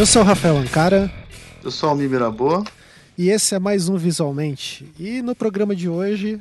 Eu 0.00 0.06
sou 0.06 0.22
o 0.22 0.24
Rafael 0.24 0.56
Ancara. 0.56 1.12
Eu 1.62 1.70
sou 1.70 1.86
o 1.86 1.92
Almir 1.92 2.08
Mirabô. 2.08 2.64
E 3.18 3.28
esse 3.28 3.54
é 3.54 3.58
mais 3.58 3.86
um 3.86 3.98
Visualmente. 3.98 4.90
E 4.98 5.20
no 5.20 5.34
programa 5.34 5.76
de 5.76 5.90
hoje, 5.90 6.40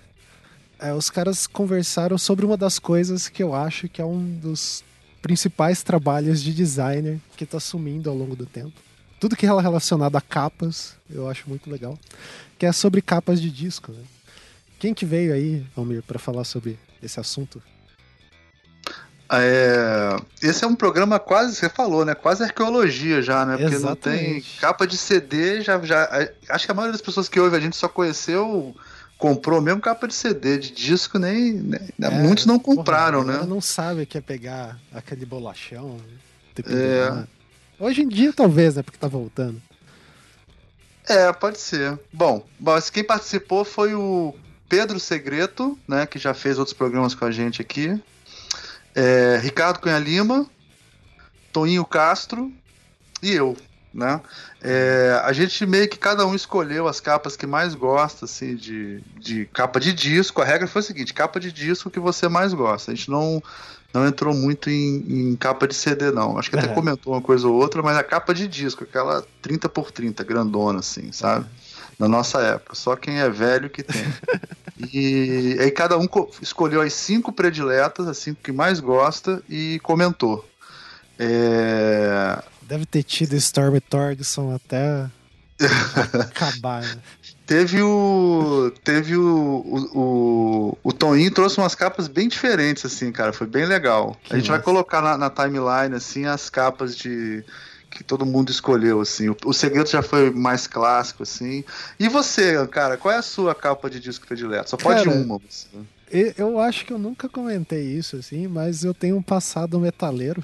é, 0.79 0.93
os 0.93 1.09
caras 1.09 1.45
conversaram 1.45 2.17
sobre 2.17 2.45
uma 2.45 2.55
das 2.55 2.79
coisas 2.79 3.27
que 3.27 3.43
eu 3.43 3.53
acho 3.53 3.89
que 3.89 4.01
é 4.01 4.05
um 4.05 4.39
dos 4.39 4.81
principais 5.21 5.83
trabalhos 5.83 6.41
de 6.41 6.53
designer 6.53 7.19
que 7.35 7.43
está 7.43 7.59
sumindo 7.59 8.09
ao 8.09 8.15
longo 8.15 8.33
do 8.33 8.45
tempo. 8.45 8.71
Tudo 9.19 9.35
que 9.35 9.45
é 9.45 9.49
relacionado 9.49 10.15
a 10.15 10.21
capas, 10.21 10.95
eu 11.09 11.27
acho 11.27 11.49
muito 11.49 11.69
legal. 11.69 11.99
Que 12.57 12.65
é 12.65 12.71
sobre 12.71 13.01
capas 13.01 13.41
de 13.41 13.51
disco. 13.51 13.91
Né? 13.91 14.03
Quem 14.79 14.93
que 14.93 15.05
veio 15.05 15.33
aí, 15.33 15.65
Almir, 15.75 16.01
para 16.01 16.17
falar 16.17 16.45
sobre 16.45 16.79
esse 17.03 17.19
assunto? 17.19 17.61
É, 19.31 20.17
esse 20.41 20.63
é 20.63 20.67
um 20.67 20.75
programa 20.75 21.19
quase, 21.19 21.55
você 21.55 21.69
falou, 21.69 22.03
né? 22.03 22.15
Quase 22.15 22.43
arqueologia 22.43 23.21
já, 23.21 23.45
né? 23.45 23.57
Porque 23.57 23.75
Exatamente. 23.75 24.23
não 24.23 24.33
tem 24.33 24.43
capa 24.59 24.87
de 24.87 24.97
CD, 24.97 25.61
já, 25.61 25.79
já. 25.83 26.29
Acho 26.49 26.65
que 26.65 26.71
a 26.71 26.73
maioria 26.73 26.93
das 26.93 27.01
pessoas 27.01 27.29
que 27.29 27.39
ouve 27.39 27.55
a 27.55 27.59
gente 27.59 27.75
só 27.75 27.87
conheceu, 27.87 28.75
comprou 29.19 29.61
mesmo 29.61 29.81
capa 29.81 30.07
de 30.07 30.15
CD, 30.15 30.57
de 30.57 30.71
disco, 30.71 31.19
nem. 31.19 31.53
nem 31.53 31.79
É, 32.01 32.09
muitos 32.09 32.47
não 32.47 32.57
porra, 32.57 32.77
compraram, 32.77 33.21
a 33.21 33.23
galera 33.23 33.43
né? 33.43 33.49
não 33.49 33.61
sabe 33.61 34.01
o 34.01 34.07
que 34.07 34.17
é 34.17 34.21
pegar 34.21 34.79
aquele 34.91 35.25
bolachão. 35.27 35.97
É. 36.57 36.61
pegar. 36.63 37.27
Hoje 37.79 38.01
em 38.01 38.07
dia, 38.07 38.33
talvez, 38.33 38.75
né? 38.75 38.81
Porque 38.81 38.97
tá 38.97 39.07
voltando. 39.07 39.61
É, 41.07 41.31
pode 41.31 41.59
ser. 41.59 41.99
Bom, 42.11 42.45
mas 42.59 42.89
quem 42.89 43.03
participou 43.03 43.63
foi 43.63 43.93
o 43.93 44.33
Pedro 44.67 44.99
Segreto, 44.99 45.77
né? 45.87 46.05
Que 46.05 46.17
já 46.17 46.33
fez 46.33 46.57
outros 46.57 46.75
programas 46.75 47.13
com 47.13 47.25
a 47.25 47.31
gente 47.31 47.61
aqui. 47.61 47.99
É, 48.95 49.39
Ricardo 49.41 49.79
Cunha 49.79 49.99
Lima, 49.99 50.45
Toninho 51.53 51.85
Castro 51.85 52.51
e 53.21 53.31
eu, 53.31 53.55
né? 53.93 54.21
É, 54.61 55.21
a 55.23 55.31
gente 55.33 55.65
meio 55.65 55.87
que 55.89 55.97
cada 55.97 56.25
um 56.25 56.35
escolheu 56.35 56.87
as 56.87 56.99
capas 56.99 57.35
que 57.35 57.47
mais 57.47 57.73
gosta, 57.75 58.25
assim, 58.25 58.55
de, 58.55 59.01
de 59.17 59.45
capa 59.47 59.79
de 59.79 59.93
disco. 59.93 60.41
A 60.41 60.45
regra 60.45 60.67
foi 60.67 60.81
a 60.81 60.83
seguinte: 60.83 61.13
capa 61.13 61.39
de 61.39 61.51
disco 61.51 61.89
que 61.89 61.99
você 61.99 62.27
mais 62.27 62.53
gosta. 62.53 62.91
A 62.91 62.95
gente 62.95 63.09
não, 63.09 63.41
não 63.93 64.05
entrou 64.07 64.33
muito 64.33 64.69
em, 64.69 65.31
em 65.31 65.35
capa 65.35 65.67
de 65.67 65.73
CD, 65.73 66.11
não. 66.11 66.37
Acho 66.37 66.49
que 66.49 66.57
até 66.57 66.67
É. 66.67 66.73
comentou 66.73 67.13
uma 67.13 67.21
coisa 67.21 67.47
ou 67.47 67.55
outra, 67.55 67.81
mas 67.81 67.97
a 67.97 68.03
capa 68.03 68.33
de 68.33 68.47
disco, 68.47 68.83
aquela 68.83 69.25
30 69.41 69.67
por 69.69 69.91
30, 69.91 70.23
grandona, 70.23 70.79
assim, 70.79 71.11
sabe? 71.11 71.45
Na 71.97 72.07
nossa 72.07 72.39
época. 72.41 72.75
Só 72.75 72.95
quem 72.95 73.19
é 73.19 73.29
velho 73.29 73.69
que 73.69 73.83
tem. 73.83 74.03
E 74.93 75.57
aí 75.59 75.71
cada 75.71 75.97
um 75.97 76.07
co- 76.07 76.29
escolheu 76.41 76.81
as 76.81 76.93
cinco 76.93 77.31
prediletas, 77.31 78.07
as 78.07 78.17
cinco 78.17 78.39
que 78.41 78.51
mais 78.51 78.79
gosta, 78.79 79.41
e 79.49 79.79
comentou. 79.83 80.47
É, 81.17 82.41
Deve 82.61 82.85
ter 82.85 83.03
tido 83.03 83.35
Storm 83.35 83.77
Torgson 83.89 84.55
até 84.55 85.09
acabar. 86.21 86.81
Né? 86.83 86.97
Teve 87.45 87.81
o. 87.81 88.71
Teve 88.83 89.17
o, 89.17 89.25
o, 89.25 89.97
o. 89.99 90.77
o 90.83 90.93
Toninho 90.93 91.31
trouxe 91.33 91.57
umas 91.57 91.75
capas 91.75 92.07
bem 92.07 92.27
diferentes, 92.27 92.85
assim, 92.85 93.11
cara. 93.11 93.33
Foi 93.33 93.47
bem 93.47 93.65
legal. 93.65 94.15
Que 94.23 94.33
a 94.33 94.37
gente 94.37 94.47
vai 94.49 94.59
massa. 94.59 94.65
colocar 94.71 95.01
na, 95.01 95.17
na 95.17 95.29
timeline, 95.29 95.95
assim, 95.95 96.25
as 96.25 96.49
capas 96.49 96.95
de. 96.95 97.43
Que 97.89 98.03
todo 98.03 98.25
mundo 98.25 98.51
escolheu, 98.51 99.01
assim. 99.01 99.29
O, 99.29 99.37
o 99.45 99.53
segredo 99.53 99.89
já 99.89 100.01
foi 100.01 100.29
mais 100.31 100.67
clássico, 100.67 101.23
assim. 101.23 101.63
E 101.99 102.07
você, 102.07 102.65
cara, 102.67 102.97
qual 102.97 103.13
é 103.13 103.17
a 103.17 103.21
sua 103.21 103.55
capa 103.55 103.89
de 103.89 103.99
disco 103.99 104.27
predileto? 104.27 104.69
Só 104.69 104.77
pode 104.77 105.03
Cara, 105.05 105.15
uma. 105.17 105.39
Você. 105.39 105.67
E- 106.11 106.33
Eu 106.37 106.59
acho 106.59 106.85
que 106.85 106.93
eu 106.93 106.99
nunca 106.99 107.27
comentei 107.27 107.83
isso, 107.83 108.15
assim, 108.17 108.47
mas 108.47 108.83
eu 108.83 108.93
tenho 108.93 109.17
um 109.17 109.21
passado 109.21 109.79
metaleiro. 109.79 110.43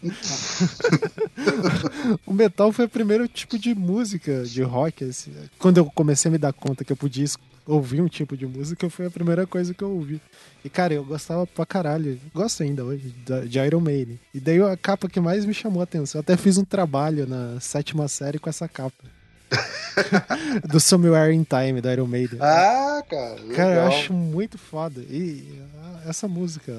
o 2.26 2.32
metal 2.32 2.72
foi 2.72 2.84
o 2.84 2.88
primeiro 2.88 3.26
tipo 3.26 3.58
de 3.58 3.74
música 3.74 4.44
de 4.44 4.62
rock. 4.62 5.04
assim. 5.04 5.32
Quando 5.58 5.78
eu 5.78 5.86
comecei 5.86 6.28
a 6.28 6.32
me 6.32 6.38
dar 6.38 6.52
conta 6.52 6.84
que 6.84 6.92
eu 6.92 6.96
podia 6.96 7.24
ouvir 7.68 8.00
um 8.00 8.08
tipo 8.08 8.36
de 8.36 8.46
música, 8.46 8.88
foi 8.88 9.06
a 9.06 9.10
primeira 9.10 9.46
coisa 9.46 9.74
que 9.74 9.84
eu 9.84 9.90
ouvi. 9.90 10.20
E, 10.64 10.70
cara, 10.70 10.94
eu 10.94 11.04
gostava 11.04 11.46
pra 11.46 11.66
caralho, 11.66 12.18
gosto 12.34 12.62
ainda 12.62 12.84
hoje, 12.84 13.14
de 13.46 13.58
Iron 13.58 13.80
Maiden. 13.80 14.18
E 14.32 14.40
daí 14.40 14.60
a 14.60 14.76
capa 14.76 15.08
que 15.08 15.20
mais 15.20 15.44
me 15.44 15.52
chamou 15.52 15.80
a 15.80 15.84
atenção, 15.84 16.18
eu 16.18 16.22
até 16.22 16.36
fiz 16.36 16.56
um 16.56 16.64
trabalho 16.64 17.26
na 17.26 17.60
sétima 17.60 18.08
série 18.08 18.38
com 18.38 18.48
essa 18.48 18.66
capa. 18.66 19.04
Do 20.68 20.80
Somewhere 20.80 21.34
in 21.34 21.44
Time, 21.44 21.80
da 21.80 21.92
Iron 21.92 22.06
Maiden. 22.06 22.38
Ah, 22.40 23.02
cara. 23.08 23.36
Cara, 23.54 23.74
eu 23.74 23.82
legal. 23.84 23.88
acho 23.88 24.12
muito 24.12 24.58
foda. 24.58 25.00
E 25.00 25.62
ah, 25.82 26.02
essa 26.06 26.28
música, 26.28 26.72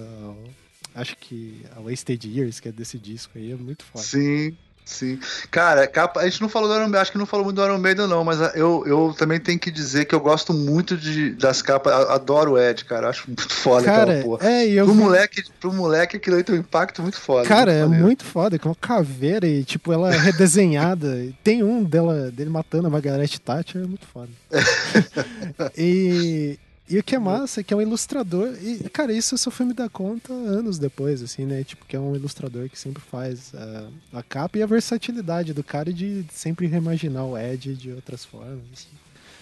acho 0.94 1.16
que 1.18 1.66
a 1.76 1.80
Wasted 1.80 2.28
Years, 2.28 2.60
que 2.60 2.70
é 2.70 2.72
desse 2.72 2.98
disco 2.98 3.38
aí, 3.38 3.52
é 3.52 3.56
muito 3.56 3.84
foda. 3.84 4.04
Sim, 4.04 4.56
sim. 4.90 5.20
Cara, 5.52 5.88
capa, 5.88 6.20
a 6.22 6.24
gente 6.30 6.42
não 6.42 6.50
falou 6.50 6.68
do 6.68 6.74
Iron 6.76 6.84
Maiden, 6.84 7.02
acho 7.02 7.12
que 7.12 7.18
não 7.18 7.26
falou 7.26 7.46
muito 7.46 7.56
do 7.58 7.64
Iron 7.64 7.78
Maiden, 7.78 8.08
não, 8.08 8.24
mas 8.24 8.40
eu, 8.56 8.84
eu 8.86 9.16
também 9.18 9.40
tenho 9.40 9.60
que 9.60 9.70
dizer 9.72 10.06
que 10.06 10.16
eu 10.16 10.20
gosto 10.20 10.54
muito 10.54 10.98
de, 10.98 11.32
das 11.32 11.62
capas, 11.62 11.94
adoro 12.10 12.54
o 12.54 12.58
Ed, 12.60 12.84
cara, 12.86 13.10
acho 13.10 13.24
muito 13.28 13.48
foda 13.50 13.86
Cara, 13.86 14.02
aquela 14.14 14.24
porra. 14.24 14.50
é, 14.50 14.68
eu 14.68 14.86
Pro 14.86 14.94
vi- 14.94 15.00
moleque, 15.00 15.44
pro 15.60 15.74
moleque 15.74 16.18
aquilo 16.18 16.36
aí 16.38 16.44
tem 16.44 16.56
um 16.56 16.60
impacto 16.60 17.02
muito 17.02 17.18
foda. 17.20 17.48
Cara, 17.48 17.72
é 17.72 17.82
maneiro. 17.84 18.06
muito 18.06 18.24
foda, 18.26 18.58
com 18.60 18.70
uma 18.70 18.76
caveira 18.76 19.48
e, 19.48 19.64
tipo, 19.64 19.92
ela 19.94 20.14
é 20.14 20.18
redesenhada. 20.18 21.28
Tem 21.44 21.64
um 21.64 21.84
dela, 21.84 22.32
dele 22.32 22.50
matando 22.50 22.88
a 22.88 22.90
Margaret 22.90 23.28
Thatcher, 23.44 23.82
é 23.84 23.86
muito 23.88 24.06
foda. 24.08 24.30
e, 25.78 26.58
e 26.90 26.98
o 26.98 27.04
que 27.04 27.16
é 27.16 27.20
massa 27.20 27.62
é 27.62 27.64
que 27.64 27.74
é 27.74 27.78
um 27.78 27.82
ilustrador. 27.82 28.54
E, 28.62 28.90
cara, 28.90 29.14
isso 29.14 29.36
eu 29.36 29.38
só 29.38 29.52
fui 29.52 29.66
me 29.66 29.74
dar 29.74 29.90
conta 29.90 30.34
anos 30.34 30.80
depois, 30.80 31.22
assim, 31.22 31.46
né? 31.46 31.64
Tipo, 31.64 31.86
que 31.86 31.96
é 31.96 32.00
um 32.00 32.16
ilustrador 32.16 32.68
que 32.70 32.78
sempre 32.80 33.02
faz 33.02 33.52
ah, 33.56 33.88
a 34.14 34.24
capa 34.24 34.58
e 34.58 34.64
a 34.64 34.66
versatilidade 34.66 35.54
do 35.54 35.64
cara 35.64 35.94
de 35.94 36.26
sempre 36.32 36.66
reimaginar 36.68 37.26
o 37.26 37.38
Ed 37.38 37.76
de 37.76 37.92
outras 37.92 38.26
formas. 38.26 38.60
assim. 38.74 38.88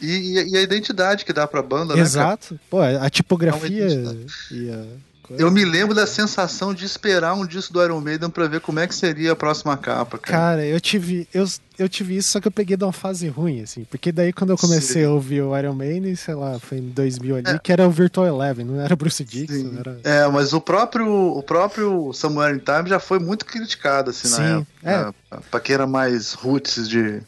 E, 0.01 0.39
e- 0.51 0.57
a 0.57 0.61
identidade 0.61 1.25
que 1.25 1.33
dá 1.33 1.47
pra 1.47 1.61
banda, 1.63 1.85
né? 1.95 1.95
cara? 1.95 2.01
Exato. 2.01 2.59
Pô, 2.69 2.79
a 2.81 3.09
tipografia 3.09 3.85
É 3.87 4.53
e 4.53 4.69
a. 4.69 4.85
coisa. 5.27 5.41
Eu 5.43 5.51
me 5.51 5.63
lembro 5.65 5.93
da 5.93 6.07
sensação 6.07 6.73
de 6.73 6.85
esperar 6.85 7.33
um 7.33 7.45
disco 7.45 7.73
do 7.73 7.83
Iron 7.83 7.99
Maiden 8.01 8.29
pra 8.29 8.47
ver 8.47 8.61
como 8.61 8.79
é 8.79 8.87
que 8.87 8.95
seria 8.95 9.31
a 9.31 9.35
próxima 9.35 9.75
capa, 9.77 10.17
cara. 10.17 10.37
Cara, 10.37 10.65
eu 10.65 10.79
tive, 10.79 11.27
eu, 11.33 11.45
eu 11.77 11.87
tive 11.89 12.17
isso, 12.17 12.29
só 12.31 12.39
que 12.39 12.47
eu 12.47 12.51
peguei 12.51 12.75
de 12.77 12.83
uma 12.83 12.93
fase 12.93 13.27
ruim, 13.27 13.61
assim. 13.61 13.83
Porque 13.89 14.11
daí 14.11 14.31
quando 14.33 14.51
eu 14.51 14.57
comecei 14.57 15.03
Sim. 15.03 15.07
a 15.07 15.11
ouvir 15.11 15.41
o 15.41 15.57
Iron 15.57 15.73
Maiden, 15.73 16.15
sei 16.15 16.33
lá, 16.35 16.57
foi 16.59 16.77
em 16.79 16.89
2000 16.89 17.35
ali, 17.37 17.49
É. 17.49 17.59
que 17.59 17.71
era 17.71 17.87
o 17.87 17.91
Virtual 17.91 18.25
Eleven, 18.27 18.65
não 18.65 18.79
era 18.81 18.95
Bruce 18.95 19.23
Dixon, 19.23 19.73
era... 19.79 19.99
É, 20.03 20.27
mas 20.27 20.53
o 20.53 20.61
próprio, 20.61 21.07
o 21.09 21.43
próprio 21.43 22.11
Somewhere 22.13 22.55
in 22.55 22.59
Time 22.59 22.89
já 22.89 22.99
foi 22.99 23.19
muito 23.19 23.45
criticado, 23.45 24.09
assim, 24.11 24.27
Sim, 24.27 24.41
na 24.41 24.49
época. 24.59 24.67
é. 24.83 25.05
né? 25.05 25.13
Pra 25.51 25.59
quem 25.59 25.73
era 25.73 25.85
mais 25.85 26.33
roots 26.33 26.87
de, 26.87 27.21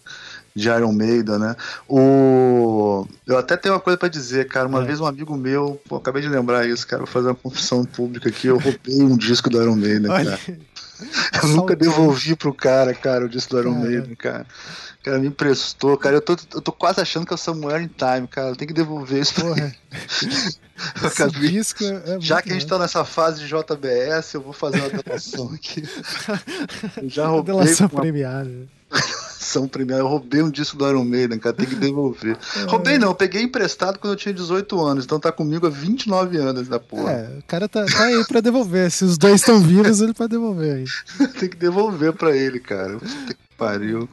de 0.56 0.68
Iron 0.70 0.92
Maiden, 0.92 1.38
né? 1.40 1.56
O... 1.88 3.06
Eu 3.26 3.38
até 3.38 3.56
tenho 3.58 3.74
uma 3.76 3.80
coisa 3.80 3.98
pra 3.98 4.10
dizer, 4.10 4.48
cara. 4.48 4.68
Uma 4.68 4.82
É. 4.82 4.86
vez 4.86 5.00
um 5.00 5.06
amigo 5.06 5.36
meu, 5.38 5.82
pô, 5.88 5.98
acabei 5.98 6.22
de 6.22 6.28
lembrar 6.28 6.68
isso, 6.68 6.86
cara. 6.88 7.04
Vou 7.04 7.08
fazer 7.12 7.28
uma 7.28 7.36
confissão 7.36 7.86
pública 7.86 8.30
aqui. 8.30 8.48
Eu 8.48 8.58
roubei 8.58 9.02
um 9.02 9.16
disco 9.18 9.50
do 9.50 9.62
Iron 9.62 9.76
Maiden, 9.76 10.10
Olha, 10.12 10.38
cara. 10.38 10.60
Eu 11.44 11.50
nunca 11.50 11.76
devolvi 11.78 12.36
pro 12.36 12.54
cara, 12.54 12.94
cara, 12.94 13.26
o 13.26 13.30
disco 13.30 13.54
do 13.56 13.60
Iron. 13.62 13.72
Maiden, 13.76 14.16
cara. 14.16 14.46
O 15.00 15.04
cara 15.04 15.18
me 15.20 15.28
emprestou, 15.28 15.98
cara. 15.98 16.18
Eu 16.18 16.22
tô, 16.22 16.36
eu 16.54 16.62
tô 16.62 16.74
quase 16.74 17.00
achando 17.00 17.26
que 17.26 17.32
é 17.32 17.36
o 17.36 17.38
Somewhere 17.38 17.82
in 17.82 17.88
Time, 17.88 18.28
cara. 18.28 18.54
Tenho 18.56 18.68
que 18.68 18.74
devolver 18.74 19.22
isso 19.22 19.34
pra 19.34 19.44
porra, 19.46 19.60
ele. 19.62 19.76
Eu 21.02 21.08
esse 21.10 21.22
acabei- 21.24 21.50
disco 21.52 21.84
é, 21.84 22.18
já 22.22 22.42
que 22.42 22.50
a 22.50 22.54
gente 22.54 22.66
tá 22.66 22.78
nessa 22.80 23.04
fase 23.04 23.42
de 23.42 23.48
JBS, 23.48 24.34
eu 24.34 24.42
vou 24.42 24.54
fazer 24.54 24.80
uma 24.80 24.90
delação 25.04 25.52
aqui. 25.54 25.84
Eu 27.04 27.10
já 27.10 27.28
roubei 27.28 27.54
Delação 27.54 27.88
uma 27.92 28.02
premiada. 28.02 28.50
Ação 29.50 29.68
premiada, 29.68 30.02
eu 30.02 30.08
roubei 30.08 30.44
um 30.44 30.50
disco 30.50 30.78
do 30.78 30.88
Iron 30.88 31.04
Maiden, 31.04 31.40
cara, 31.40 31.56
tem 31.56 31.66
que 31.66 31.76
devolver. 31.76 32.38
roubei 32.70 33.00
não, 33.00 33.10
eu 33.10 33.16
peguei 33.16 33.42
emprestado 33.42 33.98
quando 33.98 34.14
eu 34.14 34.18
tinha 34.18 34.34
18 34.34 34.80
anos, 34.80 35.06
então 35.06 35.20
tá 35.20 35.32
comigo 35.32 35.66
há 35.66 35.70
29 35.70 36.38
anos 36.38 36.68
da 36.68 36.80
porra. 36.80 37.12
É, 37.12 37.40
o 37.40 37.44
cara 37.44 37.68
tá, 37.68 37.86
tá 37.86 38.06
aí 38.06 38.24
pra 38.26 38.40
devolver. 38.40 38.92
Se 38.92 39.04
os 39.04 39.18
dois 39.18 39.42
estão 39.42 39.60
vivos, 39.60 40.02
ele 40.02 40.14
pode 40.14 40.30
devolver 40.30 40.76
aí. 40.76 41.28
tem 41.40 41.50
que 41.50 41.58
devolver 41.58 42.14
pra 42.14 42.36
ele, 42.36 42.60
cara. 42.60 43.00
Puta 43.00 43.34
que 43.34 43.56
pariu. 43.58 44.08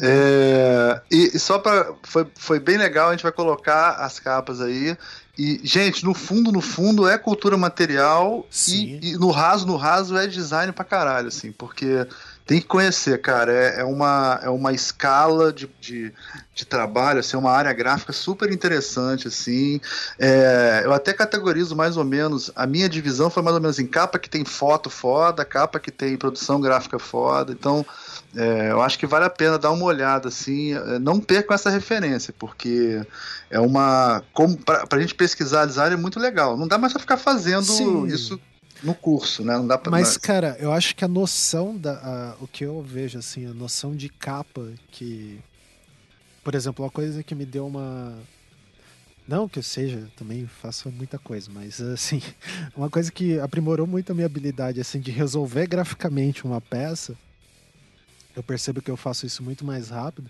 É, 0.00 1.00
e, 1.10 1.32
e 1.34 1.38
só 1.38 1.58
pra. 1.58 1.92
Foi, 2.02 2.26
foi 2.34 2.58
bem 2.58 2.78
legal, 2.78 3.08
a 3.08 3.12
gente 3.12 3.22
vai 3.22 3.32
colocar 3.32 3.96
as 3.96 4.18
capas 4.18 4.60
aí. 4.60 4.96
E, 5.38 5.60
gente, 5.64 6.04
no 6.04 6.12
fundo, 6.12 6.52
no 6.52 6.60
fundo, 6.60 7.08
é 7.08 7.16
cultura 7.16 7.56
material 7.56 8.46
e, 8.68 9.12
e 9.12 9.12
no 9.16 9.30
raso, 9.30 9.66
no 9.66 9.76
raso, 9.76 10.16
é 10.16 10.26
design 10.26 10.72
pra 10.72 10.84
caralho, 10.84 11.28
assim, 11.28 11.50
porque 11.52 12.06
tem 12.46 12.60
que 12.60 12.66
conhecer, 12.66 13.20
cara. 13.20 13.52
É, 13.52 13.80
é 13.80 13.84
uma, 13.84 14.40
é 14.42 14.48
uma 14.48 14.72
escala 14.72 15.52
de, 15.52 15.70
de, 15.80 16.12
de 16.54 16.64
trabalho, 16.64 17.20
assim, 17.20 17.36
uma 17.36 17.50
área 17.50 17.72
gráfica 17.72 18.12
super 18.12 18.50
interessante, 18.52 19.28
assim. 19.28 19.80
É, 20.18 20.82
eu 20.84 20.92
até 20.92 21.12
categorizo 21.12 21.76
mais 21.76 21.96
ou 21.96 22.04
menos. 22.04 22.50
A 22.56 22.66
minha 22.66 22.88
divisão 22.88 23.30
foi 23.30 23.42
mais 23.42 23.54
ou 23.54 23.62
menos 23.62 23.78
em 23.78 23.86
capa 23.86 24.18
que 24.18 24.28
tem 24.28 24.44
foto 24.44 24.90
foda, 24.90 25.44
capa 25.44 25.78
que 25.78 25.90
tem 25.90 26.16
produção 26.16 26.60
gráfica 26.60 26.98
foda. 26.98 27.52
Então, 27.52 27.86
é, 28.34 28.70
eu 28.70 28.82
acho 28.82 28.98
que 28.98 29.06
vale 29.06 29.24
a 29.24 29.30
pena 29.30 29.58
dar 29.58 29.70
uma 29.70 29.84
olhada, 29.84 30.28
assim. 30.28 30.74
é, 30.74 30.98
Não 30.98 31.20
percam 31.20 31.54
essa 31.54 31.70
referência, 31.70 32.34
porque 32.38 33.00
é 33.50 33.60
uma. 33.60 34.22
Como, 34.32 34.56
pra, 34.56 34.86
pra 34.86 35.00
gente 35.00 35.14
pesquisar 35.14 35.66
design 35.66 35.94
é 35.94 35.98
muito 35.98 36.18
legal. 36.18 36.56
Não 36.56 36.66
dá 36.66 36.76
mais 36.76 36.92
pra 36.92 37.00
ficar 37.00 37.16
fazendo 37.16 37.64
Sim. 37.64 38.06
isso 38.06 38.40
no 38.82 38.94
curso, 38.94 39.44
né? 39.44 39.56
Não 39.56 39.66
dá 39.66 39.78
pra, 39.78 39.90
Mas, 39.90 40.16
cara, 40.16 40.56
eu 40.58 40.72
acho 40.72 40.94
que 40.94 41.04
a 41.04 41.08
noção 41.08 41.76
da. 41.76 41.92
A, 41.92 42.36
o 42.40 42.48
que 42.48 42.64
eu 42.64 42.82
vejo, 42.82 43.18
assim, 43.18 43.46
a 43.46 43.54
noção 43.54 43.94
de 43.94 44.08
capa 44.08 44.68
que. 44.90 45.40
Por 46.42 46.54
exemplo, 46.54 46.84
uma 46.84 46.90
coisa 46.90 47.22
que 47.22 47.34
me 47.34 47.44
deu 47.44 47.66
uma. 47.66 48.18
Não 49.26 49.48
que 49.48 49.58
eu 49.58 49.62
seja, 49.62 50.08
também 50.16 50.46
faço 50.46 50.90
muita 50.90 51.16
coisa, 51.16 51.48
mas 51.52 51.80
assim, 51.80 52.20
uma 52.76 52.90
coisa 52.90 53.10
que 53.10 53.38
aprimorou 53.38 53.86
muito 53.86 54.10
a 54.10 54.14
minha 54.14 54.26
habilidade 54.26 54.80
assim 54.80 54.98
de 55.00 55.12
resolver 55.12 55.66
graficamente 55.68 56.44
uma 56.44 56.60
peça. 56.60 57.16
Eu 58.34 58.42
percebo 58.42 58.82
que 58.82 58.90
eu 58.90 58.96
faço 58.96 59.26
isso 59.26 59.42
muito 59.42 59.64
mais 59.64 59.90
rápido. 59.90 60.28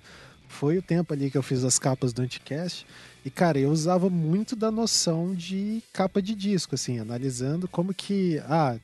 Foi 0.52 0.78
o 0.78 0.82
tempo 0.82 1.12
ali 1.12 1.30
que 1.30 1.38
eu 1.38 1.42
fiz 1.42 1.64
as 1.64 1.78
capas 1.78 2.12
do 2.12 2.22
Anticast. 2.22 2.86
E, 3.24 3.30
cara, 3.30 3.58
eu 3.58 3.70
usava 3.70 4.10
muito 4.10 4.54
da 4.54 4.70
noção 4.70 5.34
de 5.34 5.82
capa 5.92 6.20
de 6.20 6.34
disco, 6.34 6.74
assim, 6.74 6.98
analisando 6.98 7.66
como 7.66 7.94
que. 7.94 8.38
Ah, 8.46 8.76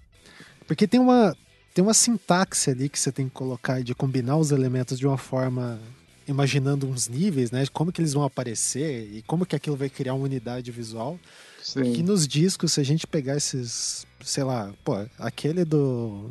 porque 0.66 0.86
tem 0.86 0.98
uma, 0.98 1.36
tem 1.74 1.84
uma 1.84 1.94
sintaxe 1.94 2.70
ali 2.70 2.88
que 2.88 2.98
você 2.98 3.12
tem 3.12 3.28
que 3.28 3.34
colocar 3.34 3.82
de 3.82 3.94
combinar 3.94 4.36
os 4.36 4.50
elementos 4.50 4.98
de 4.98 5.06
uma 5.06 5.18
forma 5.18 5.78
imaginando 6.26 6.86
uns 6.88 7.08
níveis, 7.08 7.50
né? 7.50 7.64
Como 7.72 7.92
que 7.92 8.00
eles 8.00 8.12
vão 8.12 8.24
aparecer 8.24 9.08
e 9.12 9.22
como 9.22 9.46
que 9.46 9.56
aquilo 9.56 9.76
vai 9.76 9.88
criar 9.88 10.14
uma 10.14 10.24
unidade 10.24 10.70
visual. 10.70 11.18
Sim. 11.62 11.92
Que 11.92 12.02
nos 12.02 12.26
discos, 12.26 12.72
se 12.72 12.80
a 12.80 12.84
gente 12.84 13.06
pegar 13.06 13.36
esses, 13.36 14.06
sei 14.24 14.44
lá, 14.44 14.72
pô, 14.84 14.94
aquele 15.18 15.64
do 15.64 16.30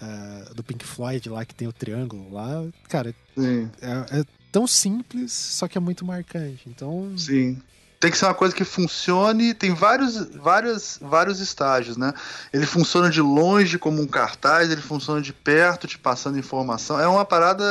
uh, 0.00 0.54
do 0.54 0.62
Pink 0.62 0.84
Floyd 0.84 1.28
lá 1.28 1.44
que 1.44 1.54
tem 1.54 1.68
o 1.68 1.72
triângulo 1.72 2.32
lá, 2.32 2.66
cara, 2.88 3.14
é, 3.38 4.20
é, 4.20 4.24
tão 4.50 4.66
simples, 4.66 5.32
só 5.32 5.68
que 5.68 5.76
é 5.76 5.80
muito 5.80 6.04
marcante. 6.04 6.68
Então, 6.68 7.16
sim 7.16 7.60
tem 7.98 8.10
que 8.10 8.18
ser 8.18 8.26
uma 8.26 8.34
coisa 8.34 8.54
que 8.54 8.64
funcione, 8.64 9.54
tem 9.54 9.72
vários, 9.72 10.26
vários, 10.36 10.98
vários 11.00 11.40
estágios, 11.40 11.96
né? 11.96 12.12
Ele 12.52 12.66
funciona 12.66 13.08
de 13.08 13.22
longe 13.22 13.78
como 13.78 14.02
um 14.02 14.06
cartaz, 14.06 14.70
ele 14.70 14.82
funciona 14.82 15.20
de 15.20 15.32
perto, 15.32 15.86
te 15.86 15.98
passando 15.98 16.38
informação. 16.38 17.00
É 17.00 17.08
uma 17.08 17.24
parada, 17.24 17.64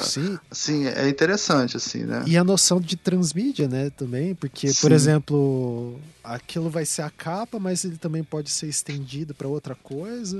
Sim. 0.00 0.38
assim, 0.50 0.86
é 0.86 1.08
interessante, 1.08 1.76
assim, 1.76 2.04
né? 2.04 2.22
E 2.26 2.36
a 2.36 2.44
noção 2.44 2.80
de 2.80 2.96
transmídia, 2.96 3.66
né, 3.66 3.90
também, 3.90 4.34
porque, 4.34 4.72
Sim. 4.72 4.80
por 4.80 4.92
exemplo, 4.92 5.98
aquilo 6.22 6.70
vai 6.70 6.84
ser 6.84 7.02
a 7.02 7.10
capa, 7.10 7.58
mas 7.58 7.84
ele 7.84 7.96
também 7.96 8.22
pode 8.22 8.50
ser 8.50 8.68
estendido 8.68 9.34
para 9.34 9.48
outra 9.48 9.74
coisa, 9.74 10.38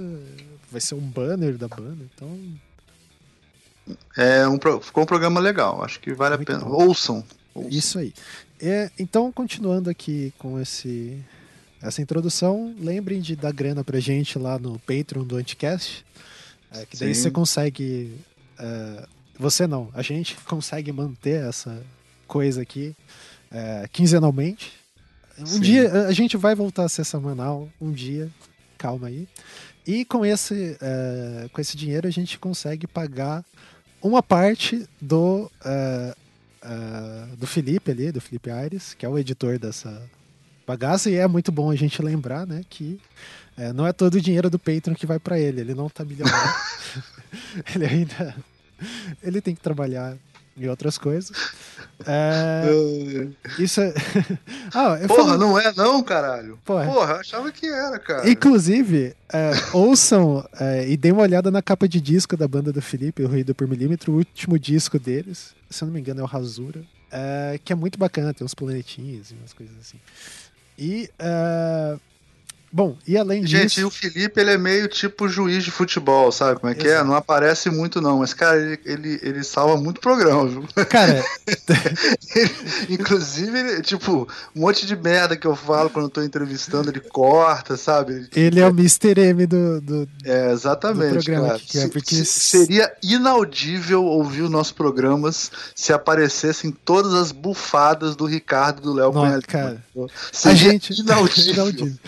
vai 0.71 0.81
ser 0.81 0.95
um 0.95 1.01
banner 1.01 1.57
da 1.57 1.67
banda, 1.67 2.05
então... 2.15 2.39
É 4.17 4.47
um, 4.47 4.59
ficou 4.81 5.03
um 5.03 5.07
programa 5.07 5.41
legal, 5.41 5.83
acho 5.83 5.99
que 5.99 6.15
vale 6.15 6.37
Muito 6.37 6.53
a 6.53 6.59
pena. 6.59 6.71
Ouçam, 6.71 7.25
Ouçam. 7.55 7.71
Isso 7.71 7.99
aí. 7.99 8.13
É, 8.63 8.91
então, 8.97 9.33
continuando 9.33 9.91
aqui 9.91 10.33
com 10.39 10.61
esse, 10.61 11.19
essa 11.83 12.01
introdução, 12.01 12.73
lembrem 12.79 13.21
de 13.21 13.35
dar 13.35 13.53
grana 13.53 13.83
pra 13.83 13.99
gente 13.99 14.39
lá 14.39 14.57
no 14.57 14.79
Patreon 14.79 15.25
do 15.25 15.37
Anticast. 15.37 16.07
É, 16.71 16.87
que 16.87 16.97
daí 16.97 17.13
Sim. 17.13 17.23
você 17.23 17.31
consegue. 17.33 18.13
É, 18.57 19.07
você 19.37 19.67
não, 19.67 19.91
a 19.93 20.01
gente 20.01 20.37
consegue 20.47 20.93
manter 20.93 21.45
essa 21.45 21.85
coisa 22.29 22.63
aqui 22.63 22.95
é, 23.51 23.89
quinzenalmente. 23.93 24.73
Um 25.39 25.47
Sim. 25.47 25.61
dia 25.61 25.93
a 26.07 26.13
gente 26.13 26.37
vai 26.37 26.55
voltar 26.55 26.85
a 26.85 26.89
ser 26.89 27.05
semanal, 27.05 27.69
um 27.81 27.91
dia, 27.91 28.31
calma 28.79 29.09
aí. 29.09 29.27
E 29.85 30.05
com 30.05 30.25
esse, 30.25 30.77
é, 30.81 31.49
com 31.53 31.61
esse 31.61 31.77
dinheiro 31.77 32.07
a 32.07 32.11
gente 32.13 32.39
consegue 32.39 32.87
pagar 32.87 33.45
uma 34.01 34.23
parte 34.23 34.89
do 35.01 35.51
uh, 35.65 36.22
uh, 36.65 37.37
do 37.37 37.47
Felipe 37.47 37.91
ali, 37.91 38.13
do 38.13 38.21
Felipe 38.21 38.51
Aires, 38.51 38.95
que 38.95 39.05
é 39.05 39.09
o 39.09 39.19
editor 39.19 39.59
dessa 39.59 40.03
bagaça, 40.67 41.11
e 41.11 41.17
é 41.17 41.27
muito 41.27 41.51
bom 41.51 41.71
a 41.71 41.77
gente 41.77 42.01
lembrar, 42.03 42.47
né, 42.47 42.63
que 42.69 43.01
uh, 43.59 43.73
não 43.73 43.87
é 43.87 43.93
todo 43.93 44.15
o 44.15 44.21
dinheiro 44.21 44.49
do 44.49 44.59
Patreon 44.59 44.95
que 44.95 45.07
vai 45.07 45.19
para 45.19 45.39
ele, 45.39 45.61
ele 45.61 45.75
não 45.75 45.89
tá 45.89 46.05
milionário. 46.05 46.55
ele 47.75 47.87
ainda 47.87 48.35
ele 49.23 49.41
tem 49.41 49.55
que 49.55 49.61
trabalhar 49.61 50.17
e 50.57 50.69
outras 50.69 50.99
coisas. 50.99 51.31
É, 52.07 52.65
isso 53.59 53.81
é. 53.81 53.95
ah, 54.75 54.99
Porra, 55.09 55.39
não 55.39 55.59
é 55.59 55.73
não, 55.75 56.03
caralho. 56.03 56.59
Porra, 56.65 56.85
Porra 56.85 57.15
achava 57.15 57.51
que 57.51 57.67
era, 57.67 57.99
cara. 57.99 58.29
Inclusive, 58.29 59.15
é, 59.33 59.53
ouçam 59.73 60.47
é, 60.61 60.89
e 60.89 60.97
deem 60.97 61.13
uma 61.13 61.23
olhada 61.23 61.51
na 61.51 61.63
capa 61.63 61.89
de 61.89 62.01
disco 62.01 62.37
da 62.37 62.47
banda 62.47 62.73
do 62.73 62.83
Felipe, 62.83 63.23
o 63.23 63.29
Ruído 63.29 63.55
por 63.55 63.67
Milímetro, 63.67 64.13
o 64.13 64.17
último 64.17 64.59
disco 64.59 64.99
deles. 64.99 65.55
Se 65.73 65.83
eu 65.83 65.87
não 65.87 65.95
me 65.95 66.01
engano, 66.01 66.21
é 66.21 66.23
o 66.23 66.27
Rasura. 66.27 66.85
É, 67.11 67.61
que 67.63 67.73
é 67.73 67.77
muito 67.77 67.99
bacana, 67.99 68.33
tem 68.33 68.45
uns 68.45 68.55
planetinhos 68.55 69.31
e 69.31 69.35
umas 69.35 69.53
coisas 69.53 69.77
assim. 69.79 69.99
E 70.79 71.11
é, 71.19 71.99
Bom, 72.73 72.97
e 73.07 73.19
além 73.19 73.43
disso. 73.43 73.81
Gente, 73.81 73.85
o 73.85 73.91
Felipe, 73.91 74.41
ele 74.41 74.53
é 74.53 74.57
meio 74.57 74.89
tipo 74.89 75.29
juiz 75.29 75.63
de 75.63 75.71
futebol, 75.71 76.33
sabe 76.33 76.59
como 76.59 76.73
é 76.73 76.75
que 76.75 76.89
é? 76.89 76.93
Exato. 76.93 77.07
Não 77.07 77.15
aparece 77.15 77.69
muito, 77.69 78.01
não, 78.01 78.21
mas, 78.21 78.33
cara, 78.33 78.59
ele, 78.59 78.81
ele, 78.87 79.21
ele 79.23 79.45
salva 79.45 79.77
muito 79.77 80.01
programa, 80.01 80.47
viu? 80.47 80.67
Cara. 80.89 81.23
ele, 82.35 82.51
inclusive, 82.89 83.59
ele, 83.59 83.83
tipo, 83.83 84.27
um 84.57 84.61
monte 84.63 84.87
de 84.87 84.97
merda 84.97 85.37
que 85.37 85.47
eu 85.47 85.55
falo 85.55 85.91
quando 85.91 86.07
eu 86.07 86.11
tô 86.11 86.23
entrevistando, 86.23 86.89
ele 86.89 87.01
corta, 87.01 87.77
sabe? 87.77 88.27
Ele, 88.35 88.59
é 88.59 88.67
o 88.67 88.71
Mr. 88.71 89.21
M 89.21 89.47
do, 89.47 89.81
do, 89.83 90.09
é, 90.25 90.51
exatamente, 90.51 91.09
do 91.09 91.25
programa 91.25 91.49
cara. 91.49 91.59
que 91.59 91.79
é, 91.79 91.89
porque... 91.89 92.25
seria 92.25 92.91
inaudível 93.03 94.03
ouvir 94.03 94.41
os 94.41 94.51
nossos 94.51 94.73
programas 94.73 95.51
se 95.75 95.93
aparecessem 95.93 96.71
todas 96.71 97.13
as 97.13 97.33
bufadas 97.33 98.17
do 98.17 98.25
Ricardo 98.25 98.79
e 98.79 98.83
do 98.83 98.95
Léo 98.95 99.13
Não, 99.13 99.41
cara. 99.43 99.85
Seria 100.33 100.53
a 100.53 100.55
gente... 100.55 100.99
inaudível. 100.99 101.53
inaudível. 101.53 101.99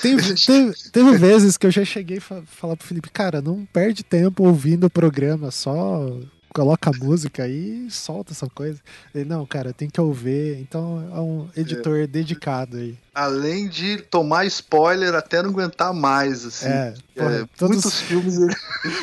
Teve, 0.00 0.34
teve, 0.34 0.74
teve, 0.90 1.18
vezes 1.18 1.56
que 1.56 1.66
eu 1.66 1.70
já 1.70 1.84
cheguei 1.84 2.18
a 2.18 2.42
falar 2.46 2.76
pro 2.76 2.86
Felipe, 2.86 3.10
cara, 3.10 3.40
não 3.40 3.66
perde 3.66 4.02
tempo 4.02 4.44
ouvindo 4.44 4.84
o 4.84 4.90
programa, 4.90 5.50
só 5.50 6.18
coloca 6.54 6.88
a 6.88 6.92
música 6.92 7.42
aí 7.42 7.86
e 7.86 7.90
solta 7.90 8.32
essa 8.32 8.48
coisa. 8.48 8.80
Ele, 9.12 9.24
não, 9.24 9.44
cara, 9.44 9.72
tem 9.72 9.90
que 9.90 10.00
ouvir. 10.00 10.58
Então 10.60 11.10
é 11.12 11.20
um 11.20 11.48
editor 11.56 11.98
é. 11.98 12.06
dedicado 12.06 12.76
aí. 12.76 12.96
Além 13.12 13.68
de 13.68 13.98
tomar 13.98 14.46
spoiler 14.46 15.14
até 15.14 15.42
não 15.42 15.50
aguentar 15.50 15.92
mais, 15.92 16.46
assim. 16.46 16.68
É, 16.68 16.94
porra, 17.14 17.34
é 17.34 17.44
todos... 17.56 17.76
muitos 17.76 18.00
filmes 18.00 18.38
ele... 18.38 18.54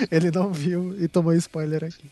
ele 0.09 0.31
não 0.31 0.51
viu 0.51 0.95
e 0.97 1.07
tomou 1.09 1.33
spoiler 1.33 1.83
aqui. 1.83 2.09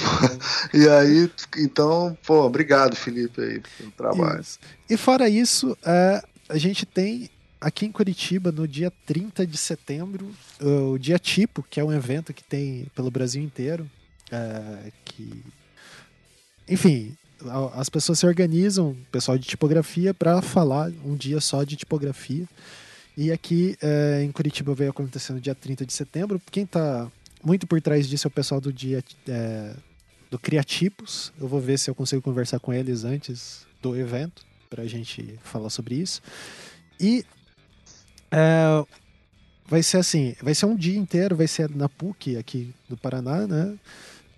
e 0.72 0.88
aí, 0.88 1.30
então, 1.58 2.16
pô, 2.26 2.44
obrigado, 2.44 2.96
Felipe, 2.96 3.40
aí, 3.40 3.62
pelo 3.78 3.90
trabalho. 3.92 4.40
Isso. 4.40 4.58
E 4.88 4.96
fora 4.96 5.28
isso, 5.28 5.76
é, 5.84 6.22
a 6.50 6.58
gente 6.58 6.84
tem 6.84 7.30
aqui 7.60 7.86
em 7.86 7.92
Curitiba, 7.92 8.50
no 8.50 8.66
dia 8.66 8.92
30 9.06 9.46
de 9.46 9.56
setembro, 9.56 10.30
o 10.60 10.98
Dia 10.98 11.18
Tipo, 11.18 11.62
que 11.62 11.78
é 11.78 11.84
um 11.84 11.92
evento 11.92 12.34
que 12.34 12.42
tem 12.42 12.86
pelo 12.94 13.10
Brasil 13.10 13.42
inteiro. 13.42 13.88
É, 14.32 14.90
que, 15.04 15.42
enfim, 16.68 17.16
as 17.74 17.88
pessoas 17.88 18.18
se 18.18 18.26
organizam, 18.26 18.96
pessoal 19.12 19.38
de 19.38 19.46
tipografia, 19.46 20.12
para 20.12 20.42
falar 20.42 20.90
um 21.04 21.14
dia 21.14 21.40
só 21.40 21.62
de 21.62 21.76
tipografia. 21.76 22.48
E 23.16 23.30
aqui 23.30 23.76
é, 23.80 24.22
em 24.24 24.32
Curitiba 24.32 24.74
veio 24.74 24.90
acontecendo 24.90 25.40
dia 25.40 25.54
30 25.54 25.86
de 25.86 25.92
setembro. 25.92 26.40
Quem 26.50 26.64
está 26.64 27.10
muito 27.44 27.66
por 27.66 27.80
trás 27.80 28.08
disso 28.08 28.26
é 28.26 28.28
o 28.28 28.32
pessoal 28.32 28.60
do 28.60 28.72
dia 28.72 29.04
é, 29.28 29.74
do 30.30 30.38
Criatipos. 30.38 31.32
Eu 31.40 31.46
vou 31.46 31.60
ver 31.60 31.78
se 31.78 31.90
eu 31.90 31.94
consigo 31.94 32.22
conversar 32.22 32.58
com 32.58 32.72
eles 32.72 33.04
antes 33.04 33.66
do 33.80 33.96
evento 33.96 34.49
para 34.70 34.84
a 34.84 34.86
gente 34.86 35.38
falar 35.42 35.68
sobre 35.68 35.96
isso. 35.96 36.22
E 36.98 37.24
é, 38.30 38.84
vai 39.66 39.82
ser 39.82 39.98
assim, 39.98 40.34
vai 40.40 40.54
ser 40.54 40.66
um 40.66 40.76
dia 40.76 40.96
inteiro, 40.96 41.36
vai 41.36 41.48
ser 41.48 41.68
na 41.68 41.88
PUC 41.88 42.36
aqui 42.36 42.72
do 42.88 42.96
Paraná, 42.96 43.46
né? 43.46 43.76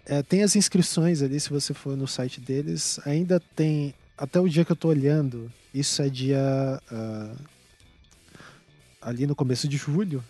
É, 0.05 0.23
tem 0.23 0.43
as 0.43 0.57
inscrições 0.57 1.23
ali, 1.23 1.39
se 1.39 1.51
você 1.51 1.73
for 1.73 1.97
no 1.97 2.09
site 2.09 2.41
deles, 2.41 2.99
ainda 3.07 3.39
tem 3.39 3.95
até 4.17 4.41
o 4.41 4.49
dia 4.49 4.65
que 4.65 4.73
eu 4.73 4.77
tô 4.77 4.89
olhando, 4.89 5.51
isso 5.73 6.03
é 6.03 6.09
dia 6.09 6.81
uh, 6.91 7.37
ali 9.01 9.27
no 9.27 9.35
começo 9.35 9.69
de 9.69 9.77
julho, 9.77 10.25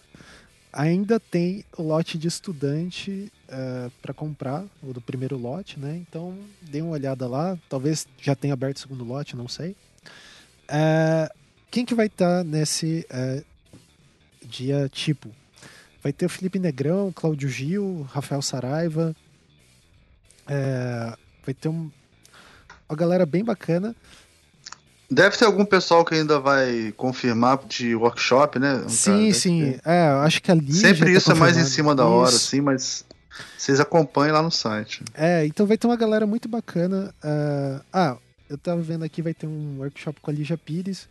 ainda 0.73 1.19
tem 1.19 1.65
o 1.77 1.83
lote 1.83 2.17
de 2.17 2.29
estudante 2.29 3.33
uh, 3.49 3.91
para 4.01 4.15
comprar, 4.15 4.65
o 4.83 4.93
do 4.93 5.01
primeiro 5.01 5.37
lote, 5.39 5.79
né? 5.79 5.97
Então 5.97 6.39
dê 6.61 6.81
uma 6.81 6.93
olhada 6.93 7.27
lá, 7.27 7.59
talvez 7.69 8.07
já 8.21 8.35
tenha 8.35 8.55
aberto 8.55 8.77
o 8.77 8.81
segundo 8.81 9.05
lote, 9.05 9.37
não 9.37 9.49
sei. 9.49 9.75
É, 10.75 11.31
quem 11.71 11.85
que 11.85 11.95
vai 11.95 12.07
estar 12.07 12.39
tá 12.39 12.45
nesse 12.45 13.07
é, 13.11 13.43
dia 14.43 14.89
tipo? 14.91 15.29
Vai 16.03 16.13
ter 16.13 16.25
o 16.25 16.31
Felipe 16.31 16.59
Negrão, 16.59 17.13
Cláudio 17.15 17.49
Gil, 17.49 18.09
Rafael 18.11 18.41
Saraiva. 18.41 19.15
É, 20.49 21.15
vai 21.45 21.55
ter 21.55 21.69
um, 21.69 21.91
uma 22.89 22.97
galera 22.97 23.27
bem 23.27 23.45
bacana. 23.45 23.95
Deve 25.11 25.37
ter 25.37 25.45
algum 25.45 25.65
pessoal 25.65 26.07
que 26.07 26.15
ainda 26.15 26.41
vai 26.41 26.93
confirmar 26.97 27.59
de 27.69 27.95
workshop, 27.95 28.59
né? 28.59 28.77
Um 28.87 28.89
sim, 28.89 29.31
sim. 29.33 29.79
É, 29.85 30.07
acho 30.25 30.41
que 30.41 30.51
ali. 30.51 30.73
Sempre 30.73 31.05
tá 31.05 31.11
isso 31.11 31.27
tá 31.27 31.37
é 31.37 31.39
mais 31.39 31.57
em 31.59 31.65
cima 31.65 31.95
da 31.95 32.07
hora, 32.07 32.31
isso. 32.31 32.47
sim, 32.47 32.63
mas 32.63 33.05
vocês 33.59 33.79
acompanhem 33.79 34.33
lá 34.33 34.43
no 34.43 34.51
site. 34.51 35.05
É, 35.13 35.45
então 35.45 35.67
vai 35.67 35.77
ter 35.77 35.87
uma 35.87 35.97
galera 35.97 36.27
muito 36.27 36.49
bacana. 36.49 37.15
Uh, 37.23 37.85
ah, 37.93 38.17
eu 38.53 38.59
tava 38.59 38.83
vendo 38.83 39.03
aqui, 39.05 39.23
vai 39.23 39.33
ter 39.33 39.47
um 39.47 39.79
workshop 39.79 40.21
com 40.21 40.31
a 40.31 40.35
Lígia 40.35 40.59
Pires. 40.59 41.09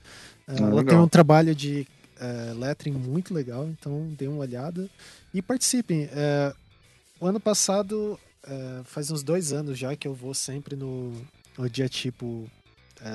Uh, 0.48 0.57
ela 0.57 0.67
legal. 0.67 0.86
tem 0.86 0.98
um 0.98 1.07
trabalho 1.07 1.55
de 1.55 1.88
é, 2.19 2.53
lettering 2.53 2.93
muito 2.93 3.33
legal, 3.33 3.67
então 3.67 4.13
dê 4.15 4.27
uma 4.27 4.41
olhada 4.41 4.88
e 5.33 5.41
participem. 5.41 6.07
É, 6.12 6.53
o 7.19 7.25
ano 7.25 7.39
passado, 7.39 8.19
é, 8.43 8.81
faz 8.83 9.10
uns 9.10 9.24
dois 9.24 9.51
anos 9.51 9.77
já 9.77 9.95
que 9.95 10.07
eu 10.07 10.13
vou 10.13 10.36
sempre 10.36 10.75
no, 10.75 11.13
no 11.57 11.67
dia 11.67 11.89
tipo 11.89 12.48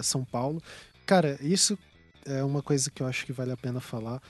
São 0.02 0.24
Paulo. 0.24 0.60
Cara, 1.06 1.38
isso 1.40 1.78
é 2.24 2.42
uma 2.42 2.62
coisa 2.62 2.90
que 2.90 3.00
eu 3.00 3.06
acho 3.06 3.24
que 3.24 3.32
vale 3.32 3.52
a 3.52 3.56
pena 3.56 3.80
falar. 3.80 4.20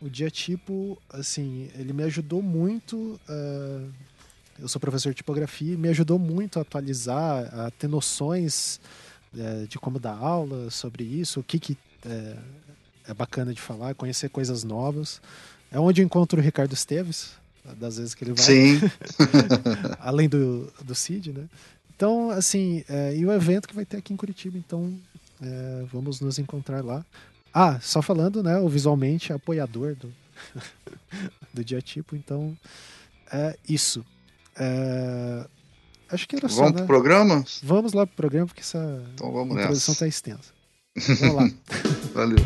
O 0.00 0.08
dia 0.08 0.30
tipo, 0.30 0.98
assim, 1.10 1.70
ele 1.78 1.92
me 1.92 2.02
ajudou 2.04 2.42
muito. 2.42 3.20
Eu 4.58 4.66
sou 4.66 4.80
professor 4.80 5.10
de 5.10 5.16
tipografia, 5.16 5.76
me 5.76 5.88
ajudou 5.90 6.18
muito 6.18 6.58
a 6.58 6.62
atualizar, 6.62 7.54
a 7.54 7.70
ter 7.70 7.88
noções 7.88 8.80
uh, 9.34 9.66
de 9.66 9.78
como 9.78 9.98
dar 9.98 10.16
aula 10.16 10.70
sobre 10.70 11.04
isso, 11.04 11.40
o 11.40 11.42
que, 11.42 11.58
que 11.58 11.72
uh, 12.04 12.38
é 13.06 13.14
bacana 13.14 13.52
de 13.52 13.60
falar, 13.60 13.94
conhecer 13.94 14.28
coisas 14.28 14.64
novas. 14.64 15.20
É 15.70 15.78
onde 15.78 16.02
eu 16.02 16.04
encontro 16.04 16.38
o 16.38 16.42
Ricardo 16.42 16.72
Esteves, 16.72 17.32
das 17.78 17.96
vezes 17.96 18.14
que 18.14 18.24
ele 18.24 18.32
vai. 18.32 18.44
Sim. 18.44 18.80
Além 20.00 20.28
do, 20.28 20.72
do 20.84 20.94
Cid, 20.94 21.32
né? 21.32 21.48
Então, 21.94 22.30
assim, 22.30 22.84
é, 22.88 23.16
e 23.16 23.24
o 23.24 23.32
evento 23.32 23.68
que 23.68 23.74
vai 23.74 23.84
ter 23.84 23.96
aqui 23.98 24.12
em 24.12 24.16
Curitiba, 24.16 24.58
então 24.58 24.98
é, 25.40 25.84
vamos 25.92 26.20
nos 26.20 26.38
encontrar 26.38 26.84
lá. 26.84 27.04
Ah, 27.54 27.78
só 27.80 28.02
falando, 28.02 28.42
né? 28.42 28.58
O 28.58 28.68
visualmente 28.68 29.32
apoiador 29.32 29.94
do, 29.94 30.12
do 31.54 31.64
dia 31.64 31.80
tipo, 31.80 32.16
então 32.16 32.56
é 33.32 33.56
isso. 33.68 34.04
É, 34.56 35.46
acho 36.12 36.28
que 36.28 36.36
era 36.36 36.46
vamos 36.46 36.56
só. 36.56 36.62
Vamos 36.62 36.80
né? 36.80 36.86
pro 36.86 36.86
programa? 36.86 37.44
Vamos 37.62 37.92
lá 37.92 38.06
pro 38.06 38.16
programa, 38.16 38.46
porque 38.46 38.60
essa 38.60 39.02
então 39.14 39.32
vamos 39.32 39.56
introdução 39.56 39.92
nessa. 39.92 40.04
tá 40.04 40.08
extensa. 40.08 40.52
Vamos 41.20 41.34
lá. 41.34 41.50
Valeu. 42.12 42.36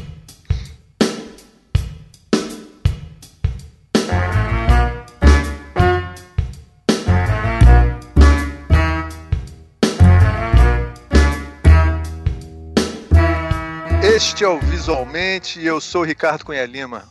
Este 14.05 14.45
é 14.45 14.49
o 14.49 14.61
Visualmente 14.61 15.59
e 15.59 15.67
eu 15.67 15.81
sou 15.81 16.03
o 16.03 16.05
Ricardo 16.05 16.45
Cunha 16.45 16.65
Lima. 16.65 17.05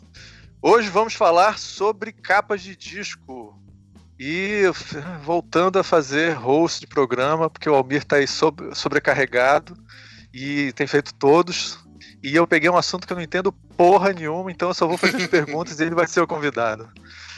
Hoje 0.61 0.89
vamos 0.89 1.13
falar 1.13 1.59
sobre 1.59 2.13
capas 2.13 2.61
de 2.63 2.75
disco. 2.75 3.44
E 4.19 4.63
voltando 5.23 5.77
a 5.77 5.83
fazer 5.83 6.33
host 6.33 6.81
de 6.81 6.87
programa, 6.87 7.49
porque 7.49 7.69
o 7.69 7.75
Almir 7.75 7.97
está 7.97 8.15
aí 8.15 8.27
sobre, 8.27 8.73
sobrecarregado 8.73 9.75
e 10.33 10.71
tem 10.73 10.87
feito 10.87 11.13
todos. 11.13 11.79
E 12.23 12.35
eu 12.35 12.47
peguei 12.47 12.69
um 12.69 12.77
assunto 12.77 13.05
que 13.05 13.13
eu 13.13 13.17
não 13.17 13.23
entendo 13.23 13.51
porra 13.51 14.13
nenhuma, 14.13 14.51
então 14.51 14.69
eu 14.69 14.73
só 14.73 14.87
vou 14.87 14.97
fazer 14.97 15.17
as 15.17 15.27
perguntas 15.27 15.79
e 15.79 15.83
ele 15.83 15.95
vai 15.95 16.07
ser 16.07 16.21
o 16.21 16.27
convidado. 16.27 16.89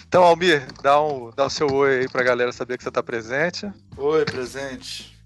Então, 0.07 0.23
Almir, 0.23 0.65
dá, 0.81 1.01
um, 1.01 1.31
dá 1.35 1.47
o 1.47 1.49
seu 1.49 1.67
oi 1.67 1.99
aí 1.99 2.09
pra 2.09 2.23
galera 2.23 2.51
saber 2.51 2.77
que 2.77 2.83
você 2.83 2.89
está 2.89 3.03
presente. 3.03 3.69
Oi, 3.97 4.23
presente. 4.23 5.17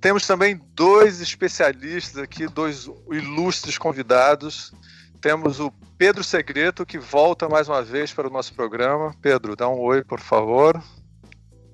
Temos 0.00 0.26
também 0.26 0.60
dois 0.74 1.20
especialistas 1.20 2.22
aqui, 2.22 2.48
dois 2.48 2.88
ilustres 3.10 3.76
convidados. 3.76 4.72
Temos 5.20 5.60
o 5.60 5.70
Pedro 6.00 6.24
Segreto, 6.24 6.86
que 6.86 6.98
volta 6.98 7.46
mais 7.46 7.68
uma 7.68 7.82
vez 7.82 8.10
para 8.10 8.26
o 8.26 8.30
nosso 8.30 8.54
programa. 8.54 9.14
Pedro, 9.20 9.54
dá 9.54 9.68
um 9.68 9.78
oi, 9.78 10.02
por 10.02 10.18
favor. 10.18 10.82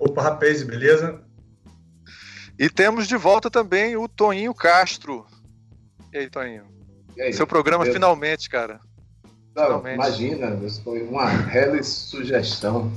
Opa, 0.01 0.21
rapaz, 0.21 0.65
beleza? 0.65 1.23
E 2.59 2.69
temos 2.69 3.07
de 3.07 3.17
volta 3.17 3.49
também 3.49 3.97
o 3.97 4.09
Toninho 4.09 4.53
Castro. 4.53 5.25
E 6.13 6.19
aí, 6.19 6.29
Toninho? 6.29 6.65
E 7.17 7.23
aí, 7.23 7.33
Seu 7.33 7.47
programa 7.47 7.85
beleza? 7.85 8.01
finalmente, 8.01 8.51
cara. 8.51 8.81
Não, 9.55 9.65
finalmente. 9.65 9.95
imagina, 9.95 10.67
isso 10.67 10.83
foi 10.83 11.03
uma 11.05 11.29
real 11.29 11.81
sugestão. 11.85 12.91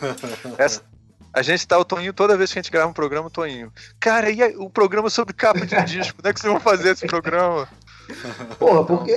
Essa, 0.56 0.82
a 1.30 1.42
gente 1.42 1.68
tá 1.68 1.78
o 1.78 1.84
Toninho 1.84 2.14
toda 2.14 2.38
vez 2.38 2.50
que 2.50 2.58
a 2.58 2.62
gente 2.62 2.72
grava 2.72 2.88
um 2.88 2.94
programa, 2.94 3.26
o 3.26 3.30
Toninho. 3.30 3.70
Cara, 4.00 4.30
e 4.30 4.42
aí, 4.42 4.56
o 4.56 4.70
programa 4.70 5.10
sobre 5.10 5.34
capa 5.34 5.60
de 5.60 5.76
disco? 5.84 6.16
Como 6.16 6.26
é 6.26 6.32
que 6.32 6.40
vocês 6.40 6.50
vão 6.50 6.58
fazer 6.58 6.92
esse 6.92 7.06
programa? 7.06 7.68
Porra, 8.58 8.84
porque 8.84 9.16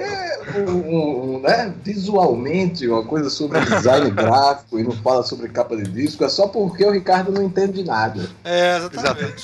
um, 0.68 1.36
um, 1.36 1.40
né, 1.42 1.74
visualmente 1.84 2.88
uma 2.88 3.04
coisa 3.04 3.30
sobre 3.30 3.60
design 3.62 4.10
gráfico 4.12 4.80
e 4.80 4.84
não 4.84 4.92
fala 4.92 5.24
sobre 5.24 5.50
capa 5.50 5.76
de 5.76 5.84
disco 5.84 6.24
é 6.24 6.30
só 6.30 6.48
porque 6.48 6.84
o 6.86 6.92
Ricardo 6.92 7.32
não 7.32 7.44
entende 7.44 7.74
de 7.82 7.84
nada. 7.84 8.30
É, 8.44 8.78
exatamente. 8.78 9.44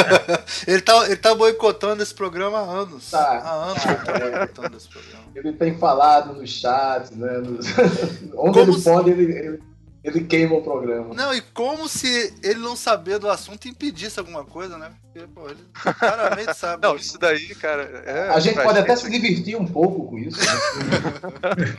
ele, 0.66 0.80
tá, 0.82 1.04
ele 1.06 1.16
tá 1.16 1.34
boicotando 1.34 2.02
esse 2.02 2.14
programa 2.14 2.58
há 2.58 2.62
anos. 2.62 3.10
Tá. 3.10 3.40
Há 3.44 3.52
anos 3.70 3.84
ele 3.84 3.94
tá 3.96 4.12
boicotando 4.18 4.76
esse 4.76 4.88
programa. 4.88 5.24
Ele 5.34 5.52
tem 5.52 5.76
falado 5.78 6.32
no 6.34 6.46
chat, 6.46 7.12
né? 7.14 7.38
nos- 7.38 7.66
Onde 8.36 8.58
Como 8.58 8.60
ele 8.60 8.72
se- 8.74 8.84
pode, 8.90 9.10
ele, 9.10 9.24
ele, 9.32 9.60
ele 10.04 10.24
queima 10.24 10.54
o 10.54 10.62
programa. 10.62 11.14
Não, 11.14 11.34
e 11.34 11.40
como 11.40 11.88
se 11.88 12.32
ele 12.42 12.60
não 12.60 12.76
saber 12.76 13.18
do 13.18 13.28
assunto 13.28 13.66
impedisse 13.66 14.20
alguma 14.20 14.44
coisa, 14.44 14.76
né? 14.78 14.92
Porque, 15.02 15.26
pô, 15.28 15.48
ele 15.48 15.64
claramente 15.98 16.52
sabe. 16.54 16.86
Não, 16.86 16.94
isso 16.94 17.18
daí, 17.18 17.54
cara. 17.54 17.82
É, 18.04 18.28
A 18.28 18.38
gente 18.38 18.54
pra 18.54 18.64
pode 18.64 18.78
até 18.78 18.94
se 18.94 19.10
divertir 19.10 19.56
um 19.56 19.66
pouco 19.66 20.06
com 20.10 20.18
isso. 20.18 20.38
Né? 20.38 20.46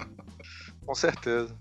Com 0.86 0.96
certeza. 0.96 1.56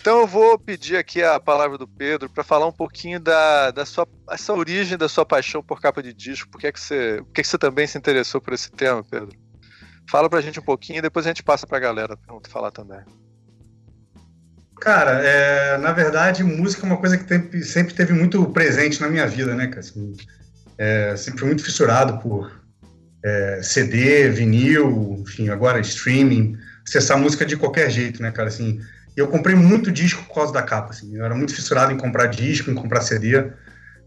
Então 0.00 0.20
eu 0.20 0.26
vou 0.26 0.58
pedir 0.58 0.96
aqui 0.96 1.22
a 1.22 1.38
palavra 1.40 1.76
do 1.76 1.86
Pedro 1.86 2.30
para 2.30 2.44
falar 2.44 2.66
um 2.66 2.72
pouquinho 2.72 3.18
da, 3.20 3.70
da 3.70 3.84
sua 3.84 4.06
essa 4.30 4.54
origem 4.54 4.96
da 4.96 5.08
sua 5.08 5.26
paixão 5.26 5.62
por 5.62 5.80
capa 5.80 6.02
de 6.02 6.14
disco. 6.14 6.48
Por 6.50 6.60
que, 6.60 6.66
é 6.68 6.72
que 6.72 6.80
você, 6.80 7.20
por 7.24 7.32
que, 7.32 7.40
é 7.40 7.44
que 7.44 7.48
você 7.48 7.58
também 7.58 7.86
se 7.86 7.98
interessou 7.98 8.40
por 8.40 8.52
esse 8.54 8.70
tema, 8.70 9.02
Pedro? 9.04 9.36
Fala 10.10 10.30
pra 10.30 10.40
gente 10.40 10.60
um 10.60 10.62
pouquinho 10.62 10.98
e 10.98 11.02
depois 11.02 11.26
a 11.26 11.30
gente 11.30 11.42
passa 11.42 11.66
pra 11.66 11.78
galera 11.78 12.16
pergunta- 12.16 12.48
falar 12.48 12.70
também. 12.70 13.00
Cara, 14.80 15.20
é, 15.22 15.78
na 15.78 15.92
verdade, 15.92 16.44
música 16.44 16.84
é 16.84 16.86
uma 16.86 16.96
coisa 16.96 17.18
que 17.18 17.24
tem- 17.24 17.62
sempre 17.62 17.94
teve 17.94 18.12
muito 18.12 18.44
presente 18.46 19.00
na 19.00 19.08
minha 19.08 19.26
vida, 19.26 19.54
né, 19.54 19.66
cara? 19.66 19.80
Assim, 19.80 20.16
é, 20.78 21.14
sempre 21.16 21.40
fui 21.40 21.48
muito 21.48 21.64
fissurado 21.64 22.18
por 22.18 22.50
é, 23.24 23.60
CD, 23.62 24.28
vinil, 24.30 25.16
enfim, 25.26 25.48
agora 25.48 25.80
streaming, 25.80 26.56
acessar 26.86 27.18
música 27.18 27.44
de 27.44 27.56
qualquer 27.56 27.90
jeito, 27.90 28.22
né, 28.22 28.30
cara? 28.30 28.48
Assim, 28.48 28.80
eu 29.16 29.26
comprei 29.26 29.56
muito 29.56 29.90
disco 29.90 30.22
por 30.24 30.34
causa 30.34 30.52
da 30.52 30.62
capa, 30.62 30.90
assim. 30.90 31.16
Eu 31.16 31.24
era 31.24 31.34
muito 31.34 31.52
fissurado 31.52 31.92
em 31.92 31.96
comprar 31.96 32.26
disco, 32.26 32.70
em 32.70 32.74
comprar 32.74 33.00
CD. 33.00 33.36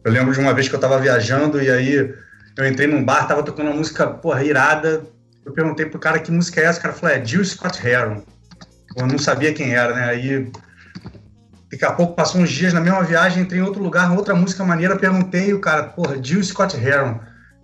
Eu 0.03 0.11
lembro 0.11 0.33
de 0.33 0.39
uma 0.39 0.53
vez 0.53 0.69
que 0.69 0.75
eu 0.75 0.79
tava 0.79 0.97
viajando 0.99 1.61
e 1.61 1.69
aí 1.69 2.15
eu 2.57 2.65
entrei 2.65 2.87
num 2.87 3.03
bar, 3.03 3.27
tava 3.27 3.43
tocando 3.43 3.67
uma 3.67 3.75
música, 3.75 4.07
porra, 4.07 4.43
irada. 4.43 5.03
Eu 5.45 5.51
perguntei 5.51 5.85
pro 5.85 5.99
cara 5.99 6.19
que 6.19 6.31
música 6.31 6.61
é 6.61 6.63
essa, 6.63 6.79
o 6.79 6.81
cara 6.81 6.93
falou, 6.93 7.15
é 7.15 7.25
Jill 7.25 7.43
Scott 7.43 7.85
Heron. 7.85 8.23
Eu 8.95 9.07
não 9.07 9.17
sabia 9.17 9.53
quem 9.53 9.73
era, 9.73 9.93
né? 9.93 10.03
Aí 10.05 10.51
Daqui 11.71 11.85
a 11.85 11.93
pouco 11.93 12.15
passou 12.15 12.41
uns 12.41 12.51
dias 12.51 12.73
na 12.73 12.81
mesma 12.81 13.01
viagem, 13.01 13.43
entrei 13.43 13.61
em 13.61 13.63
outro 13.63 13.81
lugar, 13.81 14.11
outra 14.11 14.35
música 14.35 14.65
maneira, 14.65 14.97
perguntei 14.97 15.53
o 15.53 15.61
cara, 15.61 15.83
porra, 15.83 16.21
Jill 16.21 16.43
Scott 16.43 16.75
Heron. 16.75 17.17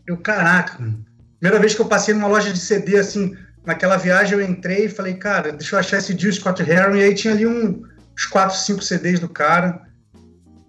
Eu, 0.07 0.15
caraca, 0.15 0.79
mano. 0.79 1.05
primeira 1.37 1.59
vez 1.59 1.75
que 1.75 1.81
eu 1.81 1.87
passei 1.87 2.13
numa 2.13 2.29
loja 2.29 2.53
de 2.53 2.57
CD, 2.57 2.97
assim, 2.97 3.35
naquela 3.65 3.97
viagem 3.97 4.39
eu 4.39 4.41
entrei 4.41 4.85
e 4.85 4.89
falei, 4.89 5.15
cara, 5.15 5.51
deixa 5.51 5.75
eu 5.75 5.79
achar 5.79 5.97
esse 5.97 6.17
Jill 6.17 6.31
Scott 6.31 6.61
Heron, 6.61 6.95
e 6.95 7.03
aí 7.03 7.13
tinha 7.13 7.33
ali 7.33 7.45
um, 7.45 7.83
uns 8.17 8.25
4, 8.27 8.55
5 8.55 8.81
CDs 8.81 9.19
do 9.19 9.27
cara, 9.27 9.81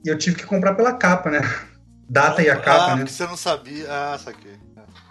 e 0.04 0.08
eu 0.08 0.18
tive 0.18 0.34
que 0.34 0.44
comprar 0.44 0.74
pela 0.74 0.92
capa, 0.92 1.30
né? 1.30 1.40
Data 2.10 2.42
e 2.42 2.50
a 2.50 2.56
capa, 2.56 2.92
ah, 2.92 2.96
né? 2.96 3.06
você 3.06 3.24
não 3.24 3.36
sabia. 3.36 3.86
Ah, 3.88 4.18
saquei. 4.18 4.54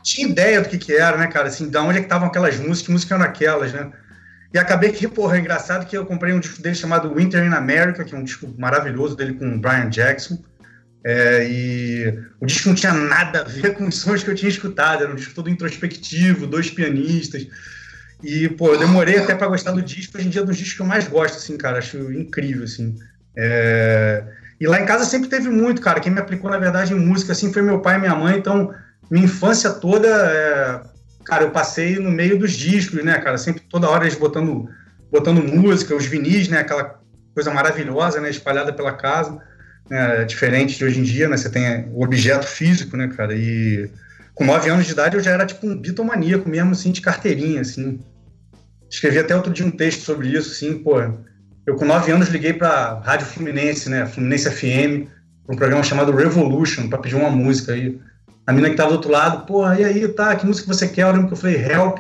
tinha 0.04 0.28
ideia 0.28 0.62
do 0.62 0.68
que 0.68 0.80
que 0.80 0.94
era, 0.94 1.16
né, 1.16 1.28
cara? 1.28 1.48
Assim, 1.48 1.70
da 1.70 1.82
onde 1.82 2.00
é 2.00 2.02
que 2.02 2.08
estavam 2.08 2.28
aquelas 2.28 2.58
músicas, 2.58 2.82
que 2.82 2.92
músicas 2.92 3.20
eram 3.20 3.30
aquelas, 3.30 3.72
né? 3.72 3.90
E 4.54 4.58
acabei 4.58 4.92
que, 4.92 5.08
porra, 5.08 5.38
é 5.38 5.40
engraçado 5.40 5.86
que 5.86 5.98
eu 5.98 6.06
comprei 6.06 6.34
um 6.34 6.40
disco 6.40 6.62
dele 6.62 6.76
chamado 6.76 7.14
Winter 7.14 7.44
in 7.44 7.54
America, 7.54 8.04
que 8.04 8.16
é 8.16 8.18
um 8.18 8.24
disco 8.24 8.54
maravilhoso 8.58 9.16
dele 9.16 9.34
com 9.34 9.56
o 9.56 9.60
Brian 9.60 9.90
Jackson. 9.90 10.42
É, 11.04 11.48
e 11.50 12.20
o 12.40 12.46
disco 12.46 12.70
não 12.70 12.76
tinha 12.76 12.94
nada 12.94 13.42
a 13.42 13.44
ver 13.44 13.74
com 13.76 13.88
os 13.88 13.96
sons 13.96 14.24
que 14.24 14.30
eu 14.30 14.36
tinha 14.36 14.50
escutado, 14.50 15.04
era 15.04 15.12
um 15.12 15.16
disco 15.16 15.34
todo 15.34 15.50
introspectivo, 15.50 16.48
dois 16.48 16.70
pianistas. 16.70 17.48
E, 18.24 18.50
pô, 18.50 18.74
eu 18.74 18.80
demorei 18.80 19.18
até 19.18 19.36
pra 19.36 19.48
gostar 19.48 19.72
do 19.72 19.82
disco, 19.82 20.18
hoje 20.18 20.28
em 20.28 20.30
dia 20.30 20.42
é 20.42 20.44
um 20.44 20.48
dos 20.48 20.58
discos 20.58 20.76
que 20.76 20.82
eu 20.82 20.86
mais 20.86 21.08
gosto, 21.08 21.38
assim, 21.38 21.58
cara, 21.58 21.78
acho 21.78 22.12
incrível, 22.12 22.64
assim. 22.64 22.96
É, 23.36 24.24
E 24.60 24.66
lá 24.66 24.82
em 24.82 24.86
casa 24.86 25.06
sempre 25.06 25.30
teve 25.30 25.50
muito, 25.50 25.82
cara. 25.82 26.00
Quem 26.00 26.12
me 26.12 26.20
aplicou, 26.20 26.50
na 26.50 26.58
verdade, 26.58 26.94
em 26.94 27.00
música, 27.00 27.34
assim, 27.34 27.54
foi 27.54 27.62
meu 27.62 27.80
pai 27.80 27.98
e 27.98 28.00
minha 28.00 28.16
mãe. 28.16 28.38
Então, 28.38 28.74
minha 29.10 29.26
infância 29.26 29.70
toda, 29.70 30.08
é, 30.08 30.82
cara, 31.28 31.44
eu 31.44 31.52
passei 31.52 32.00
no 32.00 32.10
meio 32.10 32.40
dos 32.40 32.54
discos, 32.54 33.04
né, 33.04 33.20
cara? 33.20 33.38
Sempre, 33.38 33.62
toda 33.70 33.90
hora 33.90 34.06
eles 34.06 34.18
botando, 34.18 34.70
botando 35.12 35.44
música, 35.44 35.94
os 35.94 36.06
vinis, 36.06 36.48
né? 36.48 36.60
Aquela 36.60 37.02
coisa 37.34 37.54
maravilhosa, 37.54 38.22
né? 38.22 38.30
Espalhada 38.30 38.72
pela 38.74 38.94
casa. 38.94 39.40
Né, 39.90 40.26
diferente 40.26 40.78
de 40.78 40.84
hoje 40.84 41.00
em 41.00 41.04
dia, 41.04 41.30
né? 41.30 41.38
Você 41.38 41.50
tem 41.50 41.88
o 41.94 42.04
objeto 42.04 42.46
físico, 42.46 42.98
né, 42.98 43.08
cara? 43.08 43.34
E 43.34 43.90
com 44.34 44.46
nove 44.46 44.70
anos 44.70 44.86
de 44.86 44.92
idade 44.92 45.16
eu 45.16 45.24
já 45.24 45.32
era 45.32 45.46
tipo 45.46 45.66
um 45.66 45.78
bitomaníaco 45.78 46.50
mesmo, 46.50 46.72
assim, 46.72 46.92
de 46.92 47.02
carteirinha, 47.02 47.62
assim. 47.62 48.00
Escrevi 48.90 49.20
até 49.20 49.36
outro 49.36 49.52
dia 49.52 49.66
um 49.66 49.72
texto 49.72 50.02
sobre 50.02 50.28
isso, 50.28 50.52
assim, 50.52 50.78
pô. 50.80 51.00
Eu 51.66 51.76
com 51.76 51.86
nove 51.86 52.12
anos 52.12 52.30
liguei 52.30 52.54
pra 52.54 53.00
Rádio 53.04 53.28
Fluminense, 53.28 53.90
né? 53.90 54.06
Fluminense 54.06 54.50
FM, 54.50 55.08
um 55.50 55.56
programa 55.56 55.84
chamado 55.84 56.12
Revolution, 56.12 56.90
pra 56.90 57.00
pedir 57.00 57.16
uma 57.16 57.30
música 57.30 57.74
aí. 57.74 58.00
A 58.48 58.54
mina 58.54 58.70
que 58.70 58.78
tava 58.78 58.90
do 58.90 58.96
outro 58.96 59.12
lado, 59.12 59.46
pô, 59.46 59.68
e 59.74 59.84
aí, 59.84 60.08
tá, 60.08 60.36
que 60.36 60.46
música 60.46 60.74
você 60.74 60.88
quer? 60.88 61.02
Eu 61.02 61.12
lembro 61.12 61.28
que 61.28 61.34
eu 61.34 61.38
falei, 61.38 61.62
Help. 61.62 62.00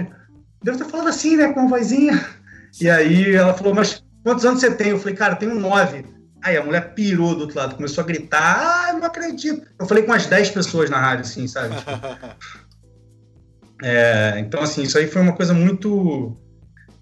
Deve 0.63 0.77
ter 0.77 0.86
falado 0.86 1.10
assim, 1.10 1.36
né, 1.36 1.51
com 1.51 1.60
uma 1.60 1.70
vozinha. 1.70 2.25
E 2.80 2.89
aí 2.89 3.36
ela 3.36 3.54
falou, 3.54 3.75
mas 3.75 4.04
quantos 4.24 4.46
anos 4.46 4.62
você 4.62 4.72
tem? 4.72 4.89
Eu 4.89 5.00
falei, 5.00 5.16
cara, 5.16 5.36
tenho 5.36 5.54
nove. 5.56 6.06
Aí 6.42 6.56
a 6.56 6.63
mulher 6.63 6.94
pirou 6.94 7.36
do 7.36 7.42
outro 7.42 7.58
lado, 7.58 7.75
começou 7.75 8.04
a 8.04 8.08
gritar, 8.08 8.86
ah, 8.86 8.89
eu 8.92 9.00
não 9.00 9.06
acredito. 9.06 9.68
Eu 9.77 9.86
falei 9.86 10.04
com 10.04 10.12
umas 10.12 10.25
10 10.25 10.51
pessoas 10.51 10.89
na 10.89 11.00
rádio, 11.00 11.25
assim, 11.25 11.48
sabe? 11.48 11.75
É, 13.84 14.39
então, 14.39 14.63
assim, 14.63 14.82
isso 14.84 14.98
aí 14.98 15.08
foi 15.08 15.22
uma 15.22 15.36
coisa 15.36 15.54
muito. 15.54 16.36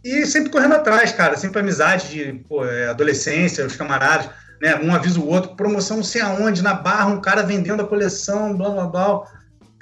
E 0.03 0.25
sempre 0.25 0.51
correndo 0.51 0.75
atrás, 0.75 1.11
cara, 1.11 1.37
sempre 1.37 1.59
amizade 1.59 2.09
de 2.09 2.33
pô, 2.47 2.65
é, 2.65 2.89
adolescência, 2.89 3.65
os 3.65 3.77
camaradas, 3.77 4.29
né? 4.61 4.75
Um 4.75 4.93
avisa 4.93 5.19
o 5.19 5.27
outro, 5.27 5.55
promoção 5.55 5.97
não 5.97 6.03
sei 6.03 6.21
aonde, 6.21 6.61
na 6.61 6.73
barra, 6.73 7.05
um 7.05 7.21
cara 7.21 7.43
vendendo 7.43 7.81
a 7.81 7.87
coleção, 7.87 8.57
blá 8.57 8.69
blá 8.69 8.87
blá. 8.87 9.23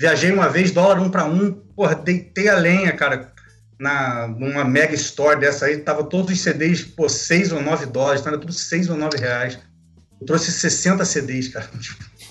Viajei 0.03 0.33
uma 0.33 0.49
vez, 0.49 0.69
dólar 0.69 0.99
um 0.99 1.09
para 1.09 1.23
um, 1.23 1.53
porra, 1.53 1.95
deitei 1.95 2.49
a 2.49 2.57
lenha, 2.57 2.91
cara. 2.91 3.31
Na, 3.79 4.27
numa 4.27 4.65
mega 4.65 4.93
store 4.95 5.39
dessa 5.39 5.65
aí, 5.65 5.77
tava 5.77 6.03
todos 6.03 6.29
os 6.29 6.41
CDs, 6.41 6.83
pô, 6.83 7.07
6 7.07 7.53
ou 7.53 7.61
9 7.61 7.85
dólares, 7.85 8.21
tava 8.21 8.37
tudo 8.37 8.51
6 8.51 8.89
ou 8.89 8.97
9 8.97 9.17
reais. 9.17 9.57
Eu 10.19 10.27
trouxe 10.27 10.51
60 10.51 11.05
CDs, 11.05 11.47
cara. 11.47 11.69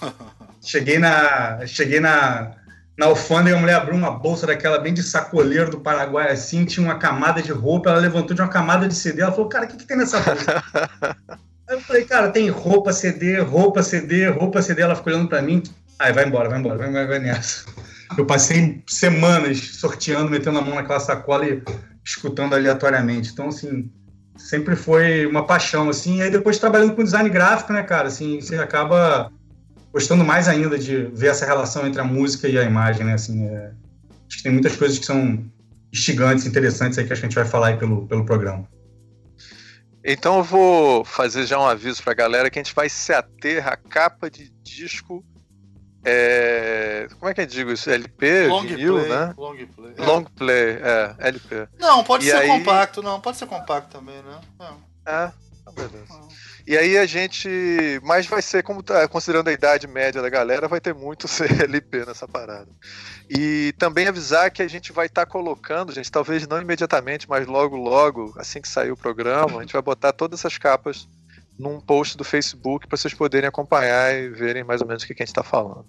cheguei 0.60 0.98
na. 0.98 1.66
Cheguei 1.66 1.98
na 1.98 2.56
na 2.98 3.06
alfândega, 3.06 3.56
a 3.56 3.60
mulher 3.60 3.76
abriu 3.76 3.94
uma 3.94 4.10
bolsa 4.10 4.46
daquela 4.46 4.78
bem 4.78 4.92
de 4.92 5.02
sacoleiro 5.02 5.70
do 5.70 5.80
Paraguai, 5.80 6.30
assim, 6.30 6.66
tinha 6.66 6.84
uma 6.84 6.98
camada 6.98 7.40
de 7.40 7.52
roupa, 7.52 7.88
ela 7.88 7.98
levantou 7.98 8.36
de 8.36 8.42
uma 8.42 8.50
camada 8.50 8.86
de 8.86 8.94
CD, 8.94 9.22
ela 9.22 9.32
falou, 9.32 9.48
cara, 9.48 9.64
o 9.64 9.68
que, 9.68 9.78
que 9.78 9.86
tem 9.86 9.96
nessa 9.96 10.20
bolsa? 10.20 10.62
Aí 11.66 11.76
eu 11.76 11.80
falei, 11.80 12.04
cara, 12.04 12.28
tem 12.28 12.50
roupa, 12.50 12.92
CD, 12.92 13.40
roupa, 13.40 13.82
CD, 13.82 14.28
roupa, 14.28 14.60
CD, 14.60 14.82
ela 14.82 14.94
ficou 14.94 15.10
olhando 15.10 15.26
pra 15.26 15.40
mim, 15.40 15.62
aí 15.98 16.12
vai 16.12 16.26
embora, 16.26 16.48
vai 16.48 16.58
embora, 16.58 16.78
vai, 16.78 16.90
vai, 16.90 17.06
vai 17.06 17.18
nessa. 17.18 17.64
Eu 18.16 18.26
passei 18.26 18.82
semanas 18.86 19.58
sorteando, 19.76 20.30
metendo 20.30 20.58
a 20.58 20.62
mão 20.62 20.74
naquela 20.74 21.00
sacola 21.00 21.46
e 21.46 21.62
escutando 22.04 22.54
aleatoriamente, 22.54 23.30
então, 23.32 23.48
assim, 23.48 23.90
sempre 24.36 24.74
foi 24.74 25.24
uma 25.26 25.46
paixão, 25.46 25.88
assim, 25.88 26.18
e 26.18 26.22
aí 26.22 26.30
depois 26.30 26.58
trabalhando 26.58 26.94
com 26.94 27.04
design 27.04 27.28
gráfico, 27.30 27.72
né, 27.72 27.82
cara, 27.82 28.08
assim, 28.08 28.40
você 28.40 28.56
acaba 28.56 29.30
gostando 29.92 30.24
mais 30.24 30.48
ainda 30.48 30.78
de 30.78 31.04
ver 31.12 31.28
essa 31.28 31.44
relação 31.44 31.86
entre 31.86 32.00
a 32.00 32.04
música 32.04 32.48
e 32.48 32.58
a 32.58 32.64
imagem, 32.64 33.04
né? 33.04 33.12
Assim, 33.12 33.46
é, 33.46 33.72
acho 34.26 34.38
que 34.38 34.42
tem 34.42 34.52
muitas 34.52 34.74
coisas 34.74 34.98
que 34.98 35.04
são 35.04 35.44
instigantes, 35.92 36.46
interessantes 36.46 36.98
aí 36.98 37.06
que 37.06 37.12
a 37.12 37.16
gente 37.16 37.34
vai 37.34 37.44
falar 37.44 37.68
aí 37.68 37.76
pelo, 37.76 38.06
pelo 38.06 38.24
programa. 38.24 38.66
Então 40.04 40.38
eu 40.38 40.44
vou 40.44 41.04
fazer 41.04 41.46
já 41.46 41.60
um 41.60 41.66
aviso 41.66 42.02
para 42.02 42.12
a 42.12 42.16
galera 42.16 42.50
que 42.50 42.58
a 42.58 42.62
gente 42.62 42.74
vai 42.74 42.88
se 42.88 43.12
ater 43.12 43.68
à 43.68 43.76
capa 43.76 44.30
de 44.30 44.50
disco. 44.62 45.24
É... 46.04 47.06
Como 47.18 47.30
é 47.30 47.34
que 47.34 47.40
eu 47.40 47.46
digo 47.46 47.72
isso? 47.72 47.90
LP, 47.90 48.46
long 48.48 48.62
vinil, 48.62 48.94
play, 48.94 49.08
né? 49.08 49.34
Long 49.36 49.56
play. 49.66 49.94
É. 49.96 50.04
Long 50.04 50.24
play, 50.24 50.78
é, 50.82 51.14
LP. 51.18 51.68
Não, 51.78 52.02
pode 52.04 52.26
E 52.26 52.30
ser 52.30 52.36
aí- 52.36 52.48
compacto, 52.48 53.02
não. 53.02 53.20
Pode 53.20 53.36
ser 53.36 53.46
compacto 53.46 53.90
também, 53.90 54.16
né? 54.22 54.40
Não. 54.58 54.76
É, 55.06 55.30
então 55.60 55.72
beleza. 55.72 56.22
E 56.66 56.76
aí 56.78 56.96
a 56.96 57.06
gente. 57.06 57.48
Mas 58.04 58.26
vai 58.26 58.40
ser, 58.40 58.62
como 58.62 58.82
tá, 58.82 59.06
considerando 59.08 59.48
a 59.48 59.52
idade 59.52 59.86
média 59.88 60.22
da 60.22 60.28
galera, 60.28 60.68
vai 60.68 60.80
ter 60.80 60.94
muito 60.94 61.26
CLP 61.28 62.04
nessa 62.06 62.26
parada. 62.28 62.68
E 63.28 63.74
também 63.78 64.06
avisar 64.06 64.50
que 64.50 64.62
a 64.62 64.68
gente 64.68 64.92
vai 64.92 65.06
estar 65.06 65.26
colocando, 65.26 65.92
gente, 65.92 66.10
talvez 66.10 66.46
não 66.46 66.60
imediatamente, 66.60 67.28
mas 67.28 67.46
logo, 67.46 67.76
logo, 67.76 68.32
assim 68.36 68.60
que 68.60 68.68
sair 68.68 68.92
o 68.92 68.96
programa, 68.96 69.58
a 69.58 69.62
gente 69.62 69.72
vai 69.72 69.82
botar 69.82 70.12
todas 70.12 70.40
essas 70.40 70.58
capas 70.58 71.08
num 71.58 71.80
post 71.80 72.16
do 72.16 72.24
Facebook 72.24 72.86
para 72.86 72.96
vocês 72.96 73.14
poderem 73.14 73.48
acompanhar 73.48 74.14
e 74.14 74.28
verem 74.30 74.64
mais 74.64 74.80
ou 74.80 74.86
menos 74.86 75.02
o 75.02 75.06
que 75.06 75.12
a 75.12 75.16
gente 75.16 75.28
está 75.28 75.42
falando. 75.42 75.86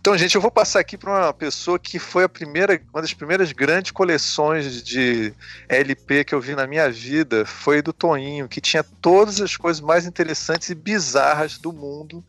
Então, 0.00 0.16
gente, 0.16 0.34
eu 0.34 0.40
vou 0.40 0.50
passar 0.50 0.80
aqui 0.80 0.98
para 0.98 1.10
uma 1.10 1.32
pessoa 1.32 1.78
que 1.78 1.98
foi 1.98 2.24
a 2.24 2.28
primeira, 2.28 2.80
uma 2.92 3.00
das 3.00 3.14
primeiras 3.14 3.52
grandes 3.52 3.92
coleções 3.92 4.82
de 4.82 5.32
LP 5.68 6.24
que 6.24 6.34
eu 6.34 6.40
vi 6.40 6.54
na 6.54 6.66
minha 6.66 6.90
vida 6.90 7.46
foi 7.46 7.80
do 7.80 7.92
Toinho, 7.92 8.48
que 8.48 8.60
tinha 8.60 8.82
todas 8.82 9.40
as 9.40 9.56
coisas 9.56 9.80
mais 9.80 10.06
interessantes 10.06 10.68
e 10.70 10.74
bizarras 10.74 11.58
do 11.58 11.72
mundo. 11.72 12.24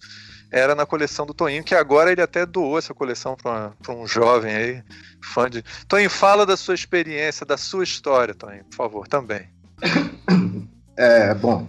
Era 0.51 0.73
na 0.73 0.85
coleção 0.85 1.27
do 1.27 1.33
Toinho, 1.33 1.63
que 1.63 1.75
agora 1.75 2.11
ele 2.11 2.21
até 2.21 2.43
doou 2.43 2.77
essa 2.77 2.93
coleção 2.93 3.35
para 3.35 3.93
um 3.93 4.07
jovem 4.07 4.55
aí, 4.55 4.83
fã 5.23 5.47
de. 5.47 5.63
Toinho, 5.87 6.09
fala 6.09 6.43
da 6.43 6.57
sua 6.57 6.73
experiência, 6.73 7.45
da 7.45 7.55
sua 7.55 7.83
história, 7.83 8.33
Toinho, 8.33 8.63
por 8.65 8.75
favor, 8.75 9.07
também. 9.07 9.47
É, 11.01 11.33
bom, 11.33 11.65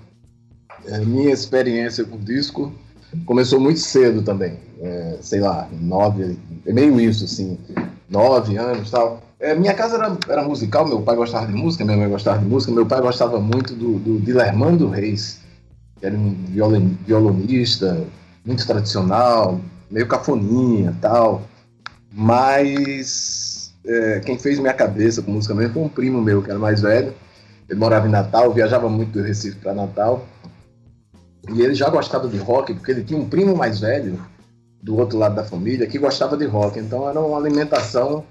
é, 0.91 0.99
minha 1.01 1.33
experiência 1.33 2.05
com 2.05 2.19
disco 2.19 2.73
começou 3.25 3.61
muito 3.61 3.81
cedo 3.81 4.23
também. 4.23 4.59
É, 4.81 5.19
sei 5.21 5.41
lá, 5.41 5.69
nove, 5.73 6.39
é 6.67 6.73
meio 6.73 7.01
isso, 7.01 7.25
assim, 7.25 7.59
nove 8.09 8.57
anos 8.57 8.91
tal. 8.91 9.23
É, 9.39 9.55
minha 9.55 9.73
casa 9.73 9.97
era, 9.97 10.19
era 10.29 10.43
musical, 10.43 10.87
meu 10.87 11.01
pai 11.01 11.17
gostava 11.17 11.47
de 11.47 11.53
música, 11.53 11.85
minha 11.85 11.97
mãe 11.97 12.09
gostava 12.09 12.39
de 12.39 12.45
música, 12.45 12.73
meu 12.73 12.87
pai 12.87 13.01
gostava 13.01 13.41
muito 13.41 13.75
do, 13.75 13.99
do 13.99 14.21
Dilermando 14.21 14.89
Reis, 14.89 15.41
que 15.99 16.07
era 16.07 16.15
um 16.15 16.35
violin, 16.49 16.99
violonista 17.07 18.05
muito 18.45 18.67
tradicional, 18.67 19.61
meio 19.91 20.07
cafoninha 20.07 20.95
tal. 21.01 21.43
Mas 22.13 23.73
é, 23.87 24.21
quem 24.21 24.39
fez 24.39 24.59
minha 24.59 24.75
cabeça 24.75 25.23
com 25.23 25.31
música 25.31 25.55
mesmo 25.55 25.75
foi 25.75 25.83
um 25.85 25.89
primo 25.89 26.21
meu, 26.21 26.43
que 26.43 26.51
era 26.51 26.59
mais 26.59 26.81
velho. 26.81 27.15
Ele 27.69 27.79
morava 27.79 28.07
em 28.07 28.11
Natal, 28.11 28.53
viajava 28.53 28.89
muito 28.89 29.13
do 29.13 29.23
Recife 29.23 29.57
para 29.57 29.73
Natal. 29.73 30.27
E 31.49 31.63
ele 31.63 31.75
já 31.75 31.89
gostava 31.89 32.29
de 32.29 32.39
rock, 32.39 32.75
porque 32.75 32.91
ele 32.91 33.05
tinha 33.05 33.19
um 33.19 33.29
primo 33.29 33.57
mais 33.57 33.81
velho, 33.81 34.21
do 34.83 34.97
outro 34.97 35.19
lado 35.19 35.35
da 35.35 35.45
família, 35.45 35.87
que 35.87 35.99
gostava 35.99 36.37
de 36.37 36.47
rock. 36.47 36.79
Então 36.79 37.09
era 37.09 37.21
uma 37.21 37.39
alimentação 37.39 38.25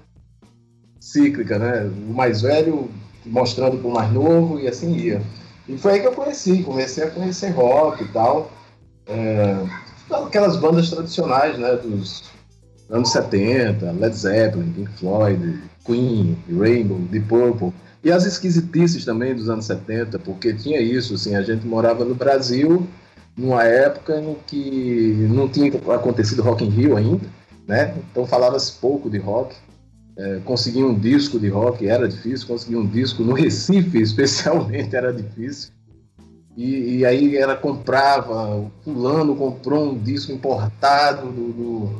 cíclica, 1.00 1.58
né? 1.58 1.90
O 2.08 2.12
mais 2.12 2.42
velho 2.42 2.90
mostrando 3.24 3.78
para 3.78 3.88
o 3.88 3.92
mais 3.92 4.12
novo 4.12 4.58
e 4.58 4.68
assim 4.68 4.94
ia. 4.96 5.22
E 5.68 5.76
foi 5.76 5.94
aí 5.94 6.00
que 6.00 6.06
eu 6.06 6.12
conheci, 6.12 6.62
comecei 6.62 7.04
a 7.04 7.10
conhecer 7.10 7.50
rock 7.50 8.04
e 8.04 8.08
tal. 8.08 8.50
É, 9.06 9.56
aquelas 10.10 10.56
bandas 10.56 10.90
tradicionais, 10.90 11.58
né? 11.58 11.76
Dos 11.76 12.24
anos 12.88 13.10
70, 13.10 13.92
Led 13.92 14.16
Zeppelin, 14.16 14.72
Pink 14.72 14.90
Floyd, 14.98 15.62
Queen, 15.84 16.36
Rainbow, 16.48 16.98
Deep 17.10 17.26
Purple. 17.26 17.72
E 18.02 18.10
as 18.10 18.24
esquisitices 18.24 19.04
também 19.04 19.34
dos 19.34 19.48
anos 19.48 19.66
70, 19.66 20.18
porque 20.20 20.54
tinha 20.54 20.80
isso, 20.80 21.14
assim, 21.14 21.36
a 21.36 21.42
gente 21.42 21.66
morava 21.66 22.04
no 22.04 22.14
Brasil 22.14 22.88
numa 23.40 23.64
época 23.64 24.20
em 24.20 24.36
que 24.46 25.26
não 25.30 25.48
tinha 25.48 25.72
acontecido 25.94 26.42
Rock 26.42 26.64
in 26.64 26.68
Rio 26.68 26.96
ainda, 26.96 27.26
né? 27.66 27.94
Então 28.10 28.26
falava-se 28.26 28.72
pouco 28.72 29.08
de 29.08 29.18
rock. 29.18 29.56
É, 30.16 30.40
conseguir 30.44 30.84
um 30.84 30.94
disco 30.94 31.38
de 31.38 31.48
rock 31.48 31.88
era 31.88 32.06
difícil, 32.06 32.46
conseguir 32.46 32.76
um 32.76 32.86
disco 32.86 33.22
no 33.22 33.32
Recife 33.34 34.02
especialmente 34.02 34.94
era 34.94 35.12
difícil. 35.12 35.70
E, 36.56 36.98
e 36.98 37.06
aí 37.06 37.36
ela 37.36 37.56
comprava, 37.56 38.70
fulano 38.84 39.34
comprou 39.34 39.92
um 39.92 39.98
disco 39.98 40.32
importado 40.32 41.28
do, 41.28 41.52
do, 41.52 41.90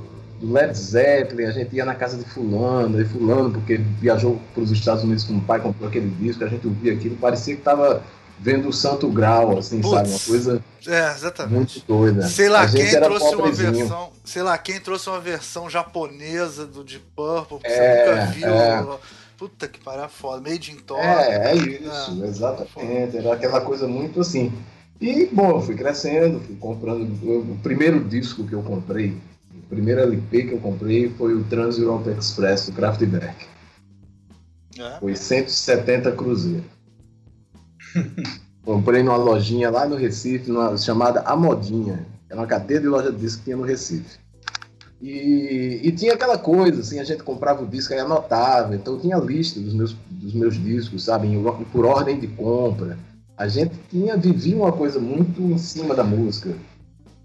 do 0.41 0.53
Led 0.53 0.77
Zeppelin, 0.77 1.45
a 1.45 1.53
gente 1.53 1.75
ia 1.75 1.85
na 1.85 1.95
casa 1.95 2.19
de 2.19 2.25
fulano, 2.25 3.01
e 3.01 3.05
fulano, 3.07 3.53
porque 3.53 3.77
viajou 3.77 4.39
para 4.53 4.63
os 4.63 4.71
Estados 4.71 5.05
Unidos 5.05 5.25
com 5.25 5.39
o 5.39 5.41
pai, 5.41 5.61
comprou 5.61 5.89
aquele 5.89 6.11
disco, 6.11 6.45
a 6.45 6.49
gente 6.49 6.67
ouvia 6.67 6.93
aquilo, 6.93 7.17
parecia 7.17 7.55
que 7.55 7.61
estava 7.61 8.03
vendo 8.41 8.69
o 8.69 8.73
Santo 8.73 9.09
Grau, 9.11 9.59
assim, 9.59 9.83
sabe? 9.83 10.09
Uma 10.09 10.19
coisa 10.19 10.65
É, 10.87 11.11
exatamente. 11.13 11.55
muito 11.55 11.87
doida. 11.87 12.23
Sei 12.27 12.49
lá 12.49 12.63
a 12.63 12.69
quem 12.71 12.91
trouxe 12.91 13.35
uma 13.35 13.53
versão. 13.53 14.11
Sei 14.25 14.43
lá 14.43 14.59
quem 14.59 14.81
trouxe 14.81 15.09
uma 15.11 15.21
versão 15.21 15.69
japonesa 15.69 16.67
do 16.67 16.83
Deep 16.83 17.05
Purple 17.15 17.59
que 17.59 17.67
É, 17.67 18.05
você 18.07 18.11
nunca 18.11 18.27
viu. 18.33 18.49
é. 18.55 18.99
Puta 19.37 19.69
que 19.69 19.79
parada 19.81 20.09
foda. 20.09 20.51
Made 20.51 20.71
in 20.73 20.77
Tóquio. 20.77 21.05
É, 21.05 21.53
é 21.53 21.55
isso, 21.57 22.25
exatamente. 22.25 23.17
Era 23.17 23.33
aquela 23.35 23.61
coisa 23.63 23.87
muito 23.89 24.21
assim. 24.21 24.53
E, 25.01 25.27
bom, 25.33 25.53
eu 25.53 25.61
fui 25.63 25.75
crescendo, 25.75 26.41
fui 26.41 26.57
comprando. 26.57 27.03
O 27.25 27.57
primeiro 27.63 28.05
disco 28.05 28.45
que 28.47 28.53
eu 28.53 28.63
comprei, 28.63 29.17
o 29.55 29.67
primeiro 29.71 30.03
LP 30.03 30.45
que 30.45 30.53
eu 30.53 30.59
comprei 30.59 31.09
foi 31.17 31.33
o 31.35 31.43
Trans 31.45 31.79
Europe 31.79 32.11
Express 32.11 32.67
do 32.67 32.73
Kraftwerk. 32.73 33.47
É. 34.79 34.99
Foi 35.01 35.17
170 35.17 36.13
cruzeiro. 36.13 36.65
Comprei 38.65 39.03
numa 39.03 39.17
lojinha 39.17 39.71
lá 39.71 39.87
no 39.87 39.97
Recife, 39.97 40.51
numa, 40.51 40.77
chamada 40.77 41.21
A 41.21 41.35
Modinha. 41.35 42.07
Era 42.29 42.41
uma 42.41 42.47
cadeia 42.47 42.81
de 42.81 42.87
loja 42.87 43.11
de 43.11 43.19
disco 43.19 43.39
que 43.39 43.45
tinha 43.45 43.57
no 43.57 43.63
Recife. 43.63 44.19
E, 45.01 45.81
e 45.83 45.93
tinha 45.93 46.13
aquela 46.13 46.37
coisa, 46.37 46.83
assim, 46.83 47.01
a 47.01 47.05
gente 47.05 47.23
comprava 47.23 47.63
o 47.63 47.67
disco 47.67 47.95
e 47.95 47.99
anotava, 47.99 48.75
então 48.75 49.01
tinha 49.01 49.17
lista 49.17 49.59
dos 49.59 49.73
meus, 49.73 49.97
dos 50.11 50.35
meus 50.35 50.63
discos, 50.63 51.05
sabe, 51.05 51.27
em 51.27 51.43
por 51.73 51.87
ordem 51.87 52.21
de 52.21 52.29
compra. 52.29 52.99
A 53.35 53.49
gente 53.49 53.75
tinha, 53.89 54.15
vivia 54.19 54.55
uma 54.55 54.71
coisa 54.71 55.01
muito 55.01 55.41
em 55.41 55.57
cima 55.57 55.95
da 55.95 56.05
música. 56.05 56.55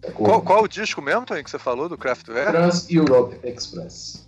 sacou? 0.02 0.26
Qual, 0.26 0.42
qual 0.42 0.64
o 0.64 0.68
disco 0.70 1.02
mesmo, 1.02 1.26
Toinho, 1.26 1.44
que 1.44 1.50
você 1.50 1.60
falou 1.60 1.90
do 1.90 1.98
Kraftwerk? 1.98 2.52
Trans 2.54 2.90
Europe 2.90 3.38
Express. 3.44 4.26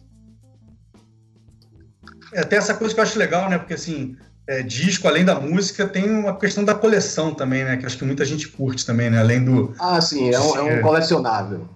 É, 2.34 2.43
tem 2.43 2.60
essa 2.60 2.73
coisa 2.73 2.93
que 2.93 3.00
eu 3.00 3.04
acho 3.04 3.17
legal, 3.17 3.50
né? 3.50 3.58
Porque 3.58 3.76
assim, 3.76 4.17
é, 4.48 4.64
disco, 4.64 5.08
além 5.08 5.26
da 5.26 5.40
música, 5.40 5.88
tem 5.88 6.10
uma 6.10 6.36
questão 6.38 6.64
da 6.64 6.74
coleção 6.74 7.34
também, 7.34 7.64
né? 7.66 7.78
Que 7.78 7.86
acho 7.86 7.98
que 7.98 8.06
muita 8.06 8.24
gente 8.26 8.48
curte 8.48 8.86
também, 8.86 9.10
né? 9.10 9.20
Além 9.20 9.44
do. 9.44 9.74
Ah, 9.80 10.00
sim, 10.00 10.30
é 10.34 10.40
um, 10.40 10.56
é 10.56 10.62
um 10.62 10.70
É. 10.70 10.80
colecionável. 10.80 11.68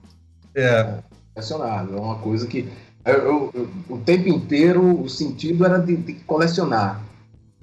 É, 0.56 0.96
colecionável. 1.34 1.98
É 1.98 2.02
uma 2.02 2.16
coisa 2.20 2.48
que 2.48 2.68
eu, 3.06 3.14
eu- 3.14 3.52
eu- 3.54 3.70
o 3.90 3.98
tempo 3.98 4.30
inteiro 4.30 5.02
o 5.02 5.10
sentido 5.10 5.66
era 5.66 5.78
de, 5.78 5.96
de 5.96 6.14
colecionar. 6.14 7.02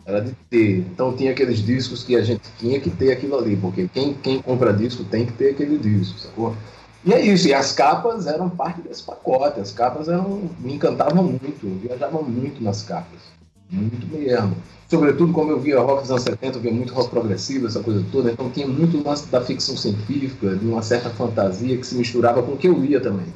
Era 0.04 0.20
de 0.22 0.32
ter. 0.50 0.78
Então 0.78 1.14
tinha 1.14 1.32
aqueles 1.32 1.58
discos 1.60 2.02
que 2.02 2.16
a 2.16 2.22
gente 2.22 2.42
tinha 2.58 2.80
que 2.80 2.90
ter 2.90 3.12
aquilo 3.12 3.36
ali, 3.38 3.56
porque 3.56 3.88
quem, 3.92 4.14
quem 4.14 4.40
compra 4.40 4.72
disco 4.72 5.04
tem 5.04 5.26
que 5.26 5.32
ter 5.32 5.50
aquele 5.50 5.78
disco, 5.78 6.18
sacou? 6.18 6.56
E 7.04 7.12
é 7.12 7.20
isso, 7.20 7.46
e 7.46 7.54
as 7.54 7.72
capas 7.72 8.26
eram 8.26 8.48
parte 8.50 8.80
desse 8.80 9.02
pacote, 9.02 9.60
as 9.60 9.70
capas 9.70 10.08
eram, 10.08 10.50
me 10.58 10.74
encantavam 10.74 11.22
muito, 11.22 11.58
eu 11.62 11.76
viajava 11.76 12.20
muito 12.22 12.62
nas 12.62 12.82
capas, 12.82 13.20
muito 13.70 14.06
mesmo. 14.06 14.56
Sobretudo 14.88 15.32
como 15.32 15.50
eu 15.50 15.60
via 15.60 15.80
rock 15.80 16.02
dos 16.02 16.10
anos 16.10 16.22
70, 16.22 16.58
eu 16.58 16.62
via 16.62 16.72
muito 16.72 16.94
rock 16.94 17.10
progressivo, 17.10 17.66
essa 17.66 17.80
coisa 17.80 18.02
toda, 18.10 18.32
então 18.32 18.50
tinha 18.50 18.66
muito 18.66 19.06
lance 19.06 19.26
da 19.28 19.40
ficção 19.40 19.76
científica, 19.76 20.56
de 20.56 20.66
uma 20.66 20.80
certa 20.80 21.10
fantasia 21.10 21.76
que 21.76 21.86
se 21.86 21.94
misturava 21.94 22.42
com 22.42 22.52
o 22.52 22.56
que 22.56 22.68
eu 22.68 22.78
lia 22.78 22.98
também, 22.98 23.26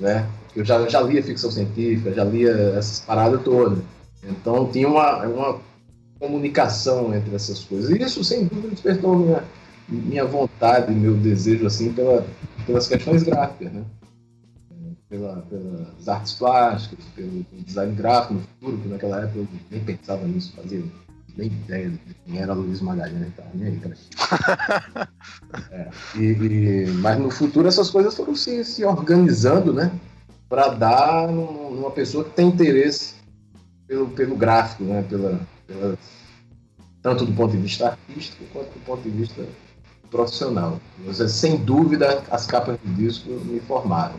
né? 0.00 0.26
Eu 0.56 0.64
já, 0.64 0.88
já 0.88 1.00
lia 1.00 1.22
ficção 1.22 1.52
científica, 1.52 2.12
já 2.12 2.24
lia 2.24 2.50
essas 2.76 2.98
paradas 3.00 3.40
todas. 3.42 3.78
Então 4.24 4.68
tinha 4.72 4.88
uma, 4.88 5.24
uma 5.24 5.60
comunicação 6.18 7.14
entre 7.14 7.34
essas 7.34 7.60
coisas. 7.60 7.90
E 7.90 8.02
isso, 8.02 8.24
sem 8.24 8.46
dúvida, 8.46 8.70
despertou 8.70 9.16
minha, 9.16 9.44
minha 9.88 10.24
vontade, 10.24 10.92
meu 10.92 11.14
desejo, 11.14 11.64
assim, 11.66 11.92
pela, 11.92 12.26
pelas 12.66 12.88
questões 12.88 13.22
gráficas, 13.22 13.72
né? 13.72 13.84
Pela, 15.08 15.36
pelas 15.48 16.06
artes 16.06 16.34
plásticas, 16.34 17.04
pelo 17.16 17.44
design 17.52 17.94
gráfico 17.94 18.34
no 18.34 18.40
futuro, 18.40 18.82
que 18.82 18.88
naquela 18.88 19.22
época 19.22 19.38
eu 19.38 19.48
nem 19.70 19.82
pensava 19.82 20.26
nisso, 20.26 20.52
fazia 20.54 20.84
nem 21.38 21.46
ideia 21.46 21.88
de 21.88 22.14
quem 22.26 22.38
era 22.38 22.52
Luiz 22.52 22.80
Magalhães, 22.80 23.32
tá? 23.36 23.44
nem 23.54 23.68
aí, 23.68 23.76
cara. 23.78 25.08
É, 25.70 25.88
e, 26.14 26.32
e, 26.32 26.86
mas 27.00 27.18
no 27.18 27.30
futuro 27.30 27.68
essas 27.68 27.90
coisas 27.90 28.14
foram 28.14 28.34
se, 28.34 28.64
se 28.64 28.84
organizando, 28.84 29.72
né? 29.72 29.90
Para 30.48 30.68
dar 30.68 31.28
numa 31.28 31.90
pessoa 31.90 32.24
que 32.24 32.30
tem 32.30 32.48
interesse 32.48 33.14
pelo, 33.86 34.08
pelo 34.08 34.36
gráfico, 34.36 34.84
né? 34.84 35.02
Pela, 35.08 35.40
pela, 35.66 35.98
tanto 37.02 37.24
do 37.24 37.32
ponto 37.32 37.52
de 37.52 37.62
vista 37.62 37.88
artístico 37.88 38.44
quanto 38.52 38.68
do 38.68 38.84
ponto 38.84 39.02
de 39.02 39.10
vista 39.10 39.42
profissional. 40.10 40.78
Mas, 41.04 41.18
sem 41.32 41.56
dúvida, 41.56 42.22
as 42.30 42.46
capas 42.46 42.78
de 42.84 42.94
disco 42.94 43.30
me 43.30 43.60
formaram. 43.60 44.16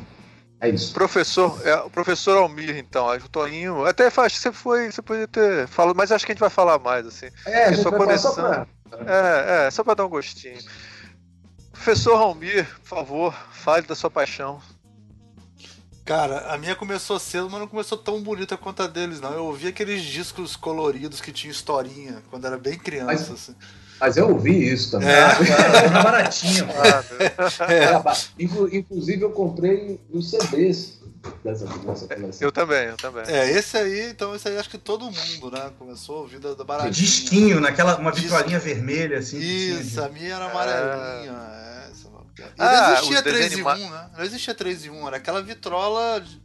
É 0.62 0.70
isso. 0.70 0.94
Professor, 0.94 1.60
é, 1.66 1.76
o 1.76 1.90
professor 1.90 2.38
Almir, 2.38 2.78
então, 2.78 3.08
o 3.08 3.30
Toninho, 3.30 3.86
até 3.86 4.08
acho 4.08 4.36
que 4.36 4.42
você 4.42 4.52
foi, 4.52 4.92
você 4.92 5.02
podia 5.02 5.28
ter 5.28 5.68
falado, 5.68 5.96
mas 5.96 6.12
acho 6.12 6.26
que 6.26 6.32
a 6.32 6.36
gente 6.36 6.42
vai 6.42 6.50
falar 6.50 6.78
mais, 6.80 7.08
assim. 7.08 7.30
É, 7.46 7.66
a 7.66 7.72
gente 7.72 7.82
sua 7.82 7.98
vai 7.98 8.18
só 8.18 8.34
pra... 8.34 8.68
É, 9.08 9.68
é, 9.68 9.72
só 9.72 9.84
para 9.84 9.94
dar 9.94 10.06
um 10.06 10.10
gostinho. 10.10 10.60
Professor 11.72 12.16
Almir, 12.16 12.68
por 12.82 12.88
favor, 12.88 13.34
fale 13.52 13.88
da 13.88 13.96
sua 13.96 14.10
paixão. 14.10 14.62
Cara, 16.04 16.52
a 16.52 16.58
minha 16.58 16.76
começou 16.76 17.20
cedo, 17.20 17.50
mas 17.50 17.60
não 17.60 17.68
começou 17.68 17.98
tão 17.98 18.22
bonita 18.22 18.58
quanto 18.58 18.82
a 18.82 18.88
deles, 18.88 19.22
não. 19.22 19.32
Eu 19.32 19.46
ouvi 19.46 19.68
aqueles 19.68 20.02
discos 20.02 20.56
coloridos 20.56 21.22
que 21.22 21.32
tinha 21.32 21.52
historinha 21.52 22.24
quando 22.30 22.46
era 22.46 22.58
bem 22.58 22.78
criança. 22.78 23.06
Mas, 23.06 23.32
assim. 23.32 23.56
Mas 24.00 24.18
eu 24.18 24.30
ouvi 24.30 24.72
isso 24.72 24.92
também. 24.92 25.10
É, 25.10 25.36
claro, 25.36 25.76
era 25.76 26.04
baratinho. 26.04 26.66
é. 27.68 28.78
Inclusive, 28.78 29.22
eu 29.22 29.32
comprei 29.32 30.00
os 30.12 30.30
CDs 30.30 31.00
dessa, 31.44 31.66
dessa 31.66 32.08
coleção. 32.08 32.48
Eu 32.48 32.52
também, 32.52 32.86
eu 32.86 32.98
também. 32.98 33.24
É, 33.28 33.52
esse 33.52 33.78
aí, 33.78 34.10
então, 34.10 34.36
esse 34.36 34.48
aí 34.48 34.58
acho 34.58 34.70
que 34.70 34.78
todo 34.78 35.06
mundo, 35.06 35.52
né? 35.52 35.72
Começou 35.78 36.18
a 36.18 36.20
ouvir 36.22 36.40
da, 36.40 36.54
da 36.54 36.64
baratinha. 36.64 36.92
Disquinho, 36.92 37.60
naquela, 37.60 37.98
uma 37.98 38.12
vitrolinha 38.12 38.60
vermelha, 38.60 39.20
assim. 39.20 39.38
Isso, 39.38 40.02
a 40.02 40.10
minha 40.10 40.36
era 40.36 40.46
amarelinha. 40.46 41.32
É. 41.32 41.70
E 42.40 42.52
ah, 42.58 42.82
não 42.82 42.94
existia 42.94 43.22
3 43.22 43.54
em 43.54 43.62
1, 43.64 43.66
né? 43.66 44.10
Não 44.18 44.24
existia 44.24 44.56
3 44.56 44.86
em 44.86 44.90
1, 44.90 45.08
era 45.08 45.18
aquela 45.18 45.42
vitrola 45.42 46.22
de, 46.22 46.42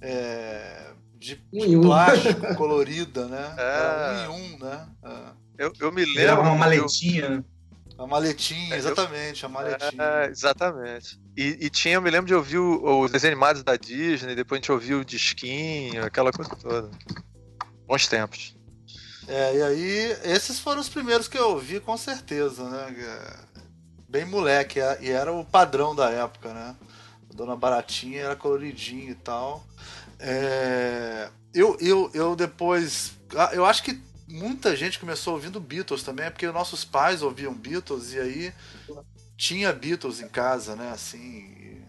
é, 0.00 0.90
de, 1.18 1.40
de 1.50 1.78
plástico 1.80 2.54
colorida, 2.54 3.26
né? 3.26 3.54
É. 3.56 3.62
Era 3.62 4.30
1 4.30 4.38
em 4.38 4.54
1, 4.54 4.58
né? 4.58 4.88
É. 5.04 5.41
Eu, 5.58 5.72
eu 5.78 5.92
me 5.92 6.04
lembro. 6.04 6.22
Era 6.22 6.40
uma 6.40 6.54
maletinha. 6.54 7.24
Eu... 7.24 7.52
A 7.98 8.06
maletinha, 8.06 8.74
exatamente, 8.74 9.46
a 9.46 9.48
maletinha. 9.48 10.02
É, 10.02 10.26
exatamente. 10.26 11.20
E, 11.36 11.58
e, 11.60 11.70
tinha, 11.70 11.94
eu 11.94 12.02
me 12.02 12.10
lembro 12.10 12.26
de 12.26 12.34
ouvir 12.34 12.58
os 12.58 13.10
desenhos 13.12 13.32
animados 13.32 13.62
da 13.62 13.76
Disney, 13.76 14.34
depois 14.34 14.58
a 14.58 14.60
gente 14.60 14.72
ouviu 14.72 15.00
o 15.00 15.04
disquinho, 15.04 16.04
aquela 16.04 16.32
coisa 16.32 16.50
toda. 16.56 16.90
Bons 17.86 18.08
tempos. 18.08 18.56
É, 19.28 19.56
e 19.56 19.62
aí, 19.62 20.16
esses 20.24 20.58
foram 20.58 20.80
os 20.80 20.88
primeiros 20.88 21.28
que 21.28 21.38
eu 21.38 21.50
ouvi, 21.50 21.78
com 21.78 21.96
certeza, 21.96 22.68
né? 22.68 23.46
bem 24.08 24.26
moleque, 24.26 24.78
e 25.00 25.10
era 25.10 25.32
o 25.32 25.44
padrão 25.44 25.94
da 25.94 26.10
época, 26.10 26.52
né? 26.52 26.76
A 27.30 27.34
Dona 27.34 27.56
Baratinha 27.56 28.22
era 28.22 28.36
coloridinha 28.36 29.10
e 29.10 29.14
tal. 29.14 29.64
É... 30.18 31.30
Eu, 31.54 31.76
eu, 31.80 32.10
eu 32.12 32.36
depois. 32.36 33.12
Ah, 33.34 33.50
eu 33.52 33.64
acho 33.64 33.82
que 33.82 33.98
muita 34.28 34.74
gente 34.76 34.98
começou 34.98 35.34
ouvindo 35.34 35.60
Beatles 35.60 36.02
também, 36.02 36.26
é 36.26 36.30
porque 36.30 36.46
nossos 36.50 36.84
pais 36.84 37.22
ouviam 37.22 37.54
Beatles 37.54 38.12
e 38.12 38.18
aí 38.18 38.54
tinha 39.36 39.72
Beatles 39.72 40.20
em 40.20 40.28
casa, 40.28 40.76
né? 40.76 40.90
Assim. 40.90 41.82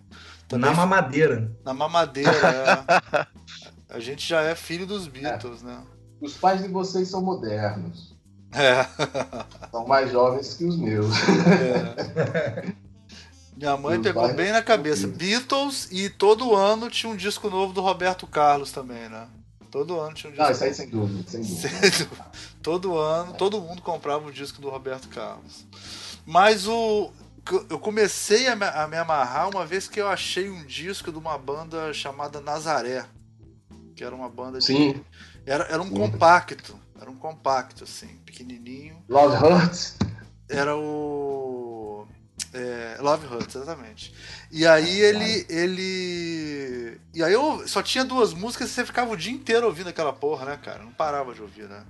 Também... 0.48 0.70
Na 0.70 0.76
mamadeira. 0.76 1.52
Na 1.64 1.74
mamadeira, 1.74 2.32
é. 2.32 3.28
A 3.96 4.00
gente 4.00 4.28
já 4.28 4.42
é 4.42 4.56
filho 4.56 4.88
dos 4.88 5.08
Beatles, 5.08 5.62
é. 5.62 5.66
né? 5.66 5.84
Os 6.20 6.36
pais 6.36 6.64
de 6.64 6.68
vocês 6.68 7.10
são 7.10 7.22
modernos. 7.22 8.14
É. 8.52 8.84
São 9.72 9.88
mais 9.88 10.12
jovens 10.12 10.54
que 10.54 10.66
os 10.66 10.78
meus. 10.78 11.16
É. 11.48 12.74
Minha 13.58 13.78
mãe 13.78 13.94
Meus 13.94 14.04
pegou 14.04 14.34
bem 14.34 14.52
na 14.52 14.62
cabeça. 14.62 15.08
Beatles 15.08 15.88
e 15.92 16.10
todo 16.10 16.56
ano 16.56 16.90
tinha 16.90 17.12
um 17.12 17.16
disco 17.16 17.50
novo 17.50 17.74
do 17.74 17.82
Roberto 17.82 18.28
Carlos 18.28 18.72
também, 18.72 19.10
né? 19.10 19.28
Todo 19.74 20.00
ano 20.00 20.14
tinha 20.14 20.30
um 20.30 20.34
disco. 20.34 20.48
Ah, 20.48 20.52
isso 20.52 20.64
aí 20.64 20.72
sem 20.72 20.88
dúvida, 20.88 21.24
sem 21.28 21.42
dúvida. 21.42 22.32
todo 22.62 22.96
ano, 22.96 23.34
todo 23.34 23.60
mundo 23.60 23.82
comprava 23.82 24.28
o 24.28 24.32
disco 24.32 24.62
do 24.62 24.70
Roberto 24.70 25.10
Carlos. 25.10 25.66
Mas 26.24 26.68
o. 26.68 27.12
Eu 27.68 27.80
comecei 27.80 28.48
a 28.48 28.56
me, 28.56 28.66
a 28.66 28.88
me 28.88 28.96
amarrar 28.96 29.50
uma 29.50 29.66
vez 29.66 29.88
que 29.88 30.00
eu 30.00 30.08
achei 30.08 30.48
um 30.48 30.64
disco 30.64 31.12
de 31.12 31.18
uma 31.18 31.40
banda 31.40 31.92
chamada 31.92 32.40
Nazaré. 32.40 33.04
Que 33.96 34.04
era 34.04 34.16
uma 34.16 34.30
banda 34.30 34.60
de. 34.60 34.66
Sim. 34.66 35.04
Era, 35.44 35.64
era 35.64 35.82
um 35.82 35.90
compacto. 35.90 36.80
Era 37.02 37.10
um 37.10 37.16
compacto, 37.16 37.84
assim, 37.84 38.20
pequenininho. 38.24 39.04
Love 39.10 39.44
Hurts? 39.44 39.98
Era 40.48 40.78
o. 40.78 41.53
É, 42.54 42.98
Love 43.02 43.26
Hurts, 43.26 43.56
exatamente. 43.56 44.14
E 44.52 44.66
aí 44.66 45.00
ele. 45.00 45.46
ele. 45.50 47.02
E 47.14 47.24
aí 47.24 47.34
eu 47.34 47.68
só 47.68 47.82
tinha 47.82 48.06
duas 48.06 48.34
músicas 48.34 48.70
e 48.70 48.74
você 48.74 48.86
ficava 48.86 49.12
o 49.12 49.18
dia 49.18 49.34
inteiro 49.34 49.66
ouvindo 49.66 49.90
aquela 49.90 50.14
porra, 50.14 50.46
né, 50.46 50.60
cara? 50.62 50.84
Não 50.84 50.92
parava 50.92 51.34
de 51.34 51.42
ouvir, 51.42 51.68
né? 51.68 51.84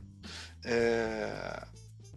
É... 0.63 1.63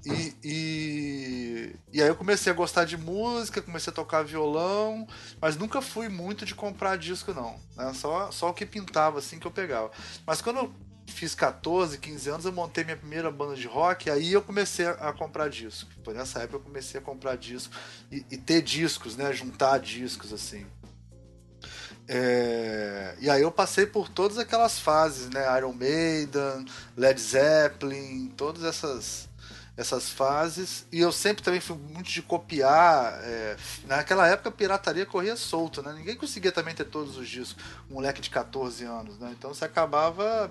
E, 0.05 0.35
e, 0.45 1.77
e, 1.93 2.01
aí 2.01 2.07
eu 2.07 2.15
comecei 2.15 2.53
a 2.53 2.55
gostar 2.55 2.85
de 2.85 2.97
música, 2.97 3.61
comecei 3.61 3.91
a 3.91 3.95
tocar 3.95 4.23
violão, 4.23 5.05
mas 5.41 5.57
nunca 5.57 5.83
fui 5.83 6.09
muito 6.09 6.47
de 6.47 6.55
comprar 6.55 6.97
disco, 6.97 7.35
não. 7.35 7.59
Né? 7.77 7.93
Só, 7.93 8.31
só 8.31 8.51
o 8.51 8.55
que 8.55 8.65
pintava 8.65 9.19
assim 9.19 9.41
que 9.41 9.49
eu 9.49 9.51
pegava. 9.51 9.91
Mas 10.25 10.41
quando 10.41 10.59
eu 10.59 10.73
fiz 11.13 11.35
14, 11.35 11.99
15 11.99 12.29
anos, 12.29 12.45
eu 12.45 12.53
montei 12.53 12.85
minha 12.85 12.97
primeira 12.97 13.31
banda 13.31 13.55
de 13.55 13.67
rock, 13.67 14.11
aí 14.11 14.33
eu 14.33 14.43
comecei 14.43 14.87
a, 14.87 15.13
comprar 15.13 15.49
disco. 15.49 15.91
Foi 16.05 16.15
nessa 16.15 16.41
época 16.41 16.57
eu 16.57 16.61
comecei 16.61 17.01
a 17.01 17.03
comprar 17.03 17.37
disco 17.37 17.75
e, 18.11 18.25
e 18.31 18.37
ter 18.37 18.63
discos, 18.63 19.17
né? 19.17 19.33
Juntar 19.33 19.79
discos 19.79 20.33
assim. 20.33 20.67
É... 22.09 23.17
E 23.21 23.29
aí 23.29 23.43
eu 23.43 23.51
passei 23.51 23.87
por 23.87 24.09
todas 24.09 24.39
aquelas 24.39 24.79
fases, 24.79 25.29
né? 25.31 25.57
Iron 25.59 25.73
Maiden, 25.73 26.67
Led 26.97 27.21
Zeppelin, 27.21 28.29
todas 28.37 28.65
essas 28.65 29.29
essas 29.77 30.11
fases. 30.11 30.87
E 30.91 31.01
eu 31.01 31.13
sempre 31.13 31.43
também 31.43 31.61
fui 31.61 31.77
muito 31.77 32.11
de 32.11 32.23
copiar. 32.23 33.21
É, 33.23 33.57
naquela 33.87 34.27
época 34.27 34.49
a 34.49 34.53
pirataria 34.53 35.05
corria 35.05 35.37
solto, 35.37 35.83
né? 35.83 35.93
Ninguém 35.93 36.17
conseguia 36.17 36.51
também 36.51 36.75
ter 36.75 36.85
todos 36.85 37.17
os 37.17 37.29
discos. 37.29 37.63
Um 37.91 37.95
moleque 37.95 38.21
de 38.21 38.31
14 38.31 38.85
anos, 38.85 39.19
né? 39.19 39.35
Então 39.37 39.53
você 39.53 39.65
acabava. 39.65 40.51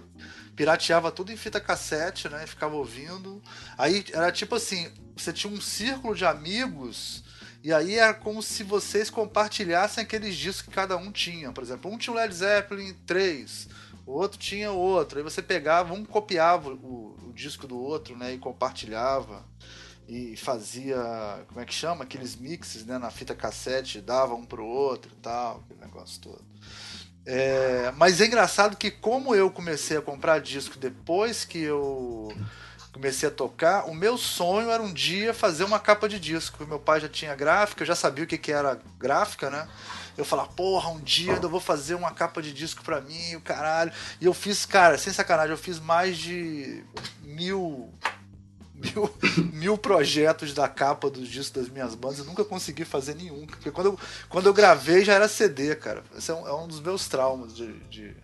Pirateava 0.56 1.12
tudo 1.12 1.32
em 1.32 1.38
fita 1.38 1.60
cassete, 1.60 2.30
né? 2.30 2.46
Ficava 2.46 2.76
ouvindo. 2.76 3.42
Aí 3.78 4.06
era 4.14 4.32
tipo 4.32 4.56
assim: 4.56 4.92
você 5.16 5.34
tinha 5.34 5.52
um 5.52 5.60
círculo 5.60 6.16
de 6.16 6.26
amigos. 6.26 7.24
E 7.64 7.74
aí 7.74 7.96
era 7.96 8.14
como 8.14 8.44
se 8.44 8.62
vocês 8.64 9.10
compartilhassem 9.10 10.04
aqueles 10.04 10.36
discos 10.36 10.62
que 10.62 10.70
cada 10.70 10.96
um 10.98 11.12
tinha. 11.12 11.52
Por 11.52 11.64
exemplo, 11.64 11.92
um 11.92 11.98
tinha 11.98 12.14
o 12.14 12.16
Led 12.16 12.32
Zeppelin 12.32 12.94
3, 13.08 13.68
o 14.06 14.12
outro 14.12 14.38
tinha 14.38 14.72
o 14.72 14.78
outro. 14.78 15.18
Aí 15.18 15.24
você 15.24 15.42
pegava, 15.42 15.92
um 15.92 16.06
copiava 16.06 16.70
o 16.70 17.15
disco 17.36 17.68
do 17.68 17.78
outro, 17.80 18.18
né? 18.18 18.34
E 18.34 18.38
compartilhava. 18.38 19.46
E 20.08 20.38
fazia, 20.38 20.98
como 21.48 21.60
é 21.60 21.66
que 21.66 21.74
chama? 21.74 22.04
Aqueles 22.04 22.36
mixes, 22.36 22.86
né? 22.86 22.98
Na 22.98 23.12
fita 23.12 23.36
cassete, 23.36 24.02
dava 24.02 24.36
um 24.36 24.46
pro 24.46 24.66
outro 24.66 25.12
e 25.12 25.22
tal, 25.22 25.64
aquele 25.66 25.82
negócio 25.82 26.22
todo. 26.22 26.44
É, 27.26 27.92
mas 27.98 28.22
é 28.22 28.28
engraçado 28.28 28.78
que 28.78 28.92
como 28.92 29.34
eu 29.34 29.50
comecei 29.50 29.98
a 29.98 30.02
comprar 30.02 30.40
disco 30.40 30.78
depois 30.78 31.44
que 31.44 31.58
eu 31.58 32.32
comecei 32.94 33.28
a 33.28 33.32
tocar, 33.32 33.90
o 33.90 33.96
meu 33.96 34.16
sonho 34.18 34.70
era 34.70 34.82
um 34.82 34.94
dia 34.94 35.34
fazer 35.34 35.64
uma 35.64 35.80
capa 35.80 36.08
de 36.08 36.20
disco. 36.20 36.66
Meu 36.66 36.80
pai 36.80 37.02
já 37.02 37.10
tinha 37.10 37.36
gráfica, 37.36 37.84
eu 37.84 37.88
já 37.88 37.96
sabia 37.96 38.24
o 38.24 38.28
que, 38.28 38.38
que 38.38 38.52
era 38.52 38.80
gráfica, 38.98 39.50
né? 39.50 39.68
Eu 40.18 40.26
falar, 40.26 40.48
porra, 40.48 40.90
um 40.90 41.00
dia 41.00 41.40
eu 41.42 41.50
vou 41.50 41.60
fazer 41.60 41.96
uma 41.96 42.12
capa 42.12 42.42
de 42.42 42.54
disco 42.54 42.84
pra 42.84 43.02
mim, 43.02 43.36
o 43.36 43.42
caralho. 43.42 43.92
E 44.20 44.26
eu 44.26 44.34
fiz, 44.34 44.66
cara, 44.66 44.98
sem 44.98 45.12
sacanagem, 45.12 45.52
eu 45.52 45.58
fiz 45.58 45.80
mais 45.80 46.18
de 46.18 46.84
mil 47.24 47.94
mil, 48.76 49.10
mil 49.54 49.78
projetos 49.78 50.54
da 50.54 50.68
capa 50.68 51.10
dos 51.10 51.28
discos 51.28 51.64
das 51.64 51.70
minhas 51.70 51.96
bandas, 51.96 52.20
eu 52.20 52.26
nunca 52.26 52.44
consegui 52.44 52.86
fazer 52.86 53.16
nenhum. 53.16 53.46
Porque 53.46 53.72
quando 53.72 53.88
eu, 53.88 54.00
quando 54.30 54.46
eu 54.48 54.54
gravei 54.54 55.04
já 55.04 55.14
era 55.14 55.28
CD, 55.28 55.76
cara. 55.76 56.04
Esse 56.18 56.32
é 56.32 56.34
um, 56.34 56.48
é 56.48 56.54
um 56.54 56.68
dos 56.68 56.80
meus 56.80 57.08
traumas 57.08 57.56
de, 57.56 57.74
de, 57.90 58.16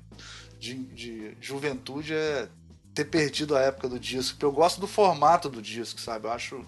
de, 0.59 0.75
de 0.93 1.37
juventude, 1.39 2.13
é 2.13 2.47
ter 2.93 3.05
perdido 3.05 3.55
a 3.55 3.61
época 3.61 3.87
do 3.87 3.99
disco. 3.99 4.33
Porque 4.33 4.45
eu 4.45 4.51
gosto 4.51 4.79
do 4.79 4.87
formato 4.87 5.49
do 5.49 5.61
disco, 5.61 5.99
sabe? 5.99 6.27
Eu 6.27 6.31
acho 6.31 6.65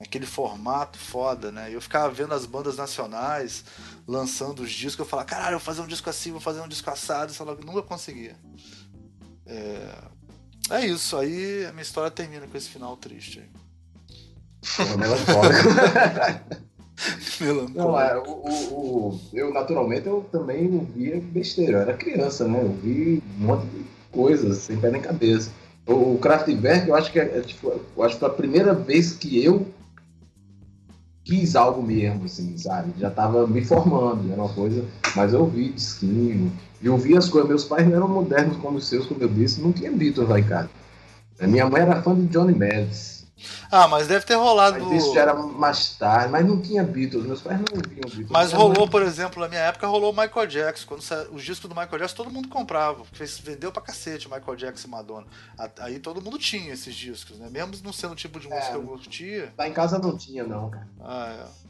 aquele 0.00 0.26
formato 0.26 0.98
foda, 0.98 1.50
né? 1.50 1.68
Eu 1.72 1.80
ficava 1.80 2.12
vendo 2.12 2.34
as 2.34 2.46
bandas 2.46 2.76
nacionais 2.76 3.64
lançando 4.06 4.62
os 4.62 4.70
discos, 4.70 5.00
eu 5.00 5.06
falava, 5.06 5.28
caralho, 5.28 5.58
vou 5.58 5.64
fazer 5.64 5.80
um 5.80 5.86
disco 5.86 6.08
assim, 6.10 6.30
vou 6.30 6.40
fazer 6.40 6.60
um 6.60 6.68
disco 6.68 6.90
assado, 6.90 7.32
sei 7.32 7.44
lá, 7.44 7.54
nunca 7.54 7.82
conseguia. 7.82 8.36
É... 9.46 9.94
é 10.70 10.86
isso, 10.86 11.16
aí 11.16 11.64
a 11.66 11.72
minha 11.72 11.82
história 11.82 12.10
termina 12.10 12.46
com 12.46 12.56
esse 12.56 12.68
final 12.68 12.96
triste 12.96 13.40
aí. 13.40 13.48
Não, 17.74 18.00
é, 18.00 18.16
o, 18.16 18.22
o, 18.22 18.48
o, 18.72 19.20
eu 19.32 19.52
naturalmente 19.52 20.06
eu 20.06 20.24
também 20.30 20.72
ouvia 20.72 21.20
besteira, 21.20 21.72
eu 21.72 21.80
era 21.80 21.94
criança, 21.94 22.46
né? 22.46 22.60
Eu 22.62 22.72
vi 22.72 23.22
um 23.38 23.46
monte 23.46 23.66
de 23.66 23.84
coisas 24.12 24.58
sem 24.58 24.76
pé 24.78 24.90
nem 24.90 25.02
cabeça. 25.02 25.50
O, 25.86 26.14
o 26.14 26.18
Kraftwerk, 26.18 26.88
eu 26.88 26.94
acho 26.94 27.10
que 27.10 27.18
é, 27.18 27.38
é, 27.38 27.40
tipo, 27.40 27.68
eu 27.68 28.02
acho 28.02 28.14
que 28.14 28.20
foi 28.20 28.28
a 28.28 28.32
primeira 28.32 28.72
vez 28.72 29.12
que 29.12 29.44
eu 29.44 29.66
quis 31.24 31.56
algo 31.56 31.82
mesmo, 31.82 32.26
assim, 32.26 32.56
sabe? 32.58 32.92
Já 32.98 33.10
tava 33.10 33.46
me 33.46 33.64
formando, 33.64 34.30
era 34.30 34.40
uma 34.40 34.52
coisa, 34.52 34.84
mas 35.16 35.32
eu 35.32 35.46
vi 35.46 35.70
disquinho, 35.70 36.52
e 36.82 36.86
eu 36.86 36.96
vi 36.98 37.16
as 37.16 37.28
coisas. 37.28 37.48
Meus 37.48 37.64
pais 37.64 37.86
não 37.88 37.96
eram 37.96 38.08
modernos 38.08 38.58
como 38.58 38.76
os 38.76 38.86
seus, 38.86 39.06
como 39.06 39.22
eu 39.22 39.28
disse, 39.28 39.60
não 39.60 39.72
tinha 39.72 39.90
Beatles 39.90 40.28
lá 40.28 40.38
em 40.38 40.44
casa. 40.44 40.68
A 41.40 41.46
minha 41.46 41.68
mãe 41.68 41.82
era 41.82 42.02
fã 42.02 42.14
de 42.14 42.26
Johnny 42.26 42.54
Mads. 42.54 43.23
Ah, 43.70 43.88
mas 43.88 44.06
deve 44.06 44.24
ter 44.24 44.34
rolado. 44.34 44.78
Mas 44.84 45.02
isso 45.02 45.14
já 45.14 45.22
era 45.22 45.34
mais 45.34 45.90
tarde, 45.96 46.30
mas 46.30 46.46
não 46.46 46.60
tinha 46.60 46.82
Beatles, 46.82 47.26
meus 47.26 47.40
pais 47.40 47.58
não 47.58 47.66
ouviam 47.76 48.08
Beatles. 48.08 48.30
Mas 48.30 48.52
rolou, 48.52 48.88
por 48.88 49.02
exemplo, 49.02 49.40
na 49.42 49.48
minha 49.48 49.60
época 49.60 49.86
rolou 49.86 50.12
o 50.12 50.16
Michael 50.16 50.46
Jackson. 50.46 50.86
Quando 50.86 51.02
sa... 51.02 51.26
os 51.30 51.42
discos 51.42 51.68
do 51.68 51.74
Michael 51.74 51.98
Jackson 51.98 52.16
todo 52.16 52.30
mundo 52.30 52.48
comprava. 52.48 53.04
Fez, 53.12 53.38
vendeu 53.38 53.72
pra 53.72 53.82
cacete 53.82 54.28
Michael 54.28 54.56
Jackson 54.56 54.88
e 54.88 54.90
Madonna. 54.90 55.26
Aí 55.78 55.98
todo 55.98 56.22
mundo 56.22 56.38
tinha 56.38 56.72
esses 56.72 56.94
discos, 56.94 57.38
né? 57.38 57.48
Mesmo 57.50 57.74
não 57.84 57.92
sendo 57.92 58.12
o 58.12 58.16
tipo 58.16 58.38
de 58.38 58.48
música 58.48 58.66
é, 58.66 58.70
que 58.70 58.76
eu 58.76 58.82
curtia. 58.82 59.52
Lá 59.56 59.68
em 59.68 59.72
casa 59.72 59.98
não 59.98 60.16
tinha, 60.16 60.44
não, 60.44 60.70
cara. 60.70 60.88
Ah, 61.00 61.46
é. 61.50 61.64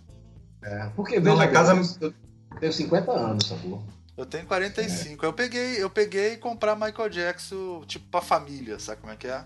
É, 0.64 0.90
porque 0.96 1.20
não, 1.20 1.34
lá 1.34 1.44
em 1.44 1.52
casa 1.52 1.74
eu 2.00 2.14
tenho 2.58 2.72
50 2.72 3.12
anos, 3.12 3.46
sacou? 3.46 3.82
Eu 4.16 4.24
tenho 4.24 4.46
45. 4.46 5.24
É. 5.24 5.28
Eu 5.28 5.32
peguei, 5.32 5.82
eu 5.82 5.90
peguei 5.90 6.36
comprar 6.36 6.76
Michael 6.76 7.08
Jackson, 7.10 7.84
tipo, 7.86 8.06
pra 8.08 8.20
família, 8.20 8.78
sabe 8.78 9.00
como 9.00 9.12
é 9.12 9.16
que 9.16 9.26
é? 9.26 9.44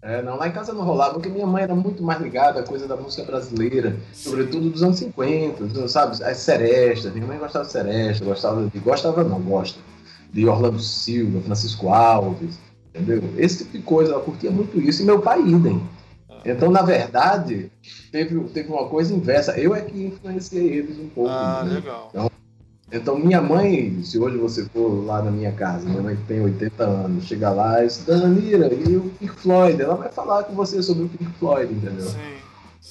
É, 0.00 0.22
não, 0.22 0.36
lá 0.36 0.46
em 0.46 0.52
casa 0.52 0.72
não 0.72 0.84
rolava, 0.84 1.14
porque 1.14 1.28
minha 1.28 1.46
mãe 1.46 1.64
era 1.64 1.74
muito 1.74 2.04
mais 2.04 2.20
ligada 2.20 2.60
à 2.60 2.62
coisa 2.62 2.86
da 2.86 2.96
música 2.96 3.24
brasileira, 3.24 3.96
Sim. 4.12 4.30
sobretudo 4.30 4.70
dos 4.70 4.82
anos 4.82 4.98
50, 4.98 5.88
sabe? 5.88 6.22
As 6.22 6.36
serestas, 6.36 7.12
minha 7.12 7.26
mãe 7.26 7.36
gostava 7.36 7.64
de 7.64 7.72
seresta, 7.72 8.24
gostava 8.24 8.66
de. 8.66 8.78
Gostava 8.78 9.24
não, 9.24 9.40
gosta. 9.40 9.80
De 10.32 10.46
Orlando 10.46 10.78
Silva, 10.78 11.40
Francisco 11.40 11.88
Alves, 11.88 12.58
entendeu? 12.94 13.22
Esse 13.36 13.58
tipo 13.58 13.78
de 13.78 13.82
coisa, 13.82 14.12
ela 14.12 14.22
curtia 14.22 14.50
muito 14.50 14.80
isso, 14.80 15.02
e 15.02 15.04
meu 15.04 15.20
pai 15.20 15.40
idem. 15.40 15.82
Ah. 16.30 16.42
Então, 16.44 16.70
na 16.70 16.82
verdade, 16.82 17.72
teve, 18.12 18.38
teve 18.50 18.68
uma 18.68 18.86
coisa 18.88 19.12
inversa. 19.12 19.58
Eu 19.58 19.74
é 19.74 19.80
que 19.80 20.06
influenciei 20.06 20.78
eles 20.78 20.96
um 20.98 21.08
pouco. 21.08 21.30
Ah, 21.30 21.64
né? 21.64 21.74
legal. 21.74 22.08
Então, 22.10 22.30
então, 22.90 23.18
minha 23.18 23.42
mãe, 23.42 24.02
se 24.02 24.18
hoje 24.18 24.38
você 24.38 24.64
for 24.64 25.04
lá 25.04 25.22
na 25.22 25.30
minha 25.30 25.52
casa, 25.52 25.86
minha 25.86 26.00
mãe 26.00 26.16
tem 26.26 26.40
80 26.40 26.84
anos, 26.84 27.24
chega 27.24 27.50
lá 27.50 27.84
e 27.84 27.86
diz, 27.86 28.04
Danira, 28.06 28.72
e 28.72 28.96
o 28.96 29.10
Pink 29.18 29.34
Floyd? 29.34 29.80
Ela 29.80 29.94
vai 29.94 30.10
falar 30.10 30.44
com 30.44 30.54
você 30.54 30.82
sobre 30.82 31.04
o 31.04 31.08
Pink 31.08 31.30
Floyd, 31.38 31.72
entendeu? 31.72 32.06
Sim. 32.06 32.37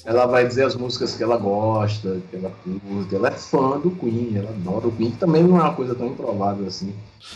Ela 0.08 0.24
vai 0.24 0.46
dizer 0.46 0.64
as 0.64 0.74
músicas 0.74 1.14
que 1.14 1.22
ela 1.22 1.36
gosta, 1.36 2.18
que 2.30 2.36
ela 2.36 2.50
curte. 2.64 3.14
Ela 3.14 3.28
é 3.28 3.32
fã 3.32 3.78
do 3.78 3.90
Queen, 3.90 4.38
ela 4.38 4.48
adora 4.48 4.88
o 4.88 4.92
Queen, 4.92 5.10
que 5.10 5.18
também 5.18 5.44
não 5.44 5.58
é 5.58 5.62
uma 5.64 5.74
coisa 5.74 5.94
tão 5.94 6.06
improvável 6.06 6.66
assim. 6.66 6.94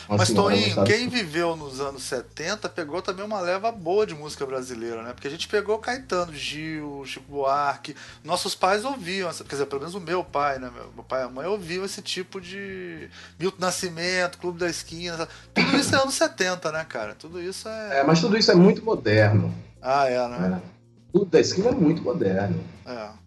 Mas, 0.08 0.30
Toninho, 0.30 0.82
quem 0.85 1.06
viveu 1.06 1.54
nos 1.54 1.82
anos 1.82 2.02
70 2.04 2.66
pegou 2.70 3.02
também 3.02 3.26
uma 3.26 3.42
leva 3.42 3.70
boa 3.70 4.06
de 4.06 4.14
música 4.14 4.46
brasileira, 4.46 5.02
né? 5.02 5.12
Porque 5.12 5.28
a 5.28 5.30
gente 5.30 5.46
pegou 5.48 5.76
Caetano, 5.76 6.32
Gil, 6.32 7.02
Chico 7.04 7.30
Buarque. 7.30 7.94
Nossos 8.24 8.54
pais 8.54 8.87
ouviam, 8.87 9.30
quer 9.30 9.44
dizer, 9.44 9.66
pelo 9.66 9.82
menos 9.82 9.94
o 9.94 10.00
meu 10.00 10.24
pai, 10.24 10.58
né? 10.58 10.70
Meu 10.94 11.04
pai 11.04 11.20
e 11.20 11.24
a 11.24 11.28
mãe 11.28 11.46
ouviam 11.46 11.85
esse 11.85 12.00
tipo 12.00 12.40
de. 12.40 13.11
Milton 13.38 13.58
Nascimento, 13.61 14.38
Clube 14.38 14.58
da 14.58 14.70
Esquina. 14.70 15.28
Tudo 15.52 15.76
isso 15.76 15.94
é 15.94 15.98
anos 15.98 16.14
70, 16.14 16.72
né, 16.72 16.87
cara? 16.88 17.14
Tudo 17.14 17.38
isso 17.38 17.68
é. 17.68 18.00
É, 18.00 18.02
mas 18.02 18.18
tudo 18.18 18.38
isso 18.38 18.50
é 18.50 18.54
muito 18.54 18.82
moderno. 18.82 19.54
Ah, 19.82 20.08
é, 20.08 20.26
né? 20.26 20.62
É. 20.64 20.82
Clube 21.12 21.31
da 21.31 21.40
Esquina 21.40 21.68
é 21.68 21.72
muito 21.72 22.03
moderno. 22.03 22.59
É. 22.87 23.22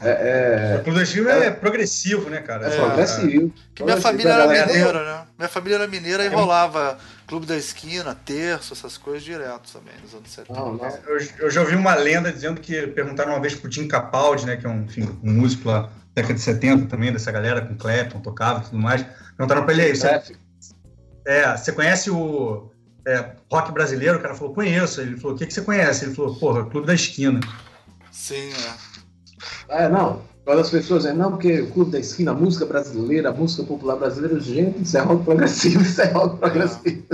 É, 0.00 0.74
é... 0.74 0.76
O 0.76 0.84
Clube 0.84 0.98
da 0.98 1.02
Esquina 1.02 1.32
é, 1.32 1.46
é 1.46 1.50
progressivo, 1.50 2.30
né, 2.30 2.40
cara? 2.40 2.68
É, 2.68 2.76
progressivo. 2.76 3.52
Que 3.74 3.82
minha 3.82 3.96
família 3.96 4.32
era 4.32 4.46
mineira, 4.46 5.04
né? 5.04 5.26
Minha 5.36 5.48
família 5.48 5.74
era 5.76 5.88
mineira 5.88 6.22
e 6.22 6.26
é. 6.28 6.30
rolava 6.30 6.96
Clube 7.26 7.46
da 7.46 7.56
Esquina, 7.56 8.14
Terço, 8.14 8.72
essas 8.72 8.96
coisas 8.96 9.24
direto 9.24 9.72
também, 9.72 9.94
nos 10.02 10.14
anos 10.14 10.30
70. 10.30 10.52
Não, 10.52 10.74
não. 10.74 10.86
Eu, 11.06 11.18
eu, 11.40 11.50
já 11.50 11.62
ouvi 11.62 11.74
uma 11.74 11.94
lenda 11.94 12.32
dizendo 12.32 12.60
que 12.60 12.86
perguntaram 12.88 13.32
uma 13.32 13.40
vez 13.40 13.54
pro 13.54 13.68
Tim 13.68 13.88
Capaldi, 13.88 14.46
né, 14.46 14.56
que 14.56 14.66
é 14.66 14.68
um, 14.68 14.82
enfim, 14.82 15.08
um 15.22 15.32
músico 15.32 15.68
lá 15.68 15.82
da 15.82 15.90
década 16.14 16.34
de 16.34 16.40
70 16.40 16.86
também, 16.86 17.12
dessa 17.12 17.32
galera 17.32 17.60
com 17.60 17.76
Clapton, 17.76 18.20
tocava 18.20 18.60
e 18.60 18.64
tudo 18.64 18.78
mais. 18.78 19.04
Perguntaram 19.36 19.64
pra 19.64 19.72
ele 19.72 19.82
aí, 19.82 19.96
você, 19.96 20.22
é, 21.26 21.56
você 21.56 21.72
conhece 21.72 22.08
o 22.08 22.69
é, 23.10 23.36
rock 23.50 23.72
brasileiro, 23.72 24.18
o 24.18 24.22
cara 24.22 24.34
falou, 24.34 24.54
conheço. 24.54 25.00
Ele 25.00 25.16
falou, 25.16 25.36
o 25.36 25.38
que, 25.38 25.46
que 25.46 25.54
você 25.54 25.62
conhece? 25.62 26.04
Ele 26.04 26.14
falou, 26.14 26.34
porra, 26.36 26.64
Clube 26.64 26.86
da 26.86 26.94
Esquina. 26.94 27.40
Sim, 28.10 28.50
é. 29.68 29.84
É, 29.84 29.88
não. 29.88 30.22
Quando 30.44 30.60
as 30.60 30.70
pessoas 30.70 31.02
dizem, 31.02 31.16
não, 31.16 31.30
porque 31.30 31.60
o 31.60 31.70
Clube 31.70 31.92
da 31.92 31.98
Esquina, 31.98 32.32
a 32.32 32.34
música 32.34 32.64
brasileira, 32.64 33.30
a 33.30 33.32
música 33.32 33.62
popular 33.62 33.96
brasileira, 33.96 34.40
gente, 34.40 34.82
isso 34.82 34.96
é 34.96 35.00
rock 35.00 35.24
progressivo, 35.24 35.82
isso 35.82 36.00
é 36.00 36.06
rock 36.06 36.38
progressivo. 36.38 37.06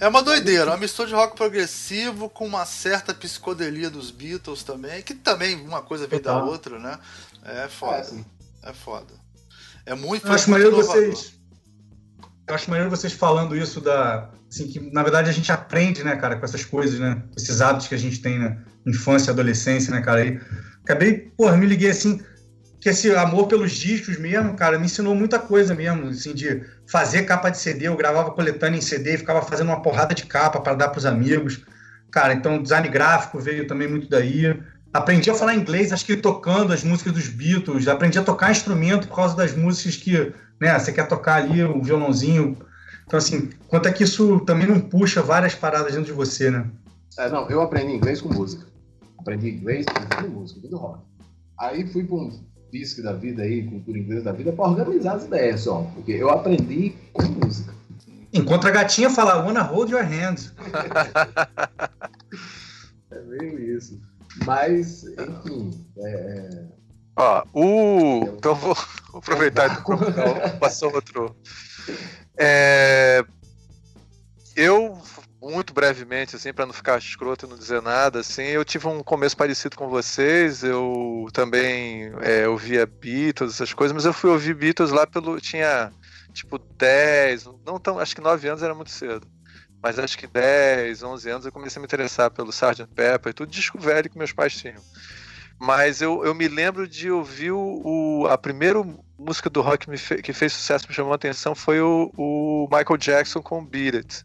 É 0.00 0.08
uma 0.08 0.22
doideira, 0.22 0.70
uma 0.70 0.76
mistura 0.76 1.08
de 1.08 1.14
rock 1.14 1.36
progressivo 1.36 2.28
com 2.28 2.46
uma 2.46 2.64
certa 2.66 3.14
psicodelia 3.14 3.90
dos 3.90 4.10
Beatles 4.10 4.62
também, 4.62 5.02
que 5.02 5.14
também 5.14 5.54
uma 5.56 5.82
coisa 5.82 6.06
vem 6.06 6.20
da 6.20 6.42
outra, 6.42 6.78
né? 6.78 6.98
É 7.44 7.68
foda. 7.68 8.06
É, 8.62 8.70
é 8.70 8.72
foda. 8.72 9.14
É 9.86 9.94
muito. 9.94 10.26
Eu 10.26 10.32
acho 10.32 10.50
maneiro 10.50 10.76
vocês. 10.76 11.33
Eu 12.46 12.54
acho 12.54 12.68
maneiro 12.68 12.90
vocês 12.90 13.12
falando 13.12 13.56
isso 13.56 13.80
da, 13.80 14.30
assim, 14.50 14.68
que 14.68 14.78
na 14.92 15.02
verdade 15.02 15.30
a 15.30 15.32
gente 15.32 15.50
aprende, 15.50 16.04
né, 16.04 16.14
cara, 16.16 16.36
com 16.36 16.44
essas 16.44 16.64
coisas, 16.64 17.00
né, 17.00 17.22
esses 17.36 17.60
hábitos 17.60 17.88
que 17.88 17.94
a 17.94 17.98
gente 17.98 18.20
tem 18.20 18.38
na 18.38 18.56
infância, 18.86 19.32
adolescência, 19.32 19.94
né, 19.94 20.02
cara, 20.02 20.26
e 20.26 20.38
acabei, 20.82 21.30
porra, 21.36 21.56
me 21.56 21.64
liguei 21.64 21.90
assim, 21.90 22.20
que 22.78 22.90
esse 22.90 23.10
amor 23.14 23.46
pelos 23.46 23.72
discos 23.72 24.18
mesmo, 24.18 24.54
cara, 24.54 24.78
me 24.78 24.84
ensinou 24.84 25.14
muita 25.14 25.38
coisa 25.38 25.74
mesmo, 25.74 26.08
assim, 26.08 26.34
de 26.34 26.62
fazer 26.86 27.22
capa 27.22 27.48
de 27.48 27.56
CD, 27.56 27.88
eu 27.88 27.96
gravava 27.96 28.30
coletânea 28.30 28.76
em 28.76 28.82
CD, 28.82 29.16
ficava 29.16 29.40
fazendo 29.40 29.68
uma 29.68 29.80
porrada 29.80 30.14
de 30.14 30.26
capa 30.26 30.60
para 30.60 30.74
dar 30.74 30.88
pros 30.88 31.06
amigos, 31.06 31.64
cara, 32.10 32.34
então 32.34 32.62
design 32.62 32.88
gráfico 32.88 33.40
veio 33.40 33.66
também 33.66 33.88
muito 33.88 34.06
daí, 34.06 34.54
aprendi 34.94 35.28
a 35.28 35.34
falar 35.34 35.54
inglês, 35.54 35.92
acho 35.92 36.06
que 36.06 36.16
tocando 36.16 36.72
as 36.72 36.82
músicas 36.82 37.12
dos 37.12 37.28
Beatles, 37.28 37.88
aprendi 37.88 38.18
a 38.18 38.22
tocar 38.22 38.50
instrumento 38.50 39.08
por 39.08 39.16
causa 39.16 39.36
das 39.36 39.54
músicas 39.54 39.96
que, 39.96 40.32
né, 40.60 40.78
você 40.78 40.92
quer 40.92 41.06
tocar 41.06 41.42
ali, 41.42 41.62
o 41.62 41.82
violãozinho, 41.82 42.56
então, 43.06 43.18
assim, 43.18 43.50
quanto 43.68 43.88
é 43.88 43.92
que 43.92 44.02
isso 44.02 44.40
também 44.40 44.66
não 44.66 44.80
puxa 44.80 45.22
várias 45.22 45.54
paradas 45.54 45.92
dentro 45.92 46.06
de 46.06 46.12
você, 46.12 46.50
né? 46.50 46.66
É, 47.18 47.28
não, 47.28 47.48
eu 47.50 47.60
aprendi 47.60 47.92
inglês 47.92 48.20
com 48.20 48.32
música. 48.32 48.66
Aprendi 49.18 49.50
inglês 49.50 49.84
com 49.86 50.28
música, 50.28 50.60
tudo 50.60 50.76
rock. 50.76 51.00
Aí 51.58 51.86
fui 51.86 52.04
para 52.04 52.16
um 52.16 52.32
disco 52.72 53.02
da 53.02 53.12
vida 53.12 53.42
aí, 53.42 53.68
cultura 53.68 53.98
inglesa 53.98 54.24
da 54.24 54.32
vida, 54.32 54.52
para 54.52 54.64
organizar 54.64 55.16
as 55.16 55.24
ideias 55.24 55.60
só. 55.60 55.82
Porque 55.94 56.12
eu 56.12 56.30
aprendi 56.30 56.94
com 57.12 57.22
música. 57.22 57.74
Enquanto 58.32 58.66
a 58.66 58.70
gatinha 58.70 59.10
fala, 59.10 59.44
wanna 59.44 59.62
hold 59.62 59.90
your 59.90 60.02
hand. 60.02 60.52
é 63.12 63.20
meio 63.22 63.76
isso. 63.76 64.00
Mas, 64.44 65.04
enfim. 65.04 65.86
É... 65.98 66.64
Ó, 67.16 67.44
o. 67.52 68.34
Então 68.36 68.54
vou 68.54 68.76
aproveitar 69.14 69.70
e 69.70 70.58
passou 70.58 70.92
outro. 70.92 71.36
É... 72.36 73.24
Eu, 74.56 75.00
muito 75.40 75.74
brevemente, 75.74 76.36
assim, 76.36 76.52
para 76.52 76.66
não 76.66 76.72
ficar 76.72 76.98
escroto 76.98 77.46
e 77.46 77.48
não 77.48 77.56
dizer 77.56 77.82
nada, 77.82 78.20
assim, 78.20 78.42
eu 78.42 78.64
tive 78.64 78.86
um 78.86 79.02
começo 79.02 79.36
parecido 79.36 79.76
com 79.76 79.88
vocês. 79.88 80.62
Eu 80.62 81.28
também 81.32 82.12
é, 82.22 82.48
ouvia 82.48 82.86
Beatles, 82.86 83.54
essas 83.54 83.72
coisas, 83.72 83.94
mas 83.94 84.04
eu 84.04 84.12
fui 84.12 84.30
ouvir 84.30 84.54
Beatles 84.54 84.90
lá 84.90 85.06
pelo. 85.06 85.40
Tinha 85.40 85.92
tipo 86.32 86.58
10, 86.58 87.48
não 87.64 87.78
tão, 87.78 87.98
acho 87.98 88.14
que 88.14 88.20
9 88.20 88.48
anos 88.48 88.62
era 88.62 88.74
muito 88.74 88.90
cedo. 88.90 89.26
Mas 89.84 89.98
acho 89.98 90.16
que 90.16 90.26
10, 90.26 91.02
11 91.02 91.28
anos 91.28 91.44
eu 91.44 91.52
comecei 91.52 91.78
a 91.78 91.82
me 91.82 91.84
interessar 91.84 92.30
pelo 92.30 92.48
Sgt. 92.48 92.86
Pepper 92.94 93.30
e 93.30 93.34
tudo 93.34 93.50
disco 93.50 93.78
velho 93.78 94.08
que 94.08 94.16
meus 94.16 94.32
pais 94.32 94.56
tinham. 94.56 94.80
Mas 95.60 96.00
eu, 96.00 96.24
eu 96.24 96.34
me 96.34 96.48
lembro 96.48 96.88
de 96.88 97.10
ouvir 97.10 97.52
o, 97.52 98.26
a 98.30 98.38
primeiro 98.38 98.98
música 99.18 99.50
do 99.50 99.60
rock 99.60 99.94
fe 99.98 100.22
que 100.22 100.32
fez 100.32 100.54
sucesso 100.54 100.86
me 100.88 100.94
chamou 100.94 101.12
a 101.12 101.16
atenção 101.16 101.54
foi 101.54 101.82
o, 101.82 102.10
o 102.16 102.66
Michael 102.72 102.96
Jackson 102.96 103.42
com 103.42 103.62
Beat 103.62 103.94
It 103.94 104.24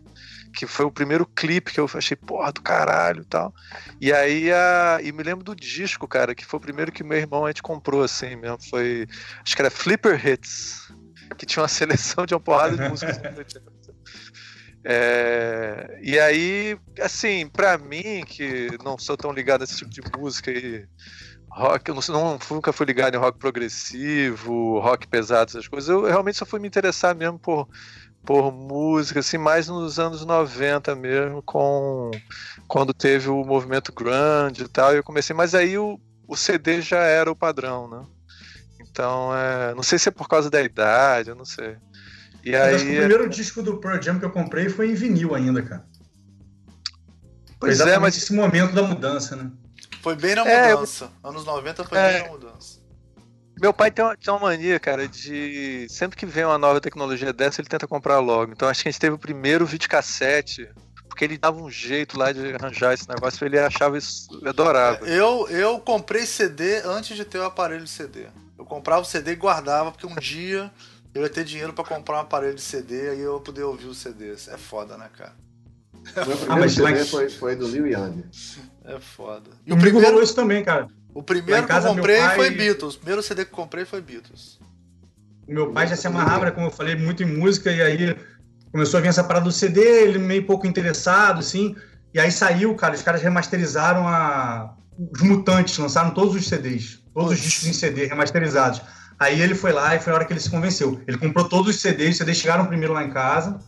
que 0.56 0.66
foi 0.66 0.86
o 0.86 0.92
primeiro 0.92 1.26
clipe 1.26 1.74
que 1.74 1.80
eu 1.80 1.90
achei, 1.94 2.16
porra, 2.16 2.52
do 2.54 2.62
caralho 2.62 3.22
e 3.22 3.26
tal. 3.26 3.54
E 4.00 4.14
aí, 4.14 4.52
a... 4.52 5.00
e 5.04 5.12
me 5.12 5.22
lembro 5.22 5.44
do 5.44 5.56
disco, 5.56 6.08
cara, 6.08 6.34
que 6.34 6.46
foi 6.46 6.58
o 6.58 6.62
primeiro 6.62 6.92
que 6.92 7.04
meu 7.04 7.18
irmão 7.18 7.46
a 7.46 7.50
gente 7.50 7.62
comprou, 7.62 8.02
assim 8.02 8.36
mesmo. 8.36 8.58
Foi, 8.68 9.08
acho 9.46 9.56
que 9.56 9.62
era 9.62 9.70
Flipper 9.70 10.26
Hits, 10.26 10.92
que 11.38 11.46
tinha 11.46 11.62
uma 11.62 11.70
seleção 11.70 12.26
de 12.26 12.34
uma 12.34 12.40
porrada 12.40 12.76
de 12.76 12.90
músicas. 12.90 13.20
É, 14.92 16.00
e 16.02 16.20
aí, 16.20 16.76
assim, 17.00 17.48
para 17.48 17.78
mim, 17.78 18.24
que 18.26 18.70
não 18.84 18.98
sou 18.98 19.16
tão 19.16 19.32
ligado 19.32 19.62
a 19.62 19.64
esse 19.64 19.78
tipo 19.78 19.92
de 19.92 20.02
música 20.18 20.50
e 20.50 20.84
rock, 21.52 21.90
eu 21.90 21.96
não, 22.08 22.40
nunca 22.50 22.74
fui 22.74 22.88
ligado 22.88 23.14
em 23.14 23.20
rock 23.20 23.38
progressivo, 23.38 24.80
rock 24.80 25.08
pesado, 25.08 25.52
essas 25.52 25.68
coisas, 25.68 25.88
eu 25.90 26.06
realmente 26.06 26.40
só 26.40 26.46
fui 26.46 26.60
me 26.60 26.68
interessar 26.68 27.16
mesmo 27.16 27.38
por 27.38 27.68
por 28.26 28.52
música, 28.52 29.20
assim, 29.22 29.38
mais 29.38 29.68
nos 29.70 29.98
anos 30.00 30.26
90 30.26 30.96
mesmo, 30.96 31.42
com 31.44 32.12
quando 32.68 32.94
teve 32.94 33.30
o 33.30 33.44
movimento 33.46 33.94
grunge 33.94 34.64
e 34.64 34.68
tal, 34.68 34.94
eu 34.94 35.04
comecei, 35.04 35.36
mas 35.36 35.56
aí 35.56 35.78
o, 35.78 36.00
o 36.28 36.36
CD 36.36 36.82
já 36.82 37.00
era 37.00 37.32
o 37.32 37.36
padrão, 37.36 37.88
né? 37.88 38.06
Então, 38.82 39.36
é, 39.36 39.74
não 39.76 39.84
sei 39.84 40.00
se 40.00 40.10
é 40.10 40.12
por 40.12 40.28
causa 40.28 40.50
da 40.50 40.62
idade, 40.62 41.30
eu 41.30 41.36
não 41.36 41.46
sei. 41.46 41.78
E 42.44 42.56
aí, 42.56 42.76
acho 42.76 42.86
que 42.86 42.92
o 42.92 42.98
primeiro 42.98 43.26
é... 43.26 43.30
disco 43.30 43.62
do 43.62 43.78
Pearl 43.78 44.02
Jam 44.02 44.20
que 44.20 44.26
eu 44.26 44.32
comprei 44.32 44.70
foi 44.70 44.90
em 44.90 44.94
vinil 44.94 45.36
ainda, 45.36 45.62
cara. 45.62 45.86
Pois 47.60 47.80
é, 47.82 47.98
mas 47.98 48.16
esse 48.16 48.34
momento 48.34 48.74
da 48.74 48.84
mudança, 48.84 49.36
né? 49.36 49.52
Foi 50.02 50.16
bem 50.16 50.34
na 50.36 50.46
mudança. 50.46 51.06
É, 51.06 51.28
eu... 51.28 51.30
Anos 51.30 51.46
90 51.46 51.84
foi 51.84 51.98
é... 51.98 52.14
bem 52.14 52.24
na 52.24 52.30
mudança. 52.30 52.80
Meu 53.62 53.74
pai 53.74 53.92
tem 53.92 54.06
uma, 54.06 54.16
tem 54.16 54.34
uma, 54.34 54.40
mania, 54.40 54.80
cara, 54.80 55.06
de. 55.06 55.86
Sempre 55.90 56.18
que 56.18 56.26
vem 56.26 56.46
uma 56.46 56.58
nova 56.58 56.80
tecnologia 56.80 57.34
dessa, 57.34 57.60
ele 57.60 57.68
tenta 57.68 57.86
comprar 57.86 58.20
logo. 58.20 58.54
Então 58.54 58.70
acho 58.70 58.82
que 58.82 58.88
a 58.88 58.92
gente 58.92 59.02
teve 59.02 59.16
o 59.16 59.20
primeiro 59.20 59.66
videocassete, 59.66 60.70
porque 61.10 61.26
ele 61.26 61.38
dava 61.38 61.62
um 61.62 61.70
jeito 61.70 62.18
lá 62.18 62.32
de 62.32 62.54
arranjar 62.54 62.94
esse 62.94 63.10
negócio, 63.10 63.46
ele 63.46 63.60
achava 63.60 63.98
isso. 63.98 64.30
Ele 64.40 64.48
adorava. 64.48 65.06
Eu, 65.06 65.50
eu 65.50 65.78
comprei 65.80 66.26
CD 66.26 66.82
antes 66.86 67.18
de 67.18 67.26
ter 67.26 67.40
o 67.40 67.44
aparelho 67.44 67.84
de 67.84 67.90
CD. 67.90 68.28
Eu 68.58 68.64
comprava 68.64 69.02
o 69.02 69.06
CD 69.06 69.34
e 69.34 69.36
guardava, 69.36 69.92
porque 69.92 70.08
um 70.08 70.16
dia 70.16 70.72
eu 71.14 71.24
ia 71.24 71.30
ter 71.30 71.44
dinheiro 71.44 71.74
para 71.74 71.84
comprar 71.84 72.18
um 72.18 72.22
aparelho 72.22 72.56
de 72.56 72.62
CD 72.62 73.16
e 73.16 73.22
eu 73.22 73.36
ia 73.36 73.40
poder 73.42 73.64
ouvir 73.64 73.88
os 73.88 73.98
CDs. 73.98 74.48
É 74.48 74.58
foda, 74.58 74.98
né, 74.98 75.10
cara? 75.18 75.34
ah, 76.48 76.56
mas 76.56 76.74
CD 76.74 77.04
foi, 77.06 77.30
foi 77.30 77.56
do 77.56 77.68
Liu 77.68 77.88
Yang. 77.88 78.24
É 78.86 79.00
foda. 79.00 79.50
E 79.66 79.74
o 79.74 79.78
primeiro 79.78 80.22
isso 80.22 80.36
também, 80.36 80.64
cara. 80.64 80.88
O 81.14 81.24
primeiro 81.24 81.66
que 81.66 81.74
eu 81.74 81.82
comprei 81.82 82.20
pai... 82.20 82.36
foi 82.36 82.50
Beatles. 82.52 82.96
O 82.96 82.98
primeiro 83.00 83.24
CD 83.24 83.46
que 83.46 83.52
eu 83.52 83.56
comprei 83.56 83.86
foi 83.86 84.02
Beatles. 84.02 84.60
Meu 85.48 85.72
pai 85.72 85.88
já 85.88 85.96
se 85.96 86.06
amarrava, 86.06 86.52
como 86.52 86.68
eu 86.68 86.72
falei, 86.72 86.96
muito 86.96 87.24
em 87.24 87.26
música, 87.26 87.72
e 87.72 87.82
aí 87.82 88.16
começou 88.72 89.00
a 89.00 89.02
vir 89.02 89.08
essa 89.08 89.24
parada 89.24 89.46
do 89.46 89.52
CD, 89.52 89.82
ele 89.82 90.20
meio 90.20 90.46
pouco 90.46 90.68
interessado, 90.68 91.40
assim. 91.40 91.76
E 92.14 92.20
aí 92.20 92.32
saiu, 92.32 92.76
cara, 92.76 92.94
os 92.94 93.02
caras 93.02 93.22
remasterizaram 93.22 94.08
a... 94.08 94.76
os 95.12 95.22
Mutantes, 95.22 95.78
lançaram 95.78 96.12
todos 96.12 96.36
os 96.36 96.48
CDs, 96.48 97.04
todos 97.14 97.32
os 97.32 97.40
discos 97.40 97.68
em 97.68 97.74
CD 97.74 98.06
remasterizados. 98.06 98.82
Aí 99.20 99.42
ele 99.42 99.54
foi 99.54 99.74
lá 99.74 99.96
e 99.96 100.00
foi 100.00 100.14
a 100.14 100.16
hora 100.16 100.26
que 100.26 100.32
ele 100.32 100.40
se 100.40 100.50
convenceu. 100.50 101.02
Ele 101.06 101.18
comprou 101.18 101.48
todos 101.48 101.76
os 101.76 101.82
CDs, 101.82 102.12
os 102.12 102.18
CDs 102.18 102.38
chegaram 102.38 102.66
primeiro 102.66 102.94
lá 102.94 103.04
em 103.04 103.12
casa, 103.12 103.60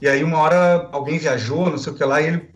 e 0.00 0.08
aí 0.08 0.22
uma 0.22 0.38
hora 0.38 0.88
alguém 0.92 1.18
viajou, 1.18 1.68
não 1.68 1.78
sei 1.78 1.92
o 1.92 1.96
que 1.96 2.04
lá, 2.04 2.20
e 2.22 2.28
ele 2.28 2.50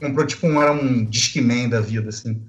comprou 0.00 0.26
tipo 0.26 0.46
um, 0.46 0.60
era 0.60 0.72
um 0.72 1.04
Discman 1.04 1.68
da 1.68 1.80
vida, 1.80 2.08
assim. 2.08 2.42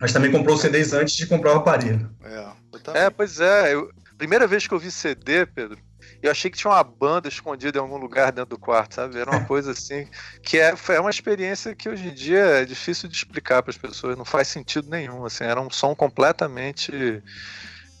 Mas 0.00 0.12
também 0.12 0.30
comprou 0.30 0.56
os 0.56 0.60
CDs 0.60 0.92
antes 0.92 1.16
de 1.16 1.26
comprar 1.26 1.54
o 1.54 1.58
aparelho. 1.58 2.10
É, 2.22 3.06
é 3.06 3.10
pois 3.10 3.40
é. 3.40 3.74
Eu, 3.74 3.90
primeira 4.16 4.46
vez 4.46 4.66
que 4.66 4.74
eu 4.74 4.78
vi 4.78 4.90
CD, 4.90 5.46
Pedro, 5.46 5.78
eu 6.22 6.30
achei 6.30 6.50
que 6.50 6.58
tinha 6.58 6.70
uma 6.70 6.82
banda 6.82 7.28
escondida 7.28 7.78
em 7.78 7.80
algum 7.80 7.96
lugar 7.96 8.32
dentro 8.32 8.50
do 8.50 8.58
quarto, 8.58 8.94
sabe? 8.94 9.18
Era 9.18 9.30
uma 9.30 9.44
coisa 9.44 9.72
assim, 9.72 10.08
que 10.42 10.58
é, 10.58 10.74
é 10.88 11.00
uma 11.00 11.10
experiência 11.10 11.74
que 11.74 11.88
hoje 11.88 12.08
em 12.08 12.14
dia 12.14 12.38
é 12.38 12.64
difícil 12.64 13.08
de 13.08 13.16
explicar 13.16 13.62
para 13.62 13.70
as 13.70 13.78
pessoas, 13.78 14.16
não 14.16 14.24
faz 14.24 14.48
sentido 14.48 14.88
nenhum, 14.90 15.24
assim, 15.24 15.44
era 15.44 15.60
um 15.60 15.70
som 15.70 15.94
completamente 15.94 17.22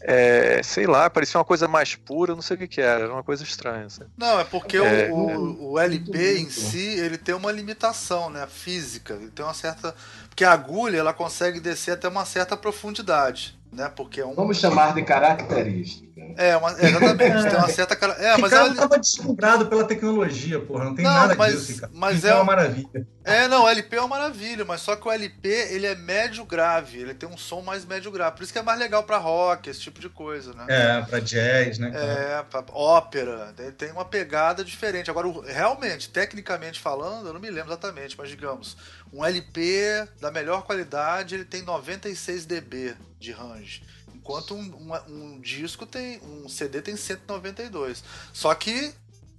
é, 0.00 0.62
sei 0.62 0.86
lá, 0.86 1.10
parecia 1.10 1.38
uma 1.38 1.44
coisa 1.44 1.66
mais 1.66 1.94
pura, 1.96 2.34
não 2.34 2.42
sei 2.42 2.54
o 2.54 2.58
que, 2.58 2.68
que 2.68 2.80
era, 2.80 3.04
era 3.04 3.12
uma 3.12 3.24
coisa 3.24 3.42
estranha. 3.42 3.86
Assim. 3.86 4.04
Não, 4.16 4.38
é 4.38 4.44
porque 4.44 4.76
é, 4.76 5.10
o, 5.10 5.16
o, 5.16 5.72
o, 5.72 5.78
LP 5.78 6.38
em 6.38 6.48
si, 6.48 6.98
ele 6.98 7.18
tem 7.18 7.34
uma 7.34 7.50
limitação, 7.50 8.30
né, 8.30 8.46
física, 8.46 9.14
ele 9.14 9.30
tem 9.30 9.44
uma 9.44 9.54
certa... 9.54 9.94
Porque 10.28 10.44
a 10.44 10.52
agulha, 10.52 10.98
ela 10.98 11.12
consegue 11.12 11.58
descer 11.58 11.92
até 11.92 12.06
uma 12.06 12.24
certa 12.24 12.56
profundidade 12.56 13.57
né? 13.72 13.90
Porque 13.94 14.20
é 14.20 14.26
um... 14.26 14.34
Vamos 14.34 14.58
chamar 14.58 14.94
de 14.94 15.02
característica. 15.02 16.08
É, 16.36 16.56
uma, 16.56 16.70
exatamente. 16.72 17.48
tem 17.48 17.56
uma 17.56 17.68
certa 17.68 17.96
cara... 17.96 18.12
É, 18.14 18.36
mas 18.36 18.52
estava 18.52 18.98
deslumbrado 18.98 19.66
pela 19.66 19.84
tecnologia, 19.84 20.60
porra. 20.60 20.84
Não 20.84 20.94
tem 20.94 21.04
não, 21.04 21.12
nada 21.12 21.34
mas, 21.34 21.66
disso, 21.66 21.80
cara. 21.80 21.92
Mas 21.94 22.24
é, 22.24 22.30
é 22.30 22.34
uma 22.34 22.44
maravilha. 22.44 23.06
É, 23.24 23.46
não, 23.46 23.64
o 23.64 23.68
LP 23.68 23.96
é 23.96 24.00
uma 24.00 24.08
maravilha, 24.08 24.64
mas 24.64 24.80
só 24.80 24.96
que 24.96 25.06
o 25.06 25.10
LP 25.10 25.48
ele 25.48 25.86
é 25.86 25.94
médio 25.94 26.44
grave, 26.44 26.98
ele 26.98 27.12
tem 27.12 27.28
um 27.28 27.36
som 27.36 27.60
mais 27.60 27.84
médio 27.84 28.10
grave. 28.10 28.36
Por 28.36 28.42
isso 28.42 28.52
que 28.52 28.58
é 28.58 28.62
mais 28.62 28.78
legal 28.78 29.02
para 29.04 29.18
rock, 29.18 29.68
esse 29.68 29.80
tipo 29.80 30.00
de 30.00 30.08
coisa, 30.08 30.54
né? 30.54 30.64
É, 30.68 31.02
para 31.02 31.20
jazz, 31.20 31.78
né? 31.78 31.92
É, 31.94 32.42
pra 32.42 32.64
ópera. 32.72 33.54
Ele 33.58 33.72
tem 33.72 33.92
uma 33.92 34.04
pegada 34.04 34.64
diferente. 34.64 35.10
Agora, 35.10 35.28
realmente, 35.46 36.08
tecnicamente 36.08 36.80
falando, 36.80 37.26
eu 37.26 37.34
não 37.34 37.40
me 37.40 37.50
lembro 37.50 37.70
exatamente, 37.70 38.16
mas 38.16 38.30
digamos, 38.30 38.76
um 39.12 39.24
LP 39.24 40.06
da 40.20 40.30
melhor 40.30 40.62
qualidade, 40.62 41.34
ele 41.34 41.44
tem 41.44 41.62
96 41.62 42.46
dB 42.46 42.96
de 43.18 43.32
range. 43.32 43.82
Enquanto 44.14 44.54
um, 44.54 44.60
um, 44.60 44.94
um, 45.08 45.40
disco 45.40 45.86
tem. 45.86 46.20
um 46.20 46.48
CD 46.48 46.82
tem 46.82 46.96
192. 46.96 48.04
Só 48.32 48.54
que 48.54 48.92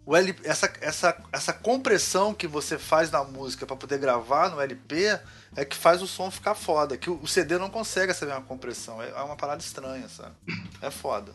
o 0.06 0.16
LP, 0.16 0.48
essa, 0.48 0.72
essa, 0.82 1.18
essa 1.32 1.54
compressão 1.54 2.34
que 2.34 2.48
você 2.48 2.78
faz 2.80 3.12
na 3.12 3.24
música 3.24 3.66
para 3.66 3.76
poder 3.76 4.00
gravar 4.00 4.50
no 4.50 4.60
LP 4.60 5.20
é 5.56 5.64
que 5.64 5.76
faz 5.76 6.02
o 6.02 6.08
som 6.08 6.32
ficar 6.32 6.56
foda. 6.56 6.98
Que 6.98 7.10
o, 7.10 7.20
o 7.22 7.28
CD 7.28 7.58
não 7.58 7.70
consegue 7.70 8.12
essa 8.12 8.26
mesma 8.26 8.42
compressão. 8.42 9.02
É, 9.02 9.10
é 9.10 9.22
uma 9.22 9.36
parada 9.36 9.62
estranha, 9.62 10.08
sabe? 10.10 10.34
É 10.82 10.90
foda. 10.90 11.32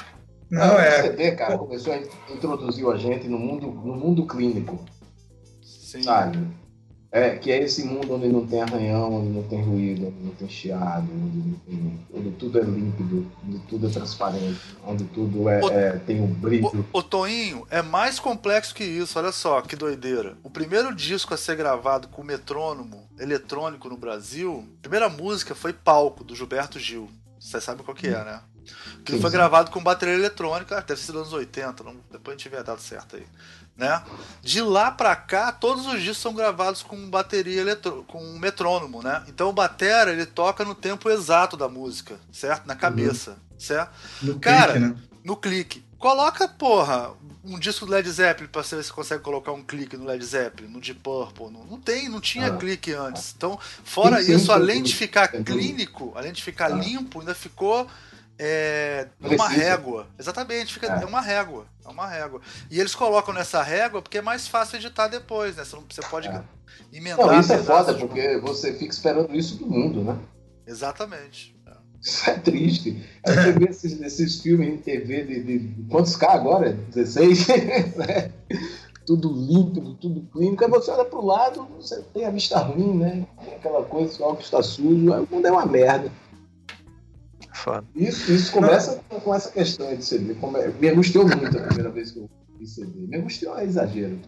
Não, 0.50 0.78
é. 0.78 1.00
O 1.00 1.02
CD, 1.02 1.32
cara, 1.32 1.56
começou 1.56 1.92
a 1.92 1.98
introduzir 2.32 2.86
a 2.88 2.96
gente 2.96 3.28
no 3.28 3.38
mundo, 3.38 3.66
no 3.68 3.94
mundo 3.94 4.26
clínico. 4.26 4.84
Sim. 5.62 6.02
Sabe? 6.02 6.63
É, 7.14 7.36
que 7.36 7.52
é 7.52 7.62
esse 7.62 7.84
mundo 7.84 8.12
onde 8.12 8.26
não 8.26 8.44
tem 8.44 8.60
arranhão, 8.60 9.20
onde 9.20 9.28
não 9.28 9.44
tem 9.44 9.62
ruído, 9.62 10.08
onde 10.08 10.24
não 10.24 10.34
tem 10.34 10.48
chiado, 10.48 11.08
onde, 11.12 11.56
tem, 11.58 12.00
onde 12.12 12.30
tudo 12.32 12.58
é 12.58 12.62
límpido, 12.62 13.30
onde 13.46 13.58
tudo 13.68 13.86
é 13.86 13.90
transparente, 13.90 14.60
onde 14.84 15.04
tudo 15.04 15.48
é, 15.48 15.62
o, 15.62 15.70
é 15.70 15.92
tem 15.98 16.20
um 16.20 16.26
brilho. 16.26 16.84
O, 16.92 16.98
o 16.98 17.02
Toinho 17.04 17.64
é 17.70 17.80
mais 17.80 18.18
complexo 18.18 18.74
que 18.74 18.82
isso, 18.82 19.16
olha 19.16 19.30
só, 19.30 19.62
que 19.62 19.76
doideira. 19.76 20.36
O 20.42 20.50
primeiro 20.50 20.92
disco 20.92 21.32
a 21.32 21.36
ser 21.36 21.54
gravado 21.54 22.08
com 22.08 22.24
metrônomo 22.24 23.08
eletrônico 23.16 23.88
no 23.88 23.96
Brasil, 23.96 24.66
a 24.78 24.80
primeira 24.80 25.08
música 25.08 25.54
foi 25.54 25.72
Palco, 25.72 26.24
do 26.24 26.34
Gilberto 26.34 26.80
Gil. 26.80 27.08
Você 27.38 27.60
sabe 27.60 27.84
qual 27.84 27.96
que 27.96 28.08
é, 28.08 28.24
né? 28.24 28.40
Que 29.04 29.20
foi 29.20 29.30
gravado 29.30 29.70
com 29.70 29.80
bateria 29.80 30.14
eletrônica, 30.14 30.80
deve 30.80 31.00
ser 31.00 31.12
dos 31.12 31.20
anos 31.20 31.32
80, 31.32 31.84
não, 31.84 31.94
depois 32.10 32.34
a 32.34 32.38
gente 32.38 32.48
vê 32.48 32.56
a 32.56 32.62
data 32.62 32.80
certa 32.80 33.18
aí 33.18 33.26
né? 33.76 34.02
De 34.42 34.60
lá 34.60 34.90
para 34.90 35.14
cá, 35.16 35.50
todos 35.50 35.86
os 35.86 36.00
discos 36.00 36.18
são 36.18 36.34
gravados 36.34 36.82
com 36.82 37.08
bateria 37.08 37.60
eletro... 37.60 38.04
com 38.06 38.22
um 38.22 38.38
metrônomo, 38.38 39.02
né? 39.02 39.22
Então 39.28 39.48
o 39.48 39.52
batera 39.52 40.12
ele 40.12 40.26
toca 40.26 40.64
no 40.64 40.74
tempo 40.74 41.10
exato 41.10 41.56
da 41.56 41.68
música, 41.68 42.18
certo? 42.32 42.66
Na 42.66 42.76
cabeça, 42.76 43.30
uhum. 43.30 43.58
certo? 43.58 43.92
No 44.22 44.38
Cara, 44.38 44.72
clique, 44.74 44.88
né? 44.88 44.96
no 45.24 45.36
clique. 45.36 45.84
Coloca, 45.98 46.46
porra, 46.46 47.12
um 47.42 47.58
disco 47.58 47.84
do 47.86 47.92
Led 47.92 48.08
Zeppelin 48.10 48.48
pra 48.48 48.62
ver 48.62 48.84
se 48.84 48.92
consegue 48.92 49.22
colocar 49.22 49.52
um 49.52 49.62
clique 49.62 49.96
no 49.96 50.04
Led 50.04 50.24
Zeppelin, 50.24 50.68
no 50.68 50.80
Deep 50.80 51.00
Purple. 51.00 51.50
Não, 51.50 51.64
não 51.64 51.80
tem, 51.80 52.08
não 52.08 52.20
tinha 52.20 52.48
ah. 52.48 52.56
clique 52.56 52.92
antes. 52.92 53.34
Então, 53.36 53.58
fora 53.82 54.22
sim, 54.22 54.34
isso, 54.34 54.52
além 54.52 54.82
de 54.82 54.94
ficar 54.94 55.28
clínico, 55.28 56.12
além 56.14 56.32
de 56.32 56.42
ficar 56.42 56.66
ah. 56.66 56.76
limpo, 56.76 57.20
ainda 57.20 57.34
ficou 57.34 57.88
é 58.38 59.08
uma 59.20 59.48
régua. 59.48 60.06
Exatamente, 60.18 60.74
fica, 60.74 60.86
é. 60.86 61.02
é. 61.02 61.06
uma 61.06 61.20
régua. 61.20 61.66
É 61.84 61.88
uma 61.88 62.06
régua. 62.06 62.40
E 62.70 62.80
eles 62.80 62.94
colocam 62.94 63.32
nessa 63.32 63.62
régua 63.62 64.02
porque 64.02 64.18
é 64.18 64.22
mais 64.22 64.48
fácil 64.48 64.76
editar 64.76 65.08
depois, 65.08 65.56
né? 65.56 65.64
Você, 65.64 65.76
não, 65.76 65.84
você 65.88 66.02
pode 66.02 66.28
é. 66.28 66.42
emendar. 66.92 67.26
Não, 67.26 67.40
isso 67.40 67.52
é 67.52 67.58
foda, 67.58 67.94
porque 67.94 68.38
você 68.38 68.72
fica 68.72 68.92
esperando 68.92 69.34
isso 69.34 69.56
do 69.56 69.66
mundo, 69.66 70.02
né? 70.02 70.18
Exatamente. 70.66 71.54
É. 71.66 71.72
Isso 72.00 72.30
é 72.30 72.34
triste. 72.34 73.04
Aí 73.26 73.34
você 73.34 73.52
vê 73.52 73.64
esses, 73.66 74.00
esses 74.00 74.40
filmes 74.40 74.68
em 74.68 74.78
TV 74.78 75.24
de, 75.24 75.42
de 75.42 75.82
quantos 75.88 76.16
K 76.16 76.32
agora? 76.32 76.72
16? 76.72 77.46
né? 77.96 78.32
Tudo 79.06 79.30
límpido, 79.30 79.92
tudo 79.96 80.22
clínico. 80.32 80.64
Aí 80.64 80.70
você 80.70 80.90
olha 80.90 81.04
pro 81.04 81.22
lado, 81.22 81.68
você 81.78 82.02
tem 82.14 82.24
a 82.24 82.30
vista 82.30 82.58
ruim, 82.58 82.96
né? 82.96 83.26
Tem 83.44 83.54
aquela 83.56 83.82
coisa, 83.82 84.18
o 84.18 84.24
álcool 84.24 84.40
está 84.40 84.62
sujo, 84.62 85.12
o 85.12 85.28
mundo 85.30 85.46
é 85.46 85.52
uma 85.52 85.66
merda 85.66 86.10
foda. 87.64 87.84
Isso, 87.96 88.30
isso 88.30 88.52
começa 88.52 89.00
com 89.08 89.34
essa 89.34 89.50
questão 89.50 89.94
de 89.96 90.04
CD. 90.04 90.36
Me 90.80 90.88
angustiou 90.90 91.26
muito 91.26 91.56
a 91.58 91.62
primeira 91.62 91.90
vez 91.90 92.10
que 92.12 92.18
eu 92.18 92.30
vi 92.58 92.66
CD. 92.66 93.06
Me 93.08 93.16
angustiou 93.16 93.58
é 93.58 93.64
exagero. 93.64 94.20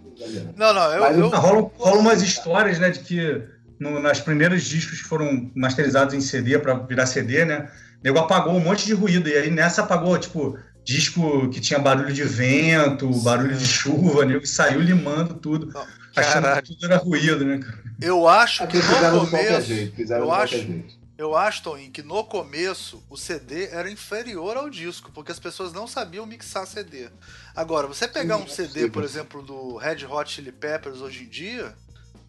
Não, 0.56 0.72
não, 0.72 0.92
eu. 0.92 1.00
Mas, 1.00 1.18
eu... 1.18 1.28
Rola, 1.28 1.70
rola 1.76 1.98
umas 1.98 2.22
histórias, 2.22 2.78
né, 2.78 2.90
de 2.90 3.00
que 3.00 3.42
no, 3.78 4.00
nas 4.00 4.20
primeiros 4.20 4.64
discos 4.64 5.02
que 5.02 5.08
foram 5.08 5.50
masterizados 5.54 6.14
em 6.14 6.20
CD 6.20 6.58
para 6.58 6.74
virar 6.74 7.06
CD, 7.06 7.44
né? 7.44 7.68
nego 8.02 8.18
apagou 8.18 8.54
um 8.54 8.60
monte 8.60 8.86
de 8.86 8.94
ruído. 8.94 9.28
E 9.28 9.34
aí 9.36 9.50
nessa 9.50 9.82
apagou, 9.82 10.16
tipo, 10.18 10.58
disco 10.84 11.48
que 11.50 11.60
tinha 11.60 11.78
barulho 11.78 12.12
de 12.12 12.24
vento, 12.24 13.08
barulho 13.22 13.56
de 13.56 13.66
chuva, 13.66 14.24
nego 14.24 14.46
saiu 14.46 14.80
limando 14.80 15.34
tudo. 15.34 15.72
achando 16.14 16.44
Caralho. 16.44 16.62
que 16.62 16.74
tudo 16.74 16.84
era 16.86 16.96
ruído, 16.96 17.44
né, 17.44 17.58
cara? 17.58 17.84
Eu 18.00 18.28
acho 18.28 18.62
Aqui 18.62 18.78
que 18.78 18.86
fizeram 18.86 19.22
no 19.24 19.26
começo. 19.30 19.60
jeito. 19.62 19.96
Fizeram 19.96 20.24
eu 20.24 20.32
acho- 20.32 20.56
jeito. 20.56 20.95
Eu 21.18 21.34
acho, 21.34 21.62
Toninho, 21.62 21.90
que 21.90 22.02
no 22.02 22.22
começo 22.24 23.02
o 23.08 23.16
CD 23.16 23.68
era 23.68 23.90
inferior 23.90 24.56
ao 24.56 24.68
disco, 24.68 25.10
porque 25.12 25.32
as 25.32 25.38
pessoas 25.38 25.72
não 25.72 25.86
sabiam 25.86 26.26
mixar 26.26 26.66
CD. 26.66 27.08
Agora, 27.54 27.86
você 27.86 28.06
pegar 28.06 28.36
um 28.36 28.46
CD, 28.46 28.90
por 28.90 29.02
exemplo, 29.02 29.42
do 29.42 29.76
Red 29.76 30.04
Hot 30.04 30.30
Chili 30.30 30.52
Peppers 30.52 31.00
hoje 31.00 31.24
em 31.24 31.28
dia, 31.28 31.74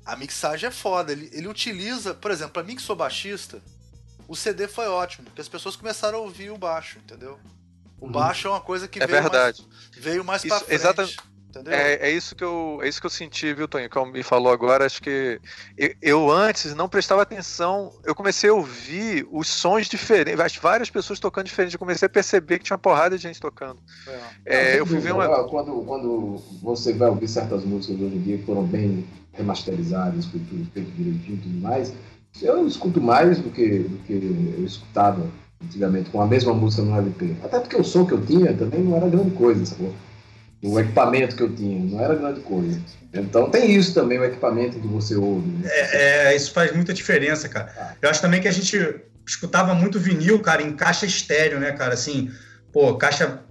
a 0.06 0.16
mixagem 0.16 0.70
é 0.70 0.72
foda. 0.72 1.12
Ele, 1.12 1.30
ele 1.34 1.50
utiliza, 1.50 2.14
por 2.14 2.32
exemplo, 2.32 2.54
pra 2.54 2.64
mim 2.64 2.78
que 2.78 2.82
sou 2.82 2.96
baixista, 2.96 3.62
o 4.26 4.36
CD 4.38 4.70
foi 4.70 4.88
ótimo, 4.88 5.26
porque 5.26 5.42
as 5.42 5.50
pessoas 5.50 5.76
começaram 5.76 6.20
a 6.20 6.22
ouvir 6.22 6.50
o 6.52 6.58
baixo, 6.58 6.98
entendeu? 7.00 7.38
O 8.00 8.06
Uhum. 8.06 8.12
baixo 8.12 8.48
é 8.48 8.52
uma 8.52 8.62
coisa 8.62 8.88
que 8.88 9.04
É 9.04 9.08
veio, 9.08 9.22
verdade. 9.22 9.66
mais, 9.68 9.98
veio 10.06 10.24
mais 10.24 10.46
Isso, 10.46 10.50
pra 10.50 10.60
frente. 10.66 10.74
exata- 10.80 11.08
Entendeu? 11.60 11.80
É, 11.80 11.96
é 11.96 12.12
isso 12.12 12.36
que 12.36 12.44
eu, 12.44 12.80
é 12.82 12.88
isso 12.88 13.00
que 13.00 13.06
eu 13.06 13.12
senti, 13.12 13.54
viu, 13.54 13.68
Toninho? 13.68 13.90
Como 13.90 14.12
me 14.12 14.24
falou 14.24 14.52
agora, 14.52 14.86
acho 14.86 15.02
que 15.02 15.40
eu, 15.78 15.94
eu 16.02 16.32
antes 16.32 16.76
não 16.76 16.88
prestava 16.88 17.22
atenção. 17.22 17.92
Eu 18.04 18.14
comecei 18.14 18.50
a 18.50 18.54
ouvir 18.54 19.28
os 19.32 19.48
sons 19.48 19.88
diferentes, 19.88 20.40
as 20.40 20.56
várias 20.56 20.90
pessoas 20.90 21.20
tocando 21.20 21.46
diferente. 21.46 21.74
Eu 21.74 21.80
comecei 21.80 22.06
a 22.06 22.10
perceber 22.10 22.60
que 22.60 22.66
tinha 22.66 22.76
uma 22.76 22.82
porrada 22.82 23.18
de 23.18 23.24
gente 23.24 23.40
tocando. 23.40 23.80
É. 24.46 24.76
É, 24.76 24.80
eu 24.80 24.86
fui 24.86 25.00
ver 25.00 25.14
uma. 25.14 25.44
Quando, 25.46 25.84
quando 25.86 26.42
você 26.62 26.94
vai 26.94 27.10
ouvir 27.10 27.28
certas 27.28 27.64
músicas 27.64 28.00
hoje 28.00 28.16
em 28.16 28.22
dia 28.22 28.38
que 28.38 28.46
foram 28.46 28.64
bem 28.64 29.08
remasterizadas, 29.34 30.26
com 30.26 30.40
tudo 30.40 30.72
feito 30.72 30.92
direitinho 30.92 31.38
e 31.38 31.42
tudo 31.42 31.58
mais, 31.60 31.94
eu 32.42 32.68
escuto 32.68 33.02
mais 33.02 33.40
do 33.40 33.50
que, 33.50 33.80
do 33.80 33.98
que 34.00 34.14
eu 34.58 34.66
escutava 34.66 35.28
antigamente 35.64 36.10
com 36.10 36.22
a 36.22 36.28
mesma 36.28 36.54
música 36.54 36.84
no 36.84 36.96
LP. 36.96 37.36
Até 37.44 37.60
porque 37.60 37.76
o 37.76 37.84
som 37.84 38.06
que 38.06 38.14
eu 38.14 38.24
tinha 38.26 38.54
também 38.54 38.82
não 38.82 38.96
era 38.96 39.10
grande 39.10 39.32
coisa, 39.32 39.66
sacou? 39.66 39.94
O 40.64 40.80
equipamento 40.80 41.36
que 41.36 41.44
eu 41.44 41.54
tinha 41.54 41.80
não 41.80 42.04
era 42.04 42.16
grande 42.16 42.42
coisa. 42.42 42.80
Então 43.14 43.50
tem 43.50 43.76
isso 43.76 43.94
também, 43.94 44.20
o 44.20 44.26
equipamento 44.26 44.80
que 44.80 44.88
você 44.88 45.16
ouve. 45.16 45.48
né? 45.48 45.70
É, 45.72 46.36
isso 46.36 46.52
faz 46.52 46.74
muita 46.74 46.94
diferença, 46.94 47.48
cara. 47.48 47.96
Eu 48.02 48.10
acho 48.10 48.22
também 48.22 48.42
que 48.42 48.48
a 48.48 48.52
gente 48.52 48.78
escutava 49.26 49.74
muito 49.74 50.00
vinil, 50.00 50.40
cara, 50.40 50.62
em 50.62 50.74
caixa 50.74 51.06
estéreo, 51.06 51.60
né, 51.60 51.72
cara? 51.72 51.94
Assim, 51.94 52.32
pô, 52.72 52.96
caixa. 52.96 53.42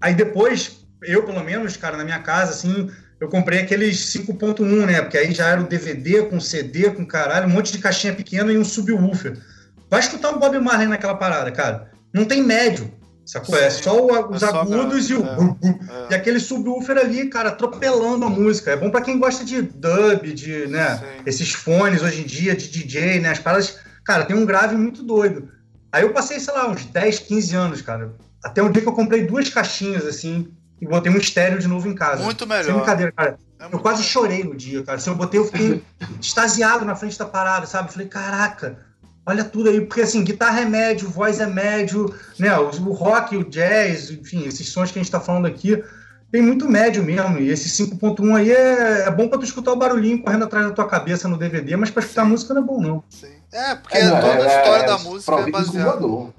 Aí 0.00 0.14
depois, 0.14 0.86
eu 1.02 1.24
pelo 1.24 1.42
menos, 1.42 1.76
cara, 1.76 1.96
na 1.96 2.04
minha 2.04 2.18
casa, 2.20 2.52
assim, 2.52 2.90
eu 3.20 3.28
comprei 3.28 3.60
aqueles 3.60 3.96
5.1, 4.14 4.86
né? 4.86 5.00
Porque 5.02 5.18
aí 5.18 5.32
já 5.32 5.48
era 5.48 5.60
o 5.60 5.68
DVD 5.68 6.22
com 6.22 6.40
CD, 6.40 6.90
com 6.90 7.06
caralho, 7.06 7.46
um 7.46 7.50
monte 7.50 7.72
de 7.72 7.78
caixinha 7.78 8.14
pequena 8.14 8.52
e 8.52 8.58
um 8.58 8.64
subwoofer. 8.64 9.38
Vai 9.90 10.00
escutar 10.00 10.30
um 10.30 10.38
Bob 10.38 10.58
Marley 10.58 10.88
naquela 10.88 11.14
parada, 11.14 11.50
cara. 11.50 11.90
Não 12.12 12.24
tem 12.24 12.42
médio, 12.42 12.92
sacou? 13.24 13.56
É 13.56 13.70
só 13.70 13.96
o- 14.06 14.30
os 14.30 14.42
é 14.42 14.46
só 14.50 14.60
agudos 14.60 15.08
e 15.10 15.14
o. 15.14 15.24
é. 15.26 15.34
bum. 15.36 15.56
É. 15.62 16.12
E 16.12 16.14
aquele 16.14 16.38
subwoofer 16.40 16.96
ali, 16.98 17.28
cara, 17.28 17.50
atropelando 17.50 18.24
a 18.24 18.30
música. 18.30 18.70
É 18.72 18.76
bom 18.76 18.90
pra 18.90 19.00
quem 19.00 19.18
gosta 19.18 19.44
de 19.44 19.62
dub, 19.62 20.32
de, 20.32 20.66
né, 20.66 20.96
Sim. 20.98 21.04
esses 21.26 21.52
fones 21.52 22.02
hoje 22.02 22.20
em 22.22 22.26
dia, 22.26 22.54
de 22.54 22.68
DJ, 22.68 23.20
né, 23.20 23.30
as 23.30 23.38
paradas. 23.38 23.78
Cara, 24.04 24.24
tem 24.24 24.36
um 24.36 24.44
grave 24.44 24.76
muito 24.76 25.02
doido. 25.02 25.48
Aí 25.90 26.02
eu 26.02 26.12
passei, 26.12 26.38
sei 26.40 26.52
lá, 26.52 26.68
uns 26.68 26.84
10, 26.84 27.20
15 27.20 27.54
anos, 27.54 27.80
cara. 27.80 28.12
Até 28.44 28.62
um 28.62 28.70
dia 28.70 28.82
que 28.82 28.88
eu 28.88 28.92
comprei 28.92 29.26
duas 29.26 29.48
caixinhas, 29.48 30.04
assim, 30.04 30.48
e 30.80 30.86
botei 30.86 31.10
um 31.10 31.16
estéreo 31.16 31.58
de 31.58 31.66
novo 31.68 31.88
em 31.88 31.94
casa. 31.94 32.22
Muito 32.22 32.40
Sem 32.40 32.48
melhor. 32.48 32.74
brincadeira, 32.76 33.12
cara. 33.12 33.38
É 33.58 33.64
Eu 33.72 33.78
quase 33.78 34.00
melhor. 34.00 34.10
chorei 34.10 34.44
no 34.44 34.54
dia, 34.54 34.82
cara. 34.82 34.98
Se 34.98 35.08
eu 35.08 35.14
botei, 35.14 35.40
eu 35.40 35.46
fiquei 35.46 35.82
extasiado 36.20 36.84
na 36.84 36.94
frente 36.94 37.18
da 37.18 37.24
parada, 37.24 37.64
sabe? 37.66 37.90
Falei, 37.92 38.08
caraca, 38.08 38.76
olha 39.26 39.44
tudo 39.44 39.68
aí. 39.70 39.80
Porque, 39.80 40.02
assim, 40.02 40.22
guitarra 40.24 40.60
é 40.60 40.64
médio, 40.64 41.08
voz 41.08 41.40
é 41.40 41.46
médio, 41.46 42.12
né? 42.38 42.56
O, 42.58 42.68
o 42.68 42.92
rock, 42.92 43.36
o 43.36 43.44
jazz, 43.44 44.10
enfim, 44.10 44.44
esses 44.46 44.68
sons 44.68 44.90
que 44.90 44.98
a 44.98 45.02
gente 45.02 45.10
tá 45.12 45.20
falando 45.20 45.46
aqui, 45.46 45.82
tem 46.30 46.42
muito 46.42 46.68
médio 46.68 47.02
mesmo. 47.04 47.38
E 47.38 47.48
esse 47.50 47.68
5.1 47.70 48.36
aí 48.36 48.50
é, 48.52 49.04
é 49.06 49.10
bom 49.10 49.28
pra 49.28 49.38
tu 49.38 49.44
escutar 49.44 49.72
o 49.72 49.76
barulhinho 49.76 50.22
correndo 50.22 50.44
atrás 50.44 50.66
da 50.66 50.72
tua 50.72 50.86
cabeça 50.88 51.28
no 51.28 51.38
DVD, 51.38 51.76
mas 51.76 51.90
pra 51.90 52.02
escutar 52.02 52.24
música 52.24 52.54
não 52.54 52.62
é 52.62 52.64
bom, 52.64 52.80
não. 52.80 53.04
Sim. 53.08 53.32
É, 53.52 53.74
porque 53.76 53.96
É, 53.96 54.08
toda 54.08 54.26
a 54.26 54.38
é- 54.40 54.58
história 54.58 54.82
é 54.82 54.86
da 54.86 54.96
pra 54.98 55.04
música 55.04 55.32
é 55.40 55.50
baseada. 55.50 55.90
voador. 55.90 56.34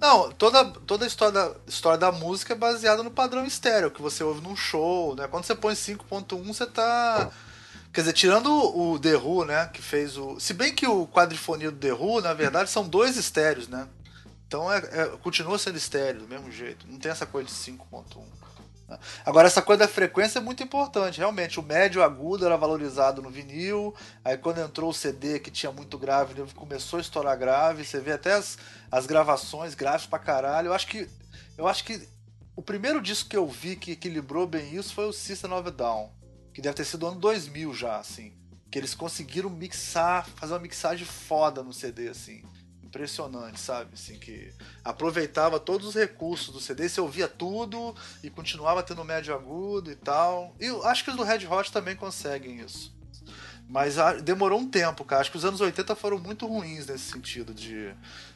Não, 0.00 0.30
toda, 0.32 0.64
toda 0.86 1.04
a 1.04 1.08
história 1.08 1.32
da, 1.32 1.52
história 1.66 1.98
da 1.98 2.12
música 2.12 2.52
é 2.52 2.56
baseada 2.56 3.02
no 3.02 3.10
padrão 3.10 3.44
estéreo 3.46 3.90
que 3.90 4.02
você 4.02 4.22
ouve 4.22 4.42
num 4.42 4.54
show, 4.56 5.14
né? 5.16 5.26
Quando 5.30 5.44
você 5.44 5.54
põe 5.54 5.74
5.1, 5.74 6.42
você 6.46 6.66
tá. 6.66 7.30
Quer 7.94 8.00
dizer, 8.00 8.12
tirando 8.14 8.50
o 8.52 8.98
The 8.98 9.14
Who, 9.14 9.44
né? 9.44 9.70
Que 9.72 9.80
fez 9.80 10.16
o. 10.18 10.40
Se 10.40 10.52
bem 10.52 10.74
que 10.74 10.84
o 10.84 11.06
quadrifonia 11.06 11.70
do 11.70 11.78
The 11.78 11.92
Who, 11.92 12.20
na 12.20 12.34
verdade, 12.34 12.68
são 12.68 12.88
dois 12.88 13.16
estéreos, 13.16 13.68
né? 13.68 13.86
Então 14.48 14.70
é, 14.70 14.78
é- 14.78 15.16
continua 15.22 15.56
sendo 15.60 15.78
estéreo 15.78 16.22
do 16.22 16.26
mesmo 16.26 16.50
jeito. 16.50 16.88
Não 16.88 16.98
tem 16.98 17.12
essa 17.12 17.24
coisa 17.24 17.46
de 17.48 17.54
5.1. 17.54 18.24
né? 18.88 18.98
Agora, 19.24 19.46
essa 19.46 19.62
coisa 19.62 19.86
da 19.86 19.88
frequência 19.88 20.40
é 20.40 20.42
muito 20.42 20.60
importante. 20.60 21.18
Realmente, 21.18 21.60
o 21.60 21.62
médio 21.62 22.02
agudo 22.02 22.44
era 22.44 22.56
valorizado 22.56 23.22
no 23.22 23.30
vinil. 23.30 23.94
Aí, 24.24 24.36
quando 24.36 24.58
entrou 24.58 24.90
o 24.90 24.94
CD 24.94 25.38
que 25.38 25.52
tinha 25.52 25.70
muito 25.70 25.96
grave, 25.96 26.34
começou 26.56 26.98
a 26.98 27.00
estourar 27.00 27.38
grave. 27.38 27.84
Você 27.84 28.00
vê 28.00 28.10
até 28.10 28.32
as, 28.32 28.58
as 28.90 29.06
gravações 29.06 29.72
graves 29.76 30.04
pra 30.04 30.18
caralho. 30.18 30.66
Eu 30.66 30.74
acho 30.74 30.88
que. 30.88 31.08
Eu 31.56 31.68
acho 31.68 31.84
que 31.84 32.08
o 32.56 32.62
primeiro 32.62 33.00
disco 33.00 33.28
que 33.28 33.36
eu 33.36 33.46
vi 33.46 33.76
que 33.76 33.92
equilibrou 33.92 34.48
bem 34.48 34.74
isso 34.74 34.92
foi 34.92 35.06
o 35.06 35.12
System 35.12 35.52
of 35.52 35.70
Down. 35.70 36.10
Que 36.54 36.62
deve 36.62 36.74
ter 36.76 36.84
sido 36.86 37.06
ano 37.06 37.20
2000 37.20 37.74
já, 37.74 37.98
assim. 37.98 38.32
Que 38.70 38.78
eles 38.78 38.94
conseguiram 38.94 39.50
mixar, 39.50 40.26
fazer 40.36 40.54
uma 40.54 40.60
mixagem 40.60 41.04
foda 41.04 41.62
no 41.62 41.72
CD, 41.72 42.08
assim. 42.08 42.42
Impressionante, 42.82 43.58
sabe? 43.60 43.90
Assim, 43.94 44.18
que 44.18 44.52
aproveitava 44.84 45.58
todos 45.58 45.88
os 45.88 45.94
recursos 45.96 46.54
do 46.54 46.60
CD, 46.60 46.88
você 46.88 47.00
ouvia 47.00 47.26
tudo 47.26 47.94
e 48.22 48.30
continuava 48.30 48.82
tendo 48.84 49.04
médio 49.04 49.34
agudo 49.34 49.90
e 49.90 49.96
tal. 49.96 50.54
E 50.60 50.66
eu 50.66 50.86
acho 50.86 51.02
que 51.02 51.10
os 51.10 51.16
do 51.16 51.24
Red 51.24 51.44
Hot 51.46 51.72
também 51.72 51.96
conseguem 51.96 52.60
isso. 52.60 52.94
Mas 53.68 53.98
ah, 53.98 54.12
demorou 54.12 54.60
um 54.60 54.68
tempo, 54.68 55.04
cara. 55.04 55.22
Acho 55.22 55.30
que 55.32 55.36
os 55.38 55.44
anos 55.44 55.60
80 55.60 55.96
foram 55.96 56.18
muito 56.18 56.46
ruins 56.46 56.86
nesse 56.86 57.10
sentido 57.10 57.52
de, 57.52 57.92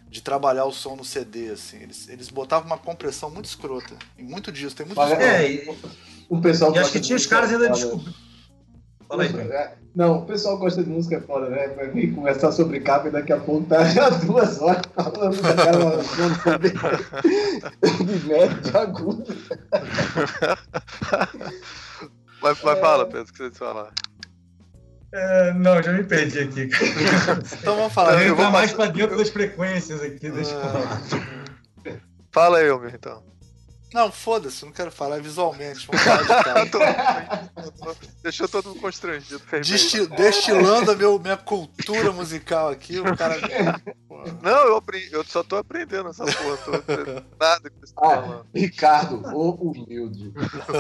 de 0.08 0.20
trabalhar 0.22 0.64
o 0.64 0.72
som 0.72 0.96
no 0.96 1.04
CD, 1.04 1.50
assim. 1.50 1.76
Eles, 1.76 2.08
eles 2.08 2.28
botavam 2.28 2.66
uma 2.66 2.78
compressão 2.78 3.30
muito 3.30 3.44
escrota. 3.44 3.96
Em 4.18 4.24
muito 4.24 4.50
disso. 4.50 4.74
Tem 4.74 4.86
muito 4.86 4.98
disco- 5.00 5.22
É, 5.22 5.50
e, 5.52 5.78
O 6.28 6.40
pessoal 6.40 6.74
e 6.74 6.78
acho 6.78 6.92
que 6.92 7.00
tinha 7.00 7.16
os 7.16 7.26
caras 7.26 7.50
ainda 7.52 7.68
descobrindo. 7.70 8.14
Fala 9.08 9.22
aí. 9.22 9.34
É, 9.34 9.72
Não, 9.94 10.18
o 10.18 10.26
pessoal 10.26 10.58
gosta 10.58 10.82
de 10.84 10.90
música 10.90 11.18
foda, 11.22 11.48
né? 11.48 11.68
Vai 11.68 11.88
vir 11.90 12.14
conversar 12.14 12.52
sobre 12.52 12.80
capa 12.80 13.08
e 13.08 13.10
daqui 13.10 13.32
a 13.32 13.40
pouco 13.40 13.66
tá 13.66 13.82
já 13.84 14.10
duas 14.20 14.60
horas 14.60 14.82
falando 14.94 15.40
da 15.40 15.54
cara 15.56 16.98
de 18.04 18.26
médio 18.28 18.78
agudo. 18.78 19.24
Mas, 22.42 22.62
mas 22.62 22.78
fala, 22.78 23.06
Pedro, 23.06 23.22
o 23.22 23.26
que 23.32 23.38
você 23.38 23.50
falar. 23.50 23.92
É, 25.12 25.52
não, 25.54 25.82
já 25.82 25.92
me 25.92 26.04
perdi 26.04 26.40
aqui. 26.40 26.68
Então 27.60 27.76
vamos 27.76 27.92
falar. 27.94 28.20
Eu 28.22 28.28
eu 28.28 28.36
vou 28.36 28.50
mais 28.50 28.72
passar- 28.72 28.92
pra 28.92 28.94
dentro 29.00 29.16
das 29.16 29.30
frequências 29.30 30.02
aqui. 30.02 30.30
Deixa 30.30 30.52
eu 30.52 30.60
falar. 30.60 31.02
Fala 32.30 32.58
aí, 32.58 32.66
Elmer, 32.68 32.94
então. 32.94 33.22
Não, 33.92 34.12
foda-se, 34.12 34.64
não 34.64 34.72
quero 34.72 34.90
falar 34.90 35.20
visualmente. 35.20 35.86
Vamos 35.86 36.02
falar 36.02 36.22
de 36.22 36.72
cara. 36.78 37.50
Deixou 38.22 38.46
todo 38.48 38.68
mundo 38.68 38.80
constrangido. 38.80 39.40
Desti- 39.62 40.06
destilando 40.08 40.90
a 40.90 40.94
meu, 40.94 41.18
minha 41.18 41.36
cultura 41.38 42.12
musical 42.12 42.68
aqui, 42.68 43.00
o 43.00 43.16
cara. 43.16 43.36
Não, 44.42 44.66
eu, 44.66 44.76
aprendi, 44.76 45.08
eu 45.12 45.22
só 45.24 45.44
tô 45.44 45.56
aprendendo 45.56 46.08
essa 46.10 46.24
porra. 46.24 46.56
Tô, 46.58 46.72
nada 47.40 47.70
que 47.70 47.76
você 47.80 47.94
tá 47.94 48.00
Ah. 48.02 48.40
Ricardo, 48.52 49.22
o 49.32 49.50
humilde. 49.70 50.32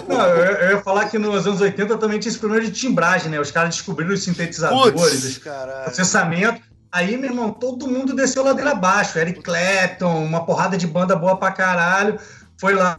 Não, 0.08 0.26
eu, 0.26 0.52
eu 0.56 0.70
ia 0.76 0.82
falar 0.82 1.08
que 1.08 1.18
nos 1.18 1.46
anos 1.46 1.60
80 1.60 1.96
também 1.98 2.18
tinha 2.18 2.30
esse 2.30 2.38
problema 2.38 2.64
de 2.64 2.72
timbragem, 2.72 3.30
né? 3.30 3.38
Os 3.40 3.52
caras 3.52 3.76
descobriram 3.76 4.12
os 4.12 4.24
sintetizadores, 4.24 5.38
caralho. 5.38 5.84
processamento. 5.84 6.60
Aí, 6.90 7.16
meu 7.16 7.30
irmão, 7.30 7.52
todo 7.52 7.86
mundo 7.86 8.14
desceu 8.14 8.42
ladeira 8.42 8.72
abaixo. 8.72 9.18
Eric 9.18 9.40
Clapton, 9.42 10.24
uma 10.24 10.44
porrada 10.44 10.76
de 10.76 10.86
banda 10.86 11.14
boa 11.14 11.36
pra 11.36 11.52
caralho. 11.52 12.18
Foi 12.58 12.74
lá. 12.74 12.98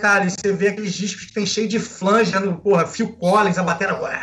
Cara, 0.00 0.26
e 0.26 0.30
você 0.30 0.52
vê 0.52 0.68
aqueles 0.68 0.92
discos 0.92 1.24
que 1.26 1.32
tem 1.32 1.46
cheio 1.46 1.68
de 1.68 1.78
flange, 1.78 2.38
no, 2.38 2.58
porra, 2.58 2.86
Phil 2.86 3.12
Collins, 3.14 3.56
a 3.56 3.62
bateria. 3.62 3.98
ué, 4.00 4.20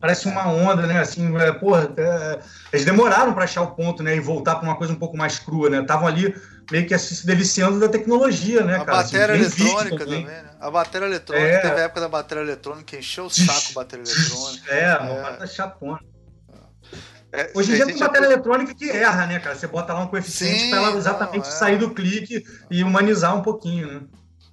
Parece 0.00 0.28
uma 0.28 0.48
onda, 0.48 0.86
né? 0.86 1.00
Assim, 1.00 1.34
é, 1.38 1.52
porra, 1.52 1.90
é, 1.96 2.38
eles 2.72 2.84
demoraram 2.84 3.32
pra 3.32 3.44
achar 3.44 3.62
o 3.62 3.74
ponto, 3.74 4.02
né? 4.02 4.16
E 4.16 4.20
voltar 4.20 4.56
pra 4.56 4.68
uma 4.68 4.76
coisa 4.76 4.92
um 4.92 4.96
pouco 4.96 5.16
mais 5.16 5.38
crua, 5.38 5.70
né? 5.70 5.80
Estavam 5.80 6.06
ali 6.06 6.34
meio 6.70 6.86
que 6.86 6.98
se 6.98 7.26
deliciando 7.26 7.78
da 7.78 7.88
tecnologia, 7.88 8.62
né, 8.64 8.76
A 8.76 8.84
cara? 8.84 8.98
Assim, 8.98 9.16
bateria 9.16 9.48
visto 9.48 9.60
eletrônica 9.62 10.04
também, 10.04 10.24
né? 10.26 10.44
A 10.60 10.70
bateria 10.70 11.06
eletrônica, 11.06 11.46
É. 11.48 11.58
teve 11.58 11.80
a 11.80 11.84
época 11.84 12.00
da 12.00 12.08
bateria 12.08 12.42
eletrônica 12.42 12.96
encheu 12.96 13.26
o 13.26 13.30
saco 13.30 13.68
a 13.70 13.72
bateria 13.80 14.04
eletrônica. 14.04 14.74
É, 14.74 14.96
uma 14.98 15.22
parada 15.22 15.46
chatona. 15.46 16.00
É, 17.34 17.50
Hoje 17.52 17.72
em 17.72 17.74
dia 17.74 17.86
tem 17.86 17.98
bateria 17.98 18.28
eletrônica 18.28 18.72
que 18.74 18.88
erra, 18.88 19.26
né, 19.26 19.40
cara? 19.40 19.56
Você 19.56 19.66
bota 19.66 19.92
lá 19.92 20.00
um 20.00 20.06
coeficiente 20.06 20.68
pra 20.68 20.78
ela 20.78 20.90
não, 20.92 20.98
exatamente 20.98 21.48
é. 21.48 21.50
sair 21.50 21.76
do 21.76 21.90
clique 21.90 22.46
e 22.70 22.84
humanizar 22.84 23.36
um 23.36 23.42
pouquinho, 23.42 23.92
né? 23.92 24.00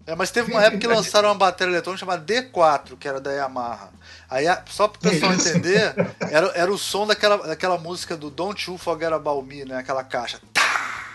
É, 0.07 0.15
mas 0.15 0.31
teve 0.31 0.51
uma 0.51 0.63
época 0.63 0.79
que 0.79 0.87
lançaram 0.89 1.29
uma 1.29 1.35
bateria 1.35 1.73
eletrônica 1.73 1.99
chamada 1.99 2.25
D4, 2.25 2.97
que 2.97 3.07
era 3.07 3.21
da 3.21 3.31
Yamaha. 3.31 3.91
Aí, 4.27 4.45
só 4.67 4.87
pro 4.87 4.99
pessoal 4.99 5.31
Isso. 5.33 5.49
entender, 5.49 5.93
era, 6.21 6.47
era 6.55 6.71
o 6.73 6.77
som 6.77 7.05
daquela, 7.05 7.37
daquela 7.49 7.77
música 7.77 8.17
do 8.17 8.31
Don't 8.31 8.67
You 8.67 8.79
Forget 8.79 9.13
About 9.13 9.47
Me, 9.47 9.63
né? 9.63 9.77
Aquela 9.77 10.03
caixa. 10.03 10.41
Tá, 10.51 11.13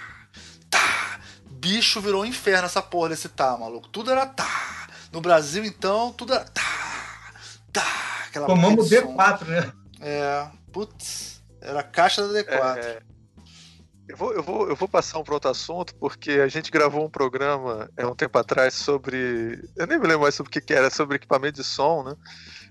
tá, 0.71 1.19
bicho 1.51 2.01
virou 2.01 2.23
um 2.23 2.27
inferno 2.27 2.67
essa 2.67 2.81
porra 2.81 3.09
desse 3.09 3.29
tá, 3.29 3.57
maluco. 3.57 3.89
Tudo 3.89 4.13
era 4.13 4.25
tá. 4.25 4.87
No 5.13 5.21
Brasil, 5.21 5.65
então, 5.65 6.13
tudo 6.13 6.33
era 6.33 6.45
tá, 6.45 6.63
tá. 7.73 7.87
Aquela 8.29 8.47
Tomamos 8.47 8.89
D4, 8.89 9.47
né? 9.47 9.73
É, 10.01 10.47
putz, 10.73 11.36
era 11.67 11.81
a 11.81 11.83
caixa 11.83 12.27
da 12.27 12.41
D4. 12.41 12.79
É, 12.79 13.03
eu 14.09 14.17
vou, 14.17 14.33
eu, 14.33 14.43
vou, 14.43 14.69
eu 14.69 14.77
vou 14.77 14.89
passar 14.89 15.19
um 15.19 15.25
para 15.25 15.35
outro 15.35 15.51
assunto, 15.51 15.95
porque 15.97 16.33
a 16.33 16.47
gente 16.47 16.71
gravou 16.71 17.05
um 17.05 17.11
programa 17.11 17.91
é, 17.97 18.07
um 18.07 18.15
tempo 18.15 18.39
atrás 18.39 18.75
sobre. 18.75 19.61
Eu 19.77 19.87
nem 19.87 19.99
me 19.99 20.07
lembro 20.07 20.23
mais 20.23 20.35
sobre 20.35 20.49
o 20.49 20.53
que, 20.53 20.61
que 20.61 20.73
era, 20.73 20.89
sobre 20.91 21.17
equipamento 21.17 21.61
de 21.61 21.65
som, 21.65 22.05
né? 22.05 22.15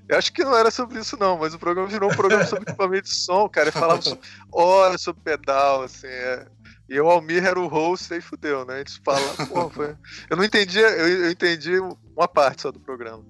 Eu 0.07 0.17
acho 0.17 0.31
que 0.31 0.43
não 0.43 0.55
era 0.55 0.71
sobre 0.71 0.99
isso, 0.99 1.17
não, 1.17 1.37
mas 1.37 1.53
o 1.53 1.59
programa 1.59 1.89
virou 1.89 2.09
um 2.09 2.15
programa 2.15 2.45
sobre 2.45 2.69
equipamento 2.69 3.09
de 3.09 3.15
som, 3.15 3.49
cara. 3.49 3.69
E 3.69 3.71
falava 3.71 4.01
sobre, 4.01 4.25
horas 4.51 5.01
sobre 5.01 5.21
pedal, 5.23 5.83
assim. 5.83 6.07
É. 6.07 6.45
E 6.87 6.99
o 6.99 7.09
Almir 7.09 7.43
era 7.43 7.59
o 7.59 7.67
host 7.67 8.13
e 8.13 8.21
fudeu, 8.21 8.63
né? 8.63 8.75
A 8.75 8.77
gente 8.77 9.01
fala, 9.03 9.19
pô, 9.47 9.69
foi... 9.71 9.95
Eu 10.29 10.37
não 10.37 10.43
entendi, 10.43 10.79
eu, 10.79 10.89
eu 10.89 11.31
entendi 11.31 11.79
uma 12.15 12.27
parte 12.27 12.61
só 12.61 12.71
do 12.71 12.79
programa. 12.79 13.25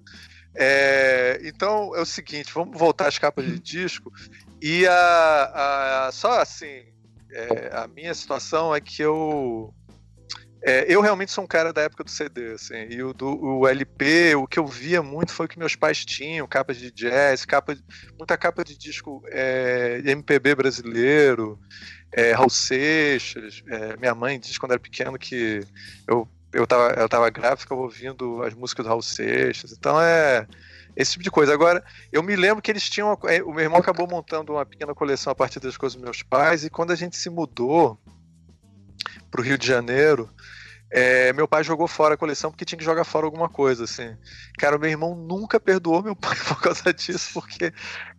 É, 0.58 1.42
então 1.44 1.94
é 1.96 2.02
o 2.02 2.06
seguinte, 2.06 2.54
vamos 2.54 2.78
voltar 2.80 3.08
às 3.08 3.18
capas 3.18 3.46
de 3.46 3.60
disco. 3.60 4.12
E 4.68 4.88
a, 4.88 6.08
a 6.08 6.12
só 6.12 6.42
assim, 6.42 6.82
é, 7.32 7.70
a 7.72 7.88
minha 7.88 8.12
situação 8.16 8.74
é 8.74 8.82
que 8.82 9.00
eu 9.00 9.72
é, 10.64 10.92
eu 10.92 11.02
realmente 11.02 11.32
sou 11.32 11.44
um 11.44 11.48
cara 11.48 11.72
da 11.72 11.84
época 11.84 12.04
do 12.04 12.10
CD, 12.10 12.54
assim, 12.54 12.88
e 12.90 13.04
o, 13.04 13.14
do, 13.14 13.28
o 13.28 13.68
LP, 13.68 14.34
o 14.34 14.48
que 14.48 14.58
eu 14.58 14.66
via 14.66 15.04
muito 15.04 15.32
foi 15.32 15.46
o 15.46 15.50
que 15.50 15.60
meus 15.60 15.76
pais 15.76 16.04
tinham, 16.04 16.48
capas 16.48 16.78
de 16.78 16.90
jazz, 16.90 17.46
capa, 17.46 17.78
muita 18.18 18.36
capa 18.36 18.64
de 18.64 18.76
disco 18.76 19.22
é, 19.28 20.02
MPB 20.04 20.56
brasileiro, 20.56 21.60
é, 22.12 22.32
Raul 22.32 22.50
Seixas, 22.50 23.62
é, 23.68 23.96
minha 23.98 24.16
mãe 24.16 24.40
disse 24.40 24.60
quando 24.60 24.72
era 24.72 24.82
pequeno 24.82 25.20
que 25.20 25.60
eu, 26.08 26.28
eu, 26.52 26.66
tava, 26.66 27.00
eu 27.00 27.08
tava 27.08 27.30
grávida, 27.30 27.58
ficava 27.62 27.82
ouvindo 27.82 28.42
as 28.42 28.56
músicas 28.56 28.84
do 28.84 28.90
Raul 28.90 29.04
Seixas, 29.04 29.72
então 29.74 30.02
é 30.02 30.48
esse 30.96 31.12
tipo 31.12 31.24
de 31.24 31.32
coisa. 31.32 31.54
Agora, 31.54 31.84
eu 32.12 32.24
me 32.24 32.36
lembro 32.36 32.62
que 32.62 32.72
eles 32.72 32.90
tinham. 32.90 33.18
É, 33.26 33.44
o 33.44 33.52
meu 33.54 33.64
irmão 33.64 33.80
acabou 33.80 34.08
montando 34.08 34.54
uma 34.54 34.66
pequena 34.66 34.94
coleção 34.94 35.32
a 35.32 35.36
partir 35.36 35.60
das 35.60 35.78
coisas 35.78 35.96
dos 35.96 36.04
meus 36.04 36.24
pais, 36.24 36.64
e 36.64 36.70
quando 36.70 36.92
a 36.92 36.96
gente 36.96 37.18
se 37.18 37.30
mudou 37.30 38.00
para 39.30 39.42
o 39.42 39.44
Rio 39.44 39.58
de 39.58 39.68
Janeiro, 39.68 40.30
é, 40.92 41.34
meu 41.34 41.48
pai 41.48 41.64
jogou 41.64 41.88
fora 41.88 42.14
a 42.14 42.18
coleção 42.18 42.52
porque 42.52 42.64
tinha 42.64 42.78
que 42.78 42.86
jogar 42.86 43.04
fora 43.04 43.26
alguma 43.26 43.50
coisa, 43.50 43.84
assim. 43.84 44.16
Cara, 44.58 44.78
meu 44.78 44.90
irmão 44.90 45.16
nunca 45.16 45.60
perdoou 45.60 46.02
meu 46.02 46.16
pai 46.16 46.38
por 46.48 46.62
causa 46.62 46.94
disso, 46.94 47.34
porque, 47.34 47.74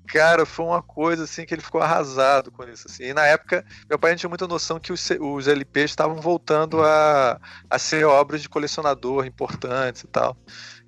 cara, 0.08 0.44
foi 0.44 0.66
uma 0.66 0.82
coisa, 0.82 1.24
assim, 1.24 1.46
que 1.46 1.54
ele 1.54 1.62
ficou 1.62 1.80
arrasado 1.80 2.50
com 2.50 2.64
isso, 2.64 2.86
assim. 2.86 3.04
E 3.04 3.14
na 3.14 3.24
época, 3.24 3.64
meu 3.88 3.98
pai 3.98 4.10
não 4.10 4.18
tinha 4.18 4.28
muita 4.28 4.46
noção 4.46 4.78
que 4.78 4.92
os, 4.92 5.08
os 5.20 5.48
LPs 5.48 5.92
estavam 5.92 6.16
voltando 6.16 6.82
a, 6.82 7.40
a 7.70 7.78
ser 7.78 8.04
obras 8.04 8.42
de 8.42 8.48
colecionador 8.48 9.24
importantes 9.24 10.02
e 10.02 10.08
tal. 10.08 10.36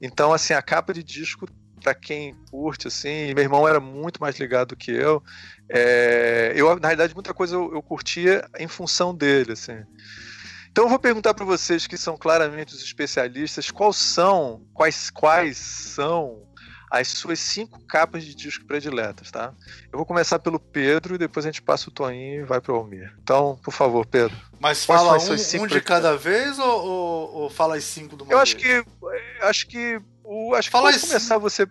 Então, 0.02 0.32
assim, 0.32 0.52
a 0.52 0.62
capa 0.62 0.92
de 0.92 1.02
disco 1.02 1.46
para 1.78 1.94
quem 1.94 2.34
curte, 2.50 2.88
assim, 2.88 3.32
meu 3.34 3.44
irmão 3.44 3.66
era 3.66 3.80
muito 3.80 4.20
mais 4.20 4.38
ligado 4.38 4.68
do 4.68 4.76
que 4.76 4.90
eu. 4.90 5.22
É, 5.68 6.52
eu, 6.54 6.68
na 6.78 6.88
realidade, 6.88 7.14
muita 7.14 7.32
coisa 7.32 7.54
eu, 7.54 7.72
eu 7.74 7.82
curtia 7.82 8.48
em 8.58 8.68
função 8.68 9.14
dele, 9.14 9.52
assim. 9.52 9.82
Então 10.70 10.84
eu 10.84 10.88
vou 10.88 10.98
perguntar 10.98 11.34
para 11.34 11.44
vocês 11.44 11.86
que 11.86 11.96
são 11.96 12.16
claramente 12.16 12.74
os 12.74 12.82
especialistas, 12.82 13.70
quais 13.70 13.96
são, 13.96 14.62
quais, 14.72 15.10
quais 15.10 15.56
são 15.56 16.46
as 16.90 17.08
suas 17.08 17.38
cinco 17.38 17.84
capas 17.84 18.24
de 18.24 18.34
disco 18.34 18.64
prediletas, 18.64 19.30
tá? 19.30 19.52
Eu 19.92 19.98
vou 19.98 20.06
começar 20.06 20.38
pelo 20.38 20.58
Pedro 20.58 21.14
e 21.14 21.18
depois 21.18 21.44
a 21.44 21.48
gente 21.48 21.62
passa 21.62 21.88
o 21.88 21.92
Toninho 21.92 22.42
e 22.42 22.44
vai 22.44 22.60
pro 22.60 22.74
Almir. 22.74 23.14
Então, 23.22 23.58
por 23.62 23.72
favor, 23.72 24.06
Pedro. 24.06 24.36
Mas 24.58 24.84
fala 24.84 25.18
um, 25.18 25.62
um 25.62 25.66
de 25.66 25.80
cada 25.80 26.16
vez 26.16 26.58
ou, 26.58 26.86
ou, 26.86 27.34
ou, 27.34 27.50
fala 27.50 27.76
as 27.76 27.84
cinco 27.84 28.16
do 28.16 28.26
Eu 28.30 28.38
acho 28.38 28.56
que 28.56 28.84
acho 29.42 29.66
que 29.66 30.00
o 30.28 30.54
acho 30.54 30.70
fala 30.70 30.92
que 30.92 31.00
começar 31.00 31.38
você 31.38 31.66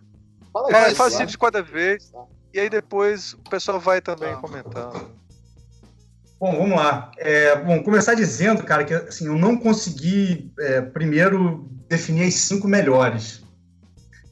fala 0.51 0.76
é, 0.76 0.95
faz 0.95 1.14
cinco 1.14 1.30
de 1.30 1.38
cada 1.38 1.62
vez 1.62 2.10
tá. 2.10 2.24
e 2.53 2.60
aí 2.60 2.70
depois 2.70 3.34
o 3.34 3.49
pessoal 3.49 3.80
vai 3.80 4.01
também 4.01 4.34
tá. 4.34 4.38
comentando. 4.38 5.18
Bom, 6.39 6.55
vamos 6.55 6.78
lá. 6.78 7.12
É, 7.18 7.55
bom, 7.55 7.82
começar 7.82 8.14
dizendo, 8.14 8.64
cara, 8.64 8.84
que 8.84 8.93
assim, 8.93 9.26
eu 9.26 9.38
não 9.38 9.58
consegui 9.58 10.51
é, 10.60 10.82
primeiro 10.82 11.68
definir 11.89 12.28
as 12.28 12.36
cinco 12.36 12.68
melhores. 12.68 13.41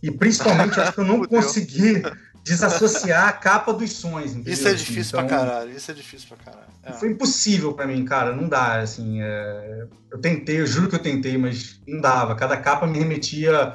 E 0.03 0.11
principalmente 0.11 0.79
acho 0.79 0.93
que 0.93 0.99
eu 0.99 1.05
não 1.05 1.25
consegui 1.25 2.03
desassociar 2.43 3.27
a 3.27 3.33
capa 3.33 3.73
dos 3.73 3.91
sonhos. 3.93 4.33
Entendeu? 4.33 4.53
Isso 4.53 4.67
é 4.67 4.73
difícil 4.73 5.19
então, 5.19 5.27
pra 5.27 5.37
caralho. 5.37 5.71
Isso 5.71 5.89
é 5.89 5.93
difícil 5.95 6.27
pra 6.27 6.37
caralho. 6.37 6.71
É. 6.83 6.93
Foi 6.93 7.09
impossível 7.09 7.73
para 7.73 7.87
mim, 7.87 8.05
cara. 8.05 8.35
Não 8.35 8.47
dá, 8.47 8.79
assim. 8.79 9.19
É... 9.21 9.87
Eu 10.11 10.19
tentei, 10.19 10.61
eu 10.61 10.67
juro 10.67 10.87
que 10.87 10.95
eu 10.95 11.01
tentei, 11.01 11.35
mas 11.39 11.79
não 11.87 11.99
dava. 11.99 12.35
Cada 12.35 12.55
capa 12.55 12.85
me 12.85 12.99
remetia, 12.99 13.73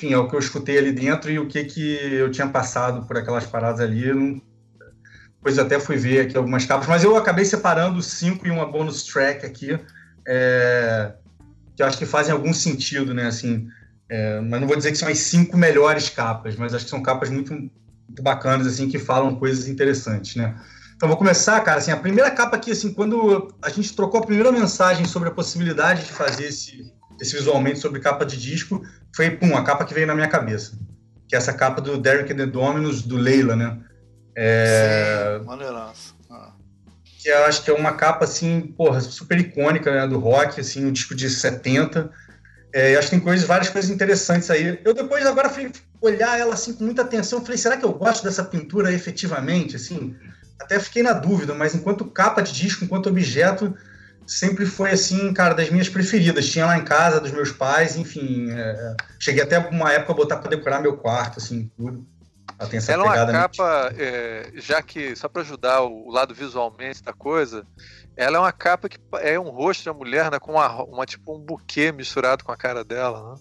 enfim, 0.00 0.14
ao 0.14 0.26
que 0.26 0.34
eu 0.34 0.38
escutei 0.38 0.78
ali 0.78 0.92
dentro 0.92 1.30
e 1.30 1.38
o 1.38 1.46
que 1.46 1.62
que 1.64 1.98
eu 2.12 2.30
tinha 2.30 2.48
passado 2.48 3.06
por 3.06 3.18
aquelas 3.18 3.44
paradas 3.44 3.80
ali. 3.80 4.12
Não... 4.12 4.40
Depois 5.36 5.58
até 5.58 5.78
fui 5.78 5.96
ver 5.96 6.20
aqui 6.20 6.36
algumas 6.36 6.64
capas, 6.64 6.86
mas 6.86 7.04
eu 7.04 7.16
acabei 7.16 7.44
separando 7.44 8.02
cinco 8.02 8.46
e 8.46 8.50
uma 8.50 8.66
bonus 8.66 9.04
track 9.04 9.44
aqui, 9.44 9.78
é... 10.26 11.12
que 11.76 11.82
eu 11.82 11.86
acho 11.86 11.98
que 11.98 12.06
fazem 12.06 12.32
algum 12.32 12.52
sentido, 12.52 13.12
né? 13.12 13.26
Assim, 13.26 13.68
é, 14.08 14.40
mas 14.40 14.60
não 14.60 14.66
vou 14.66 14.76
dizer 14.76 14.90
que 14.90 14.98
são 14.98 15.08
as 15.08 15.18
cinco 15.18 15.56
melhores 15.56 16.08
capas, 16.08 16.56
mas 16.56 16.74
acho 16.74 16.84
que 16.84 16.90
são 16.90 17.02
capas 17.02 17.30
muito, 17.30 17.52
muito 17.52 18.22
bacanas, 18.22 18.66
assim, 18.66 18.88
que 18.88 18.98
falam 18.98 19.36
coisas 19.36 19.68
interessantes, 19.68 20.36
né? 20.36 20.54
Então 20.96 21.08
vou 21.08 21.16
começar, 21.16 21.58
cara, 21.60 21.78
assim, 21.78 21.90
a 21.90 21.96
primeira 21.96 22.30
capa 22.30 22.56
aqui, 22.56 22.72
assim, 22.72 22.92
quando 22.92 23.54
a 23.62 23.70
gente 23.70 23.94
trocou 23.94 24.20
a 24.20 24.26
primeira 24.26 24.52
mensagem 24.52 25.06
sobre 25.06 25.28
a 25.30 25.32
possibilidade 25.32 26.04
de 26.04 26.12
fazer 26.12 26.48
esse, 26.48 26.92
esse 27.20 27.36
visualmente 27.36 27.78
sobre 27.78 28.00
capa 28.00 28.24
de 28.24 28.36
disco, 28.36 28.84
foi, 29.14 29.30
pum, 29.30 29.56
a 29.56 29.62
capa 29.62 29.84
que 29.84 29.94
veio 29.94 30.06
na 30.06 30.14
minha 30.14 30.28
cabeça. 30.28 30.72
Que 31.28 31.34
é 31.34 31.38
essa 31.38 31.52
capa 31.52 31.80
do 31.80 31.98
Derek 31.98 32.32
and 32.32 32.36
the 32.36 32.46
Dominos, 32.46 33.02
do 33.02 33.16
Leila, 33.16 33.54
né? 33.54 33.78
É... 34.36 35.36
Sim, 35.38 35.46
maneiraço. 35.46 36.16
Ah. 36.30 36.52
Que 37.04 37.28
eu 37.28 37.44
acho 37.44 37.62
que 37.62 37.70
é 37.70 37.74
uma 37.74 37.92
capa, 37.92 38.24
assim, 38.24 38.62
porra, 38.62 39.00
super 39.00 39.38
icônica, 39.38 39.92
né, 39.92 40.06
do 40.06 40.18
rock, 40.18 40.60
assim, 40.60 40.86
um 40.86 40.92
disco 40.92 41.14
de 41.14 41.28
70, 41.28 42.10
é, 42.72 42.94
acho 42.94 43.08
que 43.08 43.16
tem 43.16 43.20
coisas, 43.20 43.46
várias 43.46 43.68
coisas 43.68 43.90
interessantes 43.90 44.50
aí. 44.50 44.80
Eu 44.84 44.94
depois 44.94 45.26
agora 45.26 45.48
fui 45.48 45.72
olhar 46.00 46.38
ela 46.38 46.54
assim 46.54 46.72
com 46.72 46.84
muita 46.84 47.02
atenção, 47.02 47.42
falei, 47.42 47.58
será 47.58 47.76
que 47.76 47.84
eu 47.84 47.92
gosto 47.92 48.22
dessa 48.22 48.44
pintura 48.44 48.92
efetivamente? 48.92 49.76
Assim, 49.76 50.16
até 50.60 50.78
fiquei 50.78 51.02
na 51.02 51.12
dúvida, 51.12 51.52
mas 51.54 51.74
enquanto 51.74 52.04
capa 52.04 52.42
de 52.42 52.52
disco, 52.52 52.84
enquanto 52.84 53.08
objeto, 53.08 53.76
sempre 54.30 54.64
foi 54.64 54.92
assim, 54.92 55.34
cara, 55.34 55.54
das 55.54 55.68
minhas 55.70 55.88
preferidas. 55.88 56.48
Tinha 56.48 56.64
lá 56.64 56.78
em 56.78 56.84
casa 56.84 57.20
dos 57.20 57.32
meus 57.32 57.50
pais, 57.50 57.96
enfim, 57.96 58.48
é, 58.52 58.94
cheguei 59.18 59.42
até 59.42 59.58
uma 59.58 59.92
época 59.92 60.12
a 60.12 60.16
botar 60.16 60.36
para 60.36 60.50
decorar 60.50 60.80
meu 60.80 60.96
quarto, 60.96 61.38
assim, 61.38 61.68
tudo. 61.76 62.06
Ela 62.56 62.68
tem 62.68 62.78
essa 62.78 62.92
Ela 62.92 63.16
é 63.16 63.24
uma 63.24 63.32
capa, 63.32 63.92
é, 63.98 64.52
já 64.54 64.80
que 64.82 65.16
só 65.16 65.28
para 65.28 65.42
ajudar 65.42 65.82
o 65.82 66.10
lado 66.10 66.32
visualmente 66.32 67.02
da 67.02 67.12
coisa, 67.12 67.66
ela 68.16 68.36
é 68.36 68.40
uma 68.40 68.52
capa 68.52 68.88
que 68.88 68.98
é 69.20 69.38
um 69.38 69.50
rosto 69.50 69.84
da 69.84 69.92
mulher, 69.92 70.30
né? 70.30 70.38
Com 70.38 70.52
uma, 70.52 70.84
uma 70.84 71.06
tipo 71.06 71.36
um 71.36 71.40
buquê 71.40 71.90
misturado 71.90 72.44
com 72.44 72.52
a 72.52 72.56
cara 72.56 72.84
dela, 72.84 73.32
né? 73.32 73.40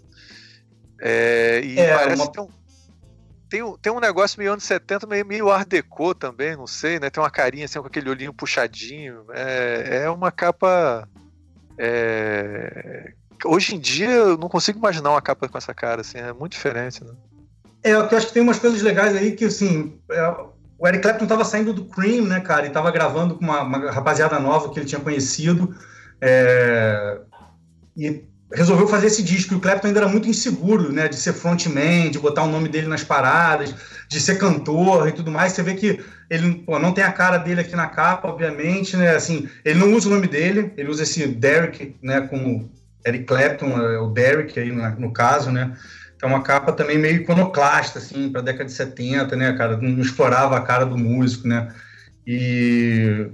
É, 1.01 1.61
e 1.63 1.79
é, 1.79 1.95
parece 1.95 2.21
uma... 2.21 2.31
ter 2.31 2.41
um, 2.41 2.49
tem, 3.49 3.77
tem 3.81 3.91
um 3.91 3.99
negócio 3.99 4.37
meio 4.37 4.51
anos 4.51 4.63
70, 4.63 5.07
meio, 5.07 5.25
meio 5.25 5.49
art 5.49 5.67
deco 5.67 6.13
também, 6.13 6.55
não 6.55 6.67
sei, 6.67 6.99
né? 6.99 7.09
Tem 7.09 7.21
uma 7.21 7.31
carinha 7.31 7.65
assim 7.65 7.79
com 7.79 7.87
aquele 7.87 8.09
olhinho 8.09 8.33
puxadinho. 8.33 9.25
É, 9.31 10.03
é 10.03 10.09
uma 10.09 10.31
capa. 10.31 11.09
É... 11.77 13.13
Hoje 13.43 13.75
em 13.75 13.79
dia 13.79 14.09
eu 14.09 14.37
não 14.37 14.49
consigo 14.49 14.77
imaginar 14.77 15.11
uma 15.11 15.21
capa 15.21 15.47
com 15.47 15.57
essa 15.57 15.73
cara, 15.73 16.01
assim, 16.01 16.17
é 16.17 16.31
muito 16.31 16.51
diferente, 16.51 17.03
né? 17.03 17.13
É, 17.83 17.93
eu 17.93 18.01
acho 18.01 18.27
que 18.27 18.33
tem 18.33 18.43
umas 18.43 18.59
coisas 18.59 18.81
legais 18.81 19.15
aí 19.15 19.31
que, 19.31 19.45
assim, 19.45 19.99
é, 20.11 20.35
o 20.77 20.87
Eric 20.87 21.01
Clapton 21.01 21.23
estava 21.23 21.45
saindo 21.45 21.73
do 21.73 21.85
Cream, 21.85 22.25
né, 22.25 22.41
cara, 22.41 22.65
e 22.65 22.67
estava 22.67 22.91
gravando 22.91 23.35
com 23.35 23.45
uma, 23.45 23.61
uma, 23.61 23.91
rapaziada 23.91 24.37
nova 24.39 24.69
que 24.69 24.79
ele 24.79 24.85
tinha 24.85 25.01
conhecido. 25.01 25.73
É, 26.21 27.21
e 27.95 28.28
resolveu 28.53 28.87
fazer 28.87 29.07
esse 29.07 29.23
disco. 29.23 29.53
E 29.53 29.57
o 29.57 29.59
Clapton 29.59 29.87
ainda 29.87 29.99
era 29.99 30.07
muito 30.07 30.27
inseguro, 30.27 30.91
né, 30.91 31.07
de 31.07 31.15
ser 31.15 31.33
frontman, 31.33 32.09
de 32.09 32.19
botar 32.19 32.43
o 32.43 32.51
nome 32.51 32.69
dele 32.69 32.87
nas 32.87 33.03
paradas, 33.03 33.73
de 34.07 34.19
ser 34.19 34.37
cantor 34.37 35.07
e 35.07 35.11
tudo 35.11 35.31
mais. 35.31 35.53
Você 35.53 35.63
vê 35.63 35.75
que 35.75 36.03
ele 36.29 36.55
pô, 36.65 36.79
não 36.79 36.91
tem 36.91 37.03
a 37.03 37.11
cara 37.11 37.37
dele 37.37 37.61
aqui 37.61 37.75
na 37.75 37.87
capa, 37.87 38.27
obviamente, 38.27 38.95
né? 38.97 39.15
Assim, 39.15 39.47
ele 39.63 39.79
não 39.79 39.93
usa 39.93 40.07
o 40.07 40.11
nome 40.11 40.27
dele, 40.27 40.73
ele 40.77 40.89
usa 40.89 41.03
esse 41.03 41.27
Derek, 41.27 41.95
né, 42.01 42.21
como 42.21 42.71
Eric 43.05 43.25
Clapton, 43.25 43.77
é 43.77 43.99
o 43.99 44.07
Derek 44.07 44.59
aí 44.59 44.71
no, 44.71 45.13
caso, 45.13 45.51
né? 45.51 45.73
é 46.21 46.25
uma 46.25 46.43
capa 46.43 46.73
também 46.73 46.97
meio 46.97 47.21
iconoclasta, 47.21 47.97
assim, 47.99 48.29
para 48.29 48.41
década 48.41 48.65
de 48.65 48.73
70, 48.73 49.35
né, 49.37 49.53
cara? 49.53 49.77
Não 49.77 50.01
explorava 50.01 50.57
a 50.57 50.61
cara 50.61 50.85
do 50.85 50.97
músico, 50.97 51.47
né? 51.47 51.73
E 52.27 53.29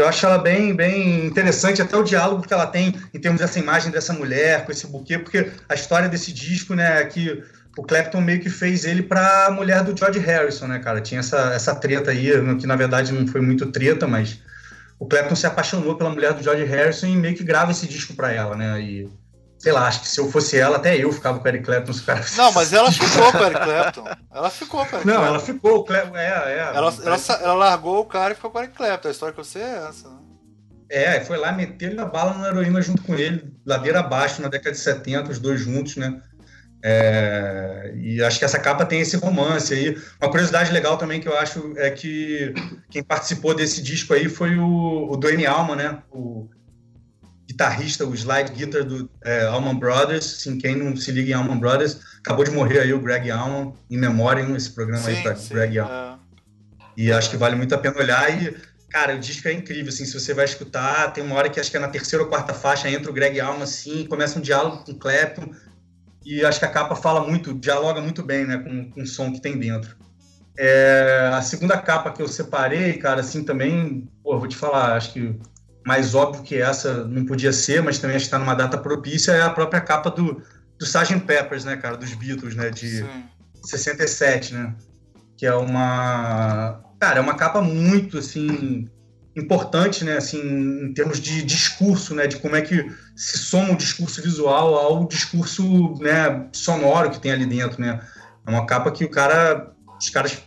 eu 0.00 0.08
acho 0.08 0.24
ela 0.24 0.38
bem, 0.38 0.74
bem 0.74 1.26
interessante, 1.26 1.82
até 1.82 1.96
o 1.96 2.02
diálogo 2.02 2.46
que 2.46 2.52
ela 2.52 2.66
tem 2.66 2.94
em 3.12 3.18
termos 3.18 3.40
dessa 3.40 3.58
imagem 3.58 3.90
dessa 3.90 4.12
mulher 4.12 4.64
com 4.64 4.72
esse 4.72 4.86
buquê, 4.86 5.18
porque 5.18 5.50
a 5.68 5.74
história 5.74 6.08
desse 6.08 6.32
disco, 6.32 6.74
né, 6.74 7.02
é 7.02 7.04
que 7.04 7.42
o 7.76 7.82
Clapton 7.82 8.20
meio 8.20 8.40
que 8.40 8.50
fez 8.50 8.84
ele 8.84 9.02
para 9.02 9.46
a 9.46 9.50
mulher 9.50 9.84
do 9.84 9.96
George 9.96 10.18
Harrison, 10.18 10.66
né, 10.66 10.78
cara? 10.78 11.00
Tinha 11.00 11.20
essa, 11.20 11.52
essa 11.54 11.74
treta 11.74 12.10
aí, 12.10 12.30
que 12.58 12.66
na 12.66 12.76
verdade 12.76 13.12
não 13.12 13.26
foi 13.26 13.40
muito 13.40 13.66
treta, 13.66 14.06
mas 14.06 14.40
o 14.98 15.06
Clapton 15.06 15.36
se 15.36 15.46
apaixonou 15.46 15.94
pela 15.96 16.10
mulher 16.10 16.34
do 16.34 16.42
George 16.42 16.64
Harrison 16.64 17.06
e 17.06 17.16
meio 17.16 17.36
que 17.36 17.44
grava 17.44 17.70
esse 17.70 17.86
disco 17.86 18.14
para 18.14 18.32
ela, 18.32 18.56
né? 18.56 18.80
E 18.80 19.08
sei 19.60 19.72
lá, 19.72 19.86
acho 19.86 20.00
que 20.00 20.08
se 20.08 20.18
eu 20.18 20.32
fosse 20.32 20.58
ela, 20.58 20.78
até 20.78 20.96
eu 20.96 21.12
ficava 21.12 21.38
com 21.38 21.44
o 21.44 21.48
Eric 21.48 21.64
Clapton. 21.64 21.90
Os 21.90 22.00
caras... 22.00 22.34
Não, 22.34 22.50
mas 22.50 22.72
ela 22.72 22.90
ficou 22.90 23.30
com 23.30 23.38
o 23.38 23.44
Eric 23.44 23.60
Clapton. 23.62 24.04
Ela 24.34 24.50
ficou 24.50 24.86
com 24.86 24.96
o 24.96 24.98
Eric 24.98 25.06
Não, 25.06 25.24
ela 25.24 25.38
ficou, 25.38 25.76
o 25.76 25.84
Clapton, 25.84 26.16
é, 26.16 26.26
é. 26.26 26.58
Ela, 26.74 26.94
ela, 27.04 27.18
ela 27.42 27.54
largou 27.54 28.00
o 28.00 28.06
cara 28.06 28.32
e 28.32 28.34
ficou 28.34 28.50
com 28.50 28.58
o 28.58 28.62
Eric 28.62 28.74
Clapton. 28.74 29.08
A 29.08 29.10
história 29.10 29.34
que 29.34 29.40
eu 29.40 29.44
sei 29.44 29.62
é 29.62 29.86
essa, 29.88 30.08
né? 30.08 30.16
É, 30.88 31.20
foi 31.20 31.36
lá 31.36 31.52
meter 31.52 32.00
a 32.00 32.04
bala 32.06 32.34
na 32.34 32.48
heroína 32.48 32.82
junto 32.82 33.02
com 33.02 33.14
ele, 33.14 33.54
ladeira 33.64 34.00
abaixo, 34.00 34.42
na 34.42 34.48
década 34.48 34.72
de 34.72 34.78
70, 34.78 35.30
os 35.30 35.38
dois 35.38 35.60
juntos, 35.60 35.94
né? 35.96 36.20
É, 36.82 37.92
e 37.94 38.22
acho 38.22 38.38
que 38.38 38.44
essa 38.44 38.58
capa 38.58 38.86
tem 38.86 39.00
esse 39.00 39.16
romance 39.16 39.74
aí. 39.74 39.96
Uma 40.20 40.30
curiosidade 40.30 40.72
legal 40.72 40.96
também 40.96 41.20
que 41.20 41.28
eu 41.28 41.38
acho 41.38 41.74
é 41.76 41.90
que 41.90 42.54
quem 42.88 43.04
participou 43.04 43.54
desse 43.54 43.82
disco 43.82 44.14
aí 44.14 44.28
foi 44.28 44.56
o, 44.56 45.12
o 45.12 45.16
Dwayne 45.18 45.46
Allman, 45.46 45.76
né? 45.76 46.02
O 46.10 46.48
guitarrista, 47.50 48.06
o 48.06 48.14
slide 48.14 48.52
guitar 48.52 48.84
do 48.84 49.10
é, 49.24 49.44
Allman 49.46 49.76
Brothers. 49.76 50.38
Assim, 50.38 50.56
quem 50.58 50.76
não 50.76 50.96
se 50.96 51.10
liga 51.10 51.30
em 51.30 51.34
Allman 51.34 51.58
Brothers, 51.58 51.98
acabou 52.20 52.44
de 52.44 52.50
morrer 52.52 52.80
aí 52.80 52.92
o 52.92 53.00
Greg 53.00 53.30
Allman, 53.30 53.74
em 53.90 53.98
memória, 53.98 54.42
esse 54.56 54.70
programa 54.70 55.02
Sim, 55.02 55.10
aí 55.10 55.22
para 55.22 55.36
sim, 55.36 55.54
Greg 55.54 55.78
Allman. 55.78 56.14
é. 56.16 56.20
E 56.96 57.12
acho 57.12 57.30
que 57.30 57.36
vale 57.36 57.56
muito 57.56 57.74
a 57.74 57.78
pena 57.78 57.98
olhar 57.98 58.42
e, 58.42 58.54
cara, 58.88 59.16
o 59.16 59.18
disco 59.18 59.48
é 59.48 59.52
incrível, 59.52 59.88
assim, 59.88 60.04
se 60.04 60.18
você 60.18 60.34
vai 60.34 60.44
escutar, 60.44 61.12
tem 61.12 61.24
uma 61.24 61.34
hora 61.34 61.48
que 61.48 61.58
acho 61.58 61.70
que 61.70 61.76
é 61.76 61.80
na 61.80 61.88
terceira 61.88 62.22
ou 62.22 62.28
quarta 62.28 62.52
faixa, 62.52 62.90
entra 62.90 63.10
o 63.10 63.14
Greg 63.14 63.40
Alma, 63.40 63.64
assim, 63.64 64.06
começa 64.06 64.38
um 64.38 64.42
diálogo 64.42 64.84
com 64.84 64.92
o 64.92 64.98
Clapton, 64.98 65.50
e 66.24 66.44
acho 66.44 66.58
que 66.58 66.66
a 66.66 66.70
capa 66.70 66.94
fala 66.94 67.26
muito, 67.26 67.54
dialoga 67.54 68.00
muito 68.00 68.22
bem, 68.22 68.44
né, 68.44 68.58
com, 68.58 68.90
com 68.90 69.02
o 69.02 69.06
som 69.06 69.32
que 69.32 69.40
tem 69.40 69.58
dentro. 69.58 69.96
É, 70.58 71.30
a 71.32 71.40
segunda 71.40 71.78
capa 71.78 72.12
que 72.12 72.20
eu 72.20 72.28
separei, 72.28 72.94
cara, 72.94 73.20
assim, 73.20 73.44
também, 73.44 74.06
pô, 74.22 74.38
vou 74.38 74.48
te 74.48 74.56
falar, 74.56 74.96
acho 74.96 75.14
que 75.14 75.38
mais 75.90 76.14
óbvio 76.14 76.44
que 76.44 76.54
essa 76.54 77.02
não 77.04 77.24
podia 77.24 77.52
ser, 77.52 77.82
mas 77.82 77.98
também 77.98 78.14
acho 78.14 78.26
que 78.26 78.28
está 78.28 78.38
numa 78.38 78.54
data 78.54 78.78
propícia, 78.78 79.32
é 79.32 79.42
a 79.42 79.50
própria 79.50 79.80
capa 79.80 80.08
do, 80.08 80.40
do 80.78 80.84
Sgt. 80.84 81.18
Peppers, 81.26 81.64
né, 81.64 81.76
cara, 81.76 81.96
dos 81.96 82.14
Beatles, 82.14 82.54
né, 82.54 82.70
de 82.70 82.98
Sim. 82.98 83.24
67, 83.64 84.54
né? 84.54 84.72
Que 85.36 85.46
é 85.46 85.52
uma. 85.52 86.80
Cara, 87.00 87.18
é 87.18 87.20
uma 87.20 87.34
capa 87.34 87.60
muito, 87.60 88.18
assim, 88.18 88.88
importante, 89.34 90.04
né? 90.04 90.16
Assim, 90.16 90.38
em 90.40 90.94
termos 90.94 91.18
de 91.18 91.42
discurso, 91.42 92.14
né? 92.14 92.28
De 92.28 92.36
como 92.36 92.54
é 92.54 92.62
que 92.62 92.88
se 93.16 93.38
soma 93.38 93.72
o 93.72 93.76
discurso 93.76 94.22
visual 94.22 94.76
ao 94.76 95.08
discurso 95.08 95.94
né, 96.00 96.46
sonoro 96.52 97.10
que 97.10 97.18
tem 97.18 97.32
ali 97.32 97.46
dentro, 97.46 97.80
né? 97.80 98.00
É 98.46 98.50
uma 98.50 98.64
capa 98.64 98.92
que 98.92 99.04
o 99.04 99.10
cara. 99.10 99.72
Os 100.00 100.08
caras 100.08 100.38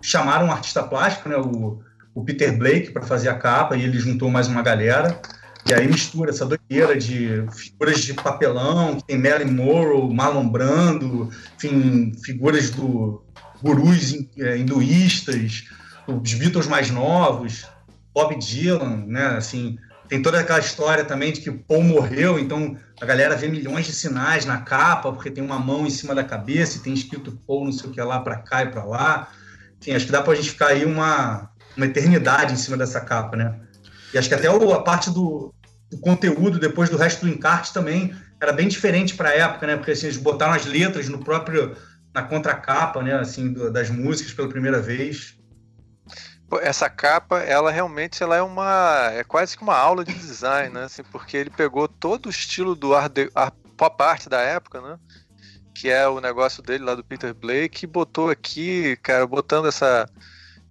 chamaram 0.00 0.46
um 0.46 0.52
artista 0.52 0.80
plástico, 0.84 1.28
né? 1.28 1.36
O, 1.36 1.82
o 2.14 2.24
Peter 2.24 2.56
Blake, 2.56 2.90
para 2.90 3.02
fazer 3.02 3.28
a 3.28 3.34
capa, 3.34 3.76
e 3.76 3.82
ele 3.82 3.98
juntou 3.98 4.30
mais 4.30 4.48
uma 4.48 4.62
galera. 4.62 5.20
E 5.68 5.72
aí 5.72 5.86
mistura 5.86 6.30
essa 6.30 6.44
doideira 6.44 6.96
de 6.96 7.44
figuras 7.52 8.00
de 8.02 8.14
papelão, 8.14 8.96
que 8.96 9.04
tem 9.06 9.18
Marilyn 9.18 9.52
Monroe, 9.52 10.12
Marlon 10.12 10.48
Brando, 10.48 11.30
enfim, 11.56 12.12
figuras 12.24 12.70
do 12.70 13.22
gurus 13.62 14.12
eh, 14.36 14.58
hinduístas, 14.58 15.64
os 16.06 16.34
Beatles 16.34 16.66
mais 16.66 16.90
novos, 16.90 17.64
Bob 18.12 18.36
Dylan, 18.36 19.04
né, 19.06 19.26
assim, 19.36 19.78
tem 20.08 20.20
toda 20.20 20.40
aquela 20.40 20.58
história 20.58 21.04
também 21.04 21.32
de 21.32 21.40
que 21.40 21.48
o 21.48 21.58
Paul 21.58 21.84
morreu, 21.84 22.38
então 22.38 22.76
a 23.00 23.06
galera 23.06 23.34
vê 23.36 23.48
milhões 23.48 23.86
de 23.86 23.92
sinais 23.92 24.44
na 24.44 24.58
capa, 24.58 25.10
porque 25.12 25.30
tem 25.30 25.42
uma 25.42 25.58
mão 25.58 25.86
em 25.86 25.90
cima 25.90 26.14
da 26.14 26.22
cabeça 26.22 26.76
e 26.76 26.80
tem 26.80 26.92
escrito 26.92 27.40
Paul 27.46 27.64
não 27.64 27.72
sei 27.72 27.88
o 27.88 27.92
que 27.92 28.02
lá 28.02 28.20
para 28.20 28.36
cá 28.36 28.62
e 28.62 28.66
para 28.66 28.84
lá. 28.84 29.28
Enfim, 29.80 29.92
acho 29.94 30.06
que 30.06 30.12
dá 30.12 30.20
pra 30.20 30.34
gente 30.34 30.50
ficar 30.50 30.66
aí 30.66 30.84
uma, 30.84 31.50
uma 31.76 31.86
eternidade 31.86 32.52
em 32.52 32.56
cima 32.56 32.76
dessa 32.76 33.00
capa, 33.00 33.36
né? 33.36 33.58
E 34.12 34.18
acho 34.18 34.28
que 34.28 34.34
até 34.34 34.48
a 34.48 34.80
parte 34.80 35.10
do, 35.10 35.54
do 35.90 35.98
conteúdo 35.98 36.58
depois 36.58 36.90
do 36.90 36.96
resto 36.96 37.24
do 37.24 37.32
encarte 37.32 37.72
também 37.72 38.14
era 38.40 38.52
bem 38.52 38.68
diferente 38.68 39.14
para 39.14 39.30
a 39.30 39.34
época, 39.34 39.66
né? 39.66 39.76
Porque 39.76 39.92
assim, 39.92 40.06
eles 40.06 40.18
botaram 40.18 40.52
as 40.52 40.66
letras 40.66 41.08
no 41.08 41.18
próprio 41.18 41.76
na 42.14 42.22
contracapa, 42.22 43.02
né? 43.02 43.14
Assim, 43.14 43.52
do- 43.52 43.70
das 43.70 43.88
músicas 43.88 44.34
pela 44.34 44.48
primeira 44.48 44.80
vez. 44.80 45.38
Essa 46.60 46.90
capa, 46.90 47.38
ela 47.38 47.70
realmente 47.70 48.22
ela 48.22 48.36
é 48.36 48.42
uma. 48.42 49.10
É 49.14 49.24
quase 49.24 49.56
que 49.56 49.62
uma 49.62 49.76
aula 49.76 50.04
de 50.04 50.12
design, 50.12 50.74
né? 50.74 50.84
Assim, 50.84 51.02
porque 51.04 51.34
ele 51.36 51.48
pegou 51.48 51.88
todo 51.88 52.26
o 52.26 52.30
estilo 52.30 52.74
do 52.74 52.94
art- 52.94 53.30
pop 53.74 54.02
art 54.02 54.28
da 54.28 54.40
época, 54.40 54.82
né? 54.82 54.98
Que 55.74 55.88
é 55.88 56.06
o 56.06 56.20
negócio 56.20 56.62
dele 56.62 56.84
lá 56.84 56.94
do 56.94 57.02
Peter 57.02 57.32
Blake, 57.32 57.84
e 57.84 57.88
botou 57.88 58.28
aqui, 58.28 58.98
cara, 59.02 59.26
botando 59.26 59.66
essa. 59.66 60.06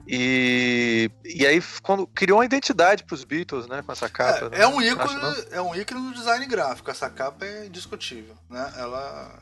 E, 0.07 1.09
e 1.23 1.45
aí 1.45 1.61
quando, 1.81 2.05
criou 2.07 2.39
uma 2.39 2.45
identidade 2.45 3.03
para 3.03 3.15
os 3.15 3.23
Beatles, 3.23 3.67
né? 3.67 3.81
Com 3.85 3.91
essa 3.91 4.09
capa. 4.09 4.45
É, 4.45 4.49
né? 4.49 4.61
é 4.61 4.67
um 4.67 4.79
Acho 4.79 4.87
ícone, 4.89 5.15
não? 5.15 5.35
é 5.51 5.61
um 5.61 5.75
ícone 5.75 6.01
do 6.09 6.13
design 6.13 6.45
gráfico. 6.45 6.89
Essa 6.91 7.09
capa 7.09 7.45
é 7.45 7.65
indiscutível, 7.67 8.35
né? 8.49 8.73
Ela 8.77 9.39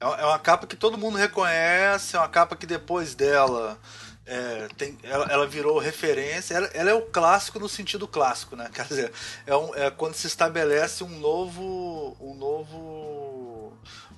é 0.00 0.06
uma- 0.06 0.16
é 0.16 0.24
uma 0.24 0.38
capa 0.38 0.66
que 0.66 0.76
todo 0.76 0.98
mundo 0.98 1.16
reconhece, 1.16 2.16
é 2.16 2.18
uma 2.18 2.28
capa 2.28 2.56
que 2.56 2.66
depois 2.66 3.14
dela 3.14 3.78
é, 4.26 4.68
tem, 4.78 4.96
ela, 5.02 5.26
ela 5.26 5.46
virou 5.46 5.78
referência. 5.78 6.54
Ela, 6.54 6.66
ela 6.72 6.90
é 6.90 6.94
o 6.94 7.02
clássico 7.02 7.58
no 7.58 7.68
sentido 7.68 8.08
clássico, 8.08 8.56
né? 8.56 8.70
Quer 8.72 8.86
dizer, 8.86 9.12
é, 9.46 9.54
um- 9.54 9.74
é 9.74 9.90
quando 9.90 10.14
se 10.14 10.26
estabelece 10.26 11.04
um 11.04 11.18
novo, 11.18 12.16
um 12.20 12.34
novo 12.34 13.23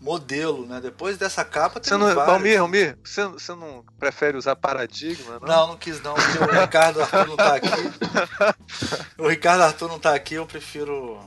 modelo, 0.00 0.66
né? 0.66 0.80
Depois 0.80 1.16
dessa 1.18 1.44
capa 1.44 1.80
tem 1.80 1.88
Você 1.88 1.96
não, 1.96 2.14
vários. 2.14 2.34
Almir, 2.34 2.60
Almir, 2.60 2.98
você, 3.04 3.24
você 3.26 3.54
não 3.54 3.84
prefere 3.98 4.36
usar 4.36 4.54
paradigma, 4.56 5.38
não? 5.40 5.46
Não, 5.48 5.66
não 5.68 5.76
quis 5.76 6.00
não, 6.02 6.14
porque 6.14 6.38
o 6.38 6.60
Ricardo 6.60 7.00
Arthur 7.02 7.26
não 7.28 7.36
tá 7.36 7.54
aqui. 7.56 7.68
O 9.18 9.28
Ricardo 9.28 9.62
Arthur 9.62 9.88
não 9.88 9.98
tá 9.98 10.14
aqui, 10.14 10.34
eu 10.34 10.46
prefiro. 10.46 11.18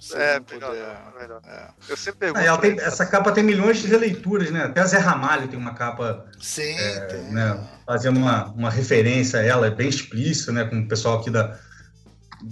se 0.00 0.16
É, 0.16 0.40
melhor, 0.50 0.70
puder. 0.70 0.98
melhor. 1.20 1.40
É. 1.46 1.68
Eu 1.88 1.96
sempre 1.96 2.20
pergunto. 2.32 2.48
Ah, 2.50 2.58
tem- 2.58 2.80
essa 2.80 3.06
capa 3.06 3.30
tem 3.32 3.44
milhões 3.44 3.78
de 3.78 3.86
releituras, 3.86 4.50
né? 4.50 4.64
Até 4.64 4.84
Zé 4.86 4.98
Ramalho 4.98 5.48
tem 5.48 5.58
uma 5.58 5.74
capa 5.74 6.24
Sim, 6.40 6.74
tem. 7.10 7.22
né, 7.32 7.68
fazendo 7.86 8.16
uma, 8.18 8.46
uma 8.52 8.70
referência 8.70 9.40
a 9.40 9.42
ela, 9.44 9.66
é 9.66 9.70
bem 9.70 9.88
explícita, 9.88 10.52
né, 10.52 10.64
com 10.64 10.80
o 10.80 10.88
pessoal 10.88 11.18
aqui 11.20 11.30
da 11.30 11.56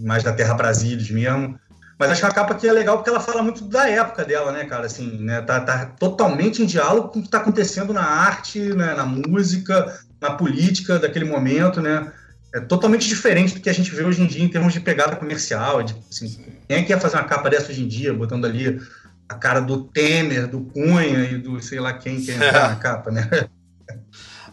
mais 0.00 0.22
da 0.22 0.32
Terra 0.32 0.54
Brasília 0.54 1.12
mesmo. 1.12 1.58
Mas 2.02 2.10
acho 2.10 2.20
que 2.20 2.26
é 2.26 2.28
uma 2.30 2.34
capa 2.34 2.54
que 2.56 2.66
é 2.66 2.72
legal 2.72 2.96
porque 2.96 3.08
ela 3.08 3.20
fala 3.20 3.44
muito 3.44 3.62
da 3.62 3.88
época 3.88 4.24
dela, 4.24 4.50
né, 4.50 4.64
cara? 4.64 4.86
Assim, 4.86 5.18
né, 5.20 5.40
tá, 5.40 5.60
tá 5.60 5.86
totalmente 5.86 6.60
em 6.60 6.66
diálogo 6.66 7.10
com 7.10 7.20
o 7.20 7.22
que 7.22 7.28
está 7.28 7.38
acontecendo 7.38 7.92
na 7.92 8.02
arte, 8.02 8.58
né, 8.58 8.92
na 8.92 9.06
música, 9.06 10.00
na 10.20 10.32
política 10.32 10.98
daquele 10.98 11.24
momento, 11.24 11.80
né? 11.80 12.10
É 12.52 12.58
totalmente 12.58 13.06
diferente 13.06 13.54
do 13.54 13.60
que 13.60 13.70
a 13.70 13.72
gente 13.72 13.94
vê 13.94 14.02
hoje 14.02 14.20
em 14.20 14.26
dia 14.26 14.42
em 14.42 14.48
termos 14.48 14.72
de 14.72 14.80
pegada 14.80 15.14
comercial. 15.14 15.80
De, 15.84 15.94
assim, 16.10 16.44
quem 16.66 16.78
é 16.78 16.82
que 16.82 16.90
ia 16.90 16.98
fazer 16.98 17.18
uma 17.18 17.24
capa 17.24 17.48
dessa 17.48 17.70
hoje 17.70 17.84
em 17.84 17.88
dia, 17.88 18.12
botando 18.12 18.46
ali 18.46 18.80
a 19.28 19.34
cara 19.36 19.60
do 19.60 19.84
Temer, 19.84 20.48
do 20.48 20.62
Cunha 20.62 21.30
e 21.30 21.38
do 21.38 21.62
sei 21.62 21.78
lá 21.78 21.92
quem 21.92 22.20
que 22.20 22.32
ia 22.32 22.34
entrar 22.34 22.70
na 22.70 22.76
capa, 22.82 23.12
né? 23.12 23.30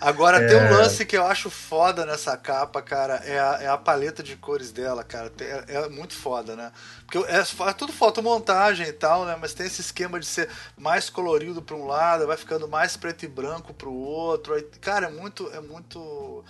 Agora 0.01 0.47
tem 0.47 0.55
um 0.57 0.65
É. 0.65 0.69
lance 0.71 1.05
que 1.05 1.17
eu 1.17 1.25
acho 1.25 1.49
foda 1.49 2.05
nessa 2.05 2.37
capa, 2.37 2.81
cara, 2.81 3.15
é 3.25 3.39
a, 3.39 3.57
é 3.61 3.67
a 3.67 3.77
paleta 3.77 4.23
de 4.23 4.35
cores 4.35 4.71
dela, 4.71 5.03
cara. 5.03 5.31
É, 5.39 5.75
é 5.75 5.89
muito 5.89 6.13
foda, 6.13 6.55
né? 6.55 6.71
Porque 7.05 7.17
é, 7.29 7.39
é 7.39 7.73
tudo 7.73 7.91
fotomontagem 7.91 8.87
e 8.87 8.93
tal, 8.93 9.25
né? 9.25 9.37
Mas 9.39 9.53
tem 9.53 9.65
esse 9.65 9.81
esquema 9.81 10.19
de 10.19 10.25
ser 10.25 10.49
mais 10.77 11.09
colorido 11.09 11.61
pra 11.61 11.75
um 11.75 11.85
lado, 11.85 12.25
vai 12.27 12.37
ficando 12.37 12.67
mais 12.67 12.95
preto 12.95 13.23
e 13.23 13.27
branco 13.27 13.73
pro 13.73 13.91
outro. 13.93 14.53
Aí, 14.53 14.63
cara, 14.81 15.07
é 15.07 15.11
muito. 15.11 15.49
É 15.53 15.59
muito. 15.59 16.43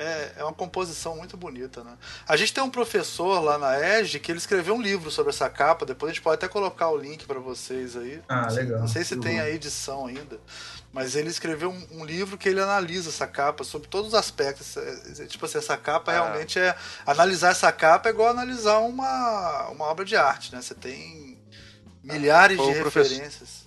É, 0.00 0.34
é 0.36 0.44
uma 0.44 0.52
composição 0.52 1.16
muito 1.16 1.36
bonita, 1.36 1.82
né? 1.82 1.98
A 2.28 2.36
gente 2.36 2.54
tem 2.54 2.62
um 2.62 2.70
professor 2.70 3.40
lá 3.42 3.58
na 3.58 3.80
EGE 3.98 4.20
que 4.20 4.30
ele 4.30 4.38
escreveu 4.38 4.76
um 4.76 4.80
livro 4.80 5.10
sobre 5.10 5.30
essa 5.30 5.50
capa. 5.50 5.84
Depois 5.84 6.10
a 6.10 6.14
gente 6.14 6.22
pode 6.22 6.36
até 6.36 6.46
colocar 6.46 6.88
o 6.90 6.96
link 6.96 7.26
pra 7.26 7.40
vocês 7.40 7.96
aí. 7.96 8.22
Ah, 8.28 8.46
legal. 8.52 8.78
Não 8.78 8.86
sei 8.86 9.02
se 9.02 9.16
tem 9.16 9.40
a 9.40 9.50
edição 9.50 10.06
ainda. 10.06 10.38
Mas 10.92 11.14
ele 11.14 11.28
escreveu 11.28 11.70
um, 11.70 11.86
um 12.00 12.04
livro 12.04 12.38
que 12.38 12.48
ele 12.48 12.60
analisa 12.60 13.10
essa 13.10 13.26
capa 13.26 13.62
sobre 13.62 13.88
todos 13.88 14.08
os 14.08 14.14
aspectos. 14.14 14.76
É, 14.76 15.22
é, 15.22 15.26
Tipo 15.26 15.44
assim, 15.44 15.58
essa 15.58 15.76
capa 15.76 16.10
Ah. 16.12 16.14
realmente 16.14 16.58
é. 16.58 16.74
Analisar 17.06 17.50
essa 17.50 17.70
capa 17.70 18.08
é 18.08 18.12
igual 18.12 18.30
analisar 18.30 18.78
uma, 18.78 19.68
uma 19.68 19.84
obra 19.84 20.04
de 20.04 20.16
arte, 20.16 20.54
né? 20.54 20.62
Você 20.62 20.74
tem 20.74 21.38
milhares 22.02 22.56
Foi 22.56 22.72
de 22.72 22.82
referências. 22.82 23.66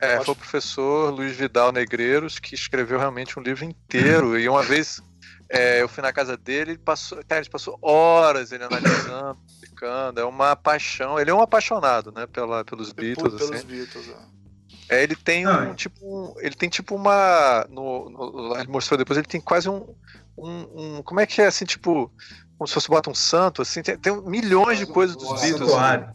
É, 0.00 0.14
Pode- 0.14 0.24
foi 0.24 0.32
o 0.34 0.36
professor 0.36 1.10
Luiz 1.10 1.36
Vidal 1.36 1.70
Negreiros 1.70 2.40
que 2.40 2.56
escreveu 2.56 2.98
realmente 2.98 3.38
um 3.38 3.42
livro 3.42 3.64
inteiro. 3.64 4.36
e 4.36 4.48
uma 4.48 4.62
vez 4.64 5.00
é, 5.48 5.80
eu 5.80 5.88
fui 5.88 6.02
na 6.02 6.12
casa 6.12 6.36
dele, 6.36 6.72
ele 6.72 6.78
passou, 6.78 7.18
cara, 7.28 7.40
ele 7.40 7.50
passou 7.50 7.78
horas 7.80 8.50
ele 8.50 8.64
analisando, 8.64 9.38
explicando. 9.46 10.18
É 10.20 10.24
uma 10.24 10.56
paixão. 10.56 11.20
Ele 11.20 11.30
é 11.30 11.34
um 11.34 11.40
apaixonado, 11.40 12.10
né, 12.10 12.26
pela, 12.26 12.64
pelos 12.64 12.90
Beatles. 12.92 13.34
pelos 13.36 13.52
assim. 13.52 13.66
Beatles. 13.66 14.08
é. 14.08 14.41
É, 14.88 15.02
ele 15.02 15.16
tem 15.16 15.46
um 15.46 15.70
é. 15.70 15.74
tipo, 15.74 15.98
um- 16.04 16.34
ele 16.40 16.54
tem 16.54 16.68
tipo 16.68 16.94
uma, 16.94 17.66
no, 17.70 18.10
no- 18.10 18.56
ele 18.58 18.68
mostrou 18.68 18.98
depois, 18.98 19.16
ele 19.16 19.26
tem 19.26 19.40
quase 19.40 19.68
um, 19.68 19.94
um, 20.36 20.96
um- 20.98 21.02
como 21.02 21.20
é 21.20 21.26
que 21.26 21.40
é 21.40 21.46
assim, 21.46 21.64
tipo, 21.64 22.12
como 22.58 22.68
se 22.68 22.74
fosse 22.74 22.88
bota 22.88 23.08
um 23.10 23.14
santo, 23.14 23.62
assim, 23.62 23.82
tem, 23.82 23.96
tem 23.96 24.20
milhões 24.22 24.78
de 24.78 24.86
coisas 24.86 25.16
dos 25.16 25.28
Beatles. 25.40 25.58
Santuário. 25.70 26.14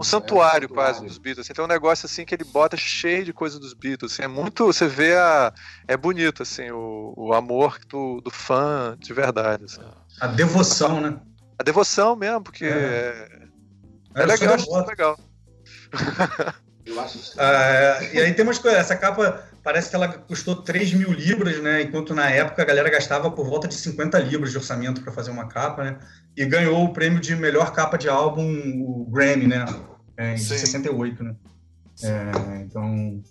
Um 0.00 0.04
santuário 0.04 0.66
É, 0.66 0.68
quase 0.68 0.88
santuário. 0.98 1.08
dos 1.08 1.18
Beatles. 1.18 1.46
Assim, 1.46 1.54
tem 1.54 1.64
um 1.64 1.68
negócio 1.68 2.06
assim 2.06 2.24
que 2.24 2.32
ele 2.32 2.44
bota 2.44 2.76
cheio 2.76 3.24
de 3.24 3.32
coisa 3.32 3.58
dos 3.58 3.74
Beatles. 3.74 4.12
assim, 4.12 4.22
é 4.22 4.28
muito. 4.28 4.64
Você 4.66 4.86
vê 4.86 5.16
a. 5.16 5.52
É 5.88 5.96
bonito, 5.96 6.44
assim, 6.44 6.70
o, 6.70 7.14
o 7.16 7.32
amor 7.34 7.80
do, 7.88 8.20
do 8.20 8.30
fã 8.30 8.96
de 9.00 9.12
verdade. 9.12 9.64
assim. 9.64 9.80
A 10.20 10.28
devoção, 10.28 11.00
né? 11.00 11.18
a 11.58 11.64
devoção 11.64 12.14
mesmo, 12.14 12.40
porque 12.42 12.64
é, 12.64 13.28
é, 14.14 14.22
é 14.22 14.26
legal, 14.26 14.54
acho 14.54 14.86
legal. 14.86 15.18
Eu 16.88 16.98
acho 17.00 17.18
ah, 17.36 17.98
E 18.12 18.18
aí 18.18 18.32
tem 18.32 18.44
umas 18.44 18.58
coisas, 18.58 18.80
essa 18.80 18.96
capa 18.96 19.44
parece 19.62 19.90
que 19.90 19.96
ela 19.96 20.08
custou 20.08 20.56
3 20.56 20.94
mil 20.94 21.12
libras, 21.12 21.60
né? 21.62 21.82
Enquanto 21.82 22.14
na 22.14 22.30
época 22.30 22.62
a 22.62 22.64
galera 22.64 22.88
gastava 22.88 23.30
por 23.30 23.46
volta 23.46 23.68
de 23.68 23.74
50 23.74 24.18
libras 24.20 24.52
de 24.52 24.56
orçamento 24.56 25.02
para 25.02 25.12
fazer 25.12 25.30
uma 25.30 25.46
capa, 25.46 25.84
né? 25.84 25.98
E 26.34 26.46
ganhou 26.46 26.82
o 26.82 26.92
prêmio 26.92 27.20
de 27.20 27.36
melhor 27.36 27.72
capa 27.72 27.98
de 27.98 28.08
álbum, 28.08 28.48
o 28.80 29.06
Grammy, 29.10 29.46
né? 29.46 29.66
É, 30.16 30.34
em 30.34 30.38
68, 30.38 31.22
né? 31.22 31.34
É, 32.02 32.62
então 32.62 33.22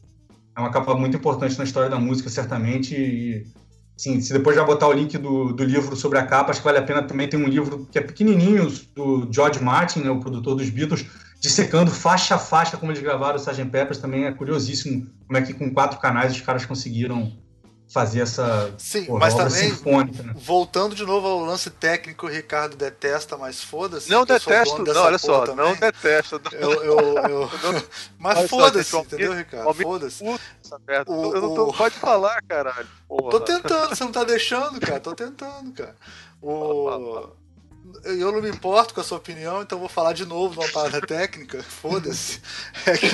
é 0.56 0.60
uma 0.60 0.72
capa 0.72 0.94
muito 0.96 1.18
importante 1.18 1.58
na 1.58 1.64
história 1.64 1.90
da 1.90 2.00
música, 2.00 2.30
certamente. 2.30 2.94
E, 2.94 3.48
sim, 3.98 4.22
se 4.22 4.32
depois 4.34 4.56
já 4.56 4.64
botar 4.64 4.88
o 4.88 4.94
link 4.94 5.18
do, 5.18 5.54
do 5.54 5.64
livro 5.64 5.96
sobre 5.96 6.20
a 6.20 6.26
capa, 6.26 6.52
acho 6.52 6.60
que 6.60 6.66
vale 6.66 6.78
a 6.78 6.84
pena 6.84 7.02
também. 7.02 7.28
Tem 7.28 7.40
um 7.40 7.48
livro 7.48 7.88
que 7.92 7.98
é 7.98 8.02
pequenininho, 8.02 8.72
do 8.96 9.28
George 9.32 9.64
Martin, 9.64 10.02
né, 10.02 10.12
o 10.12 10.20
produtor 10.20 10.56
dos 10.56 10.70
Beatles, 10.70 11.06
dissecando 11.40 11.92
faixa 11.92 12.36
a 12.36 12.40
faixa 12.40 12.78
como 12.78 12.92
eles 12.92 13.02
gravaram 13.02 13.36
o 13.36 13.42
Sgt. 13.42 13.66
Peppers. 13.66 14.00
Também 14.00 14.26
é 14.26 14.32
curiosíssimo 14.32 15.08
como 15.26 15.38
é 15.38 15.42
que 15.42 15.54
com 15.54 15.74
quatro 15.74 16.00
canais 16.00 16.34
os 16.34 16.42
caras 16.42 16.66
conseguiram 16.66 17.32
fazer 17.90 18.22
essa 18.22 18.74
Sim, 18.78 19.06
porra, 19.06 19.20
mas 19.20 19.34
também, 19.34 19.72
né? 19.72 20.34
voltando 20.36 20.94
de 20.94 21.06
novo 21.06 21.26
ao 21.26 21.40
lance 21.40 21.70
técnico, 21.70 22.26
o 22.26 22.30
Ricardo 22.30 22.76
detesta, 22.76 23.38
mas 23.38 23.64
foda-se. 23.64 24.10
Não 24.10 24.26
detesto, 24.26 24.84
não, 24.84 25.04
olha 25.04 25.18
só, 25.18 25.46
também. 25.46 25.66
não 25.66 25.74
detesto. 25.74 26.42
Eu, 26.52 26.84
eu, 26.84 27.00
eu... 27.30 27.50
mas 28.20 28.50
foda-se, 28.50 28.96
entendeu, 28.96 29.34
Ricardo? 29.34 29.74
Foda-se. 29.74 30.24
O, 30.24 31.34
eu 31.34 31.42
não 31.42 31.56
tô, 31.56 31.72
pode 31.72 31.96
falar, 31.96 32.42
caralho. 32.44 32.88
Porra. 33.08 33.32
Tô 33.32 33.40
tentando, 33.40 33.90
você 33.90 34.04
não 34.04 34.12
tá 34.12 34.24
deixando, 34.26 34.80
cara, 34.82 35.00
tô 35.00 35.16
tentando, 35.16 35.72
cara. 35.72 35.96
O... 36.42 37.30
Eu 38.04 38.32
não 38.32 38.42
me 38.42 38.50
importo 38.50 38.94
com 38.94 39.02
a 39.02 39.04
sua 39.04 39.18
opinião, 39.18 39.62
então 39.62 39.80
vou 39.80 39.90
falar 39.90 40.14
de 40.14 40.26
novo 40.26 40.54
de 40.54 40.60
uma 40.60 40.72
parada 40.72 41.02
técnica, 41.06 41.62
foda-se. 41.82 42.42
É 42.86 42.98
que 42.98 43.08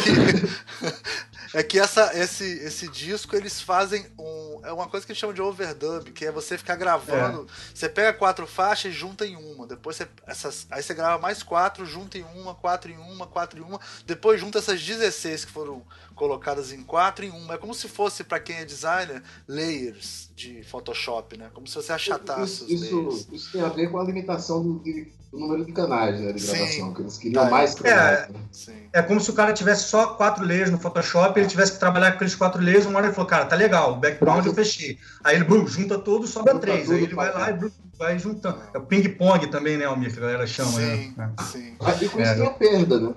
é 1.54 1.64
que 1.64 1.80
essa, 1.80 2.18
esse, 2.18 2.44
esse 2.44 2.88
disco 2.88 3.36
eles 3.36 3.62
fazem 3.62 4.06
um. 4.18 4.62
É 4.64 4.72
uma 4.72 4.88
coisa 4.88 5.06
que 5.06 5.12
eles 5.12 5.20
chamam 5.20 5.34
de 5.34 5.42
overdub, 5.42 6.12
que 6.12 6.26
é 6.26 6.32
você 6.32 6.58
ficar 6.58 6.76
gravando. 6.76 7.48
É. 7.50 7.76
Você 7.76 7.88
pega 7.90 8.18
quatro 8.18 8.48
faixas 8.48 8.92
e 8.92 8.96
junta 8.96 9.26
em 9.26 9.36
uma. 9.36 9.68
Depois 9.68 9.96
você. 9.96 10.08
Essas, 10.26 10.66
aí 10.72 10.82
você 10.82 10.94
grava 10.94 11.22
mais 11.22 11.44
quatro, 11.44 11.86
junta 11.86 12.18
em 12.18 12.24
uma, 12.24 12.56
quatro 12.56 12.92
em 12.92 12.98
uma, 12.98 13.28
quatro 13.28 13.60
em 13.60 13.64
uma. 13.64 13.80
Depois 14.06 14.40
junta 14.40 14.60
essas 14.60 14.82
16 14.82 15.46
que 15.46 15.52
foram 15.52 15.86
colocadas 16.16 16.72
em 16.72 16.84
quatro 16.84 17.26
em 17.26 17.30
uma. 17.30 17.56
É 17.56 17.58
como 17.58 17.74
se 17.74 17.88
fosse, 17.88 18.24
para 18.24 18.40
quem 18.40 18.58
é 18.58 18.66
designer, 18.66 19.22
layers 19.48 20.30
de 20.36 20.64
Photoshop, 20.64 21.38
né? 21.38 21.50
Como 21.54 21.68
se 21.68 21.76
você 21.76 21.92
achatasse 21.92 22.74
isso, 22.74 22.86
isso, 22.86 23.28
isso, 23.32 23.52
tem 23.52 23.62
a 23.62 23.70
ver 23.70 23.92
com 23.92 23.98
a 24.00 24.04
limitação 24.04 24.64
do, 24.64 24.80
de, 24.80 25.12
do 25.32 25.40
número 25.40 25.66
de 25.66 25.72
canais 25.72 26.20
né, 26.20 26.34
de 26.34 26.46
gravação, 26.46 26.88
sim. 26.88 26.94
que 26.94 27.02
eles 27.02 27.18
queriam 27.18 27.48
é. 27.48 27.50
mais 27.50 27.76
canais. 27.76 28.30
É, 28.30 28.32
né? 28.32 28.76
é 28.94 29.02
como 29.02 29.20
se 29.20 29.30
o 29.30 29.34
cara 29.34 29.54
tivesse 29.54 29.90
só 29.90 30.16
quatro 30.16 30.46
layers 30.46 30.72
no 30.72 30.80
Photoshop, 30.80 31.40
ele 31.40 31.50
tivesse 31.50 31.74
que 31.74 31.80
trabalhar 31.80 32.12
com 32.12 32.16
aqueles 32.16 32.36
quatro 32.36 32.62
layers, 32.62 32.86
uma 32.86 32.98
hora 32.98 33.08
ele 33.08 33.16
falou, 33.16 33.30
cara, 33.30 33.46
tá 33.46 33.56
legal, 33.56 33.94
o 33.94 33.96
background 33.98 34.46
eu 34.46 34.54
fechei. 34.54 34.98
Aí 35.24 35.36
ele 35.36 35.46
brum, 35.46 35.66
junta 35.68 35.98
tudo, 36.00 36.28
sobra 36.28 36.54
junta 36.54 36.66
três. 36.66 36.92
Aí 36.92 37.04
ele 37.04 37.16
vai 37.16 37.32
lá 37.34 37.50
e 37.50 37.54
brum, 37.54 37.72
vai 38.04 38.20
juntando. 38.20 38.62
É 38.74 38.78
o 38.78 38.86
ping-pong 38.86 39.48
também, 39.48 39.78
né, 39.78 39.86
Almir, 39.86 40.12
que 40.12 40.20
a 40.20 40.22
galera 40.22 40.46
chama, 40.46 40.72
sim, 40.72 41.14
né? 41.18 41.34
Sim, 41.52 41.76
Aí 41.80 42.10
com 42.10 42.22
isso 42.22 42.36
tem 42.36 42.48
a 42.48 42.50
perda, 42.52 43.00
né? 43.00 43.14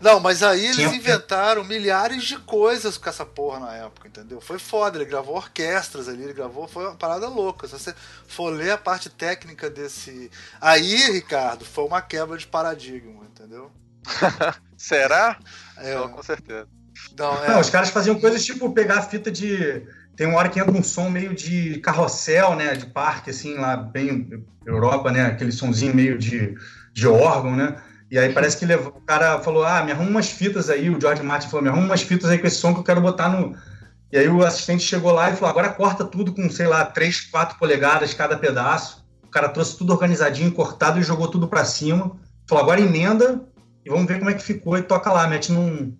Não, 0.00 0.20
mas 0.20 0.42
aí 0.42 0.66
eles 0.66 0.92
inventaram 0.92 1.64
milhares 1.64 2.24
de 2.24 2.38
coisas 2.38 2.98
com 2.98 3.08
essa 3.08 3.24
porra 3.24 3.60
na 3.60 3.74
época, 3.74 4.08
entendeu? 4.08 4.40
Foi 4.40 4.58
foda, 4.58 4.98
ele 4.98 5.04
gravou 5.04 5.36
orquestras 5.36 6.08
ali, 6.08 6.22
ele 6.22 6.32
gravou, 6.32 6.68
foi 6.68 6.84
uma 6.84 6.94
parada 6.94 7.28
louca. 7.28 7.66
Se 7.66 7.78
você 7.78 7.94
for 8.26 8.50
ler 8.50 8.72
a 8.72 8.78
parte 8.78 9.08
técnica 9.08 9.70
desse. 9.70 10.30
Aí, 10.60 11.12
Ricardo, 11.12 11.64
foi 11.64 11.84
uma 11.84 12.02
quebra 12.02 12.36
de 12.36 12.46
paradigma, 12.46 13.24
entendeu? 13.24 13.70
Será? 14.76 15.38
É. 15.78 15.94
Não, 15.94 16.08
com 16.08 16.22
certeza. 16.22 16.68
Não, 17.18 17.44
é... 17.44 17.48
Não, 17.48 17.60
os 17.60 17.70
caras 17.70 17.90
faziam 17.90 18.18
coisas 18.18 18.44
tipo 18.44 18.72
pegar 18.72 18.98
a 18.98 19.02
fita 19.02 19.30
de. 19.30 19.82
Tem 20.16 20.26
uma 20.26 20.38
hora 20.38 20.48
que 20.48 20.58
entra 20.58 20.72
um 20.72 20.82
som 20.82 21.10
meio 21.10 21.34
de 21.34 21.78
carrossel, 21.80 22.56
né? 22.56 22.74
De 22.74 22.86
parque, 22.86 23.30
assim, 23.30 23.54
lá 23.54 23.76
bem 23.76 24.44
Europa, 24.64 25.10
né? 25.10 25.26
Aquele 25.26 25.52
sonzinho 25.52 25.94
meio 25.94 26.18
de, 26.18 26.54
de 26.92 27.06
órgão, 27.06 27.54
né? 27.54 27.76
E 28.10 28.18
aí 28.18 28.32
parece 28.32 28.56
que 28.56 28.64
levou, 28.64 28.92
o 28.96 29.00
cara 29.00 29.40
falou: 29.40 29.64
Ah, 29.64 29.82
me 29.82 29.92
arruma 29.92 30.10
umas 30.10 30.30
fitas 30.30 30.70
aí. 30.70 30.88
O 30.88 31.00
George 31.00 31.22
Martin 31.22 31.48
falou: 31.48 31.62
Me 31.62 31.68
arruma 31.68 31.86
umas 31.86 32.02
fitas 32.02 32.30
aí 32.30 32.38
com 32.38 32.46
esse 32.46 32.56
som 32.56 32.72
que 32.72 32.80
eu 32.80 32.84
quero 32.84 33.00
botar 33.00 33.28
no. 33.28 33.56
E 34.12 34.16
aí 34.16 34.28
o 34.28 34.44
assistente 34.44 34.84
chegou 34.84 35.12
lá 35.12 35.30
e 35.30 35.34
falou: 35.34 35.50
Agora 35.50 35.68
corta 35.70 36.04
tudo 36.04 36.32
com, 36.32 36.48
sei 36.48 36.66
lá, 36.66 36.84
3, 36.84 37.22
4 37.22 37.58
polegadas 37.58 38.14
cada 38.14 38.38
pedaço. 38.38 39.04
O 39.24 39.28
cara 39.28 39.48
trouxe 39.48 39.76
tudo 39.76 39.92
organizadinho, 39.92 40.52
cortado 40.52 41.00
e 41.00 41.02
jogou 41.02 41.28
tudo 41.28 41.48
para 41.48 41.64
cima. 41.64 42.16
Falou: 42.48 42.62
Agora 42.62 42.80
emenda 42.80 43.44
e 43.84 43.90
vamos 43.90 44.06
ver 44.06 44.18
como 44.18 44.30
é 44.30 44.34
que 44.34 44.42
ficou. 44.42 44.78
E 44.78 44.82
toca 44.82 45.12
lá, 45.12 45.26
mete 45.26 45.50
num, 45.50 45.96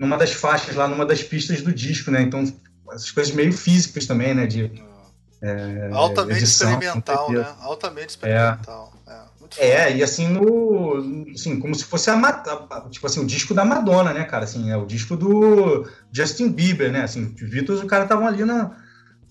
numa 0.00 0.16
das 0.16 0.32
faixas 0.32 0.74
lá, 0.74 0.88
numa 0.88 1.04
das 1.04 1.22
pistas 1.22 1.60
do 1.60 1.72
disco, 1.72 2.10
né? 2.10 2.22
Então, 2.22 2.42
essas 2.90 3.10
coisas 3.10 3.34
meio 3.34 3.52
físicas 3.52 4.06
também, 4.06 4.34
né? 4.34 4.46
De, 4.46 4.72
é, 5.42 5.90
Altamente 5.92 6.38
edição, 6.38 6.72
experimental, 6.72 7.30
né? 7.30 7.46
Altamente 7.60 8.08
experimental. 8.08 8.92
É. 9.06 9.12
é. 9.12 9.30
É, 9.58 9.96
e 9.96 10.02
assim, 10.02 10.28
no, 10.28 11.26
assim, 11.34 11.58
como 11.58 11.74
se 11.74 11.84
fosse 11.84 12.08
a, 12.08 12.16
a, 12.16 12.88
tipo 12.88 13.04
assim, 13.04 13.20
o 13.20 13.26
disco 13.26 13.52
da 13.52 13.64
Madonna, 13.64 14.12
né, 14.12 14.24
cara? 14.24 14.44
Assim, 14.44 14.70
é 14.70 14.76
o 14.76 14.86
disco 14.86 15.16
do 15.16 15.88
Justin 16.12 16.50
Bieber, 16.50 16.92
né? 16.92 17.02
Assim, 17.02 17.34
os 17.34 17.50
Beatles, 17.50 17.82
o 17.82 17.86
cara 17.86 18.04
estavam 18.04 18.28
ali 18.28 18.44
na, 18.44 18.70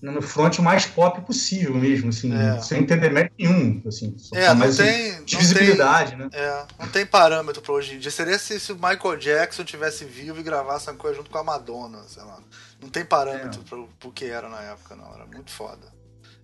no 0.02 0.22
front 0.22 0.58
mais 0.60 0.86
pop 0.86 1.20
possível 1.22 1.74
mesmo, 1.74 2.08
assim, 2.08 2.32
é. 2.34 2.60
sem 2.60 2.80
entender 2.80 3.10
mérito 3.10 3.34
nenhum, 3.38 3.82
assim. 3.86 4.16
É, 4.32 4.52
não 4.54 4.74
tem... 4.74 5.10
Assim, 5.12 5.24
visibilidade, 5.38 6.16
né? 6.16 6.28
É, 6.32 6.64
não 6.78 6.88
tem 6.88 7.04
parâmetro 7.04 7.60
pra 7.60 7.72
hoje 7.72 7.96
em 7.96 7.98
dia. 7.98 8.10
Seria 8.10 8.38
se, 8.38 8.58
se 8.58 8.72
o 8.72 8.76
Michael 8.76 9.16
Jackson 9.16 9.64
tivesse 9.64 10.04
vivo 10.04 10.40
e 10.40 10.42
gravasse 10.42 10.88
uma 10.88 10.96
coisa 10.96 11.16
junto 11.16 11.30
com 11.30 11.38
a 11.38 11.44
Madonna, 11.44 12.02
sei 12.08 12.22
lá. 12.22 12.38
Não 12.80 12.88
tem 12.88 13.04
parâmetro 13.04 13.60
é. 13.60 13.68
pro, 13.68 13.88
pro 13.98 14.12
que 14.12 14.24
era 14.24 14.48
na 14.48 14.60
época, 14.62 14.96
não. 14.96 15.14
Era 15.14 15.26
muito 15.26 15.50
foda. 15.50 15.86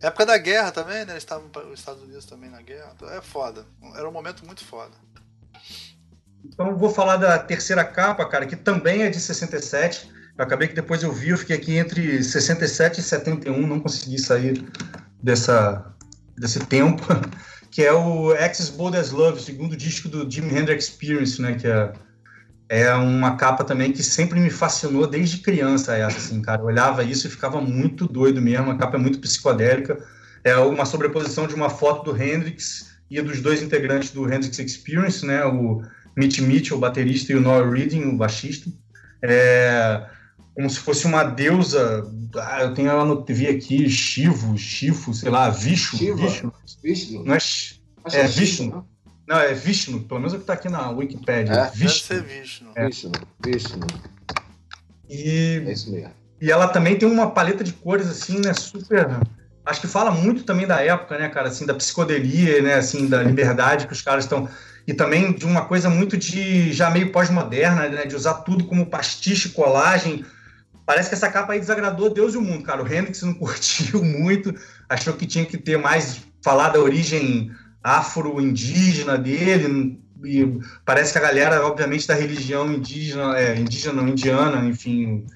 Época 0.01 0.27
da 0.27 0.37
guerra 0.37 0.71
também, 0.71 1.07
né? 1.07 1.15
Eles 1.15 1.23
estavam 1.23 1.51
os 1.73 1.79
Estados 1.79 2.03
Unidos 2.03 2.27
também 2.27 2.51
na 2.51 2.61
guerra. 2.61 2.93
Então, 2.95 3.11
é 3.11 3.23
foda. 3.23 3.65
Era 3.95 4.07
um 4.07 4.13
momento 4.13 4.45
muito 4.45 4.65
foda. 4.65 4.93
Então 6.45 6.77
vou 6.77 6.91
falar 6.91 7.17
da 7.17 7.39
terceira 7.39 7.85
capa, 7.85 8.25
cara, 8.29 8.47
que 8.47 8.55
também 8.55 9.03
é 9.03 9.11
de 9.11 9.19
67. 9.19 10.16
Eu 10.39 10.45
acabei 10.45 10.69
que 10.69 10.75
depois 10.75 11.03
eu 11.03 11.11
vi, 11.11 11.31
eu 11.31 11.39
fiquei 11.39 11.57
aqui 11.57 11.77
entre 11.77 12.23
67 12.23 13.01
e 13.01 13.03
71, 13.03 13.67
não 13.67 13.81
consegui 13.81 14.19
sair 14.19 14.63
dessa, 15.23 15.95
desse 16.37 16.59
tempo, 16.61 17.03
que 17.71 17.83
é 17.83 17.93
o 17.93 18.33
Axis 18.33 18.69
Bold 18.69 18.97
as 18.99 19.11
Love, 19.13 19.41
segundo 19.41 19.75
disco 19.75 20.09
do 20.09 20.31
Jimi 20.31 20.55
Hendrix 20.55 20.89
Experience, 20.89 21.41
né, 21.41 21.55
que 21.55 21.67
é 21.67 21.93
é 22.69 22.93
uma 22.95 23.37
capa 23.37 23.63
também 23.63 23.93
que 23.93 24.03
sempre 24.03 24.41
me 24.41 24.51
fascinou 24.51 25.07
desde 25.07 25.39
criança 25.39 25.97
essa, 25.97 26.17
assim, 26.19 26.43
cara. 26.43 26.63
Eu 26.63 26.67
olhava 26.67 27.05
isso 27.05 27.29
e 27.29 27.31
ficava 27.31 27.61
muito 27.61 28.09
doido 28.09 28.43
mesmo. 28.43 28.73
A 28.73 28.77
capa 28.77 28.97
é 28.97 28.99
muito 28.99 29.21
psicodélica. 29.21 30.05
É 30.43 30.57
uma 30.57 30.85
sobreposição 30.85 31.47
de 31.47 31.55
uma 31.55 31.71
foto 31.71 32.11
do 32.11 32.21
Hendrix 32.21 32.99
e 33.09 33.23
dos 33.23 33.41
dois 33.41 33.63
integrantes 33.63 34.11
do 34.11 34.27
Hendrix 34.27 34.59
Experience, 34.59 35.25
né? 35.25 35.45
O 35.45 35.81
Mitch 36.17 36.41
Mitchell, 36.41 36.77
o 36.77 36.81
baterista, 36.81 37.33
e 37.33 37.37
o 37.37 37.41
Noel 37.41 37.71
Reading, 37.71 38.03
o 38.03 38.17
baixista. 38.17 38.69
É 39.23 40.07
como 40.57 40.71
se 40.71 40.81
fosse 40.81 41.07
uma 41.07 41.23
deusa. 41.23 42.11
Ah, 42.35 42.63
eu 42.63 42.73
tenho 42.73 42.89
ela 42.89 43.05
no 43.05 43.23
TV 43.23 43.49
aqui, 43.49 43.89
Chivo, 43.91 44.57
Chifo, 44.57 45.13
sei 45.13 45.31
lá, 45.31 45.51
Vishu. 45.51 45.99
Vishnu. 46.17 46.53
Vishnu. 46.83 47.25
Não 47.25 47.35
é, 47.35 47.39
é, 48.11 48.21
é 48.21 48.27
Vishnu. 48.27 48.87
Não, 49.29 49.39
é 49.39 49.53
Vishnu, 49.53 50.01
pelo 50.01 50.21
menos 50.21 50.33
é 50.33 50.37
o 50.37 50.39
que 50.39 50.45
está 50.45 50.55
aqui 50.55 50.71
na 50.71 50.89
Wikipedia. 50.91 51.53
É? 51.53 51.71
Vishnu. 51.71 52.17
Deve 52.17 52.23
ser 52.23 52.23
Vishnu. 52.23 52.71
É. 52.75 52.87
Vishnu, 52.87 53.13
Vishnu. 53.45 53.87
E, 55.11 55.63
é 55.67 55.73
isso 55.73 55.93
mesmo. 55.93 56.11
E 56.41 56.51
ela 56.51 56.69
também 56.69 56.97
tem 56.97 57.09
uma 57.09 57.31
paleta 57.31 57.63
de 57.63 57.73
cores, 57.73 58.09
assim, 58.09 58.41
né, 58.41 58.55
super... 58.55 59.09
Acho 59.65 59.81
que 59.81 59.87
fala 59.87 60.11
muito 60.11 60.45
também 60.45 60.67
da 60.67 60.81
época, 60.81 61.19
né, 61.19 61.29
cara, 61.29 61.49
assim, 61.49 61.67
da 61.67 61.75
psicodelia, 61.75 62.63
né, 62.63 62.75
assim, 62.75 63.09
da 63.09 63.23
liberdade 63.23 63.87
que 63.87 63.93
os 63.93 64.01
caras 64.01 64.25
estão... 64.25 64.49
E 64.87 64.95
também 64.95 65.33
de 65.33 65.45
uma 65.45 65.65
coisa 65.67 65.91
muito 65.91 66.17
de... 66.17 66.73
já 66.73 66.89
meio 66.89 67.11
pós-moderna, 67.13 67.89
né, 67.89 68.07
de 68.07 68.17
usar 68.17 68.35
tudo 68.35 68.65
como 68.65 68.87
pastiche, 68.87 69.51
colagem... 69.51 70.25
Parece 70.87 71.09
que 71.09 71.15
essa 71.17 71.31
capa 71.31 71.53
aí 71.53 71.61
desagradou 71.61 72.09
Deus 72.09 72.35
e 72.35 72.39
o 72.39 72.43
mundo, 72.43 72.63
cara. 72.63 72.83
O 72.83 72.87
Hendrix 72.87 73.21
não 73.23 73.35
curtiu 73.35 74.03
muito, 74.03 74.55
achou 74.89 75.13
que 75.15 75.27
tinha 75.27 75.45
que 75.45 75.59
ter 75.59 75.77
mais... 75.77 76.23
falar 76.43 76.71
da 76.71 76.81
origem 76.81 77.51
afro-indígena 77.83 79.19
dele, 79.19 80.01
e 80.25 80.59
parece 80.85 81.13
que 81.13 81.19
a 81.19 81.23
galera, 81.23 81.65
obviamente, 81.67 82.07
da 82.07 82.15
religião 82.15 82.73
indígena, 82.73 83.39
é, 83.39 83.57
indígena, 83.57 84.03
indiana, 84.03 84.65
enfim, 84.65 85.27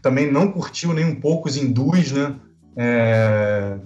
também 0.00 0.30
não 0.30 0.50
curtiu 0.50 0.92
nem 0.92 1.04
um 1.04 1.20
pouco 1.20 1.48
os 1.48 1.56
hindus, 1.56 2.12
né? 2.12 2.34
É, 2.76 3.76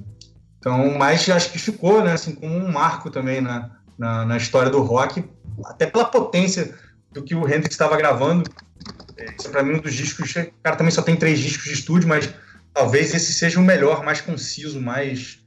então, 0.58 0.96
mas 0.96 1.28
acho 1.28 1.50
que 1.50 1.58
ficou, 1.58 2.04
né, 2.04 2.12
assim, 2.12 2.34
como 2.34 2.54
um 2.54 2.70
marco 2.70 3.10
também 3.10 3.40
na, 3.40 3.70
na, 3.98 4.24
na, 4.24 4.36
história 4.36 4.70
do 4.70 4.82
rock, 4.82 5.24
até 5.64 5.86
pela 5.86 6.04
potência 6.04 6.74
do 7.10 7.22
que 7.22 7.34
o 7.34 7.46
Hendrix 7.46 7.70
estava 7.70 7.96
gravando. 7.96 8.48
Esse, 9.24 9.48
para 9.48 9.62
mim, 9.62 9.74
um 9.74 9.80
dos 9.80 9.94
discos. 9.94 10.30
O 10.30 10.62
cara 10.62 10.76
também 10.76 10.90
só 10.90 11.02
tem 11.02 11.16
três 11.16 11.38
discos 11.38 11.64
de 11.64 11.74
estúdio, 11.74 12.08
mas 12.08 12.32
talvez 12.72 13.14
esse 13.14 13.32
seja 13.32 13.58
o 13.58 13.62
melhor, 13.62 14.04
mais 14.04 14.20
conciso, 14.20 14.80
mais. 14.80 15.38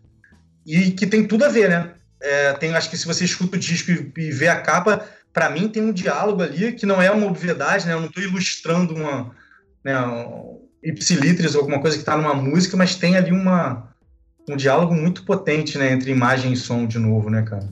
E 0.66 0.92
que 0.92 1.06
tem 1.06 1.28
tudo 1.28 1.46
a 1.46 1.50
ver, 1.50 1.70
né? 1.70 1.96
é, 2.26 2.54
tem, 2.54 2.74
acho 2.74 2.90
que 2.90 2.98
se 2.98 3.06
você 3.06 3.24
escuta 3.24 3.56
o 3.56 3.60
disco 3.60 3.92
e, 3.92 4.12
e 4.18 4.32
vê 4.32 4.48
a 4.48 4.60
capa, 4.60 5.08
para 5.32 5.50
mim 5.50 5.70
tem 5.70 5.84
um 5.84 5.94
diálogo 5.94 6.42
ali 6.42 6.74
que 6.74 6.86
não 6.86 7.02
é 7.02 7.12
uma 7.12 7.28
obviedade, 7.28 7.86
né? 7.86 7.94
Eu 7.94 8.00
não 8.00 8.08
estou 8.08 8.24
ilustrando 8.24 8.96
uma, 8.96 9.36
né, 9.84 10.00
um 10.00 10.68
ipsilitris 10.84 11.56
ou 11.56 11.62
alguma 11.62 11.80
coisa 11.80 11.98
que 11.98 12.02
está 12.02 12.18
numa 12.18 12.34
música, 12.34 12.76
mas 12.76 12.96
tem 12.96 13.16
ali 13.16 13.32
uma, 13.32 13.94
um 14.50 14.56
diálogo 14.56 14.94
muito 14.94 15.24
potente, 15.24 15.78
né, 15.78 15.92
entre 15.92 16.12
imagem 16.12 16.54
e 16.54 16.58
som 16.58 16.88
de 16.88 16.98
novo, 16.98 17.30
né, 17.30 17.44
cara? 17.44 17.68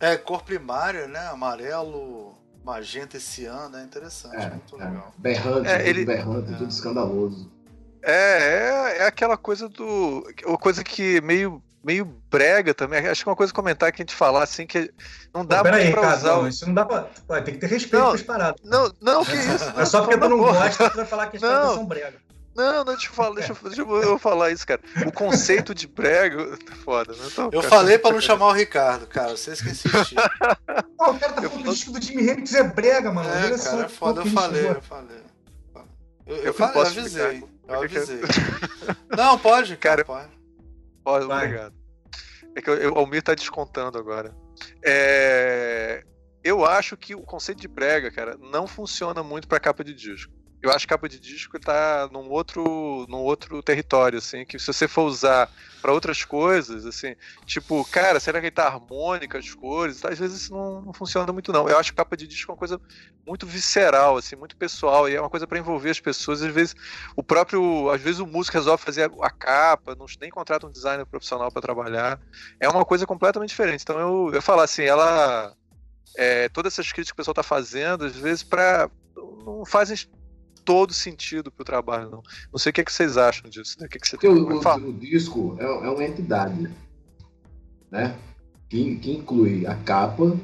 É, 0.00 0.16
cor 0.16 0.42
primária, 0.42 1.06
né? 1.06 1.20
Amarelo, 1.28 2.36
magenta 2.66 3.16
esse 3.16 3.46
ano, 3.46 3.76
é 3.76 3.84
interessante, 3.84 4.34
É, 4.36 4.50
muito 4.50 4.74
é. 4.74 4.84
legal. 4.84 5.14
Berrante, 5.16 5.68
É, 5.68 5.78
tudo 5.78 5.88
ele- 5.88 6.04
berrante, 6.04 6.52
É. 6.52 6.56
tudo 6.56 6.68
escandaloso. 6.70 7.50
É, 8.02 8.12
é, 8.12 8.98
é 8.98 9.06
aquela 9.06 9.36
coisa 9.36 9.68
do. 9.68 10.24
Uma 10.44 10.58
coisa 10.58 10.82
que 10.84 11.20
meio, 11.22 11.62
meio 11.82 12.04
brega 12.30 12.74
também. 12.74 13.06
Acho 13.06 13.22
que 13.22 13.28
é 13.28 13.30
uma 13.30 13.36
coisa 13.36 13.52
comentar 13.52 13.90
que 13.92 14.02
a 14.02 14.04
gente 14.04 14.14
falar 14.14 14.42
assim, 14.42 14.66
que 14.66 14.92
não 15.34 15.44
dá 15.44 15.62
Pera 15.62 15.76
aí, 15.76 15.84
muito 15.84 15.94
pra 15.94 16.02
Ricardo, 16.02 16.20
usar. 16.24 16.36
não, 16.36 16.48
isso 16.48 16.66
não 16.66 16.74
dá 16.74 16.84
pra. 16.84 17.08
Ué, 17.30 17.40
tem 17.40 17.54
que 17.54 17.60
ter 17.60 17.66
respeito 17.68 17.98
Não. 18.02 18.08
com 18.10 18.14
as 18.14 18.22
paradas. 18.22 18.60
Não, 18.64 18.92
não, 19.00 19.24
que 19.24 19.32
isso. 19.32 19.72
É 19.76 19.84
só 19.84 20.00
porque 20.02 20.18
tu 20.18 20.28
não 20.28 20.38
Porra. 20.38 20.64
gosta 20.68 20.84
que 20.84 20.90
tu 20.90 20.96
vai 20.96 21.06
falar 21.06 21.26
que 21.28 21.36
as 21.36 21.42
Não. 21.42 21.48
paradas 21.50 21.74
são 21.74 21.86
brega. 21.86 22.25
Não, 22.56 22.72
não, 22.72 22.84
deixa 22.84 23.08
eu 23.08 23.12
falar, 23.12 23.34
deixa 23.34 23.52
eu, 23.52 23.56
deixa 23.68 23.82
eu 23.82 24.02
eu 24.02 24.18
falar 24.18 24.50
isso, 24.50 24.66
cara. 24.66 24.80
O 25.06 25.12
conceito 25.12 25.74
de 25.74 25.86
brega. 25.86 26.56
Tá 26.56 26.74
foda, 26.76 27.12
né? 27.12 27.18
Então, 27.30 27.44
Eu 27.52 27.60
cara, 27.60 27.68
falei 27.68 27.98
pra 27.98 28.12
não 28.12 28.20
chamar 28.20 28.46
o 28.46 28.52
Ricardo, 28.52 29.06
cara. 29.06 29.34
Que 29.34 29.50
insistiram. 29.50 30.24
Não, 30.98 31.10
o 31.14 31.18
cara 31.18 31.32
tá 31.34 31.42
falando 31.42 31.68
o 31.68 31.72
disco 31.72 31.92
do 31.92 32.00
Jimi 32.02 32.22
Hendrix 32.22 32.54
é 32.54 32.62
brega, 32.64 33.12
mano. 33.12 33.28
É, 33.28 33.44
Olha 33.44 33.58
cara, 33.58 33.82
é 33.84 33.88
foda. 33.88 34.22
Eu 34.22 34.26
falei, 34.26 34.68
eu 34.70 34.80
falei. 34.82 35.16
Eu, 36.26 36.36
Eu 36.36 36.42
eu, 36.46 36.54
falei, 36.54 36.70
eu 36.70 36.74
posso 36.84 36.98
avisei. 36.98 37.26
explicar? 37.34 37.48
Eu 37.68 37.82
avisei. 37.82 38.20
Não, 39.16 39.38
pode, 39.38 39.76
cara, 39.76 40.04
Cara, 40.04 40.04
pode. 40.04 40.36
Pode, 41.04 41.24
obrigado. 41.26 41.74
É 42.56 42.62
que 42.62 42.70
eu- 42.70 42.76
eu- 42.76 42.92
o 42.94 42.98
Almir 42.98 43.22
tá 43.22 43.34
descontando 43.34 43.98
agora. 43.98 44.34
É, 44.82 46.02
eu 46.42 46.64
acho 46.64 46.96
que 46.96 47.14
o 47.14 47.20
conceito 47.22 47.60
de 47.60 47.68
brega, 47.68 48.10
cara, 48.10 48.36
não 48.40 48.66
funciona 48.66 49.22
muito 49.22 49.46
pra 49.46 49.60
capa 49.60 49.84
de 49.84 49.92
disco. 49.94 50.32
Eu 50.66 50.72
acho 50.72 50.86
que 50.86 50.92
capa 50.92 51.08
de 51.08 51.20
disco 51.20 51.58
tá 51.60 52.08
num 52.12 52.28
outro, 52.28 53.06
num 53.08 53.18
outro 53.18 53.62
território, 53.62 54.18
assim, 54.18 54.44
que 54.44 54.58
se 54.58 54.66
você 54.66 54.88
for 54.88 55.04
usar 55.04 55.48
pra 55.80 55.92
outras 55.92 56.24
coisas, 56.24 56.84
assim, 56.84 57.14
tipo, 57.44 57.84
cara, 57.84 58.18
será 58.18 58.40
que 58.40 58.46
ele 58.46 58.50
tá 58.50 58.66
harmônica, 58.66 59.38
as 59.38 59.54
cores? 59.54 60.04
Às 60.04 60.18
vezes 60.18 60.42
isso 60.42 60.52
não, 60.52 60.82
não 60.82 60.92
funciona 60.92 61.32
muito, 61.32 61.52
não. 61.52 61.68
Eu 61.68 61.78
acho 61.78 61.92
que 61.92 61.96
capa 61.96 62.16
de 62.16 62.26
disco 62.26 62.50
é 62.50 62.54
uma 62.54 62.58
coisa 62.58 62.80
muito 63.24 63.46
visceral, 63.46 64.16
assim, 64.16 64.34
muito 64.34 64.56
pessoal, 64.56 65.08
e 65.08 65.14
é 65.14 65.20
uma 65.20 65.30
coisa 65.30 65.46
pra 65.46 65.58
envolver 65.58 65.90
as 65.90 66.00
pessoas. 66.00 66.42
Às 66.42 66.52
vezes 66.52 66.74
o 67.14 67.22
próprio, 67.22 67.88
às 67.90 68.00
vezes 68.00 68.18
o 68.18 68.26
músico 68.26 68.56
resolve 68.56 68.82
fazer 68.82 69.04
a, 69.04 69.26
a 69.26 69.30
capa, 69.30 69.94
não, 69.94 70.06
nem 70.20 70.30
contrata 70.30 70.66
um 70.66 70.70
designer 70.72 71.06
profissional 71.06 71.52
para 71.52 71.62
trabalhar. 71.62 72.20
É 72.58 72.68
uma 72.68 72.84
coisa 72.84 73.06
completamente 73.06 73.50
diferente. 73.50 73.82
Então 73.82 74.00
eu, 74.00 74.34
eu 74.34 74.42
falar 74.42 74.64
assim, 74.64 74.82
ela 74.82 75.54
é, 76.16 76.48
todas 76.48 76.72
essas 76.72 76.90
críticas 76.90 77.12
que 77.12 77.14
o 77.14 77.16
pessoal 77.16 77.32
está 77.32 77.42
fazendo, 77.42 78.04
às 78.04 78.16
vezes 78.16 78.42
para 78.42 78.90
não 79.44 79.64
fazem 79.64 79.96
todo 80.66 80.92
sentido 80.92 81.50
pro 81.50 81.64
trabalho, 81.64 82.10
não. 82.10 82.22
Não 82.52 82.58
sei 82.58 82.68
o 82.70 82.72
que, 82.74 82.82
é 82.82 82.84
que 82.84 82.92
vocês 82.92 83.16
acham 83.16 83.48
disso, 83.48 83.76
né? 83.80 83.86
O 83.86 83.88
que, 83.88 83.96
é 83.96 84.00
que 84.00 84.06
você 84.08 84.16
Porque 84.16 84.28
o, 84.28 84.32
o- 84.52 84.88
o 84.88 84.92
disco 84.92 85.56
é, 85.58 85.64
é 85.64 85.88
uma 85.90 86.04
entidade, 86.04 86.68
né? 87.90 88.14
Que, 88.68 88.96
que 88.96 89.12
inclui 89.12 89.66
a 89.66 89.74
capa. 89.76 90.22
o. 90.24 90.40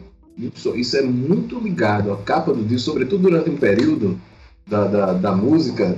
Isso 0.77 0.97
é 0.97 1.03
muito 1.03 1.59
ligado 1.59 2.11
à 2.13 2.17
capa 2.23 2.55
do 2.55 2.65
disco, 2.65 2.91
sobretudo 2.91 3.23
durante 3.29 3.51
um 3.51 3.57
período 3.59 4.19
da, 4.67 4.87
da, 4.87 5.13
da 5.13 5.33
música 5.33 5.95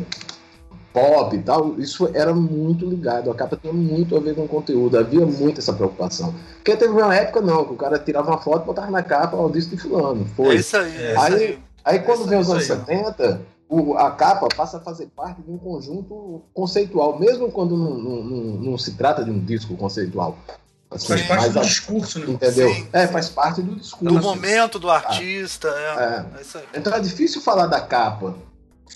pop 0.93 1.37
e 1.37 1.43
tal. 1.43 1.79
Isso 1.79 2.09
era 2.15 2.35
muito 2.35 2.89
ligado. 2.89 3.31
A 3.31 3.35
capa 3.35 3.57
tinha 3.57 3.73
muito 3.73 4.17
a 4.17 4.21
ver 4.21 4.35
com 4.35 4.45
o 4.45 4.49
conteúdo. 4.49 4.99
Havia 4.99 5.25
muito 5.27 5.59
essa 5.61 5.73
preocupação. 5.73 6.35
Porque 6.57 6.77
teve 6.77 6.93
uma 6.93 7.15
época, 7.15 7.41
não, 7.43 7.65
que 7.65 7.73
o 7.75 7.77
cara 7.77 7.99
tirava 7.99 8.31
uma 8.31 8.39
foto 8.39 8.63
e 8.63 8.67
botava 8.67 8.91
na 8.91 9.03
capa 9.03 9.37
o 9.37 9.51
disco 9.51 9.77
de 9.77 9.83
fulano. 9.83 10.23
É 10.23 10.35
Foi. 10.35 10.55
isso 10.57 10.77
aí, 10.77 10.97
é, 10.97 11.05
É. 11.05 11.13
isso 11.13 11.21
Aí- 11.21 11.35
aí. 11.35 11.59
Aí 11.87 11.99
quando 11.99 12.21
Isso- 12.21 12.29
vem 12.31 12.39
os 12.39 12.49
anos 12.51 12.71
aí, 12.71 12.77
ó. 12.79 12.81
70, 12.81 13.41
o- 13.69 13.95
a 13.97 14.11
capa 14.11 14.49
passa 14.55 14.77
a 14.79 14.81
fazer 14.81 15.07
parte 15.15 15.43
de 15.43 15.51
um 15.51 15.59
conjunto 15.59 16.43
conceitual, 16.53 17.19
mesmo 17.19 17.51
quando 17.51 17.77
não, 17.77 17.95
não- 17.99 18.23
não- 18.25 18.55
não 18.71 18.79
se 18.79 18.93
trata 18.93 19.25
de 19.25 19.31
um 19.31 19.39
disco 19.39 19.77
conceitual. 19.77 20.37
Assim, 20.91 21.09
Faz 21.09 21.23
parte 21.27 21.43
mas 21.45 21.53
do 21.55 21.59
a- 21.59 21.63
discurso, 21.63 22.19
né? 22.21 22.27
entendeu? 22.33 22.73
Sim, 22.73 22.87
é, 22.93 23.07
faz 23.09 23.29
parte 23.29 23.61
do 23.63 23.75
discurso. 23.75 24.15
Do 24.15 24.23
momento 24.23 24.79
do 24.79 24.89
artista, 24.91 25.67
é. 25.69 26.03
É. 26.35 26.39
É 26.39 26.43
isso 26.43 26.59
aí. 26.59 26.65
Então 26.77 26.93
é 26.95 27.01
difícil 27.01 27.41
falar 27.41 27.67
da 27.67 27.81
capa 27.81 28.37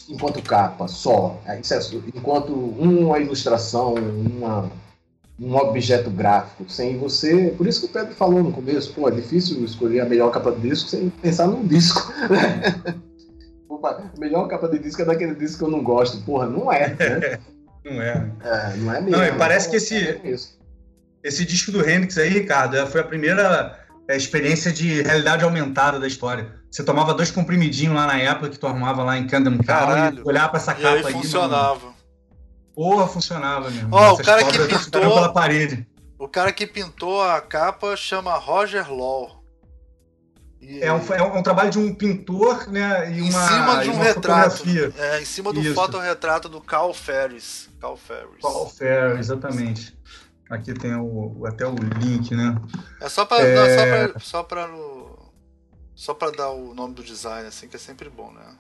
enquanto 0.09 0.41
capa 0.43 0.87
só. 0.87 1.41
É, 1.45 1.59
isso 1.59 1.75
é- 1.75 1.81
enquanto 2.14 2.53
uma 2.53 3.19
ilustração, 3.19 3.95
uma, 3.95 4.71
um 5.41 5.57
objeto 5.57 6.09
gráfico, 6.11 6.71
sem 6.71 6.97
você. 6.99 7.53
Por 7.57 7.66
isso 7.66 7.81
que 7.81 7.87
o 7.87 7.89
Pedro 7.89 8.14
falou 8.14 8.45
no 8.45 8.53
começo, 8.53 8.93
pô, 8.93 9.09
é 9.09 9.12
difícil 9.12 9.64
escolher 9.64 10.01
a 10.01 10.05
melhor 10.05 10.31
capa 10.31 10.53
de 10.53 10.61
disco 10.69 10.89
sem 10.91 11.09
pensar 11.11 11.49
num 11.49 11.66
disco. 11.66 12.01
melhor 14.18 14.47
capa 14.49 14.68
de 14.68 14.79
disco 14.79 15.03
é 15.03 15.05
daquele 15.05 15.35
disco 15.35 15.59
que 15.59 15.64
eu 15.64 15.70
não 15.70 15.83
gosto. 15.83 16.20
Porra, 16.24 16.47
não 16.47 16.72
é. 16.72 16.89
Né? 16.89 17.39
Não 17.85 18.03
é. 18.03 18.31
É, 18.45 18.76
não 18.76 18.93
é 18.95 19.01
mesmo. 19.01 19.16
Não, 19.16 19.24
e 19.24 19.33
parece 19.39 19.70
que 19.70 19.76
É 19.76 19.79
esse- 19.79 20.20
isso. 20.22 20.59
Esse 21.24 21.45
disco 21.47 21.72
do 21.72 21.89
Hendrix 21.89 22.18
aí, 22.18 22.29
Ricardo, 22.29 22.76
é- 22.76 22.85
foi 22.85 23.01
a 23.01 23.05
primeira 23.05 23.79
é, 24.07 24.14
experiência 24.16 24.70
de 24.70 25.01
realidade 25.01 25.43
aumentada 25.43 25.99
da 25.99 26.07
história. 26.07 26.53
Você 26.70 26.83
tomava 26.85 27.14
dois 27.14 27.31
comprimidinhos 27.31 27.95
lá 27.95 28.07
na 28.07 28.18
época 28.18 28.51
que 28.51 28.59
tu 28.59 28.66
arrumava 28.66 29.03
lá 29.05 29.16
em 29.16 29.26
Camden 29.26 29.57
Caralho. 29.59 30.18
e 30.18 30.29
olhava 30.29 30.51
pra 30.51 30.59
essa 30.59 30.72
E 30.72 30.74
capa 30.74 30.89
aí 30.89 30.97
aí. 30.97 31.03
mano. 31.05 31.16
funcionava. 31.16 31.95
Porra, 32.74 33.07
funcionava 33.07 33.70
mesmo. 33.70 33.89
Ó, 33.91 34.11
o 34.11 34.12
Essas 34.14 34.26
cara 34.26 34.45
que 34.45 34.59
pintou- 34.59 35.01
pela 35.01 35.33
parede. 35.33 35.87
O 36.18 36.29
cara 36.29 36.53
que 36.53 36.66
pintou 36.66 37.22
a 37.22 37.41
capa 37.41 37.97
chama 37.97 38.35
Roger 38.37 38.93
Law. 38.93 39.38
É 40.61 40.93
um, 40.93 40.97
é 40.97 41.23
um- 41.23 41.35
é 41.37 41.39
um 41.39 41.43
trabalho 41.43 41.71
de 41.71 41.79
um 41.79 41.95
pintor, 41.95 42.69
né? 42.71 43.11
E 43.13 43.19
em 43.21 43.31
uma, 43.31 43.49
cima 43.49 43.83
de 43.83 43.91
um 43.91 43.95
uma 43.95 44.05
retrato. 44.05 44.57
fotografia. 44.59 44.93
É, 44.99 45.21
em 45.23 45.25
cima 45.25 45.53
do 45.53 45.61
Isso. 45.61 45.75
fotorretrato 45.75 46.49
do 46.49 46.61
Carl 46.61 46.93
Ferris. 46.93 47.69
Carl 47.81 47.97
Ferris. 47.97 48.41
Paul 48.43 48.69
Fair, 48.69 49.17
exatamente. 49.19 49.97
Aqui 50.51 50.75
tem 50.75 50.95
o, 50.97 51.45
até 51.47 51.67
o 51.67 51.75
link, 51.75 52.35
né? 52.35 52.57
É 53.01 53.09
só 53.09 53.25
pra, 53.25 53.41
É. 53.41 54.13
só 54.19 54.43
pra, 54.43 54.69
só 55.95 56.13
pra 56.15 56.31
dar 56.31 56.51
o 56.51 56.75
nome 56.75 56.95
do 56.95 57.05
design, 57.05 57.47
assim, 57.47 57.69
que 57.69 57.77
é 57.77 57.79
sempre 57.79 58.09
bom, 58.11 58.33
né? 58.33 58.57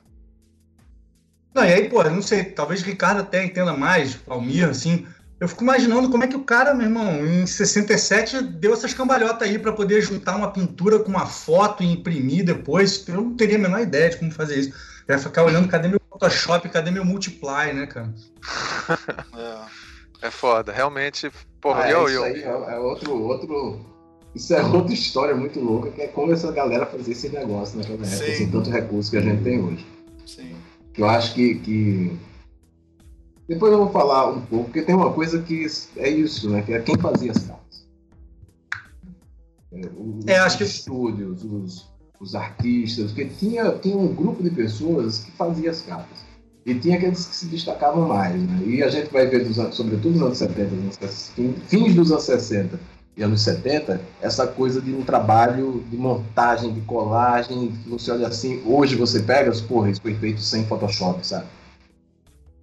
Não, 1.54 1.64
e 1.64 1.72
aí, 1.72 1.88
pô, 1.88 2.04
não 2.04 2.22
sei, 2.22 2.44
talvez 2.44 2.82
o 2.82 2.84
Ricardo 2.84 3.20
até 3.20 3.42
entenda 3.44 3.72
mais, 3.72 4.14
Palmir, 4.14 4.68
assim. 4.68 5.06
Eu 5.40 5.46
fico 5.46 5.62
imaginando 5.62 6.10
como 6.10 6.24
é 6.24 6.26
que 6.26 6.34
o 6.36 6.42
cara, 6.42 6.74
meu 6.74 6.86
irmão, 6.86 7.24
em 7.24 7.46
67 7.46 8.42
deu 8.42 8.72
essas 8.72 8.92
cambalhotas 8.92 9.48
aí 9.48 9.58
pra 9.58 9.72
poder 9.72 10.00
juntar 10.02 10.34
uma 10.36 10.50
pintura 10.50 10.98
com 10.98 11.10
uma 11.10 11.26
foto 11.26 11.82
e 11.82 11.92
imprimir 11.92 12.44
depois. 12.44 13.06
Eu 13.06 13.14
não 13.14 13.36
teria 13.36 13.56
a 13.56 13.60
menor 13.60 13.80
ideia 13.80 14.10
de 14.10 14.16
como 14.16 14.32
fazer 14.32 14.58
isso. 14.58 14.74
Eu 15.06 15.14
ia 15.14 15.18
ficar 15.22 15.44
olhando 15.44 15.68
cadê 15.68 15.86
meu 15.88 16.00
Photoshop, 16.10 16.68
cadê 16.68 16.90
meu 16.90 17.04
Multiply, 17.04 17.72
né, 17.72 17.86
cara? 17.86 18.12
É. 19.36 19.58
É 20.20 20.32
foda, 20.32 20.72
realmente. 20.72 21.30
Porra, 21.60 21.84
Ah, 21.84 21.90
eu, 21.92 22.06
isso 22.06 22.14
eu, 22.16 22.24
aí 22.24 22.42
é, 22.42 22.74
é 22.74 22.78
outro, 22.80 23.22
outro. 23.22 23.86
Isso 24.34 24.52
é 24.52 24.60
outra 24.60 24.92
história 24.92 25.32
muito 25.32 25.60
louca, 25.60 25.92
que 25.92 26.02
é 26.02 26.08
como 26.08 26.32
essa 26.32 26.50
galera 26.50 26.84
fazia 26.86 27.12
esse 27.12 27.28
negócio 27.28 27.78
naquela 27.78 28.04
época, 28.04 28.32
assim, 28.32 28.50
tanto 28.50 28.68
recurso 28.68 29.12
que 29.12 29.16
a 29.16 29.20
gente 29.20 29.44
tem 29.44 29.60
hoje. 29.62 29.86
Sim. 30.26 30.56
Eu 30.96 31.08
acho 31.08 31.34
que, 31.34 31.54
que- 31.60 32.18
Depois 33.48 33.72
eu 33.72 33.78
vou 33.78 33.90
falar 33.90 34.28
um 34.30 34.40
pouco, 34.42 34.64
porque 34.66 34.82
tem 34.82 34.94
uma 34.94 35.12
coisa 35.12 35.40
que 35.42 35.66
é 35.96 36.08
isso, 36.10 36.50
né? 36.50 36.62
Que 36.62 36.74
é 36.74 36.80
quem 36.80 36.96
fazia 36.98 37.30
as 37.32 37.38
capas. 37.38 37.86
É, 39.72 39.80
os 39.96 40.26
É, 40.26 40.38
acho 40.38 40.58
que- 40.58 40.64
estúdios, 40.64 41.42
os, 41.44 41.88
os 42.20 42.34
artistas, 42.34 43.06
porque 43.12 43.24
tinha, 43.26 43.70
tinha 43.78 43.96
um 43.96 44.14
grupo 44.14 44.42
de 44.42 44.50
pessoas 44.50 45.20
que 45.20 45.30
fazia 45.32 45.70
as 45.70 45.80
capas. 45.80 46.18
E 46.66 46.74
tinha 46.74 46.96
aqueles 46.98 47.24
que 47.26 47.34
se 47.34 47.46
destacavam 47.46 48.06
mais, 48.08 48.38
né? 48.38 48.62
E 48.66 48.82
a 48.82 48.90
gente 48.90 49.10
vai 49.10 49.26
ver, 49.26 49.44
dos 49.48 49.56
sobretudo 49.74 50.10
nos 50.12 50.22
anos 50.22 50.38
70, 50.38 50.74
nos 50.74 51.32
fins 51.68 51.94
dos 51.94 52.12
anos 52.12 52.24
60 52.24 52.78
e 53.16 53.22
anos 53.22 53.40
70, 53.40 53.98
essa 54.20 54.46
coisa 54.46 54.78
de 54.82 54.92
um 54.92 55.02
trabalho 55.02 55.82
de 55.90 55.96
montagem, 55.96 56.72
de 56.74 56.82
colagem, 56.82 57.72
que 57.72 57.88
você 57.88 58.10
olha 58.10 58.28
assim, 58.28 58.62
hoje 58.66 58.94
você 58.94 59.20
pega, 59.22 59.50
porra, 59.66 59.88
isso 59.90 60.02
foi 60.02 60.14
feito 60.14 60.42
sem 60.42 60.66
Photoshop, 60.66 61.26
sabe? 61.26 61.46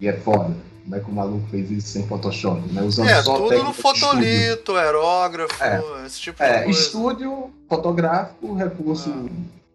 E 0.00 0.06
é 0.06 0.12
foda. 0.12 0.54
Como 0.86 0.94
é 0.94 1.00
que 1.00 1.10
o 1.10 1.12
maluco 1.12 1.48
fez 1.50 1.68
isso 1.68 1.88
sem 1.88 2.06
Photoshop? 2.06 2.60
Né? 2.72 2.80
Usando 2.80 3.08
É, 3.08 3.20
só 3.20 3.36
tudo 3.36 3.60
no 3.64 3.72
de 3.72 3.76
fotolito, 3.82 4.76
aerógrafo, 4.76 5.62
É. 5.64 5.82
esse 6.06 6.20
tipo 6.20 6.38
de 6.38 6.48
É, 6.48 6.62
coisa. 6.62 6.78
estúdio 6.80 7.50
fotográfico, 7.68 8.54
recurso 8.54 9.10
Ah. 9.12 9.28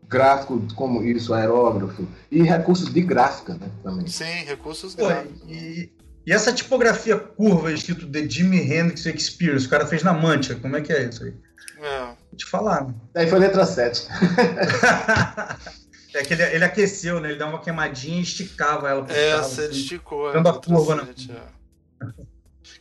gráfico 0.07 0.61
como 0.73 1.03
isso, 1.03 1.33
aerógrafo, 1.33 2.07
e 2.31 2.41
recursos 2.43 2.93
de 2.93 3.01
gráfica, 3.01 3.55
né, 3.55 3.69
também. 3.83 4.07
Sim, 4.07 4.45
recursos 4.45 4.95
Pô, 4.95 5.05
gráficos. 5.07 5.41
e, 5.49 5.91
e 6.25 6.31
essa 6.31 6.53
tipografia 6.53 7.17
curva 7.19 7.73
escrito 7.73 8.05
de 8.05 8.29
Jimi 8.29 8.61
Hendrix 8.61 9.05
Experience, 9.05 9.67
o 9.67 9.69
cara 9.69 9.85
fez 9.85 10.03
na 10.03 10.13
mancha, 10.13 10.55
como 10.55 10.77
é 10.77 10.81
que 10.81 10.93
é 10.93 11.03
isso 11.09 11.25
aí? 11.25 11.33
É. 11.81 11.99
Vou 12.05 12.37
te 12.37 12.45
falar, 12.45 12.85
né? 12.85 12.93
Aí 13.15 13.27
foi 13.27 13.37
letra 13.39 13.65
7. 13.65 14.07
é 16.13 16.23
que 16.23 16.33
ele, 16.33 16.43
ele 16.43 16.63
aqueceu, 16.65 17.19
né? 17.19 17.29
Ele 17.29 17.37
dava 17.37 17.51
uma 17.51 17.61
quemadinha 17.61 18.19
e 18.19 18.23
esticava 18.23 18.89
ela. 18.89 19.03
pro 19.03 19.13
carro, 19.13 19.25
ele 19.25 19.33
assim. 19.33 19.69
esticou. 19.71 20.29
é, 20.29 20.33
Dando 20.33 20.47
a 20.49 20.53
outra 20.53 20.73
curva, 20.75 20.95
né? 20.95 21.07
é. 21.29 21.51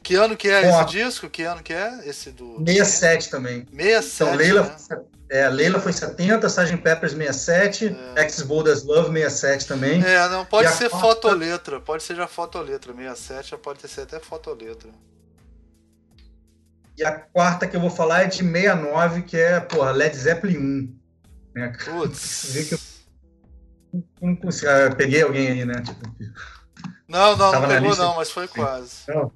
Que 0.03 0.14
ano 0.14 0.37
que 0.37 0.49
é 0.49 0.66
Ó. 0.70 0.83
esse 0.83 0.91
disco? 0.93 1.28
Que 1.28 1.43
ano 1.43 1.62
que 1.62 1.72
é? 1.72 2.01
Esse 2.09 2.31
do. 2.31 2.57
67 2.66 3.31
também. 3.31 3.66
67. 3.74 4.14
Então, 4.14 4.35
Leila, 4.35 4.62
né? 4.62 5.01
é, 5.28 5.49
Leila 5.49 5.78
foi 5.81 5.93
70, 5.93 6.47
Sgt. 6.47 6.76
Peppers 6.78 7.12
67, 7.12 7.97
É. 8.16 8.20
Axis 8.22 8.43
Bold 8.43 8.70
as 8.70 8.83
Love 8.83 9.09
67 9.12 9.66
também. 9.66 10.03
É, 10.05 10.28
não, 10.28 10.45
pode 10.47 10.64
E 10.68 10.68
a 10.68 10.72
ser 10.72 10.89
quarta- 10.89 11.07
fotoletra. 11.07 11.81
Pode 11.81 12.03
ser 12.03 12.16
já 12.16 12.26
fotoletra. 12.26 12.93
67 12.95 13.51
já 13.51 13.59
pode 13.59 13.87
ser 13.87 14.01
até 14.03 14.18
fotoletra. 14.18 14.89
E 16.97 17.05
a 17.05 17.12
quarta 17.12 17.66
que 17.66 17.76
eu 17.76 17.81
vou 17.81 17.91
falar 17.91 18.22
é 18.22 18.26
de 18.26 18.37
69, 18.39 19.22
que 19.22 19.37
é, 19.37 19.61
porra, 19.61 19.91
Led 19.91 20.14
Zeppelin 20.16 20.59
1. 20.59 20.97
Né? 21.55 21.72
Vê 21.72 21.76
que 21.76 21.89
eu 21.91 21.95
Putz. 21.95 22.89
Não 24.20 24.36
consigo- 24.36 24.70
ah, 24.70 24.95
peguei 24.95 25.22
alguém 25.22 25.49
aí, 25.49 25.64
né? 25.64 25.82
Tipo, 25.82 26.01
Não, 27.09 27.36
não, 27.36 27.53
não 27.53 27.68
pegou 27.68 27.97
não, 27.97 28.16
mas 28.16 28.30
foi 28.30 28.47
quase. 28.49 29.03
Não. 29.09 29.30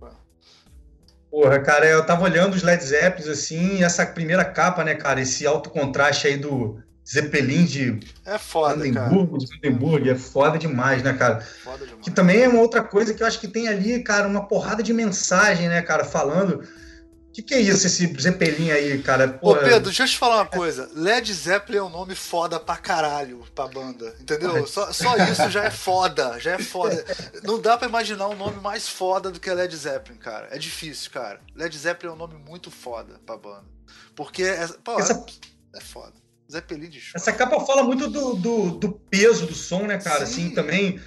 Porra, 1.31 1.59
cara, 1.61 1.85
eu 1.87 2.05
tava 2.07 2.23
olhando 2.23 2.55
os 2.55 2.63
Led 2.63 2.83
Zeppelin 2.85 3.31
assim, 3.31 3.77
e 3.79 3.83
essa 3.85 4.07
primeira 4.07 4.45
capa, 4.45 4.85
né, 4.85 4.95
cara, 4.95 5.21
esse 5.21 5.45
alto 5.45 5.69
contraste 5.69 6.29
aí 6.29 6.37
do 6.37 6.81
Zeppelin 7.07 7.65
de 7.65 7.99
É 8.25 8.39
foda, 8.39 8.77
cara. 8.93 9.09
Brandenburgo, 9.09 9.39
de 9.39 9.47
Brandenburg, 9.59 10.11
é 10.11 10.15
foda 10.15 10.57
demais, 10.59 11.03
né, 11.03 11.13
cara? 11.13 11.41
Foda 11.41 11.85
demais. 11.85 12.03
Que 12.05 12.11
também 12.13 12.43
é 12.43 12.49
uma 12.49 12.61
outra 12.61 12.85
coisa 12.85 13.13
que 13.13 13.21
eu 13.23 13.27
acho 13.27 13.41
que 13.41 13.49
tem 13.49 13.67
ali, 13.67 14.03
cara, 14.05 14.29
uma 14.29 14.47
porrada 14.47 14.81
de 14.83 14.93
mensagem, 14.93 15.69
né, 15.69 15.83
cara, 15.83 16.05
falando. 16.05 16.63
O 17.35 17.37
que, 17.37 17.43
que 17.43 17.55
é 17.55 17.61
isso, 17.61 17.85
esse 17.85 18.07
Zeppelin 18.21 18.71
aí, 18.71 19.03
cara? 19.03 19.37
Ô 19.43 19.49
Porra, 19.55 19.63
Pedro, 19.65 19.81
deixa 19.87 20.05
eu 20.05 20.07
te 20.07 20.17
falar 20.17 20.37
uma 20.37 20.47
coisa. 20.47 20.89
Led 20.95 21.35
Zeppelin 21.35 21.79
é 21.79 21.83
um 21.83 21.89
nome 21.91 22.15
foda 22.15 22.61
pra 22.61 22.77
caralho 22.77 23.45
pra 23.53 23.67
banda, 23.67 24.15
entendeu? 24.21 24.65
Só, 24.69 24.93
só 24.93 25.17
isso 25.17 25.51
já 25.51 25.65
é 25.65 25.71
foda, 25.73 26.39
já 26.39 26.53
é 26.53 26.59
foda. 26.61 27.05
Não 27.43 27.61
dá 27.61 27.77
pra 27.77 27.89
imaginar 27.89 28.29
um 28.29 28.37
nome 28.37 28.61
mais 28.61 28.89
foda 28.89 29.33
do 29.33 29.41
que 29.41 29.53
Led 29.53 29.77
Zeppelin, 29.77 30.17
cara. 30.17 30.47
É 30.53 30.59
difícil, 30.59 31.11
cara. 31.11 31.41
Led 31.57 31.77
Zeppelin 31.77 32.13
é 32.13 32.15
um 32.15 32.19
nome 32.19 32.37
muito 32.37 32.71
foda 32.71 33.21
pra 33.27 33.37
banda. 33.37 33.65
Porque, 34.15 34.45
é, 34.45 34.69
pô, 34.85 34.97
Essa- 35.01 35.27
é 35.75 35.81
foda. 35.81 36.13
Zeppelin 36.49 36.89
de 36.89 37.01
show. 37.01 37.15
Essa 37.17 37.33
capa 37.33 37.59
fala 37.67 37.83
muito 37.83 38.09
do, 38.09 38.35
do, 38.35 38.71
do 38.79 38.93
peso 39.11 39.45
do 39.45 39.55
som, 39.55 39.89
né, 39.89 39.99
cara? 39.99 40.25
Sim. 40.25 40.45
Assim, 40.45 40.51
também 40.55 41.01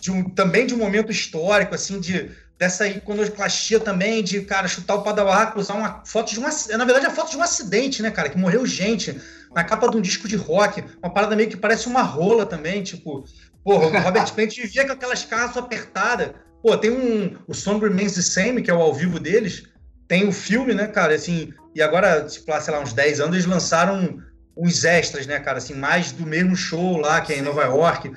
de 0.00 0.10
um, 0.10 0.28
também 0.30 0.66
de 0.66 0.74
um 0.74 0.78
momento 0.78 1.12
histórico, 1.12 1.76
assim, 1.76 2.00
de 2.00 2.28
dessa 2.60 2.86
iconoclastia 2.86 3.80
também, 3.80 4.22
de, 4.22 4.42
cara, 4.42 4.68
chutar 4.68 4.96
o 4.96 5.02
pau 5.02 5.14
da 5.14 5.24
barraca, 5.24 5.58
usar 5.58 5.72
uma 5.72 6.02
foto 6.04 6.30
de 6.30 6.38
uma... 6.38 6.50
Na 6.76 6.84
verdade, 6.84 7.06
é 7.06 7.08
a 7.08 7.10
foto 7.10 7.30
de 7.30 7.38
um 7.38 7.42
acidente, 7.42 8.02
né, 8.02 8.10
cara? 8.10 8.28
Que 8.28 8.36
morreu 8.36 8.66
gente 8.66 9.18
na 9.54 9.64
capa 9.64 9.88
de 9.88 9.96
um 9.96 10.00
disco 10.02 10.28
de 10.28 10.36
rock. 10.36 10.84
Uma 11.02 11.10
parada 11.10 11.34
meio 11.34 11.48
que 11.48 11.56
parece 11.56 11.86
uma 11.86 12.02
rola 12.02 12.44
também, 12.44 12.82
tipo... 12.82 13.24
Porra, 13.64 13.86
o 13.86 14.02
Robert 14.02 14.30
Plant 14.36 14.54
vivia 14.54 14.86
com 14.86 14.92
aquelas 14.92 15.24
carras 15.24 15.56
apertadas. 15.56 16.32
Pô, 16.62 16.76
tem 16.76 16.90
um... 16.90 17.34
O 17.48 17.54
Song 17.54 17.82
Remains 17.82 18.14
the 18.14 18.20
Same, 18.20 18.60
que 18.60 18.70
é 18.70 18.74
o 18.74 18.82
ao 18.82 18.92
vivo 18.92 19.18
deles. 19.18 19.62
Tem 20.06 20.28
o 20.28 20.32
filme, 20.32 20.74
né, 20.74 20.86
cara? 20.86 21.14
Assim, 21.14 21.54
e 21.74 21.80
agora, 21.80 22.26
tipo, 22.26 22.50
lá, 22.50 22.60
sei 22.60 22.74
lá, 22.74 22.80
uns 22.80 22.92
10 22.92 23.20
anos, 23.20 23.36
eles 23.36 23.46
lançaram 23.46 24.22
uns 24.54 24.84
extras, 24.84 25.26
né, 25.26 25.40
cara? 25.40 25.56
Assim, 25.56 25.72
mais 25.72 26.12
do 26.12 26.26
mesmo 26.26 26.54
show 26.54 26.98
lá, 26.98 27.22
que 27.22 27.32
é 27.32 27.36
em 27.36 27.38
Sim. 27.38 27.44
Nova 27.46 27.62
York. 27.64 28.12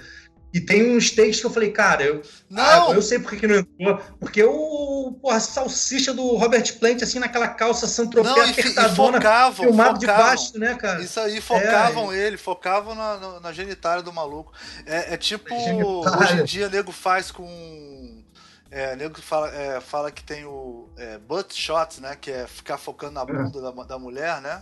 E 0.53 0.61
tem 0.61 0.95
uns 0.95 1.09
takes 1.09 1.39
que 1.39 1.45
eu 1.47 1.49
falei, 1.49 1.71
cara, 1.71 2.03
eu, 2.03 2.21
Não! 2.47 2.91
ah, 2.91 2.93
eu 2.93 3.01
sei 3.01 3.17
por 3.17 3.35
que 3.35 3.47
não 3.47 3.55
entrou. 3.55 3.99
Porque 4.19 4.43
o 4.43 5.17
porra, 5.19 5.39
salsicha 5.39 6.13
do 6.13 6.35
Robert 6.35 6.77
Plant, 6.77 7.01
assim, 7.01 7.17
naquela 7.17 7.47
calça 7.47 7.87
e 7.87 8.51
apertadona, 8.51 9.17
focavam, 9.17 9.65
filmado 9.65 9.97
de 9.97 10.05
focavam. 10.05 10.25
baixo, 10.25 10.59
né, 10.59 10.75
cara? 10.75 11.01
Isso 11.01 11.19
aí, 11.19 11.41
focavam 11.41 12.13
É, 12.13 12.17
ele, 12.19 12.37
focavam 12.37 12.93
na, 12.93 13.17
na, 13.17 13.39
na 13.39 13.51
genitália 13.51 14.03
do 14.03 14.13
maluco. 14.13 14.53
É, 14.85 15.15
é 15.15 15.17
tipo, 15.17 15.51
hoje 15.55 16.39
em 16.39 16.43
dia, 16.43 16.69
nego 16.69 16.91
faz 16.91 17.31
com. 17.31 18.21
É, 18.69 18.95
nego 18.95 19.19
fala, 19.21 19.49
é, 19.49 19.81
fala 19.81 20.11
que 20.11 20.23
tem 20.23 20.45
o 20.45 20.87
é, 20.97 21.17
butt 21.17 21.59
shots, 21.59 21.97
né? 21.99 22.15
Que 22.19 22.31
é 22.31 22.45
ficar 22.45 22.77
focando 22.77 23.13
na 23.13 23.25
bunda 23.25 23.59
da, 23.59 23.71
da 23.71 23.97
mulher, 23.97 24.39
né? 24.39 24.61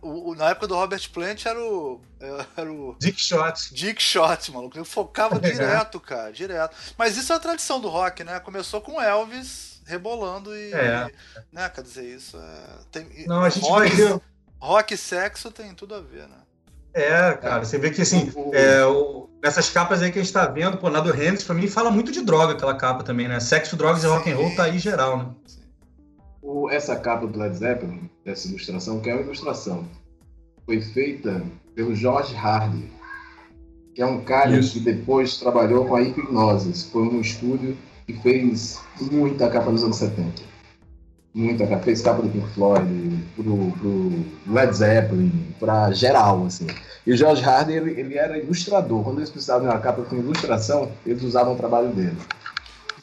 O, 0.00 0.30
o- 0.30 0.34
na 0.34 0.50
época 0.50 0.68
do 0.68 0.74
Robert 0.76 1.10
Plant 1.12 1.44
era 1.46 1.58
o, 1.60 2.00
era 2.56 2.72
o 2.72 2.94
Dick 3.00 3.20
Shot. 3.20 3.74
Dick 3.74 4.00
Shot, 4.02 4.52
maluco. 4.52 4.78
Ele 4.78 4.84
focava 4.84 5.38
direto, 5.40 5.98
cara, 5.98 6.32
direto. 6.32 6.76
Mas 6.96 7.16
isso 7.16 7.32
é 7.32 7.36
a 7.36 7.40
tradição 7.40 7.80
do 7.80 7.88
rock, 7.88 8.22
né? 8.22 8.38
Começou 8.40 8.80
com 8.80 9.00
Elvis 9.02 9.80
rebolando 9.84 10.54
e. 10.56 10.72
É. 10.72 11.10
Né, 11.52 11.68
quer 11.68 11.82
dizer, 11.82 12.04
isso 12.04 12.36
é. 12.36 12.66
Tem, 12.92 13.26
Não, 13.26 13.42
a 13.42 13.48
gente 13.50 13.68
rock, 13.68 13.88
vai 13.88 13.96
ver. 13.96 14.20
rock 14.60 14.94
e 14.94 14.96
sexo 14.96 15.50
tem 15.50 15.74
tudo 15.74 15.94
a 15.96 16.00
ver, 16.00 16.28
né? 16.28 16.36
É, 16.94 17.32
cara, 17.34 17.64
você 17.64 17.78
vê 17.78 17.90
que 17.90 18.02
assim, 18.02 18.30
O- 18.36 18.54
é, 18.54 18.84
o- 18.86 19.28
nessas 19.42 19.70
capas 19.70 20.02
aí 20.02 20.12
que 20.12 20.18
a 20.18 20.22
gente 20.22 20.32
tá 20.32 20.46
vendo, 20.46 20.76
pô, 20.76 20.90
na 20.90 21.00
do 21.00 21.08
Hendrix, 21.10 21.42
pra 21.42 21.54
mim, 21.54 21.66
fala 21.66 21.90
muito 21.90 22.12
de 22.12 22.22
droga 22.22 22.52
aquela 22.52 22.76
capa 22.76 23.02
também, 23.02 23.26
né? 23.26 23.40
Sexo, 23.40 23.76
drogas 23.76 24.04
e 24.04 24.06
rock 24.06 24.30
and 24.30 24.36
roll 24.36 24.54
tá 24.54 24.64
aí 24.64 24.78
geral, 24.78 25.16
né? 25.18 25.26
O- 26.42 26.68
essa 26.68 26.96
capa 26.96 27.26
do 27.26 27.38
Led 27.38 27.56
Zeppelin, 27.56 28.10
essa 28.24 28.48
ilustração, 28.48 29.00
que 29.00 29.08
é 29.08 29.14
uma 29.14 29.22
ilustração, 29.22 29.84
foi 30.66 30.80
feita 30.80 31.42
pelo 31.74 31.94
George 31.94 32.34
Hardy, 32.34 32.90
que 33.94 34.02
é 34.02 34.06
um 34.06 34.20
cara 34.22 34.50
Isso. 34.58 34.72
que 34.74 34.80
depois 34.80 35.36
trabalhou 35.38 35.84
com 35.86 35.94
a 35.96 36.02
Hipgnosis. 36.02 36.84
Foi 36.84 37.02
um 37.02 37.20
estúdio 37.20 37.76
que 38.06 38.14
fez 38.14 38.80
muita 39.00 39.48
capa 39.50 39.70
nos 39.70 39.84
anos 39.84 39.96
70. 39.96 40.42
Muita 41.34 41.66
capa. 41.66 41.82
Fez 41.84 42.00
capa 42.02 42.22
do 42.22 42.28
Pink 42.28 42.46
Floyd, 42.50 43.24
pro, 43.36 43.70
pro 43.72 44.12
Led 44.52 44.74
Zeppelin, 44.76 45.46
pra 45.58 45.90
geral, 45.92 46.44
assim. 46.46 46.66
E 47.06 47.12
o 47.12 47.16
George 47.16 47.42
Hardy, 47.42 47.72
ele, 47.72 47.98
ele 47.98 48.16
era 48.18 48.38
ilustrador. 48.38 49.02
Quando 49.04 49.18
eles 49.18 49.30
precisavam 49.30 49.62
de 49.68 49.74
uma 49.74 49.80
capa 49.80 50.02
com 50.02 50.16
ilustração, 50.16 50.90
eles 51.06 51.22
usavam 51.22 51.54
o 51.54 51.56
trabalho 51.56 51.88
dele. 51.90 52.16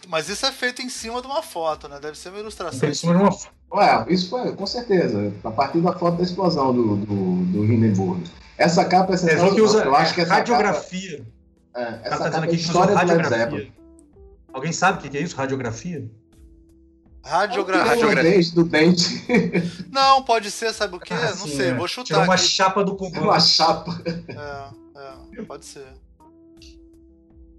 Mas 0.10 0.28
isso 0.28 0.44
é 0.46 0.52
feito 0.52 0.82
em 0.82 0.90
cima 0.90 1.22
de 1.22 1.28
uma 1.28 1.44
foto, 1.44 1.88
né? 1.88 2.00
Deve 2.02 2.18
ser 2.18 2.30
uma 2.30 2.40
ilustração. 2.40 2.90
Em 2.90 2.94
cima 2.96 3.16
de 3.16 3.22
uma 3.22 3.30
Ué, 3.72 4.06
isso 4.10 4.28
foi, 4.32 4.52
com 4.56 4.66
certeza, 4.66 5.32
a 5.44 5.52
partir 5.52 5.80
da 5.82 5.94
foto 5.94 6.18
da 6.18 6.24
explosão 6.24 6.74
do, 6.74 6.96
do, 6.98 7.46
do 7.46 7.64
Hindenburg. 7.66 8.24
Essa 8.58 8.84
capa 8.86 9.12
é 9.12 9.14
É, 9.14 9.18
sensacional. 9.18 9.54
que 9.54 9.62
usa 9.62 9.84
eu 9.84 9.96
acho 9.96 10.16
que 10.16 10.22
essa 10.22 10.34
radiografia. 10.34 11.18
capa, 11.20 11.30
é, 11.76 11.84
O 11.84 11.86
cara 11.86 12.00
essa 12.08 12.18
tá 12.24 12.32
capa 12.32 12.46
é 12.46 12.48
aqui 12.48 12.58
que 12.58 12.64
usou 12.64 12.82
história 12.84 12.96
do 12.96 12.98
Led 13.00 13.08
radiografia. 13.12 13.38
Zeppelin. 13.46 13.74
Alguém 14.52 14.72
sabe 14.74 14.98
o 15.08 15.12
que 15.12 15.16
é 15.18 15.22
isso? 15.22 15.36
Radiografia? 15.36 16.10
Radiografia. 17.24 17.86
Radiografia. 17.86 18.32
Do 18.54 18.64
dente, 18.64 19.26
do 19.26 19.26
dente, 19.28 19.86
Não, 19.92 20.24
pode 20.24 20.50
ser, 20.50 20.74
sabe 20.74 20.96
o 20.96 21.00
quê? 21.00 21.14
Ah, 21.14 21.30
não 21.36 21.48
sim, 21.48 21.56
sei, 21.56 21.68
é. 21.68 21.74
vou 21.76 21.88
Tirou 21.88 22.06
chutar 22.06 22.24
uma 22.24 22.34
aqui. 22.34 22.44
chapa 22.44 22.84
do 22.84 22.96
pulmão. 22.96 23.24
uma 23.26 23.40
chapa. 23.40 24.02
É, 24.06 25.40
é, 25.40 25.42
pode 25.44 25.66
ser. 25.66 25.86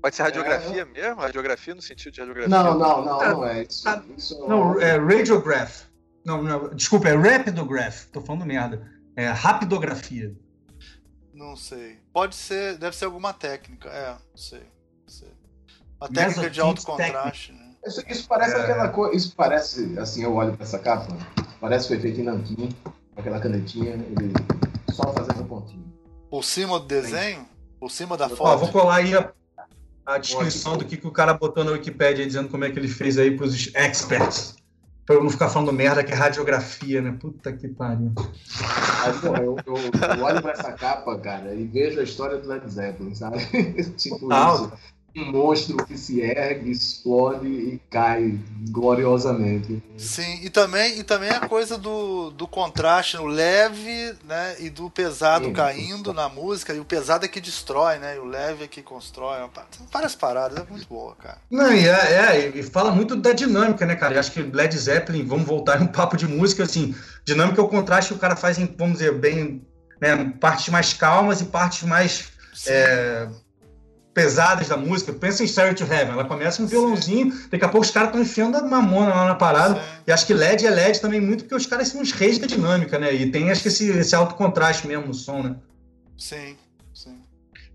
Pode 0.01 0.17
ser 0.17 0.23
radiografia 0.23 0.85
mesmo? 0.87 1.21
Radiografia 1.21 1.75
no 1.75 1.83
sentido 1.83 2.13
de 2.13 2.21
radiografia? 2.21 2.49
Não, 2.57 2.79
não, 2.79 3.05
não, 3.05 3.19
não 3.19 3.45
é. 3.47 3.63
Isso, 3.63 3.89
Ah, 3.89 4.03
isso 4.17 4.47
Não, 4.49 4.81
é 4.81 4.97
radiograph. 4.97 5.83
Não, 6.25 6.43
não, 6.43 6.69
desculpa, 6.75 7.09
é 7.09 7.15
rapidograph. 7.17 8.05
Tô 8.13 8.21
falando 8.21 8.45
merda. 8.47 8.91
É 9.17 9.27
rapidografia. 9.29 10.35
Não 11.35 11.57
sei. 11.57 11.99
Pode 12.13 12.35
ser, 12.35 12.77
deve 12.79 12.97
ser 12.97 13.07
alguma 13.07 13.33
técnica. 13.33 13.89
É, 13.89 14.11
não 14.13 14.37
sei. 14.37 14.61
Não 14.61 15.09
sei. 15.09 15.29
Uma 16.01 16.09
técnica 16.09 16.51
de 16.51 16.61
alto 16.61 16.83
contraste, 16.83 17.53
né? 17.53 17.71
Isso, 17.87 18.03
isso 18.09 18.29
parece 18.29 18.55
É. 18.57 18.61
aquela 18.61 18.89
coisa. 18.89 19.17
Isso 19.17 19.35
parece, 19.35 19.99
assim, 19.99 20.23
eu 20.23 20.35
olho 20.35 20.55
pra 20.55 20.65
essa 20.65 20.79
capa, 20.79 21.17
parece 21.61 21.89
que 21.89 21.95
foi 21.95 22.03
feito 22.03 22.21
em 22.21 22.25
Nanquim, 22.25 22.69
com 22.85 23.21
aquela 23.21 23.41
canetinha, 23.41 23.95
ele 23.95 24.33
só 24.93 25.13
fazendo 25.15 25.45
pontinho. 25.47 25.91
Por 26.31 26.45
cima 26.45 26.79
do 26.79 26.87
desenho? 26.87 27.47
Por 27.79 27.91
cima 27.91 28.17
da 28.17 28.27
Ó, 28.27 28.29
foto? 28.37 28.59
vou 28.61 28.69
colar 28.69 28.97
aí 28.97 29.15
a, 29.17 29.33
a 30.15 30.19
descrição 30.19 30.77
do 30.77 30.85
que, 30.85 30.97
que 30.97 31.07
o 31.07 31.11
cara 31.11 31.35
botou 31.35 31.65
na 31.65 31.73
Wikipédia 31.73 32.23
aí, 32.23 32.27
dizendo 32.27 32.49
como 32.49 32.65
é 32.65 32.71
que 32.71 32.79
ele 32.79 32.89
fez 32.89 33.19
aí 33.19 33.37
pros 33.37 33.75
experts. 33.75 34.57
Pra 35.07 35.17
eu 35.17 35.23
não 35.23 35.31
ficar 35.31 35.49
falando 35.49 35.73
merda 35.73 36.05
que 36.05 36.13
é 36.13 36.15
radiografia, 36.15 37.03
né? 37.03 37.17
Puta 37.19 37.53
que 37.53 37.67
pariu. 37.67 38.13
Mas, 38.15 39.21
pô, 39.21 39.37
eu, 39.37 39.57
eu, 39.67 39.75
eu 40.17 40.25
olho 40.25 40.41
pra 40.41 40.53
essa 40.53 40.73
capa, 40.73 41.19
cara, 41.19 41.55
e 41.55 41.65
vejo 41.65 41.99
a 41.99 42.05
história 42.05 42.39
do 42.39 42.47
Led 42.47 42.69
Zeppelin, 42.71 43.15
sabe? 43.15 43.39
tipo 43.97 44.21
Total. 44.21 44.55
isso. 44.55 44.73
Um 45.17 45.33
monstro 45.33 45.85
que 45.85 45.97
se 45.99 46.21
ergue, 46.21 46.71
explode 46.71 47.47
e 47.47 47.81
cai 47.91 48.39
gloriosamente. 48.71 49.83
Sim, 49.97 50.41
e 50.43 50.51
também, 50.51 50.99
e 50.99 51.03
também 51.03 51.31
a 51.31 51.49
coisa 51.49 51.77
do, 51.77 52.31
do 52.31 52.47
contraste, 52.47 53.17
o 53.17 53.27
leve, 53.27 54.15
né? 54.25 54.57
E 54.61 54.71
do 54.71 54.89
pesado 54.89 55.47
Sim. 55.47 55.53
caindo 55.53 56.13
na 56.13 56.29
música, 56.29 56.73
e 56.73 56.81
o 56.81 56.85
pesado 56.85 57.25
é 57.25 57.29
que 57.29 57.41
destrói, 57.41 57.99
né? 57.99 58.17
E 58.17 58.19
o 58.19 58.25
leve 58.25 58.65
é 58.65 58.69
que 58.69 58.83
constrói. 58.83 59.39
São 59.71 59.87
várias 59.93 60.15
paradas, 60.15 60.59
é 60.59 60.71
muito 60.71 60.87
boa, 60.87 61.15
cara. 61.17 61.39
Não, 61.51 61.73
e, 61.73 61.87
é, 61.89 61.93
é, 61.93 62.49
e 62.55 62.63
fala 62.63 62.91
muito 62.91 63.17
da 63.17 63.33
dinâmica, 63.33 63.85
né, 63.85 63.97
cara? 63.97 64.15
Eu 64.15 64.21
acho 64.21 64.33
que 64.33 64.43
Led 64.43 64.77
Zeppelin, 64.77 65.27
vamos 65.27 65.47
voltar 65.47 65.81
em 65.81 65.85
um 65.85 65.89
papo 65.89 66.17
de 66.17 66.27
música, 66.27 66.63
assim, 66.63 66.95
dinâmica 67.25 67.61
é 67.61 67.65
o 67.65 67.69
contraste 67.69 68.13
que 68.13 68.17
o 68.17 68.21
cara 68.21 68.37
faz 68.37 68.59
em, 68.59 68.67
vamos 68.79 68.99
dizer, 68.99 69.15
bem, 69.15 69.67
né, 70.01 70.33
partes 70.41 70.69
mais 70.69 70.93
calmas 70.93 71.41
e 71.41 71.47
partes 71.47 71.83
mais 71.83 72.29
Sim. 72.55 72.71
é, 72.73 73.29
pesadas 74.21 74.69
da 74.69 74.77
música. 74.77 75.13
Pensa 75.13 75.43
em 75.43 75.47
Starry 75.47 75.75
to 75.75 75.85
Heaven, 75.85 76.13
ela 76.13 76.25
começa 76.25 76.63
um 76.63 76.67
violãozinho, 76.67 77.33
daqui 77.51 77.65
a 77.65 77.69
pouco 77.69 77.87
os 77.87 77.91
caras 77.91 78.09
estão 78.11 78.21
enfiando 78.21 78.57
a 78.57 78.63
mamona 78.63 79.15
lá 79.15 79.25
na 79.27 79.35
parada. 79.35 79.75
Sim. 79.77 79.81
E 80.07 80.13
acho 80.13 80.27
que 80.27 80.35
LED 80.35 80.67
é 80.67 80.71
LED 80.71 81.01
também 81.01 81.21
muito 81.21 81.45
porque 81.45 81.55
os 81.55 81.67
caras 81.67 81.89
são 81.89 82.01
uns 82.03 82.13
reis 82.13 82.39
da 82.39 82.47
dinâmica, 82.47 82.99
né? 82.99 83.13
E 83.15 83.31
tem, 83.31 83.51
acho 83.51 83.63
que 83.63 83.69
esse, 83.69 83.89
esse 83.91 84.15
alto 84.15 84.35
contraste 84.35 84.87
mesmo 84.87 85.07
no 85.07 85.15
som, 85.15 85.43
né? 85.43 85.57
Sim, 86.19 86.57
sim. 86.93 87.19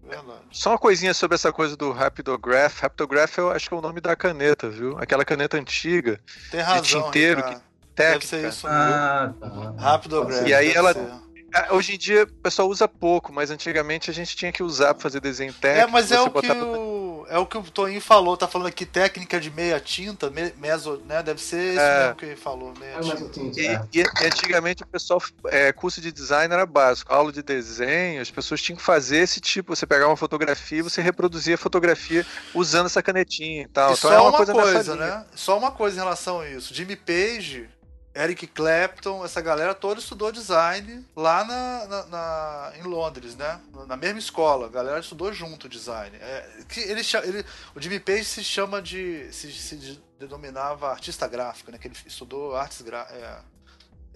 Verdade. 0.07 0.41
Só 0.51 0.69
uma 0.71 0.77
coisinha 0.77 1.13
sobre 1.15 1.33
essa 1.33 1.51
coisa 1.51 1.75
do 1.75 1.91
Rapidograph. 1.91 2.79
Rapidograph 2.81 3.37
eu 3.39 3.49
acho 3.49 3.67
que 3.67 3.73
é 3.73 3.77
o 3.77 3.81
nome 3.81 3.99
da 3.99 4.15
caneta, 4.15 4.69
viu? 4.69 4.95
Aquela 4.99 5.25
caneta 5.25 5.57
antiga, 5.57 6.19
Tem 6.51 6.61
razão. 6.61 6.83
tinteiro 6.83 7.37
Ricardo. 7.37 7.61
técnica. 7.95 8.27
Deve 8.27 8.27
ser 8.27 8.47
isso. 8.49 8.67
Ah, 8.67 9.33
tá. 9.39 9.97
Greg, 10.25 10.47
E 10.49 10.53
aí 10.53 10.71
ela- 10.73 10.93
ser. 10.93 11.24
Ah, 11.55 11.73
Hoje 11.73 11.95
em 11.95 11.97
dia 11.97 12.23
o 12.23 12.27
pessoal 12.27 12.67
usa 12.67 12.87
pouco, 12.87 13.31
mas 13.31 13.49
antigamente 13.49 14.09
a 14.11 14.13
gente 14.13 14.35
tinha 14.35 14.51
que 14.51 14.61
usar 14.61 14.93
pra 14.93 15.01
fazer 15.03 15.21
desenho 15.21 15.51
É, 15.51 15.61
técnico. 15.61 15.91
mas 15.91 16.11
é 16.11 16.19
o, 16.19 16.29
que 16.29 16.51
o, 16.51 17.25
é 17.29 17.37
o 17.37 17.45
que 17.45 17.57
o 17.57 17.63
Toninho 17.63 18.01
falou, 18.01 18.35
tá 18.35 18.47
falando 18.47 18.67
aqui 18.67 18.85
técnica 18.85 19.39
de 19.39 19.49
meia 19.49 19.79
tinta, 19.79 20.29
me, 20.29 20.51
meso, 20.57 21.01
né? 21.07 21.23
Deve 21.23 21.41
ser 21.41 21.71
isso 21.73 21.79
É. 21.79 21.99
mesmo 22.01 22.15
que 22.15 22.25
ele 22.25 22.35
falou, 22.35 22.73
meia 22.77 22.91
É, 22.95 23.01
mas 23.03 23.31
tinta. 23.31 23.59
E, 23.61 23.67
é. 23.67 23.81
e- 23.93 23.99
e 24.01 24.25
antigamente 24.27 24.83
o 24.83 24.87
pessoal, 24.87 25.21
é, 25.45 25.71
curso 25.71 26.01
de 26.01 26.11
design 26.11 26.53
era 26.53 26.65
básico, 26.65 27.13
aula 27.13 27.31
de 27.31 27.41
desenho, 27.41 28.21
as 28.21 28.29
pessoas 28.29 28.61
tinham 28.61 28.77
que 28.77 28.83
fazer 28.83 29.17
esse 29.19 29.39
tipo, 29.39 29.73
você 29.75 29.85
pegava 29.85 30.09
uma 30.11 30.17
fotografia 30.17 30.79
e 30.79 30.81
você 30.81 31.01
reproduzia 31.01 31.55
a 31.55 31.57
fotografia 31.57 32.25
usando 32.53 32.87
essa 32.87 33.01
canetinha 33.01 33.63
e 33.63 33.67
tal. 33.67 33.91
E 33.91 33.93
então 33.93 34.09
só 34.09 34.13
é 34.13 34.19
uma, 34.19 34.29
uma 34.29 34.37
coisa, 34.37 34.53
coisa, 34.53 34.95
né? 34.95 35.25
Só 35.35 35.57
uma 35.57 35.71
coisa 35.71 35.95
em 35.95 35.99
relação 35.99 36.39
a 36.41 36.49
isso. 36.49 36.73
Jimmy 36.73 36.95
Page, 36.97 37.69
Eric 38.15 38.47
Clapton, 38.47 39.25
essa 39.25 39.41
galera 39.41 39.75
toda 39.75 39.99
estudou 39.99 40.31
design 40.31 41.05
lá 41.15 41.43
na, 41.43 41.85
na- 41.87 42.05
na- 42.05 42.71
em 42.77 42.83
Londres, 42.83 43.35
né? 43.35 43.59
Na 43.87 43.97
mesma 43.97 44.19
escola. 44.19 44.67
A 44.67 44.69
galera 44.69 44.99
estudou 44.99 45.33
junto 45.33 45.67
design. 45.67 46.15
É, 46.17 46.63
que 46.69 46.79
ele, 46.79 47.01
ele- 47.23 47.45
o 47.75 47.81
Jimmy 47.81 47.99
Page 47.99 48.23
se 48.25 48.43
chama 48.43 48.81
de. 48.81 49.31
se, 49.33 49.51
se 49.51 49.75
de- 49.75 50.03
denominava 50.17 50.89
artista 50.89 51.27
gráfico, 51.27 51.71
né? 51.71 51.77
Que 51.77 51.87
ele 51.89 51.97
estudou 52.05 52.55
artes 52.55 52.81
é, 52.87 53.39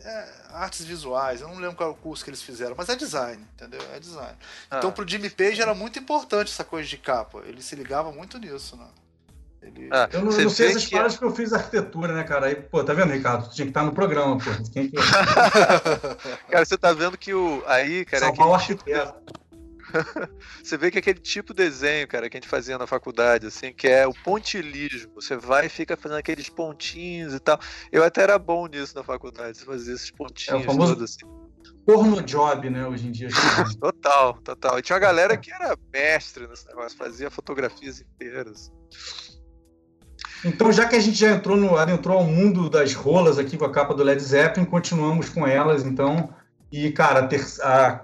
é, 0.01 0.29
artes 0.51 0.85
visuais. 0.85 1.41
Eu 1.41 1.49
não 1.49 1.59
lembro 1.59 1.75
qual 1.75 1.89
é 1.89 1.91
o 1.91 1.95
curso 1.95 2.23
que 2.23 2.29
eles 2.29 2.41
fizeram, 2.41 2.75
mas 2.77 2.87
é 2.87 2.95
design, 2.95 3.45
entendeu? 3.53 3.81
É 3.93 3.99
design. 3.99 4.37
Então 4.67 4.89
Ah. 4.89 4.93
pro 4.93 5.05
Jimmy 5.05 5.29
Page 5.29 5.61
era 5.61 5.73
muito 5.75 5.99
importante 5.99 6.51
essa 6.53 6.63
coisa 6.63 6.87
de 6.87 6.97
capa. 6.97 7.39
Ele 7.45 7.61
se 7.61 7.75
ligava 7.75 8.11
muito 8.13 8.37
nisso, 8.39 8.77
né? 8.77 8.87
Ele... 9.62 9.89
Ah, 9.91 10.07
Eu 10.14 10.22
não, 10.24 10.32
você 10.32 10.43
não 10.43 10.49
sei 10.49 10.68
essas 10.70 10.86
que- 10.86 10.91
paradas 10.91 11.14
porque 11.18 11.26
eu 11.26 11.36
fiz 11.36 11.51
arquitetura, 11.53 12.14
né, 12.14 12.24
cara? 12.24 12.47
Aí, 12.47 12.55
pô, 12.55 12.84
tá 12.84 12.93
vendo, 12.93 13.12
Ricardo? 13.12 13.49
Tu 13.49 13.55
tinha 13.55 13.66
que 13.66 13.72
estar 13.72 13.84
no 13.84 13.91
programa, 13.93 14.38
pô. 14.38 14.49
Quem 14.72 14.89
que 14.89 14.95
Cara, 16.49 16.66
você 16.66 16.78
tá 16.78 16.93
vendo 16.93 17.18
que 17.18 17.34
o. 17.34 17.62
Aí, 17.68 18.05
cara, 18.05 18.26
é 18.26 18.30
o 18.30 18.32
aquele 18.32 18.51
arquiteto? 18.53 19.16
você 20.64 20.78
vê 20.78 20.91
que 20.91 20.99
é 20.99 21.01
aquele 21.01 21.20
tipo 21.20 21.51
de 21.53 21.64
desenho, 21.64 22.07
cara, 22.07 22.30
que 22.30 22.38
a 22.38 22.39
gente 22.39 22.47
fazia 22.49 22.78
na 22.78 22.86
faculdade, 22.86 23.47
assim, 23.47 23.74
que 23.74 23.88
é 23.88 24.05
o 24.07 24.14
pontilismo. 24.14 25.12
Você 25.16 25.36
vai 25.36 25.66
e 25.66 25.70
fica 25.70 25.97
fazendo 25.97 26.20
aqueles 26.20 26.47
pontinhos 26.47 27.34
e 27.34 27.39
tal. 27.39 27.60
Eu 27.91 28.03
até 28.03 28.22
era 28.22 28.38
bom 28.38 28.68
nisso 28.68 28.95
na 28.95 29.03
faculdade, 29.03 29.57
você 29.57 29.66
fazia 29.66 29.93
esses 29.95 30.12
pontinhos 30.12 30.62
É, 30.62 30.66
famoso- 30.66 30.95
todos 30.95 31.12
assim. 31.12 31.39
Porno 31.86 32.22
job, 32.22 32.70
né, 32.70 32.86
hoje 32.86 33.07
em 33.07 33.12
dia. 33.12 33.30
Total, 33.82 34.36
total. 34.43 34.78
E 34.78 34.82
tinha 34.84 34.95
uma 34.95 34.99
galera 34.99 35.36
que 35.36 35.51
era 35.51 35.76
mestre 35.91 36.47
nesse 36.47 36.68
negócio, 36.68 36.95
fazia 36.95 37.32
fotografias 37.32 37.99
inteiras. 37.99 38.72
Então, 40.45 40.71
já 40.71 40.85
que 40.85 40.95
a 40.95 40.99
gente 40.99 41.17
já 41.17 41.31
entrou 41.31 41.57
no, 41.57 41.75
adentrou 41.77 42.17
ao 42.17 42.23
mundo 42.23 42.69
das 42.69 42.93
rolas 42.93 43.37
aqui 43.37 43.57
com 43.57 43.65
a 43.65 43.71
capa 43.71 43.93
do 43.93 44.03
Led 44.03 44.21
Zeppelin, 44.21 44.65
continuamos 44.65 45.29
com 45.29 45.45
elas, 45.45 45.83
então. 45.85 46.29
E, 46.71 46.91
cara, 46.91 47.21
a, 47.21 47.27
ter- 47.27 47.45
a 47.61 48.01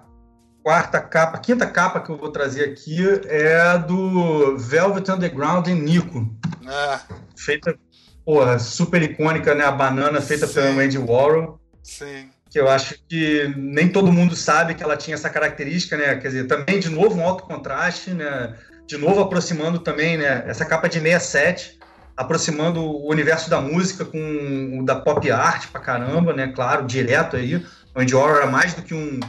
quarta 0.63 0.99
capa, 0.99 1.37
a 1.37 1.39
quinta 1.39 1.65
capa 1.67 1.99
que 1.99 2.09
eu 2.09 2.17
vou 2.17 2.31
trazer 2.31 2.63
aqui 2.65 2.97
é 3.27 3.55
a 3.61 3.77
do 3.77 4.57
Velvet 4.57 5.09
Underground 5.11 5.67
em 5.67 5.75
Nico. 5.75 6.27
É, 6.67 6.99
Feita, 7.37 7.77
porra, 8.25 8.57
super 8.59 9.01
icônica, 9.01 9.53
né? 9.55 9.63
A 9.63 9.71
banana 9.71 10.19
feita 10.21 10.47
Sim. 10.47 10.53
pelo 10.55 10.79
Andy 10.79 10.97
Warhol. 10.97 11.59
sim. 11.83 12.29
que 12.49 12.59
eu 12.59 12.67
acho 12.69 12.95
que 13.07 13.53
nem 13.57 13.87
todo 13.89 14.11
mundo 14.13 14.35
sabe 14.35 14.73
que 14.75 14.81
ela 14.83 14.95
tinha 14.97 15.13
essa 15.15 15.29
característica, 15.29 15.95
né? 15.97 16.15
Quer 16.15 16.27
dizer, 16.29 16.47
também 16.47 16.79
de 16.79 16.89
novo 16.89 17.15
um 17.17 17.23
alto 17.23 17.43
contraste, 17.43 18.11
né? 18.11 18.55
De 18.87 18.97
novo 18.97 19.21
aproximando 19.21 19.79
também, 19.79 20.17
né? 20.17 20.43
Essa 20.47 20.65
capa 20.65 20.87
de 20.89 20.99
67, 20.99 21.77
aproximando 22.15 22.81
o 22.81 23.09
universo 23.09 23.49
da 23.49 23.59
música 23.59 24.05
com 24.05 24.79
o 24.79 24.85
da 24.85 24.95
pop 24.95 25.29
art 25.31 25.67
pra 25.71 25.81
caramba, 25.81 26.33
né? 26.33 26.47
Claro, 26.47 26.85
direto 26.85 27.35
aí. 27.35 27.55
O 27.55 27.99
Andy 27.99 28.15
Warhol 28.15 28.37
era 28.37 28.47
mais 28.47 28.73
do 28.73 28.81
que 28.81 28.93
um 28.93 29.19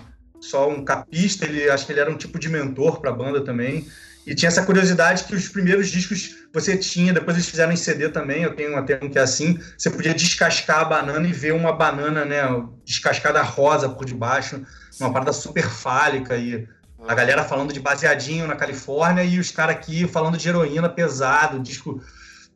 só 0.41 0.69
um 0.69 0.85
capista, 0.85 1.45
ele 1.45 1.69
acho 1.69 1.87
que 1.87 1.93
ele 1.93 2.01
era 2.01 2.11
um 2.11 2.17
tipo 2.17 2.39
de 2.39 2.49
mentor 2.49 3.01
para 3.01 3.11
a 3.11 3.15
banda 3.15 3.41
também. 3.41 3.87
E 4.27 4.35
tinha 4.35 4.49
essa 4.49 4.65
curiosidade 4.65 5.25
que 5.25 5.35
os 5.35 5.49
primeiros 5.49 5.89
discos 5.89 6.35
você 6.53 6.77
tinha, 6.77 7.13
depois 7.13 7.37
eles 7.37 7.49
fizeram 7.49 7.73
em 7.73 7.77
CD 7.77 8.09
também, 8.09 8.43
eu 8.43 8.55
tenho 8.55 8.77
até 8.77 8.99
um 9.01 9.09
que 9.09 9.19
é 9.19 9.23
assim, 9.23 9.59
você 9.77 9.89
podia 9.89 10.15
descascar 10.15 10.81
a 10.81 10.85
banana 10.85 11.29
e 11.29 11.33
ver 11.33 11.53
uma 11.53 11.73
banana, 11.73 12.25
né, 12.25 12.43
descascada 12.85 13.41
rosa 13.43 13.89
por 13.89 14.05
debaixo, 14.05 14.63
uma 14.99 15.13
parada 15.13 15.33
super 15.33 15.69
fálica 15.69 16.37
e 16.37 16.67
a 17.07 17.15
galera 17.15 17.45
falando 17.45 17.73
de 17.73 17.79
baseadinho 17.79 18.47
na 18.49 18.57
Califórnia 18.57 19.23
e 19.23 19.39
os 19.39 19.51
caras 19.53 19.77
aqui 19.77 20.09
falando 20.09 20.37
de 20.37 20.49
heroína 20.49 20.89
pesado, 20.89 21.61
disco 21.61 22.03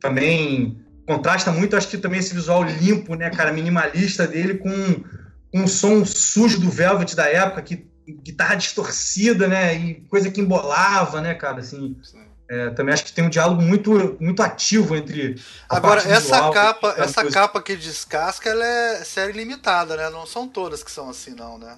também 0.01 0.77
contrasta 1.07 1.51
muito, 1.51 1.77
acho 1.77 1.87
que 1.87 1.97
também 1.97 2.19
esse 2.19 2.33
visual 2.33 2.63
limpo, 2.63 3.15
né, 3.15 3.29
cara, 3.29 3.53
minimalista 3.53 4.27
dele 4.27 4.55
com, 4.55 5.03
com 5.51 5.59
um 5.59 5.67
som 5.67 6.03
sujo 6.05 6.59
do 6.59 6.69
Velvet 6.69 7.15
da 7.15 7.27
época, 7.27 7.61
que 7.61 7.89
guitarra 8.23 8.55
distorcida, 8.55 9.47
né, 9.47 9.73
e 9.75 10.01
coisa 10.09 10.29
que 10.29 10.41
embolava, 10.41 11.21
né, 11.21 11.33
cara, 11.33 11.59
assim, 11.59 11.95
sim. 12.01 12.25
é, 12.49 12.69
também 12.71 12.93
acho 12.93 13.05
que 13.05 13.13
tem 13.13 13.23
um 13.23 13.29
diálogo 13.29 13.61
muito, 13.61 14.17
muito 14.19 14.41
ativo 14.41 14.95
entre 14.95 15.39
a 15.69 15.77
Agora, 15.77 16.01
parte 16.01 16.11
essa 16.11 16.35
visual 16.35 16.51
capa, 16.51 16.95
essa 16.97 17.23
música. 17.23 17.41
capa 17.41 17.61
que 17.61 17.75
descasca, 17.75 18.49
ela 18.49 18.65
é 18.65 19.03
série 19.03 19.33
limitada, 19.33 19.95
né? 19.95 20.09
Não 20.09 20.25
são 20.25 20.47
todas 20.47 20.83
que 20.83 20.91
são 20.91 21.09
assim, 21.09 21.35
não, 21.35 21.57
né? 21.57 21.77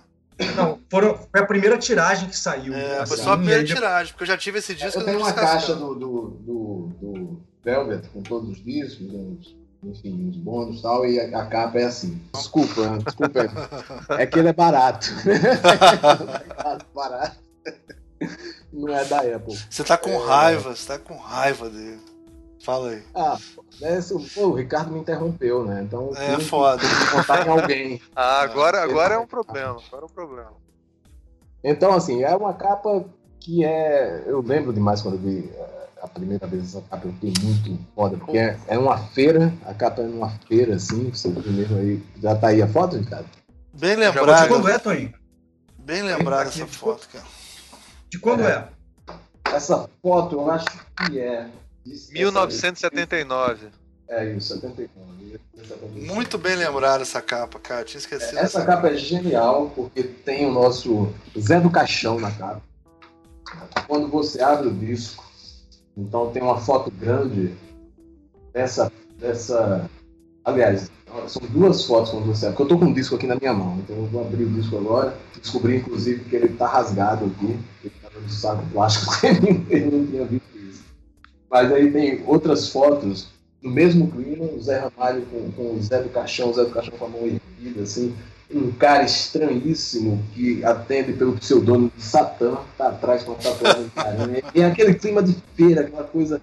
Não, 0.56 0.80
foram, 0.90 1.16
foi 1.32 1.42
a 1.42 1.46
primeira 1.46 1.78
tiragem 1.78 2.28
que 2.28 2.38
saiu. 2.38 2.74
É, 2.74 3.00
assim, 3.00 3.08
foi 3.08 3.18
só 3.18 3.34
a 3.34 3.38
primeira 3.38 3.64
tiragem, 3.64 4.14
porque 4.14 4.24
eu 4.24 4.28
já 4.28 4.38
tive 4.38 4.60
esse 4.60 4.74
disco 4.74 5.00
Eu 5.00 5.06
tenho 5.06 5.20
uma 5.20 5.32
caixa 5.32 5.76
do, 5.76 5.94
do, 5.94 6.30
do, 6.42 6.92
do 7.00 7.13
Velvet 7.64 8.08
com 8.10 8.22
todos 8.22 8.50
os 8.50 8.64
discos, 8.64 9.08
uns, 9.14 9.56
enfim, 9.84 10.30
uns 10.30 10.38
bônus 10.38 10.80
e 10.80 10.82
tal, 10.82 11.06
e 11.06 11.20
a, 11.20 11.42
a 11.42 11.46
capa 11.46 11.80
é 11.80 11.86
assim. 11.86 12.22
Desculpa, 12.34 12.98
desculpa. 13.06 13.40
É 14.18 14.26
que 14.26 14.40
ele 14.40 14.50
é 14.50 14.54
barato. 14.54 15.08
barato. 16.94 17.38
Não 18.72 18.90
é 18.96 19.06
da 19.06 19.20
Apple. 19.20 19.58
Você 19.70 19.84
tá 19.84 19.98
com 19.98 20.10
É. 20.10 20.26
raiva, 20.26 20.76
você 20.76 20.88
tá 20.88 21.00
com 21.00 21.16
raiva 21.18 21.70
dele. 21.70 22.00
Fala 22.64 22.92
aí. 22.92 23.04
Ah, 23.14 23.38
é, 23.82 24.00
pô, 24.34 24.48
o 24.48 24.54
Ricardo 24.54 24.92
me 24.92 25.00
interrompeu, 25.00 25.66
né? 25.66 25.84
Então 25.84 26.12
É 26.16 26.40
foda. 26.40 26.82
contar 27.12 27.46
em 27.46 27.50
alguém. 27.50 28.02
Ah, 28.16 28.42
agora, 28.42 28.78
É, 28.80 28.84
agora 28.84 29.16
é 29.16 29.20
um 29.20 29.24
é. 29.24 29.28
problema. 29.28 29.78
Agora 29.88 30.04
é 30.04 30.06
um 30.06 30.14
problema. 30.14 30.54
Então, 31.62 31.94
assim, 31.94 32.24
é 32.24 32.34
uma 32.36 32.54
capa 32.54 33.04
que 33.40 33.66
é. 33.66 34.24
Eu 34.26 34.42
lembro 34.42 34.72
demais 34.72 35.02
quando 35.02 35.16
eu 35.16 35.20
vi 35.20 35.50
eh, 35.54 35.83
a 36.04 36.08
primeira 36.10 36.46
vez 36.46 36.64
essa 36.66 36.82
capa, 36.82 37.08
eu 37.08 37.14
fiquei 37.14 37.34
muito 37.42 37.80
foda, 37.96 38.18
porque 38.18 38.38
é, 38.38 38.60
é 38.68 38.78
uma 38.78 38.98
feira, 38.98 39.54
a 39.66 39.74
capa 39.74 40.02
é 40.02 40.06
numa 40.06 40.30
feira, 40.48 40.76
assim, 40.76 41.10
você 41.10 41.32
viu 41.32 41.52
mesmo 41.54 41.78
aí. 41.78 42.04
Já 42.22 42.36
tá 42.36 42.48
aí 42.48 42.62
a 42.62 42.68
foto, 42.68 42.98
Ricardo? 42.98 43.26
Bem 43.74 43.92
De 43.96 44.02
lembrado. 44.02 44.48
quando 44.50 44.68
é, 44.68 44.78
Toninho? 44.78 45.14
Bem 45.78 46.02
lembrado 46.04 46.48
essa 46.48 46.68
foto, 46.68 47.08
cara. 47.12 47.24
De 48.10 48.20
quando 48.20 48.44
é? 48.44 48.68
Essa 49.46 49.90
foto 50.02 50.36
eu 50.36 50.52
acho 50.52 50.66
que 51.08 51.20
é. 51.20 51.48
de- 51.86 52.12
1979. 52.14 53.68
É 54.10 54.34
isso, 54.34 54.54
79. 54.56 55.40
Muito 55.96 56.38
bem 56.38 56.56
lembrado 56.56 57.02
essa 57.02 57.22
capa, 57.22 57.58
cara. 57.60 57.86
Tinha 57.86 58.00
esquecido 58.00 58.38
Essa 58.38 58.60
dessa 58.60 58.66
capa 58.66 58.90
é 58.90 58.98
genial 58.98 59.72
porque 59.74 60.04
tem 60.04 60.46
o 60.46 60.52
nosso 60.52 61.14
Zé 61.40 61.60
do 61.62 61.70
Caixão 61.70 62.20
na 62.20 62.30
capa. 62.32 62.62
Quando 63.88 64.10
você 64.10 64.42
abre 64.42 64.68
o 64.68 64.74
disco, 64.74 65.24
então 65.98 66.32
tem 66.32 66.42
uma 66.42 66.58
foto 66.58 66.92
grande 66.92 67.54
dessa. 68.52 68.92
dessa 69.20 69.90
aliás, 70.44 70.92
são 71.28 71.42
duas 71.50 71.86
fotos 71.86 72.12
quando 72.12 72.26
você. 72.26 72.48
Porque 72.48 72.64
eu 72.64 72.68
tô 72.68 72.78
com 72.78 72.86
um 72.86 72.94
disco 72.94 73.16
aqui 73.16 73.28
na 73.28 73.36
minha 73.36 73.54
mão, 73.54 73.80
então 73.80 73.96
eu 73.96 74.06
vou 74.06 74.22
abrir 74.22 74.46
o 74.46 74.50
disco 74.50 74.78
agora. 74.78 75.16
Descobri, 75.40 75.78
inclusive, 75.78 76.24
que 76.26 76.36
ele 76.36 76.50
tá 76.50 76.68
rasgado 76.68 77.26
aqui. 77.26 77.58
Ele 77.84 77.94
tá 78.02 78.10
no 78.20 78.30
saco 78.30 78.66
plástico, 78.72 79.14
ele 79.70 79.92
não 79.92 80.06
tinha 80.08 80.26
visto 80.26 80.58
isso. 80.58 80.84
Mas 81.50 81.72
aí 81.72 81.92
tem 81.92 82.24
outras 82.26 82.70
fotos 82.70 83.34
no 83.62 83.72
mesmo 83.72 84.12
clima, 84.12 84.46
o 84.46 84.62
Zé 84.62 84.80
Ramalho 84.80 85.26
com, 85.28 85.52
com 85.54 85.76
o 85.76 85.82
Zé 85.82 86.02
do 86.02 86.10
Caixão, 86.10 86.50
o 86.50 86.54
Zé 86.54 86.66
do 86.66 86.72
Caixão 86.72 86.98
com 86.98 87.06
a 87.06 87.10
mão 87.10 87.22
erguida, 87.22 87.84
assim, 87.84 88.14
um 88.58 88.72
cara 88.72 89.04
estranhíssimo 89.04 90.24
que 90.34 90.64
atende 90.64 91.14
pelo 91.14 91.34
pseudônimo 91.34 91.92
de 91.96 92.04
Satã, 92.04 92.58
tá 92.78 92.88
atrás 92.90 93.24
com 93.24 93.34
a 93.34 93.36
tatuagem 93.36 93.84
de 93.86 93.90
carinha. 93.92 94.44
E 94.54 94.62
é 94.62 94.66
aquele 94.66 94.94
clima 94.96 95.22
de 95.24 95.36
feira, 95.56 95.82
aquela 95.82 96.04
coisa 96.04 96.42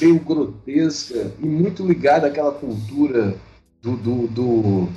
meio 0.00 0.18
grotesca 0.20 1.32
e 1.40 1.46
muito 1.46 1.86
ligada 1.86 2.26
àquela 2.26 2.52
cultura 2.52 3.34
do. 3.82 3.96
do, 3.96 4.26
do 4.28 4.88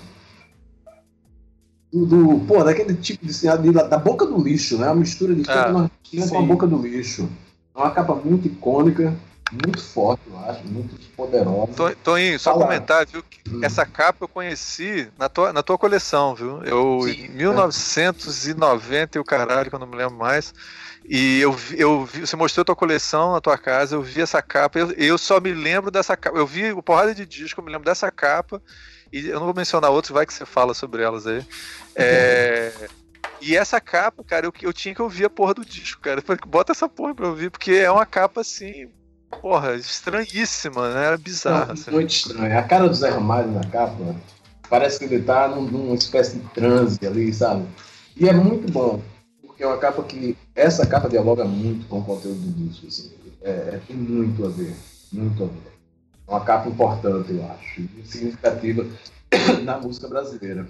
do, 1.91 2.05
do- 2.05 2.39
pô, 2.45 2.63
daquele 2.63 2.93
tipo 2.93 3.25
de 3.25 3.33
de- 3.33 3.71
da 3.71 3.97
boca 3.97 4.23
do 4.25 4.37
lixo, 4.41 4.77
né? 4.77 4.87
A 4.87 4.93
mistura 4.93 5.33
de 5.33 5.41
Ah, 5.49 5.89
com 6.29 6.37
a 6.37 6.41
boca 6.43 6.67
do 6.67 6.77
lixo. 6.77 7.27
É 7.75 7.79
uma 7.79 7.89
capa 7.91 8.13
muito 8.13 8.47
icônica. 8.47 9.15
Muito 9.51 9.83
forte, 9.83 10.21
eu 10.27 10.37
acho, 10.39 10.63
muito 10.65 10.95
poderosa. 11.15 11.95
Toninho, 12.03 12.39
só 12.39 12.53
comentar, 12.53 13.05
viu? 13.05 13.23
Hum. 13.47 13.61
Essa 13.63 13.85
capa 13.85 14.23
eu 14.23 14.27
conheci 14.27 15.09
na 15.17 15.27
tua, 15.27 15.51
na 15.51 15.63
tua 15.63 15.77
coleção, 15.77 16.35
viu? 16.35 16.63
Eu, 16.63 17.01
Sim, 17.03 17.25
em 17.25 17.29
1990 17.29 19.17
e 19.17 19.21
o 19.21 19.23
caralho, 19.23 19.69
que 19.69 19.75
eu 19.75 19.79
não 19.79 19.87
me 19.87 19.95
lembro 19.95 20.15
mais. 20.15 20.53
E 21.05 21.41
eu, 21.41 21.55
eu 21.75 22.05
vi, 22.05 22.21
você 22.21 22.35
mostrou 22.35 22.61
a 22.61 22.65
tua 22.65 22.75
coleção 22.75 23.33
na 23.33 23.41
tua 23.41 23.57
casa, 23.57 23.95
eu 23.95 24.01
vi 24.01 24.21
essa 24.21 24.41
capa, 24.41 24.77
eu, 24.77 24.91
eu 24.91 25.17
só 25.17 25.39
me 25.39 25.51
lembro 25.51 25.89
dessa 25.89 26.15
capa. 26.15 26.37
Eu 26.37 26.45
vi 26.45 26.71
o 26.71 26.83
porrada 26.83 27.15
de 27.15 27.25
disco, 27.25 27.59
eu 27.59 27.65
me 27.65 27.71
lembro 27.71 27.85
dessa 27.85 28.11
capa, 28.11 28.61
e 29.11 29.27
eu 29.27 29.39
não 29.39 29.45
vou 29.45 29.55
mencionar 29.55 29.89
outros, 29.89 30.13
vai 30.13 30.25
que 30.25 30.33
você 30.33 30.45
fala 30.45 30.73
sobre 30.73 31.01
elas 31.01 31.25
aí. 31.25 31.45
É. 31.95 32.71
E 33.41 33.55
essa 33.55 33.79
capa, 33.79 34.23
cara, 34.23 34.45
eu, 34.45 34.53
eu 34.61 34.73
tinha 34.73 34.93
que 34.93 35.01
ouvir 35.01 35.25
a 35.25 35.29
porra 35.29 35.53
do 35.53 35.63
disco, 35.63 36.01
cara. 36.01 36.21
falei, 36.21 36.41
bota 36.45 36.73
essa 36.73 36.89
porra 36.89 37.15
pra 37.15 37.27
ouvir, 37.27 37.49
porque 37.49 37.71
é 37.71 37.89
uma 37.89 38.05
capa 38.05 38.41
assim, 38.41 38.89
porra, 39.41 39.75
estranhíssima, 39.75 40.93
né? 40.93 41.05
Era 41.05 41.17
bizarra. 41.17 41.73
assim. 41.73 41.91
Muito 41.91 42.11
estranha. 42.11 42.59
A 42.59 42.63
cara 42.63 42.87
do 42.87 42.93
Zé 42.93 43.09
Ramalho 43.09 43.51
na 43.51 43.63
capa 43.65 44.15
parece 44.69 44.99
que 44.99 45.05
ele 45.05 45.23
tá 45.23 45.47
num, 45.47 45.63
numa 45.63 45.95
espécie 45.95 46.37
de 46.37 46.47
transe 46.49 46.99
ali, 47.05 47.33
sabe? 47.33 47.65
E 48.15 48.27
é 48.27 48.33
muito 48.33 48.71
bom, 48.71 49.01
porque 49.41 49.63
é 49.63 49.67
uma 49.67 49.77
capa 49.77 50.03
que. 50.03 50.37
Essa 50.55 50.85
capa 50.85 51.09
dialoga 51.09 51.45
muito 51.45 51.87
com 51.87 51.99
o 51.99 52.03
conteúdo 52.03 52.39
do 52.39 52.67
disco, 52.67 52.87
assim. 52.87 53.11
É, 53.41 53.49
é, 53.49 53.81
tem 53.87 53.95
muito 53.95 54.45
a 54.45 54.49
ver. 54.49 54.75
Muito 55.11 55.43
a 55.43 55.47
ver. 55.47 55.79
É 56.27 56.31
uma 56.31 56.41
capa 56.41 56.69
importante, 56.69 57.33
eu 57.33 57.43
acho, 57.51 57.81
e 57.81 58.03
significativa 58.05 58.85
na 59.63 59.77
música 59.77 60.07
brasileira. 60.07 60.67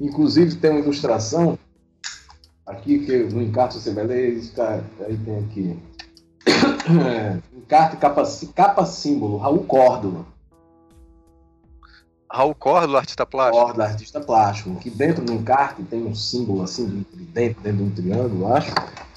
Inclusive 0.00 0.56
tem 0.56 0.70
uma 0.70 0.80
ilustração 0.80 1.58
aqui 2.66 3.00
que 3.00 3.18
no 3.24 3.42
encarte 3.42 3.78
você 3.78 3.92
vai 3.92 4.06
ler, 4.06 4.34
está, 4.34 4.82
aí 5.00 5.16
tem 5.18 5.38
aqui. 5.38 5.78
É, 7.04 7.38
encarte 7.52 7.96
capa, 7.96 8.22
capa 8.54 8.86
símbolo, 8.86 9.38
Raul 9.38 9.64
Córdoba. 9.64 10.24
Raul 12.30 12.54
Córdoba, 12.54 12.98
artista 12.98 13.26
plástico? 13.26 13.64
Córdoba, 13.64 13.84
artista 13.84 14.20
plástico, 14.20 14.76
que 14.76 14.90
dentro 14.90 15.24
do 15.24 15.32
encarte 15.32 15.82
tem 15.82 16.04
um 16.06 16.14
símbolo 16.14 16.62
assim, 16.62 16.86
de 16.86 16.96
um 16.98 17.02
tridente, 17.02 17.58
dentro 17.60 17.78
de 17.78 17.82
um 17.82 17.90
triângulo, 17.90 18.52
acho. 18.52 18.72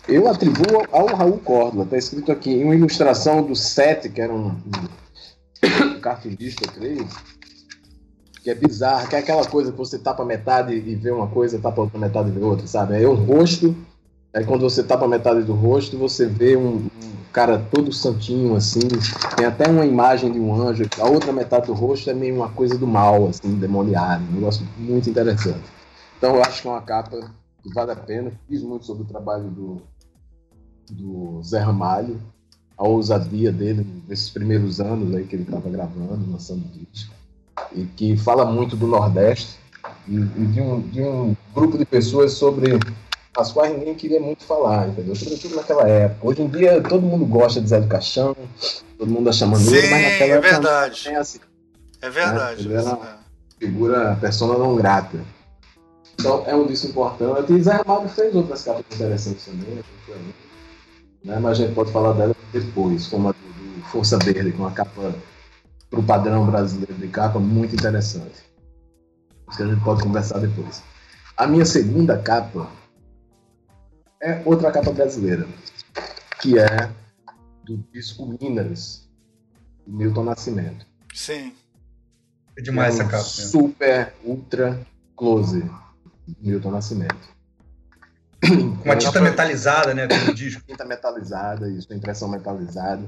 Eu 0.08 0.28
atribuo 0.28 0.84
ao 0.92 1.06
Raul 1.16 1.38
Córdoba, 1.38 1.84
está 1.84 1.98
escrito 1.98 2.32
aqui, 2.32 2.52
em 2.52 2.64
uma 2.64 2.76
ilustração 2.76 3.44
do 3.44 3.56
Sete, 3.56 4.10
que 4.10 4.20
era 4.20 4.34
um, 4.34 4.48
um 4.48 6.00
cartunista, 6.02 6.68
creio, 6.72 7.08
que 8.42 8.50
é 8.50 8.56
bizarro, 8.56 9.08
que 9.08 9.16
é 9.16 9.20
aquela 9.20 9.46
coisa 9.46 9.72
que 9.72 9.78
você 9.78 10.00
tapa 10.00 10.26
metade 10.26 10.74
e 10.74 10.96
vê 10.96 11.12
uma 11.12 11.28
coisa, 11.28 11.60
tapa 11.60 11.82
outra 11.82 12.00
metade 12.00 12.30
e 12.30 12.32
vê 12.32 12.42
outra, 12.42 12.66
sabe? 12.66 13.02
É 13.02 13.08
um 13.08 13.14
rosto, 13.14 13.76
aí 14.34 14.44
quando 14.46 14.62
você 14.62 14.82
tapa 14.82 15.08
metade 15.08 15.44
do 15.44 15.54
rosto, 15.54 15.98
você 15.98 16.26
vê 16.26 16.58
um, 16.58 16.78
um 16.78 17.19
cara 17.32 17.60
todo 17.72 17.92
santinho, 17.92 18.56
assim, 18.56 18.88
tem 19.36 19.46
até 19.46 19.70
uma 19.70 19.86
imagem 19.86 20.32
de 20.32 20.40
um 20.40 20.54
anjo, 20.54 20.86
a 21.00 21.06
outra 21.08 21.32
metade 21.32 21.68
do 21.68 21.74
rosto 21.74 22.10
é 22.10 22.14
meio 22.14 22.36
uma 22.36 22.50
coisa 22.50 22.78
do 22.78 22.88
mal, 22.88 23.28
assim, 23.28 23.56
demoniado, 23.56 24.24
um 24.30 24.36
negócio 24.36 24.68
muito 24.78 25.10
interessante. 25.10 25.64
Então 26.18 26.36
eu 26.36 26.44
acho 26.44 26.62
que 26.62 26.68
é 26.68 26.72
uma 26.72 26.82
capa 26.82 27.32
que 27.62 27.74
vale 27.74 27.92
a 27.92 27.96
pena, 27.96 28.32
fiz 28.48 28.62
muito 28.64 28.86
sobre 28.86 29.04
o 29.04 29.06
trabalho 29.06 29.50
do, 29.50 29.82
do 30.92 31.42
Zé 31.44 31.60
Ramalho, 31.60 32.20
a 32.78 32.88
ousadia 32.88 33.52
dele 33.52 33.86
nesses 34.08 34.30
primeiros 34.30 34.80
anos 34.80 35.14
aí 35.14 35.26
que 35.26 35.36
ele 35.36 35.44
estava 35.44 35.70
gravando, 35.70 36.32
lançando 36.32 36.64
disco 36.92 37.20
e 37.74 37.84
que 37.86 38.18
fala 38.18 38.46
muito 38.46 38.76
do 38.76 38.88
Nordeste 38.88 39.60
e, 40.08 40.16
e 40.16 40.46
de, 40.46 40.62
um, 40.62 40.82
de, 40.82 41.02
um, 41.02 41.36
grupo 41.54 41.78
de 41.78 41.86
pessoas 41.86 42.34
sobre 42.34 42.80
as 43.38 43.52
quais 43.52 43.78
ninguém 43.78 43.96
queria 43.96 44.20
muito 44.20 44.44
falar, 44.44 44.90
entendeu? 44.90 45.16
Sobretudo 45.16 45.56
naquela 45.56 45.88
época. 45.88 46.28
Hoje 46.28 46.42
em 46.42 46.48
dia 46.48 46.82
todo 46.82 47.02
mundo 47.02 47.26
gosta 47.26 47.62
de 47.62 47.68
Zé 47.68 47.80
do 47.80 47.88
Caixão, 47.88 48.36
todo 48.98 49.12
mundo 49.12 49.30
acha 49.30 49.46
maneiro, 49.46 49.90
mas 49.90 50.02
naquela 50.04 50.34
é 50.34 50.38
época 50.38 50.52
verdade. 50.52 51.10
é 51.10 51.16
assim. 51.16 51.40
É 52.02 52.10
verdade. 52.10 52.68
Né? 52.68 52.76
Era 52.76 52.96
uma 52.96 53.20
figura, 53.60 54.18
persona 54.20 54.58
não 54.58 54.76
grata. 54.76 55.20
Então 56.20 56.44
é 56.46 56.56
um 56.56 56.66
disco 56.66 56.88
importante. 56.88 57.54
E 57.54 57.62
Zé 57.62 57.74
Ramalho 57.74 58.10
fez 58.10 58.36
outras 58.36 58.64
capas 58.64 58.84
interessantes 58.94 59.46
também, 59.46 59.80
né? 61.24 61.40
mas 61.40 61.46
a 61.46 61.54
gente 61.54 61.74
pode 61.74 61.92
falar 61.92 62.14
dela 62.14 62.36
depois, 62.52 63.08
como 63.08 63.30
a 63.30 63.32
do 63.32 63.84
Força 63.86 64.18
Verde, 64.18 64.52
com 64.52 64.66
a 64.66 64.72
capa 64.72 65.14
para 65.90 66.00
o 66.00 66.04
padrão 66.04 66.46
brasileiro 66.46 66.94
de 66.94 67.08
capa 67.08 67.40
muito 67.40 67.74
interessante. 67.74 68.44
Isso 69.48 69.58
que 69.58 69.64
a 69.64 69.68
gente 69.68 69.84
pode 69.84 70.04
conversar 70.04 70.40
depois. 70.40 70.84
A 71.36 71.48
minha 71.48 71.66
segunda 71.66 72.18
capa 72.18 72.68
é 74.22 74.42
outra 74.46 74.72
capa 74.72 74.92
brasileira, 74.92 75.48
que 76.42 76.60
é 76.60 76.90
do 77.64 77.78
disco 77.94 78.38
Minas, 78.42 79.08
do 79.86 79.94
Milton 79.94 80.24
Nascimento. 80.24 80.86
Sim. 81.14 81.54
É 82.58 82.62
demais 82.62 83.00
é 83.00 83.04
um 83.04 83.06
essa 83.06 83.12
capa. 83.12 83.24
Super, 83.24 84.14
ultra 84.24 84.86
close, 85.16 85.64
Milton 86.42 86.72
Nascimento. 86.72 87.40
Com 88.42 88.86
uma 88.86 88.96
tinta 88.96 89.20
metalizada, 89.20 89.94
né? 89.94 90.08
Com 90.08 90.32
o 90.32 90.34
disco. 90.34 90.64
Tinta 90.66 90.86
metalizada, 90.86 91.70
isso, 91.70 91.94
impressão 91.94 92.30
metalizada. 92.30 93.04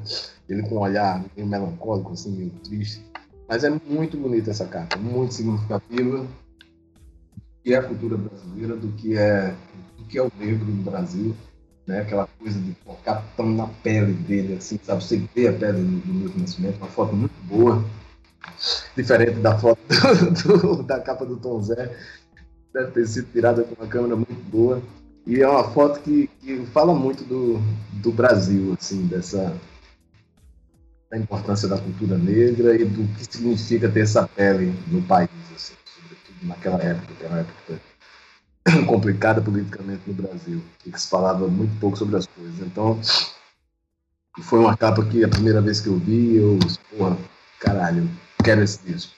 Ele 0.48 0.62
com 0.64 0.76
um 0.76 0.80
olhar 0.80 1.24
meio 1.36 1.48
melancólico, 1.48 2.14
assim, 2.14 2.32
meio 2.32 2.52
triste. 2.64 3.06
Mas 3.48 3.64
é 3.64 3.70
muito 3.70 4.18
bonita 4.18 4.52
essa 4.52 4.66
capa, 4.66 4.98
muito 4.98 5.34
significativa 5.34 6.20
do 6.20 6.28
que 7.64 7.74
é 7.74 7.78
a 7.78 7.84
cultura 7.84 8.18
brasileira, 8.18 8.76
do 8.76 8.92
que 8.94 9.18
é, 9.18 9.52
do 9.52 9.70
que 10.12 10.18
é 10.18 10.22
o 10.22 10.32
negro 10.38 10.66
no 10.66 10.84
Brasil. 10.84 11.34
Né? 11.88 12.02
Aquela 12.02 12.28
coisa 12.38 12.60
de 12.60 12.74
colocar 12.84 13.24
tão 13.36 13.50
na 13.50 13.68
pele 13.68 14.14
dele, 14.14 14.56
assim, 14.56 14.78
sabe? 14.84 15.04
Você 15.04 15.24
vê 15.34 15.48
a 15.48 15.54
pele 15.54 15.82
do, 15.82 16.00
do 16.00 16.14
Milton 16.14 16.40
Nascimento, 16.40 16.78
uma 16.78 16.88
foto 16.88 17.16
muito 17.16 17.34
boa. 17.46 17.84
Diferente 18.96 19.40
da 19.40 19.58
foto 19.58 19.80
do, 20.44 20.58
do, 20.58 20.84
da 20.84 21.00
capa 21.00 21.26
do 21.26 21.38
Tom 21.38 21.62
Zé. 21.62 21.96
Deve 22.74 22.92
ter 22.92 23.08
sido 23.08 23.32
tirada 23.32 23.64
com 23.64 23.82
uma 23.82 23.88
câmera 23.88 24.16
muito 24.16 24.52
boa. 24.52 24.82
E 25.26 25.42
é 25.42 25.48
uma 25.48 25.64
foto 25.72 26.02
que, 26.02 26.30
que 26.42 26.66
fala 26.68 26.94
muito 26.94 27.24
do, 27.24 27.60
do 28.02 28.12
Brasil, 28.12 28.76
assim, 28.80 29.06
dessa 29.08 29.56
da 31.10 31.18
importância 31.18 31.68
da 31.68 31.78
cultura 31.78 32.18
negra 32.18 32.74
e 32.74 32.86
do 32.86 33.06
que 33.16 33.26
significa 33.26 33.90
ter 33.90 34.02
essa 34.02 34.26
pele 34.30 34.74
no 34.88 35.02
país, 35.02 35.30
assim, 35.54 35.74
sobretudo 35.86 36.48
naquela 36.48 36.82
época, 36.82 37.28
uma 37.28 37.40
época 37.40 37.91
complicada 38.88 39.42
politicamente 39.42 40.02
no 40.08 40.14
Brasil, 40.14 40.64
e 40.86 40.92
que 40.92 41.02
se 41.02 41.10
falava 41.10 41.48
muito 41.48 41.78
pouco 41.80 41.98
sobre 41.98 42.18
as 42.18 42.28
coisas. 42.28 42.60
Então, 42.60 43.00
foi 44.44 44.60
uma 44.60 44.78
capa 44.78 45.04
que 45.06 45.24
a 45.24 45.30
primeira 45.30 45.62
vez 45.62 45.82
que 45.82 45.88
eu 45.88 45.98
vi, 45.98 46.38
eu, 46.38 46.60
porra, 46.98 47.18
caralho, 47.60 48.10
quero 48.44 48.62
esse 48.64 48.80
disco. 48.86 49.14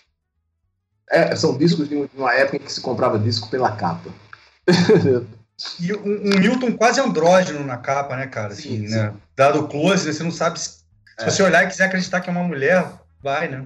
É, 1.09 1.35
são 1.35 1.57
discos 1.57 1.87
de 1.87 2.09
uma 2.15 2.33
época 2.33 2.57
em 2.57 2.59
que 2.59 2.71
se 2.71 2.81
comprava 2.81 3.19
disco 3.19 3.49
pela 3.49 3.71
capa. 3.71 4.09
E 5.79 5.93
um, 5.93 5.99
um, 6.03 6.39
Milton 6.39 6.75
quase 6.75 6.99
andrógeno 6.99 7.63
na 7.63 7.77
capa, 7.77 8.15
né, 8.17 8.25
cara? 8.25 8.53
Assim, 8.53 8.87
sim, 8.87 8.93
né? 8.93 9.13
Dado 9.35 9.59
o 9.61 9.67
close, 9.67 10.11
você 10.11 10.23
não 10.23 10.31
sabe 10.31 10.59
se, 10.59 10.69
se 10.69 10.83
é. 11.19 11.29
você 11.29 11.43
olhar 11.43 11.63
e 11.63 11.67
quiser 11.67 11.85
acreditar 11.85 12.21
que 12.21 12.29
é 12.29 12.33
uma 12.33 12.43
mulher, 12.43 12.91
vai, 13.21 13.47
né? 13.47 13.65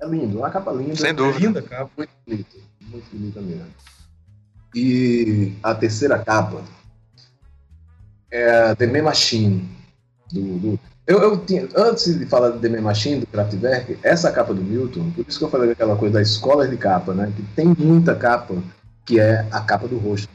É 0.00 0.06
lindo, 0.06 0.38
uma 0.38 0.48
capa 0.48 0.70
linda. 0.70 0.94
Sem 0.94 1.12
dúvida. 1.12 1.38
É 1.38 1.46
linda 1.46 1.62
capa. 1.62 1.90
Muito 1.96 2.10
bonita, 2.24 2.56
muito 2.80 3.10
bonita 3.10 3.40
mesmo. 3.40 3.66
E 4.74 5.54
a 5.62 5.74
terceira 5.74 6.18
capa 6.18 6.62
é 8.30 8.74
The 8.74 8.86
Me 8.86 9.02
Machine. 9.02 9.68
Do, 10.32 10.58
do... 10.58 10.80
Eu, 11.06 11.20
eu 11.20 11.38
tinha, 11.38 11.66
antes 11.74 12.18
de 12.18 12.26
falar 12.26 12.50
de 12.50 12.58
The 12.58 12.68
Me 12.68 12.80
Machine, 12.80 13.20
do 13.20 13.26
Kraftwerk, 13.26 13.98
essa 14.02 14.30
capa 14.30 14.52
do 14.52 14.62
Milton, 14.62 15.10
por 15.12 15.24
isso 15.26 15.38
que 15.38 15.44
eu 15.44 15.50
falei 15.50 15.72
aquela 15.72 15.96
coisa 15.96 16.14
da 16.14 16.22
escola 16.22 16.68
de 16.68 16.76
capa, 16.76 17.14
né? 17.14 17.32
Que 17.34 17.42
tem 17.54 17.74
muita 17.78 18.14
capa 18.14 18.54
que 19.06 19.18
é 19.18 19.46
a 19.50 19.60
capa 19.60 19.88
do 19.88 19.96
rosto 19.96 20.28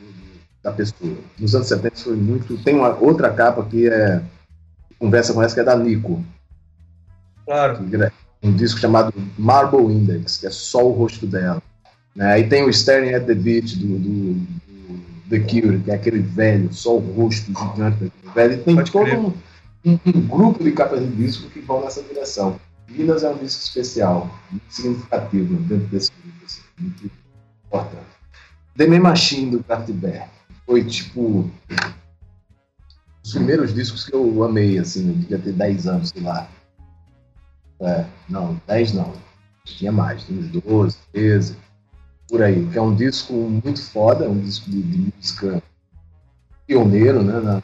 da 0.64 0.72
pessoa. 0.72 1.16
Nos 1.38 1.54
anos 1.54 1.68
70 1.68 1.96
foi 1.98 2.16
muito. 2.16 2.58
Tem 2.64 2.76
uma 2.76 2.98
outra 2.98 3.32
capa 3.32 3.64
que 3.66 3.88
é. 3.88 4.22
Conversa 4.98 5.34
com 5.34 5.44
essa 5.44 5.54
que 5.54 5.60
é 5.60 5.64
da 5.64 5.76
Nico. 5.76 6.24
Claro. 7.46 7.86
É 8.02 8.12
um 8.42 8.54
disco 8.54 8.80
chamado 8.80 9.14
Marble 9.38 9.94
Index, 9.94 10.38
que 10.38 10.48
é 10.48 10.50
só 10.50 10.86
o 10.86 10.92
rosto 10.92 11.28
dela. 11.28 11.62
Né? 12.16 12.34
Aí 12.34 12.48
tem 12.48 12.64
o 12.64 12.70
Staring 12.70 13.14
at 13.14 13.26
the 13.26 13.36
Beach 13.36 13.78
do, 13.78 13.98
do, 13.98 14.34
do, 14.34 15.04
The 15.30 15.40
Cure, 15.40 15.80
que 15.80 15.92
é 15.92 15.96
aquele 15.96 16.20
velho, 16.20 16.72
só 16.74 16.98
o 16.98 17.00
rosto 17.00 17.48
gigante 17.48 18.04
daquele 18.04 18.34
velho. 18.34 18.54
E 18.54 18.58
tem 18.58 18.76
Pode 18.76 18.92
todo 18.92 19.12
um, 19.18 19.34
um, 19.86 20.00
um, 20.06 20.28
grupo 20.28 20.64
de 20.64 20.72
capas 20.72 21.00
de 21.00 21.08
disco 21.08 21.50
que 21.50 21.60
vão 21.60 21.82
nessa 21.82 22.02
direção. 22.04 22.60
Minas 22.90 23.24
é 23.24 23.30
um 23.30 23.38
disco 23.38 23.64
especial, 23.64 24.30
muito 24.52 24.66
significativo 24.70 25.56
dentro 25.64 25.88
desse 25.88 26.12
grupo, 26.22 26.46
assim, 26.46 26.62
muito 26.80 27.12
importante. 27.66 28.14
The 28.76 28.88
Machine 28.88 29.52
do 29.52 29.64
Cartier 29.64 30.28
foi 30.66 30.84
tipo 30.84 31.50
os 33.24 33.34
primeiros 33.34 33.74
discos 33.74 34.06
que 34.06 34.14
eu 34.14 34.44
amei, 34.44 34.78
assim, 34.78 35.08
eu 35.08 35.16
devia 35.16 35.40
ter 35.40 35.54
10 35.54 35.88
anos, 35.88 36.10
sei 36.10 36.22
lá. 36.22 36.48
É, 37.80 38.06
não, 38.30 38.60
10 38.68 38.94
não. 38.94 39.14
Tinha 39.64 39.92
mais, 39.92 40.24
tinha 40.24 40.40
uns 40.40 40.48
12, 40.50 40.98
13, 41.14 41.56
por 42.28 42.42
aí. 42.42 42.68
Que 42.68 42.78
é 42.78 42.82
um 42.82 42.96
disco 42.96 43.34
muito 43.34 43.82
foda, 43.82 44.30
um 44.30 44.40
disco 44.40 44.70
de, 44.70 44.82
de 44.82 45.14
música 45.16 45.62
pioneiro, 46.66 47.24
né? 47.24 47.40
Na, 47.40 47.62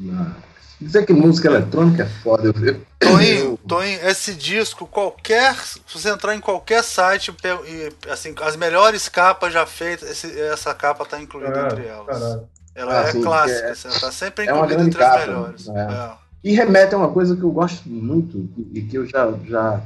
na, 0.00 0.36
Dizer 0.80 1.04
que 1.04 1.12
música 1.12 1.48
eletrônica 1.48 2.04
é 2.04 2.06
foda. 2.06 2.44
Eu, 2.48 2.80
Toinho, 3.00 3.56
Toinho, 3.66 3.98
esse 4.08 4.32
disco, 4.32 4.86
qualquer. 4.86 5.56
Se 5.56 5.80
você 5.92 6.08
entrar 6.08 6.36
em 6.36 6.40
qualquer 6.40 6.84
site, 6.84 7.34
e, 7.66 7.92
assim, 8.08 8.32
as 8.42 8.54
melhores 8.54 9.08
capas 9.08 9.52
já 9.52 9.66
feitas, 9.66 10.08
esse, 10.08 10.40
essa 10.40 10.72
capa 10.72 11.04
tá 11.04 11.20
incluída 11.20 11.50
Caralho, 11.52 11.72
entre 11.78 11.86
elas. 11.88 12.06
caralho. 12.06 12.48
Ela 12.76 13.00
Ah, 13.00 13.08
é 13.08 13.12
clássica, 13.12 13.66
é- 13.66 13.70
assim, 13.72 13.88
tá 14.00 14.12
sempre 14.12 14.44
é 14.46 14.50
incluída 14.50 14.66
grande 14.68 14.88
entre 14.90 15.02
as 15.02 15.10
capa, 15.10 15.26
melhores. 15.26 15.66
né? 15.66 15.86
É. 15.90 16.28
E 16.44 16.52
remete 16.54 16.94
a 16.94 16.98
uma 16.98 17.10
coisa 17.10 17.34
que 17.34 17.42
eu 17.42 17.50
gosto 17.50 17.88
muito 17.88 18.48
e 18.72 18.82
que 18.82 18.96
eu 18.96 19.04
já, 19.04 19.32
já 19.48 19.82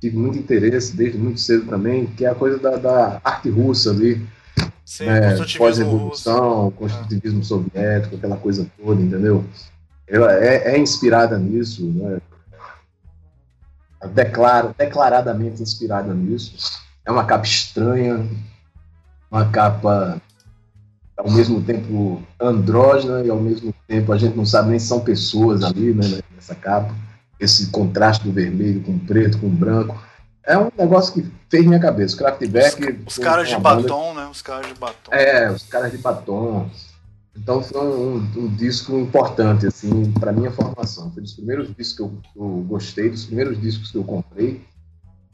tive 0.00 0.16
muito 0.16 0.38
interesse 0.38 0.96
desde 0.96 1.18
muito 1.18 1.40
cedo 1.40 1.66
também, 1.66 2.06
que 2.06 2.24
é 2.24 2.30
a 2.30 2.34
coisa 2.34 2.58
da, 2.58 2.76
da 2.76 3.20
arte 3.24 3.48
russa 3.48 3.90
ali, 3.90 4.26
Sim, 4.84 5.06
né? 5.06 5.36
pós-revolução, 5.58 6.70
construtivismo 6.72 7.42
soviético, 7.44 8.16
aquela 8.16 8.36
coisa 8.36 8.66
toda, 8.76 9.00
entendeu? 9.00 9.44
Ela 10.06 10.32
é, 10.34 10.74
é 10.74 10.78
inspirada 10.78 11.36
nisso, 11.38 11.84
né? 11.84 12.18
Declara, 14.14 14.74
declaradamente 14.78 15.62
inspirada 15.62 16.14
nisso. 16.14 16.80
É 17.04 17.10
uma 17.10 17.24
capa 17.24 17.44
estranha, 17.44 18.24
uma 19.30 19.48
capa 19.50 20.20
ao 21.16 21.30
mesmo 21.30 21.62
tempo 21.62 22.22
andrógena 22.38 23.22
e 23.22 23.30
ao 23.30 23.40
mesmo 23.40 23.74
tempo 23.88 24.12
a 24.12 24.18
gente 24.18 24.36
não 24.36 24.44
sabe 24.44 24.70
nem 24.70 24.78
se 24.78 24.86
são 24.86 25.00
pessoas 25.00 25.64
ali, 25.64 25.94
né, 25.94 26.20
nessa 26.34 26.54
capa. 26.54 26.94
Esse 27.38 27.66
contraste 27.68 28.24
do 28.24 28.32
vermelho 28.32 28.82
com 28.82 28.92
o 28.92 28.98
preto, 29.00 29.38
com 29.38 29.46
o 29.46 29.50
branco. 29.50 30.02
É 30.44 30.56
um 30.56 30.70
negócio 30.78 31.12
que 31.12 31.28
fez 31.50 31.66
minha 31.66 31.80
cabeça. 31.80 32.14
O 32.14 32.18
Kraftwerk... 32.18 33.02
Os 33.06 33.14
foi 33.16 33.24
caras 33.24 33.48
de 33.48 33.56
banda- 33.56 33.82
batom, 33.82 34.14
né? 34.14 34.26
Os 34.30 34.40
caras 34.42 34.66
de 34.68 34.74
batom. 34.74 35.12
É, 35.12 35.50
os 35.50 35.62
caras 35.64 35.90
de 35.92 35.98
batom. 35.98 36.70
Então 37.36 37.62
foi 37.62 37.80
um, 37.80 38.14
um- 38.16 38.30
um 38.44 38.48
disco 38.54 38.96
importante, 38.98 39.66
assim, 39.66 40.10
para 40.12 40.32
minha 40.32 40.50
formação. 40.50 41.10
Foi 41.12 41.22
dos 41.22 41.34
primeiros 41.34 41.68
discos 41.76 41.92
que 41.94 42.02
eu, 42.02 42.18
eu 42.36 42.64
gostei, 42.66 43.10
dos 43.10 43.24
primeiros 43.26 43.60
discos 43.60 43.90
que 43.90 43.98
eu 43.98 44.04
comprei 44.04 44.64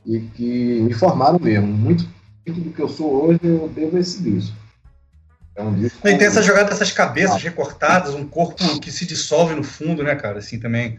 e 0.05 0.19
que 0.21 0.81
me 0.81 0.95
formaram 0.95 1.39
mesmo. 1.39 1.67
Muito, 1.69 2.09
muito 2.45 2.61
do 2.61 2.71
que 2.73 2.83
eu 2.83 2.89
sou 2.89 3.27
hoje 3.27 3.39
eu 3.45 3.69
devo 3.69 3.97
a 3.97 4.01
esse 4.01 4.21
disco. 4.23 4.57
É 5.55 5.63
um 5.63 5.75
disco. 5.75 5.99
E 6.09 6.17
tem 6.19 6.27
essa 6.27 6.43
jogada 6.43 6.71
dessas 6.71 6.91
cabeças 6.91 7.41
recortadas, 7.43 8.15
um 8.15 8.27
corpo 8.27 8.81
que 8.81 8.91
se 8.91 9.05
dissolve 9.07 9.55
no 9.55 9.63
fundo, 9.63 10.03
né, 10.03 10.15
cara? 10.17 10.39
Assim 10.39 10.59
também. 10.59 10.99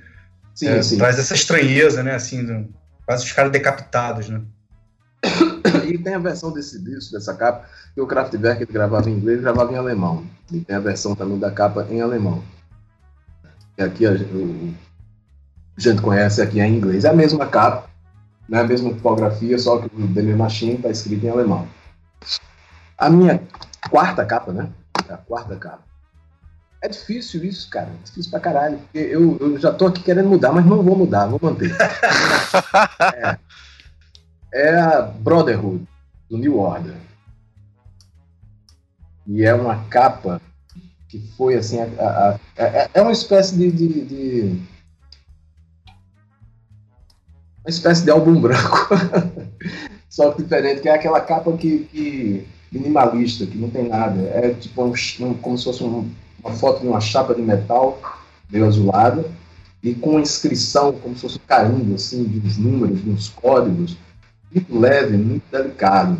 Sim, 0.53 0.67
é, 0.67 0.81
sim. 0.83 0.97
Traz 0.97 1.17
essa 1.19 1.33
estranheza, 1.33 2.03
né? 2.03 2.13
Assim, 2.15 2.45
do- 2.45 2.69
quase 3.05 3.25
os 3.25 3.31
caras 3.31 3.51
decapitados, 3.51 4.29
né? 4.29 4.41
E 5.85 5.97
tem 5.97 6.13
a 6.13 6.19
versão 6.19 6.51
desse 6.51 6.81
disco, 6.81 7.11
dessa 7.13 7.33
capa, 7.33 7.65
que 7.93 8.01
o 8.01 8.07
Kraftwerk 8.07 8.65
gravava 8.71 9.09
em 9.09 9.13
inglês 9.13 9.39
e 9.39 9.41
gravava 9.41 9.71
em 9.71 9.75
alemão. 9.75 10.25
E 10.51 10.59
tem 10.59 10.75
a 10.75 10.79
versão 10.79 11.15
também 11.15 11.37
da 11.39 11.51
capa 11.51 11.85
em 11.89 12.01
alemão. 12.01 12.43
E 13.77 13.83
aqui 13.83 14.05
a, 14.05 14.11
o- 14.11 14.73
a 15.77 15.81
gente 15.81 16.01
conhece 16.01 16.41
aqui 16.41 16.59
em 16.59 16.75
inglês. 16.77 17.03
É 17.05 17.09
a 17.09 17.13
mesma 17.13 17.45
capa, 17.47 17.89
né, 18.47 18.59
a 18.61 18.63
mesma 18.63 18.93
tipografia, 18.93 19.57
só 19.57 19.79
que 19.79 19.85
o 19.95 20.07
Demi 20.07 20.33
Machine 20.33 20.75
está 20.75 20.89
escrito 20.89 21.25
em 21.25 21.29
alemão. 21.29 21.67
A 22.97 23.09
minha 23.09 23.41
quarta 23.89 24.25
capa, 24.25 24.51
né? 24.51 24.69
A 25.09 25.17
quarta 25.17 25.55
capa. 25.55 25.83
É 26.83 26.89
difícil 26.89 27.45
isso, 27.45 27.69
cara. 27.69 27.87
É 27.87 28.03
difícil 28.03 28.29
pra 28.29 28.41
caralho. 28.41 28.77
Eu, 28.93 29.37
eu 29.39 29.57
já 29.57 29.71
tô 29.71 29.87
aqui 29.87 30.03
querendo 30.03 30.27
mudar, 30.27 30.51
mas 30.51 30.65
não 30.65 30.83
vou 30.83 30.97
mudar, 30.97 31.27
vou 31.27 31.39
manter. 31.41 31.71
é, 33.15 33.37
é 34.51 34.75
a 34.81 35.01
Brotherhood, 35.01 35.87
do 36.29 36.37
New 36.37 36.59
Order. 36.59 36.95
E 39.25 39.45
é 39.45 39.53
uma 39.53 39.85
capa 39.85 40.41
que 41.07 41.19
foi 41.37 41.55
assim. 41.55 41.79
a- 41.79 41.85
a- 41.85 42.29
a- 42.35 42.39
é, 42.61 42.89
é 42.95 43.01
uma 43.01 43.13
espécie 43.13 43.55
de, 43.55 43.71
de- 43.71 44.01
de- 44.05 44.61
Uma 47.63 47.69
espécie 47.69 48.03
de 48.03 48.11
álbum 48.11 48.41
branco. 48.41 48.89
Só 50.09 50.31
que 50.33 50.43
diferente, 50.43 50.81
que 50.81 50.89
é 50.89 50.95
aquela 50.95 51.21
capa 51.21 51.55
que, 51.55 51.85
que 51.85 52.45
minimalista, 52.69 53.45
que 53.45 53.57
não 53.57 53.69
tem 53.69 53.87
nada. 53.87 54.19
É 54.19 54.53
tipo 54.53 54.83
um, 54.83 54.93
um- 55.21 55.33
como 55.35 55.57
se 55.57 55.63
fosse 55.63 55.81
um- 55.81 56.11
uma 56.43 56.53
foto 56.53 56.81
de 56.81 56.87
uma 56.87 56.99
chapa 56.99 57.33
de 57.33 57.41
metal 57.41 57.99
meio 58.49 58.65
azulada 58.67 59.25
e 59.81 59.93
com 59.93 60.19
inscrição, 60.19 60.93
como 60.93 61.15
se 61.15 61.21
fosse 61.21 61.37
um 61.37 61.47
carimbo, 61.47 61.95
assim, 61.95 62.23
de 62.23 62.45
uns 62.45 62.57
números, 62.57 63.03
de 63.03 63.09
uns 63.09 63.29
códigos, 63.29 63.97
muito 64.53 64.79
leve, 64.79 65.17
muito 65.17 65.43
delicado. 65.51 66.17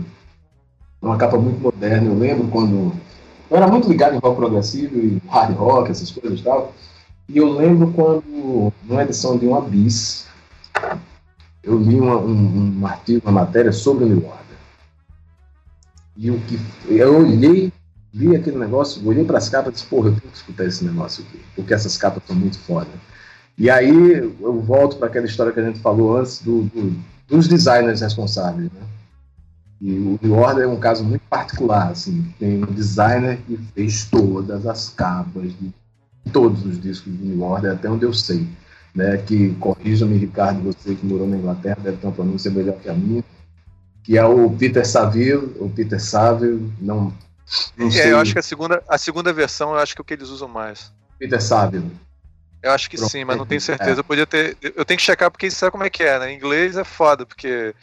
Uma 1.02 1.18
capa 1.18 1.38
muito 1.38 1.60
moderna. 1.60 2.08
Eu 2.08 2.18
lembro 2.18 2.48
quando. 2.48 2.94
Eu 3.50 3.58
era 3.58 3.68
muito 3.68 3.88
ligado 3.90 4.16
em 4.16 4.20
rock 4.20 4.38
progressivo 4.38 4.98
e 4.98 5.22
hard 5.30 5.56
rock, 5.56 5.91
essas 5.91 6.10
coisas 6.10 6.40
e 6.40 6.44
tal. 6.44 6.74
E 7.30 7.38
eu 7.38 7.52
lembro 7.52 7.91
quando, 7.91 8.74
numa 8.84 9.04
edição 9.04 9.38
de 9.38 9.45
uma 9.45 9.62
bis, 9.62 10.26
eu 11.62 11.78
li 11.78 12.00
uma- 12.00 12.18
um, 12.18 12.80
um 12.80 12.88
artigo, 12.88 13.22
uma 13.26 13.44
matéria 13.44 13.72
sobre 13.72 14.06
o 14.06 14.08
New 14.08 14.26
Order. 14.26 14.58
E 16.18 16.32
o 16.32 16.40
que. 16.41 16.60
Eu 16.88 17.20
olhei, 17.20 17.72
li 18.14 18.35
aquele 18.35 18.57
negócio, 18.57 19.06
olhei 19.07 19.23
para 19.26 19.38
as 19.40 19.49
capas 19.49 19.72
e 19.72 19.76
disse, 19.76 19.88
porra, 19.88 20.10
eu 20.10 20.15
tenho 20.15 20.31
que 20.31 20.38
escutar 20.38 20.65
esse 20.65 20.85
negócio 20.85 21.23
aqui, 21.27 21.40
porque 21.56 21.73
essas 21.73 21.98
capas 21.98 22.22
estão 22.22 22.35
muito 22.35 22.60
foda. 22.60 22.90
E 23.57 23.69
aí 23.69 24.18
eu 24.41 24.61
volto 24.61 24.98
para 24.98 25.07
aquela 25.07 25.26
história 25.26 25.52
que 25.52 25.60
a 25.60 25.65
gente 25.65 25.80
falou 25.80 26.18
antes 26.18 26.41
do, 26.41 26.64
do- 26.64 26.95
dos 27.27 27.48
designers 27.48 28.02
responsáveis, 28.02 28.69
né? 28.72 28.81
E 29.81 29.91
o 29.91 30.19
New 30.22 30.34
Order 30.35 30.64
é 30.64 30.68
um 30.68 30.80
caso 30.80 31.03
muito 31.03 31.22
particular, 31.30 31.91
assim, 31.91 32.34
tem 32.40 32.64
um 32.64 32.68
designer 32.68 33.38
que 33.45 33.57
fez 33.76 34.06
todas 34.06 34.65
as 34.65 34.90
capas 34.90 35.52
de 35.60 35.73
todos 36.31 36.65
os 36.65 36.80
discos 36.80 37.11
do 37.11 37.26
New 37.26 37.41
Order, 37.41 37.73
até 37.73 37.90
onde 37.90 38.06
eu 38.06 38.14
sei, 38.14 38.48
né? 38.95 39.18
Que 39.18 39.49
corrija-me, 39.56 40.18
Ricardo, 40.18 40.61
você 40.61 40.95
que 40.95 41.06
morou 41.06 41.27
na 41.27 41.38
Inglaterra 41.38 41.77
deve 41.84 41.98
ter 41.98 42.07
uma 42.07 42.14
pronúncia 42.14 42.49
melhor 42.49 42.76
que 42.77 42.90
a 42.90 42.94
minha, 42.94 43.23
que 44.03 44.18
é 44.18 44.26
o 44.26 44.49
Peter 44.52 44.88
Saville, 44.88 45.53
o 45.60 45.69
Peter 45.69 46.02
Saville, 46.02 46.72
não, 46.81 47.11
É, 47.78 48.11
eu 48.11 48.18
acho 48.18 48.34
que 48.34 48.40
a 48.40 48.44
segunda, 48.44 48.84
a 48.88 48.98
segunda 48.98 49.34
versão 49.34 49.72
eu 49.72 49.80
acho 49.80 49.94
que 49.94 50.02
é 50.02 50.03
o 50.03 50.06
que 50.06 50.14
eles 50.14 50.30
usam 50.30 50.48
mais. 50.48 50.91
Peter 51.20 51.41
Saville. 51.41 51.91
Eu 52.64 52.72
acho 52.72 52.90
que 52.90 52.95
Pronto, 52.95 53.11
sim, 53.11 53.26
mas 53.26 53.38
não 53.38 53.45
tenho 53.45 53.57
é. 53.57 53.61
certeza. 53.61 53.99
Eu 53.99 54.03
podia 54.06 54.26
ter. 54.26 54.57
Eu 54.61 54.86
tenho 54.86 54.98
que 54.98 55.03
checar 55.03 55.30
porque 55.30 55.52
sabe 55.52 55.72
como 55.72 55.84
é 55.84 55.90
que 55.90 56.02
é, 56.02 56.18
né? 56.18 56.32
Em 56.32 56.38
inglês 56.38 56.78
é 56.78 56.86
foda, 56.86 57.26
porque, 57.26 57.76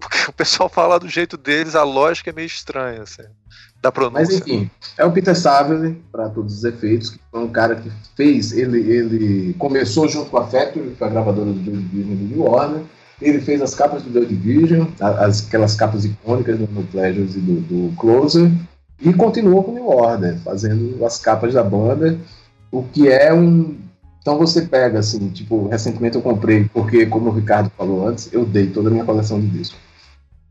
porque 0.00 0.18
o 0.30 0.32
pessoal 0.32 0.68
fala 0.68 1.00
do 1.00 1.08
jeito 1.08 1.36
deles, 1.36 1.74
a 1.74 1.82
lógica 1.82 2.30
é 2.30 2.32
meio 2.32 2.46
estranha, 2.46 3.02
assim, 3.02 3.24
da 3.82 3.90
pronúncia. 3.90 4.22
Mas 4.22 4.40
enfim, 4.40 4.70
é 4.96 5.04
o 5.04 5.10
Peter 5.10 5.36
Saville, 5.36 6.00
para 6.12 6.28
todos 6.28 6.58
os 6.58 6.64
efeitos, 6.64 7.10
que 7.10 7.18
foi 7.28 7.40
um 7.40 7.48
cara 7.48 7.74
que 7.74 7.90
fez, 8.16 8.52
ele, 8.52 8.78
ele 8.88 9.54
começou 9.54 10.08
junto 10.08 10.30
com 10.30 10.38
a 10.38 10.46
Factory, 10.46 10.90
que 10.90 10.96
foi 10.96 11.08
a 11.08 11.10
gravadora 11.10 11.52
do 11.52 11.64
Joy 11.64 11.76
Division 11.76 12.16
do 12.16 12.24
New 12.24 12.42
Order, 12.42 12.82
ele 13.20 13.40
fez 13.40 13.60
as 13.62 13.74
capas 13.74 14.02
do 14.02 14.12
Joy 14.12 14.26
Division, 14.26 14.86
as, 15.00 15.46
aquelas 15.46 15.74
capas 15.74 16.04
icônicas 16.04 16.58
do 16.58 16.68
No 16.68 16.84
Pleasures 16.84 17.34
e 17.34 17.40
do, 17.40 17.60
do 17.60 17.96
Closer, 17.96 18.50
e 19.00 19.12
continuou 19.12 19.62
com 19.62 19.72
New 19.72 19.88
Order, 19.88 20.38
fazendo 20.38 21.04
as 21.04 21.18
capas 21.18 21.54
da 21.54 21.62
banda, 21.62 22.18
o 22.70 22.82
que 22.82 23.08
é 23.08 23.32
um... 23.32 23.76
Então 24.20 24.38
você 24.38 24.62
pega, 24.62 24.98
assim, 24.98 25.28
tipo, 25.28 25.68
recentemente 25.68 26.16
eu 26.16 26.22
comprei, 26.22 26.64
porque, 26.72 27.04
como 27.04 27.28
o 27.28 27.32
Ricardo 27.32 27.70
falou 27.76 28.08
antes, 28.08 28.32
eu 28.32 28.44
dei 28.44 28.68
toda 28.68 28.88
a 28.88 28.92
minha 28.92 29.04
coleção 29.04 29.38
de 29.38 29.46
discos. 29.48 29.78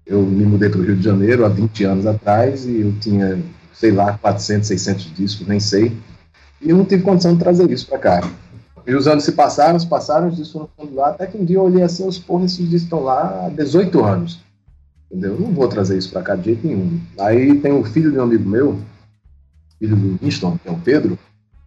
Eu 0.06 0.22
me 0.22 0.46
mudei 0.46 0.70
para 0.70 0.80
o 0.80 0.84
Rio 0.84 0.96
de 0.96 1.04
Janeiro 1.04 1.44
há 1.44 1.50
20 1.50 1.84
anos 1.86 2.06
atrás 2.06 2.66
e 2.66 2.82
eu 2.82 2.94
tinha, 3.00 3.42
sei 3.74 3.92
lá, 3.92 4.18
400, 4.18 4.68
600 4.68 5.16
discos, 5.16 5.48
nem 5.48 5.60
sei. 5.60 5.98
E 6.62 6.70
eu 6.70 6.78
não 6.78 6.86
tive 6.86 7.04
condição 7.04 7.34
de 7.34 7.40
trazer 7.40 7.72
isso 7.72 7.88
para 7.88 7.98
cá. 7.98 8.32
E 8.86 8.94
os 8.94 9.08
anos 9.08 9.24
se 9.24 9.32
passaram, 9.32 9.80
se 9.80 9.88
passaram, 9.88 10.28
os 10.28 10.36
discos 10.36 10.68
foram 10.78 10.94
lá, 10.94 11.10
até 11.10 11.26
que 11.26 11.38
um 11.38 11.46
dia 11.46 11.56
eu 11.56 11.64
olhei 11.64 11.82
assim, 11.82 12.06
os 12.08 12.20
porra, 12.20 12.46
esses 12.46 12.58
discos 12.58 12.84
estão 12.84 13.02
lá 13.02 13.46
há 13.46 13.50
18 13.50 14.04
anos. 14.04 14.40
Entendeu? 15.14 15.34
Eu 15.36 15.40
não 15.42 15.52
vou 15.54 15.68
trazer 15.68 15.96
isso 15.96 16.10
para 16.10 16.24
cá 16.24 16.36
de 16.36 16.46
jeito 16.46 16.66
nenhum. 16.66 17.00
Aí 17.20 17.60
tem 17.60 17.72
o 17.72 17.84
filho 17.84 18.12
de 18.12 18.18
um 18.18 18.24
amigo 18.24 18.50
meu, 18.50 18.80
filho 19.78 19.96
do 19.96 20.18
Winston, 20.18 20.58
que 20.58 20.68
é 20.68 20.72
o 20.72 20.80
Pedro, 20.80 21.20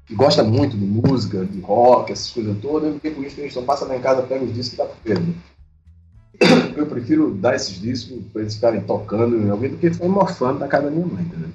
que 0.05 0.16
gosta 0.16 0.43
muito 0.43 0.77
de 0.77 0.85
música, 0.85 1.44
de 1.44 1.60
rock, 1.60 2.10
essas 2.10 2.31
coisas 2.31 2.56
todas. 2.60 2.89
Eu 2.89 2.94
fiquei 2.94 3.12
com 3.12 3.20
o 3.20 3.23
Winston, 3.23 3.43
Winston, 3.43 3.62
passa 3.62 3.85
lá 3.85 3.97
em 3.97 4.01
casa, 4.01 4.23
pega 4.23 4.44
os 4.44 4.52
discos 4.52 4.73
e 4.74 4.77
dá 4.78 4.85
pro 4.86 4.97
Pedro. 5.05 5.35
Eu 6.77 6.86
prefiro 6.86 7.31
dar 7.35 7.55
esses 7.55 7.81
discos 7.81 8.18
para 8.32 8.43
eles 8.43 8.56
ficarem 8.56 8.81
tocando 8.82 9.39
em 9.40 9.48
alguém 9.48 9.70
do 9.70 9.78
que 9.78 9.90
ficar 9.90 10.09
morfando 10.09 10.59
na 10.59 10.68
casa 10.68 10.86
da 10.86 10.90
minha 10.90 11.06
mãe, 11.06 11.23
entendeu? 11.23 11.48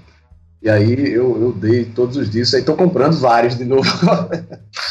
E 0.64 0.70
aí 0.70 0.94
eu, 1.12 1.40
eu 1.42 1.52
dei 1.52 1.86
todos 1.86 2.18
os 2.18 2.30
discos, 2.30 2.54
aí 2.56 2.64
tô 2.64 2.76
comprando 2.76 3.14
vários 3.20 3.56
de 3.58 3.66
novo. 3.66 3.84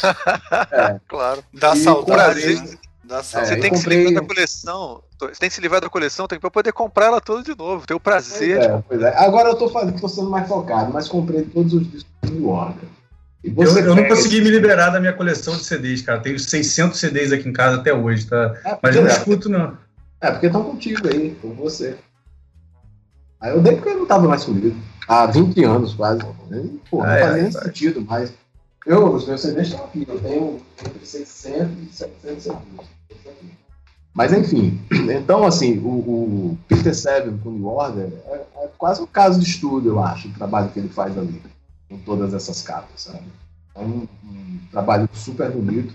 Claro. 1.08 1.42
Dá 1.52 1.74
E 1.74 1.78
saudade, 1.78 2.40
Brasil- 2.40 2.78
Dá 3.10 3.18
É, 3.18 3.22
Você 3.22 3.56
tem 3.56 3.70
que 3.72 3.76
se 3.76 3.82
comprei- 3.82 4.04
livrar 4.04 4.22
da 4.22 4.28
coleção. 4.28 5.02
Você 5.18 5.40
tem 5.40 5.48
que 5.48 5.54
se 5.56 5.60
livrar 5.60 5.80
da 5.80 5.88
coleção, 5.90 6.28
tem 6.28 6.38
para 6.38 6.48
poder 6.50 6.72
comprar 6.72 7.06
ela 7.06 7.20
toda 7.20 7.42
de 7.42 7.58
novo. 7.58 7.84
Ter 7.84 7.94
o 7.94 7.98
prazer 7.98 8.60
de 8.60 8.66
É, 8.66 8.82
pois 8.88 9.02
é. 9.02 9.18
Agora 9.18 9.48
eu 9.48 9.56
tô, 9.56 9.68
fazendo, 9.68 10.00
tô 10.00 10.08
sendo 10.08 10.30
mais 10.30 10.46
focado, 10.46 10.92
mas 10.92 11.08
comprei 11.08 11.42
todos 11.42 11.74
os 11.74 11.90
discos 11.90 12.08
do. 12.22 12.50
E 13.42 13.52
Eu, 13.56 13.78
eu 13.78 13.96
não 13.96 14.06
consegui 14.06 14.40
me 14.40 14.50
liberar 14.50 14.90
da 14.90 15.00
minha 15.00 15.12
coleção 15.12 15.56
de 15.56 15.64
CDs, 15.64 16.02
cara. 16.02 16.20
Tenho 16.20 16.38
600 16.38 17.00
CDs 17.00 17.32
aqui 17.32 17.48
em 17.48 17.52
casa 17.52 17.76
até 17.80 17.92
hoje, 17.92 18.26
tá? 18.26 18.54
É, 18.64 18.78
Mas 18.80 18.94
eu 18.94 19.02
não 19.02 19.10
é, 19.10 19.12
escuto, 19.12 19.48
não. 19.48 19.76
É, 20.20 20.30
porque 20.30 20.46
estão 20.46 20.62
contigo 20.62 21.08
aí, 21.08 21.34
com 21.42 21.52
você. 21.54 21.96
Aí 23.40 23.50
eu 23.50 23.60
dei 23.60 23.74
porque 23.74 23.88
eu 23.88 23.98
não 23.98 24.06
tava 24.06 24.28
mais 24.28 24.44
comigo. 24.44 24.76
Há 25.08 25.26
20 25.26 25.64
anos 25.64 25.94
quase. 25.94 26.20
Pô, 26.90 26.98
não 26.98 27.04
Ah, 27.04 27.16
é, 27.16 27.20
fazia 27.22 27.42
nem 27.42 27.46
é. 27.46 27.50
sentido 27.50 28.02
mais. 28.02 28.32
Eu, 28.86 29.12
os 29.12 29.26
meus 29.26 29.40
CDs 29.40 29.68
estão 29.68 29.84
aqui, 29.86 30.06
eu 30.08 30.18
tenho 30.20 30.60
entre 30.86 31.04
600 31.06 31.70
e 31.82 31.92
700 31.96 32.42
CDs. 32.44 32.99
Mas 34.20 34.34
enfim, 34.34 34.78
então 35.10 35.46
assim, 35.46 35.78
o, 35.78 35.88
o 35.88 36.58
Peter 36.68 36.94
Seville 36.94 37.38
com 37.42 37.52
New 37.52 37.68
Order 37.68 38.12
é, 38.26 38.34
é, 38.34 38.68
quase 38.76 39.00
um 39.00 39.06
caso 39.06 39.40
de 39.40 39.48
estudo, 39.48 39.88
eu 39.88 39.98
acho, 39.98 40.28
o 40.28 40.32
trabalho 40.34 40.68
que 40.68 40.78
ele 40.78 40.90
faz 40.90 41.16
ali, 41.16 41.40
com 41.88 41.96
todas 42.00 42.34
essas 42.34 42.60
capas, 42.60 43.00
sabe? 43.00 43.24
É 43.74 43.80
um, 43.80 44.06
um 44.22 44.58
trabalho 44.70 45.08
super 45.14 45.50
bonito. 45.50 45.94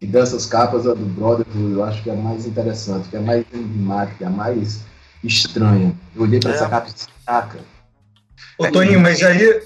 E 0.00 0.06
dessas 0.06 0.46
capas, 0.46 0.86
a 0.86 0.94
do 0.94 1.04
Brotherhood 1.04 1.72
eu 1.72 1.82
acho 1.82 2.00
que 2.00 2.10
é 2.10 2.12
a 2.12 2.16
mais 2.16 2.46
interessante, 2.46 3.08
que 3.08 3.16
é 3.16 3.18
a 3.18 3.22
mais 3.22 3.44
enigmática, 3.52 4.28
a 4.28 4.30
mais 4.30 4.82
estranha. 5.24 5.92
Eu 6.14 6.22
olhei 6.22 6.38
para 6.38 6.52
é. 6.52 6.54
essa 6.54 6.68
capa 6.68 6.90
e 6.90 6.92
disse, 6.92 7.08
saca. 7.24 7.58
Ô, 8.56 8.70
Toninho, 8.70 9.00
mas 9.00 9.20
aí 9.20 9.60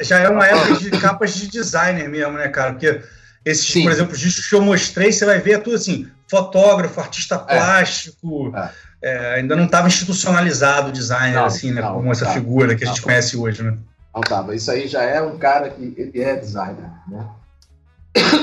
já 0.00 0.20
é 0.20 0.28
uma 0.28 0.46
época 0.46 0.76
de 0.76 0.90
capas 0.92 1.34
de 1.34 1.48
designer 1.48 2.08
mesmo, 2.08 2.34
né, 2.34 2.46
cara? 2.46 2.74
Porque 2.74 3.02
esses, 3.44 3.66
Sim. 3.66 3.82
por 3.82 3.90
exemplo, 3.90 4.12
os 4.12 4.20
discos 4.20 4.46
que 4.46 4.54
eu 4.54 4.62
mostrei, 4.62 5.10
você 5.10 5.26
vai 5.26 5.40
ver 5.40 5.54
é 5.54 5.58
tudo 5.58 5.74
assim, 5.74 6.08
fotógrafo, 6.28 7.00
artista 7.00 7.34
é. 7.48 7.56
plástico. 7.56 8.52
É. 8.56 8.70
É, 9.00 9.34
ainda 9.36 9.54
não 9.54 9.64
estava 9.64 9.86
institucionalizado 9.86 10.88
o 10.88 10.92
designer, 10.92 11.36
não, 11.36 11.44
assim, 11.44 11.70
né? 11.70 11.80
Não, 11.80 11.94
como 11.94 12.10
essa 12.10 12.26
tá, 12.26 12.32
figura 12.32 12.74
que 12.74 12.84
a 12.84 12.88
gente 12.88 13.00
conhece 13.02 13.36
hoje, 13.36 13.62
né? 13.62 13.76
Não 14.12 14.20
tava. 14.20 14.56
Isso 14.56 14.70
aí 14.70 14.88
já 14.88 15.02
é 15.02 15.22
um 15.22 15.38
cara 15.38 15.70
que 15.70 15.94
ele 15.96 16.20
é 16.20 16.34
designer, 16.34 16.90
né? 17.06 17.26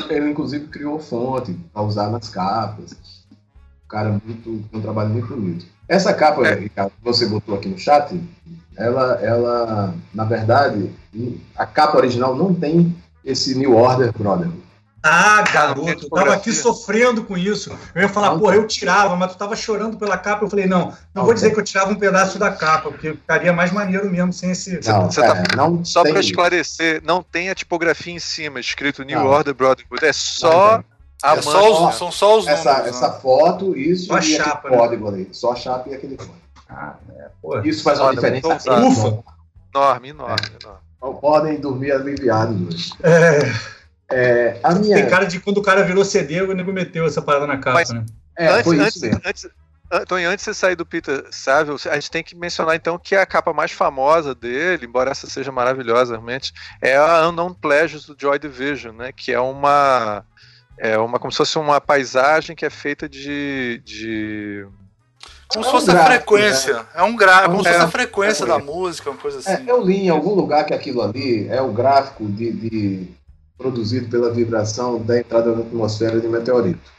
Ele, 0.10 0.30
inclusive, 0.30 0.68
criou 0.68 1.00
fonte 1.00 1.54
para 1.74 1.82
usar 1.82 2.10
nas 2.10 2.30
capas. 2.30 2.96
Um 3.32 3.88
cara 3.90 4.10
muito, 4.26 4.64
um 4.72 4.82
trabalho 4.82 5.10
muito 5.10 5.28
bonito. 5.28 5.66
Essa 5.88 6.14
capa, 6.14 6.48
é. 6.48 6.56
Ricardo, 6.56 6.92
que 6.92 7.04
você 7.04 7.26
botou 7.26 7.56
aqui 7.56 7.68
no 7.68 7.78
chat, 7.78 8.20
ela, 8.78 9.20
ela, 9.22 9.94
na 10.14 10.24
verdade, 10.24 10.92
a 11.56 11.66
capa 11.66 11.98
original 11.98 12.36
não 12.36 12.54
tem 12.54 12.96
esse 13.24 13.56
New 13.56 13.76
Order 13.76 14.12
Brother. 14.18 14.50
Ah, 15.08 15.44
garoto, 15.44 15.88
eu 15.88 16.10
tava 16.10 16.34
aqui 16.34 16.52
sofrendo 16.52 17.24
com 17.24 17.38
isso. 17.38 17.72
Eu 17.94 18.02
ia 18.02 18.10
falar, 18.10 18.40
porra, 18.40 18.56
eu 18.56 18.66
tirava, 18.66 19.16
mas 19.16 19.34
tu 19.34 19.38
tava 19.38 19.56
chorando 19.56 19.98
pela 19.98 20.18
capa. 20.18 20.44
Eu 20.44 20.50
falei, 20.50 20.66
não, 20.66 20.92
não, 21.14 21.24
vou 21.24 21.34
dizer 21.34 21.54
que 21.54 21.60
eu 21.60 21.64
tirava 21.64 21.92
um 21.92 21.96
pedaço 21.96 22.40
da 22.40 22.50
capa, 22.52 22.90
porque 22.90 23.12
ficaria 23.12 23.54
mais 23.54 23.72
maneiro 23.72 24.10
mesmo 24.10 24.34
sem 24.34 24.50
esse. 24.50 24.80
Não, 24.84 25.06
você 25.06 25.22
tá... 25.22 25.38
é, 25.38 25.56
não 25.56 25.86
só 25.86 26.02
para 26.02 26.20
esclarecer, 26.20 27.04
não 27.06 27.22
tem 27.22 27.52
a 27.52 27.56
tipografia 27.56 28.14
em 28.14 28.20
cima, 28.20 28.60
escrito 28.60 29.04
New 29.04 29.20
não. 29.20 29.28
Order 29.28 29.54
Brotherhood, 29.54 30.04
é 30.04 30.12
só. 30.12 30.84
A 31.22 31.36
é 31.36 31.42
só 31.44 31.88
os, 31.88 31.96
são 31.96 32.12
só 32.12 32.40
os 32.40 32.48
essa, 32.48 32.72
números. 32.72 32.96
Essa 32.96 33.08
né? 33.08 33.20
foto, 33.22 33.78
isso 33.78 34.08
só 34.08 34.16
a 34.16 34.22
chapa, 34.22 34.70
né? 34.72 34.78
código 34.78 35.08
ali. 35.08 35.30
Só 35.32 35.52
a 35.52 35.56
chapa 35.56 35.88
e 35.90 35.94
aquele 35.94 36.18
código. 36.18 36.36
Ah, 36.68 36.96
é, 37.16 37.68
isso 37.68 37.84
faz 37.84 38.00
uma 38.00 38.16
diferença. 38.16 38.74
Ufa! 38.80 39.24
Enorme, 39.74 40.10
enorme, 40.10 40.36
é. 40.52 40.66
enorme. 40.66 41.22
Podem 41.22 41.60
dormir 41.60 41.92
aliviados 41.92 42.68
hoje. 42.68 42.92
É. 43.04 43.76
É, 44.12 44.60
a 44.64 44.76
minha... 44.76 44.96
Tem 44.96 45.10
cara 45.10 45.26
de 45.26 45.40
quando 45.40 45.58
o 45.58 45.64
cara 45.64 45.84
virou 45.84 46.06
CD, 46.06 46.42
o 46.42 46.54
nego 46.54 46.72
meteu 46.72 47.06
essa 47.06 47.22
parada 47.22 47.48
na 47.48 47.58
capa, 47.58 47.74
Mas, 47.74 47.90
né? 47.90 48.06
É, 48.38 48.48
antes, 48.48 48.74
antes, 48.74 49.04
antes, 49.26 49.50
Tony, 50.08 50.26
antes 50.26 50.46
de 50.46 50.52
você 50.52 50.54
sair 50.54 50.76
do 50.76 50.86
Peter 50.86 51.26
Saville, 51.32 51.78
a 51.90 51.96
gente 51.96 52.12
tem 52.12 52.24
que 52.24 52.36
mencionar 52.36 52.76
então 52.76 52.98
que 52.98 53.16
a 53.16 53.26
capa 53.26 53.54
mais 53.54 53.72
famosa 53.72 54.34
dele, 54.34 54.86
embora 54.86 55.12
essa 55.12 55.28
seja 55.28 55.52
maravilhosa 55.52 56.14
realmente, 56.14 56.52
é 56.82 56.98
a 56.98 57.28
Unknown 57.28 57.54
Pleasures 57.54 58.06
do 58.06 58.16
Joy 58.20 58.40
Division, 58.40 58.96
né? 58.96 59.12
Que 59.12 59.32
é 59.32 59.40
uma 59.40 60.26
é 60.78 60.98
uma 60.98 61.20
como 61.20 61.32
se 61.32 61.38
fosse 61.38 61.58
uma 61.58 61.80
paisagem 61.80 62.56
que 62.56 62.66
é 62.66 62.70
feita 62.70 63.08
de, 63.08 63.82
de 63.86 64.68
como 65.48 65.64
é 65.64 65.68
se 65.68 65.72
fosse 65.72 65.92
um 65.92 65.98
a 65.98 66.06
frequência. 66.06 66.74
Né? 66.74 66.86
É 66.96 67.04
um 67.04 67.16
gráfico, 67.16 67.52
como 67.52 67.64
se 67.64 67.70
fosse 67.70 67.86
a 67.86 67.88
frequência 67.88 68.44
é, 68.44 68.48
da 68.48 68.60
música, 68.60 69.10
uma 69.12 69.20
coisa 69.20 69.40
assim. 69.40 69.52
É, 69.52 69.72
eu 69.72 69.82
li 69.82 70.06
em 70.06 70.10
algum 70.10 70.34
lugar 70.34 70.66
que 70.66 70.74
aquilo 70.74 71.02
ali 71.02 71.48
é 71.48 71.62
o 71.62 71.72
gráfico 71.72 72.26
de, 72.26 72.52
de 72.52 73.08
produzido 73.58 74.10
pela 74.10 74.32
vibração 74.32 75.02
da 75.02 75.20
entrada 75.20 75.54
na 75.54 75.62
atmosfera 75.62 76.20
de 76.20 76.28
meteorito. 76.28 76.92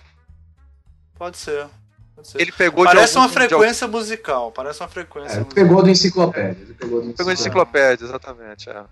Pode 1.18 1.36
ser. 1.36 1.66
Pode 2.14 2.28
ser. 2.28 2.40
Ele 2.40 2.52
pegou 2.52 2.84
parece 2.84 3.16
uma 3.16 3.28
frequência 3.28 3.86
musical. 3.86 4.50
Parece 4.52 4.80
uma 4.80 4.88
frequência. 4.88 5.40
É, 5.40 5.44
pegou 5.44 5.82
do 5.82 5.90
enciclopédia. 5.90 6.62
Ele 6.62 6.74
pegou 6.74 7.02
do 7.02 7.32
enciclopédia, 7.32 8.04
exatamente. 8.04 8.70
É. 8.70 8.84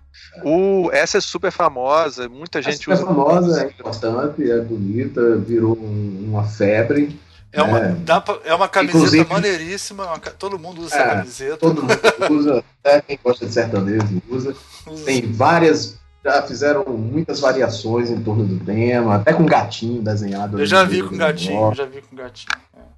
O, 0.43 0.89
essa 0.91 1.17
é 1.17 1.21
super 1.21 1.51
famosa, 1.51 2.29
muita 2.29 2.61
gente 2.61 2.75
é 2.75 2.77
super 2.77 2.93
usa. 2.93 3.03
É 3.03 3.05
famosa, 3.05 3.63
é 3.63 3.67
importante, 3.67 4.51
é 4.51 4.59
bonita, 4.61 5.37
virou 5.37 5.77
um, 5.77 6.29
uma 6.29 6.43
febre. 6.43 7.19
É 7.51 7.61
uma, 7.61 7.79
é. 7.79 8.19
Pra, 8.19 8.39
é 8.43 8.53
uma 8.53 8.67
camiseta 8.67 8.97
Inclusive, 8.97 9.29
maneiríssima, 9.29 10.05
uma, 10.05 10.19
todo 10.19 10.59
mundo 10.59 10.81
usa 10.81 10.95
é, 10.95 10.99
essa 10.99 11.15
camiseta. 11.15 11.57
Todo 11.57 11.81
mundo 11.81 12.39
usa, 12.39 12.63
até 12.83 13.01
quem 13.01 13.19
gosta 13.23 13.45
de 13.45 13.53
sertanejo 13.53 14.21
usa. 14.29 14.55
usa. 14.85 15.05
Tem 15.05 15.31
várias 15.31 15.97
já 16.25 16.41
fizeram 16.41 16.83
muitas 16.85 17.39
variações 17.39 18.09
em 18.09 18.19
torno 18.19 18.43
do 18.43 18.65
tema, 18.65 19.17
até 19.17 19.31
com 19.31 19.45
gatinho 19.45 20.01
desenhado. 20.01 20.59
Eu 20.59 20.65
já 20.65 20.83
vi 20.83 21.03
com 21.03 21.15
gatinho, 21.15 21.73
já 21.75 21.85
vi 21.85 22.01
com 22.01 22.15
gatinho. 22.15 22.49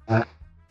É. 0.08 0.24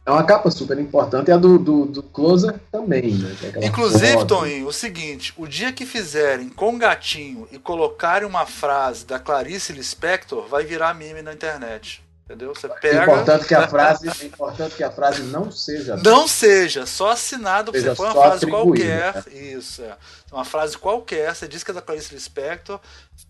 é 0.08 0.12
uma 0.12 0.24
capa 0.24 0.50
super 0.50 0.80
importante, 0.80 1.28
e 1.28 1.32
a 1.32 1.38
do, 1.38 1.60
do, 1.60 1.86
do 1.86 2.02
Closer 2.02 2.56
também, 2.72 3.14
né? 3.14 3.36
É 3.62 3.68
Inclusive, 3.68 4.14
foto. 4.14 4.40
Toninho, 4.40 4.68
o 4.68 4.74
seguinte: 4.74 5.36
o 5.38 5.46
dia 5.46 5.72
que 5.72 5.86
fizerem 5.86 6.50
com 6.50 6.80
gatinho 6.80 7.48
e 7.52 7.60
colocarem 7.60 8.28
uma 8.28 8.48
frase 8.48 9.06
da 9.06 9.20
Clarice 9.20 9.72
Lispector, 9.72 10.48
vai 10.48 10.66
virar 10.66 10.96
meme 10.96 11.22
na 11.22 11.34
internet. 11.34 12.04
Entendeu? 12.28 12.54
Você 12.54 12.68
pega. 12.68 13.00
É 13.00 13.04
importante 13.04 13.48
que 13.48 13.56
a 13.56 13.68
frase, 13.70 14.10
é 14.10 14.26
importante 14.26 14.76
que 14.76 14.84
a 14.84 14.92
frase 14.92 15.24
não 15.24 15.50
seja. 15.50 15.96
Não 15.96 16.28
seja, 16.28 16.86
só 16.86 17.12
assinado. 17.12 17.72
Seja 17.72 17.92
você 17.92 17.96
põe 17.96 18.08
uma 18.08 18.22
frase 18.22 18.46
qualquer. 18.46 19.16
Né? 19.16 19.24
Isso, 19.34 19.82
é. 19.82 19.96
Uma 20.30 20.44
frase 20.44 20.78
qualquer, 20.78 21.34
você 21.34 21.48
diz 21.48 21.64
que 21.64 21.72
é 21.72 21.74
da 21.74 21.82
Clarice 21.82 22.14
Lispector, 22.14 22.82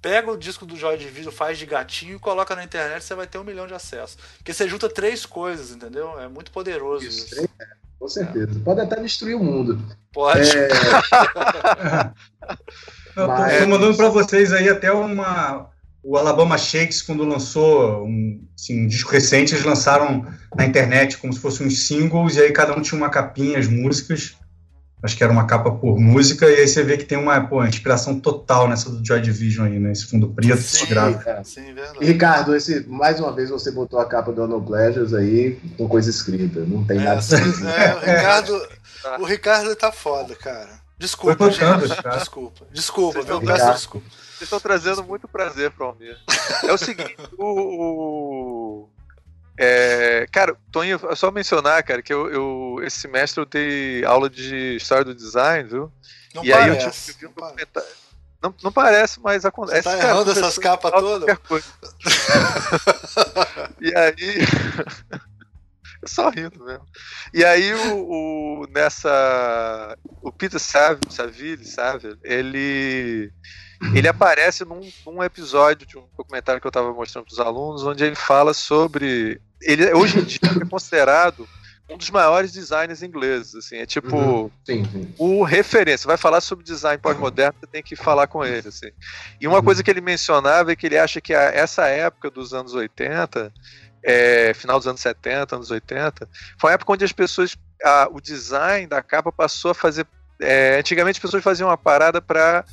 pega 0.02 0.32
o 0.32 0.38
disco 0.38 0.66
do 0.66 0.76
Joy 0.76 0.98
Division, 0.98 1.32
faz 1.32 1.60
de 1.60 1.68
gatinho, 1.68 2.20
coloca 2.20 2.56
na 2.56 2.64
internet, 2.64 3.04
você 3.04 3.14
vai 3.14 3.28
ter 3.28 3.38
um 3.38 3.44
milhão 3.44 3.68
de 3.68 3.76
acessos. 3.76 4.18
Porque 4.38 4.52
você 4.52 4.68
junta 4.68 4.90
três 4.90 5.28
coisas, 5.28 5.70
entendeu? 5.70 6.20
É 6.20 6.28
muito 6.28 6.50
poderoso 6.50 7.06
isso. 7.06 7.36
isso. 7.36 7.48
É, 7.62 7.68
com 8.00 8.08
certeza. 8.08 8.60
Pode 8.66 8.82
até 8.82 9.00
destruir 9.00 9.36
o 9.36 9.44
mundo. 9.44 9.80
Pode. 10.12 10.58
É... 10.58 10.70
Mas... 13.28 13.60
Tô 13.60 13.68
mandando 13.68 13.96
para 13.96 14.10
vocês 14.10 14.52
aí 14.52 14.68
até 14.70 14.92
uma 14.92 15.70
o 16.04 16.18
Alabama 16.18 16.58
Shakes, 16.58 17.02
quando 17.02 17.24
lançou 17.26 18.06
um, 18.06 18.42
assim, 18.58 18.86
um, 18.86 18.88
disco 18.88 19.12
recente, 19.12 19.54
eles 19.54 19.66
lançaram 19.66 20.26
na 20.56 20.66
internet 20.66 21.18
como 21.18 21.34
se 21.34 21.40
fossem 21.40 21.68
uns 21.68 21.86
singles, 21.86 22.36
e 22.36 22.42
aí 22.42 22.52
cada 22.52 22.78
um 22.78 22.82
tinha 22.82 22.98
uma 22.98 23.10
capinha, 23.10 23.60
as 23.60 23.68
músicas. 23.68 24.36
Acho 25.04 25.16
que 25.16 25.24
era 25.24 25.32
uma 25.32 25.46
capa 25.46 25.70
por 25.70 26.00
música, 26.00 26.50
e 26.50 26.56
aí 26.56 26.68
você 26.68 26.82
vê 26.82 26.98
que 26.98 27.06
tem 27.06 27.18
uma 27.18 27.40
pô, 27.42 27.64
inspiração 27.64 28.20
total 28.20 28.68
nessa 28.68 28.90
do 28.90 29.06
Joy 29.06 29.22
Division 29.22 29.68
aí, 29.68 29.80
né? 29.80 29.92
Esse 29.92 30.08
fundo 30.08 30.30
preto, 30.30 30.58
sim, 30.58 30.78
esse 30.78 30.86
gráfico. 30.88 31.30
É. 31.30 31.44
Sim, 31.44 31.74
verdade. 31.74 31.98
E 32.02 32.06
Ricardo, 32.06 32.56
esse, 32.56 32.84
mais 32.88 33.20
uma 33.20 33.32
vez 33.32 33.50
você 33.52 33.70
botou 33.70 34.00
a 34.00 34.06
capa 34.06 34.32
do 34.32 34.48
No 34.48 34.60
Pleasures 34.62 35.14
aí 35.14 35.60
com 35.78 35.88
coisa 35.88 36.10
escrita. 36.10 36.62
Não 36.62 36.84
tem 36.84 37.00
é, 37.00 37.04
nada. 37.04 37.22
Sim, 37.22 37.36
é, 37.36 37.96
o 37.96 38.00
Ricardo, 38.00 38.68
o 39.20 39.26
Ricardo 39.26 39.76
tá 39.76 39.92
foda, 39.92 40.36
cara. 40.36 40.70
Desculpa, 40.98 41.52
gente. 41.52 42.18
Desculpa. 42.18 42.66
Desculpa, 42.74 43.22
viu? 43.22 43.40
Peço 43.40 43.74
desculpa. 43.74 44.08
Vocês 44.38 44.44
estão 44.44 44.60
trazendo 44.60 45.04
muito 45.04 45.28
prazer 45.28 45.72
para 45.72 45.88
o 45.88 45.98
É 46.64 46.72
o 46.72 46.78
seguinte, 46.78 47.18
o, 47.40 48.84
o 48.84 48.90
é, 49.58 50.28
cara, 50.32 50.56
Toninho, 50.72 51.00
é 51.10 51.16
só 51.16 51.32
mencionar, 51.32 51.82
cara, 51.82 52.04
que 52.04 52.14
eu, 52.14 52.32
eu, 52.32 52.76
esse 52.84 53.00
semestre 53.00 53.42
eu 53.42 53.46
dei 53.46 54.06
aula 54.06 54.30
de 54.30 54.76
história 54.76 55.04
do 55.04 55.16
design, 55.16 55.68
viu? 55.68 55.92
Não 56.36 56.46
e 56.46 56.52
parece, 56.52 56.70
aí 56.70 56.86
eu 56.86 56.92
tive, 56.92 57.18
vi 57.20 57.26
um 57.26 57.32
documentário. 57.32 57.90
Não, 58.44 58.54
não 58.62 58.72
parece, 58.72 59.20
mas 59.20 59.44
acontece. 59.44 59.82
Você 59.82 59.90
tá 59.90 59.98
cara, 59.98 60.10
errando 60.10 60.32
essas 60.32 60.60
capas 60.60 60.92
todas? 60.92 61.28
e 63.82 63.98
aí. 63.98 64.46
Só 66.06 66.30
rindo 66.30 66.64
mesmo. 66.64 66.86
E 67.34 67.44
aí 67.44 67.74
o, 67.74 68.64
o 68.64 68.68
nessa. 68.70 69.98
O 70.22 70.32
Peter 70.32 70.60
Saville, 70.60 71.66
sabe? 71.66 72.18
Ele 72.24 73.32
ele 73.94 74.08
aparece 74.08 74.66
num, 74.66 74.82
num, 75.06 75.24
episódio 75.24 75.86
de 75.86 75.98
um 75.98 76.06
documentário 76.18 76.60
que 76.60 76.66
eu 76.66 76.70
estava 76.70 76.92
mostrando 76.94 77.26
para 77.26 77.34
os 77.34 77.40
alunos, 77.40 77.84
onde 77.84 78.04
ele 78.04 78.16
fala 78.16 78.54
sobre. 78.54 79.40
Ele 79.62 79.94
hoje 79.94 80.20
em 80.20 80.24
dia 80.24 80.40
é 80.62 80.66
considerado 80.66 81.48
um 81.90 81.98
dos 81.98 82.10
maiores 82.10 82.52
designers 82.52 83.02
ingleses, 83.02 83.56
assim, 83.56 83.78
é 83.78 83.86
tipo 83.86 84.16
uhum. 84.16 84.52
sim, 84.66 84.84
sim. 84.84 85.14
o 85.18 85.44
referência. 85.44 86.06
Vai 86.06 86.18
falar 86.18 86.42
sobre 86.42 86.66
design 86.66 86.98
pós-moderno, 86.98 87.56
você 87.60 87.68
tem 87.68 87.82
que 87.82 87.96
falar 87.96 88.28
com 88.28 88.44
ele, 88.44 88.68
assim. 88.68 88.92
E 89.40 89.48
uma 89.48 89.60
uhum. 89.60 89.64
coisa 89.64 89.82
que 89.82 89.90
ele 89.90 90.02
mencionava 90.02 90.72
é 90.72 90.76
que 90.76 90.86
ele 90.86 90.98
acha 90.98 91.22
que 91.22 91.34
a, 91.34 91.44
essa 91.44 91.88
época 91.88 92.30
dos 92.30 92.54
anos 92.54 92.74
80, 92.74 93.54
é, 94.08 94.54
final 94.54 94.78
dos 94.80 94.88
anos 94.88 95.02
70, 95.02 95.54
anos 95.54 95.70
80, 95.70 96.30
foi 96.58 96.72
a 96.72 96.74
época 96.76 96.94
onde 96.94 97.04
as 97.04 97.12
pessoas, 97.12 97.58
a, 97.84 98.08
o 98.10 98.22
design 98.22 98.88
da 98.88 99.04
capa 99.04 99.34
passou 99.34 99.72
a 99.72 99.76
fazer 99.76 100.08
é, 100.40 100.78
antigamente 100.78 101.18
as 101.18 101.22
pessoas 101.22 101.44
faziam 101.44 101.68
uma 101.68 101.78
parada 101.78 102.22
pra, 102.22 102.64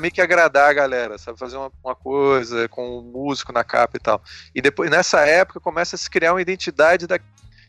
meio 0.00 0.12
que 0.12 0.20
agradar 0.20 0.70
a 0.70 0.72
galera, 0.72 1.18
sabe? 1.18 1.38
Fazer 1.38 1.58
uma, 1.58 1.70
uma 1.84 1.94
coisa 1.94 2.68
com 2.68 2.98
o 2.98 3.02
músico 3.02 3.52
na 3.52 3.62
capa 3.62 3.98
e 3.98 4.00
tal. 4.00 4.20
E 4.54 4.62
depois, 4.62 4.90
nessa 4.90 5.20
época, 5.20 5.60
começa 5.60 5.94
a 5.94 5.98
se 5.98 6.08
criar 6.08 6.32
uma 6.32 6.40
identidade 6.40 7.06
da. 7.06 7.20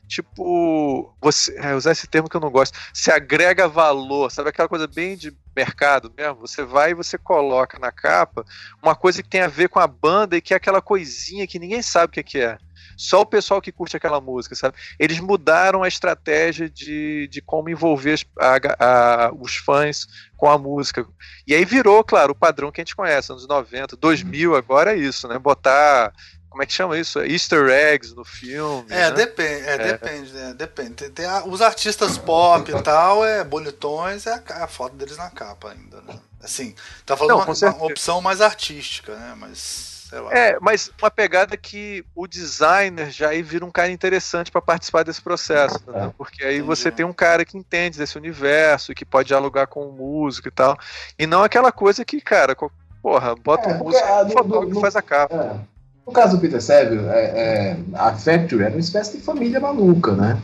Tipo, 0.07 1.13
você. 1.21 1.53
É, 1.57 1.75
usar 1.75 1.91
esse 1.91 2.07
termo 2.07 2.29
que 2.29 2.37
eu 2.37 2.41
não 2.41 2.49
gosto. 2.49 2.79
Se 2.93 3.11
agrega 3.11 3.67
valor, 3.67 4.31
sabe? 4.31 4.47
Aquela 4.47 4.69
coisa 4.69 4.87
bem 4.87 5.17
de 5.17 5.35
mercado 5.53 6.11
mesmo, 6.15 6.35
você 6.35 6.63
vai 6.63 6.91
e 6.91 6.95
você 6.95 7.17
coloca 7.17 7.77
na 7.77 7.91
capa 7.91 8.45
uma 8.81 8.95
coisa 8.95 9.21
que 9.21 9.29
tem 9.29 9.41
a 9.41 9.47
ver 9.47 9.67
com 9.67 9.79
a 9.79 9.87
banda 9.87 10.37
e 10.37 10.41
que 10.41 10.53
é 10.53 10.57
aquela 10.57 10.81
coisinha 10.81 11.45
que 11.45 11.59
ninguém 11.59 11.81
sabe 11.81 12.17
o 12.17 12.23
que 12.23 12.39
é. 12.39 12.57
Só 13.03 13.21
o 13.21 13.25
pessoal 13.25 13.61
que 13.61 13.71
curte 13.71 13.97
aquela 13.97 14.21
música, 14.21 14.55
sabe? 14.55 14.77
Eles 14.97 15.19
mudaram 15.19 15.83
a 15.83 15.87
estratégia 15.87 16.69
de, 16.69 17.27
de 17.27 17.41
como 17.41 17.69
envolver 17.69 18.25
a, 18.39 19.25
a, 19.27 19.31
os 19.33 19.57
fãs 19.57 20.07
com 20.37 20.49
a 20.49 20.57
música. 20.57 21.05
E 21.45 21.53
aí 21.53 21.65
virou, 21.65 22.01
claro, 22.01 22.31
o 22.31 22.35
padrão 22.35 22.71
que 22.71 22.79
a 22.79 22.83
gente 22.83 22.95
conhece, 22.95 23.31
anos 23.31 23.45
90, 23.45 23.97
2000, 23.97 24.55
agora 24.55 24.93
é 24.93 24.97
isso, 24.97 25.27
né? 25.27 25.37
Botar 25.37 26.13
como 26.49 26.61
é 26.61 26.65
que 26.67 26.71
chama 26.71 26.97
isso? 26.97 27.19
Easter 27.19 27.67
eggs 27.67 28.15
no 28.15 28.23
filme. 28.23 28.85
É, 28.89 29.09
né? 29.09 29.11
depende, 29.11 29.67
é, 29.67 29.73
é. 29.73 29.77
depende, 29.77 30.31
né? 30.31 30.53
depende. 30.53 30.93
Tem, 30.93 31.09
tem 31.09 31.25
a, 31.25 31.43
os 31.45 31.61
artistas 31.61 32.17
pop 32.17 32.71
e 32.71 32.81
tal, 32.83 33.25
é 33.25 33.43
bonitões, 33.43 34.27
é 34.27 34.41
a, 34.47 34.63
a, 34.63 34.67
foto 34.67 34.95
deles 34.95 35.17
na 35.17 35.29
capa 35.29 35.71
ainda, 35.71 35.99
né? 36.01 36.17
Assim, 36.41 36.75
tá 37.05 37.17
falando 37.17 37.39
Não, 37.39 37.53
uma, 37.53 37.75
uma, 37.75 37.85
opção 37.85 38.21
mais 38.21 38.39
artística, 38.39 39.15
né? 39.15 39.35
Mas. 39.35 39.92
É, 40.31 40.57
mas 40.61 40.91
uma 41.01 41.09
pegada 41.09 41.57
que 41.57 42.05
o 42.15 42.27
designer 42.27 43.09
já 43.09 43.29
aí 43.29 43.41
vira 43.41 43.65
um 43.65 43.71
cara 43.71 43.91
interessante 43.91 44.51
para 44.51 44.61
participar 44.61 45.03
desse 45.03 45.21
processo, 45.21 45.79
né? 45.87 46.11
porque 46.17 46.43
aí 46.43 46.55
Entendi. 46.55 46.67
você 46.67 46.91
tem 46.91 47.05
um 47.05 47.13
cara 47.13 47.43
que 47.43 47.57
entende 47.57 47.97
desse 47.97 48.17
universo 48.17 48.91
e 48.91 48.95
que 48.95 49.05
pode 49.05 49.27
dialogar 49.27 49.67
com 49.67 49.87
o 49.87 49.91
músico 49.91 50.47
e 50.47 50.51
tal, 50.51 50.77
e 51.17 51.25
não 51.25 51.43
aquela 51.43 51.71
coisa 51.71 52.05
que, 52.05 52.21
cara, 52.21 52.55
porra, 53.01 53.35
bota 53.35 53.69
é, 53.69 53.73
um 53.73 53.77
músico, 53.77 54.05
o 54.05 54.29
fotógrafo 54.29 54.81
faz 54.81 54.95
a 54.95 55.01
capa. 55.01 55.35
É. 55.35 55.73
No 56.05 56.11
caso 56.11 56.35
do 56.35 56.41
Peter 56.41 56.61
Saville, 56.61 57.07
é, 57.07 57.21
é, 57.23 57.77
a 57.93 58.13
Factory 58.13 58.63
era 58.63 58.73
uma 58.73 58.79
espécie 58.79 59.17
de 59.17 59.23
família 59.23 59.59
maluca, 59.59 60.11
né? 60.11 60.37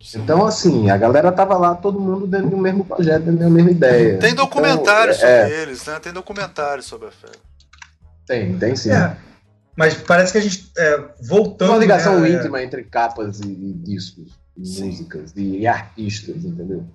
Sim. 0.00 0.20
Então, 0.20 0.44
assim, 0.44 0.90
a 0.90 0.96
galera 0.96 1.32
tava 1.32 1.56
lá, 1.56 1.74
todo 1.74 2.00
mundo 2.00 2.26
dentro 2.26 2.50
do 2.50 2.58
mesmo 2.58 2.84
projeto, 2.84 3.22
dentro 3.22 3.40
da 3.40 3.48
mesma 3.48 3.70
ideia. 3.70 4.18
Tem 4.18 4.34
documentário 4.34 5.14
então, 5.14 5.20
sobre 5.20 5.54
é, 5.54 5.62
eles, 5.62 5.86
né? 5.86 5.98
Tem 6.00 6.12
documentário 6.12 6.82
sobre 6.82 7.08
a 7.08 7.10
Factory. 7.10 7.38
Tem, 8.26 8.56
tem 8.58 8.74
sim. 8.76 8.90
É, 8.90 9.16
mas 9.76 9.94
parece 9.94 10.32
que 10.32 10.38
a 10.38 10.40
gente, 10.40 10.70
é, 10.76 11.04
voltando... 11.22 11.70
Uma 11.70 11.78
ligação 11.78 12.20
né, 12.20 12.30
íntima 12.30 12.62
entre 12.62 12.84
capas 12.84 13.40
e, 13.40 13.48
e 13.48 13.72
discos, 13.74 14.32
e 14.56 14.60
músicas, 14.60 15.32
e 15.36 15.66
artistas, 15.66 16.44
entendeu? 16.44 16.86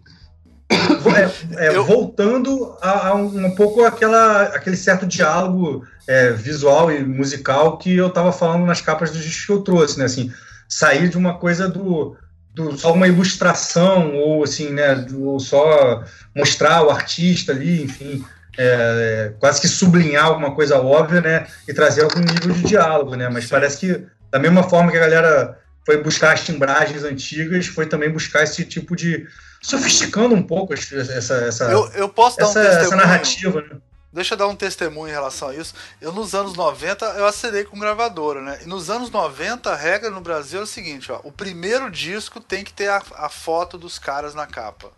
É, 0.70 1.66
é, 1.66 1.76
eu... 1.76 1.84
Voltando 1.84 2.78
a, 2.82 3.10
a 3.10 3.16
um, 3.16 3.46
um, 3.48 3.56
pouco 3.56 3.84
aquela, 3.84 4.44
aquele 4.44 4.78
certo 4.78 5.06
diálogo 5.06 5.86
é, 6.08 6.32
visual 6.32 6.92
e 6.92 7.04
musical 7.04 7.78
que 7.78 7.96
eu 7.96 8.08
estava 8.08 8.32
falando 8.32 8.66
nas 8.66 8.82
capas 8.82 9.12
dos 9.12 9.24
discos 9.24 9.46
que 9.46 9.52
eu 9.52 9.62
trouxe, 9.62 9.98
né? 9.98 10.06
Assim, 10.06 10.32
sair 10.68 11.10
de 11.10 11.18
uma 11.18 11.38
coisa 11.38 11.68
do, 11.68 12.16
do 12.54 12.78
só 12.78 12.94
uma 12.94 13.08
ilustração 13.08 14.16
ou 14.16 14.44
assim, 14.44 14.70
né? 14.70 14.96
Do, 14.96 15.40
só 15.40 16.04
mostrar 16.36 16.86
o 16.86 16.92
artista 16.92 17.52
ali, 17.52 17.84
enfim, 17.84 18.24
é, 18.62 19.32
quase 19.40 19.62
que 19.62 19.70
sublinhar 19.70 20.26
alguma 20.26 20.54
coisa 20.54 20.78
óbvia, 20.78 21.22
né? 21.22 21.48
E 21.66 21.74
trazer 21.74 22.04
algum 22.04 22.20
nível 22.20 22.54
de 22.54 22.64
diálogo, 22.64 23.16
né? 23.16 23.30
Mas 23.30 23.46
parece 23.46 23.80
que 23.80 24.06
da 24.30 24.38
mesma 24.38 24.64
forma 24.64 24.92
que 24.92 24.98
a 24.98 25.02
galera 25.02 25.58
foi 25.86 26.04
buscar 26.04 26.34
as 26.34 26.44
timbragens 26.44 27.06
antigas, 27.06 27.68
foi 27.68 27.86
também 27.86 28.12
buscar 28.12 28.44
esse 28.44 28.66
tipo 28.66 28.98
de 28.98 29.26
sofisticando 29.62 30.36
um 30.36 30.44
pouco 30.44 30.74
essa, 30.74 31.34
essa, 31.36 31.64
eu, 31.72 31.90
eu 31.94 32.10
posso 32.10 32.38
dar 32.38 32.46
essa, 32.46 32.60
um 32.60 32.64
essa 32.64 32.96
narrativa, 32.98 33.62
né? 33.62 33.78
Deixa 34.12 34.34
eu 34.34 34.38
dar 34.38 34.48
um 34.48 34.56
testemunho 34.56 35.08
em 35.08 35.14
relação 35.14 35.50
a 35.50 35.56
isso. 35.56 35.74
Eu, 36.02 36.12
nos 36.12 36.34
anos 36.34 36.56
90, 36.56 37.06
eu 37.06 37.28
assinei 37.28 37.64
com 37.64 37.80
gravadora, 37.80 38.42
né? 38.42 38.60
E 38.64 38.66
nos 38.66 38.90
anos 38.90 39.12
90, 39.12 39.72
a 39.72 39.76
regra 39.76 40.10
no 40.10 40.20
Brasil 40.20 40.60
é 40.60 40.64
o 40.64 40.68
seguinte, 40.68 41.12
ó. 41.12 41.22
O 41.24 41.32
primeiro 41.32 41.92
disco 41.92 42.40
tem 42.40 42.64
que 42.64 42.74
ter 42.74 42.88
a, 42.88 43.02
a 43.16 43.30
foto 43.30 43.78
dos 43.78 44.00
caras 44.00 44.34
na 44.34 44.48
capa. 44.48 44.92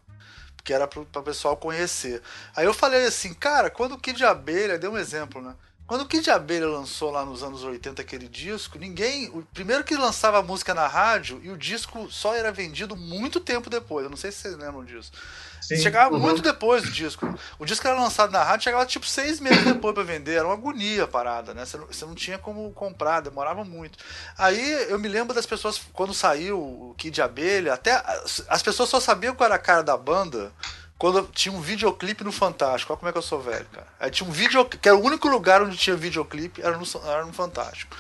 Que 0.64 0.74
era 0.74 0.88
para 0.88 1.02
o 1.02 1.24
pessoal 1.24 1.58
conhecer. 1.58 2.22
Aí 2.56 2.66
eu 2.66 2.74
falei 2.74 3.06
assim, 3.06 3.34
cara, 3.34 3.70
quando 3.70 3.94
o 3.94 3.98
Kid 3.98 4.24
Abelha, 4.24 4.78
deu 4.78 4.92
um 4.92 4.98
exemplo, 4.98 5.42
né? 5.42 5.56
Quando 5.92 6.04
o 6.04 6.06
Kid 6.06 6.32
Abelha 6.32 6.68
lançou 6.68 7.12
lá 7.12 7.26
nos 7.26 7.44
anos 7.44 7.66
80 7.66 8.02
aquele 8.02 8.30
disco, 8.30 8.80
ninguém. 8.80 9.28
O 9.28 9.42
primeiro 9.54 9.84
que 9.84 9.94
lançava 9.94 10.40
a 10.40 10.42
música 10.42 10.74
na 10.74 10.88
rádio 10.88 11.42
e 11.44 11.50
o 11.50 11.58
disco 11.58 12.10
só 12.10 12.34
era 12.34 12.50
vendido 12.50 12.96
muito 12.96 13.42
tempo 13.42 13.70
depois. 13.70 14.06
Eu 14.06 14.10
não 14.10 14.16
sei 14.16 14.32
se 14.32 14.38
vocês 14.38 14.56
lembram 14.56 14.86
disso. 14.86 15.12
Sim. 15.60 15.76
Chegava 15.76 16.16
uhum. 16.16 16.22
muito 16.22 16.42
depois 16.42 16.84
do 16.84 16.92
disco. 16.92 17.38
O 17.60 17.66
disco 17.66 17.86
era 17.86 18.00
lançado 18.00 18.32
na 18.32 18.42
rádio, 18.42 18.64
chegava 18.64 18.86
tipo 18.86 19.06
seis 19.06 19.42
meses 19.42 19.66
depois 19.66 19.94
para 19.94 20.04
vender. 20.04 20.36
Era 20.36 20.46
uma 20.46 20.54
agonia 20.54 21.04
a 21.04 21.08
parada, 21.10 21.54
né? 21.54 21.66
Você 21.66 21.76
não, 21.76 21.88
você 21.88 22.06
não, 22.06 22.16
tinha 22.16 22.38
como 22.38 22.72
comprar, 22.72 23.20
demorava 23.20 23.66
muito. 23.66 24.00
Aí 24.38 24.90
eu 24.90 24.98
me 24.98 25.10
lembro 25.10 25.36
das 25.36 25.46
pessoas, 25.46 25.82
quando 25.92 26.14
saiu 26.14 26.58
o 26.58 26.96
Kid 26.98 27.22
Abelha, 27.22 27.74
até 27.74 28.02
as 28.48 28.64
pessoas 28.64 28.88
só 28.88 29.02
sabiam 29.02 29.36
qual 29.36 29.48
era 29.48 29.56
a 29.56 29.60
cara 29.60 29.84
da 29.84 29.98
banda 29.98 30.54
quando 31.02 31.28
tinha 31.34 31.52
um 31.52 31.60
videoclipe 31.60 32.24
no 32.24 32.32
Fantástico. 32.32 32.94
Olha 32.94 33.00
como 33.00 33.10
é 33.10 33.12
que 33.12 33.18
eu 33.18 33.24
sou 33.24 33.42
velho, 33.42 33.66
cara. 33.74 33.88
Aí 34.00 34.12
tinha 34.12 34.30
um 34.30 34.32
vídeo 34.32 34.64
que 34.66 34.88
era 34.88 34.96
o 34.96 35.04
único 35.04 35.28
lugar 35.28 35.60
onde 35.64 35.76
tinha 35.76 35.96
videoclipe, 35.96 36.62
era 36.62 36.78
no, 36.78 36.86
era 37.04 37.26
no 37.26 37.34
Fantástico. 37.34 37.98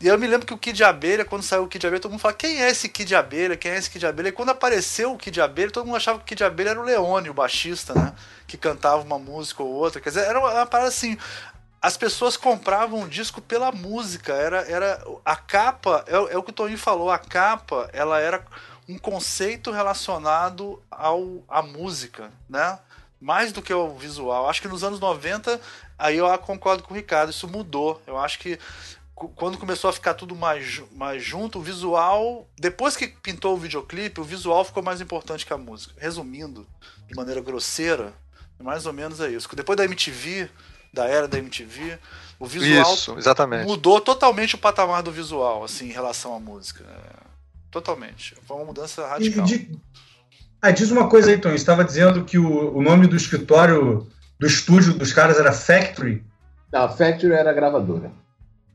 E 0.00 0.06
eu 0.06 0.16
me 0.16 0.28
lembro 0.28 0.46
que 0.46 0.54
o 0.54 0.58
Kid 0.58 0.84
Abelha, 0.84 1.24
quando 1.24 1.42
saiu 1.42 1.64
o 1.64 1.66
Kid 1.66 1.84
Abelha, 1.84 2.00
todo 2.00 2.12
mundo 2.12 2.20
falava, 2.20 2.38
quem 2.38 2.62
é 2.62 2.70
esse 2.70 2.88
Kid 2.88 3.12
Abelha? 3.16 3.56
Quem 3.56 3.72
é 3.72 3.76
esse 3.76 3.90
Kid 3.90 4.06
Abelha? 4.06 4.28
E 4.28 4.32
quando 4.32 4.50
apareceu 4.50 5.12
o 5.12 5.18
Kid 5.18 5.40
Abelha, 5.40 5.72
todo 5.72 5.86
mundo 5.86 5.96
achava 5.96 6.18
que 6.18 6.22
o 6.22 6.26
Kid 6.28 6.44
Abelha 6.44 6.70
era 6.70 6.80
o 6.80 6.84
Leone, 6.84 7.30
o 7.30 7.34
baixista, 7.34 7.92
né? 7.94 8.12
Que 8.46 8.56
cantava 8.56 9.02
uma 9.02 9.18
música 9.18 9.64
ou 9.64 9.70
outra. 9.70 10.00
Quer 10.00 10.10
dizer, 10.10 10.26
era 10.26 10.38
uma, 10.38 10.52
uma 10.52 10.66
parada 10.66 10.90
assim. 10.90 11.18
As 11.82 11.96
pessoas 11.96 12.36
compravam 12.36 13.02
o 13.02 13.08
disco 13.08 13.40
pela 13.40 13.72
música. 13.72 14.32
Era, 14.32 14.58
era 14.70 15.04
a 15.24 15.34
capa, 15.34 16.04
é, 16.06 16.14
é 16.14 16.38
o 16.38 16.44
que 16.44 16.50
o 16.50 16.54
Toninho 16.54 16.78
falou, 16.78 17.10
a 17.10 17.18
capa, 17.18 17.90
ela 17.92 18.20
era 18.20 18.44
um 18.88 18.98
conceito 18.98 19.70
relacionado 19.70 20.82
ao, 20.90 21.44
à 21.48 21.62
música, 21.62 22.30
né? 22.48 22.78
Mais 23.20 23.52
do 23.52 23.62
que 23.62 23.72
o 23.72 23.94
visual. 23.94 24.48
Acho 24.48 24.62
que 24.62 24.68
nos 24.68 24.84
anos 24.84 25.00
90, 25.00 25.60
aí 25.98 26.16
eu 26.16 26.38
concordo 26.38 26.82
com 26.82 26.92
o 26.92 26.96
Ricardo, 26.96 27.30
isso 27.30 27.48
mudou. 27.48 28.00
Eu 28.06 28.18
acho 28.18 28.38
que 28.38 28.58
quando 29.34 29.56
começou 29.56 29.88
a 29.88 29.92
ficar 29.92 30.12
tudo 30.14 30.36
mais, 30.36 30.82
mais 30.92 31.24
junto, 31.24 31.58
o 31.58 31.62
visual. 31.62 32.46
Depois 32.58 32.96
que 32.96 33.08
pintou 33.08 33.54
o 33.54 33.58
videoclipe, 33.58 34.20
o 34.20 34.24
visual 34.24 34.64
ficou 34.64 34.82
mais 34.82 35.00
importante 35.00 35.46
que 35.46 35.52
a 35.52 35.58
música. 35.58 35.94
Resumindo, 35.96 36.66
de 37.08 37.14
maneira 37.14 37.40
grosseira, 37.40 38.12
mais 38.60 38.84
ou 38.84 38.92
menos 38.92 39.20
é 39.20 39.30
isso. 39.30 39.48
Depois 39.56 39.76
da 39.76 39.84
MTV, 39.84 40.50
da 40.92 41.06
era 41.06 41.26
da 41.26 41.38
MTV, 41.38 41.98
o 42.38 42.46
visual 42.46 42.94
isso, 42.94 43.16
exatamente. 43.16 43.66
mudou 43.66 44.00
totalmente 44.00 44.54
o 44.54 44.58
patamar 44.58 45.02
do 45.02 45.10
visual, 45.10 45.64
assim, 45.64 45.86
em 45.86 45.92
relação 45.92 46.34
à 46.34 46.38
música. 46.38 46.84
É 47.68 47.72
Totalmente. 47.72 48.34
Foi 48.46 48.56
uma 48.56 48.66
mudança 48.66 49.06
radical. 49.06 49.44
De... 49.44 49.70
Ah, 50.60 50.70
diz 50.70 50.90
uma 50.90 51.08
coisa 51.08 51.30
aí, 51.30 51.38
Tom. 51.38 51.50
Estava 51.50 51.84
dizendo 51.84 52.24
que 52.24 52.38
o, 52.38 52.76
o 52.76 52.82
nome 52.82 53.06
do 53.06 53.16
escritório, 53.16 54.06
do 54.38 54.46
estúdio 54.46 54.94
dos 54.94 55.12
caras 55.12 55.38
era 55.38 55.52
Factory. 55.52 56.24
Não, 56.72 56.88
Factory 56.88 57.32
era 57.32 57.52
gravadora. 57.52 58.10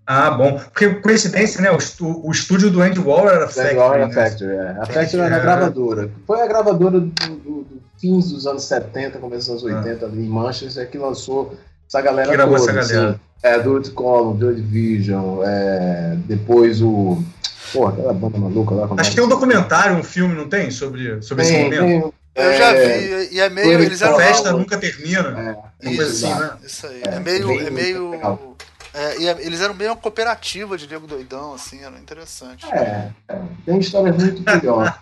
Ah, 0.05 0.31
bom. 0.31 0.59
Porque, 0.59 0.95
coincidência, 0.95 1.61
né? 1.61 1.69
O, 1.71 2.27
o 2.27 2.31
estúdio 2.31 2.69
do 2.69 2.81
Andy 2.81 2.99
Warhol 2.99 3.29
era 3.29 3.47
Factory. 3.47 3.77
Era 3.77 4.07
né? 4.07 4.13
Factory, 4.13 4.51
é. 4.51 4.69
A 4.79 4.85
Factory 4.85 5.23
era 5.23 5.35
a 5.35 5.39
gravadora. 5.39 6.11
Foi 6.25 6.41
a 6.41 6.47
gravadora 6.47 6.99
do, 6.99 7.07
do, 7.07 7.35
do 7.37 7.81
fins 7.99 8.31
dos 8.31 8.47
anos 8.47 8.63
70, 8.63 9.19
começo 9.19 9.53
dos 9.53 9.63
anos 9.63 9.83
80, 9.83 10.05
ah. 10.05 10.09
ali 10.09 10.25
em 10.25 10.29
Manchester, 10.29 10.89
que 10.89 10.97
lançou 10.97 11.55
essa 11.87 12.01
galera 12.01 12.31
que 12.31 12.37
toda. 12.37 12.55
Essa 12.55 12.73
galera. 12.73 13.09
Assim, 13.09 13.19
é, 13.43 13.59
do 13.59 13.91
Column, 13.91 14.39
Joy 14.39 14.55
Division, 14.55 15.43
é, 15.43 16.15
depois 16.25 16.81
o 16.81 17.23
Porra, 17.71 17.93
aquela 17.93 18.13
banda 18.13 18.37
maluca 18.37 18.75
lá. 18.75 18.89
Acho 18.97 19.09
que 19.09 19.15
tem 19.15 19.25
um 19.25 19.29
documentário, 19.29 19.95
um 19.95 20.03
filme, 20.03 20.35
não 20.35 20.47
tem? 20.47 20.71
Sobre, 20.71 21.21
sobre 21.21 21.43
tem, 21.43 21.53
esse 21.53 21.63
momento. 21.63 22.13
Tem, 22.33 22.43
eu 22.43 22.57
já 22.57 22.73
vi, 22.73 23.35
e 23.35 23.39
é 23.39 23.49
meio. 23.49 23.79
Eles 23.79 24.01
eram 24.01 24.15
a 24.15 24.19
festa 24.19 24.51
nunca 24.51 24.77
termina. 24.77 25.57
É, 25.81 25.89
isso, 25.89 26.25
assim, 26.25 26.39
né? 26.39 26.51
isso 26.63 26.87
aí. 26.87 27.01
É, 27.05 27.15
é 27.15 27.19
meio. 27.19 27.67
É 27.67 27.69
meio 27.69 28.55
é, 28.93 29.21
e 29.21 29.27
é, 29.27 29.45
eles 29.45 29.61
eram 29.61 29.73
meio 29.73 29.91
uma 29.91 29.97
cooperativa 29.97 30.77
de 30.77 30.87
nego 30.87 31.07
doidão, 31.07 31.53
assim, 31.53 31.81
era 31.81 31.97
interessante. 31.97 32.65
É, 32.73 33.11
é 33.29 33.41
tem 33.65 33.79
histórias 33.79 34.17
muito 34.17 34.43
curiosas. 34.49 34.93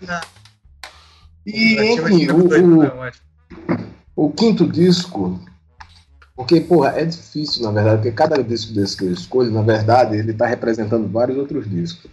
e, 1.46 1.94
enfim, 1.94 2.28
o, 2.30 3.08
o, 4.16 4.28
o 4.28 4.32
quinto 4.32 4.68
disco 4.68 5.40
porque, 6.40 6.62
porra, 6.62 6.92
é 6.92 7.04
difícil, 7.04 7.64
na 7.64 7.72
verdade, 7.72 7.98
porque 7.98 8.12
cada 8.14 8.42
disco 8.42 8.72
desse 8.72 8.96
que 8.96 9.04
eu 9.04 9.12
escolho, 9.12 9.52
na 9.52 9.62
verdade, 9.62 10.16
ele 10.16 10.32
está 10.32 10.46
representando 10.46 11.06
vários 11.12 11.38
outros 11.38 11.70
discos. 11.70 12.10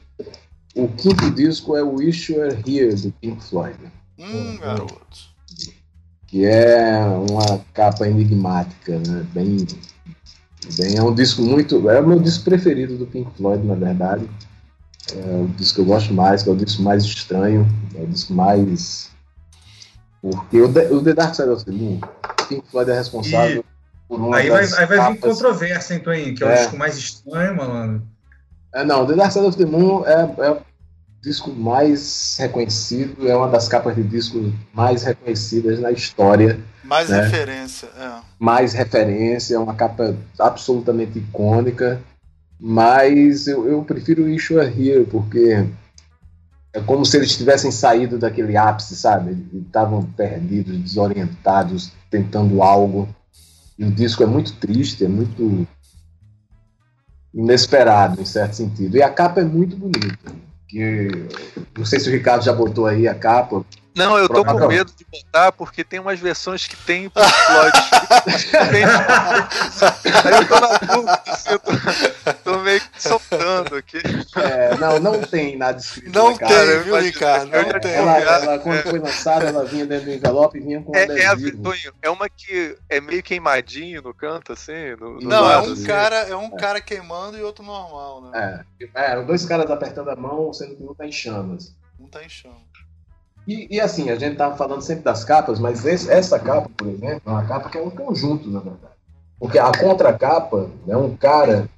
O 0.76 0.88
quinto 0.88 1.30
disco 1.30 1.74
é 1.74 1.82
o 1.82 1.94
Wish 1.94 2.30
You 2.30 2.40
Were 2.40 2.62
Here, 2.66 2.94
do 2.94 3.10
Pink 3.12 3.42
Floyd. 3.42 3.78
Hum, 4.18 4.58
garoto. 4.58 5.34
Que 6.26 6.44
é 6.44 6.98
uma 7.30 7.64
capa 7.72 8.06
enigmática, 8.06 8.98
né? 8.98 9.26
Bem, 9.32 9.66
bem. 10.76 10.98
É 10.98 11.02
um 11.02 11.14
disco 11.14 11.40
muito. 11.40 11.88
É 11.88 11.98
o 11.98 12.06
meu 12.06 12.20
disco 12.20 12.44
preferido 12.44 12.98
do 12.98 13.06
Pink 13.06 13.30
Floyd, 13.38 13.66
na 13.66 13.74
verdade. 13.74 14.28
É 15.14 15.42
o 15.42 15.48
disco 15.56 15.76
que 15.76 15.80
eu 15.80 15.86
gosto 15.86 16.12
mais, 16.12 16.42
que 16.42 16.50
é 16.50 16.52
o 16.52 16.56
disco 16.56 16.82
mais 16.82 17.04
estranho, 17.04 17.66
é 17.94 18.02
o 18.02 18.06
disco 18.06 18.34
mais. 18.34 19.10
Porque 20.20 20.60
o 20.60 20.70
The, 20.70 20.92
o 20.92 21.02
The 21.02 21.14
Dark 21.14 21.34
Side 21.34 21.48
of 21.48 21.64
the 21.64 21.72
Moon, 21.72 22.00
o 22.02 22.46
Pink 22.48 22.68
Floyd 22.70 22.90
é 22.90 22.94
responsável 22.94 23.60
e... 23.60 24.08
por 24.08 24.20
uma 24.20 24.36
Aí 24.36 24.50
vai, 24.50 24.64
aí 24.64 24.86
vai 24.86 25.12
vir 25.12 25.20
controvérsia, 25.20 25.94
então, 25.94 26.12
aí, 26.12 26.34
que 26.34 26.44
é, 26.44 26.48
é 26.48 26.52
o 26.52 26.56
disco 26.58 26.76
mais 26.76 26.98
estranho, 26.98 27.56
malandro. 27.56 28.02
É, 28.74 28.84
não, 28.84 29.06
The 29.06 29.14
Dark 29.14 29.32
Side 29.32 29.46
of 29.46 29.56
the 29.56 29.64
Moon 29.64 30.04
é, 30.04 30.22
é 30.38 30.65
disco 31.26 31.50
mais 31.50 32.36
reconhecido, 32.38 33.28
é 33.28 33.34
uma 33.34 33.48
das 33.48 33.66
capas 33.66 33.96
de 33.96 34.04
disco 34.04 34.52
mais 34.72 35.02
reconhecidas 35.02 35.80
na 35.80 35.90
história. 35.90 36.60
Mais 36.84 37.08
né? 37.08 37.20
referência, 37.20 37.88
é. 37.98 38.20
Mais 38.38 38.72
referência, 38.72 39.56
é 39.56 39.58
uma 39.58 39.74
capa 39.74 40.14
absolutamente 40.38 41.18
icônica. 41.18 42.00
Mas 42.60 43.48
eu, 43.48 43.68
eu 43.68 43.82
prefiro 43.82 44.22
o 44.22 44.28
Issue 44.28 44.60
Here, 44.60 45.04
porque 45.04 45.66
é 46.72 46.80
como 46.80 47.04
se 47.04 47.16
eles 47.16 47.36
tivessem 47.36 47.72
saído 47.72 48.18
daquele 48.18 48.56
ápice, 48.56 48.94
sabe? 48.94 49.32
Eles 49.32 49.66
estavam 49.66 50.04
perdidos, 50.04 50.78
desorientados, 50.78 51.90
tentando 52.08 52.62
algo. 52.62 53.08
E 53.76 53.84
o 53.84 53.90
disco 53.90 54.22
é 54.22 54.26
muito 54.26 54.52
triste, 54.54 55.04
é 55.04 55.08
muito 55.08 55.66
inesperado, 57.34 58.22
em 58.22 58.24
certo 58.24 58.54
sentido. 58.54 58.96
E 58.96 59.02
a 59.02 59.10
capa 59.10 59.40
é 59.40 59.44
muito 59.44 59.76
bonita. 59.76 60.45
Que, 60.76 61.08
não 61.74 61.86
sei 61.86 61.98
se 61.98 62.10
o 62.10 62.12
Ricardo 62.12 62.44
já 62.44 62.52
botou 62.52 62.86
aí 62.86 63.08
a 63.08 63.14
capa. 63.14 63.64
Não, 63.96 64.18
eu 64.18 64.28
tô 64.28 64.44
com 64.44 64.66
medo 64.68 64.92
de 64.94 65.06
botar 65.10 65.50
porque 65.52 65.82
tem 65.82 65.98
umas 65.98 66.20
versões 66.20 66.66
que 66.66 66.76
tem 66.76 67.08
Pink 67.08 67.32
Floyd. 67.46 67.72
Tem- 68.70 68.84
Aí 70.24 70.34
eu 70.34 70.48
tô 70.48 70.60
na 70.60 70.78
dúvida, 70.78 71.22
assim, 71.26 71.50
eu 71.50 71.58
tô, 71.58 71.72
tô 72.44 72.58
meio 72.58 72.80
que 72.80 73.02
soltando 73.02 73.76
aqui. 73.76 73.98
É, 74.36 74.76
não, 74.76 75.00
não 75.00 75.20
tem 75.22 75.56
nada 75.56 75.78
escrito 75.78 76.12
Não 76.12 76.32
na 76.32 76.38
capa. 76.38 76.54
tem, 76.54 76.82
viu, 76.82 76.96
Ricardo? 76.96 77.54
eu 77.54 77.62
Não 77.62 77.70
já 77.70 77.80
tem. 77.80 77.92
Ela, 77.94 78.18
ela, 78.18 78.58
quando 78.58 78.76
é. 78.76 78.82
foi 78.82 78.98
lançada, 78.98 79.46
ela 79.46 79.64
vinha 79.64 79.86
dentro 79.86 80.04
do 80.06 80.12
envelope 80.12 80.58
e 80.58 80.60
vinha 80.60 80.82
com 80.82 80.92
um 80.92 80.94
É, 80.96 81.04
é, 81.06 81.26
a, 81.26 81.36
é 82.02 82.10
uma 82.10 82.28
que 82.28 82.76
é 82.90 83.00
meio 83.00 83.22
queimadinho 83.22 84.02
no 84.02 84.12
canto, 84.12 84.52
assim. 84.52 84.94
No, 85.00 85.14
no 85.14 85.28
Não, 85.28 85.50
é 85.50 85.56
lado, 85.56 85.70
um 85.70 85.72
assim. 85.72 85.84
cara, 85.86 86.16
é 86.16 86.36
um 86.36 86.50
cara 86.50 86.80
queimando 86.82 87.38
e 87.38 87.42
outro 87.42 87.64
normal, 87.64 88.22
né? 88.30 88.64
É, 88.94 89.12
é, 89.12 89.22
dois 89.22 89.46
caras 89.46 89.70
apertando 89.70 90.10
a 90.10 90.16
mão, 90.16 90.52
sendo 90.52 90.76
que 90.76 90.82
um 90.82 90.94
tá 90.94 91.06
em 91.06 91.12
chamas. 91.12 91.74
Um 91.98 92.06
tá 92.08 92.22
em 92.22 92.28
chão. 92.28 92.54
E, 93.46 93.76
e 93.76 93.80
assim, 93.80 94.10
a 94.10 94.16
gente 94.16 94.36
tava 94.36 94.56
falando 94.56 94.82
sempre 94.82 95.04
das 95.04 95.22
capas, 95.24 95.58
mas 95.60 95.84
esse- 95.84 96.10
essa 96.10 96.38
capa, 96.38 96.68
por 96.76 96.88
exemplo, 96.88 97.22
é 97.24 97.30
uma 97.30 97.44
capa 97.46 97.68
que 97.68 97.78
é 97.78 97.82
um 97.82 97.90
conjunto, 97.90 98.48
na 98.50 98.58
verdade. 98.60 98.92
Porque 99.38 99.58
a 99.58 99.70
contracapa 99.70 100.68
é 100.88 100.96
um 100.96 101.16
cara, 101.16 101.68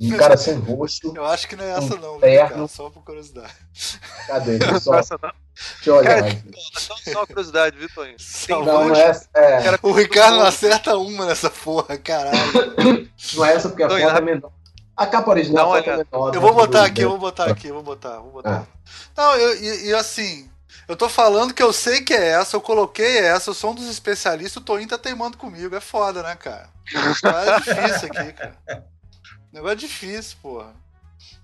um 0.00 0.16
cara 0.16 0.36
sem 0.36 0.54
rosto, 0.58 1.12
Eu 1.16 1.24
acho 1.24 1.48
que 1.48 1.56
não 1.56 1.64
é 1.64 1.70
essa, 1.70 1.96
não, 1.96 2.20
terno. 2.20 2.48
cara? 2.50 2.68
Só 2.68 2.90
por 2.90 3.02
curiosidade. 3.02 3.52
cadê? 4.26 4.58
Deixa 4.58 4.74
eu 4.74 4.80
Só, 4.80 4.94
Essa 4.96 5.18
não. 5.20 5.30
deixa 5.30 5.90
eu 5.90 5.94
olhar. 5.96 6.14
Cara, 6.20 6.26
aqui. 6.26 6.42
Só, 6.78 6.94
só 6.96 7.18
uma 7.20 7.26
curiosidade, 7.26 7.76
viu, 7.78 7.88
Toninho? 7.94 8.16
Só 8.20 8.46
Tem 8.46 8.56
Não, 8.56 8.64
não 8.66 8.88
rosto, 8.88 9.00
é, 9.00 9.08
essa- 9.08 9.28
é, 9.34 9.62
cara, 9.62 9.78
O 9.82 9.92
Ricardo 9.92 10.36
não 10.36 10.46
acerta 10.46 10.96
uma 10.98 11.26
nessa 11.26 11.50
porra, 11.50 11.96
caralho. 11.96 12.36
não 13.34 13.44
é 13.44 13.54
essa 13.54 13.68
porque 13.70 13.82
a 13.82 13.88
Não, 13.88 13.98
foto 13.98 14.16
é 14.16 14.20
menor. 14.20 14.52
A 14.96 15.06
capa 15.06 15.30
original 15.30 15.70
foto 15.72 15.90
é 15.90 15.96
menor. 15.96 16.34
Eu 16.34 16.40
vou 16.40 16.50
né, 16.50 16.56
botar 16.56 16.80
do- 16.80 16.84
aqui, 16.86 17.00
eu 17.00 17.08
vou 17.10 17.18
botar 17.18 17.44
aqui, 17.46 17.66
eu 17.68 17.74
vou 17.74 17.82
botar, 17.82 18.18
vou 18.18 18.30
botar. 18.32 18.66
Ah. 18.70 18.73
Não, 19.16 19.34
eu, 19.36 19.62
e, 19.62 19.86
e 19.88 19.94
assim, 19.94 20.48
eu 20.86 20.96
tô 20.96 21.08
falando 21.08 21.54
que 21.54 21.62
eu 21.62 21.72
sei 21.72 22.02
que 22.02 22.12
é 22.12 22.32
essa, 22.32 22.56
eu 22.56 22.60
coloquei 22.60 23.18
essa, 23.18 23.50
eu 23.50 23.54
sou 23.54 23.72
um 23.72 23.74
dos 23.74 23.88
especialistas, 23.88 24.56
o 24.56 24.64
Toinho 24.64 24.88
tá 24.88 24.98
teimando 24.98 25.38
comigo, 25.38 25.74
é 25.74 25.80
foda, 25.80 26.22
né, 26.22 26.34
cara? 26.34 26.68
É 26.92 27.60
difícil 27.60 28.08
aqui, 28.12 28.32
cara. 28.32 28.56
Negócio 29.52 29.72
é 29.72 29.76
difícil, 29.76 30.36
porra. 30.42 30.74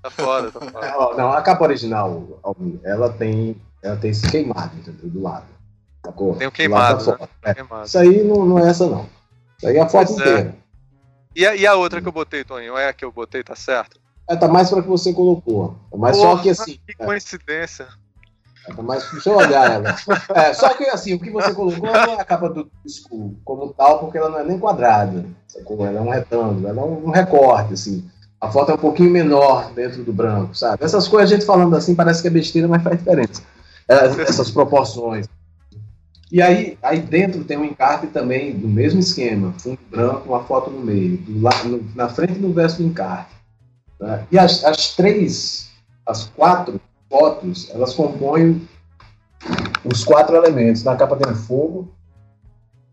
Tá 0.03 0.11
foda, 0.11 0.51
tá 0.51 0.61
foda. 0.61 1.17
Não, 1.17 1.33
a 1.33 1.41
capa 1.43 1.65
original, 1.65 2.41
ela 2.83 3.13
tem, 3.13 3.61
ela 3.83 3.97
tem 3.97 4.11
esse 4.11 4.29
queimado, 4.31 4.77
entendeu? 4.77 5.09
Do 5.09 5.23
lado. 5.23 5.47
Sacou? 6.05 6.35
Tem 6.37 6.47
o 6.47 6.53
queimado, 6.53 6.99
né? 6.99 7.17
foto. 7.19 7.31
É. 7.43 7.55
Queimado. 7.55 7.87
Isso 7.87 7.99
aí 7.99 8.25
não, 8.25 8.45
não 8.45 8.59
é 8.59 8.69
essa, 8.69 8.87
não. 8.87 9.09
Isso 9.59 9.69
aí 9.69 9.77
é 9.77 9.81
a 9.81 9.89
foto 9.89 10.15
Pois 10.15 10.19
é. 10.19 10.23
inteira. 10.23 10.57
E 11.37 11.47
a, 11.47 11.55
e 11.55 11.67
a 11.67 11.75
outra 11.75 12.01
que 12.03 12.09
eu 12.09 12.13
botei, 12.13 12.43
Toninho? 12.43 12.77
É 12.77 12.89
a 12.89 12.93
que 12.93 13.05
eu 13.05 13.13
botei, 13.13 13.43
tá 13.45 13.55
certo? 13.55 14.00
É, 14.31 14.37
tá 14.37 14.47
mais 14.47 14.71
pra 14.71 14.81
que 14.81 14.87
você 14.87 15.13
colocou. 15.13 15.75
Mas 15.93 16.17
só 16.17 16.31
Porra, 16.31 16.43
que 16.43 16.51
assim. 16.51 16.79
Que 16.87 16.95
é, 16.97 17.05
coincidência. 17.05 17.89
tá 18.77 18.81
mais, 18.81 19.11
deixa 19.11 19.29
eu 19.29 19.37
olhar 19.37 19.73
ela. 19.73 19.97
É, 20.37 20.55
só 20.55 20.69
que 20.69 20.85
assim, 20.85 21.15
o 21.15 21.19
que 21.19 21.31
você 21.31 21.53
colocou 21.53 21.91
não 21.91 22.15
é 22.15 22.21
a 22.21 22.25
capa 22.25 22.49
do 22.49 22.71
disco 22.85 23.35
como 23.45 23.75
tal, 23.75 23.99
porque 23.99 24.19
ela 24.19 24.29
não 24.29 24.39
é 24.39 24.45
nem 24.45 24.57
quadrada. 24.57 25.27
Sacou? 25.49 25.85
Ela 25.85 25.99
é 25.99 26.01
um 26.01 26.11
retângulo, 26.11 26.69
ela 26.69 26.81
é 26.81 26.85
um 26.85 27.11
recorte, 27.11 27.75
assim. 27.75 28.09
A 28.41 28.49
foto 28.49 28.71
é 28.71 28.75
um 28.75 28.79
pouquinho 28.79 29.11
menor 29.11 29.73
dentro 29.73 30.05
do 30.05 30.13
branco, 30.13 30.55
sabe? 30.55 30.85
Essas 30.85 31.09
coisas 31.09 31.29
a 31.29 31.35
gente 31.35 31.45
falando 31.45 31.75
assim 31.75 31.97
parece 31.97 32.23
que 32.23 32.29
é 32.29 32.31
besteira, 32.31 32.69
mas 32.69 32.85
faz 32.85 32.99
diferença. 32.99 33.43
É, 33.89 34.07
Essas 34.23 34.53
proporções. 34.53 35.27
E 36.31 36.41
aí, 36.41 36.79
aí 36.81 37.01
dentro 37.01 37.43
tem 37.43 37.59
um 37.59 37.65
encarte 37.65 38.07
também 38.07 38.57
do 38.57 38.69
mesmo 38.69 39.01
esquema, 39.01 39.53
fundo 39.59 39.81
branco, 39.91 40.29
uma 40.29 40.45
foto 40.45 40.71
no 40.71 40.79
meio, 40.79 41.17
do 41.17 41.85
na 41.97 42.09
frente 42.09 42.35
do 42.35 42.53
verso 42.53 42.77
do 42.77 42.85
encarte. 42.85 43.40
Né? 44.01 44.27
E 44.31 44.39
as, 44.39 44.65
as 44.65 44.95
três, 44.97 45.71
as 46.07 46.25
quatro 46.25 46.81
fotos, 47.09 47.71
elas 47.71 47.95
compõem 47.95 48.67
os 49.85 50.05
quatro 50.05 50.35
elementos. 50.37 50.83
Na 50.85 50.97
capa 50.97 51.17
tem 51.17 51.33
um 51.33 51.37
fogo, 51.37 51.89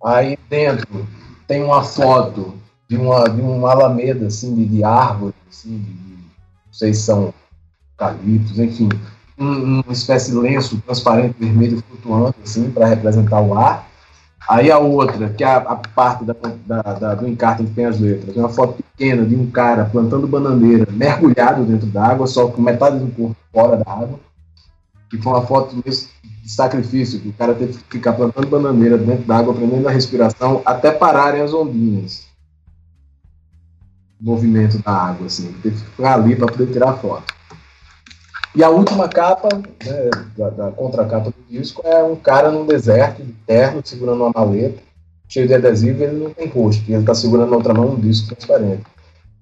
aí 0.03 0.37
dentro 0.49 1.07
tem 1.47 1.63
uma 1.63 1.83
foto 1.83 2.53
de 2.89 2.97
uma, 2.97 3.25
de 3.29 3.41
uma 3.41 3.71
alameda 3.71 4.27
assim, 4.27 4.53
de, 4.55 4.65
de 4.65 4.83
árvore, 4.83 5.33
assim, 5.49 5.77
de, 5.77 5.91
de- 5.93 6.17
não 6.65 6.73
sei 6.73 6.93
se 6.93 7.01
são 7.01 7.33
eucaliptos, 7.99 8.59
enfim, 8.59 8.89
um- 9.37 9.81
uma 9.81 9.93
espécie 9.93 10.31
de 10.31 10.37
lenço 10.37 10.79
transparente 10.81 11.35
vermelho 11.39 11.83
flutuando 11.87 12.35
assim 12.43 12.71
para 12.71 12.87
representar 12.87 13.41
o 13.41 13.57
ar. 13.57 13.86
Aí 14.47 14.71
a 14.71 14.79
outra, 14.79 15.29
que 15.29 15.43
é 15.43 15.47
a, 15.47 15.57
a 15.57 15.75
parte 15.75 16.23
da, 16.23 16.33
da- 16.65 16.81
da- 16.93 17.15
do 17.15 17.27
encarte 17.27 17.63
que 17.65 17.71
tem 17.73 17.85
as 17.85 17.99
letras, 17.99 18.35
é 18.35 18.39
uma 18.39 18.47
foto 18.49 18.81
pequena 18.81 19.25
de 19.25 19.35
um 19.35 19.51
cara 19.51 19.85
plantando 19.85 20.25
bananeira, 20.27 20.87
mergulhado 20.89 21.65
dentro 21.65 21.87
da 21.87 22.05
água, 22.05 22.27
só 22.27 22.47
com 22.47 22.61
metade 22.61 22.97
do 22.99 23.11
corpo 23.11 23.35
fora 23.53 23.75
da 23.77 23.91
água. 23.91 24.19
Que 25.09 25.17
foi 25.21 25.33
uma 25.33 25.45
foto 25.45 25.75
mesmo 25.85 26.09
de 26.43 26.51
sacrifício, 26.51 27.19
que 27.19 27.27
o 27.29 27.33
cara 27.33 27.53
teve 27.53 27.73
que 27.73 27.97
ficar 27.97 28.13
plantando 28.13 28.47
bananeira 28.47 28.97
dentro 28.97 29.25
da 29.25 29.37
água, 29.37 29.53
prendendo 29.53 29.87
a 29.87 29.91
respiração, 29.91 30.61
até 30.65 30.91
pararem 30.91 31.41
as 31.41 31.53
ondinhas. 31.53 32.25
O 34.21 34.25
movimento 34.25 34.79
da 34.79 34.91
água, 34.91 35.27
assim. 35.27 35.51
Teve 35.61 35.75
que 35.75 35.89
ficar 35.91 36.13
ali 36.15 36.35
para 36.35 36.47
poder 36.47 36.71
tirar 36.71 36.91
a 36.91 36.93
foto. 36.97 37.33
E 38.55 38.63
a 38.63 38.69
última 38.69 39.07
capa, 39.07 39.49
né, 39.55 40.09
da, 40.35 40.49
da 40.49 40.71
contracapa 40.71 41.29
do 41.29 41.35
disco, 41.49 41.81
é 41.85 42.03
um 42.03 42.15
cara 42.15 42.51
num 42.51 42.65
deserto, 42.65 43.23
de 43.23 43.31
terno, 43.45 43.81
segurando 43.83 44.23
uma 44.23 44.31
maleta, 44.33 44.81
cheio 45.27 45.47
de 45.47 45.53
adesivo, 45.53 45.99
e 46.01 46.03
ele 46.05 46.23
não 46.23 46.33
tem 46.33 46.47
rosto. 46.47 46.83
E 46.87 46.93
ele 46.93 47.01
está 47.01 47.13
segurando 47.13 47.51
na 47.51 47.57
outra 47.57 47.73
mão 47.73 47.91
um 47.91 47.99
disco 47.99 48.33
transparente. 48.35 48.83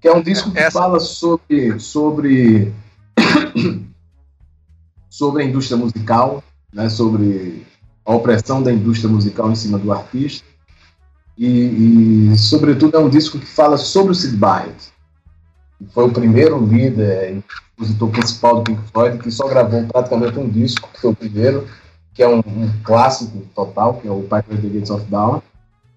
Que 0.00 0.08
é 0.08 0.12
um 0.12 0.20
disco 0.20 0.50
que 0.52 0.58
Essa- 0.58 0.78
fala 0.78 1.00
sobre, 1.00 1.78
sobre, 1.80 2.74
sobre 5.08 5.42
a 5.42 5.46
indústria 5.46 5.76
musical, 5.76 6.42
né, 6.72 6.88
sobre 6.88 7.64
a 8.04 8.14
opressão 8.14 8.62
da 8.62 8.72
indústria 8.72 9.10
musical 9.10 9.50
em 9.50 9.56
cima 9.56 9.78
do 9.78 9.92
artista. 9.92 10.44
E, 11.38 12.30
e, 12.32 12.38
sobretudo, 12.38 12.96
é 12.96 13.00
um 13.00 13.08
disco 13.08 13.38
que 13.38 13.46
fala 13.46 13.76
sobre 13.76 14.12
o 14.12 14.14
Sid 14.14 14.36
Barrett. 14.36 14.92
Foi 15.90 16.04
o 16.04 16.12
primeiro 16.12 16.64
líder 16.64 17.36
e 17.36 17.44
compositor 17.76 18.10
principal 18.10 18.56
do 18.56 18.62
Pink 18.62 18.82
Floyd, 18.90 19.18
que 19.18 19.30
só 19.30 19.46
gravou 19.46 19.84
praticamente 19.84 20.38
um 20.38 20.48
disco, 20.48 20.88
que 20.92 21.00
foi 21.00 21.10
o 21.10 21.14
primeiro, 21.14 21.68
que 22.14 22.22
é 22.22 22.28
um, 22.28 22.38
um 22.38 22.70
clássico 22.82 23.42
total, 23.54 23.94
que 23.94 24.08
é 24.08 24.10
o 24.10 24.22
Piper 24.22 24.60
the 24.60 24.68
Gates 24.68 24.90
of 24.90 25.04
Dawn, 25.10 25.42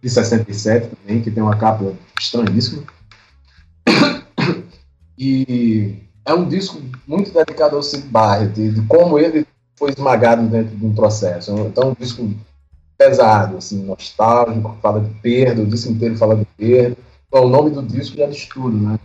de 0.01 0.09
67 0.09 0.89
também, 0.95 1.21
que 1.21 1.31
tem 1.31 1.41
uma 1.41 1.55
capa 1.55 1.93
estranhíssima. 2.19 2.83
E 5.21 5.97
é 6.23 6.33
um 6.33 6.47
disco 6.47 6.81
muito 7.05 7.29
dedicado 7.33 7.75
ao 7.75 7.83
Sid 7.83 8.07
Barrett, 8.07 8.53
de 8.53 8.81
como 8.83 9.19
ele 9.19 9.45
foi 9.75 9.89
esmagado 9.89 10.47
dentro 10.47 10.77
de 10.77 10.85
um 10.85 10.95
processo. 10.95 11.51
Então, 11.51 11.83
é 11.83 11.87
um 11.87 11.95
disco 11.99 12.33
pesado, 12.97 13.57
assim, 13.57 13.83
nostálgico, 13.83 14.77
fala 14.81 15.01
de 15.01 15.09
perda, 15.15 15.61
o 15.61 15.65
disco 15.65 15.91
inteiro 15.91 16.15
fala 16.15 16.37
de 16.37 16.45
perda. 16.57 16.95
Então, 17.27 17.43
o 17.43 17.49
nome 17.49 17.71
do 17.71 17.81
disco 17.81 18.15
já 18.15 18.27
diz 18.27 18.45
tudo, 18.45 18.77
né? 18.77 18.97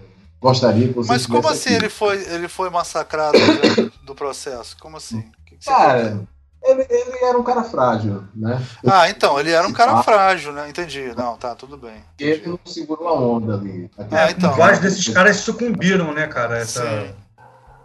Gostaria 0.45 0.89
que 0.89 0.93
você 0.95 1.09
Mas 1.11 1.27
como 1.27 1.49
assim 1.49 1.71
aqui. 1.71 1.85
ele 1.85 1.89
foi, 1.89 2.23
ele 2.35 2.49
foi 2.49 2.69
massacrado 2.69 3.39
dentro 3.39 3.91
do 4.03 4.15
processo? 4.15 4.77
Como 4.79 4.99
assim? 4.99 5.23
Que 5.47 5.57
que 5.57 5.65
Cara, 5.65 6.21
ele, 6.62 6.87
ele 6.91 7.25
era 7.25 7.39
um 7.39 7.43
cara 7.43 7.65
frágil, 7.65 8.25
né? 8.37 8.62
Ah, 8.87 9.09
então, 9.09 9.41
ele 9.41 9.51
era 9.53 9.66
um 9.66 9.73
cara 9.73 9.93
Ah. 9.93 10.03
frágil, 10.03 10.53
né? 10.53 10.69
Entendi. 10.69 11.15
Não, 11.16 11.39
tá, 11.39 11.55
tudo 11.55 11.79
bem. 11.79 12.05
Ele 12.19 12.33
Entendi. 12.35 12.49
não 12.51 12.59
segurou 12.66 13.09
a 13.09 13.15
onda 13.19 13.55
ali. 13.55 13.91
Ah, 14.11 14.31
então. 14.31 14.53
Vários 14.55 14.81
desses 14.81 15.09
caras 15.09 15.39
sucumbiram, 15.39 16.12
né, 16.12 16.27
cara? 16.27 16.59
Essa, 16.59 16.83
Sim. 16.85 17.15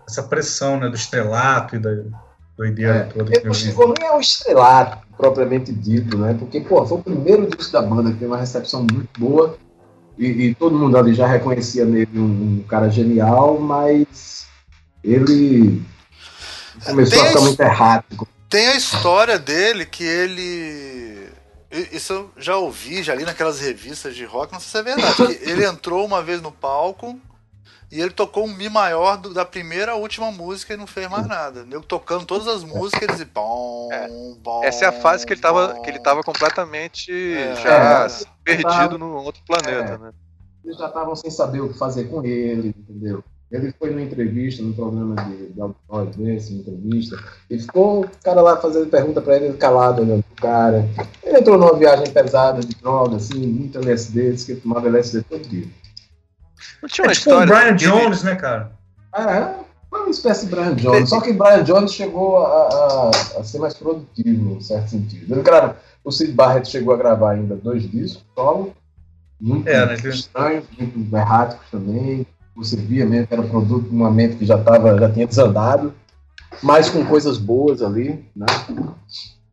essa 0.06 0.24
pressão 0.24 0.78
né, 0.82 0.90
do 0.90 0.96
estrelato 0.98 1.78
e 1.78 1.80
da 1.80 1.92
doideira 2.58 2.94
É, 2.96 3.04
toda. 3.04 3.34
Ele 3.38 3.46
não 3.46 3.54
chegou 3.54 3.94
nem 3.98 4.10
ao 4.10 4.20
estrelato, 4.20 4.98
propriamente 5.16 5.72
dito, 5.72 6.18
né? 6.18 6.36
Porque, 6.38 6.60
pô, 6.60 6.86
foi 6.86 6.98
o 6.98 7.04
primeiro 7.04 7.48
disco 7.48 7.72
da 7.72 7.82
banda 7.82 8.10
que 8.12 8.18
teve 8.18 8.26
uma 8.26 8.38
recepção 8.38 8.82
muito 8.82 9.08
boa 9.18 9.58
e, 10.20 10.50
e 10.50 10.56
todo 10.56 10.78
mundo 10.78 10.98
ali 10.98 11.14
já 11.14 11.26
reconhecia 11.26 11.86
nele 11.86 12.20
um, 12.20 12.60
um 12.60 12.66
cara 12.68 12.90
genial, 12.90 13.58
mas 13.58 14.48
ele 15.02 15.82
começou 16.86 17.18
Tem 17.18 17.22
a 17.22 17.28
ficar 17.30 17.42
muito 17.42 17.60
errático. 17.62 18.28
Tem 18.50 18.68
a 18.68 18.76
história 18.76 19.40
dele 19.40 19.86
que 19.86 20.04
ele. 20.04 21.30
Isso 21.94 22.12
eu 22.14 22.32
já 22.36 22.58
ouvi, 22.58 23.02
já 23.02 23.16
li 23.16 23.24
naquelas 23.24 23.62
revistas 23.62 24.14
de 24.14 24.26
rock, 24.26 24.52
não 24.52 24.60
sei 24.60 24.70
se 24.70 24.78
é 24.78 24.96
verdade. 24.96 25.40
ele 25.50 25.66
entrou 25.66 26.06
uma 26.06 26.22
vez 26.22 26.42
no 26.42 26.52
palco, 26.52 27.18
E 27.92 28.00
ele 28.00 28.12
tocou 28.12 28.46
um 28.46 28.54
Mi 28.54 28.70
maior 28.70 29.18
do, 29.18 29.34
da 29.34 29.44
primeira 29.44 29.94
à 29.94 29.96
última 29.96 30.32
música 30.32 30.74
e 30.74 30.78
não 30.78 30.86
fez 30.86 31.10
mais 31.10 31.26
nada. 31.28 31.66
Eu 31.72 31.82
tocando 31.82 32.24
todas 32.26 32.48
as 32.48 32.64
músicas 32.64 33.20
e 33.20 33.26
bom, 33.26 33.90
É. 33.92 34.08
bom. 34.44 34.64
Essa 34.64 34.86
é 34.86 34.88
a 34.90 34.92
fase 34.92 35.26
que 35.26 35.34
ele 35.34 35.42
tava, 35.42 35.70
bom. 35.74 35.82
que 35.82 35.90
ele 35.90 36.00
tava 36.00 36.22
completamente 36.22 37.12
É. 37.12 37.56
já 37.56 38.06
É. 38.06 38.26
perdido 38.44 38.98
no 39.00 39.16
outro 39.16 39.42
planeta, 39.46 39.94
É. 39.94 39.98
né? 39.98 40.12
Eles 40.64 40.78
já 40.78 40.88
estavam 40.88 41.16
sem 41.16 41.32
saber 41.32 41.62
o 41.62 41.70
que 41.70 41.78
fazer 41.80 42.04
com 42.06 42.24
ele, 42.24 42.76
entendeu? 42.78 43.24
Ele 43.52 43.74
foi 43.80 43.90
numa 43.90 44.04
entrevista, 44.04 44.62
num 44.62 44.74
programa 44.74 45.16
de, 45.24 45.48
de 45.54 45.60
auditório 45.60 46.12
desse, 46.12 46.52
uma 46.54 46.62
entrevista, 46.62 47.18
e 47.50 47.58
ficou 47.58 48.02
o 48.02 48.10
cara 48.24 48.42
lá 48.42 48.58
fazendo 48.58 48.86
pergunta 48.88 49.20
pra 49.22 49.38
ele, 49.38 49.58
calado 49.58 50.04
olhando 50.04 50.22
pro 50.22 50.36
cara. 50.44 50.88
Ele 51.24 51.40
entrou 51.40 51.58
numa 51.58 51.74
viagem 51.76 52.06
pesada 52.12 52.60
de 52.62 52.76
droga, 52.76 53.16
assim, 53.16 53.40
muito 53.48 53.80
LSD, 53.80 54.34
disse 54.34 54.46
que 54.46 54.52
ele 54.52 54.62
tomava 54.62 54.88
LSD 54.88 55.24
todo 55.24 55.42
dia. 55.50 55.66
Não 56.82 56.90
tinha 56.90 57.06
uma 57.06 57.12
É 57.12 57.16
tipo 57.16 57.30
o 57.30 57.44
história. 57.44 57.54
Brian 57.56 57.76
Jones, 57.76 58.24
né, 58.24 58.36
cara? 58.36 58.72
É, 59.16 59.56
foi 59.90 60.00
uma 60.02 60.10
espécie 60.10 60.46
de 60.46 60.52
Brian 60.56 60.76
Jones, 60.76 61.10
só 61.10 61.20
que 61.22 61.34
Brian 61.34 61.64
Jones 61.64 61.94
chegou 61.94 62.38
a, 62.38 62.68
a- 62.68 63.12
a 63.40 63.44
ser 63.44 63.60
mais 63.60 63.74
produtivo, 63.74 64.56
em 64.56 64.62
certo 64.62 64.90
sentido. 64.90 65.34
Ele 65.34 65.42
grava, 65.42 65.78
o 66.04 66.12
Sid 66.12 66.32
Barrett 66.34 66.70
chegou 66.70 66.94
a 66.94 66.98
gravar 66.98 67.32
ainda 67.32 67.56
dois 67.56 67.90
discos, 67.90 68.24
solo, 68.36 68.74
muito 69.42 69.68
É, 69.68 69.86
né? 69.86 69.96
estranhos, 69.96 70.66
muito 70.78 71.16
erráticos 71.16 71.66
também. 71.72 72.26
Você 72.56 72.76
via 72.76 73.06
mesmo 73.06 73.26
que 73.28 73.34
era 73.34 73.44
produto 73.44 73.88
de 73.90 73.96
uma 73.96 74.12
mente 74.12 74.36
que 74.36 74.46
já, 74.46 74.58
tava, 74.58 74.98
já 75.00 75.10
tinha 75.10 75.26
desandado, 75.26 75.94
mas 76.62 76.90
com 76.90 77.06
coisas 77.06 77.38
boas 77.38 77.82
ali, 77.82 78.26
né? 78.36 78.46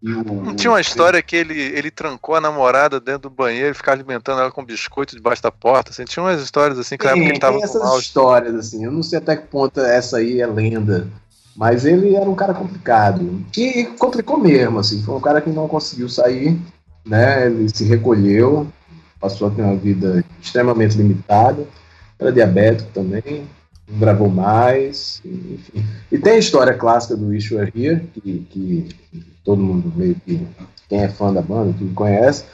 O- 0.07 0.43
Não 0.45 0.55
tinha 0.55 0.71
uma 0.71 0.81
história 0.81 1.21
que 1.21 1.35
ele, 1.35 1.61
ele 1.61 1.91
trancou 1.91 2.35
a 2.37 2.41
namorada 2.41 3.01
dentro 3.01 3.23
do 3.23 3.31
banheiro 3.31 3.71
e 3.71 3.75
ficava 3.75 3.97
alimentando 3.97 4.41
ela 4.41 4.51
com 4.53 4.65
biscoito 4.65 5.17
debaixo 5.17 5.43
da 5.43 5.51
porta. 5.51 5.91
Assim. 5.91 6.05
Tinha 6.05 6.23
umas 6.23 6.41
histórias 6.41 6.79
assim, 6.79 6.97
que 6.97 7.07
época 7.07 7.21
Tem, 7.21 7.29
ele 7.31 7.39
tava 7.41 7.59
tem 7.59 7.61
com 7.63 7.67
essas 7.67 7.83
mal. 7.83 7.99
histórias, 7.99 8.55
assim. 8.55 8.85
Eu 8.85 8.93
não 8.93 9.03
sei 9.03 9.19
até 9.19 9.37
que 9.37 9.47
ponto 9.49 9.81
essa 9.81 10.19
aí 10.19 10.41
é 10.41 10.47
lenda. 10.47 11.09
Mas 11.57 11.85
ele 11.85 12.15
era 12.15 12.29
um 12.29 12.35
cara 12.35 12.53
complicado. 12.55 13.43
E 13.57 13.85
complicou 13.99 14.39
mesmo, 14.39 14.79
assim. 14.79 15.03
Foi 15.03 15.15
um 15.17 15.21
cara 15.21 15.41
que 15.41 15.51
não 15.51 15.67
conseguiu 15.67 16.09
sair, 16.09 16.57
né? 17.05 17.47
Ele 17.47 17.69
se 17.69 17.83
recolheu, 17.85 18.67
passou 19.19 19.49
a 19.49 19.51
ter 19.51 19.63
uma 19.63 19.75
vida 19.77 20.23
extremamente 20.41 20.97
limitada. 20.97 21.67
Era 22.19 22.31
diabético 22.33 22.91
também, 22.93 23.47
não 23.89 23.99
gravou 23.99 24.29
mais, 24.29 25.21
enfim. 25.25 25.85
E 26.11 26.19
tem 26.19 26.35
a 26.35 26.39
história 26.39 26.75
clássica 26.75 27.17
do 27.17 27.29
Wish 27.29 27.55
Were 27.55 27.73
Here, 27.75 28.01
que, 28.15 28.47
que 28.51 28.89
todo 29.45 29.63
mundo 29.63 29.93
meio 29.95 30.17
que, 30.17 30.47
quem 30.89 31.03
é 31.03 31.09
fã 31.09 31.33
da 31.33 31.43
banda, 31.43 31.75
tudo 31.79 31.95
conhece. 31.95 32.45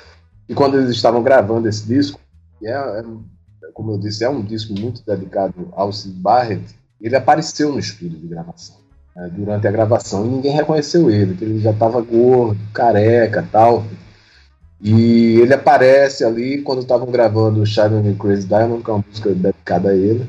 E 0.49 0.55
quando 0.55 0.79
eles 0.79 0.91
estavam 0.91 1.23
gravando 1.23 1.69
esse 1.69 1.87
disco, 1.87 2.21
que 2.59 2.67
é, 2.67 2.73
é 2.73 3.03
como 3.73 3.93
eu 3.93 3.99
disse, 3.99 4.25
é 4.25 4.29
um 4.29 4.43
disco 4.43 4.75
muito 4.79 5.03
dedicado 5.05 5.69
ao 5.73 5.93
Sid 5.93 6.15
Barrett, 6.21 6.63
ele 7.01 7.17
apareceu 7.17 7.73
no 7.73 7.79
estúdio 7.79 8.19
de 8.19 8.27
gravação, 8.27 8.77
né, 9.17 9.31
durante 9.35 9.67
a 9.67 9.71
gravação, 9.71 10.27
e 10.27 10.29
ninguém 10.29 10.53
reconheceu 10.53 11.11
ele, 11.11 11.35
que 11.35 11.45
ele 11.45 11.59
já 11.59 11.71
estava 11.71 12.01
gordo, 12.01 12.61
careca 12.73 13.47
tal. 13.51 13.85
E 14.81 15.39
ele 15.41 15.55
aparece 15.55 16.25
ali 16.25 16.61
quando 16.61 16.83
estavam 16.83 17.11
gravando 17.11 17.65
Shining 17.65 18.17
Crazy 18.17 18.47
Diamond, 18.47 18.83
que 18.83 18.91
é 18.91 18.93
uma 18.93 19.05
música 19.07 19.31
dedicada 19.31 19.91
a 19.91 19.97
ele. 19.97 20.29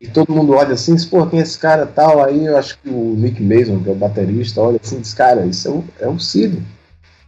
E 0.00 0.06
todo 0.08 0.32
mundo 0.32 0.52
olha 0.52 0.74
assim, 0.74 0.94
pô, 1.08 1.26
quem 1.26 1.38
é 1.38 1.42
esse 1.42 1.58
cara 1.58 1.86
tal? 1.86 2.22
Aí 2.22 2.44
eu 2.44 2.56
acho 2.56 2.78
que 2.78 2.88
o 2.88 3.14
Nick 3.16 3.42
Mason, 3.42 3.82
que 3.82 3.88
é 3.88 3.92
o 3.92 3.96
baterista, 3.96 4.60
olha 4.60 4.78
assim, 4.82 5.00
diz, 5.00 5.14
cara, 5.14 5.46
isso 5.46 5.68
é 5.68 5.70
o, 5.70 5.84
é 6.00 6.08
o 6.08 6.18
Sid. 6.18 6.62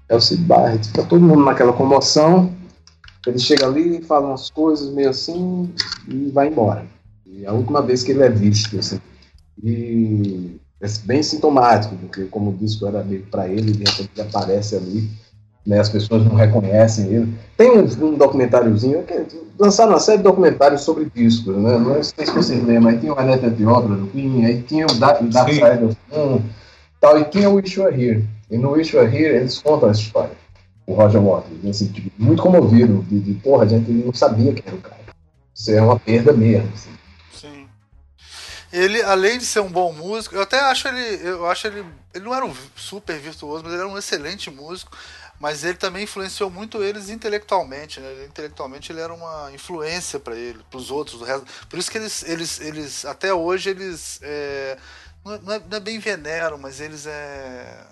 É 0.09 0.15
o 0.15 0.21
Sid 0.21 0.43
Barrett. 0.43 0.87
Fica 0.87 1.03
todo 1.05 1.21
mundo 1.21 1.45
naquela 1.45 1.73
comoção. 1.73 2.53
Ele 3.27 3.39
chega 3.39 3.67
ali, 3.67 4.03
fala 4.03 4.29
umas 4.29 4.51
coisas 4.51 4.93
meio 4.93 5.11
assim 5.11 5.73
e 6.07 6.31
vai 6.31 6.49
embora. 6.49 6.87
E 7.27 7.45
é 7.45 7.49
a 7.49 7.53
última 7.53 7.83
vez 7.83 8.03
que 8.03 8.13
ele 8.13 8.23
é 8.23 8.29
visto, 8.29 8.79
assim. 8.79 9.01
E 9.63 10.59
é 10.81 10.87
bem 11.05 11.23
sintomático, 11.23 11.97
porque 11.97 12.25
como 12.27 12.51
o 12.51 12.57
disco 12.57 12.87
era 12.87 13.03
meio 13.03 13.27
pra 13.27 13.49
ele, 13.49 13.73
ele 13.73 14.21
aparece 14.21 14.77
ali, 14.77 15.09
né, 15.67 15.81
as 15.81 15.89
pessoas 15.89 16.25
não 16.25 16.35
reconhecem 16.35 17.07
ele. 17.07 17.35
Tem 17.57 17.71
um, 17.71 17.83
um 17.83 18.15
documentáriozinho, 18.15 19.03
que, 19.03 19.27
lançaram 19.59 19.93
uma 19.93 20.01
série 20.01 20.19
de 20.19 20.25
documentários 20.25 20.83
sobre 20.83 21.11
discos, 21.15 21.57
né? 21.57 21.79
Não 21.79 22.03
sei 22.03 22.27
se 22.27 22.33
vocês 22.33 22.65
lembram, 22.65 22.91
aí 22.91 22.99
tinha 22.99 23.13
o 23.13 23.19
Aneta 23.19 23.51
de 23.51 23.65
Obra 23.65 23.97
do 23.97 24.07
Queen, 24.09 24.45
aí 24.45 24.63
tinha 24.63 24.87
o 24.87 24.95
Dark, 24.95 25.23
Dark. 25.25 25.53
Side 25.53 25.85
of 25.85 25.97
the 25.97 26.17
Moon, 26.17 26.43
tal, 27.01 27.19
e 27.19 27.25
tinha 27.25 27.51
o 27.51 27.55
Wish 27.55 27.79
You 27.79 27.85
Were 27.85 28.03
Here. 28.03 28.25
E 28.51 28.57
no 28.57 28.71
Wish 28.71 28.95
You 28.95 29.03
Were 29.03 29.15
Here 29.15 29.37
eles 29.37 29.59
contam 29.59 29.91
essa 29.91 30.01
história 30.01 30.31
o 30.89 30.95
Roger 30.95 31.21
Waters, 31.21 31.67
assim, 31.67 31.93
tipo, 31.93 32.11
muito 32.19 32.43
comovido, 32.43 33.05
de, 33.07 33.21
de 33.21 33.35
porra, 33.35 33.65
a 33.65 33.69
gente 33.69 33.91
não 33.91 34.13
sabia 34.15 34.55
quem 34.55 34.65
era 34.67 34.75
o 34.75 34.81
cara. 34.81 34.97
Isso 35.55 35.71
é 35.71 35.83
uma 35.83 36.01
perda 36.01 36.33
mesmo. 36.33 36.67
Assim. 36.73 36.91
Sim. 37.35 37.69
Ele, 38.73 39.03
além 39.03 39.37
de 39.37 39.45
ser 39.45 39.61
um 39.61 39.69
bom 39.69 39.93
músico, 39.93 40.35
eu 40.35 40.41
até 40.41 40.59
acho 40.61 40.89
ele. 40.89 41.29
Eu 41.29 41.47
acho 41.47 41.67
ele. 41.67 41.85
Ele 42.15 42.25
não 42.25 42.35
era 42.35 42.47
um 42.47 42.55
super 42.75 43.19
virtuoso, 43.19 43.63
mas 43.63 43.75
ele 43.75 43.83
era 43.83 43.91
um 43.91 43.99
excelente 43.99 44.51
músico. 44.51 44.97
Mas 45.41 45.63
ele 45.63 45.75
também 45.79 46.03
influenciou 46.03 46.51
muito 46.51 46.83
eles 46.83 47.09
intelectualmente, 47.09 48.01
né? 48.01 48.11
Ele, 48.11 48.25
intelectualmente 48.27 48.91
ele 48.91 49.01
era 49.01 49.15
uma 49.15 49.51
influência 49.53 50.19
para 50.19 50.35
ele, 50.37 50.59
para 50.69 50.79
os 50.79 50.91
outros, 50.91 51.19
do 51.19 51.25
resto. 51.25 51.47
Por 51.69 51.79
isso 51.79 51.91
que 51.91 51.99
eles, 51.99 52.23
eles, 52.25 52.61
eles 52.61 53.05
até 53.05 53.33
hoje 53.33 53.71
eles 53.71 54.19
é, 54.23 54.77
não, 55.25 55.35
é, 55.35 55.39
não 55.39 55.53
é- 55.53 55.77
é 55.77 55.81
bem 55.81 55.99
veneram, 56.01 56.59
mas 56.59 56.81
eles 56.81 57.07
é, 57.07 57.87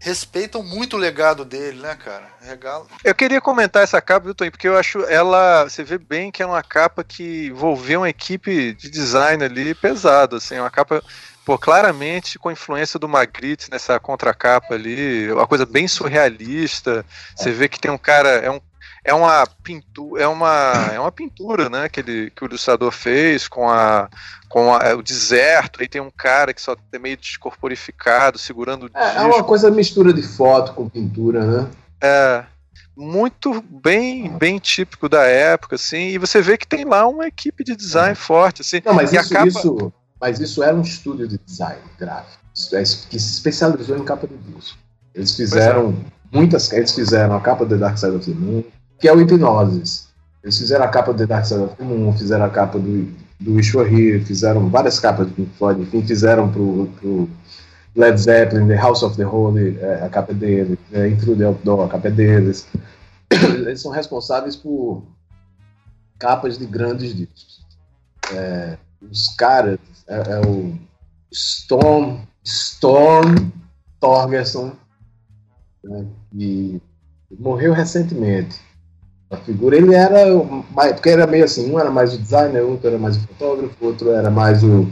respeitam 0.00 0.62
muito 0.62 0.96
o 0.96 0.98
legado 0.98 1.44
dele, 1.44 1.80
né, 1.80 1.94
cara? 1.96 2.30
Regalo. 2.40 2.86
Eu 3.04 3.14
queria 3.14 3.40
comentar 3.40 3.82
essa 3.82 4.00
capa, 4.00 4.24
viu, 4.26 4.34
Tony? 4.34 4.50
Porque 4.50 4.68
eu 4.68 4.76
acho 4.76 5.00
ela. 5.04 5.64
Você 5.64 5.82
vê 5.82 5.98
bem 5.98 6.30
que 6.30 6.42
é 6.42 6.46
uma 6.46 6.62
capa 6.62 7.02
que 7.04 7.48
envolveu 7.48 8.00
uma 8.00 8.08
equipe 8.08 8.72
de 8.74 8.88
design 8.90 9.44
ali 9.44 9.74
pesada, 9.74 10.36
assim, 10.36 10.58
uma 10.58 10.70
capa. 10.70 11.02
Pô, 11.48 11.56
claramente 11.56 12.38
com 12.38 12.50
influência 12.50 12.98
do 12.98 13.08
Magritte 13.08 13.70
nessa 13.70 13.98
contracapa 13.98 14.74
ali, 14.74 15.32
uma 15.32 15.46
coisa 15.46 15.64
bem 15.64 15.88
surrealista. 15.88 17.06
Você 17.34 17.50
vê 17.50 17.70
que 17.70 17.80
tem 17.80 17.90
um 17.90 17.96
cara, 17.96 18.28
é 18.28 18.50
um 18.50 18.60
é 19.02 19.14
uma 19.14 19.46
pintura, 19.62 20.22
é 20.22 20.28
uma 20.28 20.90
é 20.92 21.00
uma 21.00 21.10
pintura, 21.10 21.70
né, 21.70 21.88
que 21.88 22.00
ele 22.00 22.30
que 22.36 22.44
o 22.44 22.46
ilustrador 22.48 22.92
fez 22.92 23.48
com 23.48 23.66
a 23.66 24.10
com 24.46 24.74
a- 24.74 24.94
o 24.94 25.02
deserto, 25.02 25.80
aí 25.80 25.88
tem 25.88 26.02
um 26.02 26.10
cara 26.10 26.52
que 26.52 26.60
só 26.60 26.76
é 26.92 26.98
meio 26.98 27.16
descorporificado, 27.16 28.36
segurando 28.36 28.84
o 28.84 28.90
É, 28.94 29.16
é 29.16 29.20
uma 29.22 29.42
coisa 29.42 29.70
mistura 29.70 30.12
de 30.12 30.22
foto 30.22 30.74
com 30.74 30.86
pintura, 30.86 31.46
né? 31.46 31.70
É, 32.02 32.44
muito 32.94 33.62
bem 33.62 34.28
bem 34.36 34.58
típico 34.58 35.08
da 35.08 35.22
época, 35.22 35.76
assim, 35.76 36.08
e 36.08 36.18
você 36.18 36.42
vê 36.42 36.58
que 36.58 36.66
tem 36.66 36.84
lá 36.84 37.06
uma 37.06 37.26
equipe 37.26 37.64
de 37.64 37.74
design 37.74 38.14
forte, 38.14 38.60
assim. 38.60 38.82
Não, 38.84 38.92
mas 38.92 39.14
e 39.14 39.16
a 39.16 39.22
isso, 39.22 39.32
capa- 39.32 39.46
isso, 39.48 39.92
mas 40.20 40.40
isso 40.40 40.62
era 40.62 40.74
um 40.74 40.82
estúdio 40.82 41.28
de 41.28 41.38
design 41.38 41.80
gráfico 41.98 42.38
é, 42.72 42.82
que 42.82 43.18
se 43.18 43.32
especializou 43.32 43.96
em 43.96 44.04
capa 44.04 44.26
de 44.26 44.36
disco. 44.36 44.78
Eles 45.14 45.34
fizeram 45.34 45.94
muitas, 46.32 46.72
eles 46.72 46.92
fizeram 46.92 47.36
a 47.36 47.40
capa 47.40 47.64
de 47.64 47.76
Dark 47.76 47.96
Side 47.96 48.16
of 48.16 48.30
the 48.30 48.38
Moon, 48.38 48.64
que 48.98 49.08
é 49.08 49.14
o 49.14 49.20
Hipnosis. 49.20 50.08
Eles 50.42 50.58
fizeram 50.58 50.84
a 50.84 50.88
capa 50.88 51.14
de 51.14 51.26
Dark 51.26 51.44
Side 51.44 51.62
of 51.62 51.76
the 51.76 51.84
Moon, 51.84 52.12
fizeram 52.16 52.44
a 52.44 52.50
capa 52.50 52.78
do, 52.78 53.04
do 53.40 53.54
Wish 53.54 53.76
Here, 53.76 54.20
fizeram 54.24 54.68
várias 54.68 54.98
capas 54.98 55.28
de 55.28 55.34
Pink 55.34 55.50
Floyd, 55.56 55.82
enfim, 55.82 56.02
fizeram 56.02 56.50
pro, 56.50 56.88
pro 57.00 57.28
Led 57.94 58.18
Zeppelin, 58.18 58.68
The 58.68 58.76
House 58.76 59.02
of 59.02 59.16
the 59.16 59.24
Holy, 59.24 59.78
é, 59.78 60.04
a 60.04 60.08
capa 60.08 60.34
deles, 60.34 60.78
é, 60.92 61.08
Into 61.08 61.36
the 61.36 61.44
Outdoor, 61.44 61.86
a 61.86 61.88
capa 61.88 62.10
deles. 62.10 62.66
Eles 63.30 63.80
são 63.80 63.92
responsáveis 63.92 64.56
por 64.56 65.02
capas 66.18 66.58
de 66.58 66.66
grandes 66.66 67.14
discos. 67.14 67.66
É, 68.32 68.76
os 69.00 69.28
caras 69.36 69.78
é, 70.08 70.16
é 70.16 70.40
o 70.46 70.74
Storm 71.30 72.20
Storm 72.44 73.50
Torgerson 74.00 74.72
né, 75.84 76.06
que 76.30 76.82
morreu 77.38 77.72
recentemente. 77.72 78.58
A 79.30 79.36
figura 79.36 79.76
ele 79.76 79.94
era 79.94 80.24
mais, 80.74 80.92
porque 80.92 81.10
era 81.10 81.26
meio 81.26 81.44
assim 81.44 81.70
um 81.70 81.78
era 81.78 81.90
mais 81.90 82.14
o 82.14 82.18
designer 82.18 82.62
outro 82.62 82.88
era 82.88 82.98
mais 82.98 83.16
o 83.18 83.20
fotógrafo 83.20 83.84
outro 83.84 84.10
era 84.10 84.30
mais 84.30 84.64
o, 84.64 84.88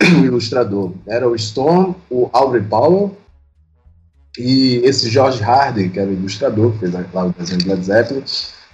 o 0.20 0.24
ilustrador. 0.24 0.92
Era 1.06 1.28
o 1.28 1.34
Storm 1.34 1.94
o 2.08 2.30
Aubrey 2.32 2.62
Powell 2.62 3.16
e 4.38 4.76
esse 4.84 5.10
George 5.10 5.42
Hardy 5.42 5.88
que 5.88 5.98
era 5.98 6.08
o 6.08 6.14
ilustrador 6.14 6.72
fez 6.78 6.92
lá 6.92 7.26
o 7.26 7.32
desenho 7.32 7.60
do 7.62 7.68
Led 7.68 7.84
Zeppelin 7.84 8.22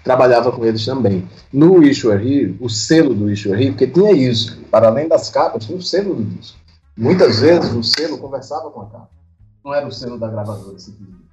trabalhava 0.08 0.50
com 0.50 0.64
eles 0.64 0.86
também. 0.86 1.28
No 1.52 1.74
Were 1.74 1.90
Here, 1.90 2.56
o 2.62 2.70
selo 2.70 3.14
do 3.14 3.26
Were 3.26 3.38
Here, 3.38 3.72
porque 3.72 3.86
tinha 3.86 4.10
isso, 4.10 4.58
para 4.70 4.88
além 4.88 5.06
das 5.06 5.28
capas, 5.28 5.66
tinha 5.66 5.76
o 5.76 5.82
selo 5.82 6.14
do 6.14 6.24
disco. 6.24 6.56
Muitas 6.96 7.40
vezes 7.40 7.74
o 7.74 7.82
selo 7.82 8.16
conversava 8.16 8.70
com 8.70 8.80
a 8.80 8.86
capa. 8.86 9.10
Não 9.62 9.74
era 9.74 9.86
o 9.86 9.92
selo 9.92 10.18
da 10.18 10.26
gravadora 10.26 10.78
simplesmente. 10.78 11.28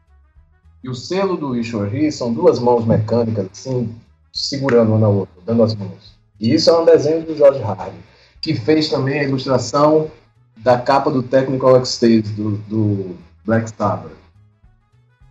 E 0.83 0.89
o 0.89 0.93
selo 0.93 1.37
do 1.37 1.51
Were 1.51 1.97
Here 1.97 2.11
são 2.11 2.33
duas 2.33 2.59
mãos 2.59 2.85
mecânicas, 2.85 3.47
assim, 3.49 3.95
segurando 4.33 4.89
uma 4.89 4.99
na 4.99 5.07
outra, 5.07 5.41
dando 5.45 5.63
as 5.63 5.73
mãos. 5.73 6.17
E 6.37 6.53
isso 6.53 6.69
é 6.69 6.77
um 6.77 6.83
desenho 6.83 7.25
do 7.25 7.33
George 7.33 7.61
Hardy, 7.61 7.95
que 8.41 8.55
fez 8.55 8.89
também 8.89 9.21
a 9.21 9.23
ilustração 9.23 10.11
da 10.57 10.77
capa 10.77 11.09
do 11.09 11.23
Technical 11.23 11.77
Ecstasy, 11.77 12.23
do, 12.23 12.57
do 12.67 13.15
Black 13.45 13.69
Sabbath. 13.69 14.11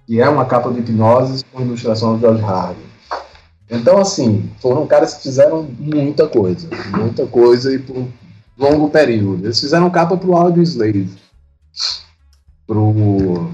Que 0.06 0.18
é 0.22 0.28
uma 0.30 0.46
capa 0.46 0.72
de 0.72 0.80
hipnose 0.80 1.44
com 1.52 1.60
ilustração 1.60 2.14
do 2.14 2.20
George 2.20 2.42
Hardy. 2.42 2.93
Então, 3.74 3.98
assim, 3.98 4.50
foram 4.60 4.86
caras 4.86 5.14
que 5.14 5.22
fizeram 5.22 5.62
muita 5.78 6.26
coisa, 6.28 6.68
muita 6.90 7.26
coisa 7.26 7.74
e 7.74 7.78
por 7.78 7.96
um 7.96 8.08
longo 8.58 8.88
período. 8.90 9.44
Eles 9.44 9.60
fizeram 9.60 9.90
capa 9.90 10.16
pro 10.16 10.36
Audio 10.36 10.62
Slave, 10.62 11.10
pro 12.66 13.52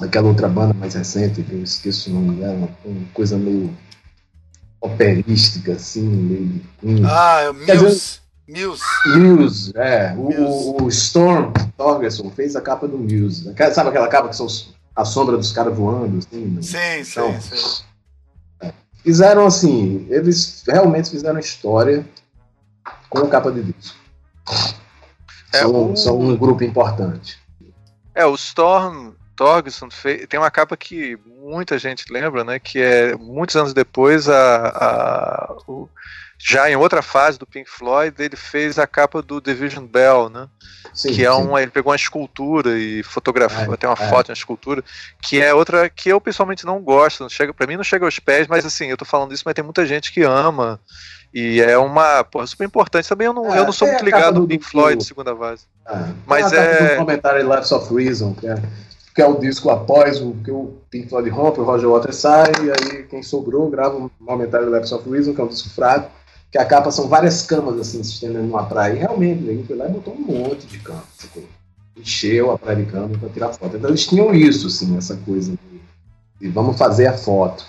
aquela 0.00 0.28
outra 0.28 0.48
banda 0.48 0.74
mais 0.74 0.94
recente, 0.94 1.42
que 1.42 1.52
eu 1.52 1.62
esqueço 1.62 2.10
o 2.10 2.14
nome 2.14 2.40
dela, 2.40 2.68
uma 2.84 3.06
coisa 3.12 3.36
meio 3.36 3.70
operística, 4.80 5.72
assim, 5.72 6.02
meio. 6.02 6.60
Hum. 6.82 7.06
Ah, 7.06 7.40
é 7.40 7.50
o 7.50 7.54
Muse. 7.54 8.20
Muse. 8.46 8.82
Muse, 9.16 9.72
é. 9.76 10.12
Muse. 10.14 10.38
O, 10.38 10.84
o, 10.84 10.88
Storm 10.88 11.52
Torgerson 11.76 12.30
fez 12.30 12.54
a 12.54 12.60
capa 12.60 12.86
do 12.86 12.98
Muse. 12.98 13.54
Sabe 13.72 13.88
aquela 13.88 14.08
capa 14.08 14.28
que 14.28 14.36
são 14.36 14.46
a 14.94 15.04
sombra 15.04 15.36
dos 15.36 15.52
caras 15.52 15.74
voando? 15.74 16.18
Assim, 16.18 16.44
né? 16.44 16.62
Sim, 16.62 17.10
então, 17.10 17.40
sim, 17.40 17.56
sim. 17.56 17.82
É. 17.90 17.93
Fizeram 19.04 19.46
assim, 19.46 20.06
eles 20.08 20.64
realmente 20.66 21.10
fizeram 21.10 21.38
história 21.38 22.08
com 23.10 23.18
a 23.18 23.28
capa 23.28 23.52
de 23.52 23.62
disco. 23.62 23.98
É, 25.52 25.58
são, 25.58 25.92
o... 25.92 25.96
são 25.96 26.18
um 26.18 26.34
grupo 26.34 26.64
importante. 26.64 27.38
É, 28.14 28.24
o 28.24 28.34
Storm 28.34 29.12
Torgerson 29.36 29.88
tem 30.28 30.40
uma 30.40 30.50
capa 30.50 30.74
que 30.76 31.18
muita 31.26 31.78
gente 31.78 32.10
lembra, 32.10 32.44
né? 32.44 32.58
Que 32.58 32.80
é 32.80 33.14
muitos 33.14 33.54
anos 33.56 33.74
depois, 33.74 34.26
a, 34.26 34.68
a 34.68 35.56
o, 35.68 35.88
já 36.38 36.70
em 36.70 36.76
outra 36.76 37.02
fase 37.02 37.38
do 37.38 37.46
Pink 37.46 37.68
Floyd, 37.70 38.14
ele 38.18 38.36
fez 38.36 38.78
a 38.78 38.86
capa 38.86 39.22
do 39.22 39.40
Division 39.40 39.86
Bell, 39.86 40.28
né? 40.28 40.48
Sim, 40.92 41.12
que 41.12 41.24
é 41.24 41.32
um, 41.32 41.58
ele 41.58 41.70
pegou 41.70 41.90
uma 41.90 41.96
escultura 41.96 42.78
e 42.78 43.02
fotografou, 43.02 43.74
é, 43.74 43.76
tem 43.76 43.88
uma 43.88 43.98
é. 43.98 44.08
foto, 44.08 44.28
uma 44.28 44.34
escultura, 44.34 44.84
que 45.22 45.40
é 45.40 45.52
outra 45.54 45.88
que 45.88 46.08
eu 46.08 46.20
pessoalmente 46.20 46.66
não 46.66 46.80
gosto, 46.80 47.22
não 47.22 47.28
chega, 47.28 47.52
para 47.52 47.66
mim 47.66 47.76
não 47.76 47.84
chega 47.84 48.04
aos 48.04 48.18
pés, 48.18 48.46
mas 48.46 48.64
assim, 48.64 48.86
eu 48.86 48.96
tô 48.96 49.04
falando 49.04 49.32
isso, 49.32 49.42
mas 49.44 49.54
tem 49.54 49.64
muita 49.64 49.86
gente 49.86 50.12
que 50.12 50.22
ama 50.22 50.80
e 51.32 51.60
é 51.60 51.76
uma 51.76 52.22
porra, 52.22 52.46
super 52.46 52.64
importante. 52.64 53.08
Também 53.08 53.26
eu 53.26 53.32
não, 53.32 53.52
é, 53.52 53.58
eu 53.58 53.64
não 53.64 53.72
sou 53.72 53.88
muito 53.88 54.04
ligado 54.04 54.40
no 54.40 54.46
Pink 54.46 54.64
Floyd, 54.64 54.98
de 54.98 55.04
segunda 55.04 55.34
base. 55.34 55.64
É, 55.88 55.98
mas 56.26 56.52
é. 56.52 56.94
Um 56.94 56.98
comentário 56.98 57.52
Lives 57.52 57.72
of 57.72 57.92
Reason, 57.92 58.34
que 58.34 58.46
é 58.46 58.56
que 59.14 59.22
é 59.22 59.26
o 59.26 59.38
disco 59.38 59.70
após 59.70 60.20
o 60.20 60.34
que 60.44 60.50
o 60.50 60.74
Pink 60.90 61.08
Floyd 61.08 61.30
rompe, 61.30 61.60
o 61.60 61.64
Roger 61.64 61.88
Waters 61.88 62.16
sai, 62.16 62.50
e 62.64 62.70
aí 62.70 63.04
quem 63.04 63.22
sobrou 63.22 63.70
grava 63.70 63.96
um 63.96 64.10
Momentary 64.18 64.66
Lapse 64.66 64.92
of 64.92 65.08
Reason, 65.08 65.32
que 65.32 65.40
é 65.40 65.44
um 65.44 65.48
disco 65.48 65.70
fraco, 65.70 66.10
que 66.54 66.58
a 66.58 66.64
capa 66.64 66.92
são 66.92 67.08
várias 67.08 67.42
camas 67.42 67.80
assim 67.80 68.04
se 68.04 68.12
estendendo 68.12 68.44
numa 68.44 68.64
praia. 68.64 68.94
E 68.94 68.98
realmente, 68.98 69.42
ele 69.42 69.64
foi 69.64 69.74
lá 69.74 69.88
e 69.88 69.90
botou 69.90 70.14
um 70.14 70.20
monte 70.20 70.68
de 70.68 70.78
camas. 70.78 71.02
Encheu 71.96 72.52
a 72.52 72.56
praia 72.56 72.76
de 72.76 72.92
cama 72.92 73.18
para 73.18 73.28
tirar 73.28 73.52
foto. 73.52 73.76
Então 73.76 73.90
eles 73.90 74.06
tinham 74.06 74.32
isso, 74.32 74.68
assim, 74.68 74.96
essa 74.96 75.16
coisa 75.16 75.50
de, 75.50 75.80
de 76.40 76.48
vamos 76.48 76.78
fazer 76.78 77.08
a 77.08 77.18
foto. 77.18 77.66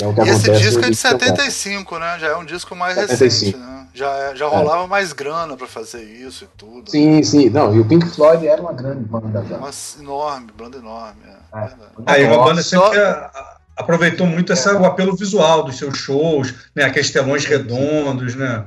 É 0.00 0.06
e 0.06 0.30
esse 0.30 0.52
disco 0.52 0.86
é 0.86 0.88
de 0.88 0.96
75, 0.96 1.98
né? 1.98 2.18
Já 2.18 2.28
é 2.28 2.36
um 2.36 2.46
disco 2.46 2.74
mais 2.74 2.94
75. 2.94 3.24
recente, 3.24 3.56
né? 3.58 3.86
Já, 3.92 4.10
é, 4.16 4.36
já 4.36 4.46
rolava 4.46 4.84
é. 4.84 4.86
mais 4.86 5.12
grana 5.12 5.54
para 5.54 5.66
fazer 5.66 6.02
isso 6.02 6.44
e 6.44 6.48
tudo. 6.56 6.90
Sim, 6.90 7.22
sim. 7.22 7.50
Não, 7.50 7.76
e 7.76 7.80
o 7.80 7.84
Pink 7.84 8.06
Floyd 8.08 8.46
era 8.46 8.62
uma 8.62 8.72
grande 8.72 9.04
banda 9.04 9.44
já. 9.44 9.58
Uma 9.58 9.70
enorme, 10.00 10.50
banda 10.56 10.78
enorme. 10.78 11.20
É, 11.26 11.58
é. 11.58 11.70
Aí 12.06 12.24
uma 12.24 12.42
banda 12.42 12.62
sempre 12.62 12.86
só... 12.86 13.55
aproveitou 13.76 14.26
muito 14.26 14.52
essa, 14.52 14.76
o 14.78 14.84
apelo 14.84 15.14
visual 15.14 15.62
dos 15.62 15.76
seus 15.76 15.98
shows, 15.98 16.54
né? 16.74 16.84
Aqueles 16.84 17.10
telões 17.10 17.44
redondos, 17.44 18.34
né? 18.34 18.64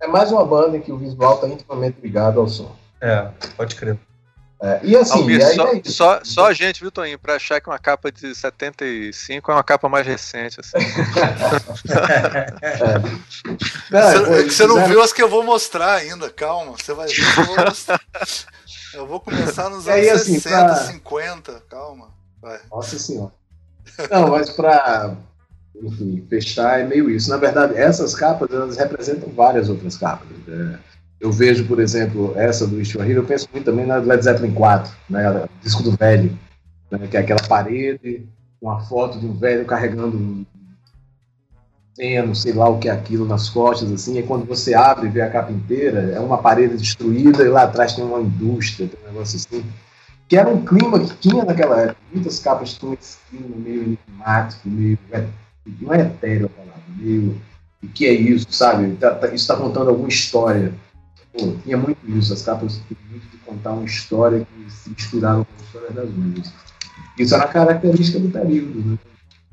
É 0.00 0.06
mais 0.06 0.30
uma 0.30 0.44
banda 0.44 0.78
que 0.78 0.92
o 0.92 0.98
visual 0.98 1.36
está 1.36 1.48
intimamente 1.48 1.98
ligado 2.02 2.38
ao 2.38 2.48
som. 2.48 2.76
É, 3.00 3.28
pode 3.56 3.74
crer. 3.74 3.98
É, 4.62 4.80
e 4.82 4.96
assim, 4.96 5.18
Almir, 5.18 5.40
e 5.40 5.54
só, 5.54 5.72
é 5.72 5.80
só, 5.84 6.20
só, 6.22 6.46
a 6.46 6.52
gente, 6.54 6.80
viu, 6.80 6.90
Toninho, 6.90 7.18
pra 7.18 7.34
achar 7.34 7.60
que 7.60 7.68
uma 7.68 7.78
capa 7.78 8.10
de 8.10 8.34
75 8.34 9.50
é 9.50 9.54
uma 9.54 9.64
capa 9.64 9.88
mais 9.90 10.06
recente. 10.06 10.58
Assim. 10.60 10.78
é. 12.62 12.98
Não, 13.90 14.24
você, 14.24 14.44
você 14.44 14.66
não 14.66 14.86
viu 14.86 15.02
as 15.02 15.12
que 15.12 15.22
eu 15.22 15.28
vou 15.28 15.42
mostrar 15.42 15.96
ainda, 15.96 16.30
calma. 16.30 16.72
Você 16.72 16.94
vai 16.94 17.06
ver 17.08 17.14
que 17.14 17.40
eu 17.40 17.44
vou 17.44 17.64
mostrar. 17.64 18.00
Eu 18.94 19.08
vou 19.08 19.18
começar 19.18 19.68
nos 19.68 19.88
anos 19.88 20.08
assim, 20.08 20.38
60, 20.38 20.64
pra... 20.66 20.76
50, 20.76 21.62
calma. 21.68 22.10
Vai. 22.40 22.60
Nossa 22.70 22.96
senhora. 22.96 23.32
Não, 24.10 24.30
mas 24.30 24.54
enfim, 25.82 26.24
fechar 26.28 26.80
é 26.80 26.86
meio 26.86 27.10
isso. 27.10 27.30
Na 27.30 27.36
verdade, 27.36 27.74
essas 27.74 28.14
capas 28.14 28.50
elas 28.50 28.76
representam 28.76 29.28
várias 29.30 29.68
outras 29.68 29.96
capas. 29.96 30.28
Né? 30.46 30.78
Eu 31.20 31.32
vejo, 31.32 31.66
por 31.66 31.80
exemplo, 31.80 32.32
essa 32.36 32.66
do 32.66 32.80
Hero, 32.80 33.20
eu 33.20 33.24
penso 33.24 33.48
muito 33.52 33.64
também 33.64 33.86
na 33.86 33.96
Led 33.96 34.22
Zeppelin 34.22 34.52
4, 34.52 34.92
né, 35.08 35.48
disco 35.62 35.82
do 35.82 35.92
velho, 35.92 36.36
né, 36.90 37.06
que 37.10 37.16
é 37.16 37.20
aquela 37.20 37.42
parede, 37.48 38.26
uma 38.60 38.80
foto 38.80 39.18
de 39.18 39.26
um 39.26 39.32
velho 39.32 39.64
carregando 39.64 40.46
feno, 41.96 42.34
sei 42.34 42.52
lá 42.52 42.68
o 42.68 42.78
que 42.78 42.88
é 42.88 42.92
aquilo 42.92 43.24
nas 43.24 43.48
costas, 43.48 43.90
assim, 43.92 44.18
e 44.18 44.22
quando 44.22 44.44
você 44.44 44.74
abre 44.74 45.06
e 45.06 45.10
vê 45.10 45.22
a 45.22 45.30
capa 45.30 45.52
inteira, 45.52 46.10
é 46.12 46.20
uma 46.20 46.38
parede 46.38 46.76
destruída 46.76 47.42
e 47.44 47.48
lá 47.48 47.62
atrás 47.62 47.94
tem 47.94 48.04
uma 48.04 48.20
indústria, 48.20 48.88
tem 48.88 48.98
um 49.04 49.12
negócio 49.12 49.36
assim, 49.36 49.64
que 50.28 50.36
era 50.36 50.48
um 50.48 50.64
clima 50.64 51.00
que 51.00 51.14
tinha 51.16 51.44
naquela 51.44 51.80
época. 51.80 52.00
Muitas 52.12 52.38
capas 52.38 52.74
tinham 52.74 52.94
esse 52.94 53.18
clima 53.28 53.56
meio 53.56 53.82
enigmático, 53.82 54.68
meio. 54.68 54.98
não 55.80 55.92
é 55.92 56.00
etéreo 56.00 56.46
a 56.46 56.48
palavra, 56.48 56.82
meio. 56.96 57.40
O 57.82 57.88
que 57.88 58.06
é 58.06 58.12
isso, 58.12 58.46
sabe? 58.50 58.96
Tá, 58.96 59.14
tá, 59.14 59.26
isso 59.26 59.36
está 59.36 59.56
contando 59.56 59.90
alguma 59.90 60.08
história. 60.08 60.72
Pô, 61.32 61.52
tinha 61.62 61.76
muito 61.76 61.98
isso, 62.08 62.32
as 62.32 62.42
capas 62.42 62.80
tinham 62.88 63.00
muito 63.10 63.26
de 63.28 63.36
contar 63.38 63.72
uma 63.72 63.84
história 63.84 64.46
que 64.46 64.72
se 64.72 64.90
misturaram 64.90 65.44
com 65.44 65.50
a 65.60 65.64
história 65.64 65.90
das 65.90 66.10
músicas. 66.10 66.52
Isso 67.18 67.34
era 67.34 67.46
característica 67.46 68.18
do 68.18 68.30
período. 68.30 68.80
Né? 68.80 68.98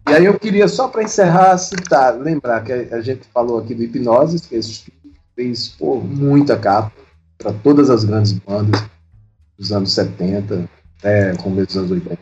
E 0.09 0.13
aí 0.13 0.25
eu 0.25 0.39
queria, 0.39 0.67
só 0.67 0.87
para 0.87 1.03
encerrar, 1.03 1.57
citar, 1.57 2.17
lembrar 2.17 2.63
que 2.63 2.71
a 2.71 3.01
gente 3.01 3.27
falou 3.33 3.59
aqui 3.59 3.75
do 3.75 3.83
Hipnose, 3.83 4.47
que 4.47 4.55
esse 4.55 4.71
estúdio 4.71 5.11
fez 5.35 5.69
pô, 5.69 5.95
muita 5.97 6.57
capa 6.57 6.91
para 7.37 7.51
todas 7.51 7.89
as 7.89 8.03
grandes 8.03 8.31
bandas 8.33 8.81
dos 9.61 9.71
anos 9.71 9.93
70 9.93 10.67
até 10.97 11.35
começo 11.35 11.67
dos 11.67 11.77
anos 11.77 11.91
80. 11.91 12.19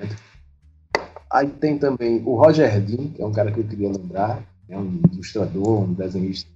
Aí 1.32 1.48
tem 1.48 1.78
também 1.78 2.22
o 2.26 2.36
Roger 2.36 2.82
Dean, 2.82 3.08
que 3.10 3.22
é 3.22 3.26
um 3.26 3.32
cara 3.32 3.52
que 3.52 3.60
eu 3.60 3.64
queria 3.64 3.90
lembrar, 3.90 4.44
é 4.68 4.78
um 4.78 5.00
ilustrador, 5.14 5.84
um 5.84 5.94
desenhista 5.94 6.50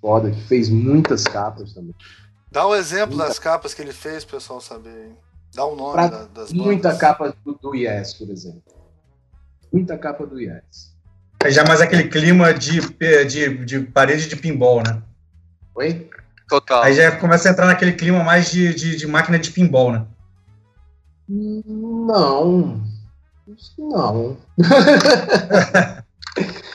foda, 0.00 0.30
que 0.30 0.40
fez 0.42 0.68
muitas 0.68 1.24
capas 1.24 1.72
também. 1.72 1.94
Dá 2.50 2.66
um 2.66 2.74
exemplo 2.74 3.16
muita... 3.16 3.28
das 3.28 3.38
capas 3.38 3.74
que 3.74 3.82
ele 3.82 3.92
fez, 3.92 4.24
pro 4.24 4.36
pessoal 4.36 4.60
saber. 4.60 5.12
Dá 5.54 5.64
o 5.64 5.72
um 5.72 5.76
nome 5.76 5.92
pra... 5.92 6.06
da, 6.06 6.24
das 6.26 6.52
Muita 6.52 6.96
capa 6.96 7.34
do, 7.44 7.54
do 7.54 7.74
Yes, 7.74 8.14
por 8.14 8.30
exemplo. 8.30 8.62
Muita 9.72 9.98
capa 9.98 10.26
do 10.26 10.40
Yes. 10.40 10.96
É 11.42 11.50
já 11.50 11.64
mais 11.64 11.80
aquele 11.80 12.04
clima 12.04 12.52
de, 12.52 12.80
de, 13.26 13.64
de 13.64 13.80
parede 13.80 14.28
de 14.28 14.36
pinball, 14.36 14.82
né? 14.82 15.02
Oi? 15.74 16.08
Total. 16.48 16.82
Aí 16.82 16.94
já 16.94 17.16
começa 17.16 17.48
a 17.48 17.52
entrar 17.52 17.66
naquele 17.66 17.92
clima 17.92 18.22
mais 18.24 18.50
de, 18.50 18.74
de, 18.74 18.96
de 18.96 19.06
máquina 19.06 19.38
de 19.38 19.50
pinball, 19.50 19.92
né? 19.92 20.06
Não. 21.28 22.80
Não. 23.78 24.36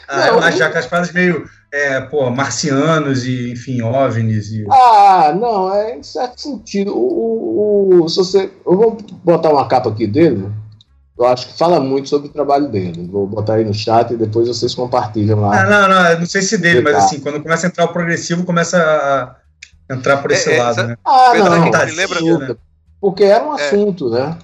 ah, 0.08 0.18
não, 0.18 0.26
eu 0.28 0.40
acho 0.40 0.58
que 0.58 0.78
as 0.78 0.86
paradas 0.86 1.12
meio 1.12 1.48
é, 1.74 2.02
pô, 2.02 2.30
marcianos 2.30 3.26
e, 3.26 3.52
enfim, 3.52 3.82
OVNIs. 3.82 4.52
E... 4.52 4.66
Ah, 4.70 5.34
não, 5.36 5.74
é 5.74 5.98
em 5.98 6.04
certo 6.04 6.40
sentido. 6.40 6.96
O, 6.96 8.00
o, 8.00 8.04
o, 8.04 8.10
se 8.10 8.18
você, 8.18 8.52
eu 8.66 8.78
vou 8.78 8.98
botar 9.24 9.50
uma 9.50 9.68
capa 9.68 9.90
aqui 9.90 10.06
dele, 10.06 10.52
eu 11.18 11.26
acho 11.26 11.48
que 11.48 11.58
fala 11.58 11.80
muito 11.80 12.10
sobre 12.10 12.28
o 12.28 12.32
trabalho 12.32 12.68
dele. 12.70 13.10
Vou 13.12 13.26
botar 13.26 13.56
aí 13.56 13.66
no 13.66 13.74
chat 13.74 14.14
e 14.14 14.18
depois 14.18 14.48
vocês 14.48 14.76
compartilham 14.76 15.40
lá. 15.40 15.62
Ah, 15.62 15.66
não, 15.66 15.90
não, 15.90 16.20
não 16.20 16.26
sei 16.28 16.44
se 16.44 16.60
dele, 16.60 16.82
mas 16.82 16.96
assim, 16.96 17.20
quando 17.20 17.42
começa 17.42 17.66
a 17.66 17.70
entrar 17.70 17.86
o 17.86 17.94
progressivo, 17.94 18.46
começa 18.46 18.78
a 18.78 19.94
entrar 19.94 20.18
por 20.18 20.32
esse 20.32 20.52
é, 20.52 20.62
lado, 20.62 20.80
é, 20.80 20.88
né? 20.88 20.98
Ah, 21.04 21.32
não, 21.36 21.72
tá, 21.72 21.84
lembra, 21.84 22.22
né? 22.22 22.56
Porque 23.04 23.26
era 23.26 23.46
um 23.46 23.52
é. 23.52 23.62
assunto, 23.62 24.10
né? 24.10 24.38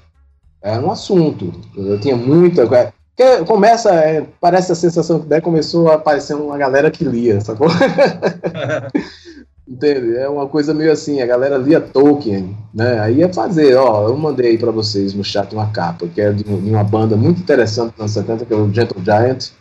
Era 0.61 0.85
um 0.85 0.91
assunto. 0.91 1.53
Eu 1.77 1.97
tinha 1.97 2.17
muita. 2.17 2.67
Porque 2.67 3.45
começa, 3.45 3.89
é, 3.95 4.25
parece 4.41 4.73
a 4.73 4.75
sensação 4.75 5.21
que 5.21 5.27
daí 5.27 5.39
começou 5.39 5.89
a 5.89 5.95
aparecer 5.95 6.33
uma 6.33 6.57
galera 6.57 6.91
que 6.91 7.05
lia, 7.05 7.39
sacou? 7.39 7.69
Entende? 9.65 10.17
É 10.17 10.27
uma 10.27 10.45
coisa 10.45 10.73
meio 10.73 10.91
assim, 10.91 11.21
a 11.21 11.25
galera 11.25 11.55
lia 11.55 11.79
Tolkien, 11.79 12.57
né? 12.73 12.99
Aí 12.99 13.19
ia 13.19 13.33
fazer, 13.33 13.75
ó, 13.75 14.09
eu 14.09 14.17
mandei 14.17 14.57
para 14.57 14.71
vocês 14.71 15.13
no 15.13 15.23
chat 15.23 15.53
uma 15.53 15.71
capa, 15.71 16.05
que 16.13 16.19
é 16.19 16.33
de, 16.33 16.43
uma 16.43 16.83
banda 16.83 17.15
muito 17.15 17.39
interessante 17.39 17.91
dos 17.91 18.01
anos 18.01 18.11
70, 18.11 18.45
que 18.45 18.53
é 18.53 18.57
o 18.57 18.73
Gentle 18.73 19.01
Giant. 19.01 19.51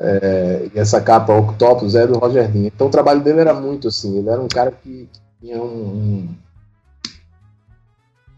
É, 0.00 0.70
e 0.74 0.78
essa 0.80 1.00
capa 1.00 1.32
Octopus 1.32 1.94
é 1.94 2.04
do 2.04 2.18
Roger 2.18 2.48
Dean. 2.48 2.66
Então 2.66 2.88
o 2.88 2.90
trabalho 2.90 3.20
dele 3.20 3.42
era 3.42 3.54
muito 3.54 3.86
assim, 3.86 4.18
ele 4.18 4.28
era 4.28 4.40
um 4.40 4.48
cara 4.48 4.72
que 4.72 5.08
tinha 5.40 5.62
um, 5.62 5.68
um 5.68 6.28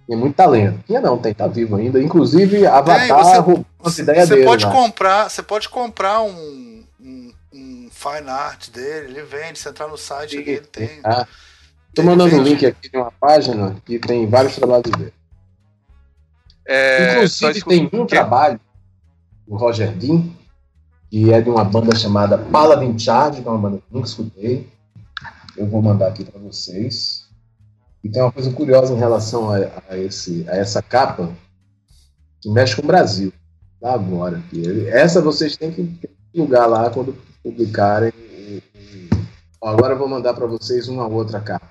tinha 0.08 0.16
muito 0.16 0.34
talento. 0.34 0.82
Tinha 0.86 1.02
não, 1.02 1.18
tem, 1.18 1.34
tá 1.34 1.46
vivo 1.46 1.76
ainda. 1.76 2.02
Inclusive, 2.02 2.66
Avatar 2.66 3.24
você, 3.24 3.36
roubou 3.36 3.66
as 3.84 3.98
ideias 3.98 4.28
dele. 4.30 4.46
Pode 4.46 4.66
comprar, 4.66 5.28
você 5.28 5.42
pode 5.42 5.68
comprar 5.68 6.22
um, 6.22 6.82
um, 6.98 7.32
um, 7.52 7.88
fine 7.90 8.30
art 8.30 8.70
dele, 8.70 9.08
ele 9.10 9.22
vende, 9.22 9.58
você 9.58 9.68
entrar 9.68 9.86
no 9.86 9.98
site 9.98 10.38
Sim, 10.38 10.42
dele, 10.42 10.66
tem. 10.72 11.00
Ah, 11.04 11.26
tô 11.94 12.02
mandando 12.02 12.36
um 12.36 12.42
link 12.42 12.64
aqui 12.64 12.88
de 12.88 12.96
uma 12.96 13.12
página 13.12 13.76
que 13.84 13.98
tem 13.98 14.26
vários 14.26 14.56
trabalhos 14.56 14.90
dele. 14.90 15.12
É, 16.66 17.16
Inclusive, 17.16 17.62
tem 17.62 17.90
um 17.92 18.06
trabalho 18.06 18.58
do 19.46 19.56
Roger 19.56 19.92
Dean, 19.92 20.24
que 21.10 21.30
é 21.32 21.40
de 21.42 21.50
uma 21.50 21.64
banda 21.64 21.94
chamada 21.94 22.38
Paladin 22.38 22.98
Charge, 22.98 23.42
que 23.42 23.48
é 23.48 23.50
uma 23.50 23.58
banda 23.58 23.76
que 23.76 23.84
eu 23.90 23.96
nunca 23.96 24.08
escutei. 24.08 24.68
Eu 25.54 25.66
vou 25.66 25.82
mandar 25.82 26.08
aqui 26.08 26.24
para 26.24 26.40
vocês. 26.40 27.27
E 28.02 28.08
tem 28.08 28.22
uma 28.22 28.32
coisa 28.32 28.52
curiosa 28.52 28.94
em 28.94 28.98
relação 28.98 29.50
a, 29.50 29.56
a, 29.88 29.98
esse, 29.98 30.44
a 30.48 30.56
essa 30.56 30.80
capa, 30.82 31.30
que 32.40 32.48
mexe 32.50 32.76
com 32.76 32.82
o 32.82 32.86
Brasil. 32.86 33.32
Tá 33.80 33.92
agora. 33.92 34.42
Que 34.50 34.88
essa 34.88 35.20
vocês 35.20 35.56
têm 35.56 35.72
que 35.72 36.08
lugar 36.34 36.66
lá 36.66 36.90
quando 36.90 37.16
publicarem. 37.42 38.12
Agora 39.60 39.94
eu 39.94 39.98
vou 39.98 40.08
mandar 40.08 40.34
para 40.34 40.46
vocês 40.46 40.88
uma 40.88 41.06
outra 41.06 41.40
capa. 41.40 41.68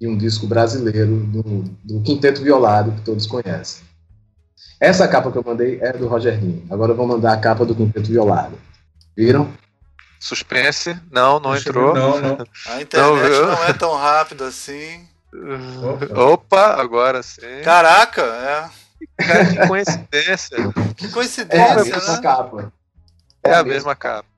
E 0.00 0.06
um 0.06 0.16
disco 0.16 0.46
brasileiro 0.46 1.16
do, 1.20 1.42
do 1.84 2.00
Quinteto 2.02 2.42
Violado, 2.42 2.92
que 2.92 3.02
todos 3.02 3.26
conhecem. 3.26 3.84
Essa 4.80 5.06
capa 5.06 5.30
que 5.30 5.38
eu 5.38 5.44
mandei 5.46 5.78
é 5.80 5.92
do 5.92 6.08
Roger 6.08 6.38
Rinho. 6.38 6.66
Agora 6.68 6.92
eu 6.92 6.96
vou 6.96 7.06
mandar 7.06 7.32
a 7.32 7.36
capa 7.36 7.64
do 7.64 7.74
Quinteto 7.74 8.08
Violado. 8.08 8.58
Viram? 9.16 9.48
Suspense? 10.18 10.96
Não, 11.10 11.38
não 11.38 11.56
entrou. 11.56 11.94
Não, 11.94 12.20
não. 12.20 12.46
A 12.66 12.82
internet 12.82 13.30
não, 13.30 13.46
não 13.46 13.64
é 13.64 13.72
tão 13.72 13.94
rápida 13.94 14.46
assim. 14.46 15.06
Opa, 16.14 16.80
agora 16.80 17.22
sim. 17.22 17.62
Caraca, 17.64 18.22
é. 18.22 18.70
Cara, 19.24 19.46
que 19.46 19.56
coincidência. 19.68 20.58
Que 20.96 21.08
coincidência, 21.08 21.64
é 21.64 21.72
a 21.72 21.84
mesma 21.84 22.16
né? 22.16 22.22
capa. 22.22 22.72
É, 23.44 23.50
é 23.50 23.54
a 23.54 23.64
mesma 23.64 23.94
capa. 23.94 24.28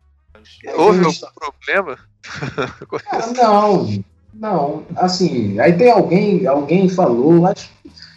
Houve 0.77 1.05
algum 1.05 1.29
problema? 1.35 1.99
Ah, 3.11 3.27
não, 3.37 4.03
não. 4.33 4.87
Assim, 4.97 5.61
aí 5.61 5.75
tem 5.75 5.91
alguém, 5.91 6.47
alguém 6.47 6.89
falou, 6.89 7.47
acho 7.47 7.71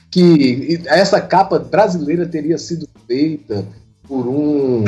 que 0.09 0.81
essa 0.85 1.19
capa 1.19 1.59
brasileira 1.59 2.25
teria 2.25 2.57
sido 2.57 2.87
feita 3.05 3.65
por 4.07 4.25
um 4.27 4.85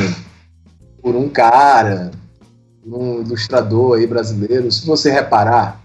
por 1.01 1.15
um 1.15 1.27
cara, 1.27 2.11
um 2.85 3.21
ilustrador 3.21 3.97
aí 3.97 4.07
brasileiro. 4.07 4.71
Se 4.71 4.85
você 4.85 5.11
reparar, 5.11 5.78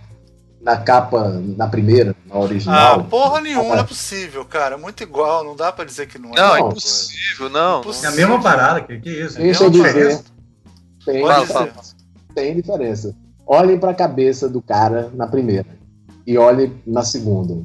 na 0.65 0.78
capa, 0.78 1.28
na 1.57 1.69
primeira, 1.69 2.16
na 2.27 2.39
original. 2.39 3.01
Ah, 3.01 3.05
porra 3.05 3.41
nenhuma, 3.43 3.74
não 3.74 3.82
é 3.82 3.85
possível, 3.85 4.45
cara. 4.47 4.78
Muito 4.78 5.03
igual, 5.03 5.45
não 5.45 5.55
dá 5.55 5.70
pra 5.70 5.85
dizer 5.85 6.09
que 6.09 6.19
não 6.19 6.31
é. 6.31 6.36
Não, 6.36 6.57
é 6.57 6.61
impossível, 6.61 7.51
não. 7.51 7.82
É 8.03 8.07
a 8.07 8.11
mesma 8.12 8.41
parada, 8.41 8.81
que, 8.81 8.99
que 8.99 9.11
isso? 9.11 9.36
Deixa 9.36 9.65
eu 9.65 9.70
dizer. 9.70 10.23
Tem, 11.05 11.23
tem 12.35 12.57
diferença. 12.57 13.15
Olhem 13.47 13.78
pra 13.78 13.93
cabeça 13.93 14.49
do 14.49 14.62
cara 14.62 15.11
na 15.12 15.27
primeira 15.27 15.69
e 16.27 16.39
olhem 16.39 16.82
na 16.86 17.03
segunda. 17.03 17.62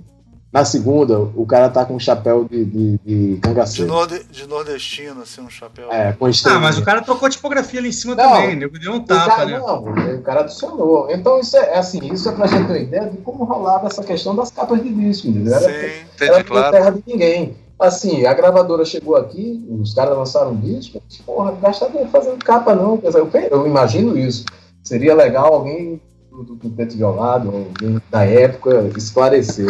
Na 0.51 0.65
segunda, 0.65 1.19
o 1.19 1.45
cara 1.45 1.69
tá 1.69 1.85
com 1.85 1.95
um 1.95 1.99
chapéu 1.99 2.43
de, 2.43 2.65
de, 2.65 2.99
de 3.05 3.39
cangaceiro. 3.39 3.85
De, 3.85 3.95
norde, 3.95 4.23
de 4.31 4.47
nordestino, 4.47 5.21
assim, 5.21 5.41
um 5.41 5.49
chapéu. 5.49 5.91
É, 5.91 6.11
com 6.13 6.25
Ah, 6.25 6.59
mas 6.59 6.79
o 6.79 6.83
cara 6.83 7.03
trocou 7.03 7.27
a 7.27 7.29
tipografia 7.29 7.79
ali 7.79 7.89
em 7.89 7.91
cima 7.91 8.15
não, 8.15 8.31
também, 8.31 8.55
né? 8.55 8.67
Deu 8.67 8.93
um 8.93 9.03
tapa, 9.03 9.35
cara, 9.35 9.45
né? 9.45 9.59
Não, 9.59 9.83
o 10.15 10.21
cara 10.23 10.41
adicionou. 10.41 11.07
Então, 11.11 11.39
isso 11.39 11.55
é, 11.55 11.75
é 11.75 11.77
assim, 11.77 11.99
isso 12.11 12.27
é 12.27 12.31
pra 12.31 12.47
gente 12.47 12.65
ter 12.65 12.73
uma 12.73 12.79
ideia 12.79 13.09
de 13.09 13.17
como 13.17 13.43
rolava 13.43 13.85
essa 13.85 14.03
questão 14.03 14.35
das 14.35 14.49
capas 14.49 14.81
de 14.81 14.89
disco, 14.89 15.27
entendeu? 15.27 15.53
Era, 15.53 15.69
Sim, 15.69 16.05
era 16.19 16.43
claro. 16.43 16.71
terra 16.71 16.89
de 16.89 17.03
ninguém. 17.05 17.55
Assim, 17.77 18.25
a 18.25 18.33
gravadora 18.33 18.83
chegou 18.83 19.15
aqui, 19.15 19.63
os 19.69 19.93
caras 19.93 20.17
lançaram 20.17 20.51
um 20.51 20.59
disco, 20.59 21.01
porra, 21.25 21.51
gastar 21.61 21.87
dinheiro 21.87 22.09
fazendo 22.09 22.43
capa 22.43 22.73
não. 22.73 22.99
Eu, 23.03 23.29
eu 23.51 23.67
imagino 23.67 24.17
isso. 24.17 24.45
Seria 24.83 25.13
legal 25.13 25.53
alguém 25.53 26.01
do, 26.31 26.43
do 26.43 26.55
Quinteto 26.55 26.97
Violado, 26.97 27.49
alguém 27.49 28.01
da 28.09 28.25
época, 28.25 28.91
esclarecer. 28.97 29.67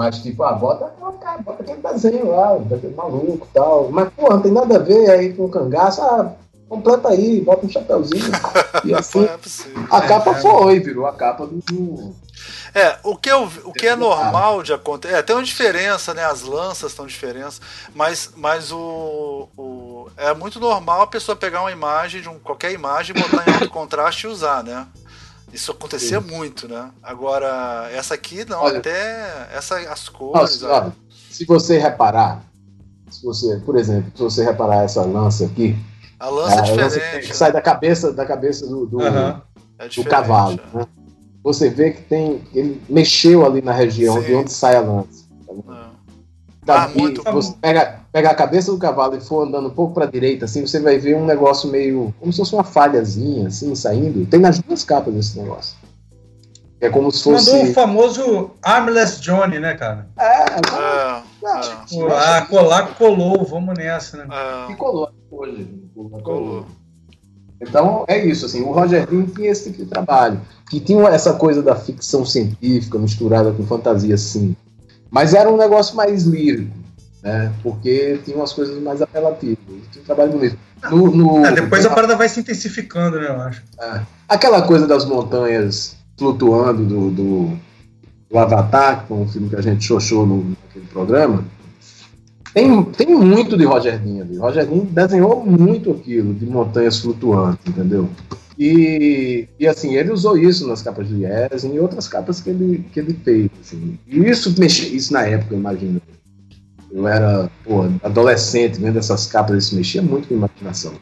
Mas, 0.00 0.22
tipo, 0.22 0.42
ah, 0.44 0.54
bota, 0.54 0.90
cara, 1.20 1.42
bota 1.42 1.62
aquele 1.62 1.82
desenho 1.82 2.30
lá, 2.30 2.56
daquele 2.56 2.94
maluco 2.94 3.46
e 3.46 3.52
tal. 3.52 3.90
Mas, 3.90 4.08
pô, 4.14 4.30
não 4.30 4.40
tem 4.40 4.50
nada 4.50 4.76
a 4.76 4.78
ver 4.78 5.10
aí 5.10 5.34
com 5.34 5.44
o 5.44 5.50
cangaço. 5.50 6.00
Ah, 6.00 6.32
completa 6.66 7.10
aí, 7.10 7.42
bota 7.42 7.66
um 7.66 7.68
chapéuzinho. 7.68 8.32
E 8.82 8.94
assim, 8.94 9.24
é 9.24 9.38
a 9.90 10.00
capa 10.00 10.34
foi, 10.36 10.80
virou 10.80 11.04
a 11.04 11.12
capa 11.12 11.46
do. 11.46 12.14
É, 12.74 12.96
o 13.02 13.14
que, 13.14 13.30
eu, 13.30 13.46
o 13.64 13.74
que 13.74 13.86
é 13.86 13.94
normal 13.94 14.62
de 14.62 14.72
acontecer. 14.72 15.16
É, 15.16 15.20
tem 15.20 15.36
uma 15.36 15.44
diferença, 15.44 16.14
né? 16.14 16.24
As 16.24 16.40
lanças 16.40 16.92
estão 16.92 17.06
diferentes, 17.06 17.60
mas, 17.94 18.30
mas 18.36 18.72
o, 18.72 19.50
o, 19.54 20.08
é 20.16 20.32
muito 20.32 20.58
normal 20.58 21.02
a 21.02 21.06
pessoa 21.06 21.36
pegar 21.36 21.60
uma 21.60 21.72
imagem, 21.72 22.22
de 22.22 22.28
um, 22.30 22.38
qualquer 22.38 22.72
imagem, 22.72 23.14
botar 23.14 23.46
em 23.46 23.52
alto 23.52 23.68
contraste 23.68 24.26
e 24.26 24.30
usar, 24.30 24.64
né? 24.64 24.86
Isso 25.52 25.72
acontecia 25.72 26.20
Sim. 26.20 26.26
muito, 26.28 26.68
né? 26.68 26.90
Agora, 27.02 27.88
essa 27.92 28.14
aqui 28.14 28.44
não, 28.48 28.62
Olha, 28.62 28.78
até 28.78 29.48
essa, 29.52 29.78
as 29.78 30.08
cores. 30.08 30.60
Nossa, 30.60 30.92
se 31.30 31.44
você 31.44 31.78
reparar, 31.78 32.42
se 33.10 33.24
você, 33.24 33.56
por 33.64 33.76
exemplo, 33.76 34.12
se 34.14 34.22
você 34.22 34.44
reparar 34.44 34.84
essa 34.84 35.02
lança 35.02 35.46
aqui. 35.46 35.76
A 36.18 36.28
lança 36.28 36.54
é, 36.54 36.58
é 36.58 36.62
diferente. 36.62 36.98
Lança 36.98 37.20
que 37.20 37.36
sai 37.36 37.52
da 37.52 37.60
cabeça, 37.60 38.12
da 38.12 38.24
cabeça 38.24 38.66
do, 38.66 38.86
do, 38.86 38.98
uhum. 38.98 39.40
é 39.78 39.88
do 39.88 40.04
cavalo. 40.04 40.60
É. 40.74 40.78
Né? 40.78 40.86
Você 41.42 41.70
vê 41.70 41.92
que 41.92 42.02
tem. 42.02 42.42
Ele 42.54 42.80
mexeu 42.88 43.44
ali 43.44 43.62
na 43.62 43.72
região 43.72 44.20
Sim. 44.20 44.26
de 44.26 44.34
onde 44.34 44.52
sai 44.52 44.76
a 44.76 44.80
lança. 44.80 45.24
Tá 45.46 45.89
ah, 46.74 46.90
muito... 46.94 47.22
você 47.22 47.54
pega, 47.60 48.00
pega 48.12 48.30
a 48.30 48.34
cabeça 48.34 48.72
do 48.72 48.78
cavalo 48.78 49.16
e 49.16 49.20
for 49.20 49.46
andando 49.46 49.68
um 49.68 49.74
pouco 49.74 49.94
para 49.94 50.06
direita, 50.06 50.44
assim, 50.44 50.66
você 50.66 50.80
vai 50.80 50.98
ver 50.98 51.16
um 51.16 51.24
negócio 51.24 51.70
meio. 51.70 52.14
como 52.18 52.32
se 52.32 52.38
fosse 52.38 52.54
uma 52.54 52.64
falhazinha, 52.64 53.48
assim, 53.48 53.74
saindo. 53.74 54.26
Tem 54.26 54.40
nas 54.40 54.58
duas 54.58 54.84
capas 54.84 55.14
esse 55.14 55.38
negócio. 55.38 55.76
É 56.80 56.88
como 56.88 57.10
se 57.10 57.22
fosse. 57.22 57.52
Mandou 57.52 57.70
o 57.70 57.74
famoso 57.74 58.50
Armless 58.62 59.20
Johnny, 59.20 59.58
né, 59.58 59.74
cara? 59.74 60.08
É, 60.18 60.24
é, 60.24 61.22
é. 61.44 61.84
Tipo, 61.86 62.06
ah, 62.08 62.46
colar, 62.48 62.94
colou, 62.94 63.44
vamos 63.44 63.74
nessa, 63.76 64.16
né? 64.16 64.26
É. 64.30 64.72
E 64.72 64.76
colou 64.76 65.10
hoje. 65.30 65.68
Colou. 65.94 66.22
colou. 66.22 66.66
Então 67.60 68.04
é 68.08 68.24
isso, 68.24 68.46
assim, 68.46 68.62
o 68.62 68.72
Roger 68.72 69.06
Dean 69.06 69.26
tinha 69.26 69.50
esse 69.50 69.64
tipo 69.64 69.84
de 69.84 69.90
trabalho, 69.90 70.40
que 70.70 70.80
tinha 70.80 71.06
essa 71.08 71.34
coisa 71.34 71.62
da 71.62 71.76
ficção 71.76 72.24
científica 72.24 72.98
misturada 72.98 73.52
com 73.52 73.66
fantasia, 73.66 74.14
assim, 74.14 74.56
mas 75.10 75.34
era 75.34 75.50
um 75.50 75.56
negócio 75.56 75.96
mais 75.96 76.24
lírico, 76.24 76.76
né? 77.22 77.52
Porque 77.62 78.20
tinha 78.24 78.36
umas 78.36 78.52
coisas 78.52 78.80
mais 78.82 79.02
apelativas. 79.02 79.58
Tinha 79.90 80.02
um 80.02 80.06
trabalho 80.06 80.32
bonito. 80.32 80.58
No, 80.90 81.14
no, 81.14 81.44
é, 81.44 81.52
depois 81.52 81.84
a 81.84 81.90
parada 81.90 82.16
vai 82.16 82.28
se 82.28 82.40
intensificando, 82.40 83.18
né, 83.18 83.28
eu 83.28 83.40
acho. 83.40 83.62
É, 83.78 84.00
aquela 84.28 84.62
coisa 84.62 84.86
das 84.86 85.04
montanhas 85.04 85.96
flutuando 86.16 86.84
do, 86.84 87.10
do, 87.10 87.58
do 88.30 88.38
Avatar, 88.38 89.06
que 89.06 89.12
é 89.12 89.16
um 89.16 89.28
filme 89.28 89.48
que 89.50 89.56
a 89.56 89.60
gente 89.60 89.84
xoxou 89.84 90.26
no, 90.26 90.50
naquele 90.50 90.86
programa, 90.86 91.44
tem, 92.52 92.82
tem 92.84 93.14
muito 93.14 93.56
de 93.56 93.64
Roger 93.64 93.98
Dean 93.98 94.22
ali. 94.22 94.36
Roger 94.36 94.66
Dean 94.66 94.84
desenhou 94.90 95.44
muito 95.44 95.90
aquilo, 95.92 96.34
de 96.34 96.46
montanhas 96.46 96.98
flutuantes, 96.98 97.64
entendeu? 97.66 98.08
E, 98.62 99.48
e 99.58 99.66
assim, 99.66 99.96
ele 99.96 100.12
usou 100.12 100.36
isso 100.36 100.68
nas 100.68 100.82
capas 100.82 101.08
de 101.08 101.24
Yes 101.24 101.64
e 101.64 101.68
em 101.68 101.78
outras 101.78 102.06
capas 102.06 102.42
que 102.42 102.50
ele, 102.50 102.84
que 102.92 103.00
ele 103.00 103.18
fez. 103.24 103.48
Assim. 103.58 103.98
E 104.06 104.18
isso, 104.18 104.54
mexe, 104.60 104.94
isso 104.94 105.14
na 105.14 105.22
época, 105.22 105.54
eu 105.54 105.58
imagino. 105.58 106.02
Eu 106.92 107.08
era 107.08 107.50
pô, 107.64 107.84
adolescente, 108.02 108.78
vendo 108.78 108.98
essas 108.98 109.26
capas, 109.26 109.64
isso 109.64 109.74
mexia 109.74 110.02
muito 110.02 110.28
com 110.28 110.34
a 110.34 110.36
imaginação. 110.36 110.92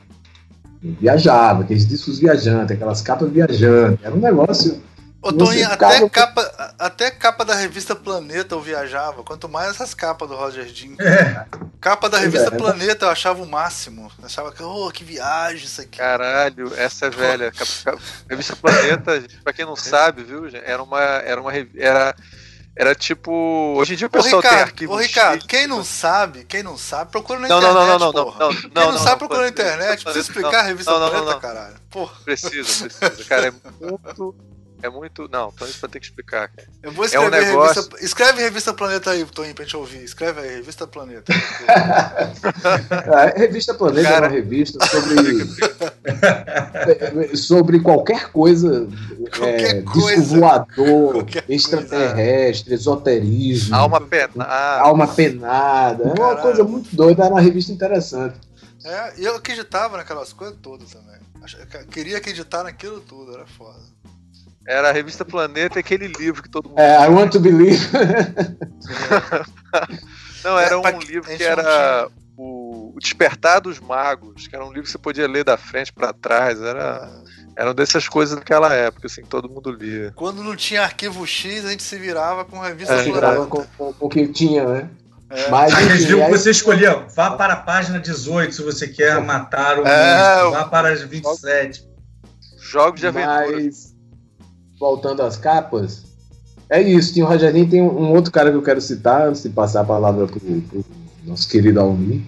Eu 0.85 0.95
viajava, 1.01 1.65
aqueles 1.65 1.85
discos 1.85 2.21
viajantes, 2.21 2.77
aquelas 2.77 3.03
capas 3.03 3.29
viajantes. 3.33 4.05
Era 4.05 4.15
um 4.15 4.21
negócio 4.21 4.81
Ô, 5.21 5.33
Toninho, 5.33 5.67
até, 5.67 6.09
capa, 6.11 6.48
até 6.79 7.11
capa 7.11 7.45
da 7.45 7.55
revista 7.55 7.95
Planeta 7.97 8.55
eu 8.55 8.61
viajava. 8.61 9.25
Quanto 9.25 9.49
mais 9.49 9.71
essas 9.71 9.95
capas 9.95 10.29
do 10.29 10.37
Roger 10.37 10.67
Dean. 10.73 10.95
É. 11.01 11.47
Capa 11.81 12.09
da 12.09 12.19
revista 12.19 12.49
é, 12.49 12.57
Planeta 12.57 13.07
eu 13.07 13.11
achava 13.11 13.43
o 13.43 13.47
máximo. 13.47 14.11
Eu 14.19 14.27
achava 14.27 14.53
que, 14.53 14.63
oh, 14.63 14.91
que 14.91 15.03
viagem 15.03 15.65
isso 15.65 15.81
aqui. 15.81 15.99
Caralho, 15.99 16.73
essa 16.77 17.07
é 17.07 17.11
velha. 17.11 17.53
revista 18.31 18.57
Planeta, 18.57 19.25
pra 19.43 19.53
quem 19.53 19.65
não 19.65 19.77
sabe, 19.77 20.23
viu, 20.23 20.47
era 20.65 20.83
uma. 20.83 21.01
Era 21.01 21.41
uma. 21.41 21.53
Era, 21.77 22.15
era 22.77 22.95
tipo. 22.95 23.75
Hoje 23.77 23.95
em 23.95 23.97
dia 23.97 24.07
o 24.07 24.11
pessoal 24.11 24.35
ô, 24.35 24.37
Ricardo, 24.37 24.55
tem 24.55 24.63
arquivos. 24.63 24.97
Ô, 24.97 24.99
Ricardo, 25.01 25.47
quem 25.47 25.67
não 25.67 25.83
sabe, 25.83 26.45
quem 26.45 26.63
não 26.63 26.79
sabe, 26.79 27.11
procura 27.11 27.41
na 27.41 27.49
não, 27.49 27.59
internet. 27.59 27.75
Não, 27.75 27.99
não, 27.99 28.13
não, 28.13 28.25
porra. 28.25 28.39
não, 28.39 28.53
não, 28.53 28.61
Quem 28.61 28.71
não, 28.73 28.93
não 28.93 28.99
sabe, 28.99 29.19
procura 29.19 29.41
na 29.43 29.49
internet. 29.49 30.05
Precisa 30.05 30.31
explicar 30.31 30.61
a 30.61 30.63
revista 30.63 30.93
Planeta, 30.93 31.41
caralho. 31.41 31.77
Porra. 31.91 32.15
Precisa, 32.25 32.89
precisa. 32.89 33.25
Cara, 33.25 33.49
é 33.49 33.53
muito 33.85 34.35
é 34.83 34.89
muito. 34.89 35.29
Não, 35.31 35.53
então 35.55 35.67
isso 35.67 35.81
vai 35.81 35.91
ter 35.91 36.01
que 36.01 36.07
explicar. 36.07 36.49
Cara. 36.49 36.69
Eu 36.83 36.93
vou 36.93 37.05
escrever 37.05 37.25
é 37.25 37.29
um 37.29 37.31
negócio... 37.31 37.83
revista. 37.83 38.05
Escreve 38.05 38.43
Revista 38.43 38.73
Planeta 38.73 39.11
aí, 39.11 39.25
Toninho, 39.25 39.55
pra 39.55 39.65
gente 39.65 39.77
ouvir. 39.77 40.05
Escreve 40.05 40.41
aí, 40.41 40.57
Revista 40.57 40.87
Planeta. 40.87 41.33
a 43.13 43.27
revista 43.39 43.75
Planeta 43.75 44.09
cara... 44.09 44.27
é 44.27 44.29
uma 44.29 44.35
revista 44.35 44.79
sobre. 44.87 45.47
sobre 47.37 47.81
qualquer 47.81 48.31
coisa. 48.31 48.89
Qualquer 49.37 49.77
é, 49.77 49.83
coisa. 49.83 50.21
Disco 50.21 50.39
voador, 50.39 51.13
qualquer 51.15 51.45
extraterrestre, 51.49 52.71
coisa. 52.71 52.83
esoterismo. 52.83 53.75
Alma 53.75 54.01
penada. 54.01 54.81
Alma 54.81 55.09
penada. 55.09 56.05
É 56.05 56.21
uma 56.21 56.37
coisa 56.37 56.63
muito 56.65 56.95
doida, 56.95 57.25
era 57.25 57.35
uma 57.35 57.41
revista 57.41 57.73
interessante. 57.73 58.37
É, 58.85 59.21
e 59.21 59.25
eu 59.25 59.35
acreditava 59.35 59.97
naquelas 59.97 60.33
coisas 60.33 60.57
todas 60.63 60.91
também. 60.91 61.19
Queria 61.91 62.19
acreditar 62.19 62.63
naquilo 62.63 63.01
tudo, 63.01 63.35
era 63.35 63.47
foda. 63.47 63.79
Era 64.69 64.91
a 64.91 64.93
revista 64.93 65.25
Planeta 65.25 65.79
e 65.79 65.81
aquele 65.81 66.07
livro 66.09 66.43
que 66.43 66.49
todo 66.51 66.69
mundo. 66.69 66.79
É, 66.79 67.03
I 67.03 67.09
Want 67.09 67.33
to 67.33 67.41
Believe. 67.41 67.89
não, 70.45 70.59
era 70.59 70.79
um 70.79 70.99
livro 71.01 71.35
que 71.35 71.43
era 71.43 72.07
o 72.37 72.95
Despertar 73.01 73.63
dos 73.63 73.81
Magos, 73.81 74.47
que 74.47 74.55
era 74.55 74.63
um 74.63 74.69
livro 74.69 74.83
que 74.83 74.91
você 74.91 74.99
podia 74.99 75.27
ler 75.27 75.43
da 75.43 75.57
frente 75.57 75.91
para 75.91 76.13
trás. 76.13 76.61
Era, 76.61 77.11
eram 77.57 77.75
dessas 77.75 78.07
coisas 78.09 78.37
daquela 78.37 78.75
época, 78.75 79.07
assim, 79.07 79.23
que 79.23 79.29
todo 79.29 79.49
mundo 79.49 79.71
lia. 79.71 80.13
Quando 80.15 80.45
não 80.45 80.55
tinha 80.55 80.83
arquivo 80.83 81.27
X, 81.27 81.65
a 81.65 81.71
gente 81.71 81.83
se 81.83 81.97
virava 81.97 82.45
com 82.45 82.61
revista 82.61 82.93
É, 82.93 83.03
virava 83.03 83.47
com, 83.47 83.65
com, 83.79 83.93
com 83.95 84.07
o 84.07 84.09
que 84.09 84.29
tinha, 84.29 84.67
né? 84.67 84.91
É. 85.31 85.49
Mas, 85.51 85.73
Aqueles 85.73 86.01
livros 86.05 86.15
que 86.17 86.23
aí- 86.23 86.31
você 86.31 86.51
escolhia, 86.51 86.95
vá 87.15 87.31
para 87.31 87.55
a 87.55 87.57
página 87.57 87.99
18 87.99 88.55
se 88.55 88.63
você 88.63 88.87
quer 88.87 89.19
matar 89.25 89.79
o 89.79 89.87
É, 89.87 90.43
monstro, 90.43 90.51
vá 90.53 90.65
para 90.69 90.93
as 90.93 91.01
27. 91.03 91.89
Jogos 92.59 93.01
de 93.01 93.07
aventura. 93.07 93.51
Mas, 93.53 93.97
voltando 94.79 95.23
às 95.23 95.37
capas, 95.37 96.05
é 96.71 96.81
isso. 96.81 97.13
Tinha 97.13 97.25
o 97.25 97.29
Rogerinho 97.29 97.69
tem 97.69 97.83
um, 97.83 98.13
outro 98.13 98.31
cara 98.31 98.51
que 98.51 98.57
eu 98.57 98.63
quero 98.63 98.81
citar 98.81 99.29
antes 99.29 99.43
de 99.43 99.49
passar 99.49 99.81
a 99.81 99.85
palavra 99.85 100.27
pro, 100.27 100.41
pro 100.41 100.85
nosso 101.25 101.49
querido 101.49 101.81
Almir, 101.81 102.23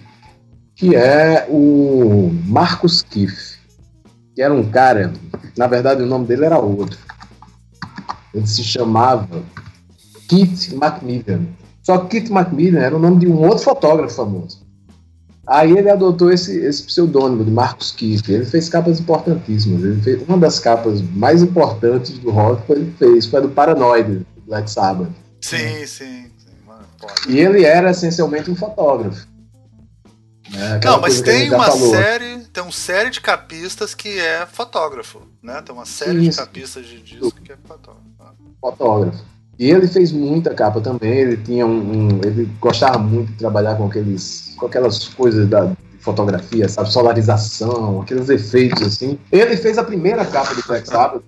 que 0.75 0.95
é 0.95 1.47
o 1.49 2.31
Marcos 2.45 3.01
Kiff, 3.01 3.57
que 4.35 4.41
era 4.41 4.53
um 4.53 4.69
cara, 4.69 5.13
na 5.57 5.67
verdade 5.67 6.01
o 6.01 6.07
nome 6.07 6.25
dele 6.25 6.45
era 6.45 6.57
outro. 6.57 6.97
Ele 8.33 8.47
se 8.47 8.63
chamava 8.63 9.43
Kit 10.27 10.73
Macmillan. 10.75 11.47
Só 11.83 11.97
que 11.99 12.21
Kit 12.21 12.31
Macmillan 12.31 12.79
era 12.79 12.95
o 12.95 12.99
nome 12.99 13.19
de 13.19 13.27
um 13.27 13.39
outro 13.41 13.63
fotógrafo 13.63 14.15
famoso. 14.15 14.60
Aí 15.51 15.77
ele 15.77 15.89
adotou 15.89 16.31
esse, 16.31 16.57
esse 16.59 16.81
pseudônimo 16.83 17.43
de 17.43 17.51
Marcos 17.51 17.91
Kiff. 17.91 18.31
Ele 18.31 18.45
fez 18.45 18.69
capas 18.69 19.01
importantíssimas. 19.01 19.83
Ele 19.83 20.01
fez, 20.01 20.21
uma 20.25 20.37
das 20.37 20.59
capas 20.59 21.01
mais 21.01 21.41
importantes 21.41 22.17
do 22.19 22.31
rock 22.31 22.65
foi 22.65 22.77
ele 22.77 22.95
fez, 22.97 23.25
foi 23.25 23.39
a 23.39 23.41
do 23.41 23.49
Paranoid, 23.49 24.19
do 24.19 24.41
Black 24.47 24.71
Sabbath. 24.71 25.09
Sim, 25.41 25.85
sim. 25.85 26.31
sim, 26.37 26.55
mano. 26.65 26.85
E 27.27 27.37
ele 27.37 27.65
era 27.65 27.91
essencialmente 27.91 28.49
um 28.49 28.55
fotógrafo. 28.55 29.27
Né, 30.51 30.79
Não, 30.85 31.01
mas 31.01 31.19
tem 31.19 31.53
uma 31.53 31.65
falou. 31.65 31.89
série, 31.89 32.37
tem 32.53 32.63
uma 32.63 32.71
série 32.71 33.09
de 33.09 33.19
capistas 33.19 33.93
que 33.93 34.07
é 34.07 34.45
fotógrafo, 34.45 35.21
né? 35.43 35.61
Tem 35.61 35.75
uma 35.75 35.85
série 35.85 36.29
de 36.29 36.33
capistas 36.33 36.85
de 36.85 37.01
disco 37.01 37.41
que 37.41 37.51
é 37.51 37.57
fotógrafo. 37.67 38.05
fotógrafo. 38.61 39.25
E 39.59 39.69
ele 39.69 39.87
fez 39.87 40.11
muita 40.11 40.53
capa 40.53 40.81
também. 40.81 41.11
Ele 41.11 41.37
tinha 41.37 41.65
um, 41.65 42.07
um- 42.07 42.21
ele 42.23 42.49
gostava 42.59 42.97
muito 42.97 43.31
de 43.31 43.37
trabalhar 43.37 43.75
com 43.75 43.85
aqueles, 43.85 44.53
com 44.57 44.65
aquelas 44.65 45.07
coisas 45.09 45.47
da 45.47 45.71
fotografia, 45.99 46.67
sabe, 46.67 46.91
solarização, 46.91 48.01
aqueles 48.01 48.27
efeitos 48.29 48.81
assim. 48.81 49.19
Ele 49.31 49.55
fez 49.55 49.77
a 49.77 49.83
primeira 49.83 50.25
capa 50.25 50.55
do 50.55 50.63
Black 50.65 50.87
Sabbath 50.87 51.21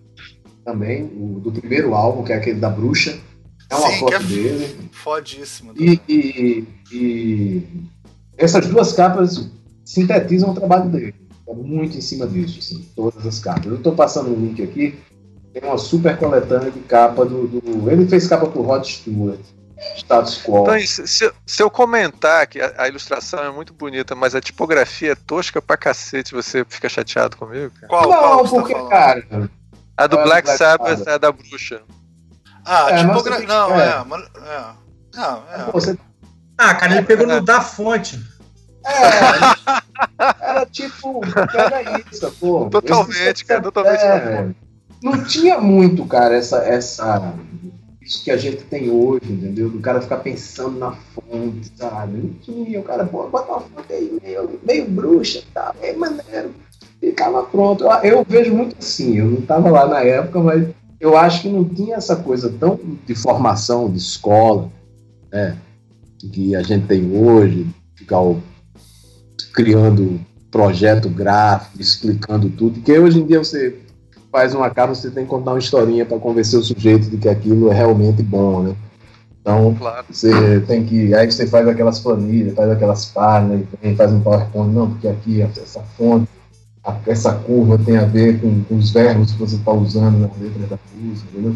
também, 0.66 1.04
o, 1.04 1.40
do 1.40 1.52
primeiro 1.52 1.94
álbum, 1.94 2.24
que 2.24 2.34
é 2.34 2.38
aquele 2.38 2.60
da 2.60 2.70
Bruxa. 2.70 3.16
É 3.70 3.76
uma 3.76 3.90
Sim, 3.90 4.00
foto 4.00 4.14
é 4.16 4.20
dele. 4.20 4.90
Fodíssimo. 4.92 5.74
E, 5.76 6.00
e- 6.10 6.68
e 6.92 7.68
essas 8.38 8.66
duas 8.68 8.94
capas 8.94 9.48
sintetizam 9.86 10.52
o 10.52 10.56
trabalho 10.56 10.90
dele. 10.90 11.14
É 11.48 11.54
muito 11.54 11.98
em 11.98 12.02
cima 12.02 12.26
disso, 12.26 12.58
assim, 12.60 12.86
todas 12.96 13.26
as 13.28 13.40
capas. 13.40 13.66
Eu 13.66 13.76
estou 13.76 13.94
passando 13.94 14.30
um 14.32 14.40
link 14.40 14.62
aqui, 14.64 14.96
tem 15.54 15.64
uma 15.64 15.78
super 15.78 16.18
coletânea 16.18 16.72
de 16.72 16.80
capa 16.82 17.24
do. 17.26 17.48
do- 17.48 17.90
ele 17.92 18.08
fez 18.08 18.28
capa 18.28 18.48
pro 18.48 18.62
Rod 18.64 18.84
Stewart, 18.86 19.40
Status 19.98 20.42
Quo. 20.44 20.62
Então, 20.64 20.80
se, 20.80 21.08
se- 21.08 21.32
se 21.46 21.62
eu 21.64 21.70
comentar 21.70 22.48
que 22.48 22.60
a, 22.60 22.74
a 22.78 22.88
ilustração 22.88 23.44
é 23.44 23.52
muito 23.52 23.74
bonita, 23.74 24.16
mas 24.16 24.34
a 24.36 24.42
tipografia 24.42 25.12
é 25.12 25.16
tosca 25.16 25.62
pra 25.62 25.78
cacete, 25.78 26.34
você 26.34 26.66
fica 26.68 26.90
chateado 26.90 27.38
comigo, 27.38 27.72
cara? 27.76 27.88
Qual, 27.88 28.02
não, 28.10 28.20
qual 28.20 28.44
tá 28.44 28.50
porque, 28.50 28.74
falando? 28.74 28.90
cara. 28.90 29.50
A 29.96 30.08
do 30.08 30.16
É, 30.18 30.24
do 30.24 30.24
Black 30.24 30.44
Black 30.48 30.58
Sabbath 30.58 31.08
é 31.08 31.14
a 31.14 31.18
da 31.18 31.32
bruxa. 31.32 31.82
Ah, 32.66 32.90
É, 32.92 32.98
tipografia. 33.06 33.48
Não, 33.48 33.80
é. 33.80 33.88
é. 33.90 34.04
mas- 34.08 34.24
é. 34.24 34.64
Não, 35.16 35.44
é. 35.52 35.72
Você, 35.72 35.98
Ah, 36.58 36.74
cara, 36.76 36.94
ele 36.98 37.06
pegou 37.06 37.28
no 37.28 37.42
da 37.42 37.62
fonte. 37.62 38.20
é, 38.86 38.90
era 40.42 40.66
tipo, 40.66 41.22
pega 41.52 42.02
isso, 42.12 42.32
pô. 42.40 42.70
Totalmente, 42.70 43.46
cara, 43.46 43.62
totalmente 43.62 44.02
é, 44.02 44.48
Não 45.04 45.22
tinha 45.26 45.60
muito, 45.60 46.06
cara, 46.06 46.34
essa, 46.34 46.60
essa. 46.60 47.34
Isso 48.02 48.24
que 48.24 48.32
a 48.32 48.38
gente 48.38 48.64
tem 48.64 48.90
hoje, 48.90 49.32
entendeu? 49.32 49.70
Do 49.70 49.80
cara 49.80 50.02
ficar 50.02 50.18
pensando 50.18 50.80
na 50.80 50.94
fonte, 50.94 51.72
sabe? 51.76 52.18
Não 52.18 52.30
tinha, 52.42 52.80
o 52.80 52.84
cara, 52.84 53.06
pô, 53.06 53.28
bota 53.28 53.52
uma 53.52 53.60
fonte 53.62 53.92
aí 53.92 54.18
meio, 54.24 54.60
meio 54.66 54.90
bruxa 54.90 55.40
e 55.40 55.54
tal, 55.54 55.76
é 55.82 55.94
maneiro. 55.94 56.52
Ficava 57.02 57.44
pronto. 57.44 57.84
Eu, 57.84 57.92
eu 58.04 58.26
vejo 58.28 58.54
muito 58.54 58.78
assim, 58.80 59.18
eu 59.18 59.26
não 59.26 59.42
tava 59.42 59.70
lá 59.70 59.86
na 59.88 60.02
época, 60.02 60.40
mas 60.40 60.68
eu 61.02 61.18
acho 61.18 61.42
que 61.42 61.50
não 61.50 61.66
tinha 61.66 61.98
essa 61.98 62.16
coisa 62.16 62.50
tão 62.58 62.80
de 63.06 63.14
formação, 63.14 63.92
de 63.92 63.98
escola, 63.98 64.70
né? 65.32 65.58
Que 66.32 66.56
a 66.56 66.64
gente 66.64 66.88
tem 66.88 67.14
hoje, 67.14 67.68
ficar 67.96 68.20
criando 69.54 70.20
projeto 70.50 71.10
gráfico, 71.10 71.82
explicando 71.82 72.50
tudo, 72.50 72.80
que 72.80 72.98
hoje 72.98 73.20
em 73.20 73.26
dia 73.26 73.40
você 73.40 73.83
faz 74.34 74.56
uma 74.56 74.68
capa, 74.72 74.96
você 74.96 75.12
tem 75.12 75.26
que 75.26 75.30
contar 75.30 75.52
uma 75.52 75.60
historinha 75.60 76.08
para 76.08 76.18
convencer 76.18 76.60
o 76.60 76.64
sujeito 76.64 77.08
de 77.08 77.18
que 77.18 77.30
aquilo 77.30 77.72
é 77.72 77.76
realmente 77.76 78.24
bom, 78.24 78.64
né? 78.64 78.76
Então, 79.40 79.76
Claro. 79.76 80.04
você 80.10 80.60
tem 80.62 80.84
que. 80.84 81.14
Aí 81.14 81.32
você 81.32 81.46
faz 81.46 81.68
aquelas 81.68 82.00
planilhas, 82.00 82.56
faz 82.56 82.72
aquelas 82.72 83.06
páginas, 83.06 83.68
faz 83.96 84.12
um 84.12 84.22
PowerPoint, 84.22 84.74
não, 84.74 84.90
porque 84.90 85.08
aqui 85.08 85.42
essa 85.44 85.82
fonte, 85.96 86.28
essa 87.06 87.34
curva 87.34 87.78
tem 87.78 87.98
a 87.98 88.06
ver 88.06 88.42
com, 88.42 88.64
com 88.64 88.76
os 88.76 88.90
verbos 88.90 89.34
que 89.34 89.38
você 89.38 89.56
está 89.56 89.72
usando 89.72 90.18
na 90.18 90.30
letra 90.42 90.68
da 90.68 90.80
música, 90.96 91.28
entendeu? 91.32 91.56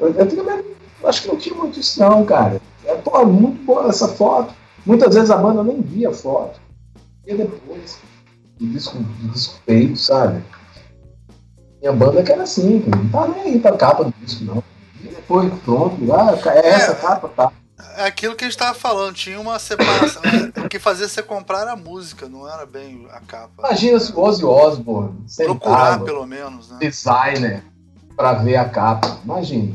Eu, 0.00 1.08
acho 1.08 1.22
que 1.22 1.28
não 1.28 1.36
tinha 1.36 1.54
muito 1.54 1.78
isso, 1.78 2.00
não, 2.00 2.24
cara. 2.24 2.60
É, 2.84 2.94
pô, 2.96 3.24
muito 3.26 3.64
boa 3.64 3.88
essa 3.88 4.08
foto. 4.08 4.52
Muitas 4.84 5.14
vezes 5.14 5.30
a 5.30 5.36
banda 5.36 5.62
nem 5.62 5.80
via 5.82 6.08
a 6.08 6.12
foto. 6.12 6.58
E 7.26 7.34
depois, 7.34 7.98
de 8.58 8.66
disco, 8.72 8.98
de 8.98 9.28
disco 9.28 9.60
feito, 9.64 9.96
sabe? 9.96 10.42
Minha 11.80 11.92
banda 11.92 12.22
que 12.22 12.32
era 12.32 12.42
assim, 12.42 12.80
que 12.80 12.90
não 12.90 13.08
tá 13.08 13.28
nem 13.28 13.54
aí 13.54 13.58
pra 13.60 13.76
capa 13.76 14.04
do 14.04 14.14
disco, 14.20 14.44
não. 14.44 14.62
E 15.02 15.08
depois, 15.08 15.52
pronto, 15.64 15.96
ah, 16.12 16.36
é 16.50 16.68
essa 16.68 16.94
capa, 16.94 17.28
tá. 17.28 17.52
É 17.96 18.04
aquilo 18.04 18.34
que 18.34 18.44
a 18.44 18.48
gente 18.48 18.58
tava 18.58 18.74
falando, 18.74 19.14
tinha 19.14 19.40
uma 19.40 19.58
separação. 19.58 20.22
né? 20.22 20.52
o 20.64 20.68
que 20.68 20.78
fazia 20.78 21.08
você 21.08 21.22
comprar 21.22 21.66
a 21.68 21.76
música, 21.76 22.28
não 22.28 22.48
era 22.48 22.66
bem 22.66 23.06
a 23.10 23.20
capa. 23.20 23.52
Imagina 23.58 23.98
se 24.00 24.12
o 24.12 24.20
Ozzy 24.20 24.44
Osbourne 24.44 25.16
Procurar, 25.36 25.92
sentava, 25.92 26.04
pelo 26.04 26.26
menos, 26.26 26.70
né? 26.70 26.78
designer, 26.80 27.62
pra 28.16 28.34
ver 28.34 28.56
a 28.56 28.64
capa. 28.64 29.18
Imagina. 29.24 29.74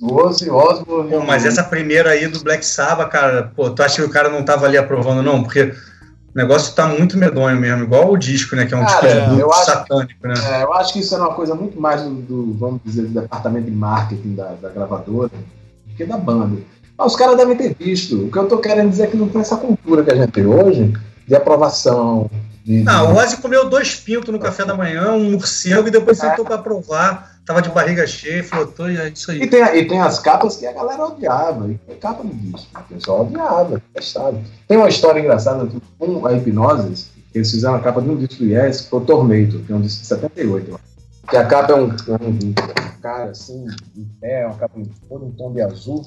O 0.00 0.14
Ozzy 0.14 0.50
Osbourne... 0.50 1.10
Pô, 1.10 1.20
mas 1.20 1.44
essa 1.44 1.62
primeira 1.62 2.10
aí 2.10 2.26
do 2.26 2.40
Black 2.40 2.64
Sabbath, 2.64 3.10
cara, 3.10 3.52
pô, 3.54 3.70
tu 3.70 3.82
acha 3.82 3.96
que 3.96 4.08
o 4.08 4.10
cara 4.10 4.28
não 4.28 4.44
tava 4.44 4.66
ali 4.66 4.76
aprovando, 4.76 5.22
não? 5.22 5.42
Porque 5.42 5.74
o 6.34 6.38
negócio 6.38 6.74
tá 6.74 6.86
muito 6.88 7.18
medonho 7.18 7.60
mesmo, 7.60 7.84
igual 7.84 8.10
o 8.12 8.16
disco, 8.16 8.56
né? 8.56 8.64
Que 8.66 8.74
é 8.74 8.76
um 8.76 8.84
Cara, 8.84 9.00
disco 9.06 9.34
de 9.34 9.40
eu 9.40 9.52
acho- 9.52 9.64
satânico, 9.66 10.26
né? 10.26 10.34
É, 10.50 10.62
eu 10.62 10.72
acho 10.74 10.92
que 10.92 11.00
isso 11.00 11.14
era 11.14 11.24
uma 11.24 11.34
coisa 11.34 11.54
muito 11.54 11.78
mais 11.80 12.02
do, 12.02 12.10
do, 12.14 12.54
vamos 12.54 12.80
dizer, 12.84 13.02
do 13.02 13.20
departamento 13.20 13.66
de 13.66 13.76
marketing 13.76 14.34
da, 14.34 14.52
da 14.60 14.68
gravadora 14.70 15.28
do 15.28 15.94
que 15.96 16.04
da 16.06 16.16
banda. 16.16 16.60
Mas 16.96 17.12
os 17.12 17.16
caras 17.18 17.36
devem 17.36 17.56
ter 17.56 17.74
visto. 17.78 18.26
O 18.26 18.30
que 18.30 18.38
eu 18.38 18.46
tô 18.48 18.58
querendo 18.58 18.90
dizer 18.90 19.04
é 19.04 19.06
que 19.08 19.16
não 19.16 19.28
tem 19.28 19.40
essa 19.40 19.56
cultura 19.56 20.02
que 20.04 20.10
a 20.10 20.14
gente 20.14 20.30
tem 20.30 20.46
hoje 20.46 20.92
de 21.26 21.34
aprovação. 21.34 22.30
De, 22.64 22.82
Não, 22.82 23.08
de- 23.08 23.12
o 23.12 23.16
Ozzy 23.16 23.36
comeu 23.38 23.68
dois 23.68 23.96
pintos 23.96 24.28
no 24.32 24.38
café 24.38 24.64
da 24.64 24.74
manhã, 24.74 25.12
um 25.12 25.32
morcego, 25.32 25.88
e 25.88 25.90
depois 25.90 26.16
sentou 26.18 26.44
pra 26.44 26.58
provar. 26.58 27.31
Tava 27.44 27.60
de 27.60 27.70
barriga 27.70 28.06
cheia, 28.06 28.44
falou, 28.44 28.68
tô, 28.68 28.86
é 28.86 29.08
isso 29.08 29.32
E 29.32 29.42
aí. 29.42 29.50
tem, 29.50 29.60
e 29.76 29.88
tem 29.88 30.00
as 30.00 30.20
capas 30.20 30.56
que 30.56 30.66
a 30.66 30.72
galera 30.72 31.06
odiava. 31.06 31.68
E 31.68 31.74
tem 31.74 31.96
capa 31.98 32.22
no 32.22 32.32
disco. 32.32 32.68
O 32.78 32.94
pessoal 32.94 33.22
odiava, 33.22 33.82
testava. 33.92 34.40
Tem 34.68 34.76
uma 34.78 34.88
história 34.88 35.18
engraçada 35.20 35.68
com 35.98 36.26
a 36.26 36.32
Hipnoses. 36.32 37.10
Eles 37.34 37.50
fizeram 37.50 37.74
a 37.74 37.80
capa 37.80 38.00
de 38.00 38.10
um 38.10 38.16
disco 38.16 38.44
do 38.44 38.44
Yes, 38.50 38.82
que 38.82 38.90
foi 38.90 39.00
o 39.00 39.04
Tormento, 39.04 39.58
que 39.60 39.72
é 39.72 39.74
um 39.76 39.80
disco 39.80 40.02
de 40.02 40.06
78. 40.06 40.68
eu 40.68 40.74
acho. 40.76 40.84
Que 41.28 41.36
a 41.36 41.46
capa 41.46 41.72
é 41.72 41.76
um, 41.76 41.86
um, 41.88 42.28
um 42.28 43.00
cara 43.00 43.30
assim, 43.30 43.66
em 43.96 44.04
pé, 44.20 44.46
uma 44.46 44.56
capa 44.56 44.78
toda 45.08 45.24
um 45.24 45.32
tom 45.32 45.52
de 45.52 45.62
azul. 45.62 46.04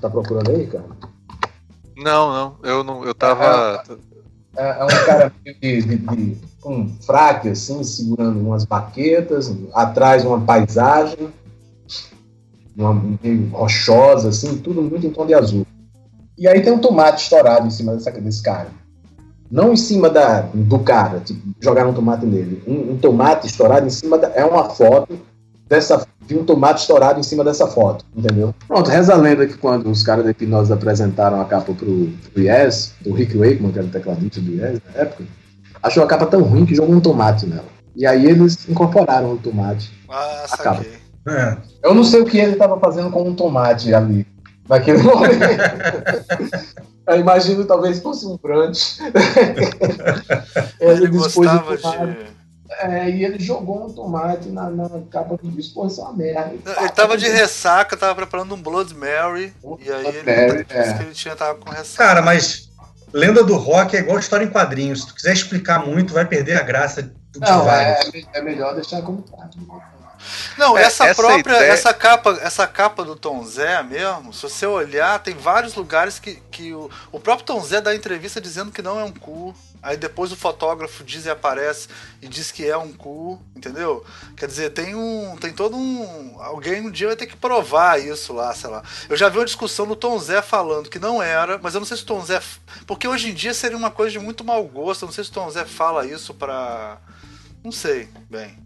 Tá 0.00 0.08
procurando 0.08 0.50
aí, 0.50 0.66
cara? 0.66 0.84
Não, 1.96 2.32
não. 2.32 2.56
Eu 2.62 2.84
não. 2.84 3.04
Eu 3.04 3.14
tava. 3.14 3.82
É, 3.88 3.96
é 4.56 4.84
um 4.84 5.06
cara 5.06 5.32
de, 5.44 5.54
de, 5.82 5.96
de- 5.96 6.50
um 6.64 6.88
fraque, 7.00 7.48
assim, 7.48 7.82
segurando 7.82 8.38
umas 8.38 8.64
baquetas, 8.64 9.52
atrás 9.72 10.24
uma 10.24 10.40
paisagem, 10.40 11.30
uma 12.76 12.94
meio 13.22 13.48
rochosa, 13.48 14.28
assim, 14.28 14.58
tudo 14.58 14.82
muito 14.82 15.06
em 15.06 15.10
tom 15.10 15.26
de 15.26 15.34
azul. 15.34 15.66
E 16.36 16.46
aí 16.48 16.60
tem 16.62 16.72
um 16.72 16.78
tomate 16.78 17.22
estourado 17.22 17.66
em 17.66 17.70
cima 17.70 17.94
dessa, 17.94 18.10
desse 18.12 18.42
cara. 18.42 18.68
Não 19.50 19.72
em 19.72 19.76
cima 19.76 20.08
da, 20.08 20.42
do 20.54 20.78
cara, 20.78 21.20
tipo, 21.20 21.40
jogaram 21.60 21.90
um 21.90 21.94
tomate 21.94 22.24
nele. 22.24 22.62
Um, 22.66 22.92
um 22.92 22.96
tomate 22.98 23.46
estourado 23.46 23.86
em 23.86 23.90
cima 23.90 24.16
da. 24.16 24.28
É 24.28 24.44
uma 24.44 24.70
foto 24.70 25.18
dessa, 25.68 26.06
de 26.30 26.38
um 26.38 26.44
tomate 26.44 26.82
estourado 26.82 27.18
em 27.18 27.24
cima 27.24 27.42
dessa 27.42 27.66
foto, 27.66 28.04
entendeu? 28.14 28.54
Pronto, 28.68 28.88
reza 28.88 29.14
a 29.14 29.16
lenda 29.16 29.48
que 29.48 29.58
quando 29.58 29.90
os 29.90 30.04
caras 30.04 30.24
da 30.24 30.30
Hipnose 30.30 30.72
apresentaram 30.72 31.40
a 31.40 31.44
capa 31.44 31.72
pro, 31.74 32.08
pro 32.32 32.42
Yes, 32.42 32.94
do 33.00 33.12
Rick 33.12 33.36
Wakeman, 33.36 33.72
que 33.72 33.78
era 33.80 33.88
o 33.88 33.90
tecladista 33.90 34.40
do 34.40 34.52
Yes 34.52 34.80
na 34.94 35.00
época, 35.00 35.24
achou 35.82 36.04
a 36.04 36.06
capa 36.06 36.26
tão 36.26 36.42
ruim 36.42 36.64
que 36.64 36.74
jogou 36.74 36.94
um 36.94 37.00
tomate 37.00 37.46
nela. 37.46 37.64
E 37.96 38.06
aí 38.06 38.26
eles 38.26 38.68
incorporaram 38.68 39.32
o 39.32 39.38
tomate. 39.38 39.92
Ah, 40.08 40.44
saquei. 40.46 40.92
É. 41.26 41.56
Eu 41.82 41.94
não 41.94 42.04
sei 42.04 42.20
o 42.20 42.24
que 42.24 42.38
ele 42.38 42.52
estava 42.52 42.78
fazendo 42.78 43.10
com 43.10 43.28
um 43.28 43.34
tomate 43.34 43.92
ali, 43.92 44.24
naquele 44.68 45.02
momento. 45.02 45.34
Eu 47.08 47.18
imagino 47.18 47.64
talvez 47.64 47.98
fosse 47.98 48.24
um 48.24 48.38
brunch. 48.40 49.00
ele, 50.78 50.92
ele 50.92 51.06
gostava 51.08 51.76
de 51.76 51.82
é, 52.80 53.10
e 53.10 53.24
ele 53.24 53.38
jogou 53.38 53.86
um 53.86 53.92
tomate 53.92 54.48
na, 54.48 54.70
na 54.70 54.88
capa 55.10 55.36
do 55.36 55.50
disco, 55.50 55.74
pô, 55.74 55.86
isso 55.86 56.00
é 56.00 56.04
uma 56.04 56.12
merda. 56.14 56.52
Ele 56.78 56.88
tava 56.88 57.16
de 57.16 57.28
ressaca, 57.28 57.96
tava 57.96 58.14
preparando 58.14 58.54
um 58.54 58.62
Blood 58.62 58.94
Mary, 58.94 59.52
e 59.78 59.92
aí 59.92 60.06
ele, 60.06 60.22
Mary, 60.22 60.66
é. 60.70 60.92
que 60.94 61.02
ele 61.02 61.12
tinha, 61.12 61.36
tava 61.36 61.58
com 61.58 61.68
ressaca. 61.68 62.04
Cara, 62.04 62.22
mas 62.22 62.70
lenda 63.12 63.44
do 63.44 63.56
rock 63.56 63.96
é 63.96 64.00
igual 64.00 64.18
história 64.18 64.44
em 64.44 64.50
quadrinhos. 64.50 65.02
Se 65.02 65.08
tu 65.08 65.14
quiser 65.14 65.34
explicar 65.34 65.84
muito, 65.84 66.14
vai 66.14 66.24
perder 66.24 66.56
a 66.56 66.62
graça 66.62 67.02
do 67.02 67.40
Não, 67.40 67.70
é, 67.70 68.00
é 68.32 68.40
melhor 68.40 68.74
deixar 68.74 69.02
como 69.02 69.22
tá. 69.22 69.50
Não, 70.58 70.76
é, 70.76 70.82
essa, 70.82 71.06
essa, 71.06 71.22
própria, 71.22 71.56
ideia... 71.56 71.72
essa 71.72 71.94
capa, 71.94 72.38
essa 72.40 72.66
capa 72.66 73.04
do 73.04 73.16
Tom 73.16 73.44
Zé 73.44 73.82
mesmo, 73.82 74.32
se 74.32 74.42
você 74.42 74.66
olhar, 74.66 75.18
tem 75.20 75.34
vários 75.34 75.74
lugares 75.74 76.18
que, 76.18 76.36
que 76.50 76.72
o, 76.72 76.90
o 77.10 77.20
próprio 77.20 77.46
Tom 77.46 77.62
Zé 77.62 77.80
dá 77.80 77.94
entrevista 77.94 78.40
dizendo 78.40 78.70
que 78.72 78.82
não 78.82 78.98
é 78.98 79.04
um 79.04 79.12
cu. 79.12 79.54
Aí 79.82 79.96
depois 79.96 80.30
o 80.30 80.36
fotógrafo 80.36 81.02
diz 81.02 81.24
e 81.24 81.30
aparece 81.30 81.88
e 82.20 82.28
diz 82.28 82.52
que 82.52 82.66
é 82.66 82.76
um 82.76 82.92
cu, 82.92 83.40
entendeu? 83.56 84.04
Quer 84.36 84.46
dizer, 84.46 84.70
tem 84.70 84.94
um. 84.94 85.36
Tem 85.40 85.54
todo 85.54 85.74
um. 85.74 86.36
Alguém 86.38 86.86
um 86.86 86.90
dia 86.90 87.06
vai 87.06 87.16
ter 87.16 87.26
que 87.26 87.36
provar 87.36 87.98
isso 87.98 88.34
lá, 88.34 88.54
sei 88.54 88.68
lá. 88.68 88.82
Eu 89.08 89.16
já 89.16 89.30
vi 89.30 89.38
uma 89.38 89.44
discussão 89.46 89.86
do 89.86 89.96
Tom 89.96 90.18
Zé 90.18 90.42
falando 90.42 90.90
que 90.90 90.98
não 90.98 91.22
era, 91.22 91.58
mas 91.62 91.72
eu 91.72 91.80
não 91.80 91.86
sei 91.86 91.96
se 91.96 92.02
o 92.02 92.06
Tom 92.06 92.22
Zé. 92.22 92.42
Porque 92.86 93.08
hoje 93.08 93.30
em 93.30 93.34
dia 93.34 93.54
seria 93.54 93.76
uma 93.76 93.90
coisa 93.90 94.12
de 94.12 94.18
muito 94.18 94.44
mau 94.44 94.62
gosto. 94.64 95.02
Eu 95.02 95.06
não 95.06 95.14
sei 95.14 95.24
se 95.24 95.30
o 95.30 95.34
Tom 95.34 95.50
Zé 95.50 95.64
fala 95.64 96.04
isso 96.04 96.34
pra. 96.34 96.98
Não 97.64 97.72
sei, 97.72 98.08
bem. 98.28 98.58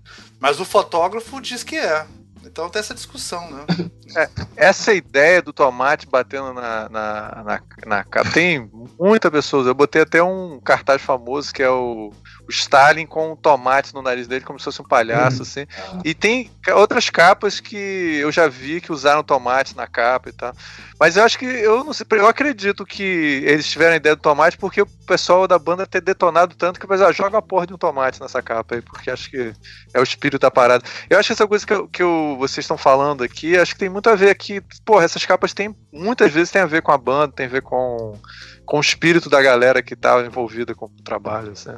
Mas 0.45 0.61
o 0.61 0.65
fotógrafo 0.67 1.41
diz 1.41 1.65
que 1.65 1.75
é. 1.75 2.07
Então 2.45 2.69
tem 2.69 2.79
essa 2.79 2.93
discussão, 2.93 3.51
né? 3.51 3.65
É, 4.17 4.29
essa 4.55 4.95
ideia 4.95 5.43
do 5.43 5.53
tomate 5.53 6.07
batendo 6.07 6.53
na, 6.53 6.89
na, 6.89 7.43
na, 7.43 7.63
na. 7.85 8.05
Tem 8.33 8.71
muitas 8.97 9.29
pessoas. 9.29 9.67
Eu 9.67 9.75
botei 9.75 10.03
até 10.03 10.23
um 10.23 10.61
cartaz 10.61 11.03
famoso 11.03 11.53
que 11.53 11.61
é 11.65 11.69
o 11.69 12.13
Stalin 12.49 13.07
com 13.07 13.33
um 13.33 13.37
tomate 13.37 13.95
no 13.95 14.03
nariz 14.03 14.27
dele, 14.27 14.45
como 14.45 14.59
se 14.59 14.65
fosse 14.65 14.81
um 14.81 14.85
palhaço, 14.85 15.39
uhum. 15.39 15.43
assim. 15.43 15.67
E 16.05 16.15
tem 16.15 16.51
outras 16.75 17.09
capas 17.09 17.61
que 17.61 17.77
eu 17.77 18.31
já 18.31 18.49
vi 18.49 18.81
que 18.81 18.93
usaram 18.93 19.23
tomate 19.23 19.77
na 19.77 19.87
capa 19.87 20.29
e 20.29 20.33
tal. 20.33 20.55
Mas 20.99 21.17
eu 21.17 21.25
acho 21.25 21.39
que, 21.39 21.45
eu 21.45 21.83
não 21.83 21.93
sei, 21.93 22.07
eu 22.13 22.27
acredito 22.27 22.85
que 22.85 23.43
eles 23.45 23.69
tiveram 23.69 23.95
a 23.95 23.97
ideia 23.97 24.15
do 24.15 24.23
tomate 24.23 24.57
porque 24.57 24.83
o 24.83 24.87
pessoal 25.07 25.49
da 25.49 25.59
banda 25.59 25.87
ter 25.87 26.01
detonado 26.01 26.55
tanto 26.55 26.79
que 26.79 26.87
ah, 26.93 27.13
joga 27.13 27.39
a 27.39 27.43
porra 27.43 27.67
de 27.67 27.75
um 27.75 27.79
tomate 27.79 28.21
nessa 28.21 28.41
capa 28.43 28.77
aí, 28.77 28.83
porque 28.83 29.11
acho 29.11 29.31
que 29.31 29.53
é 29.93 30.01
o 30.01 30.05
espírito 30.05 30.41
da 30.41 30.51
parada. 30.51 30.85
Eu 31.09 31.19
acho 31.19 31.29
que 31.29 31.33
essa 31.33 31.47
coisa 31.47 31.67
que, 31.67 31.73
eu, 31.73 31.89
que 31.89 32.03
eu, 32.03 32.37
vocês 32.39 32.65
estão 32.65 32.79
falando 32.79 33.25
aqui, 33.25 33.57
acho 33.57 33.73
que 33.73 33.81
tem 33.81 33.89
muito 33.89 34.09
a 34.09 34.15
ver 34.15 34.31
aqui, 34.31 34.63
porra, 34.85 35.05
essas 35.05 35.25
capas 35.25 35.53
tem, 35.53 35.75
muitas 35.93 36.31
vezes 36.33 36.51
tem 36.51 36.63
a 36.63 36.67
ver 36.67 36.83
com 36.83 36.93
a 36.93 36.99
banda, 36.99 37.35
tem 37.35 37.47
a 37.47 37.51
ver 37.51 37.63
com, 37.63 38.19
com 38.65 38.77
o 38.79 38.81
espírito 38.81 39.29
da 39.29 39.43
galera 39.43 39.83
que 39.83 39.95
estava 39.95 40.21
tá 40.21 40.27
envolvida 40.27 40.75
com 40.75 40.87
o 40.87 41.03
trabalho, 41.03 41.53
assim 41.53 41.73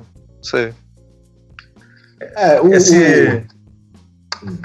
sei. 0.47 0.73
É, 2.21 2.61
o, 2.61 2.73
Esse, 2.73 3.47
o... 4.43 4.59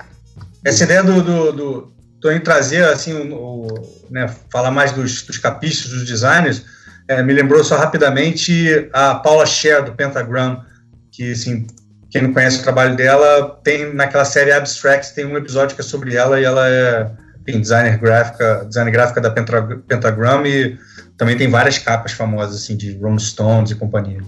Essa 0.63 0.83
ideia 0.83 1.03
do, 1.03 1.21
do, 1.21 1.91
do 2.19 2.39
trazer, 2.41 2.85
assim, 2.85 3.13
o, 3.13 3.67
o, 3.67 4.07
né, 4.09 4.33
falar 4.51 4.71
mais 4.71 4.91
dos, 4.91 5.23
dos 5.23 5.37
capistas, 5.37 5.91
dos 5.91 6.05
designers, 6.05 6.63
é, 7.07 7.21
me 7.23 7.33
lembrou 7.33 7.63
só 7.63 7.77
rapidamente 7.77 8.89
a 8.93 9.15
Paula 9.15 9.45
Scher, 9.45 9.83
do 9.83 9.93
Pentagram, 9.93 10.63
que, 11.11 11.31
assim, 11.31 11.67
quem 12.09 12.21
não 12.21 12.33
conhece 12.33 12.59
o 12.59 12.63
trabalho 12.63 12.95
dela, 12.95 13.59
tem 13.63 13.93
naquela 13.93 14.25
série 14.25 14.51
Abstract, 14.51 15.13
tem 15.13 15.25
um 15.25 15.37
episódio 15.37 15.75
que 15.75 15.81
é 15.81 15.83
sobre 15.83 16.15
ela 16.15 16.39
e 16.39 16.43
ela 16.43 16.69
é 16.69 17.11
tem 17.45 17.59
designer 17.59 17.97
gráfica, 17.97 18.65
designer 18.67 18.91
gráfica 18.91 19.19
da 19.19 19.31
Pentagram 19.31 20.45
e 20.45 20.77
também 21.17 21.37
tem 21.37 21.49
várias 21.49 21.77
capas 21.77 22.11
famosas, 22.11 22.55
assim, 22.61 22.75
de 22.77 22.97
Rolling 22.97 23.19
Stones 23.19 23.71
e 23.71 23.75
companhia. 23.75 24.21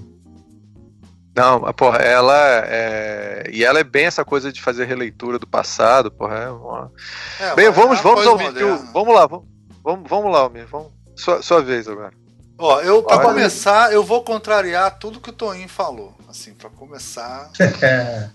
Não, 1.36 1.62
porra, 1.74 1.98
ela 1.98 2.38
é. 2.66 3.50
E 3.52 3.64
ela 3.64 3.80
é 3.80 3.84
bem 3.84 4.06
essa 4.06 4.24
coisa 4.24 4.52
de 4.52 4.62
fazer 4.62 4.86
releitura 4.86 5.40
do 5.40 5.48
passado, 5.48 6.12
porra. 6.12 6.36
É 6.36 6.50
uma... 6.50 6.92
é, 7.40 7.56
bem, 7.56 7.72
vamos, 7.72 8.00
vamos 8.02 8.26
ouvir. 8.26 8.52
Vamos 8.94 9.16
lá, 9.16 9.26
vamos, 9.26 9.48
vamos, 9.84 10.10
vamos 10.10 10.32
lá, 10.32 10.40
Almir. 10.40 10.68
Vamos. 10.68 10.92
Sua, 11.16 11.42
sua 11.42 11.62
vez 11.62 11.88
agora. 11.88 12.14
Ó, 12.58 12.82
eu, 12.82 13.02
pra 13.02 13.18
Olha. 13.18 13.26
começar, 13.26 13.92
eu 13.92 14.04
vou 14.04 14.24
contrariar 14.24 15.00
tudo 15.00 15.20
que 15.20 15.30
o 15.30 15.34
Toninho 15.34 15.68
falou. 15.68 16.16
Assim, 16.30 16.54
pra 16.54 16.70
começar. 16.70 17.50
é 17.82 18.30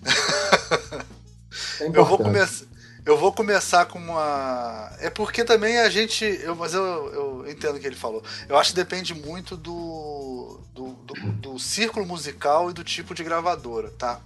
eu 1.95 2.05
vou 2.05 2.19
começar. 2.19 2.67
Eu 3.09 3.17
vou 3.17 3.33
começar 3.33 3.87
com 3.87 3.99
uma. 3.99 4.93
É 5.01 5.09
porque 5.09 5.43
também 5.43 5.79
a 5.79 5.89
gente. 5.89 6.27
Eu, 6.43 6.55
mas 6.55 6.75
eu, 6.75 6.83
eu 6.83 7.51
entendo 7.51 7.77
o 7.77 7.81
que 7.81 7.87
ele 7.87 7.97
falou. 7.97 8.23
Eu 8.47 8.59
acho 8.59 8.73
que 8.73 8.77
depende 8.77 9.15
muito 9.15 9.57
do, 9.57 10.61
do, 10.75 10.93
do, 10.93 11.15
do 11.15 11.59
círculo 11.59 12.05
musical 12.05 12.69
e 12.69 12.75
do 12.75 12.85
tipo 12.85 13.15
de 13.15 13.25
gravadora, 13.25 13.89
tá? 13.93 14.21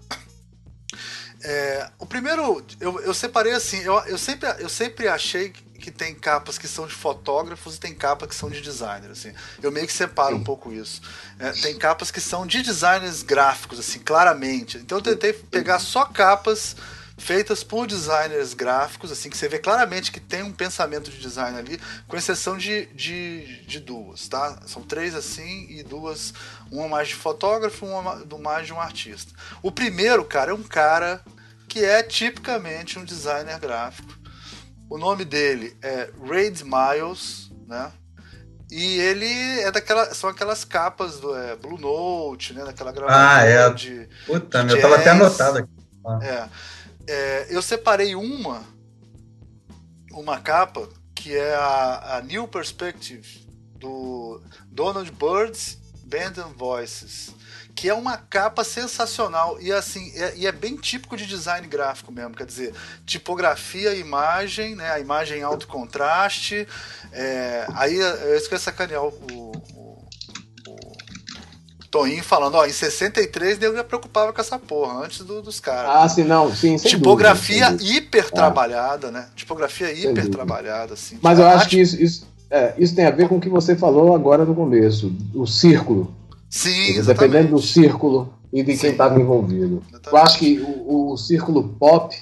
É, 1.44 1.90
o 1.96 2.04
primeiro, 2.04 2.60
eu, 2.80 2.98
eu 3.02 3.14
separei 3.14 3.52
assim, 3.52 3.78
eu, 3.82 4.00
eu, 4.00 4.18
sempre, 4.18 4.48
eu 4.58 4.68
sempre 4.68 5.06
achei 5.06 5.50
que 5.50 5.92
tem 5.92 6.12
capas 6.12 6.58
que 6.58 6.66
são 6.66 6.84
de 6.84 6.92
fotógrafos 6.92 7.76
e 7.76 7.80
tem 7.80 7.94
capas 7.94 8.30
que 8.30 8.34
são 8.34 8.50
de 8.50 8.60
designers. 8.60 9.12
Assim. 9.12 9.32
Eu 9.62 9.70
meio 9.70 9.86
que 9.86 9.92
separo 9.92 10.34
um 10.34 10.42
pouco 10.42 10.72
isso. 10.72 11.02
É, 11.38 11.52
tem 11.52 11.78
capas 11.78 12.10
que 12.10 12.20
são 12.20 12.44
de 12.44 12.60
designers 12.62 13.22
gráficos, 13.22 13.78
assim, 13.78 14.00
claramente. 14.00 14.78
Então 14.78 14.98
eu 14.98 15.02
tentei 15.02 15.32
pegar 15.32 15.78
só 15.78 16.04
capas 16.04 16.74
feitas 17.22 17.62
por 17.62 17.86
designers 17.86 18.52
gráficos, 18.52 19.12
assim, 19.12 19.30
que 19.30 19.36
você 19.36 19.48
vê 19.48 19.58
claramente 19.58 20.10
que 20.10 20.18
tem 20.18 20.42
um 20.42 20.52
pensamento 20.52 21.10
de 21.10 21.18
design 21.18 21.56
ali, 21.56 21.80
com 22.08 22.16
exceção 22.16 22.58
de, 22.58 22.86
de, 22.86 23.64
de 23.64 23.78
duas, 23.78 24.26
tá? 24.28 24.60
São 24.66 24.82
três 24.82 25.14
assim 25.14 25.66
e 25.70 25.82
duas, 25.84 26.34
uma 26.70 26.88
mais 26.88 27.08
de 27.08 27.14
fotógrafo, 27.14 27.86
uma 27.86 28.24
mais 28.40 28.66
de 28.66 28.72
um 28.72 28.80
artista. 28.80 29.32
O 29.62 29.70
primeiro, 29.70 30.24
cara, 30.24 30.50
é 30.50 30.54
um 30.54 30.64
cara 30.64 31.22
que 31.68 31.84
é 31.84 32.02
tipicamente 32.02 32.98
um 32.98 33.04
designer 33.04 33.58
gráfico. 33.60 34.12
O 34.90 34.98
nome 34.98 35.24
dele 35.24 35.76
é 35.80 36.10
Raid 36.28 36.64
Miles, 36.64 37.50
né? 37.66 37.92
E 38.70 38.98
ele 38.98 39.60
é 39.60 39.70
daquela. 39.70 40.12
São 40.14 40.28
aquelas 40.28 40.64
capas 40.64 41.20
do 41.20 41.36
é, 41.36 41.54
Blue 41.56 41.78
Note, 41.78 42.52
né? 42.52 42.64
Daquela 42.64 42.90
gravação 42.90 43.20
ah, 43.20 43.42
é. 43.42 43.70
de. 43.70 44.08
Puta, 44.26 44.60
de 44.60 44.66
meu, 44.66 44.80
tava 44.80 44.96
até 44.96 45.10
anotado 45.10 45.58
aqui. 45.58 45.70
Ah. 46.04 46.18
É. 46.22 46.48
É, 47.06 47.46
eu 47.50 47.60
separei 47.60 48.14
uma, 48.14 48.64
uma 50.12 50.40
capa, 50.40 50.88
que 51.14 51.36
é 51.36 51.54
a, 51.54 52.16
a 52.16 52.22
New 52.22 52.46
Perspective, 52.48 53.46
do 53.76 54.40
Donald 54.66 55.10
Birds 55.10 55.78
Band 56.04 56.40
and 56.42 56.52
Voices, 56.56 57.34
que 57.74 57.88
é 57.88 57.94
uma 57.94 58.16
capa 58.16 58.62
sensacional 58.62 59.60
e 59.60 59.72
assim 59.72 60.12
é, 60.14 60.36
e 60.36 60.46
é 60.46 60.52
bem 60.52 60.76
típico 60.76 61.16
de 61.16 61.26
design 61.26 61.66
gráfico 61.66 62.12
mesmo, 62.12 62.34
quer 62.34 62.46
dizer, 62.46 62.74
tipografia, 63.04 63.94
imagem, 63.94 64.76
né, 64.76 64.92
a 64.92 65.00
imagem 65.00 65.38
em 65.38 65.42
alto 65.42 65.66
contraste, 65.66 66.68
é, 67.12 67.66
aí 67.74 67.96
eu 67.96 68.36
esqueci 68.36 68.64
sacanear 68.64 69.02
o, 69.02 69.52
Toninho 71.92 72.24
falando, 72.24 72.54
ó, 72.54 72.64
em 72.64 72.72
63 72.72 73.60
eu 73.60 73.76
já 73.76 73.84
preocupava 73.84 74.32
com 74.32 74.40
essa 74.40 74.58
porra, 74.58 75.04
antes 75.04 75.18
do, 75.18 75.42
dos 75.42 75.60
caras. 75.60 75.90
Ah, 75.94 76.08
sim, 76.08 76.24
não, 76.24 76.50
sim, 76.50 76.76
Tipografia 76.76 77.70
dúvida, 77.70 77.92
hiper 77.92 78.30
trabalhada, 78.30 79.10
né? 79.10 79.26
Tipografia 79.36 79.92
hiper 79.92 80.30
trabalhada, 80.30 80.94
assim. 80.94 81.18
Mas 81.20 81.38
eu 81.38 81.46
acho 81.46 81.68
que 81.68 81.78
isso, 81.78 82.02
isso, 82.02 82.26
é, 82.50 82.72
isso 82.78 82.94
tem 82.94 83.04
a 83.04 83.10
ver 83.10 83.28
com 83.28 83.36
o 83.36 83.40
que 83.40 83.50
você 83.50 83.76
falou 83.76 84.14
agora 84.14 84.46
no 84.46 84.54
começo, 84.54 85.14
o 85.34 85.46
círculo. 85.46 86.14
Sim, 86.48 86.96
exatamente. 86.96 87.06
Dependendo 87.06 87.56
do 87.56 87.62
círculo 87.62 88.32
e 88.50 88.62
de 88.62 88.74
quem 88.74 88.92
estava 88.92 89.20
envolvido. 89.20 89.82
Exatamente. 89.90 90.08
Eu 90.10 90.16
acho 90.16 90.38
que 90.38 90.60
o, 90.60 91.12
o 91.12 91.16
círculo 91.18 91.76
pop 91.78 92.16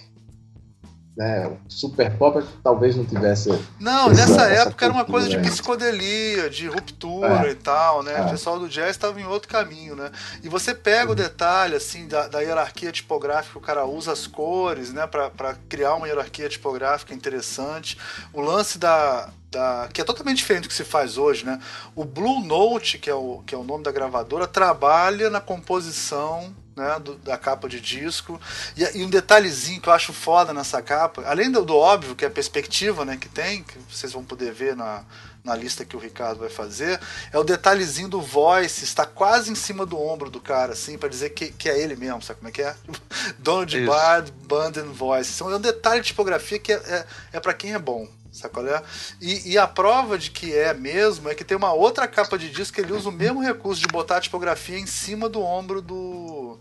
né, 1.16 1.50
super 1.68 2.16
pop 2.16 2.42
talvez 2.62 2.96
não 2.96 3.04
tivesse. 3.04 3.50
Não, 3.78 4.08
nessa 4.08 4.42
época 4.48 4.84
era 4.84 4.94
uma 4.94 5.04
coisa 5.04 5.28
de 5.28 5.38
psicodelia, 5.38 6.48
de 6.48 6.68
ruptura 6.68 7.48
é. 7.48 7.50
e 7.50 7.54
tal, 7.54 8.02
né? 8.02 8.14
É. 8.14 8.22
O 8.22 8.30
pessoal 8.30 8.58
do 8.58 8.68
jazz 8.68 8.90
estava 8.90 9.20
em 9.20 9.26
outro 9.26 9.48
caminho, 9.48 9.96
né? 9.96 10.10
E 10.42 10.48
você 10.48 10.74
pega 10.74 11.06
uhum. 11.06 11.12
o 11.12 11.14
detalhe, 11.14 11.74
assim, 11.74 12.06
da, 12.06 12.28
da, 12.28 12.40
hierarquia 12.40 12.92
tipográfica, 12.92 13.58
o 13.58 13.62
cara 13.62 13.84
usa 13.84 14.12
as 14.12 14.26
cores, 14.26 14.92
né, 14.92 15.06
para 15.06 15.54
criar 15.68 15.94
uma 15.94 16.06
hierarquia 16.06 16.48
tipográfica 16.48 17.12
interessante. 17.12 17.98
O 18.32 18.40
lance 18.40 18.78
da, 18.78 19.28
da, 19.50 19.88
que 19.92 20.00
é 20.00 20.04
totalmente 20.04 20.38
diferente 20.38 20.62
do 20.64 20.68
que 20.68 20.74
se 20.74 20.84
faz 20.84 21.18
hoje, 21.18 21.44
né? 21.44 21.60
O 21.94 22.04
Blue 22.04 22.40
Note, 22.40 22.98
que 22.98 23.10
é 23.10 23.14
o, 23.14 23.42
que 23.44 23.54
é 23.54 23.58
o 23.58 23.64
nome 23.64 23.82
da 23.82 23.92
gravadora, 23.92 24.46
trabalha 24.46 25.28
na 25.28 25.40
composição 25.40 26.54
né, 26.80 26.98
do, 26.98 27.14
da 27.16 27.36
capa 27.36 27.68
de 27.68 27.80
disco. 27.80 28.40
E, 28.76 28.98
e, 28.98 29.04
um 29.04 29.10
detalhezinho 29.10 29.80
que 29.80 29.88
eu 29.88 29.92
acho 29.92 30.12
foda 30.12 30.52
nessa 30.52 30.80
capa, 30.80 31.22
além 31.26 31.50
do, 31.50 31.62
do, 31.62 31.76
óbvio, 31.76 32.16
que 32.16 32.24
é 32.24 32.28
a 32.28 32.30
perspectiva 32.30 33.04
né, 33.04 33.16
que 33.16 33.28
tem, 33.28 33.62
que 33.62 33.78
vocês 33.90 34.12
vão 34.12 34.24
poder 34.24 34.52
ver 34.52 34.74
na, 34.74 35.04
na 35.44 35.54
lista 35.54 35.84
que 35.84 35.94
o 35.94 35.98
Ricardo 35.98 36.40
vai 36.40 36.48
fazer, 36.48 36.98
é 37.30 37.38
o 37.38 37.44
detalhezinho 37.44 38.08
do 38.08 38.20
voice, 38.20 38.82
está 38.82 39.04
quase 39.04 39.52
em 39.52 39.54
cima 39.54 39.84
do 39.84 40.00
ombro 40.00 40.30
do 40.30 40.40
cara, 40.40 40.72
assim, 40.72 40.96
para 40.96 41.08
dizer 41.08 41.30
que, 41.30 41.52
que 41.52 41.68
é 41.68 41.78
ele 41.78 41.94
mesmo, 41.96 42.22
sabe 42.22 42.38
como 42.40 42.48
é 42.48 42.52
que 42.52 42.62
é? 42.62 42.74
Dono 43.38 43.66
de 43.66 43.84
Bard, 43.84 44.32
Band 44.46 44.72
and 44.78 44.92
Voice. 44.92 45.32
Então, 45.34 45.50
é 45.50 45.56
um 45.56 45.60
detalhe 45.60 46.00
de 46.00 46.08
tipografia 46.08 46.58
que 46.58 46.72
é, 46.72 46.76
é, 46.76 47.06
é 47.34 47.40
para 47.40 47.52
quem 47.52 47.74
é 47.74 47.78
bom. 47.78 48.08
Sacolé? 48.32 48.82
E, 49.20 49.52
e 49.52 49.58
a 49.58 49.66
prova 49.66 50.16
de 50.18 50.30
que 50.30 50.54
é 50.54 50.72
mesmo 50.72 51.28
é 51.28 51.34
que 51.34 51.44
tem 51.44 51.56
uma 51.56 51.72
outra 51.72 52.06
capa 52.06 52.38
de 52.38 52.50
disco 52.50 52.74
que 52.74 52.80
ele 52.80 52.92
usa 52.92 53.08
o 53.08 53.12
mesmo 53.12 53.42
recurso 53.42 53.80
de 53.80 53.88
botar 53.88 54.18
a 54.18 54.20
tipografia 54.20 54.78
em 54.78 54.86
cima 54.86 55.28
do 55.28 55.42
ombro 55.42 55.82
do, 55.82 56.60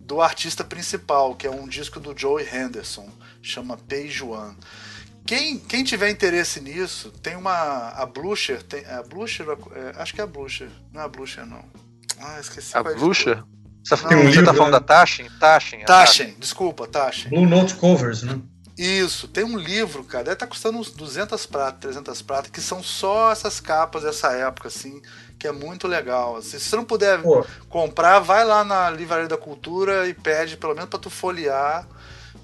do 0.00 0.20
artista 0.20 0.62
principal, 0.62 1.34
que 1.34 1.46
é 1.46 1.50
um 1.50 1.66
disco 1.66 1.98
do 1.98 2.16
Joey 2.16 2.46
Henderson, 2.46 3.08
chama 3.40 3.76
Page 3.76 4.22
One. 4.22 4.56
Quem, 5.24 5.58
quem 5.58 5.84
tiver 5.84 6.10
interesse 6.10 6.60
nisso, 6.60 7.10
tem 7.22 7.36
uma. 7.36 7.90
A 7.90 8.04
Blucher. 8.04 8.62
Tem, 8.62 8.84
a 8.86 9.02
Blucher 9.02 9.46
é, 9.72 10.02
acho 10.02 10.12
que 10.12 10.20
é 10.20 10.24
a 10.24 10.26
Blucher. 10.26 10.68
Não 10.92 11.00
é 11.00 11.04
a 11.04 11.08
Blucher, 11.08 11.46
não. 11.46 11.64
Ah, 12.18 12.40
esqueci. 12.40 12.76
A 12.76 12.82
qual 12.82 12.94
é 12.94 12.98
Blucher? 12.98 13.44
Você, 13.84 13.96
Não, 13.96 14.02
tá, 14.02 14.16
um 14.16 14.18
você 14.18 14.26
livro, 14.28 14.44
tá 14.44 14.54
falando 14.54 14.72
né? 14.72 14.78
da 14.78 14.84
Taschen? 14.84 15.28
Taschen. 15.40 15.84
Taschen, 15.84 16.34
desculpa, 16.38 16.86
Taschen. 16.86 17.30
Blue 17.30 17.46
Note 17.46 17.74
Covers, 17.74 18.22
né? 18.22 18.40
Isso, 18.82 19.28
tem 19.28 19.44
um 19.44 19.56
livro, 19.56 20.02
cara, 20.02 20.24
deve 20.24 20.34
estar 20.34 20.46
custando 20.48 20.76
uns 20.76 20.90
200 20.90 21.46
pratas, 21.46 21.80
300 21.80 22.20
pratas, 22.22 22.50
que 22.50 22.60
são 22.60 22.82
só 22.82 23.30
essas 23.30 23.60
capas 23.60 24.02
dessa 24.02 24.32
época, 24.32 24.66
assim, 24.66 25.00
que 25.38 25.46
é 25.46 25.52
muito 25.52 25.86
legal. 25.86 26.36
assim. 26.36 26.58
se 26.58 26.68
você 26.68 26.74
não 26.74 26.84
puder 26.84 27.22
Pô, 27.22 27.46
comprar, 27.68 28.18
vai 28.18 28.44
lá 28.44 28.64
na 28.64 28.90
Livraria 28.90 29.28
da 29.28 29.36
Cultura 29.36 30.08
e 30.08 30.14
pede, 30.14 30.56
pelo 30.56 30.74
menos 30.74 30.90
pra 30.90 30.98
tu 30.98 31.10
folhear, 31.10 31.86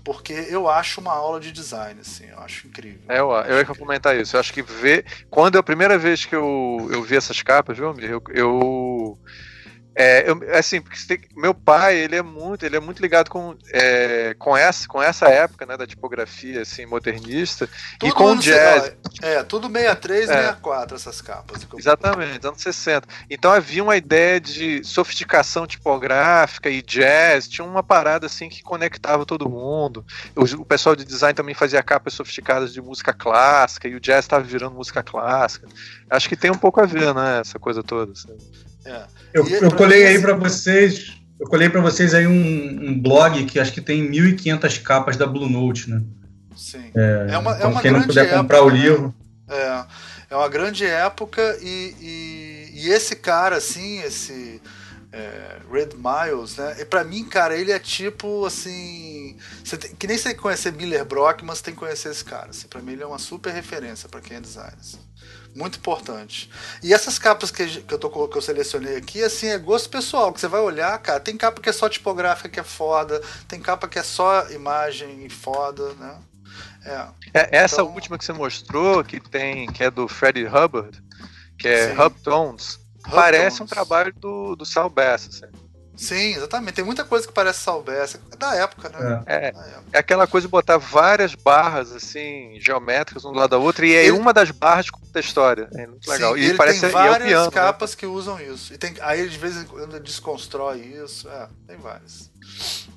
porque 0.05 0.32
eu 0.48 0.69
acho 0.69 1.01
uma 1.01 1.12
aula 1.12 1.40
de 1.40 1.51
design, 1.51 2.01
assim, 2.01 2.27
eu 2.27 2.39
acho 2.39 2.69
incrível. 2.69 3.01
É, 3.09 3.19
eu, 3.19 3.32
eu 3.32 3.59
ia 3.59 3.65
complementar 3.65 4.16
isso. 4.16 4.36
Eu 4.36 4.40
acho 4.40 4.52
que 4.52 4.62
ver. 4.62 5.05
Quando 5.28 5.56
é 5.56 5.59
a 5.59 5.62
primeira 5.62 5.98
vez 5.98 6.24
que 6.24 6.36
eu, 6.36 6.89
eu 6.93 7.02
vi 7.02 7.16
essas 7.16 7.43
capas, 7.43 7.77
viu, 7.77 7.89
Amir? 7.89 8.10
Eu. 8.10 8.23
eu 8.32 9.19
é, 10.01 10.31
eu- 10.31 10.41
assim, 10.57 10.81
porque 10.81 10.97
tem- 11.09 11.20
meu 11.37 11.53
pai, 11.53 11.97
ele 11.97 12.15
é 12.15 12.23
muito, 12.23 12.65
ele 12.65 12.77
é 12.77 12.81
muito 12.81 13.03
ligado 13.03 13.29
com, 13.29 13.57
é, 13.73 14.35
com, 14.39 14.57
essa, 14.57 14.87
com 14.87 15.03
essa 15.03 15.29
época, 15.29 15.66
né, 15.66 15.77
da 15.77 15.87
tipografia, 15.87 16.62
assim, 16.62 16.87
modernista, 16.87 17.69
e 18.05 18.12
com 18.12 18.37
jazz. 18.37 18.93
É, 19.20 19.43
tudo 19.43 19.66
63, 19.69 20.31
É. 20.31 20.35
64, 20.35 20.95
essas 20.97 21.20
capas. 21.20 21.66
Exatamente, 21.77 22.47
anos 22.47 22.62
60. 22.62 23.09
Então 23.29 23.51
havia 23.51 23.83
uma 23.83 23.97
ideia 23.97 24.41
de 24.41 24.85
sofisticação 24.85 25.66
tipográfica 25.66 26.70
e 26.70 26.81
jazz, 26.81 27.49
tinha 27.49 27.65
uma 27.66 27.83
parada 27.83 28.27
assim 28.27 28.49
que 28.49 28.62
conectava 28.62 29.27
todo 29.27 29.49
mundo. 29.49 30.05
O, 30.37 30.45
o 30.62 30.65
pessoal 30.65 30.95
de 30.95 31.05
design 31.05 31.35
também 31.35 31.55
fazia 31.55 31.83
capas 31.83 32.12
sofisticadas 32.15 32.73
de 32.73 32.81
música 32.81 33.12
clássica 33.12 33.89
e 33.89 33.95
o 33.97 34.01
jazz 34.01 34.25
estava 34.25 34.45
virando 34.45 34.77
música 34.77 35.03
clássica. 35.03 35.66
Acho 36.09 36.29
que 36.29 36.37
tem 36.37 36.51
um 36.51 36.59
pouco 36.59 36.81
a 36.81 36.87
ver, 36.87 37.12
né, 37.12 37.41
essa 37.41 37.59
coisa 37.59 37.83
toda. 37.83 38.12
assim. 38.12 38.37
É. 38.89 39.05
Eu, 39.35 39.47
eu 39.47 39.70
colei 39.74 40.06
aí 40.06 40.20
para 40.20 40.35
vocês. 40.35 41.12
Eu 41.39 41.47
colei 41.47 41.69
para 41.69 41.81
vocês 41.81 42.15
aí 42.15 42.27
um, 42.27 42.90
um 42.90 43.01
blog 43.01 43.44
que 43.44 43.60
acho 43.60 43.73
que 43.73 43.81
tem 43.81 44.10
1.500 44.10 44.82
capas 44.82 45.16
da 45.16 45.27
Blue 45.27 45.48
Note, 45.48 45.89
né? 45.90 46.02
Sim. 46.56 46.90
É, 46.97 47.39
uma, 47.39 47.52
é 47.55 47.59
Então, 47.59 47.70
uma 47.70 47.81
quem 47.82 47.90
não 47.93 48.02
puder 48.02 48.24
época, 48.24 48.39
comprar 48.40 48.62
o 48.62 48.70
né? 48.70 48.78
livro. 48.78 49.15
É, 49.48 49.85
é 50.31 50.36
uma 50.36 50.48
grande 50.48 50.85
época 50.85 51.56
e, 51.62 51.94
e, 52.01 52.70
e 52.74 52.89
esse 52.90 53.15
cara, 53.15 53.56
assim, 53.56 54.01
esse 54.01 54.60
é, 55.12 55.59
Red 55.70 55.90
Miles, 55.94 56.56
né? 56.56 56.77
E 56.81 56.85
pra 56.85 57.05
mim, 57.05 57.24
cara, 57.24 57.56
ele 57.56 57.70
é 57.70 57.78
tipo 57.78 58.44
assim. 58.44 59.36
Você 59.65 59.77
tem- 59.77 59.94
que 59.94 60.06
nem 60.06 60.19
você 60.19 60.35
conhecer 60.35 60.73
Miller 60.73 61.05
Brock, 61.05 61.43
mas 61.44 61.59
você 61.59 61.65
tem 61.65 61.74
que 61.74 61.81
conhecer 61.81 62.10
esse 62.10 62.24
cara. 62.24 62.51
Assim, 62.51 62.66
pra 62.66 62.82
mim, 62.82 62.93
ele 62.93 63.02
é 63.05 63.06
uma 63.06 63.19
super 63.19 63.52
referência 63.52 64.09
pra 64.09 64.20
quem 64.20 64.36
é 64.36 64.40
designer. 64.40 64.74
assim. 64.81 64.98
Muito 65.59 65.76
importante. 65.78 66.48
E 66.85 66.94
essas 66.94 67.18
capas 67.18 67.51
que, 67.51 67.66
que 67.82 67.93
eu, 67.93 67.98
tô, 67.98 68.09
que 68.28 68.39
eu 68.39 68.40
selecionei 68.40 68.97
aqui, 68.97 69.24
assim, 69.24 69.48
é 69.48 69.59
gosto 69.59 69.90
pessoal, 69.90 70.32
que 70.32 70.40
você 70.40 70.47
vai 70.47 70.60
olhar, 70.60 70.97
cara, 71.01 71.18
tem 71.18 71.36
capa 71.36 71.60
que 71.60 71.68
é 71.68 71.72
só 71.72 71.89
tipográfica 71.89 72.48
que 72.48 72.60
é 72.60 72.62
foda, 72.62 73.20
tem 73.48 73.60
capa 73.60 73.89
que 73.89 73.98
é 73.98 74.02
só 74.05 74.48
imagem 74.51 75.26
e 75.26 75.28
foda, 75.28 75.94
né? 75.94 76.18
É. 76.85 77.09
É, 77.35 77.56
essa 77.59 77.82
Então- 77.82 77.93
última 77.93 78.16
que 78.16 78.24
você 78.24 78.32
mostrou, 78.32 79.02
que 79.02 79.18
tem, 79.18 79.66
que 79.72 79.82
é 79.82 79.90
do 79.90 80.06
Freddie 80.06 80.47
Hubbard, 80.47 81.02
que 81.59 81.66
é 81.66 81.89
Sim. 81.89 82.01
Hub 82.01 82.14
Tones, 82.22 82.78
parece 83.10 83.60
um 83.60 83.66
trabalho 83.66 84.14
do, 84.14 84.55
do 84.55 84.64
Sal 84.64 84.89
Bass. 84.89 85.28
Assim. 85.28 85.52
Sim, 85.99 86.35
exatamente. 86.37 86.75
Tem 86.75 86.85
muita 86.85 87.05
coisa 87.05 87.27
que 87.27 87.33
parece 87.33 87.59
Salvessa. 87.59 88.20
É 88.31 88.37
da 88.37 88.55
época, 88.55 88.89
né? 88.89 89.23
É, 89.27 89.51
Da 89.53 89.66
época. 89.66 89.85
É 89.93 89.99
aquela 89.99 90.29
coisa 90.29 90.47
de 90.47 90.51
botar 90.51 90.79
várias 90.79 91.35
barras 91.35 91.91
assim, 91.91 92.57
geométricas 92.61 93.25
um 93.25 93.33
do 93.33 93.39
lado 93.39 93.51
da 93.51 93.59
outra, 93.59 93.85
e 93.85 93.91
aí 93.97 94.07
Ele- 94.07 94.12
uma 94.16 94.33
das 94.33 94.53
barras 94.53 94.89
conta 94.91 95.19
a 95.19 95.20
história. 95.20 95.69
É 95.75 95.87
muito 95.89 96.09
legal. 96.09 96.35
Sim, 96.35 96.41
e 96.41 96.45
ele 96.45 96.55
parece 96.57 96.81
tem 96.81 96.89
e 96.89 96.93
é 96.93 96.93
várias 96.93 97.29
piano, 97.29 97.45
né? 97.47 97.51
capas 97.51 97.97
que 97.97 98.07
usam 98.07 98.41
isso. 98.41 98.73
E 98.73 98.79
tem, 98.79 98.95
aí 99.01 99.20
ele 99.20 99.29
de 99.29 99.39
vez 99.39 99.57
em 99.57 99.65
quando 99.65 99.99
desconstrói 99.99 100.79
isso. 100.79 101.29
É, 101.29 101.49
tem 101.66 101.77
várias. 101.77 102.31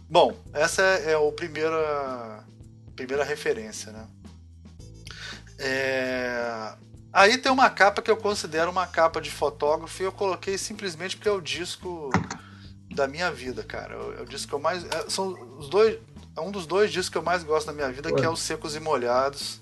Bom, 0.07 0.38
essa 0.53 0.84
é, 0.84 1.14
é 1.14 1.18
o 1.18 1.32
primeira, 1.32 2.44
primeira 2.95 3.23
referência, 3.23 3.91
né? 3.91 4.06
É, 5.57 6.73
Aí 7.14 7.38
tem 7.38 7.52
uma 7.52 7.69
capa 7.69 8.02
que 8.02 8.10
eu 8.10 8.15
considero 8.15 8.72
uma 8.72 8.88
capa 8.88 9.19
de 9.19 9.30
fotógrafo 9.30 10.02
e 10.02 10.06
eu 10.06 10.11
coloquei 10.14 10.57
simplesmente 10.57 11.18
porque 11.18 11.28
é 11.28 11.32
o 11.32 11.41
disco 11.41 12.10
da 12.93 13.07
minha 13.07 13.31
vida, 13.31 13.63
cara. 13.63 13.95
É 14.18 14.22
o 14.22 14.26
disco 14.26 14.49
que 14.49 14.55
eu 14.55 14.59
mais. 14.59 14.84
é, 14.85 15.09
São 15.09 15.30
os 15.57 15.69
dois. 15.69 15.97
É 16.38 16.41
um 16.41 16.51
dos 16.51 16.65
dois 16.65 16.91
discos 16.91 17.09
que 17.09 17.18
eu 17.18 17.22
mais 17.22 17.43
gosto 17.43 17.68
da 17.68 17.73
minha 17.73 17.91
vida, 17.91 18.13
que 18.13 18.23
é 18.23 18.30
os 18.30 18.39
Secos 18.39 18.76
e 18.76 18.80
Molhados. 18.80 19.59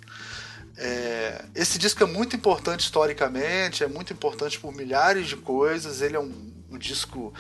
É, 0.77 1.43
esse 1.56 1.77
disco 1.77 2.03
é 2.03 2.06
muito 2.06 2.35
importante 2.35 2.81
historicamente, 2.81 3.84
é 3.84 3.88
muito 3.88 4.14
importante 4.14 4.60
por 4.60 4.73
milhares 4.73 5.27
de 5.27 5.35
coisas. 5.35 6.01
Ele 6.01 6.15
é 6.15 6.19
um, 6.19 6.53
um 6.69 6.77
disco 6.77 7.34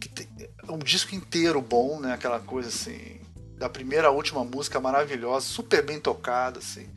que 0.00 0.08
tem, 0.08 0.28
é 0.38 0.72
um 0.72 0.78
disco 0.78 1.14
inteiro 1.14 1.60
bom, 1.60 2.00
né? 2.00 2.14
Aquela 2.14 2.40
coisa 2.40 2.68
assim, 2.68 3.20
da 3.58 3.68
primeira 3.68 4.08
à 4.08 4.10
última 4.10 4.44
música 4.44 4.80
maravilhosa, 4.80 5.46
super 5.46 5.84
bem 5.84 6.00
tocada, 6.00 6.58
assim. 6.58 6.88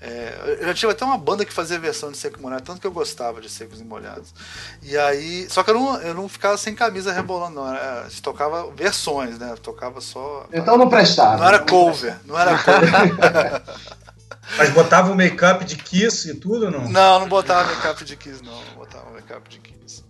É, 0.00 0.58
eu 0.60 0.66
já 0.68 0.74
tive 0.74 0.92
até 0.92 1.04
uma 1.04 1.18
banda 1.18 1.44
que 1.44 1.52
fazia 1.52 1.78
versão 1.78 2.12
de 2.12 2.18
Seco 2.18 2.38
e 2.38 2.42
Molhado, 2.42 2.62
tanto 2.62 2.80
que 2.80 2.86
eu 2.86 2.92
gostava 2.92 3.40
de 3.40 3.48
Secos 3.48 3.80
e 3.80 3.84
Molhados. 3.84 4.32
E 4.80 4.96
aí, 4.96 5.48
só 5.50 5.64
que 5.64 5.70
eu 5.70 5.74
não, 5.74 6.00
eu 6.00 6.14
não 6.14 6.28
ficava 6.28 6.56
sem 6.56 6.74
camisa 6.74 7.12
rebolando, 7.12 7.56
não. 7.56 7.68
Era, 7.68 8.02
a 8.02 8.08
gente 8.08 8.22
tocava 8.22 8.70
versões, 8.70 9.38
né? 9.38 9.54
Tocava 9.60 10.00
só. 10.00 10.46
Então 10.52 10.78
não 10.78 10.88
prestava. 10.88 11.38
Não 11.38 11.48
era 11.48 11.58
cover, 11.58 12.16
não 12.24 12.38
era 12.38 12.56
cover. 12.58 13.62
Mas 14.56 14.70
botava 14.70 15.10
o 15.10 15.14
make-up 15.14 15.64
de 15.64 15.76
Kiss 15.76 16.30
e 16.30 16.34
tudo 16.34 16.66
ou 16.66 16.70
não? 16.70 16.88
Não, 16.88 17.20
não 17.20 17.28
botava 17.28 17.68
make-up 17.68 18.04
de 18.04 18.16
Kiss, 18.16 18.42
não. 18.42 18.64
Não 18.64 18.74
botava 18.76 19.10
make-up 19.10 19.48
de 19.48 19.58
Kiss. 19.58 20.04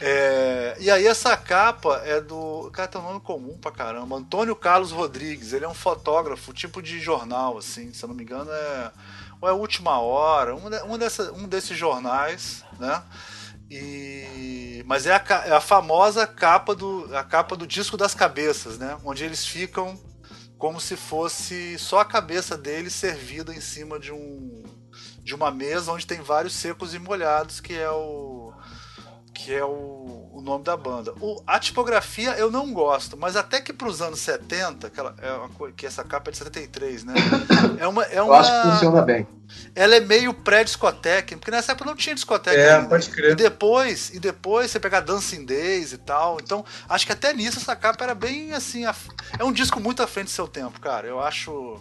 É, 0.00 0.76
e 0.80 0.90
aí 0.90 1.06
essa 1.06 1.36
capa 1.36 2.02
é 2.04 2.20
do. 2.20 2.70
Cara, 2.72 2.88
tem 2.88 3.00
um 3.00 3.04
nome 3.04 3.20
comum 3.20 3.56
pra 3.56 3.70
caramba. 3.70 4.16
Antônio 4.16 4.56
Carlos 4.56 4.90
Rodrigues. 4.90 5.52
Ele 5.52 5.64
é 5.64 5.68
um 5.68 5.74
fotógrafo, 5.74 6.52
tipo 6.52 6.82
de 6.82 6.98
jornal, 6.98 7.58
assim, 7.58 7.92
se 7.92 8.02
eu 8.02 8.08
não 8.08 8.16
me 8.16 8.22
engano, 8.22 8.50
é. 8.50 8.90
Ou 9.44 9.48
é 9.50 9.52
Última 9.52 9.98
Hora, 9.98 10.56
um, 10.56 10.94
um, 10.94 10.96
dessa, 10.96 11.30
um 11.32 11.46
desses 11.46 11.76
jornais, 11.76 12.64
né? 12.80 13.02
E, 13.70 14.82
mas 14.86 15.04
é 15.04 15.14
a, 15.14 15.24
é 15.44 15.52
a 15.52 15.60
famosa 15.60 16.26
capa 16.26 16.74
do, 16.74 17.14
a 17.14 17.22
capa 17.22 17.54
do 17.54 17.66
disco 17.66 17.94
das 17.94 18.14
cabeças, 18.14 18.78
né? 18.78 18.96
Onde 19.04 19.22
eles 19.22 19.44
ficam 19.44 20.00
como 20.56 20.80
se 20.80 20.96
fosse 20.96 21.78
só 21.78 22.00
a 22.00 22.04
cabeça 22.06 22.56
deles 22.56 22.94
servida 22.94 23.54
em 23.54 23.60
cima 23.60 24.00
de 24.00 24.12
um 24.12 24.62
de 25.22 25.34
uma 25.34 25.50
mesa 25.50 25.92
onde 25.92 26.06
tem 26.06 26.22
vários 26.22 26.54
secos 26.54 26.94
e 26.94 26.98
molhados, 26.98 27.60
que 27.60 27.74
é 27.74 27.90
o 27.90 28.50
que 29.34 29.52
é 29.52 29.64
o 29.64 30.23
nome 30.44 30.62
da 30.64 30.76
banda. 30.76 31.12
O, 31.20 31.42
a 31.46 31.58
tipografia 31.58 32.32
eu 32.38 32.50
não 32.50 32.72
gosto, 32.72 33.16
mas 33.16 33.34
até 33.36 33.60
que 33.60 33.72
para 33.72 33.88
os 33.88 34.00
anos 34.02 34.20
70, 34.20 34.86
aquela, 34.86 35.14
é 35.20 35.32
uma, 35.32 35.72
que 35.72 35.86
essa 35.86 36.04
capa 36.04 36.30
é 36.30 36.32
de 36.32 36.38
73, 36.38 37.04
né? 37.04 37.14
É 37.80 37.86
uma, 37.88 38.04
é 38.04 38.18
Eu 38.18 38.26
uma 38.26 38.38
acho 38.38 38.50
que 38.52 38.70
funciona 38.70 39.02
bem. 39.02 39.26
ela 39.74 39.96
é 39.96 40.00
meio 40.00 40.32
pré-discoteca, 40.32 41.36
porque 41.36 41.50
nessa 41.50 41.72
época 41.72 41.88
não 41.90 41.96
tinha 41.96 42.14
discoteca 42.14 42.56
É, 42.56 42.76
ainda. 42.76 42.88
pode 42.88 43.08
crer. 43.10 43.32
E 43.32 43.34
depois, 43.34 44.10
e 44.14 44.20
depois 44.20 44.70
você 44.70 44.78
pegar 44.78 45.00
Dancing 45.00 45.44
Days 45.44 45.92
e 45.92 45.98
tal. 45.98 46.38
Então, 46.40 46.64
acho 46.88 47.06
que 47.06 47.12
até 47.12 47.32
nisso 47.32 47.58
essa 47.58 47.74
capa 47.74 48.04
era 48.04 48.14
bem 48.14 48.52
assim. 48.52 48.84
af- 48.84 49.08
É 49.38 49.42
um 49.44 49.52
disco 49.52 49.80
muito 49.80 50.02
à 50.02 50.06
frente 50.06 50.26
do 50.26 50.30
seu 50.30 50.46
tempo, 50.46 50.78
cara. 50.80 51.06
Eu 51.06 51.20
acho. 51.20 51.80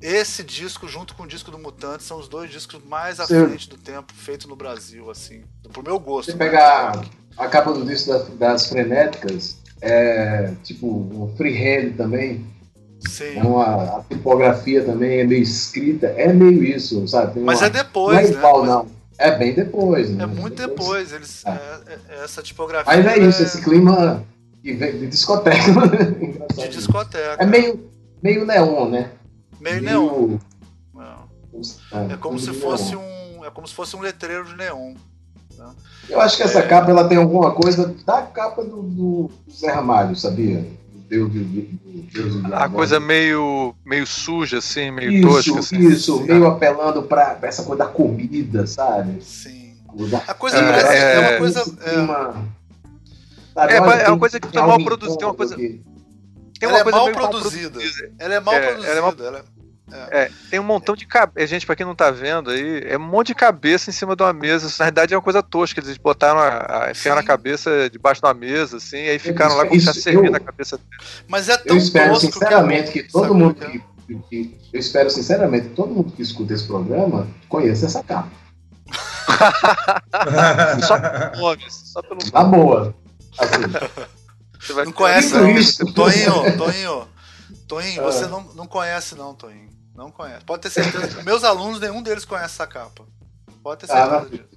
Esse 0.00 0.44
disco, 0.44 0.86
junto 0.86 1.12
com 1.16 1.24
o 1.24 1.26
disco 1.26 1.50
do 1.50 1.58
Mutante, 1.58 2.04
são 2.04 2.20
os 2.20 2.28
dois 2.28 2.48
discos 2.52 2.80
mais 2.84 3.18
à 3.18 3.26
Sim. 3.26 3.46
frente 3.48 3.68
do 3.68 3.76
tempo 3.76 4.12
feito 4.14 4.46
no 4.46 4.54
Brasil, 4.54 5.10
assim. 5.10 5.42
Pro 5.72 5.82
meu 5.82 5.98
gosto. 5.98 6.30
Se 6.30 6.36
né? 6.36 6.44
pegar 6.46 6.92
a 7.38 7.46
capa 7.48 7.72
do 7.72 7.84
disco 7.84 8.10
das, 8.10 8.28
das 8.30 8.66
frenéticas, 8.66 9.56
é 9.80 10.50
tipo 10.64 10.86
o 10.86 11.32
freehand 11.36 11.92
também, 11.96 12.44
Sim. 13.08 13.36
é 13.38 13.42
uma, 13.42 13.98
a 13.98 14.04
tipografia 14.08 14.82
também 14.84 15.20
é 15.20 15.24
meio 15.24 15.42
escrita, 15.42 16.06
é 16.08 16.32
meio 16.32 16.62
isso, 16.64 17.06
sabe? 17.06 17.34
Tem 17.34 17.42
Mas 17.42 17.60
uma- 17.60 17.66
é 17.66 17.70
depois, 17.70 18.16
não 18.16 18.20
é 18.24 18.30
né? 18.30 18.38
igual, 18.38 18.60
Mas 18.60 18.68
não. 18.70 18.98
É 19.20 19.36
bem 19.36 19.52
depois, 19.52 20.10
né? 20.10 20.22
É 20.22 20.26
muito 20.28 20.54
depois. 20.64 21.12
Eles, 21.12 21.42
Ah. 21.44 21.80
é- 21.88 21.92
é- 22.20 22.24
essa 22.24 22.40
tipografia. 22.40 22.96
Mas 22.96 23.04
é 23.04 23.18
isso, 23.18 23.42
é 23.42 23.44
esse 23.46 23.60
clima 23.62 24.24
vem 24.62 24.76
de 24.76 25.06
discoteca. 25.08 25.56
De 26.54 26.68
discoteca. 26.68 27.36
É 27.42 27.46
meio, 27.46 27.88
meio 28.22 28.44
neon, 28.46 28.88
né? 28.90 29.10
meio 29.60 29.82
neon. 29.82 30.26
Meio- 30.28 30.40
Não. 30.94 32.10
É 32.12 32.16
como 32.16 32.36
tudo 32.36 32.44
se 32.46 32.50
de 32.52 32.60
fosse 32.60 32.90
neon. 32.90 33.00
um. 33.40 33.44
É 33.44 33.50
como 33.50 33.66
se 33.66 33.74
fosse 33.74 33.96
um 33.96 34.00
letreiro 34.00 34.44
de 34.44 34.56
neon. 34.56 34.94
Eu 36.08 36.20
acho 36.20 36.36
que 36.36 36.42
essa 36.42 36.60
É. 36.60 36.66
capa 36.66 36.90
ela 36.90 37.06
tem 37.06 37.18
alguma 37.18 37.50
coisa 37.52 37.94
da 38.04 38.22
capa 38.22 38.64
do, 38.64 38.82
do 38.82 39.30
Zé 39.50 39.70
Ramalho, 39.70 40.16
sabia? 40.16 40.66
Deus 41.08 41.32
do, 41.32 41.40
Deus 42.12 42.34
do 42.34 42.54
A 42.54 42.68
coisa 42.68 43.00
meio, 43.00 43.74
meio 43.84 44.06
suja, 44.06 44.58
assim, 44.58 44.90
meio 44.90 45.10
isso, 45.10 45.28
tosca. 45.28 45.58
Assim. 45.58 45.78
Isso, 45.78 46.20
meio 46.22 46.46
apelando 46.46 47.02
pra, 47.02 47.34
pra 47.34 47.48
essa 47.48 47.62
coisa 47.62 47.84
da 47.84 47.90
comida, 47.90 48.66
sabe? 48.66 49.22
Sim. 49.22 49.74
Da... 50.10 50.18
A 50.28 50.34
coisa 50.34 50.58
é, 50.58 50.62
parece 50.62 50.92
é, 50.94 51.14
é 51.14 51.18
uma 51.18 51.38
coisa. 51.38 51.76
É, 51.82 51.98
uma, 51.98 52.46
sabe, 53.54 53.72
é, 53.72 53.80
olha, 53.80 54.00
é 54.02 54.08
uma 54.08 54.18
coisa 54.18 54.38
que 54.38 54.48
tá 54.48 54.66
mal 54.66 54.84
produzida. 54.84 55.18
Tem 55.18 55.28
uma 55.28 55.34
coisa. 55.34 55.56
Tem 55.56 55.82
uma 56.62 56.78
ela 56.78 56.82
coisa 56.84 56.98
é 56.98 57.00
mal 57.00 57.12
produzida. 57.12 57.70
produzida. 57.70 58.12
Ela 58.18 58.34
é 58.34 58.40
mal 58.40 58.54
é, 58.54 58.60
produzida. 58.60 58.90
Ela 58.90 58.98
é 58.98 59.02
mal... 59.02 59.44
É. 59.92 60.24
é. 60.24 60.30
tem 60.50 60.60
um 60.60 60.64
montão 60.64 60.94
de 60.94 61.06
cabeça. 61.06 61.46
Gente, 61.46 61.66
pra 61.66 61.76
quem 61.76 61.86
não 61.86 61.94
tá 61.94 62.10
vendo 62.10 62.50
aí, 62.50 62.82
é 62.86 62.96
um 62.96 63.00
monte 63.00 63.28
de 63.28 63.34
cabeça 63.34 63.90
em 63.90 63.92
cima 63.92 64.14
de 64.14 64.22
uma 64.22 64.32
mesa. 64.32 64.66
na 64.78 64.84
verdade 64.86 65.14
é 65.14 65.16
uma 65.16 65.22
coisa 65.22 65.42
tosca. 65.42 65.80
Eles 65.80 65.96
botaram 65.96 66.38
a, 66.38 66.84
a 66.86 66.90
enfiaram 66.90 67.20
a 67.20 67.24
cabeça 67.24 67.88
debaixo 67.90 68.20
da 68.20 68.34
mesa, 68.34 68.76
assim, 68.76 68.98
e 68.98 69.10
aí 69.10 69.18
ficaram 69.18 69.56
lá 69.56 69.66
com 69.66 69.74
a 69.74 69.80
servindo 69.80 70.34
a 70.34 70.40
cabeça 70.40 70.76
dele. 70.76 70.88
Mas 71.26 71.48
é 71.48 71.56
tão 71.56 71.76
Eu 71.76 71.78
espero 71.78 72.16
sinceramente 72.16 72.90
que, 72.90 73.02
que 73.02 73.12
todo 73.12 73.34
mundo 73.34 73.54
que, 73.54 73.82
que, 74.28 74.58
Eu 74.72 74.80
espero 74.80 75.10
sinceramente 75.10 75.68
que 75.68 75.74
todo 75.74 75.94
mundo 75.94 76.12
que 76.12 76.22
escuta 76.22 76.52
esse 76.52 76.66
programa 76.66 77.26
conheça 77.48 77.86
essa 77.86 78.02
capa. 78.02 78.30
só 80.86 80.98
pelo 80.98 81.42
nome, 81.42 81.64
só 81.68 82.02
pelo 82.02 82.18
nome. 82.18 82.30
Tá 82.30 82.44
boa. 82.44 82.94
Assim. 83.38 84.84
não 84.84 84.92
conhece, 84.92 85.34
não. 85.34 85.92
Toinho, 85.92 86.56
Toinho. 86.56 87.08
Toinho, 87.68 88.02
você 88.02 88.26
não, 88.26 88.42
não 88.54 88.66
conhece, 88.66 89.14
não, 89.14 89.34
Toinho. 89.34 89.68
Não 89.98 90.12
conhece. 90.12 90.44
Pode 90.44 90.62
ter 90.62 90.70
certeza. 90.70 91.24
Meus 91.24 91.42
alunos, 91.42 91.80
nenhum 91.80 92.00
deles 92.00 92.24
conhece 92.24 92.54
essa 92.54 92.68
capa. 92.68 93.04
Pode 93.64 93.80
ter 93.80 93.88
certeza 93.88 94.16
ah, 94.16 94.24
disso. 94.26 94.48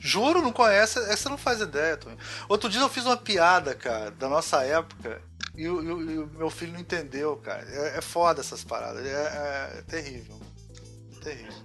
Juro, 0.00 0.42
não 0.42 0.52
conhece. 0.52 0.98
Essa 1.08 1.30
não 1.30 1.38
faz 1.38 1.60
ideia, 1.60 1.96
Tony. 1.96 2.18
Outro 2.48 2.68
dia 2.68 2.80
eu 2.80 2.88
fiz 2.88 3.06
uma 3.06 3.16
piada, 3.16 3.76
cara, 3.76 4.10
da 4.10 4.28
nossa 4.28 4.64
época. 4.64 5.22
E 5.54 5.68
o, 5.68 6.10
e 6.10 6.18
o 6.18 6.26
meu 6.26 6.50
filho 6.50 6.72
não 6.72 6.80
entendeu, 6.80 7.36
cara. 7.36 7.64
É, 7.70 7.98
é 7.98 8.00
foda 8.00 8.40
essas 8.40 8.64
paradas. 8.64 9.06
É, 9.06 9.78
é 9.78 9.82
terrível 9.82 10.36
terrível. 10.36 10.47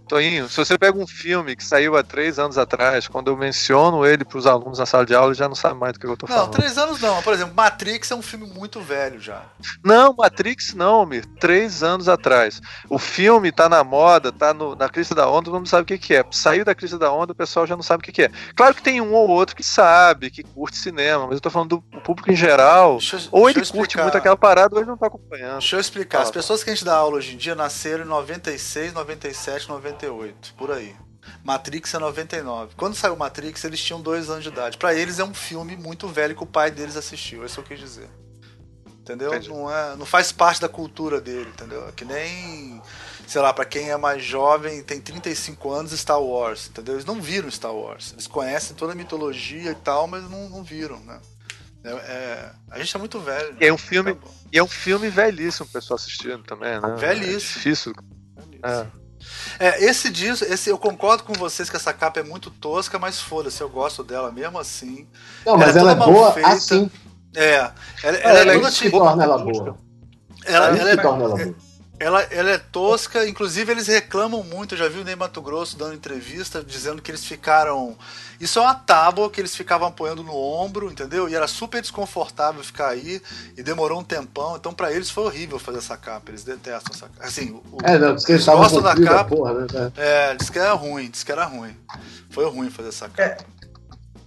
Toinho, 0.07 0.49
se 0.49 0.57
você 0.57 0.77
pega 0.77 0.97
um 0.97 1.07
filme 1.07 1.55
que 1.55 1.63
saiu 1.63 1.95
há 1.95 2.03
três 2.03 2.37
anos 2.37 2.57
atrás, 2.57 3.07
quando 3.07 3.29
eu 3.29 3.37
menciono 3.37 4.05
ele 4.05 4.25
para 4.25 4.37
os 4.37 4.45
alunos 4.45 4.79
na 4.79 4.85
sala 4.85 5.05
de 5.05 5.15
aula, 5.15 5.29
ele 5.29 5.35
já 5.35 5.47
não 5.47 5.55
sabe 5.55 5.79
mais 5.79 5.93
do 5.93 5.99
que 5.99 6.05
eu 6.05 6.17
tô 6.17 6.27
falando. 6.27 6.45
Não, 6.45 6.51
três 6.51 6.77
anos 6.77 7.01
não. 7.01 7.21
Por 7.21 7.33
exemplo, 7.33 7.53
Matrix 7.55 8.11
é 8.11 8.15
um 8.15 8.21
filme 8.21 8.45
muito 8.45 8.81
velho 8.81 9.19
já. 9.19 9.41
Não, 9.83 10.13
Matrix 10.13 10.73
não, 10.73 11.05
Mir. 11.05 11.25
Três 11.39 11.83
anos 11.83 12.09
atrás. 12.09 12.61
O 12.89 12.99
filme 12.99 13.51
tá 13.51 13.69
na 13.69 13.83
moda, 13.83 14.31
tá 14.31 14.53
no, 14.53 14.75
na 14.75 14.89
crista 14.89 15.15
da 15.15 15.27
onda, 15.29 15.45
todo 15.45 15.55
mundo 15.55 15.69
sabe 15.69 15.83
o 15.83 15.85
que, 15.85 15.97
que 15.97 16.15
é. 16.15 16.25
Saiu 16.31 16.65
da 16.65 16.75
crista 16.75 16.97
da 16.97 17.11
onda, 17.11 17.31
o 17.31 17.35
pessoal 17.35 17.65
já 17.65 17.75
não 17.75 17.83
sabe 17.83 18.01
o 18.01 18.03
que, 18.03 18.11
que 18.11 18.23
é. 18.23 18.31
Claro 18.55 18.75
que 18.75 18.83
tem 18.83 18.99
um 18.99 19.13
ou 19.13 19.29
outro 19.29 19.55
que 19.55 19.63
sabe, 19.63 20.29
que 20.29 20.43
curte 20.43 20.77
cinema, 20.77 21.25
mas 21.25 21.35
eu 21.35 21.41
tô 21.41 21.49
falando 21.49 21.69
do 21.69 21.81
público 22.01 22.31
em 22.31 22.35
geral. 22.35 22.97
Deixa, 22.97 23.29
ou 23.31 23.49
ele 23.49 23.65
curte 23.65 23.97
muito 23.97 24.17
aquela 24.17 24.37
parada, 24.37 24.75
ou 24.75 24.81
ele 24.81 24.89
não 24.89 24.97
tá 24.97 25.07
acompanhando. 25.07 25.59
Deixa 25.59 25.75
eu 25.75 25.79
explicar. 25.79 26.21
As 26.21 26.31
pessoas 26.31 26.63
que 26.63 26.69
a 26.69 26.73
gente 26.73 26.85
dá 26.85 26.95
aula 26.95 27.17
hoje 27.17 27.33
em 27.33 27.37
dia 27.37 27.55
nasceram 27.55 28.03
em 28.03 28.07
96, 28.07 28.93
97, 28.93 29.42
98. 29.47 29.67
98, 29.67 30.53
por 30.57 30.71
aí. 30.71 30.95
Matrix 31.43 31.93
é 31.93 31.99
99. 31.99 32.75
Quando 32.75 32.95
saiu 32.95 33.15
Matrix, 33.15 33.63
eles 33.63 33.81
tinham 33.81 34.01
dois 34.01 34.29
anos 34.29 34.43
de 34.43 34.49
idade. 34.49 34.77
Para 34.77 34.93
eles 34.93 35.19
é 35.19 35.23
um 35.23 35.33
filme 35.33 35.75
muito 35.75 36.07
velho 36.07 36.35
que 36.35 36.43
o 36.43 36.47
pai 36.47 36.71
deles 36.71 36.97
assistiu. 36.97 37.45
Isso 37.45 37.59
eu 37.59 37.63
quis 37.63 37.79
dizer. 37.79 38.09
Entendeu? 38.87 39.31
Não, 39.49 39.69
é, 39.69 39.95
não 39.97 40.05
faz 40.05 40.31
parte 40.31 40.61
da 40.61 40.69
cultura 40.69 41.19
dele, 41.19 41.49
entendeu? 41.49 41.87
É 41.89 41.91
que 41.91 42.05
nem, 42.05 42.81
sei 43.27 43.41
lá, 43.41 43.53
para 43.53 43.65
quem 43.65 43.89
é 43.89 43.97
mais 43.97 44.23
jovem, 44.23 44.81
tem 44.81 45.01
35 45.01 45.71
anos, 45.71 45.91
Star 45.91 46.21
Wars, 46.21 46.69
entendeu? 46.69 46.95
Eles 46.95 47.05
não 47.05 47.21
viram 47.21 47.51
Star 47.51 47.73
Wars. 47.73 48.13
Eles 48.13 48.27
conhecem 48.27 48.75
toda 48.75 48.93
a 48.93 48.95
mitologia 48.95 49.71
e 49.71 49.75
tal, 49.75 50.07
mas 50.07 50.29
não, 50.29 50.47
não 50.49 50.63
viram, 50.63 50.99
né? 51.01 51.19
É, 51.83 51.91
é, 51.91 52.51
a 52.71 52.79
gente 52.79 52.95
é 52.95 52.99
muito 52.99 53.19
velho. 53.19 53.51
Né? 53.51 53.57
É 53.59 53.73
um 53.73 53.77
filme, 53.77 54.15
tá 54.15 54.27
e 54.53 54.57
é 54.57 54.63
um 54.63 54.69
filme 54.69 55.09
velhíssimo, 55.09 55.65
o 55.65 55.69
pessoal 55.69 55.97
assistindo 55.97 56.41
também, 56.43 56.79
né? 56.79 56.95
Velhíssimo. 56.97 57.33
É 57.33 57.57
difícil. 57.57 57.93
Velhíssimo. 58.37 58.65
É. 58.65 59.02
É, 59.59 59.83
esse 59.83 60.09
disco, 60.09 60.45
esse, 60.45 60.69
eu 60.69 60.77
concordo 60.77 61.23
com 61.23 61.33
vocês 61.33 61.69
que 61.69 61.75
essa 61.75 61.93
capa 61.93 62.19
é 62.19 62.23
muito 62.23 62.49
tosca, 62.49 62.97
mas 62.97 63.19
foda-se, 63.19 63.61
eu 63.61 63.69
gosto 63.69 64.03
dela 64.03 64.31
mesmo 64.31 64.59
assim. 64.59 65.07
Não, 65.45 65.57
mas 65.57 65.75
ela, 65.75 65.91
é 65.91 65.93
ela 65.93 66.03
é 66.03 66.11
boa 66.11 66.31
feita. 66.31 66.49
assim. 66.49 66.91
É, 67.35 67.55
ela, 67.55 67.73
ela, 68.03 68.17
ela 68.17 68.51
é, 68.51 68.55
é 68.55 68.59
toda 68.59 68.71
tipo. 68.71 68.97
torna 68.97 69.23
ela 69.23 69.37
boa. 69.37 69.77
Ela, 70.45 70.67
ela, 70.67 70.77
ela 70.77 70.89
é, 70.89 70.97
torna 70.97 71.23
ela 71.23 71.35
boa. 71.35 71.55
Ela, 72.03 72.21
ela 72.23 72.49
é 72.49 72.57
tosca, 72.57 73.25
inclusive 73.25 73.71
eles 73.71 73.87
reclamam 73.87 74.43
muito. 74.43 74.73
Eu 74.73 74.79
já 74.79 74.89
vi 74.89 74.99
o 74.99 75.05
Ney 75.05 75.15
Mato 75.15 75.41
Grosso 75.41 75.77
dando 75.77 75.93
entrevista 75.93 76.61
dizendo 76.61 77.01
que 77.01 77.09
eles 77.09 77.23
ficaram. 77.23 77.97
Isso 78.41 78.59
é 78.59 78.61
uma 78.61 78.75
tábua 78.75 79.29
que 79.29 79.39
eles 79.39 79.55
ficavam 79.55 79.87
apoiando 79.87 80.21
no 80.21 80.35
ombro, 80.35 80.91
entendeu? 80.91 81.29
E 81.29 81.35
era 81.35 81.47
super 81.47 81.81
desconfortável 81.81 82.61
ficar 82.61 82.89
aí 82.89 83.21
e 83.55 83.63
demorou 83.63 84.01
um 84.01 84.03
tempão. 84.03 84.57
Então, 84.57 84.73
para 84.73 84.91
eles 84.91 85.09
foi 85.09 85.23
horrível 85.23 85.57
fazer 85.57 85.77
essa 85.77 85.95
capa. 85.95 86.29
Eles 86.29 86.43
detestam 86.43 86.93
essa 86.93 87.07
capa. 87.07 87.25
Assim, 87.25 87.51
o, 87.71 87.77
é, 87.81 87.97
não, 87.97 88.15
diz 88.15 88.25
que 88.25 88.33
eles 88.33 88.45
gostam 88.45 88.81
da 88.81 88.95
capa. 88.95 89.35
Porra, 89.35 89.53
né? 89.53 89.91
É, 89.95 90.35
diz 90.35 90.49
que 90.49 90.59
era 90.59 90.73
ruim, 90.73 91.09
diz 91.09 91.23
que 91.23 91.31
era 91.31 91.45
ruim. 91.45 91.73
Foi 92.31 92.45
ruim 92.49 92.69
fazer 92.69 92.89
essa 92.89 93.07
capa. 93.07 93.45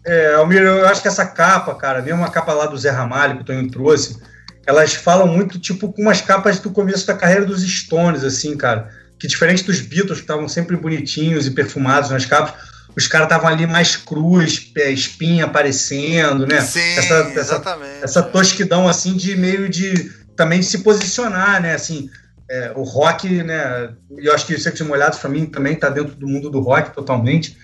É, 0.06 0.30
é 0.30 0.34
Almir, 0.36 0.62
eu 0.62 0.88
acho 0.88 1.02
que 1.02 1.08
essa 1.08 1.26
capa, 1.26 1.74
cara, 1.74 2.00
mesmo 2.00 2.24
a 2.24 2.30
capa 2.30 2.54
lá 2.54 2.64
do 2.64 2.78
Zé 2.78 2.88
Ramalho 2.88 3.36
que 3.36 3.42
o 3.42 3.44
Tonho 3.44 3.70
trouxe 3.70 4.18
elas 4.66 4.94
falam 4.94 5.28
muito, 5.28 5.58
tipo, 5.58 5.92
com 5.92 6.02
umas 6.02 6.20
capas 6.20 6.58
do 6.58 6.70
começo 6.70 7.06
da 7.06 7.14
carreira 7.14 7.46
dos 7.46 7.62
Stones, 7.62 8.24
assim, 8.24 8.56
cara. 8.56 8.90
Que 9.18 9.26
diferente 9.26 9.62
dos 9.62 9.80
Beatles, 9.80 10.18
que 10.18 10.24
estavam 10.24 10.48
sempre 10.48 10.76
bonitinhos 10.76 11.46
e 11.46 11.52
perfumados 11.52 12.10
nas 12.10 12.26
capas, 12.26 12.54
os 12.96 13.06
caras 13.06 13.26
estavam 13.26 13.48
ali 13.48 13.66
mais 13.66 13.96
cruz, 13.96 14.72
espinha 14.76 15.44
aparecendo, 15.44 16.46
né? 16.46 16.60
Sim, 16.60 16.80
essa, 16.96 17.32
exatamente. 17.34 17.90
Essa, 17.96 18.04
essa 18.04 18.22
tosquidão, 18.22 18.88
assim, 18.88 19.14
de 19.14 19.36
meio 19.36 19.68
de. 19.68 20.10
também 20.34 20.60
de 20.60 20.66
se 20.66 20.78
posicionar, 20.78 21.62
né? 21.62 21.74
Assim, 21.74 22.10
é, 22.50 22.72
o 22.74 22.82
rock, 22.82 23.28
né? 23.42 23.90
Eu 24.16 24.34
acho 24.34 24.46
que 24.46 24.54
o 24.54 24.60
Secos 24.60 24.80
Molhados, 24.80 25.18
pra 25.18 25.30
mim, 25.30 25.46
também 25.46 25.74
tá 25.74 25.88
dentro 25.88 26.14
do 26.14 26.26
mundo 26.26 26.50
do 26.50 26.60
rock 26.60 26.94
totalmente. 26.94 27.56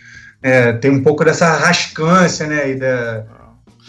É, 0.43 0.73
tem 0.73 0.91
um 0.91 1.03
pouco 1.03 1.25
dessa 1.25 1.51
rascância, 1.57 2.47
né? 2.47 2.71
E 2.71 2.75
da, 2.77 3.25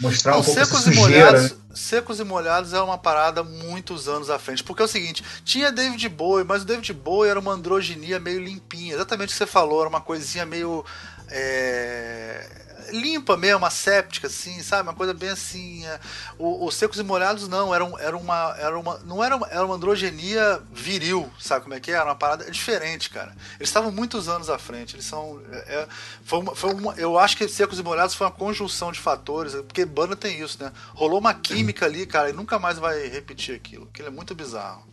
mostrar 0.00 0.32
Não, 0.32 0.40
um 0.40 0.44
pouco 0.44 0.60
essa 0.60 0.76
sujeira. 0.76 1.08
Molhados, 1.08 1.50
né? 1.50 1.56
Secos 1.74 2.20
e 2.20 2.24
Molhados 2.24 2.72
é 2.72 2.80
uma 2.80 2.98
parada 2.98 3.42
muitos 3.42 4.08
anos 4.08 4.30
à 4.30 4.38
frente. 4.38 4.64
Porque 4.64 4.82
é 4.82 4.84
o 4.84 4.88
seguinte, 4.88 5.24
tinha 5.44 5.72
David 5.72 6.08
Bowie, 6.08 6.44
mas 6.44 6.62
o 6.62 6.66
David 6.66 6.92
Bowie 6.92 7.30
era 7.30 7.38
uma 7.38 7.52
androginia 7.52 8.18
meio 8.18 8.40
limpinha. 8.42 8.94
Exatamente 8.94 9.30
o 9.30 9.32
que 9.32 9.38
você 9.38 9.46
falou, 9.46 9.80
era 9.80 9.88
uma 9.88 10.00
coisinha 10.00 10.46
meio. 10.46 10.84
É 11.28 12.63
limpa 12.90 13.36
mesmo, 13.36 13.64
asséptica, 13.64 14.26
assim, 14.26 14.62
sabe? 14.62 14.82
Uma 14.82 14.94
coisa 14.94 15.14
bem 15.14 15.30
assim. 15.30 15.84
É... 15.86 16.00
Os 16.38 16.74
secos 16.74 16.98
e 16.98 17.02
molhados 17.02 17.48
não, 17.48 17.74
era, 17.74 17.84
um, 17.84 17.98
era 17.98 18.16
uma. 18.16 18.54
Era 18.58 18.78
uma 18.78 18.98
não 18.98 19.22
era 19.22 19.36
uma, 19.36 19.46
era 19.48 19.64
uma 19.64 19.74
androgenia 19.74 20.62
viril, 20.72 21.30
sabe 21.38 21.62
como 21.62 21.74
é 21.74 21.80
que 21.80 21.90
é? 21.90 21.94
Era 21.94 22.06
uma 22.06 22.14
parada 22.14 22.50
diferente, 22.50 23.10
cara. 23.10 23.34
Eles 23.56 23.68
estavam 23.68 23.90
muitos 23.90 24.28
anos 24.28 24.48
à 24.50 24.58
frente. 24.58 24.96
Eles 24.96 25.06
são. 25.06 25.40
É, 25.50 25.56
é, 25.56 25.88
foi 26.24 26.38
uma, 26.38 26.54
foi 26.54 26.74
uma, 26.74 26.94
eu 26.94 27.18
acho 27.18 27.36
que 27.36 27.48
secos 27.48 27.78
e 27.78 27.82
molhados 27.82 28.14
foi 28.14 28.26
uma 28.26 28.32
conjunção 28.32 28.92
de 28.92 29.00
fatores, 29.00 29.54
porque 29.54 29.84
banda 29.84 30.16
tem 30.16 30.40
isso, 30.40 30.62
né? 30.62 30.72
Rolou 30.94 31.18
uma 31.18 31.34
química 31.34 31.86
ali, 31.86 32.06
cara, 32.06 32.30
e 32.30 32.32
nunca 32.32 32.58
mais 32.58 32.78
vai 32.78 33.06
repetir 33.08 33.54
aquilo. 33.54 33.88
Aquilo 33.92 34.08
é 34.08 34.10
muito 34.10 34.34
bizarro. 34.34 34.86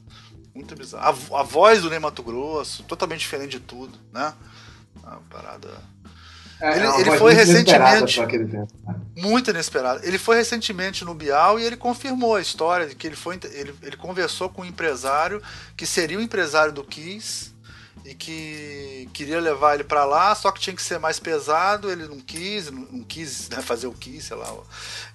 Muito 0.53 0.75
bizarro. 0.75 1.05
A, 1.33 1.39
a 1.39 1.43
voz 1.43 1.81
do 1.81 1.89
Ney 1.89 1.99
Mato 1.99 2.21
Grosso, 2.21 2.83
totalmente 2.83 3.21
diferente 3.21 3.51
de 3.51 3.59
tudo, 3.59 3.97
né? 4.11 4.33
Uma 4.95 5.21
parada. 5.29 5.69
É, 6.61 6.77
ele, 6.77 6.87
ele 7.01 7.17
foi 7.17 7.33
recentemente. 7.33 8.19
Né? 8.21 8.67
Muito 9.17 9.49
inesperado. 9.49 10.01
Ele 10.03 10.19
foi 10.19 10.37
recentemente 10.37 11.03
no 11.03 11.15
Bial 11.15 11.59
e 11.59 11.63
ele 11.63 11.75
confirmou 11.75 12.35
a 12.35 12.41
história 12.41 12.85
de 12.85 12.95
que 12.95 13.07
ele 13.07 13.15
foi. 13.15 13.39
Ele, 13.51 13.73
ele 13.81 13.97
conversou 13.97 14.47
com 14.47 14.61
um 14.61 14.65
empresário 14.65 15.41
que 15.75 15.85
seria 15.85 16.19
o 16.19 16.21
empresário 16.21 16.71
do 16.71 16.83
Kiss 16.83 17.51
e 18.05 18.15
que 18.15 19.09
queria 19.13 19.39
levar 19.39 19.75
ele 19.75 19.83
para 19.83 20.05
lá, 20.05 20.33
só 20.33 20.51
que 20.51 20.59
tinha 20.59 20.75
que 20.75 20.81
ser 20.81 20.99
mais 20.99 21.19
pesado, 21.19 21.91
ele 21.91 22.07
não 22.07 22.19
quis, 22.19 22.71
não, 22.71 22.81
não 22.91 23.03
quis 23.03 23.49
né, 23.49 23.61
fazer 23.61 23.87
o 23.87 23.93
Kiss, 23.93 24.27
sei 24.27 24.37
lá. 24.37 24.51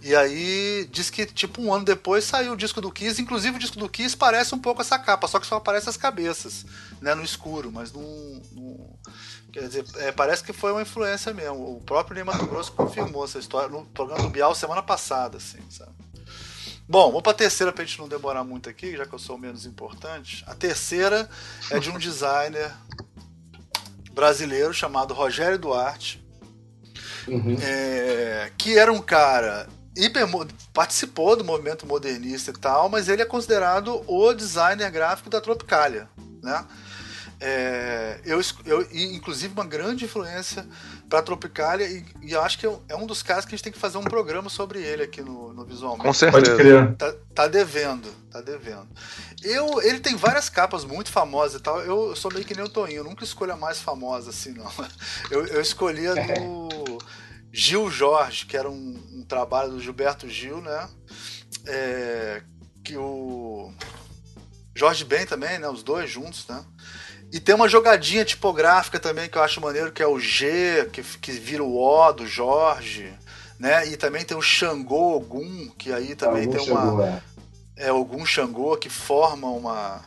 E 0.00 0.14
aí 0.14 0.88
diz 0.90 1.10
que 1.10 1.26
tipo 1.26 1.60
um 1.60 1.72
ano 1.72 1.84
depois 1.84 2.24
saiu 2.24 2.52
o 2.52 2.56
disco 2.56 2.80
do 2.80 2.92
Kiss, 2.92 3.20
inclusive 3.20 3.56
o 3.56 3.58
disco 3.58 3.78
do 3.78 3.88
Kiss 3.88 4.16
parece 4.16 4.54
um 4.54 4.58
pouco 4.58 4.82
essa 4.82 4.98
capa, 4.98 5.26
só 5.26 5.40
que 5.40 5.46
só 5.46 5.56
aparece 5.56 5.88
as 5.88 5.96
cabeças, 5.96 6.64
né, 7.00 7.14
no 7.14 7.24
escuro, 7.24 7.72
mas 7.72 7.92
não, 7.92 8.42
não 8.52 8.98
Quer 9.56 9.68
dizer, 9.68 9.86
é, 10.00 10.12
parece 10.12 10.44
que 10.44 10.52
foi 10.52 10.70
uma 10.70 10.82
influência 10.82 11.32
mesmo. 11.32 11.78
O 11.78 11.80
próprio 11.80 12.14
Ney 12.14 12.22
Mato 12.22 12.44
Grosso 12.44 12.72
confirmou 12.72 13.24
essa 13.24 13.38
história 13.38 13.70
no 13.70 13.86
programa 13.86 14.24
do 14.24 14.28
Bial 14.28 14.54
semana 14.54 14.82
passada, 14.82 15.38
assim, 15.38 15.62
sabe? 15.70 15.92
Bom, 16.86 17.10
vou 17.10 17.22
para 17.22 17.32
a 17.32 17.36
terceira 17.36 17.72
para 17.72 17.82
a 17.82 17.86
gente 17.86 17.98
não 17.98 18.06
demorar 18.06 18.44
muito 18.44 18.68
aqui, 18.68 18.94
já 18.94 19.06
que 19.06 19.14
eu 19.14 19.18
sou 19.18 19.36
o 19.36 19.38
menos 19.38 19.64
importante. 19.64 20.44
A 20.46 20.54
terceira 20.54 21.26
é 21.70 21.78
de 21.78 21.88
um 21.88 21.98
designer 21.98 22.70
brasileiro 24.12 24.74
chamado 24.74 25.14
Rogério 25.14 25.58
Duarte, 25.58 26.22
uhum. 27.26 27.56
é, 27.58 28.52
que 28.58 28.76
era 28.76 28.92
um 28.92 29.00
cara 29.00 29.66
hiper, 29.96 30.28
participou 30.74 31.34
do 31.34 31.42
movimento 31.42 31.86
modernista 31.86 32.50
e 32.50 32.58
tal, 32.58 32.90
mas 32.90 33.08
ele 33.08 33.22
é 33.22 33.26
considerado 33.26 34.04
o 34.06 34.34
designer 34.34 34.90
gráfico 34.90 35.30
da 35.30 35.40
Tropicália, 35.40 36.10
né? 36.42 36.62
É, 37.48 38.18
eu, 38.24 38.40
eu, 38.64 38.88
inclusive, 38.92 39.54
uma 39.54 39.64
grande 39.64 40.04
influência 40.04 40.66
para 41.08 41.22
Tropicália, 41.22 41.86
e, 41.86 42.04
e 42.22 42.32
eu 42.32 42.42
acho 42.42 42.58
que 42.58 42.66
é, 42.66 42.76
é 42.88 42.96
um 42.96 43.06
dos 43.06 43.22
casos 43.22 43.44
que 43.44 43.54
a 43.54 43.56
gente 43.56 43.62
tem 43.62 43.72
que 43.72 43.78
fazer 43.78 43.98
um 43.98 44.02
programa 44.02 44.50
sobre 44.50 44.82
ele 44.82 45.04
aqui 45.04 45.22
no, 45.22 45.52
no 45.52 45.64
Visualmente. 45.64 46.02
Com 46.02 46.12
certeza. 46.12 46.96
Tá, 46.98 47.14
tá 47.32 47.46
devendo, 47.46 48.10
tá 48.32 48.40
devendo. 48.40 48.88
Eu, 49.44 49.80
ele 49.80 50.00
tem 50.00 50.16
várias 50.16 50.48
capas 50.48 50.84
muito 50.84 51.12
famosas 51.12 51.60
e 51.60 51.62
tal. 51.62 51.80
Eu, 51.82 52.16
sou 52.16 52.32
meio 52.32 52.44
que 52.44 52.52
nem 52.52 52.64
o 52.64 52.68
Toninho, 52.68 52.98
eu 52.98 53.04
nunca 53.04 53.22
escolho 53.22 53.52
a 53.52 53.56
mais 53.56 53.80
famosa 53.80 54.30
assim, 54.30 54.52
não. 54.52 54.68
Eu, 55.30 55.46
eu 55.46 55.60
escolhi 55.60 56.08
a 56.08 56.14
do 56.14 56.98
Gil 57.52 57.88
Jorge, 57.88 58.46
que 58.46 58.56
era 58.56 58.68
um, 58.68 59.00
um 59.12 59.24
trabalho 59.24 59.70
do 59.70 59.80
Gilberto 59.80 60.28
Gil, 60.28 60.60
né? 60.60 60.88
É, 61.64 62.42
que 62.82 62.96
o 62.96 63.72
Jorge 64.74 65.04
Ben 65.04 65.24
também, 65.26 65.60
né? 65.60 65.68
Os 65.68 65.84
dois 65.84 66.10
juntos, 66.10 66.44
né? 66.48 66.64
E 67.32 67.40
tem 67.40 67.54
uma 67.54 67.68
jogadinha 67.68 68.24
tipográfica 68.24 69.00
também 69.00 69.28
que 69.28 69.36
eu 69.36 69.42
acho 69.42 69.60
maneiro, 69.60 69.92
que 69.92 70.02
é 70.02 70.06
o 70.06 70.18
G, 70.18 70.88
que, 70.92 71.02
que 71.02 71.32
vira 71.32 71.62
o 71.62 71.76
O 71.76 72.12
do 72.12 72.26
Jorge, 72.26 73.12
né? 73.58 73.86
E 73.88 73.96
também 73.96 74.24
tem 74.24 74.36
o 74.36 74.42
Xangô 74.42 75.16
Ogum, 75.16 75.70
que 75.76 75.92
aí 75.92 76.14
também 76.14 76.46
Algum 76.46 76.56
tem 76.56 76.70
uma. 76.70 76.80
chegou, 76.80 77.04
é. 77.04 77.22
É 77.76 77.92
Ogum 77.92 78.24
Xangô, 78.24 78.76
que 78.76 78.88
forma 78.88 79.48
uma, 79.48 80.02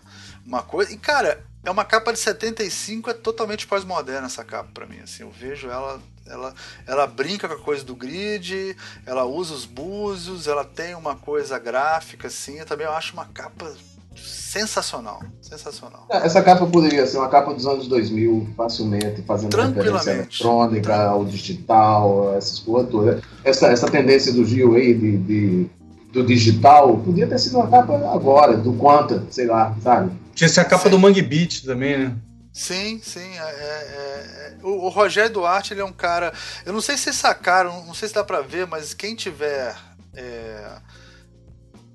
uma 0.46 0.64
coisa. 0.64 0.92
E, 0.92 0.98
cara, 0.98 1.44
é 1.64 1.70
uma 1.70 1.84
capa 1.84 2.14
de 2.14 2.20
75, 2.20 3.10
é 3.10 3.14
totalmente 3.14 3.68
pós-moderna 3.68 4.28
essa 4.28 4.44
capa 4.44 4.70
pra 4.74 4.86
mim. 4.86 5.00
Assim, 5.00 5.24
eu 5.24 5.30
vejo 5.30 5.70
ela, 5.70 6.02
ela. 6.26 6.54
Ela 6.88 7.06
brinca 7.06 7.48
com 7.48 7.56
a 7.56 7.60
coisa 7.60 7.84
do 7.84 7.96
grid, 7.96 8.76
ela 9.06 9.26
usa 9.26 9.54
os 9.54 9.66
búzios, 9.66 10.48
ela 10.48 10.64
tem 10.64 10.96
uma 10.96 11.16
coisa 11.16 11.60
gráfica, 11.60 12.28
assim. 12.28 12.60
Eu 12.60 12.66
também 12.66 12.88
acho 12.88 13.14
uma 13.14 13.26
capa 13.26 13.76
sensacional. 14.24 15.22
Sensacional. 15.42 16.06
Essa 16.10 16.42
capa 16.42 16.66
poderia 16.66 17.06
ser 17.06 17.18
uma 17.18 17.30
capa 17.30 17.54
dos 17.54 17.66
anos 17.68 17.88
2000, 17.88 18.50
facilmente, 18.58 19.22
fazendo 19.24 19.56
referência 19.56 20.12
eletrônica, 20.12 20.96
ao 20.96 21.26
digital, 21.26 22.36
essas 22.36 22.60
coisas 22.60 22.90
todas. 22.92 23.22
Essa, 23.44 23.68
essa 23.68 23.90
tendência 23.90 24.34
do 24.34 24.44
Gil 24.46 24.76
aí 24.76 24.94
de, 24.94 25.18
de- 25.18 25.70
do 26.12 26.26
digital 26.26 26.98
podia 26.98 27.28
ter 27.28 27.38
sido 27.38 27.58
uma 27.58 27.68
capa 27.70 27.94
agora, 28.14 28.58
do 28.58 28.74
Quanta, 28.74 29.24
sei 29.30 29.46
lá, 29.46 29.76
sabe? 29.84 30.12
Tinha 30.34 30.48
essa 30.48 30.66
capa 30.66 30.86
Sim. 30.86 30.90
do 30.90 31.00
Mangue 31.00 31.22
Beat 31.22 31.64
também, 31.64 31.98
né? 31.98 32.16
Sim, 32.52 33.00
sim. 33.04 33.20
é- 33.38 33.38
é- 33.38 34.56
é- 34.56 34.56
O, 34.64 34.86
o 34.86 34.90
Rogério 34.90 35.32
Duarte, 35.32 35.74
ele 35.74 35.82
é 35.82 35.86
um 35.86 35.92
cara. 35.94 36.34
Eu 36.66 36.74
não 36.74 36.82
sei 36.82 36.98
se 36.98 37.04
vocês 37.04 37.16
sacaram, 37.18 37.86
não 37.86 37.94
sei 37.94 38.08
se 38.10 38.14
dá 38.16 38.24
pra 38.24 38.42
ver, 38.42 38.66
mas 38.68 38.94
quem 38.94 39.16
tiver 39.16 39.76
é, 40.16 40.68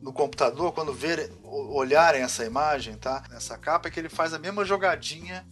no 0.05 0.13
computador, 0.13 0.71
quando 0.73 0.93
ver, 0.93 1.33
o- 1.43 1.75
olharem 1.75 2.21
essa 2.21 2.45
imagem, 2.45 2.95
tá? 2.95 3.25
Nessa 3.31 3.57
capa, 3.57 3.89
é 3.89 3.91
que 3.91 3.99
ele 3.99 4.11
faz 4.11 4.35
a 4.35 4.39
mesma 4.39 4.63
jogadinha 4.63 5.47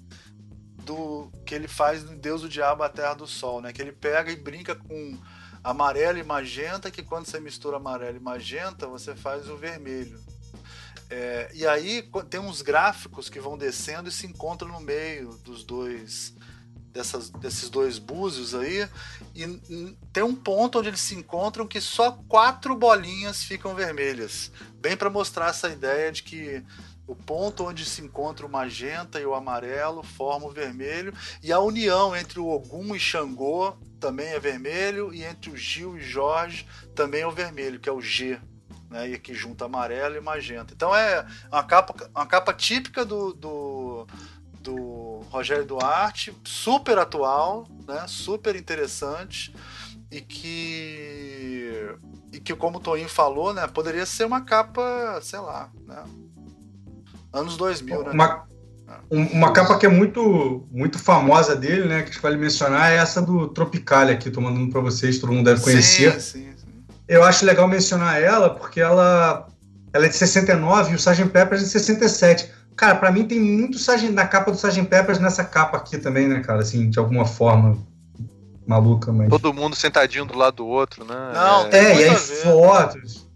do 0.84 1.32
que 1.46 1.54
ele 1.54 1.66
faz 1.66 2.04
no 2.04 2.14
Deus 2.14 2.42
do 2.42 2.50
Diabo, 2.50 2.82
a 2.82 2.88
Terra 2.90 3.14
do 3.14 3.26
Sol, 3.26 3.62
né? 3.62 3.72
Que 3.72 3.80
ele 3.80 3.92
pega 3.92 4.30
e 4.30 4.36
brinca 4.36 4.74
com 4.74 5.18
amarelo 5.64 6.18
e 6.18 6.22
magenta, 6.22 6.90
que 6.90 7.02
quando 7.02 7.24
você 7.24 7.40
mistura 7.40 7.78
amarelo 7.78 8.18
e 8.18 8.20
magenta, 8.20 8.86
você 8.86 9.14
faz 9.14 9.48
o 9.48 9.56
vermelho. 9.56 10.20
É, 11.08 11.50
e 11.54 11.66
aí 11.66 12.06
tem 12.28 12.38
uns 12.38 12.60
gráficos 12.60 13.30
que 13.30 13.40
vão 13.40 13.56
descendo 13.56 14.10
e 14.10 14.12
se 14.12 14.26
encontram 14.26 14.68
no 14.70 14.80
meio 14.80 15.30
dos 15.38 15.64
dois 15.64 16.34
dessas, 16.92 17.30
desses 17.30 17.70
dois 17.70 17.98
búzios 17.98 18.54
aí 18.54 18.88
e 19.34 19.96
tem 20.12 20.22
um 20.22 20.34
ponto 20.34 20.78
onde 20.78 20.88
eles 20.88 21.00
se 21.00 21.14
encontram 21.14 21.66
que 21.66 21.80
só 21.80 22.12
quatro 22.28 22.76
bolinhas 22.76 23.42
ficam 23.42 23.74
vermelhas 23.74 24.52
bem 24.74 24.96
para 24.96 25.10
mostrar 25.10 25.48
essa 25.48 25.68
ideia 25.68 26.12
de 26.12 26.22
que 26.22 26.62
o 27.06 27.16
ponto 27.16 27.64
onde 27.64 27.84
se 27.84 28.00
encontra 28.02 28.46
o 28.46 28.50
magenta 28.50 29.20
e 29.20 29.26
o 29.26 29.34
amarelo 29.34 30.02
forma 30.02 30.46
o 30.46 30.52
vermelho 30.52 31.12
e 31.42 31.52
a 31.52 31.58
união 31.58 32.14
entre 32.14 32.38
o 32.38 32.48
Ogum 32.48 32.94
e 32.94 33.00
Xangô 33.00 33.76
também 33.98 34.28
é 34.28 34.38
vermelho 34.38 35.12
e 35.12 35.24
entre 35.24 35.50
o 35.50 35.56
Gil 35.56 35.96
e 35.96 36.02
Jorge 36.02 36.66
também 36.94 37.22
é 37.22 37.26
o 37.26 37.32
vermelho 37.32 37.80
que 37.80 37.88
é 37.88 37.92
o 37.92 38.00
G 38.00 38.38
né, 38.92 39.08
e 39.08 39.14
aqui 39.14 39.34
junta 39.34 39.64
amarelo 39.64 40.16
e 40.16 40.20
magenta. 40.20 40.74
Então 40.74 40.94
é 40.94 41.26
uma 41.50 41.64
capa, 41.64 42.10
uma 42.14 42.26
capa 42.26 42.52
típica 42.52 43.04
do, 43.04 43.32
do, 43.32 44.06
do 44.62 45.20
Rogério 45.30 45.64
Duarte, 45.66 46.34
super 46.44 46.98
atual, 46.98 47.66
né, 47.86 48.04
super 48.06 48.54
interessante 48.56 49.54
e 50.10 50.20
que 50.20 51.88
e 52.32 52.40
que 52.40 52.54
como 52.54 52.78
o 52.78 52.80
Toninho 52.80 53.08
falou, 53.08 53.52
né, 53.52 53.66
poderia 53.66 54.06
ser 54.06 54.24
uma 54.24 54.40
capa, 54.40 55.18
sei 55.22 55.38
lá, 55.40 55.68
né, 55.86 56.02
anos 57.32 57.56
2000, 57.56 58.04
né? 58.04 58.10
Uma, 58.12 58.44
um- 59.10 59.26
uma 59.32 59.52
capa 59.52 59.78
que 59.78 59.84
é 59.86 59.88
muito, 59.88 60.66
muito 60.70 60.98
famosa 60.98 61.54
dele, 61.56 61.86
né? 61.88 62.02
Que 62.02 62.10
a 62.10 62.12
gente 62.12 62.22
vale 62.22 62.36
mencionar 62.36 62.90
é 62.92 62.96
essa 62.96 63.20
do 63.20 63.48
Tropicalia 63.48 64.14
aqui, 64.14 64.30
tô 64.30 64.40
mandando 64.40 64.70
para 64.70 64.80
vocês, 64.80 65.18
todo 65.18 65.32
mundo 65.32 65.44
deve 65.44 65.60
conhecer. 65.62 66.12
Sim, 66.20 66.40
sim, 66.44 66.52
sim. 66.56 66.84
Eu 67.08 67.22
acho 67.22 67.44
legal 67.44 67.68
mencionar 67.68 68.20
ela 68.22 68.50
porque 68.54 68.80
ela, 68.80 69.46
ela 69.92 70.06
é 70.06 70.08
de 70.08 70.16
69 70.16 70.92
e 70.92 70.94
o 70.94 70.96
Sgt. 70.96 71.26
Peppers 71.30 71.60
é 71.62 71.64
de 71.64 71.70
67. 71.70 72.50
Cara, 72.76 72.96
pra 72.96 73.10
mim 73.12 73.24
tem 73.26 73.38
muito 73.40 73.76
Sgt. 73.76 74.10
na 74.10 74.26
capa 74.26 74.50
do 74.50 74.56
Sgt. 74.56 74.84
Peppers 74.84 75.18
nessa 75.18 75.44
capa 75.44 75.76
aqui 75.76 75.98
também, 75.98 76.26
né, 76.28 76.40
cara? 76.40 76.60
Assim, 76.60 76.88
de 76.90 76.98
alguma 76.98 77.24
forma 77.24 77.78
maluca, 78.66 79.12
mas. 79.12 79.28
Todo 79.28 79.52
mundo 79.52 79.76
sentadinho 79.76 80.24
do 80.24 80.36
lado 80.36 80.56
do 80.56 80.66
outro, 80.66 81.04
né? 81.04 81.14
Não, 81.34 81.66
É, 81.66 81.68
tem 81.68 81.80
É, 81.80 82.00
e 82.00 82.04
aí 82.04 82.16
fotos. 82.16 83.28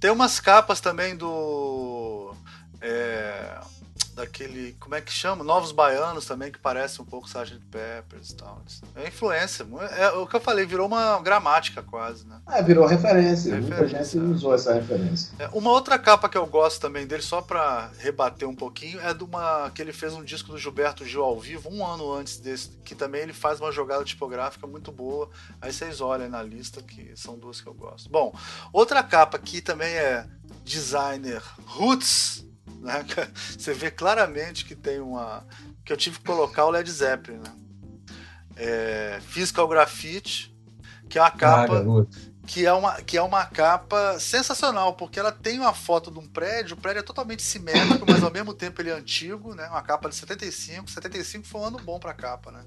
Tem 0.00 0.10
umas 0.10 0.38
capas 0.40 0.80
também 0.80 1.16
do. 1.16 2.34
é, 2.80 3.58
daquele. 4.14 4.74
Como 4.80 4.94
é 4.94 5.00
que 5.00 5.12
chama? 5.12 5.44
Novos 5.44 5.72
Baianos 5.72 6.26
também, 6.26 6.50
que 6.50 6.58
parece 6.58 7.02
um 7.02 7.04
pouco 7.04 7.26
Sgt. 7.26 7.60
Peppers 7.70 8.30
e 8.30 8.36
tal. 8.36 8.62
É 8.94 9.08
influência. 9.08 9.66
É 9.96 10.10
o 10.10 10.26
que 10.26 10.36
eu 10.36 10.40
falei, 10.40 10.64
virou 10.64 10.86
uma 10.86 11.20
gramática 11.20 11.82
quase, 11.82 12.26
né? 12.26 12.40
Ah, 12.46 12.62
virou 12.62 12.86
referência. 12.86 13.60
Muita 13.60 13.86
gente 13.88 14.18
é. 14.18 14.20
usou 14.20 14.54
essa 14.54 14.74
referência. 14.74 15.32
É, 15.38 15.48
uma 15.52 15.70
outra 15.70 15.98
capa 15.98 16.28
que 16.28 16.38
eu 16.38 16.46
gosto 16.46 16.80
também 16.80 17.06
dele, 17.06 17.22
só 17.22 17.42
pra 17.42 17.90
rebater 17.98 18.48
um 18.48 18.54
pouquinho, 18.54 19.00
é 19.00 19.12
de 19.12 19.24
uma 19.24 19.70
que 19.74 19.82
ele 19.82 19.92
fez 19.92 20.14
um 20.14 20.22
disco 20.22 20.52
do 20.52 20.58
Gilberto 20.58 21.04
Gil 21.04 21.22
ao 21.22 21.38
vivo, 21.38 21.68
um 21.70 21.84
ano 21.84 22.12
antes 22.12 22.38
desse, 22.38 22.70
que 22.84 22.94
também 22.94 23.22
ele 23.22 23.32
faz 23.32 23.60
uma 23.60 23.72
jogada 23.72 24.04
tipográfica 24.04 24.66
muito 24.66 24.92
boa. 24.92 25.28
Aí 25.60 25.72
vocês 25.72 26.00
olhem 26.00 26.28
na 26.28 26.42
lista, 26.42 26.82
que 26.82 27.12
são 27.16 27.36
duas 27.36 27.60
que 27.60 27.66
eu 27.66 27.74
gosto. 27.74 28.08
Bom, 28.08 28.34
outra 28.72 29.02
capa 29.02 29.38
que 29.38 29.60
também 29.60 29.92
é 29.94 30.26
designer 30.64 31.42
roots, 31.66 32.44
né? 32.84 33.04
Você 33.58 33.74
vê 33.74 33.90
claramente 33.90 34.64
que 34.64 34.76
tem 34.76 35.00
uma. 35.00 35.46
que 35.84 35.92
eu 35.92 35.96
tive 35.96 36.18
que 36.18 36.24
colocar 36.24 36.66
o 36.66 36.70
Led 36.70 36.90
Zeppelin, 36.90 37.38
né? 37.38 37.52
É, 38.56 39.20
Physical 39.22 39.66
Graffiti, 39.68 40.54
que 41.08 41.18
é 41.18 41.22
uma 41.22 41.30
Ah, 41.30 41.30
capa 41.30 41.66
garoto. 41.66 42.18
que 42.46 42.66
é 42.66 42.72
uma, 42.72 43.02
que 43.02 43.16
é 43.16 43.22
uma 43.22 43.46
capa 43.46 44.18
sensacional, 44.20 44.94
porque 44.94 45.18
ela 45.18 45.32
tem 45.32 45.58
uma 45.58 45.74
foto 45.74 46.10
de 46.10 46.18
um 46.18 46.28
prédio, 46.28 46.76
o 46.76 46.80
prédio 46.80 47.00
é 47.00 47.02
totalmente 47.02 47.42
simétrico, 47.42 48.06
mas 48.06 48.22
ao 48.22 48.30
mesmo 48.30 48.54
tempo 48.54 48.80
ele 48.82 48.90
é 48.90 48.94
antigo, 48.94 49.54
né? 49.54 49.66
Uma 49.68 49.82
capa 49.82 50.08
de 50.08 50.14
75, 50.16 50.90
75 50.90 51.46
foi 51.46 51.60
um 51.62 51.64
ano 51.64 51.78
bom 51.78 51.98
pra 51.98 52.14
capa, 52.14 52.52
né? 52.52 52.64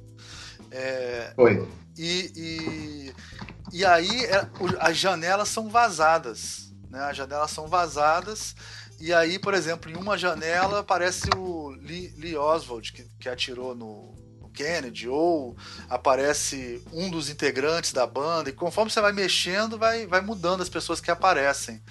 É, 0.72 1.36
Foi. 1.36 1.68
e, 1.98 2.32
e, 2.36 3.78
e 3.80 3.86
aí 3.86 4.26
é, 4.26 4.48
as 4.80 4.98
janelas 4.98 5.48
são 5.50 5.70
vazadas, 5.70 6.74
né? 6.90 7.02
As 7.04 7.16
janelas 7.16 7.52
são 7.52 7.68
vazadas 7.68 8.56
e 9.00 9.14
aí, 9.14 9.38
por 9.38 9.54
exemplo, 9.54 9.92
em 9.92 9.96
uma 9.96 10.18
janela 10.18 10.80
aparece 10.80 11.30
o 11.36 11.70
Lee, 11.70 12.14
Lee 12.18 12.36
Oswald 12.36 12.92
que, 12.92 13.04
que 13.20 13.30
atirou 13.30 13.76
no, 13.76 14.16
no 14.40 14.50
Kennedy 14.50 15.08
ou 15.08 15.56
aparece 15.90 16.82
um 16.92 17.10
dos 17.10 17.30
integrantes 17.30 17.94
da 17.94 18.08
banda 18.08 18.50
e 18.50 18.54
conforme 18.54 18.90
você 18.90 19.00
vai 19.00 19.12
mexendo 19.12 19.78
vai, 19.78 20.08
vai 20.08 20.22
mudando 20.22 20.62
as 20.62 20.70
pessoas 20.70 21.00
que 21.00 21.12
aparecem. 21.12 21.82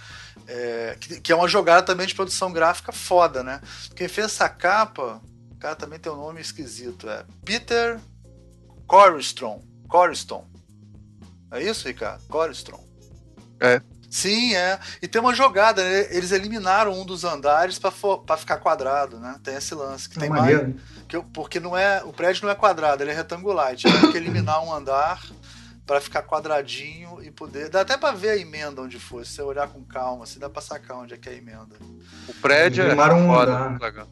É, 0.48 0.96
que, 1.00 1.20
que 1.20 1.32
é 1.32 1.36
uma 1.36 1.48
jogada 1.48 1.82
também 1.82 2.06
de 2.06 2.14
produção 2.14 2.52
gráfica 2.52 2.92
foda, 2.92 3.42
né? 3.42 3.60
Quem 3.94 4.06
fez 4.06 4.26
essa 4.26 4.48
capa, 4.48 5.20
o 5.50 5.56
cara 5.56 5.74
também 5.74 5.98
tem 5.98 6.12
um 6.12 6.16
nome 6.16 6.40
esquisito, 6.40 7.08
é 7.08 7.24
Peter 7.44 7.98
Corstron. 8.86 9.64
Coriston. 9.88 10.46
É 11.50 11.62
isso, 11.62 11.86
Ricardo? 11.86 12.22
Coriston. 12.28 12.84
É. 13.60 13.80
Sim, 14.16 14.54
é. 14.54 14.80
E 15.02 15.06
tem 15.06 15.20
uma 15.20 15.34
jogada, 15.34 15.84
né? 15.84 16.06
eles 16.08 16.32
eliminaram 16.32 16.98
um 16.98 17.04
dos 17.04 17.22
andares 17.22 17.78
para 17.78 17.90
ficar 18.38 18.56
quadrado, 18.56 19.18
né? 19.20 19.38
Tem 19.44 19.54
esse 19.54 19.74
lance. 19.74 20.08
Que 20.08 20.16
É 20.16 20.20
tem 20.22 20.30
mais, 20.30 20.40
maneiro. 20.40 20.74
que, 21.06 21.20
porque 21.34 21.60
não 21.60 21.76
é, 21.76 22.02
o 22.02 22.14
prédio 22.14 22.44
não 22.44 22.50
é 22.50 22.54
quadrado, 22.54 23.02
ele 23.02 23.10
é 23.10 23.14
retangular. 23.14 23.76
Tiveram 23.76 24.10
que 24.10 24.16
eliminar 24.16 24.64
um 24.64 24.72
andar 24.72 25.22
para 25.86 26.00
ficar 26.00 26.22
quadradinho 26.22 27.22
e 27.22 27.30
poder. 27.30 27.68
Dá 27.68 27.82
até 27.82 27.98
para 27.98 28.16
ver 28.16 28.30
a 28.30 28.36
emenda 28.38 28.80
onde 28.80 28.98
foi. 28.98 29.22
Se 29.22 29.32
você 29.32 29.42
olhar 29.42 29.68
com 29.68 29.84
calma, 29.84 30.24
assim, 30.24 30.38
dá 30.38 30.48
para 30.48 30.62
sacar 30.62 30.96
onde 30.96 31.12
é 31.12 31.18
que 31.18 31.28
é 31.28 31.32
a 31.32 31.36
emenda. 31.36 31.76
O 32.26 32.32
prédio 32.40 32.84
é 32.84 32.94
um 32.94 33.26
foda, 33.26 33.76
legal. 33.78 34.08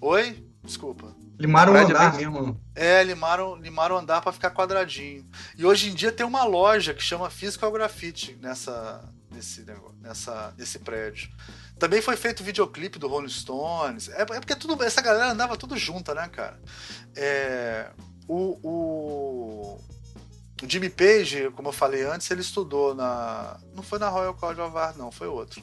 Oi? 0.00 0.44
Desculpa. 0.64 1.14
Limaram 1.38 1.72
o 1.72 1.76
andar 1.76 2.14
mesmo. 2.14 2.60
É, 2.74 3.02
limaram, 3.02 3.56
limaram 3.56 3.96
o 3.96 3.98
andar 3.98 4.20
para 4.22 4.32
ficar 4.32 4.50
quadradinho. 4.50 5.28
E 5.56 5.66
hoje 5.66 5.90
em 5.90 5.94
dia 5.94 6.10
tem 6.10 6.24
uma 6.24 6.44
loja 6.44 6.94
que 6.94 7.02
chama 7.02 7.28
Physical 7.30 7.70
Graffiti 7.72 8.38
nessa, 8.40 9.04
nesse, 9.30 9.62
negócio, 9.62 9.96
nessa, 10.00 10.54
nesse 10.56 10.78
prédio. 10.78 11.30
Também 11.78 12.00
foi 12.00 12.16
feito 12.16 12.42
videoclipe 12.42 12.98
do 12.98 13.06
Rolling 13.06 13.28
Stones. 13.28 14.08
É, 14.08 14.22
é 14.22 14.24
porque 14.24 14.56
tudo, 14.56 14.82
essa 14.82 15.02
galera 15.02 15.32
andava 15.32 15.56
tudo 15.56 15.76
junta, 15.76 16.14
né, 16.14 16.26
cara? 16.28 16.58
É, 17.14 17.90
o, 18.26 18.58
o, 18.62 19.80
o 20.62 20.66
Jimmy 20.66 20.88
Page, 20.88 21.50
como 21.54 21.68
eu 21.68 21.72
falei 21.72 22.02
antes, 22.02 22.30
ele 22.30 22.40
estudou 22.40 22.94
na. 22.94 23.58
Não 23.74 23.82
foi 23.82 23.98
na 23.98 24.08
Royal 24.08 24.34
College 24.34 24.60
of 24.60 24.76
Art, 24.76 24.96
não, 24.96 25.12
foi 25.12 25.28
outro. 25.28 25.62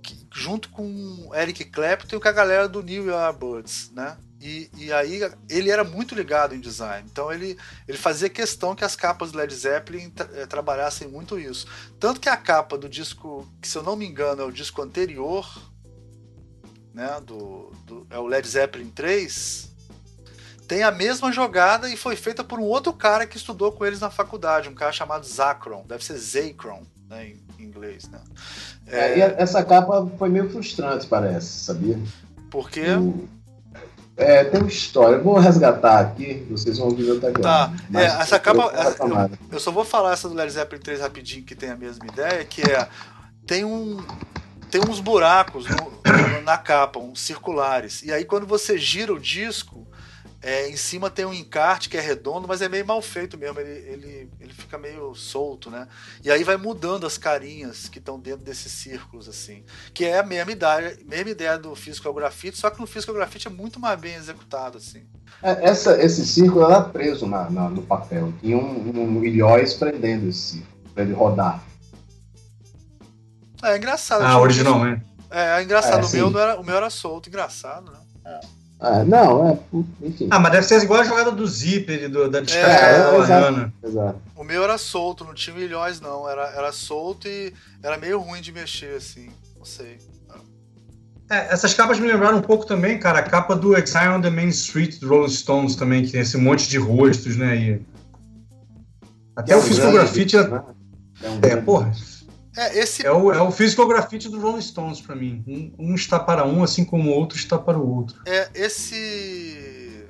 Que- 0.00 0.24
junto 0.32 0.68
com 0.68 1.30
Eric 1.34 1.64
Clapton 1.64 2.16
e 2.16 2.20
com 2.20 2.28
a 2.28 2.32
galera 2.32 2.68
do 2.68 2.80
New 2.80 3.06
Yardbirds, 3.06 3.90
né? 3.90 4.16
E, 4.40 4.70
e 4.74 4.90
aí 4.90 5.20
ele 5.50 5.70
era 5.70 5.84
muito 5.84 6.14
ligado 6.14 6.54
em 6.54 6.60
design. 6.60 7.06
Então 7.12 7.30
ele, 7.30 7.58
ele 7.86 7.98
fazia 7.98 8.30
questão 8.30 8.74
que 8.74 8.84
as 8.84 8.96
capas 8.96 9.30
do 9.30 9.38
Led 9.38 9.54
Zeppelin 9.54 10.08
tra 10.08 10.28
eh, 10.34 10.46
trabalhassem 10.46 11.06
muito 11.08 11.38
isso. 11.38 11.66
Tanto 11.98 12.18
que 12.18 12.28
a 12.28 12.36
capa 12.38 12.78
do 12.78 12.88
disco, 12.88 13.46
que 13.60 13.68
se 13.68 13.76
eu 13.76 13.82
não 13.82 13.96
me 13.96 14.06
engano 14.06 14.40
é 14.40 14.44
o 14.46 14.50
disco 14.50 14.80
anterior, 14.80 15.46
né, 16.94 17.20
do, 17.22 17.70
do 17.84 18.06
é 18.08 18.18
o 18.18 18.26
Led 18.26 18.48
Zeppelin 18.48 18.88
3, 18.88 19.70
tem 20.66 20.82
a 20.82 20.90
mesma 20.90 21.30
jogada 21.30 21.90
e 21.90 21.96
foi 21.96 22.16
feita 22.16 22.42
por 22.42 22.58
um 22.58 22.64
outro 22.64 22.94
cara 22.94 23.26
que 23.26 23.36
estudou 23.36 23.72
com 23.72 23.84
eles 23.84 24.00
na 24.00 24.08
faculdade, 24.08 24.70
um 24.70 24.74
cara 24.74 24.92
chamado 24.92 25.26
Zacron, 25.26 25.84
deve 25.86 26.02
ser 26.02 26.16
Zacron, 26.16 26.82
né, 27.08 27.34
em, 27.58 27.64
inglês, 27.64 28.08
né? 28.08 28.20
É, 28.86 29.20
essa 29.42 29.62
capa 29.62 30.10
foi 30.18 30.30
meio 30.30 30.48
frustrante, 30.48 31.06
parece, 31.06 31.64
sabia? 31.64 31.98
Por 32.50 32.70
quê? 32.70 32.86
O 32.94 33.28
é, 34.20 34.44
tem 34.44 34.60
uma 34.60 34.68
história. 34.68 35.16
Eu 35.16 35.24
vou 35.24 35.38
resgatar 35.38 36.00
aqui, 36.00 36.46
vocês 36.50 36.78
vão 36.78 36.88
ouvir 36.88 37.10
outra 37.10 37.32
Tá, 37.32 37.72
é, 37.94 38.04
essa 38.04 38.38
capa. 38.38 38.62
Eu, 38.62 39.38
eu, 39.52 39.60
só 39.60 39.70
vou 39.70 39.84
falar 39.84 40.12
essa 40.12 40.28
do 40.28 40.34
Led 40.34 40.50
Zeppelin 40.52 40.82
3 40.82 41.00
rapidinho, 41.00 41.44
que 41.44 41.54
tem 41.54 41.70
a 41.70 41.76
mesma 41.76 42.06
ideia, 42.06 42.44
que 42.44 42.62
é. 42.62 42.86
Tem 43.46 43.64
um. 43.64 44.04
Tem 44.70 44.80
uns 44.88 45.00
buracos 45.00 45.66
no, 45.66 46.42
na 46.44 46.56
capa, 46.56 47.00
uns 47.00 47.20
circulares. 47.20 48.02
E 48.02 48.12
aí, 48.12 48.24
quando 48.24 48.46
você 48.46 48.78
gira 48.78 49.12
o 49.12 49.18
disco, 49.18 49.86
é, 50.42 50.70
em 50.70 50.76
cima 50.76 51.10
tem 51.10 51.26
um 51.26 51.34
encarte 51.34 51.90
que 51.90 51.98
é 51.98 52.00
redondo, 52.00 52.48
mas 52.48 52.62
é 52.62 52.68
meio 52.68 52.86
mal 52.86 53.02
feito 53.02 53.36
mesmo. 53.36 53.60
Ele, 53.60 53.70
ele, 53.70 54.30
ele 54.40 54.52
fica 54.54 54.78
meio 54.78 55.14
solto, 55.14 55.70
né? 55.70 55.86
E 56.24 56.30
aí 56.30 56.42
vai 56.42 56.56
mudando 56.56 57.06
as 57.06 57.18
carinhas 57.18 57.88
que 57.88 57.98
estão 57.98 58.18
dentro 58.18 58.42
desses 58.42 58.72
círculos, 58.72 59.28
assim. 59.28 59.62
Que 59.92 60.06
é 60.06 60.18
a 60.18 60.22
mesma 60.22 60.52
ideia, 60.52 60.98
mesma 61.04 61.30
ideia 61.30 61.58
do 61.58 61.74
Physical 61.74 62.14
Graffiti, 62.14 62.56
só 62.56 62.70
que 62.70 62.80
no 62.80 62.86
Physical 62.86 63.14
Graffiti 63.14 63.48
é 63.48 63.50
muito 63.50 63.78
mais 63.78 64.00
bem 64.00 64.14
executado, 64.14 64.78
assim. 64.78 65.02
É, 65.42 65.68
essa, 65.68 66.02
esse 66.02 66.26
círculo 66.26 66.64
era 66.64 66.80
preso 66.80 67.26
na, 67.26 67.50
na, 67.50 67.68
no 67.68 67.82
papel. 67.82 68.32
Tinha 68.40 68.56
um, 68.56 69.18
um 69.18 69.24
ilhóis 69.24 69.74
prendendo 69.74 70.26
esse 70.26 70.40
círculo, 70.40 70.90
para 70.94 71.02
ele 71.02 71.12
rodar. 71.12 71.62
É, 73.62 73.72
é 73.72 73.76
engraçado. 73.76 74.22
Ah, 74.22 74.40
originalmente. 74.40 75.04
É, 75.30 75.58
é 75.58 75.62
engraçado. 75.62 76.02
É, 76.02 76.06
o, 76.06 76.10
meu 76.10 76.30
não 76.30 76.40
era, 76.40 76.60
o 76.60 76.64
meu 76.64 76.76
era 76.76 76.88
solto, 76.88 77.28
engraçado, 77.28 77.92
né? 77.92 77.98
É. 78.24 78.59
Ah, 78.80 79.04
não, 79.04 79.46
é, 79.46 79.58
enfim. 80.02 80.28
Ah, 80.30 80.38
mas 80.38 80.52
deve 80.52 80.66
ser 80.66 80.82
igual 80.82 81.00
a 81.00 81.04
jogada 81.04 81.30
do 81.30 81.46
zíper, 81.46 82.08
do, 82.08 82.30
da 82.30 82.40
descarga 82.40 82.72
é, 82.72 83.14
é, 83.14 83.18
exato, 83.20 83.72
exato. 83.84 84.22
O 84.34 84.42
meu 84.42 84.64
era 84.64 84.78
solto, 84.78 85.22
não 85.22 85.34
tinha 85.34 85.54
milhões, 85.54 86.00
não. 86.00 86.26
Era, 86.26 86.46
era 86.56 86.72
solto 86.72 87.28
e 87.28 87.52
era 87.82 87.98
meio 87.98 88.18
ruim 88.18 88.40
de 88.40 88.50
mexer, 88.50 88.96
assim. 88.96 89.28
Não 89.58 89.66
sei. 89.66 89.98
É, 91.30 91.52
essas 91.52 91.74
capas 91.74 92.00
me 92.00 92.08
lembraram 92.08 92.38
um 92.38 92.42
pouco 92.42 92.64
também, 92.64 92.98
cara, 92.98 93.18
a 93.18 93.22
capa 93.22 93.54
do 93.54 93.76
Exile 93.76 94.08
on 94.08 94.20
the 94.22 94.30
Main 94.30 94.48
Street 94.48 94.98
do 94.98 95.08
Rolling 95.08 95.28
Stones 95.28 95.76
também, 95.76 96.02
que 96.02 96.12
tem 96.12 96.22
esse 96.22 96.38
monte 96.38 96.66
de 96.66 96.78
rostos, 96.78 97.36
né? 97.36 97.56
E... 97.56 97.82
Até 99.36 99.52
é 99.52 99.56
o 99.56 99.60
Physical 99.60 99.92
Graffiti. 99.92 100.36
Né? 100.36 100.62
É, 101.22 101.28
um 101.28 101.38
é 101.42 101.56
porra. 101.56 101.92
É, 102.56 102.78
esse... 102.78 103.06
é, 103.06 103.12
o, 103.12 103.32
é 103.32 103.40
o 103.40 103.50
physical 103.50 103.86
graffiti 103.86 104.28
do 104.28 104.40
Rolling 104.40 104.60
Stones 104.60 105.00
para 105.00 105.14
mim. 105.14 105.44
Um, 105.46 105.90
um, 105.90 105.94
está 105.94 106.18
para 106.18 106.44
um, 106.44 106.62
assim 106.62 106.84
como 106.84 107.10
o 107.10 107.14
outro 107.14 107.38
está 107.38 107.58
para 107.58 107.78
o 107.78 107.96
outro. 107.96 108.20
É, 108.26 108.48
esse. 108.54 110.06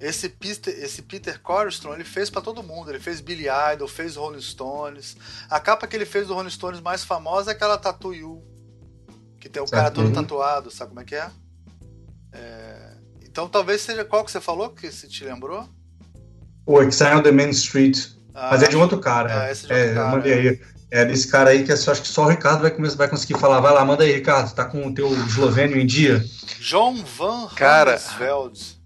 Esse 0.00 0.28
Peter, 0.28 0.72
esse 0.78 1.02
Peter 1.02 1.40
Corstrom, 1.40 1.92
ele 1.92 2.04
fez 2.04 2.30
para 2.30 2.40
todo 2.40 2.62
mundo. 2.62 2.90
Ele 2.90 3.00
fez 3.00 3.20
Billy 3.20 3.46
Idol, 3.74 3.88
fez 3.88 4.14
Rolling 4.14 4.40
Stones. 4.40 5.16
A 5.50 5.58
capa 5.58 5.88
que 5.88 5.96
ele 5.96 6.06
fez 6.06 6.28
do 6.28 6.34
Rolling 6.34 6.50
Stones 6.50 6.80
mais 6.80 7.02
famosa 7.02 7.50
é 7.50 7.54
aquela 7.54 7.76
Tattoo 7.76 8.14
You. 8.14 8.42
Que 9.40 9.48
tem 9.48 9.62
o 9.62 9.66
certo. 9.66 9.80
cara 9.80 9.90
todo 9.90 10.12
tatuado, 10.12 10.70
sabe 10.70 10.90
como 10.90 11.00
é 11.00 11.04
que 11.04 11.16
é? 11.16 11.28
é? 12.32 12.92
Então 13.24 13.48
talvez 13.48 13.80
seja 13.80 14.04
qual 14.04 14.24
que 14.24 14.30
você 14.30 14.40
falou 14.40 14.70
que 14.70 14.90
se 14.90 15.08
te 15.08 15.24
lembrou? 15.24 15.68
O 16.64 16.80
Exile 16.80 17.16
on 17.16 17.22
the 17.22 17.32
Main 17.32 17.50
Street. 17.50 17.98
Ah, 18.34 18.50
Mas 18.52 18.62
é 18.62 18.68
de 18.68 18.76
outro 18.76 19.00
cara. 19.00 19.48
É, 19.48 19.52
esse 19.52 19.66
de 19.66 19.72
outro 19.72 19.88
é, 19.88 19.94
cara, 19.94 20.06
eu 20.06 20.10
mandei 20.16 20.32
aí. 20.32 20.60
É. 20.90 21.02
É 21.02 21.04
desse 21.04 21.28
cara 21.28 21.50
aí 21.50 21.64
que 21.64 21.72
acho 21.72 22.02
que 22.02 22.08
só 22.08 22.24
o 22.24 22.28
Ricardo 22.28 22.62
vai, 22.62 22.70
começar, 22.70 22.96
vai 22.96 23.08
conseguir 23.08 23.38
falar. 23.38 23.60
Vai 23.60 23.72
lá, 23.72 23.84
manda 23.84 24.04
aí, 24.04 24.12
Ricardo. 24.12 24.52
Tá 24.54 24.64
com 24.64 24.86
o 24.86 24.94
teu 24.94 25.12
eslovênio 25.26 25.78
em 25.78 25.86
dia? 25.86 26.24
João 26.60 27.04
Van 27.16 27.46
cara, 27.54 27.98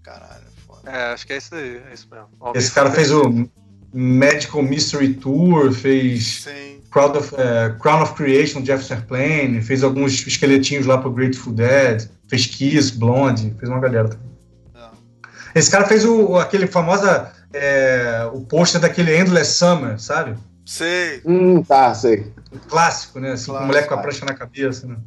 Caralho, 0.03 0.45
foda. 0.67 0.91
É, 0.91 1.13
acho 1.13 1.25
que 1.25 1.33
é 1.33 1.37
isso 1.37 1.55
aí. 1.55 1.81
É 1.89 1.93
isso 1.93 2.07
mesmo. 2.11 2.27
Esse 2.55 2.71
cara 2.71 2.91
fez 2.91 3.11
o 3.11 3.47
Magical 3.93 4.63
Mystery 4.63 5.13
Tour, 5.13 5.71
fez 5.71 6.47
Crowd 6.91 7.17
of, 7.17 7.33
uh, 7.35 7.77
Crown 7.79 8.01
of 8.01 8.13
Creation, 8.13 8.65
Jefferson 8.65 8.95
Airplane, 8.95 9.61
fez 9.61 9.83
alguns 9.83 10.25
esqueletinhos 10.27 10.85
lá 10.85 10.97
pro 10.97 11.11
Grateful 11.11 11.53
Dead, 11.53 12.07
fez 12.27 12.45
Kiss, 12.47 12.97
Blonde, 12.97 13.55
fez 13.57 13.69
uma 13.69 13.79
galera 13.79 14.09
também. 14.09 14.29
É. 14.75 15.59
Esse 15.59 15.71
cara 15.71 15.85
fez 15.85 16.03
o, 16.05 16.37
aquele 16.37 16.67
famosa. 16.67 17.31
É, 17.55 18.27
o 18.33 18.41
pôster 18.41 18.81
daquele 18.81 19.15
Endless 19.15 19.53
Summer, 19.53 19.99
sabe? 19.99 20.35
Sei. 20.65 21.21
Hum, 21.25 21.61
tá, 21.63 21.93
sei. 21.93 22.33
clássico, 22.69 23.19
né? 23.19 23.33
Assim, 23.33 23.45
Clássico. 23.45 23.57
com 23.57 23.63
o 23.63 23.67
moleque 23.67 23.87
com 23.87 23.93
a 23.95 23.97
prancha 23.97 24.25
na 24.25 24.33
cabeça, 24.33 24.87
né? 24.87 24.97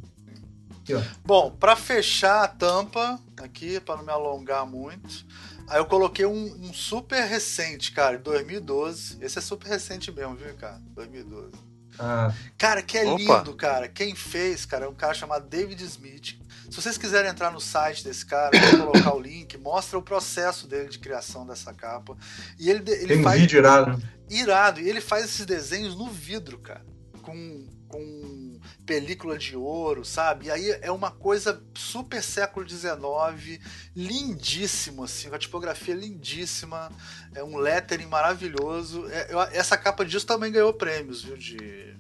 Aqui, 0.81 0.95
ó. 0.95 1.03
Bom, 1.25 1.51
para 1.51 1.75
fechar 1.75 2.45
a 2.45 2.49
tampa 2.49 3.19
aqui, 3.39 3.81
para 3.81 3.97
não 3.97 4.05
me 4.05 4.13
alongar 4.13 4.67
muito, 4.67 5.25
aí 5.69 5.79
eu 5.79 5.87
coloquei 5.87 6.27
um, 6.27 6.55
um, 6.61 6.73
super 6.73 7.25
recente, 7.25 7.93
cara, 7.93 8.19
2012. 8.19 9.19
Esse 9.21 9.39
é 9.39 9.43
super 9.43 9.69
recente 9.69 10.13
mesmo, 10.13 10.37
viu, 10.37 10.55
cara? 10.55 10.81
2012. 10.95 11.53
Ah. 11.99 12.33
Cara, 12.59 12.83
que 12.83 12.99
é 12.99 13.05
Opa. 13.05 13.39
lindo, 13.39 13.55
cara. 13.55 13.89
Quem 13.89 14.15
fez, 14.15 14.67
cara, 14.67 14.85
é 14.85 14.89
um 14.89 14.95
cara 14.95 15.15
chamado 15.15 15.49
David 15.49 15.83
Smith. 15.83 16.39
Se 16.77 16.83
vocês 16.83 16.99
quiserem 16.99 17.31
entrar 17.31 17.51
no 17.51 17.59
site 17.59 18.05
desse 18.05 18.27
cara, 18.27 18.51
vou 18.77 18.93
colocar 18.93 19.15
o 19.15 19.19
link, 19.19 19.57
mostra 19.57 19.99
o 19.99 20.03
processo 20.03 20.67
dele 20.67 20.91
de 20.91 20.99
criação 20.99 21.47
dessa 21.47 21.73
capa. 21.73 22.15
E 22.59 22.69
ele, 22.69 22.83
ele 22.93 23.07
Tem 23.07 23.21
um 23.21 23.23
faz... 23.23 23.41
vídeo 23.41 23.57
irado. 23.57 24.03
Irado. 24.29 24.81
E 24.83 24.87
ele 24.87 25.01
faz 25.01 25.25
esses 25.25 25.47
desenhos 25.47 25.97
no 25.97 26.07
vidro, 26.11 26.59
cara. 26.59 26.85
Com, 27.23 27.67
com 27.89 28.61
película 28.85 29.39
de 29.39 29.57
ouro, 29.57 30.05
sabe? 30.05 30.47
E 30.47 30.51
aí 30.51 30.79
é 30.83 30.93
uma 30.93 31.11
coisa 31.11 31.65
super 31.75 32.23
século 32.23 32.69
XIX, 32.69 33.59
lindíssimo, 33.97 35.05
assim, 35.05 35.31
com 35.31 35.35
a 35.35 35.39
tipografia 35.39 35.95
lindíssima, 35.95 36.93
é 37.35 37.43
um 37.43 37.57
lettering 37.57 38.07
maravilhoso. 38.07 39.09
É, 39.09 39.33
eu, 39.33 39.41
essa 39.41 39.79
capa 39.79 40.05
disso 40.05 40.27
também 40.27 40.53
ganhou 40.53 40.75
prêmios, 40.75 41.23
viu? 41.23 41.39
De. 41.39 41.96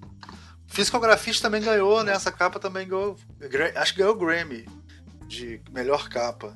Graffiti 1.01 1.41
também 1.41 1.63
ganhou, 1.63 2.03
né? 2.03 2.13
Essa 2.13 2.31
capa 2.31 2.59
também 2.59 2.87
ganhou. 2.87 3.17
Acho 3.75 3.93
que 3.93 4.01
ganhou 4.01 4.17
Grammy 4.17 4.67
de 5.27 5.61
melhor 5.71 6.09
capa. 6.09 6.55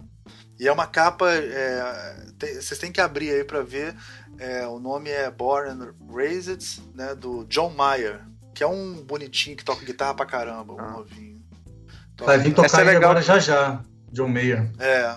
E 0.59 0.69
é 0.69 0.73
uma 0.73 0.87
capa. 0.87 1.31
É, 1.33 2.27
tem, 2.39 2.55
vocês 2.55 2.79
têm 2.79 2.93
que 2.93 3.01
abrir 3.01 3.31
aí 3.31 3.45
para 3.45 3.63
ver. 3.63 3.97
É, 4.39 4.67
o 4.67 4.79
nome 4.79 5.11
é 5.11 5.31
Born 5.31 5.71
and 5.71 5.95
Raised, 6.11 6.81
né, 6.95 7.15
do 7.15 7.45
John 7.45 7.71
Mayer, 7.71 8.21
que 8.55 8.63
é 8.63 8.67
um 8.67 9.03
bonitinho 9.03 9.57
que 9.57 9.65
toca 9.65 9.85
guitarra 9.85 10.15
pra 10.15 10.25
caramba, 10.25 10.73
um 10.73 10.81
ah. 10.81 10.91
novinho. 10.93 11.41
Toca 12.17 12.31
Vai 12.31 12.39
vir 12.39 12.55
tocar 12.55 12.87
é 12.87 12.97
agora 12.97 13.21
já 13.21 13.39
já, 13.39 13.83
John 14.11 14.29
Mayer. 14.29 14.71
É. 14.79 15.17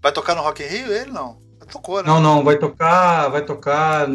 Vai 0.00 0.12
tocar 0.12 0.34
no 0.34 0.42
Rock 0.42 0.62
in 0.62 0.66
Rio 0.66 0.92
ele 0.92 1.10
não? 1.10 1.41
Tocou, 1.72 2.02
né? 2.02 2.06
Não, 2.06 2.20
não, 2.20 2.44
vai 2.44 2.58
tocar, 2.58 3.30
vai 3.30 3.40
tocar, 3.40 4.06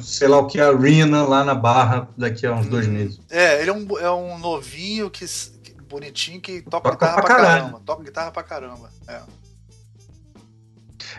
sei 0.00 0.26
lá 0.26 0.38
o 0.38 0.48
que, 0.48 0.60
Arena 0.60 1.22
lá 1.22 1.44
na 1.44 1.54
Barra 1.54 2.08
daqui 2.18 2.44
a 2.44 2.52
uns 2.52 2.66
hum. 2.66 2.70
dois 2.70 2.88
meses. 2.88 3.20
É, 3.30 3.60
ele 3.60 3.70
é 3.70 3.72
um, 3.72 3.98
é 4.00 4.10
um 4.10 4.36
novinho 4.36 5.08
que, 5.08 5.24
que 5.62 5.74
bonitinho 5.82 6.40
que 6.40 6.60
toca, 6.62 6.90
toca 6.90 7.06
guitarra 7.06 7.22
pra, 7.22 7.22
pra 7.22 7.36
caramba. 7.36 7.82
Toca 7.86 8.02
guitarra 8.02 8.32
pra 8.32 8.42
caramba. 8.42 8.90
É. 9.06 9.20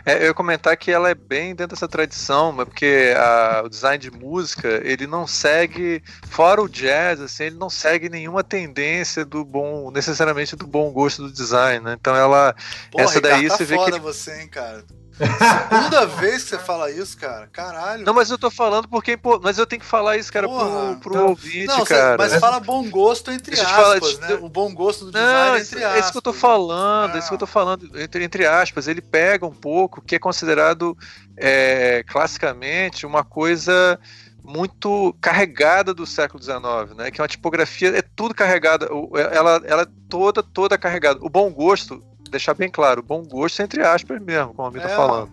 É, 0.06 0.18
eu 0.18 0.24
ia 0.24 0.34
comentar 0.34 0.76
que 0.76 0.92
ela 0.92 1.10
é 1.10 1.16
bem 1.16 1.56
dentro 1.56 1.76
dessa 1.76 1.88
tradição, 1.88 2.52
mas 2.52 2.68
porque 2.68 3.14
a, 3.18 3.62
o 3.64 3.70
design 3.70 3.98
de 3.98 4.12
música, 4.12 4.82
ele 4.84 5.08
não 5.08 5.26
segue, 5.26 6.04
fora 6.30 6.62
o 6.62 6.68
jazz, 6.68 7.22
assim, 7.22 7.46
ele 7.46 7.56
não 7.56 7.70
segue 7.70 8.10
nenhuma 8.10 8.44
tendência 8.44 9.24
do 9.24 9.46
bom, 9.46 9.90
necessariamente 9.92 10.58
do 10.58 10.68
bom 10.68 10.92
gosto 10.92 11.24
do 11.24 11.32
design, 11.32 11.86
né? 11.86 11.96
Então 11.98 12.14
ela, 12.14 12.54
Porra, 12.92 13.06
essa 13.06 13.22
daí 13.22 13.44
Ricardo, 13.44 13.58
você 13.58 13.76
tá 13.78 13.86
vê 13.86 13.92
que... 13.92 14.00
você, 14.00 14.42
hein, 14.42 14.50
cara. 14.50 14.84
Segunda 15.18 16.06
vez 16.06 16.44
que 16.44 16.50
você 16.50 16.60
fala 16.60 16.92
isso, 16.92 17.18
cara. 17.18 17.48
Caralho. 17.48 18.04
Não, 18.04 18.14
mas 18.14 18.30
eu 18.30 18.38
tô 18.38 18.52
falando 18.52 18.88
porque. 18.88 19.18
Mas 19.42 19.58
eu 19.58 19.66
tenho 19.66 19.80
que 19.80 19.86
falar 19.86 20.18
isso, 20.18 20.32
cara, 20.32 20.48
Porra, 20.48 20.96
pro, 20.96 21.00
pro 21.00 21.12
então... 21.14 21.28
ouvinte, 21.28 21.68
não, 21.68 21.86
cara. 21.86 22.18
Mas 22.18 22.36
fala 22.36 22.60
bom 22.60 22.90
gosto 22.90 23.32
entre 23.32 23.60
aspas, 23.60 24.20
né? 24.20 24.34
O 24.42 24.50
bom 24.50 24.74
gosto 24.74 25.06
do 25.06 25.12
design 25.12 25.52
não, 25.52 25.58
entre 25.58 25.84
aspas. 25.84 25.96
É 25.96 26.00
isso 26.00 26.12
que 26.12 26.18
eu 26.18 26.22
tô 26.22 26.34
falando, 26.34 27.16
é 27.16 27.20
isso 27.20 27.28
que 27.30 27.34
eu 27.34 27.40
tô 27.40 27.48
falando, 27.48 27.90
entre, 28.00 28.24
entre 28.24 28.46
aspas. 28.46 28.88
Ele 28.88 29.02
pega 29.02 29.46
um 29.46 29.54
pouco 29.54 30.02
que 30.02 30.16
é 30.16 30.20
considerado 30.20 30.98
é, 31.38 32.04
classicamente 32.08 33.06
uma 33.06 33.24
coisa 33.24 33.98
muito 34.44 35.16
carregada 35.20 35.94
do 35.94 36.06
século 36.06 36.44
XIX, 36.44 36.96
né? 36.96 37.10
Que 37.10 37.20
é 37.20 37.24
uma 37.24 37.28
tipografia, 37.28 37.98
é 37.98 38.02
tudo 38.02 38.36
carregada, 38.36 38.88
ela, 39.32 39.62
ela 39.66 39.82
é 39.84 39.88
toda, 40.10 40.44
toda 40.44 40.78
carregada. 40.78 41.20
O 41.22 41.30
bom 41.30 41.52
gosto 41.52 42.04
deixar 42.36 42.54
bem 42.54 42.70
claro, 42.70 43.02
bom 43.02 43.24
gosto 43.24 43.62
entre 43.62 43.82
aspas 43.82 44.22
mesmo, 44.22 44.54
como 44.54 44.68
a 44.68 44.72
tá 44.82 44.90
é. 44.90 44.96
falando. 44.96 45.32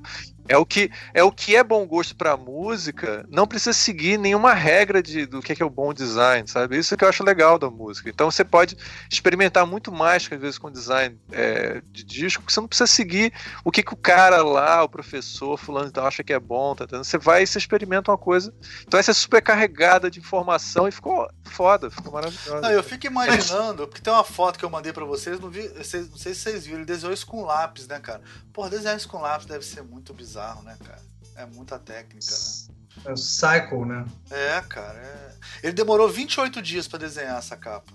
É 0.49 0.57
o 0.57 0.67
que 0.67 0.91
é 1.15 1.23
o 1.23 1.31
que 1.31 1.55
é 1.55 1.63
bom 1.63 1.87
gosto 1.87 2.17
para 2.17 2.37
música, 2.37 3.25
não 3.29 3.47
precisa 3.47 3.73
seguir 3.73 4.19
nenhuma 4.19 4.53
regra 4.53 5.03
de, 5.03 5.25
do 5.25 5.41
que 5.41 5.53
é, 5.53 5.55
que 5.55 5.63
é 5.63 5.67
o 5.67 5.71
bom 5.71 5.93
design, 5.95 6.49
sabe? 6.49 6.77
Isso 6.77 6.97
que 6.97 7.05
eu 7.05 7.09
acho 7.09 7.23
legal 7.23 7.59
da 7.59 7.71
música. 7.71 8.09
Então 8.09 8.31
você 8.31 8.45
pode 8.45 8.77
experimentar 9.11 9.67
muito 9.67 9.93
mais 9.93 10.27
que 10.27 10.35
às 10.35 10.41
vezes 10.41 10.59
com 10.59 10.71
design 10.71 11.19
é, 11.31 11.81
de 11.91 12.03
disco, 12.03 12.43
porque 12.43 12.53
você 12.53 12.61
não 12.61 12.69
precisa 12.69 12.87
seguir 12.87 13.33
o 13.65 13.71
que, 13.71 13.83
que 13.83 13.95
o 13.95 13.97
cara 13.97 14.43
lá, 14.43 14.83
o 14.83 14.89
professor 14.89 15.57
fulano 15.57 15.89
então 15.89 16.07
acha 16.07 16.25
que 16.25 16.33
é 16.33 16.41
bom, 16.41 16.75
tá 16.75 16.85
entendendo? 16.85 17.05
Você 17.05 17.19
vai 17.19 17.43
e 17.43 17.47
você 17.47 17.59
experimenta 17.59 18.11
uma 18.11 18.19
coisa. 18.19 18.53
Então 18.87 18.99
essa 18.99 19.13
é 19.13 19.15
super 19.15 19.41
carregada 19.41 20.11
de 20.11 20.19
informação 20.19 20.89
e 20.89 20.93
ficou 20.93 21.29
foda, 21.45 21.91
ficou 21.91 22.13
maravilhosa. 22.13 22.61
Não, 22.61 22.71
eu 22.71 22.83
fico 22.83 23.07
imaginando, 23.07 23.87
porque 23.87 24.03
tem 24.03 24.13
uma 24.13 24.25
foto 24.25 24.59
que 24.59 24.65
eu 24.65 24.71
mandei 24.71 24.93
para 24.93 25.05
vocês, 25.05 25.39
não, 25.39 25.51
vi, 25.51 25.69
não 25.69 25.85
sei 25.85 26.35
se 26.35 26.41
vocês 26.41 26.65
viram, 26.65 26.79
ele 26.79 26.87
desenhou 26.87 27.13
isso 27.13 27.27
com 27.27 27.45
lápis, 27.45 27.87
né, 27.87 28.01
cara? 28.01 28.23
Porra, 28.53 28.71
desenhar 28.71 28.97
isso 28.97 29.09
com 29.09 29.21
lápis 29.21 29.47
deve 29.47 29.65
ser 29.65 29.83
muito 29.83 30.13
bizarro, 30.13 30.32
né, 30.63 30.77
cara? 30.85 31.03
É 31.37 31.47
muita 31.47 31.79
técnica, 31.79 32.31
né? 32.31 32.75
É 33.07 33.13
o 33.13 33.17
Cycle, 33.17 33.87
né? 33.87 34.05
É, 34.31 34.61
cara. 34.63 34.99
É... 34.99 35.35
Ele 35.63 35.73
demorou 35.73 36.09
28 36.09 36.61
dias 36.61 36.87
para 36.87 36.99
desenhar 36.99 37.39
essa 37.39 37.57
capa. 37.57 37.93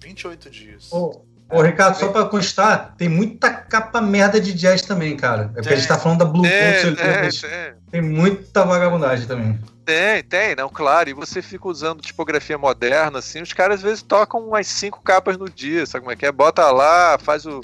28 0.00 0.50
dias. 0.50 0.92
Ô, 0.92 1.24
ô 1.52 1.62
Ricardo, 1.62 1.96
só 1.96 2.08
pra 2.08 2.24
constar, 2.24 2.94
tem 2.96 3.08
muita 3.08 3.50
capa 3.50 4.00
merda 4.00 4.40
de 4.40 4.52
jazz 4.52 4.82
também, 4.82 5.16
cara. 5.16 5.50
É 5.54 5.60
porque 5.60 5.74
a 5.74 5.76
gente 5.76 5.88
tá 5.88 5.98
falando 5.98 6.18
da 6.20 6.24
Blue 6.24 6.46
É, 6.46 6.84
Note, 6.84 7.00
é, 7.00 7.22
mas 7.22 7.44
é. 7.44 7.74
tem 7.90 8.00
muita 8.00 8.64
vagabundagem 8.64 9.26
também. 9.26 9.58
Tem, 9.84 10.22
tem, 10.22 10.54
não, 10.54 10.68
claro. 10.68 11.10
E 11.10 11.12
você 11.12 11.42
fica 11.42 11.68
usando 11.68 12.00
tipografia 12.00 12.56
moderna, 12.56 13.18
assim, 13.18 13.42
os 13.42 13.52
caras 13.52 13.76
às 13.76 13.82
vezes 13.82 14.02
tocam 14.02 14.40
umas 14.40 14.66
cinco 14.66 15.02
capas 15.02 15.36
no 15.36 15.50
dia, 15.50 15.84
sabe 15.86 16.02
como 16.02 16.12
é 16.12 16.16
que 16.16 16.24
é? 16.24 16.32
Bota 16.32 16.70
lá, 16.70 17.18
faz 17.18 17.44
o. 17.44 17.60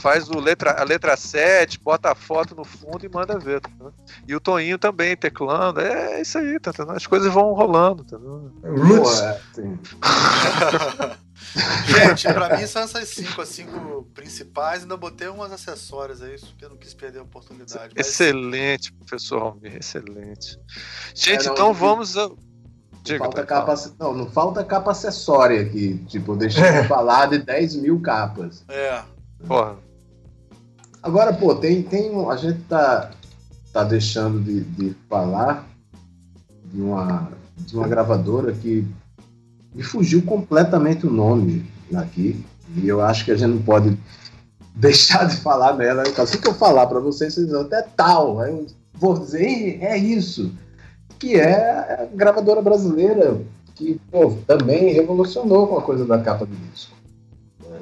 Faz 0.00 0.28
o 0.30 0.38
letra, 0.38 0.80
a 0.80 0.84
letra 0.84 1.16
7, 1.16 1.80
bota 1.80 2.12
a 2.12 2.14
foto 2.14 2.54
no 2.54 2.64
fundo 2.64 3.04
e 3.04 3.08
manda 3.08 3.36
ver. 3.36 3.60
Tá? 3.60 3.68
E 4.28 4.34
o 4.34 4.38
Toninho 4.38 4.78
também 4.78 5.16
teclando. 5.16 5.80
É 5.80 6.20
isso 6.20 6.38
aí, 6.38 6.60
tá 6.60 6.70
entendendo? 6.70 6.96
As 6.96 7.04
coisas 7.04 7.32
vão 7.32 7.52
rolando, 7.52 8.04
tá 8.04 8.16
vendo? 8.16 8.52
Roots. 8.62 9.20
Gente, 11.86 12.32
pra 12.32 12.56
mim 12.56 12.66
são 12.66 12.82
essas 12.82 13.08
cinco, 13.08 13.40
as 13.40 13.48
cinco 13.48 14.06
principais. 14.14 14.82
Ainda 14.82 14.96
botei 14.96 15.28
umas 15.28 15.52
acessórias 15.52 16.20
aí, 16.22 16.38
porque 16.38 16.64
eu 16.64 16.70
não 16.70 16.76
quis 16.76 16.92
perder 16.94 17.20
a 17.20 17.22
oportunidade. 17.22 17.94
Mas 17.96 18.06
Excelente, 18.08 18.92
professor 18.92 19.42
Almir, 19.42 19.76
excelente. 19.76 20.58
Gente, 21.14 21.42
É, 21.42 21.46
não, 21.46 21.52
então 21.52 21.72
vamos. 21.74 22.16
A... 22.16 22.28
Diga, 23.02 23.18
falta 23.20 23.46
capa, 23.46 23.74
não, 23.98 24.12
não 24.12 24.30
falta 24.30 24.64
capa 24.64 24.90
acessória 24.90 25.62
aqui. 25.62 26.04
Tipo, 26.08 26.32
eu 26.32 26.36
deixei 26.36 26.70
de 26.82 26.86
falar 26.88 27.26
de 27.26 27.38
10 27.38 27.76
mil 27.76 28.00
capas. 28.00 28.64
É. 28.68 29.02
Porra. 29.46 29.76
Agora, 31.02 31.32
pô, 31.32 31.54
tem, 31.54 31.82
tem 31.82 32.10
um- 32.10 32.28
a 32.28 32.36
gente 32.36 32.60
tá, 32.64 33.12
tá 33.72 33.84
deixando 33.84 34.40
de, 34.42 34.60
de 34.62 34.94
falar 35.08 35.66
de 36.64 36.82
uma, 36.82 37.30
de 37.56 37.76
uma 37.76 37.86
gravadora 37.88 38.52
que 38.52 38.84
me 39.74 39.82
fugiu 39.82 40.22
completamente 40.22 41.06
o 41.06 41.10
nome 41.10 41.64
aqui. 41.94 42.44
E 42.76 42.88
eu 42.88 43.00
acho 43.00 43.24
que 43.24 43.30
a 43.32 43.36
gente 43.36 43.50
não 43.54 43.62
pode 43.62 43.96
deixar 44.74 45.26
de 45.26 45.36
falar 45.36 45.74
nela. 45.74 46.04
Então, 46.06 46.24
assim 46.24 46.38
que 46.38 46.48
eu 46.48 46.54
falar 46.54 46.86
para 46.86 47.00
vocês, 47.00 47.34
vocês 47.34 47.50
vão 47.50 47.62
até 47.62 47.82
tal. 47.96 48.40
Aí 48.40 48.50
eu 48.52 48.66
vou 48.94 49.18
dizer, 49.18 49.42
"Ih, 49.42 49.78
é 49.82 49.96
isso. 49.96 50.52
Que 51.18 51.36
é 51.36 52.02
a 52.02 52.08
gravadora 52.14 52.62
brasileira 52.62 53.40
que 53.74 54.00
pô, 54.10 54.36
também 54.46 54.92
revolucionou 54.92 55.68
com 55.68 55.78
a 55.78 55.82
coisa 55.82 56.04
da 56.04 56.18
capa 56.18 56.44
do 56.44 56.54
disco. 56.72 56.94
né? 57.68 57.78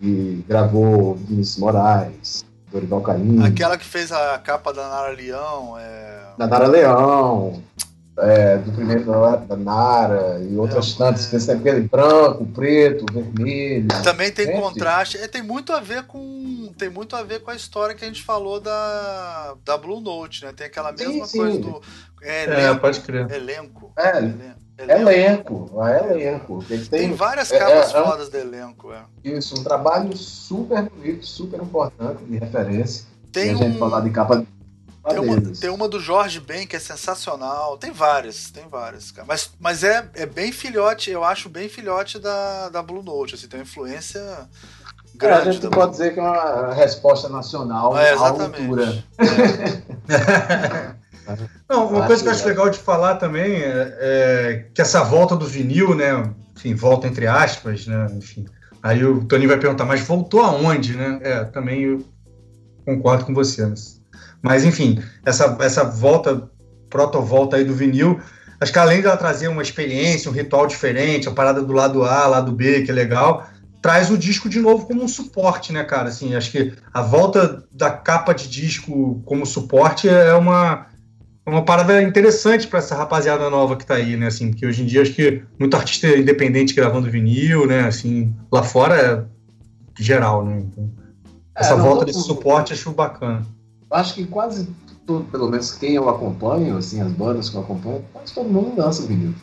E 0.00 0.44
gravou 0.48 1.14
Vinícius 1.16 1.58
Moraes, 1.58 2.44
Dorival 2.72 3.00
Caymmi, 3.02 3.44
Aquela 3.46 3.76
que 3.76 3.84
fez 3.84 4.10
a 4.10 4.38
capa 4.38 4.72
da 4.72 4.88
Nara 4.88 5.12
Leão. 5.12 5.76
É... 5.78 6.20
Nanara 6.38 6.66
Leão, 6.66 7.62
é, 8.20 8.58
do 8.58 8.72
primeiro 8.72 9.04
da, 9.04 9.36
da 9.36 9.56
Nara 9.56 10.40
e 10.40 10.56
outras 10.56 10.94
É, 10.94 10.98
tantas, 10.98 11.48
é. 11.48 11.52
é 11.52 11.80
branco, 11.80 12.44
preto, 12.46 13.04
vermelho. 13.12 13.88
Também 14.02 14.30
tem 14.32 14.46
Gente. 14.46 14.60
contraste. 14.60 15.18
É, 15.18 15.28
tem 15.28 15.42
muito 15.42 15.72
a 15.72 15.80
ver 15.80 16.04
com. 16.04 16.72
Tem 16.76 16.88
muito 16.88 17.14
a 17.16 17.22
ver 17.22 17.40
com 17.40 17.50
a 17.50 17.54
história 17.54 17.94
que 17.94 18.04
a 18.04 18.08
gente 18.08 18.22
falou 18.22 18.60
da, 18.60 19.54
da 19.64 19.76
Blue 19.76 20.00
Note, 20.00 20.44
né? 20.44 20.52
Tem 20.56 20.66
aquela 20.66 20.96
Sim, 20.96 21.06
mesma 21.08 21.26
sim. 21.26 21.38
coisa 21.38 21.58
do. 21.58 21.82
É, 22.22 22.44
É, 22.44 22.44
elenco. 22.64 22.80
pode 22.80 23.00
crer. 23.00 23.30
Elenco. 23.30 23.92
É, 23.96 24.18
Elen- 24.18 25.00
Elenco, 25.00 25.70
é 25.82 26.12
elenco. 26.12 26.64
Tem, 26.68 26.78
Tem 26.84 27.12
várias 27.12 27.50
é, 27.50 27.58
capas 27.58 27.92
é, 27.94 27.98
é. 27.98 28.04
fodas 28.04 28.28
do 28.28 28.36
elenco, 28.38 28.92
é. 28.92 29.02
isso, 29.24 29.58
um 29.58 29.64
trabalho 29.64 30.16
super 30.16 30.82
bonito, 30.82 31.26
super 31.26 31.60
importante 31.60 32.22
de 32.24 32.38
referência. 32.38 33.04
Tem 33.32 33.48
e 33.48 33.50
a 33.50 33.54
gente 33.54 33.76
um. 33.76 33.78
falar 33.78 34.00
de 34.02 34.10
capa 34.10 34.44
Tem 35.08 35.18
uma, 35.18 35.40
tem 35.60 35.70
uma 35.70 35.88
do 35.88 36.00
Jorge 36.00 36.40
Ben 36.40 36.66
que 36.66 36.76
é 36.76 36.80
sensacional. 36.80 37.78
Tem 37.78 37.90
várias, 37.92 38.50
tem 38.50 38.68
várias, 38.68 39.10
cara. 39.10 39.26
Mas, 39.26 39.50
mas 39.58 39.82
é, 39.84 40.08
é 40.14 40.26
bem 40.26 40.52
filhote, 40.52 41.10
eu 41.10 41.24
acho 41.24 41.48
bem 41.48 41.68
filhote 41.68 42.18
da, 42.18 42.68
da 42.68 42.82
Blue 42.82 43.02
Note. 43.02 43.34
Assim, 43.34 43.48
tem 43.48 43.60
uma 43.60 43.64
influência 43.64 44.48
É, 45.20 45.32
a 45.34 45.40
grande. 45.40 45.44
gente 45.44 45.60
da 45.60 45.70
pode 45.70 45.92
dizer 45.92 46.14
que 46.14 46.20
é 46.20 46.22
uma 46.22 46.72
resposta 46.74 47.28
nacional 47.28 47.96
É, 47.96 48.14
à 48.14 48.14
exatamente. 48.14 48.60
altura. 48.62 49.04
Não, 51.68 51.88
uma 51.88 52.04
Acho 52.04 52.06
coisa 52.06 52.22
que 52.22 52.28
eu 52.28 52.32
acho 52.32 52.46
legal. 52.46 52.66
legal 52.66 52.70
de 52.70 52.78
falar 52.78 53.16
também 53.16 53.62
é, 53.62 53.96
é 54.00 54.70
que 54.74 54.80
essa 54.80 55.02
volta 55.04 55.36
do 55.36 55.46
vinil, 55.46 55.94
né? 55.94 56.32
Enfim, 56.56 56.74
volta 56.74 57.06
entre 57.06 57.26
aspas, 57.26 57.86
né? 57.86 58.06
Enfim. 58.12 58.46
Aí 58.82 59.04
o 59.04 59.24
Toninho 59.26 59.48
vai 59.50 59.58
perguntar, 59.58 59.84
mas 59.84 60.00
voltou 60.00 60.40
aonde, 60.40 60.96
né? 60.96 61.18
É, 61.22 61.44
também 61.44 61.82
eu 61.82 62.04
concordo 62.86 63.26
com 63.26 63.34
você. 63.34 63.66
Mas, 63.66 63.97
mas, 64.42 64.64
enfim, 64.64 65.02
essa, 65.24 65.56
essa 65.60 65.84
volta, 65.84 66.48
proto-volta 66.88 67.56
aí 67.56 67.64
do 67.64 67.74
vinil, 67.74 68.20
acho 68.60 68.72
que 68.72 68.78
além 68.78 69.02
dela 69.02 69.16
trazer 69.16 69.48
uma 69.48 69.62
experiência, 69.62 70.30
um 70.30 70.34
ritual 70.34 70.66
diferente, 70.66 71.28
a 71.28 71.32
parada 71.32 71.62
do 71.62 71.72
lado 71.72 72.04
A, 72.04 72.26
lado 72.26 72.52
B, 72.52 72.82
que 72.82 72.90
é 72.90 72.94
legal, 72.94 73.46
traz 73.82 74.10
o 74.10 74.18
disco 74.18 74.48
de 74.48 74.60
novo 74.60 74.86
como 74.86 75.02
um 75.02 75.08
suporte, 75.08 75.72
né, 75.72 75.84
cara? 75.84 76.08
Assim, 76.08 76.34
acho 76.34 76.50
que 76.50 76.72
a 76.92 77.02
volta 77.02 77.64
da 77.72 77.90
capa 77.90 78.32
de 78.32 78.48
disco 78.48 79.22
como 79.24 79.46
suporte 79.46 80.08
é 80.08 80.34
uma 80.34 80.86
é 81.46 81.50
uma 81.50 81.64
parada 81.64 82.02
interessante 82.02 82.66
para 82.66 82.78
essa 82.78 82.94
rapaziada 82.94 83.48
nova 83.48 83.74
que 83.74 83.86
tá 83.86 83.94
aí, 83.94 84.18
né? 84.18 84.26
Assim, 84.26 84.50
porque 84.50 84.66
hoje 84.66 84.82
em 84.82 84.86
dia 84.86 85.00
acho 85.00 85.14
que 85.14 85.42
muito 85.58 85.74
artista 85.74 86.06
independente 86.06 86.74
gravando 86.74 87.10
vinil, 87.10 87.66
né? 87.66 87.86
Assim, 87.86 88.36
lá 88.52 88.62
fora 88.62 88.94
é 88.94 90.02
geral, 90.02 90.44
né? 90.44 90.60
Então, 90.60 90.90
É, 91.56 91.62
essa 91.62 91.74
não, 91.74 91.84
volta 91.84 92.04
desse 92.04 92.22
suporte 92.22 92.74
acho 92.74 92.90
bacana. 92.92 93.46
Acho 93.90 94.14
que 94.14 94.26
quase 94.26 94.68
todo, 95.06 95.24
pelo 95.30 95.48
menos 95.48 95.72
quem 95.72 95.94
eu 95.94 96.08
acompanho, 96.08 96.76
assim, 96.76 97.00
as 97.00 97.10
bandas 97.12 97.48
que 97.48 97.56
eu 97.56 97.62
acompanho, 97.62 98.04
quase 98.12 98.34
todo 98.34 98.48
mundo 98.48 98.76
dança 98.76 99.06
vinil. 99.06 99.34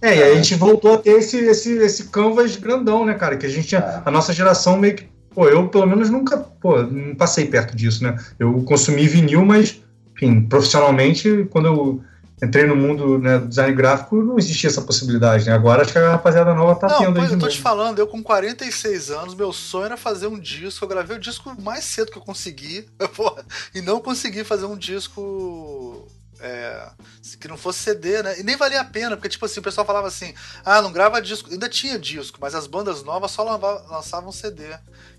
É, 0.00 0.16
e 0.16 0.22
a 0.22 0.34
gente 0.36 0.54
voltou 0.54 0.94
a 0.94 0.98
ter 0.98 1.18
esse, 1.18 1.36
esse, 1.38 1.72
esse 1.78 2.04
canvas 2.04 2.56
grandão, 2.56 3.04
né, 3.04 3.14
cara? 3.14 3.36
Que 3.36 3.46
a 3.46 3.48
gente 3.48 3.66
tinha. 3.66 4.02
A 4.04 4.10
nossa 4.10 4.32
geração 4.32 4.78
meio 4.78 4.94
que. 4.94 5.08
Pô, 5.34 5.48
eu 5.48 5.68
pelo 5.68 5.86
menos 5.86 6.08
nunca. 6.08 6.38
Pô, 6.38 6.80
não 6.82 7.16
passei 7.16 7.46
perto 7.46 7.76
disso, 7.76 8.04
né? 8.04 8.16
Eu 8.38 8.62
consumi 8.62 9.08
vinil, 9.08 9.44
mas, 9.44 9.80
enfim, 10.14 10.42
profissionalmente, 10.42 11.48
quando 11.50 11.66
eu 11.66 12.00
entrei 12.42 12.66
no 12.66 12.76
mundo 12.76 13.18
né, 13.18 13.38
do 13.38 13.48
design 13.48 13.74
gráfico, 13.74 14.16
não 14.22 14.38
existia 14.38 14.68
essa 14.68 14.82
possibilidade, 14.82 15.46
né? 15.46 15.52
Agora 15.52 15.82
acho 15.82 15.92
que 15.92 15.98
a 15.98 16.12
rapaziada 16.12 16.54
nova 16.54 16.74
tá 16.78 16.86
Não, 16.86 16.98
tendo 16.98 17.20
aí 17.20 17.26
de 17.26 17.32
eu 17.32 17.38
tô 17.38 17.46
novo. 17.46 17.56
te 17.56 17.60
falando, 17.60 17.98
eu 17.98 18.06
com 18.06 18.22
46 18.22 19.10
anos, 19.10 19.34
meu 19.34 19.52
sonho 19.52 19.86
era 19.86 19.96
fazer 19.96 20.26
um 20.26 20.38
disco. 20.38 20.84
Eu 20.84 20.88
gravei 20.88 21.16
o 21.16 21.20
disco 21.20 21.54
mais 21.60 21.84
cedo 21.84 22.12
que 22.12 22.18
eu 22.18 22.22
consegui, 22.22 22.88
e 23.74 23.80
não 23.80 24.00
consegui 24.00 24.44
fazer 24.44 24.66
um 24.66 24.76
disco 24.76 26.06
é, 26.40 26.88
que 27.40 27.48
não 27.48 27.56
fosse 27.56 27.80
CD, 27.80 28.22
né? 28.22 28.38
E 28.38 28.42
nem 28.42 28.56
valia 28.56 28.80
a 28.80 28.84
pena, 28.84 29.16
porque, 29.16 29.28
tipo 29.28 29.44
assim, 29.44 29.60
o 29.60 29.62
pessoal 29.62 29.86
falava 29.86 30.06
assim: 30.06 30.32
ah, 30.64 30.80
não 30.80 30.92
grava 30.92 31.20
disco. 31.20 31.50
Ainda 31.50 31.68
tinha 31.68 31.98
disco, 31.98 32.38
mas 32.40 32.54
as 32.54 32.66
bandas 32.66 33.02
novas 33.02 33.30
só 33.30 33.42
lançavam 33.42 34.30
CD. 34.30 34.64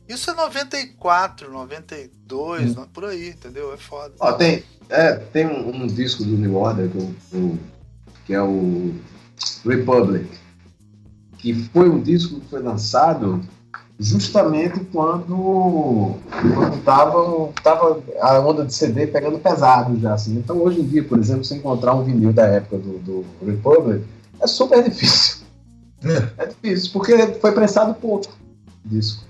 Isso 0.10 0.32
é 0.32 0.34
94, 0.34 1.52
92, 1.52 2.76
Hum. 2.76 2.86
por 2.92 3.06
aí, 3.06 3.30
entendeu? 3.30 3.72
É 3.72 3.78
foda. 3.78 4.12
Ó, 4.20 4.34
tem, 4.34 4.64
é, 4.90 5.14
tem 5.14 5.46
um, 5.46 5.84
um 5.84 5.88
disco 5.88 6.24
do 6.24 6.32
New 6.36 6.56
Order 6.56 6.90
que, 6.90 6.98
eu- 6.98 7.16
eu- 7.34 7.58
que 8.26 8.34
é 8.34 8.42
o 8.42 8.94
Republic, 9.66 10.28
que 11.38 11.54
foi 11.72 11.90
um 11.90 12.02
disco 12.02 12.40
que 12.40 12.50
foi 12.50 12.62
lançado 12.62 13.40
justamente 14.00 14.80
quando, 14.86 16.16
quando 16.56 16.84
tava, 16.84 17.52
tava 17.62 18.02
a 18.22 18.40
onda 18.40 18.66
de 18.66 18.74
CD 18.74 19.06
pegando 19.08 19.38
pesado 19.40 20.00
já, 20.00 20.14
assim. 20.14 20.38
Então 20.38 20.58
hoje 20.58 20.80
em 20.82 20.88
dia, 20.88 21.04
por 21.04 21.20
exemplo, 21.20 21.44
se 21.44 21.54
encontrar 21.54 21.94
um 21.96 22.04
vinil 22.04 22.34
da 22.34 22.46
época 22.48 22.78
do, 22.78 22.98
do 23.00 23.26
Republic, 23.46 24.06
é 24.42 24.48
super 24.48 24.82
difícil. 24.84 25.44
É 26.38 26.46
difícil, 26.46 26.92
porque 26.94 27.16
foi 27.42 27.52
prensado 27.52 27.94
pouco 27.94 28.32
disco. 28.86 29.24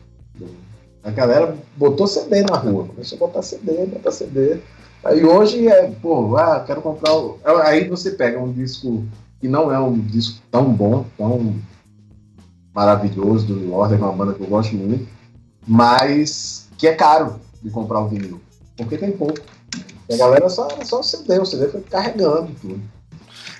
A 1.03 1.11
galera 1.11 1.57
botou 1.77 2.07
CD 2.07 2.41
na 2.41 2.57
rua, 2.57 2.87
começou 2.87 3.15
a 3.17 3.19
botar 3.19 3.41
CD, 3.41 3.85
botar 3.85 4.11
CD. 4.11 4.59
Aí 5.03 5.23
hoje 5.23 5.67
é, 5.67 5.89
pô, 6.01 6.35
ah, 6.35 6.63
quero 6.65 6.81
comprar. 6.81 7.15
O... 7.15 7.39
Aí 7.63 7.87
você 7.87 8.11
pega 8.11 8.39
um 8.39 8.51
disco 8.51 9.05
que 9.39 9.47
não 9.47 9.71
é 9.71 9.79
um 9.79 9.97
disco 9.97 10.41
tão 10.51 10.73
bom, 10.73 11.05
tão 11.17 11.55
maravilhoso 12.73 13.47
do 13.47 13.87
que 13.87 13.93
é 13.93 13.97
uma 13.97 14.11
banda 14.11 14.33
que 14.33 14.41
eu 14.41 14.47
gosto 14.47 14.75
muito, 14.75 15.07
mas 15.65 16.67
que 16.77 16.87
é 16.87 16.93
caro 16.93 17.39
de 17.61 17.69
comprar 17.69 17.99
o 17.99 18.07
vinil. 18.07 18.41
Porque 18.75 18.97
tem 18.97 19.11
pouco. 19.11 19.39
E 20.09 20.13
a 20.13 20.17
galera 20.17 20.49
só, 20.49 20.67
só 20.83 20.99
o 20.99 21.03
CD, 21.03 21.39
o 21.39 21.45
CD 21.45 21.69
foi 21.69 21.81
carregando 21.81 22.53
tudo. 22.59 22.81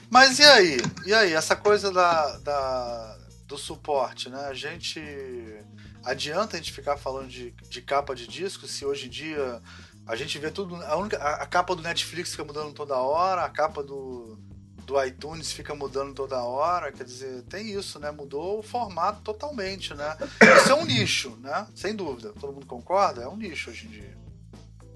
Mas 0.10 0.40
e 0.40 0.44
aí? 0.44 0.78
E 1.06 1.14
aí, 1.14 1.34
essa 1.34 1.56
coisa 1.56 1.92
da, 1.92 2.38
da, 2.40 3.18
do 3.48 3.58
suporte, 3.58 4.30
né? 4.30 4.48
A 4.50 4.54
gente. 4.54 5.00
Adianta 6.04 6.56
a 6.56 6.60
gente 6.60 6.72
ficar 6.72 6.98
falando 6.98 7.28
de, 7.28 7.54
de 7.70 7.82
capa 7.82 8.16
de 8.16 8.28
disco 8.28 8.68
se 8.68 8.86
hoje 8.86 9.08
em 9.08 9.10
dia 9.10 9.62
a 10.08 10.16
gente 10.16 10.38
vê 10.40 10.50
tudo. 10.50 10.76
A, 10.76 10.96
única, 10.98 11.18
a, 11.18 11.44
a 11.44 11.46
capa 11.46 11.76
do 11.76 11.82
Netflix 11.82 12.32
fica 12.32 12.44
mudando 12.44 12.74
toda 12.74 12.98
hora, 12.98 13.44
a 13.44 13.50
capa 13.50 13.84
do, 13.84 14.38
do 14.86 15.04
iTunes 15.04 15.52
fica 15.52 15.76
mudando 15.76 16.14
toda 16.14 16.42
hora, 16.42 16.92
quer 16.92 17.04
dizer, 17.04 17.44
tem 17.44 17.72
isso, 17.72 18.00
né? 18.00 18.10
Mudou 18.10 18.60
o 18.60 18.64
formato 18.64 19.22
totalmente, 19.22 19.94
né? 19.94 20.18
Isso 20.58 20.72
é 20.72 20.76
um 20.76 20.86
nicho, 20.86 21.38
né? 21.42 21.68
Sem 21.76 21.96
dúvida. 21.96 22.34
Todo 22.40 22.54
mundo 22.54 22.66
concorda? 22.66 23.22
É 23.22 23.28
um 23.28 23.38
nicho 23.38 23.70
hoje 23.70 23.88
em 23.88 23.92
dia. 23.92 24.18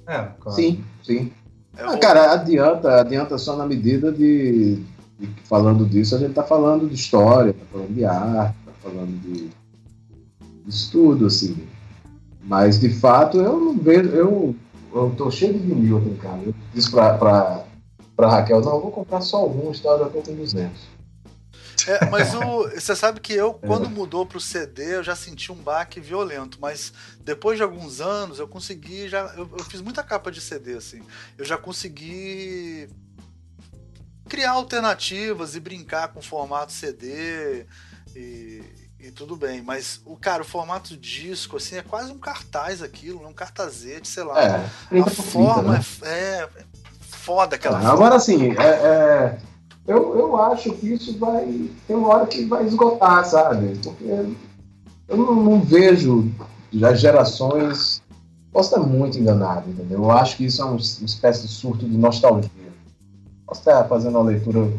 É, 0.08 0.18
claro. 0.40 0.56
Sim, 0.56 0.84
sim. 1.04 1.32
É 1.78 1.84
ah, 1.84 1.98
cara, 1.98 2.34
adianta, 2.34 3.02
adianta 3.02 3.38
só 3.38 3.56
na 3.56 3.66
medida 3.66 4.12
de, 4.12 4.76
de, 5.20 5.30
falando 5.46 5.86
disso, 5.86 6.16
a 6.16 6.20
gente 6.20 6.34
tá 6.34 6.44
falando 6.44 6.88
de 6.88 6.96
história, 6.96 7.54
tá 7.54 7.66
falando 7.72 7.94
de 7.94 8.06
arte, 8.06 8.56
tá 8.66 8.72
falando 8.82 9.22
de, 9.22 9.48
de 9.48 9.63
estudo, 10.68 11.26
assim. 11.28 11.68
Mas 12.44 12.80
de 12.80 12.90
fato 12.90 13.38
eu 13.38 13.60
não 13.60 13.78
vejo, 13.78 14.10
eu, 14.10 14.56
eu 14.94 15.14
tô 15.18 15.32
cheio 15.32 15.54
de 15.54 15.60
vinil 15.60 15.98
aqui 15.98 16.10
em 16.10 16.16
casa. 16.16 16.44
Eu 16.46 16.54
disse 16.74 16.92
pra, 16.92 17.18
pra 17.18 17.66
para 18.16 18.30
Raquel, 18.30 18.62
não, 18.62 18.76
eu 18.76 18.82
vou 18.82 18.92
comprar 18.92 19.22
só 19.22 19.38
alguns, 19.38 19.80
tá? 19.80 19.90
Eu 19.90 20.00
já 20.00 20.10
tô 20.10 20.22
com 20.22 20.36
200. 20.36 20.72
É, 21.88 22.06
mas 22.10 22.34
o, 22.36 22.70
você 22.80 22.96
sabe 22.96 23.20
que 23.20 23.34
eu, 23.34 23.60
é. 23.62 23.68
quando 23.68 23.90
mudou 23.90 24.26
para 24.26 24.38
o 24.38 24.42
CD, 24.42 24.98
eu 24.98 25.04
já 25.04 25.16
senti 25.16 25.52
um 25.52 25.56
baque 25.56 26.00
violento, 26.00 26.58
mas 26.62 26.94
depois 27.22 27.58
de 27.58 27.64
alguns 27.64 28.00
anos 28.00 28.40
eu 28.40 28.48
consegui, 28.48 29.10
já, 29.10 29.34
eu, 29.36 29.50
eu, 29.58 29.64
fiz 29.66 29.82
muita 29.82 30.04
capa 30.04 30.32
de 30.32 30.40
CD, 30.40 30.76
assim, 30.76 31.02
eu 31.38 31.44
já 31.44 31.58
consegui 31.58 32.88
criar 34.30 34.52
alternativas 34.52 35.56
e 35.56 35.60
brincar 35.60 36.10
com 36.10 36.20
o 36.20 36.24
formato 36.24 36.72
CD 36.72 37.66
e, 38.16 38.64
e 39.04 39.12
tudo 39.12 39.36
bem, 39.36 39.62
mas 39.62 40.00
o 40.06 40.16
cara, 40.16 40.44
o 40.44 40.46
formato 40.46 40.96
disco, 40.96 41.58
assim, 41.58 41.76
é 41.76 41.82
quase 41.82 42.10
um 42.12 42.18
cartaz 42.18 42.82
aquilo, 42.82 43.20
né? 43.22 43.28
um 43.28 43.34
cartazete, 43.34 44.08
sei 44.08 44.24
lá. 44.24 44.42
É, 44.42 45.00
a 45.00 45.10
forma 45.10 45.74
né? 45.74 45.82
é, 46.04 46.08
é 46.08 46.50
foda 47.02 47.58
aquela 47.58 47.80
ah, 47.80 47.92
Agora, 47.92 48.16
assim, 48.16 48.52
é, 48.52 48.64
é, 48.64 49.38
eu, 49.86 50.18
eu 50.18 50.38
acho 50.38 50.72
que 50.74 50.94
isso 50.94 51.18
vai. 51.20 51.70
Tem 51.86 51.96
uma 51.98 52.10
hora 52.10 52.28
que 52.28 52.46
vai 52.46 52.66
esgotar, 52.66 53.26
sabe? 53.26 53.78
Porque 53.84 54.06
eu 54.06 55.18
não, 55.18 55.36
não 55.36 55.62
vejo 55.62 56.32
as 56.82 57.00
gerações. 57.02 58.02
Posso 58.54 58.76
estar 58.76 58.88
muito 58.88 59.18
enganado, 59.18 59.70
entendeu? 59.70 60.04
Eu 60.04 60.12
acho 60.12 60.38
que 60.38 60.46
isso 60.46 60.62
é 60.62 60.66
uma 60.66 60.78
espécie 60.78 61.42
de 61.42 61.48
surto 61.50 61.90
de 61.90 61.98
nostalgia. 61.98 62.50
Posso 63.46 63.62
estar 63.62 63.84
fazendo 63.86 64.18
uma 64.18 64.30
leitura 64.30 64.72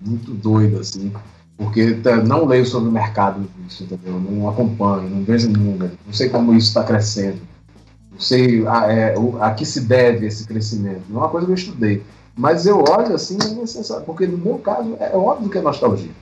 muito 0.00 0.32
doida, 0.32 0.80
assim, 0.80 1.12
porque 1.60 2.00
não 2.26 2.46
leio 2.46 2.64
sobre 2.64 2.88
o 2.88 2.92
mercado 2.92 3.46
disso, 3.58 3.84
entendeu? 3.84 4.18
Não 4.18 4.48
acompanho, 4.48 5.10
não 5.10 5.22
vejo 5.22 5.50
número, 5.50 5.92
não 6.06 6.12
sei 6.12 6.30
como 6.30 6.54
isso 6.54 6.68
está 6.68 6.82
crescendo 6.82 7.50
sei 8.20 8.66
a, 8.66 8.92
é, 8.92 9.14
a 9.40 9.50
que 9.52 9.64
se 9.64 9.80
deve 9.80 10.26
esse 10.26 10.46
crescimento. 10.46 11.02
Não 11.08 11.20
é 11.20 11.24
uma 11.24 11.30
coisa 11.30 11.46
que 11.46 11.52
eu 11.52 11.56
estudei. 11.56 12.02
Mas 12.36 12.66
eu 12.66 12.84
olho 12.84 13.14
assim, 13.14 13.38
é 13.42 13.48
necessário, 13.48 14.04
porque 14.04 14.26
no 14.26 14.38
meu 14.38 14.58
caso 14.58 14.96
é 15.00 15.16
óbvio 15.16 15.50
que 15.50 15.58
é 15.58 15.62
nostalgia. 15.62 16.12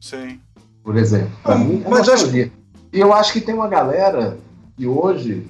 Sim. 0.00 0.40
Por 0.82 0.96
exemplo, 0.96 1.30
para 1.42 1.58
mim 1.58 1.82
é 1.84 1.88
mas 1.88 2.06
nostalgia. 2.06 2.50
E 2.92 3.00
eu 3.00 3.12
acho 3.12 3.32
que 3.32 3.40
tem 3.40 3.54
uma 3.54 3.68
galera 3.68 4.38
que 4.76 4.86
hoje 4.86 5.46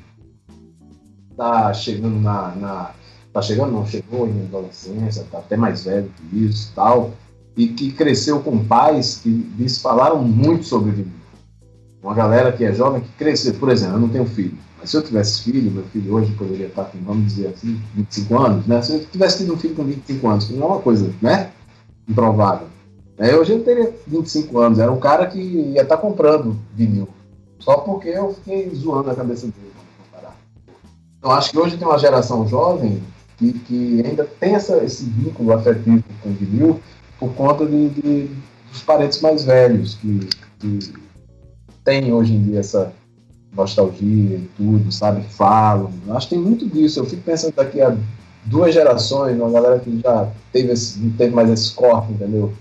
tá 1.37 1.73
chegando 1.73 2.21
na, 2.21 2.55
na 2.57 2.91
tá 3.33 3.43
chegando, 3.43 3.73
não 3.73 3.87
chegou 3.87 4.27
em 4.27 4.47
adolescência, 4.47 5.27
tá 5.31 5.39
até 5.39 5.57
mais 5.57 5.85
velho 5.85 6.11
que 6.17 6.45
isso, 6.45 6.73
tal, 6.75 7.13
e 7.57 7.69
que 7.69 7.93
cresceu 7.93 8.41
com 8.41 8.65
pais 8.65 9.21
que 9.23 9.49
eles 9.59 9.79
falaram 9.79 10.23
muito 10.23 10.65
sobre 10.65 10.91
vinil. 10.91 11.13
Uma 12.03 12.15
galera 12.15 12.53
que 12.53 12.65
é 12.65 12.73
jovem 12.73 13.01
que 13.01 13.09
cresceu, 13.19 13.55
por 13.55 13.71
exemplo, 13.71 13.97
eu 13.97 14.01
não 14.01 14.09
tenho 14.09 14.27
filho 14.27 14.57
se 14.87 14.97
eu 14.97 15.03
tivesse 15.03 15.43
filho, 15.43 15.71
meu 15.71 15.85
filho 15.85 16.15
hoje 16.15 16.33
poderia 16.33 16.67
estar 16.67 16.85
com, 16.85 16.99
vamos 16.99 17.27
dizer 17.27 17.49
assim, 17.49 17.81
25 17.95 18.39
anos, 18.39 18.67
né? 18.67 18.81
Se 18.83 18.95
eu 18.95 19.05
tivesse 19.05 19.39
tido 19.39 19.55
um 19.55 19.59
filho 19.59 19.75
com 19.75 19.85
25 19.85 20.29
anos, 20.29 20.51
não 20.51 20.63
é 20.63 20.67
uma 20.67 20.81
coisa, 20.81 21.13
né? 21.21 21.51
Improvável. 22.09 22.69
É, 23.19 23.35
hoje 23.35 23.53
eu 23.53 23.65
teria 23.65 23.93
25 24.07 24.59
anos, 24.59 24.79
era 24.79 24.93
um 24.93 25.01
cara 25.01 25.27
que 25.27 25.39
ia 25.39 25.83
estar 25.83 25.97
comprando 25.97 26.57
vinil. 26.75 27.09
Só 27.59 27.79
porque 27.79 28.09
eu 28.09 28.35
fiquei 28.35 28.71
zoando 28.75 29.11
a 29.11 29.15
cabeça 29.15 29.47
dele. 29.47 29.73
Então 31.19 31.33
acho 31.33 31.51
que 31.51 31.59
hoje 31.59 31.77
tem 31.77 31.89
uma 31.89 31.99
geração 31.99 32.47
jovem 32.47 33.03
que, 33.39 33.53
que 33.53 34.03
ainda 34.07 34.25
tem 34.39 34.55
essa, 34.55 34.85
esse 34.85 35.05
vínculo 35.05 35.53
afetivo 35.53 36.05
com 36.23 36.31
vinil 36.31 36.81
por 37.19 37.33
conta 37.35 37.67
de, 37.67 37.89
de, 37.91 38.31
dos 38.71 38.83
parentes 38.83 39.21
mais 39.21 39.45
velhos 39.45 39.95
que, 39.95 40.29
que 40.59 40.79
têm 41.85 42.13
hoje 42.13 42.35
em 42.35 42.43
dia 42.43 42.61
essa, 42.61 42.93
nostalgia 43.57 44.37
e 44.37 44.51
tudo, 44.57 44.93
sabe? 44.93 45.23
Falam. 45.31 45.91
Acho 46.11 46.29
que 46.29 46.35
tem 46.35 46.45
muito 46.45 46.69
disso. 46.69 47.01
Eu 47.01 47.07
fico 47.07 47.23
pensando 47.23 47.55
daqui 47.55 47.81
a 47.81 47.97
duas 48.45 48.75
gerações, 48.75 49.37
uma 49.37 49.51
galera 49.51 49.81
que 49.81 50.01
já 50.01 50.31
teve 50.53 50.73
esse, 50.73 50.99
não 50.99 51.11
teve 51.17 51.35
mais 51.35 51.51
esse 51.51 51.73
corpo, 51.73 52.13
entendeu? 52.13 52.53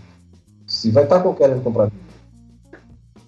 Se 0.65 0.89
vai 0.89 1.03
estar 1.03 1.19
tá 1.19 1.33
querendo 1.33 1.61
comprar 1.61 1.91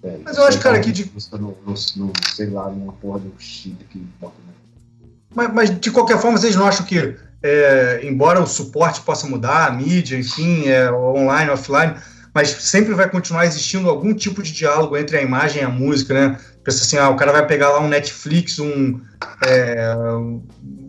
é, 0.02 0.18
Mas 0.24 0.36
eu 0.36 0.44
acho, 0.44 0.60
cara, 0.60 0.80
que 0.80 0.90
de. 0.90 1.10
No, 1.32 1.38
no, 1.38 1.74
no, 1.96 2.12
sei 2.34 2.50
lá, 2.50 2.70
numa 2.70 2.92
porra 2.94 3.18
do 3.18 3.32
chip 3.38 3.84
que 3.84 3.98
bota. 4.20 4.34
Mas, 5.34 5.52
mas 5.52 5.80
de 5.80 5.90
qualquer 5.90 6.18
forma, 6.18 6.38
vocês 6.38 6.56
não 6.56 6.66
acham 6.66 6.86
que, 6.86 7.16
é, 7.42 8.00
embora 8.02 8.40
o 8.40 8.46
suporte 8.46 9.00
possa 9.02 9.26
mudar, 9.26 9.66
a 9.66 9.70
mídia, 9.70 10.18
enfim, 10.18 10.66
é, 10.66 10.90
online, 10.90 11.50
offline, 11.50 11.94
mas 12.34 12.50
sempre 12.50 12.94
vai 12.94 13.08
continuar 13.08 13.46
existindo 13.46 13.88
algum 13.88 14.14
tipo 14.14 14.42
de 14.42 14.52
diálogo 14.52 14.96
entre 14.96 15.16
a 15.16 15.22
imagem 15.22 15.62
e 15.62 15.64
a 15.64 15.68
música, 15.68 16.14
né? 16.14 16.38
Pensa 16.62 16.84
assim, 16.84 16.98
ah, 16.98 17.08
o 17.08 17.16
cara 17.16 17.32
vai 17.32 17.46
pegar 17.46 17.70
lá 17.70 17.80
um 17.80 17.88
Netflix, 17.88 18.58
um, 18.58 19.00
é, 19.46 19.94
um 19.96 20.42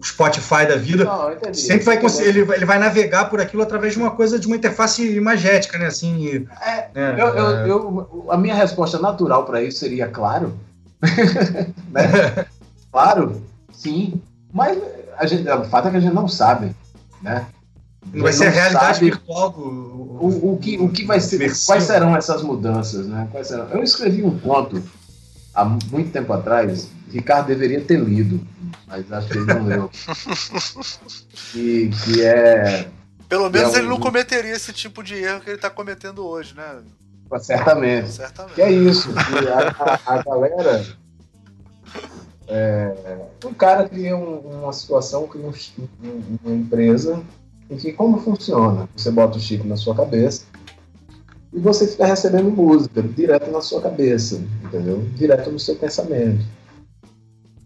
Spotify 0.03 0.65
da 0.67 0.75
vida, 0.75 1.05
Não, 1.05 1.53
sempre 1.53 1.85
vai 1.85 1.97
ele, 2.21 2.41
ele 2.41 2.65
vai 2.65 2.77
navegar 2.77 3.29
por 3.29 3.39
aquilo 3.39 3.63
através 3.63 3.93
de 3.93 3.99
uma 3.99 4.11
coisa, 4.11 4.37
de 4.37 4.47
uma 4.47 4.55
interface 4.55 5.15
imagética, 5.15 5.77
né? 5.77 5.85
Assim, 5.85 6.45
é, 6.61 6.89
é, 6.93 7.13
eu, 7.17 7.27
eu, 7.27 7.47
é. 7.49 7.69
eu, 7.69 8.25
a 8.29 8.37
minha 8.37 8.55
resposta 8.55 8.99
natural 8.99 9.45
para 9.45 9.61
isso 9.61 9.79
seria 9.79 10.07
claro, 10.07 10.53
né? 11.91 12.45
claro, 12.91 13.41
sim, 13.71 14.21
mas 14.51 14.77
a 15.19 15.25
gente, 15.25 15.49
o 15.49 15.65
fato 15.65 15.87
é 15.87 15.91
que 15.91 15.97
a 15.97 15.99
gente 15.99 16.13
não 16.13 16.27
sabe, 16.27 16.75
né? 17.21 17.45
Não 18.13 18.23
vai 18.23 18.31
ser 18.31 18.47
a 18.47 18.51
realidade 18.51 18.99
virtual 19.01 19.51
do, 19.51 19.61
o, 19.61 20.53
o, 20.53 20.57
que, 20.57 20.77
o 20.77 20.89
que 20.89 21.05
vai 21.05 21.19
ser, 21.19 21.53
quais 21.65 21.83
serão 21.83 22.15
essas 22.15 22.41
mudanças, 22.41 23.05
né? 23.05 23.27
Quais 23.31 23.47
serão? 23.47 23.67
Eu 23.69 23.83
escrevi 23.83 24.23
um 24.23 24.39
conto 24.39 24.81
há 25.53 25.65
muito 25.65 26.11
tempo 26.11 26.31
atrás, 26.31 26.89
Ricardo 27.11 27.47
deveria 27.47 27.81
ter 27.81 27.99
lido, 27.99 28.45
mas 28.87 29.11
acho 29.11 29.27
que 29.27 29.37
ele 29.37 29.53
não 29.53 29.65
leu. 29.65 29.91
que, 31.51 31.89
que 32.03 32.21
é. 32.23 32.87
Pelo 33.27 33.49
menos 33.49 33.73
é 33.73 33.77
um... 33.77 33.79
ele 33.79 33.89
não 33.89 33.99
cometeria 33.99 34.53
esse 34.53 34.71
tipo 34.71 35.03
de 35.03 35.15
erro 35.15 35.41
que 35.41 35.49
ele 35.49 35.57
está 35.57 35.69
cometendo 35.69 36.25
hoje, 36.25 36.55
né? 36.55 36.81
Certamente. 37.41 38.09
Certamente. 38.09 38.55
Que 38.55 38.61
é 38.61 38.71
isso. 38.71 39.09
A, 39.15 39.83
a, 39.83 40.15
a, 40.15 40.23
galera. 40.23 40.85
É, 42.49 43.17
um 43.45 43.53
cara 43.53 43.87
cria 43.87 44.17
um, 44.17 44.39
uma 44.39 44.73
situação, 44.73 45.27
cria 45.27 45.45
um, 45.45 45.51
uma 46.43 46.55
empresa 46.55 47.21
em 47.69 47.77
que 47.77 47.93
como 47.93 48.19
funciona? 48.19 48.89
Você 48.95 49.11
bota 49.11 49.37
o 49.37 49.41
chip 49.41 49.65
na 49.67 49.77
sua 49.77 49.95
cabeça, 49.95 50.43
e 51.51 51.59
você 51.59 51.87
fica 51.87 52.05
recebendo 52.05 52.51
música 52.51 53.01
direto 53.01 53.49
na 53.51 53.61
sua 53.61 53.81
cabeça, 53.81 54.39
entendeu? 54.63 55.03
Direto 55.15 55.51
no 55.51 55.59
seu 55.59 55.75
pensamento. 55.75 56.45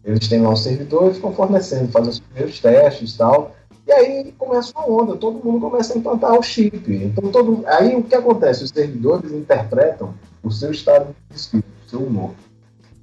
Eles 0.03 0.27
têm 0.27 0.41
lá 0.41 0.49
um 0.49 0.55
servidor 0.55 1.11
e 1.11 1.13
ficam 1.15 1.33
fornecendo, 1.33 1.91
fazem 1.91 2.09
os 2.09 2.19
primeiros 2.19 2.59
testes 2.59 3.13
e 3.13 3.17
tal. 3.17 3.55
E 3.85 3.91
aí 3.91 4.33
começa 4.37 4.71
uma 4.75 4.89
onda, 4.89 5.17
todo 5.17 5.43
mundo 5.43 5.59
começa 5.59 5.93
a 5.93 5.97
implantar 5.97 6.37
o 6.37 6.43
chip. 6.43 6.93
Então, 6.93 7.29
todo, 7.29 7.63
aí 7.67 7.95
o 7.95 8.03
que 8.03 8.15
acontece? 8.15 8.63
Os 8.63 8.69
servidores 8.69 9.31
interpretam 9.31 10.13
o 10.41 10.51
seu 10.51 10.71
estado 10.71 11.13
de 11.29 11.35
espírito, 11.35 11.67
o 11.85 11.89
seu 11.89 11.99
humor. 11.99 12.31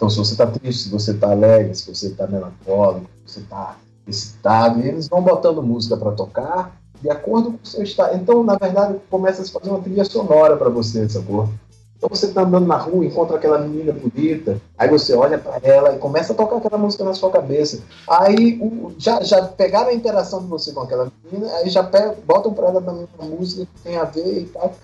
Então, 0.01 0.09
se 0.09 0.17
você 0.17 0.33
está 0.33 0.47
triste, 0.47 0.85
se 0.85 0.89
você 0.89 1.11
está 1.11 1.31
alegre, 1.31 1.75
se 1.75 1.95
você 1.95 2.07
está 2.07 2.27
melancólico, 2.27 3.05
se 3.27 3.35
você 3.35 3.41
está 3.41 3.77
excitado, 4.09 4.81
e 4.81 4.89
eles 4.89 5.07
vão 5.07 5.21
botando 5.21 5.63
música 5.63 5.95
para 5.95 6.13
tocar 6.13 6.75
de 7.03 7.11
acordo 7.11 7.53
com 7.53 7.59
o 7.63 7.67
seu 7.67 7.83
estado. 7.83 8.17
Então, 8.17 8.43
na 8.43 8.57
verdade, 8.57 8.99
começa 9.11 9.43
a 9.43 9.45
se 9.45 9.53
fazer 9.53 9.69
uma 9.69 9.81
trilha 9.81 10.03
sonora 10.07 10.57
para 10.57 10.71
você, 10.71 11.07
sacou? 11.07 11.51
Então 11.99 12.09
você 12.09 12.25
está 12.25 12.41
andando 12.41 12.67
na 12.67 12.79
rua, 12.79 13.05
encontra 13.05 13.37
aquela 13.37 13.59
menina 13.59 13.93
bonita, 13.93 14.59
aí 14.79 14.89
você 14.89 15.13
olha 15.13 15.37
para 15.37 15.61
ela 15.63 15.95
e 15.95 15.99
começa 15.99 16.33
a 16.33 16.37
tocar 16.37 16.57
aquela 16.57 16.79
música 16.79 17.05
na 17.05 17.13
sua 17.13 17.31
cabeça. 17.31 17.83
Aí 18.09 18.59
o, 18.59 18.95
já, 18.97 19.23
já 19.23 19.43
pegaram 19.43 19.91
a 19.91 19.93
interação 19.93 20.41
de 20.41 20.47
você 20.47 20.73
com 20.73 20.81
aquela 20.81 21.13
menina, 21.23 21.53
aí 21.57 21.69
já 21.69 21.83
pegam, 21.83 22.17
botam 22.27 22.55
para 22.55 22.69
ela 22.69 22.81
também 22.81 23.07
uma 23.19 23.29
música 23.29 23.67
que 23.67 23.83
tem 23.83 23.99
a 23.99 24.05
ver 24.05 24.41
e 24.41 24.45
tal. 24.47 24.75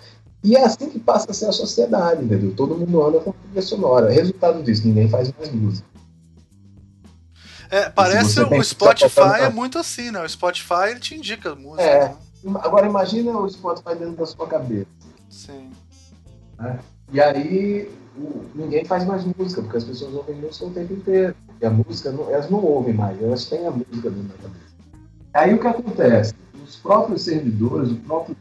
E 0.47 0.55
é 0.55 0.65
assim 0.65 0.89
que 0.89 1.01
passa 1.01 1.33
a 1.33 1.35
ser 1.35 1.47
a 1.47 1.53
sociedade, 1.53 2.25
entendeu? 2.25 2.55
Todo 2.55 2.79
mundo 2.79 3.03
anda 3.03 3.19
com 3.19 3.33
trilha 3.33 3.61
sonora. 3.61 4.13
Resultado 4.13 4.63
disso, 4.63 4.87
ninguém 4.87 5.09
faz 5.09 5.33
mais 5.37 5.51
música. 5.51 5.85
É, 7.69 7.91
parece 7.91 8.41
o 8.41 8.63
Spotify 8.63 9.41
é 9.41 9.49
muito 9.49 9.77
assim, 9.77 10.13
né? 10.13 10.23
O 10.23 10.29
Spotify 10.29 10.91
ele 10.91 11.01
te 11.01 11.17
indica 11.17 11.53
música. 11.57 11.83
É. 11.83 12.09
Né? 12.45 12.61
Agora 12.63 12.87
imagina 12.87 13.37
o 13.37 13.49
Spotify 13.49 13.97
dentro 13.99 14.19
da 14.19 14.25
sua 14.25 14.47
cabeça. 14.47 14.87
Sim. 15.29 15.69
Né? 16.61 16.79
E 17.13 17.21
aí 17.21 17.91
ninguém 18.55 18.85
faz 18.85 19.05
mais 19.05 19.25
música, 19.25 19.63
porque 19.63 19.79
as 19.79 19.85
pessoas 19.85 20.15
ouvem 20.15 20.37
música 20.37 20.65
o 20.65 20.71
tempo 20.71 20.93
inteiro. 20.93 21.35
E 21.61 21.67
a 21.67 21.71
música, 21.71 22.11
elas 22.31 22.49
não 22.49 22.65
ouvem 22.65 22.95
mais, 22.95 23.21
elas 23.21 23.47
têm 23.47 23.67
a 23.67 23.73
música 23.73 24.11
dentro 24.11 24.29
da 24.29 24.35
cabeça. 24.35 24.77
Aí 25.35 25.55
o 25.55 25.59
que 25.59 25.67
acontece? 25.67 26.35
Os 26.65 26.77
próprios 26.77 27.23
servidores, 27.23 27.91
o 27.91 27.97
próprio 27.97 28.37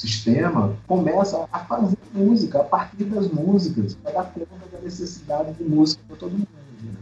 sistema 0.00 0.76
começa 0.86 1.46
a 1.52 1.58
fazer 1.60 1.98
música 2.12 2.60
a 2.60 2.64
partir 2.64 3.04
das 3.04 3.28
músicas, 3.28 3.94
para 3.94 4.12
dar 4.12 4.24
conta 4.24 4.46
da 4.72 4.78
necessidade 4.82 5.52
de 5.52 5.64
música 5.64 6.02
para 6.08 6.16
todo 6.16 6.32
mundo. 6.32 6.48
Né? 6.82 6.92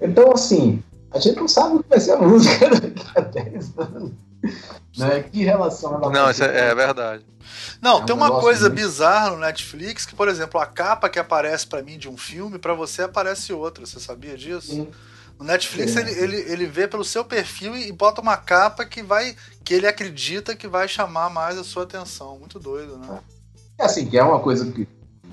Então, 0.00 0.32
assim, 0.32 0.82
a 1.12 1.18
gente 1.18 1.36
não 1.36 1.48
sabe 1.48 1.76
o 1.76 1.82
que 1.82 1.88
vai 1.88 2.00
ser 2.00 2.12
a 2.12 2.18
música 2.18 2.70
daqui 2.80 3.04
a 3.14 3.20
10 3.20 3.78
anos. 3.78 4.12
Né? 4.96 5.22
Que 5.24 5.42
relação 5.42 5.94
ela 5.94 6.10
Não, 6.10 6.30
isso 6.30 6.44
é, 6.44 6.70
é 6.70 6.74
verdade. 6.74 7.24
Não, 7.82 7.98
é 7.98 8.02
um 8.02 8.06
tem 8.06 8.16
uma 8.16 8.40
coisa 8.40 8.68
muito... 8.68 8.80
bizarra 8.80 9.30
no 9.30 9.38
Netflix 9.38 10.06
que, 10.06 10.14
por 10.14 10.28
exemplo, 10.28 10.60
a 10.60 10.66
capa 10.66 11.08
que 11.08 11.18
aparece 11.18 11.66
para 11.66 11.82
mim 11.82 11.98
de 11.98 12.08
um 12.08 12.16
filme, 12.16 12.58
para 12.58 12.74
você 12.74 13.02
aparece 13.02 13.52
outra. 13.52 13.84
Você 13.84 14.00
sabia 14.00 14.36
disso? 14.36 14.72
Sim. 14.72 14.88
No 15.38 15.44
Netflix, 15.44 15.96
é. 15.96 16.00
ele, 16.00 16.10
ele, 16.10 16.52
ele 16.52 16.66
vê 16.66 16.86
pelo 16.86 17.04
seu 17.04 17.24
perfil 17.24 17.76
e 17.76 17.90
bota 17.92 18.20
uma 18.20 18.36
capa 18.36 18.84
que 18.84 19.02
vai. 19.02 19.34
que 19.64 19.74
ele 19.74 19.86
acredita 19.86 20.54
que 20.54 20.68
vai 20.68 20.86
chamar 20.88 21.30
mais 21.30 21.58
a 21.58 21.64
sua 21.64 21.82
atenção. 21.82 22.38
Muito 22.38 22.58
doido, 22.58 22.96
né? 22.98 23.18
É 23.78 23.84
assim, 23.84 24.06
que 24.06 24.16
é 24.16 24.22
uma 24.22 24.38
coisa 24.38 24.70
que, 24.70 24.86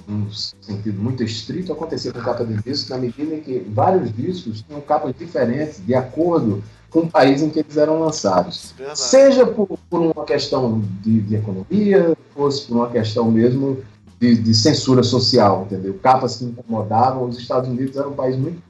num 0.07 0.31
sentido 0.31 1.01
muito 1.01 1.23
estrito, 1.23 1.71
aconteceu 1.71 2.11
com 2.11 2.21
capa 2.21 2.43
de 2.43 2.61
disco, 2.63 2.89
na 2.89 2.97
medida 2.97 3.35
em 3.35 3.41
que 3.41 3.59
vários 3.59 4.11
discos 4.15 4.63
tinham 4.63 4.81
capas 4.81 5.13
diferentes 5.17 5.85
de 5.85 5.93
acordo 5.93 6.63
com 6.89 7.01
o 7.01 7.09
país 7.09 7.41
em 7.41 7.49
que 7.49 7.59
eles 7.59 7.77
eram 7.77 7.99
lançados. 7.99 8.73
Verdade. 8.77 8.99
Seja 8.99 9.45
por, 9.45 9.79
por, 9.89 10.01
uma 10.01 10.25
questão 10.25 10.83
de, 11.01 11.21
de, 11.21 11.35
economia, 11.35 12.17
fosse 12.33 12.65
por 12.65 12.75
uma 12.75 12.89
questão 12.89 13.31
mesmo 13.31 13.81
de, 14.19 14.35
de, 14.35 14.53
censura 14.53 15.01
social, 15.01 15.63
entendeu? 15.65 15.97
Capas 16.03 16.37
que 16.37 16.45
incomodavam. 16.45 17.29
Os 17.29 17.37
Estados 17.37 17.69
Unidos 17.69 17.95
eram 17.95 18.09
um 18.09 18.15
país 18.15 18.35
muito 18.35 18.61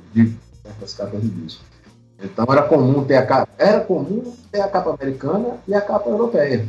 rico 0.65 0.83
as 0.85 0.93
capas 0.93 1.21
disco. 1.21 1.63
Então 2.21 2.45
era 2.49 2.63
comum 2.63 3.03
ter 3.03 3.17
a 3.17 3.25
capa, 3.25 3.51
era 3.57 3.81
comum 3.81 4.33
ter 4.51 4.61
a 4.61 4.67
capa 4.67 4.93
americana 4.93 5.57
e 5.67 5.73
a 5.73 5.81
capa 5.81 6.09
europeia. 6.09 6.67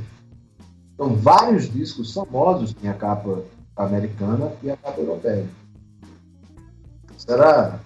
Então 0.94 1.14
vários 1.14 1.70
discos 1.70 2.12
famosos 2.12 2.72
têm 2.74 2.90
a 2.90 2.94
capa 2.94 3.42
americana 3.76 4.52
e 4.62 4.70
a 4.70 4.76
capa 4.76 5.00
europeia. 5.00 5.46
Era 7.28 7.80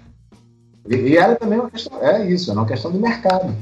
e, 0.88 0.94
e 0.94 1.16
era 1.16 1.34
também 1.34 1.58
uma 1.58 1.70
questão, 1.70 2.00
é 2.00 2.24
isso, 2.30 2.50
era 2.50 2.60
uma 2.60 2.66
questão 2.66 2.92
de 2.92 2.98
mercado. 2.98 3.54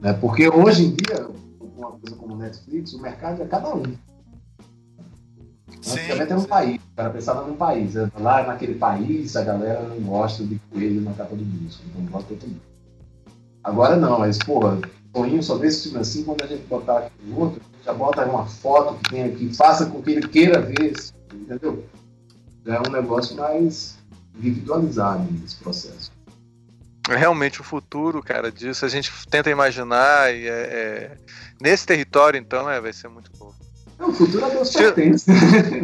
Né? 0.00 0.12
Porque 0.12 0.48
hoje 0.48 0.86
em 0.86 0.90
dia, 0.94 1.28
uma 1.76 1.92
coisa 1.92 2.16
como 2.16 2.36
Netflix, 2.36 2.92
o 2.92 3.02
mercado 3.02 3.42
é 3.42 3.46
cada 3.46 3.74
um. 3.74 3.82
Antigamente 5.78 6.32
era 6.32 6.40
um 6.40 6.44
país, 6.44 6.76
o 6.76 6.96
cara 6.96 7.10
pensava 7.10 7.46
num 7.46 7.56
país. 7.56 7.94
Né? 7.94 8.10
Lá 8.18 8.46
naquele 8.46 8.74
país 8.74 9.36
a 9.36 9.42
galera 9.42 9.82
não 9.82 9.98
gosta 9.98 10.44
de 10.44 10.58
coelho 10.70 11.00
na 11.00 11.12
capa 11.12 11.34
do 11.34 11.44
disco, 11.44 11.82
então 11.88 12.02
bota 12.04 12.32
outro 12.32 12.48
Agora 13.62 13.96
não, 13.96 14.20
mas 14.20 14.38
porra, 14.38 14.78
Toninho 15.12 15.42
só 15.42 15.56
vê 15.56 15.66
esse 15.66 15.84
filme 15.84 15.98
assim 15.98 16.22
quando 16.22 16.42
a 16.42 16.46
gente 16.46 16.62
botar 16.66 16.98
aqui 16.98 17.12
no 17.24 17.40
outro, 17.40 17.60
já 17.84 17.92
bota 17.92 18.24
uma 18.24 18.46
foto 18.46 18.94
que 18.98 19.10
tem 19.10 19.24
aqui, 19.24 19.52
faça 19.54 19.86
com 19.86 20.02
que 20.02 20.10
ele 20.12 20.28
queira 20.28 20.60
ver, 20.60 20.94
entendeu? 21.34 21.84
Já 22.64 22.76
é 22.76 22.80
um 22.80 22.92
negócio 22.92 23.36
mais 23.36 23.98
individualizado 24.36 25.26
nesse 25.32 25.56
processo. 25.56 26.12
É 27.08 27.16
realmente 27.16 27.60
o 27.60 27.64
futuro, 27.64 28.22
cara, 28.22 28.52
disso 28.52 28.84
a 28.84 28.88
gente 28.88 29.12
tenta 29.28 29.50
imaginar 29.50 30.34
e 30.34 30.46
é, 30.46 30.50
é... 30.50 31.16
nesse 31.60 31.86
território 31.86 32.38
então 32.38 32.68
é, 32.68 32.80
vai 32.80 32.92
ser 32.92 33.08
muito 33.08 33.30
bom. 33.38 33.52
É, 33.98 34.04
o 34.04 34.12
futuro 34.12 34.44
a 34.44 34.48
Deus 34.48 34.70
pertence, 34.72 35.26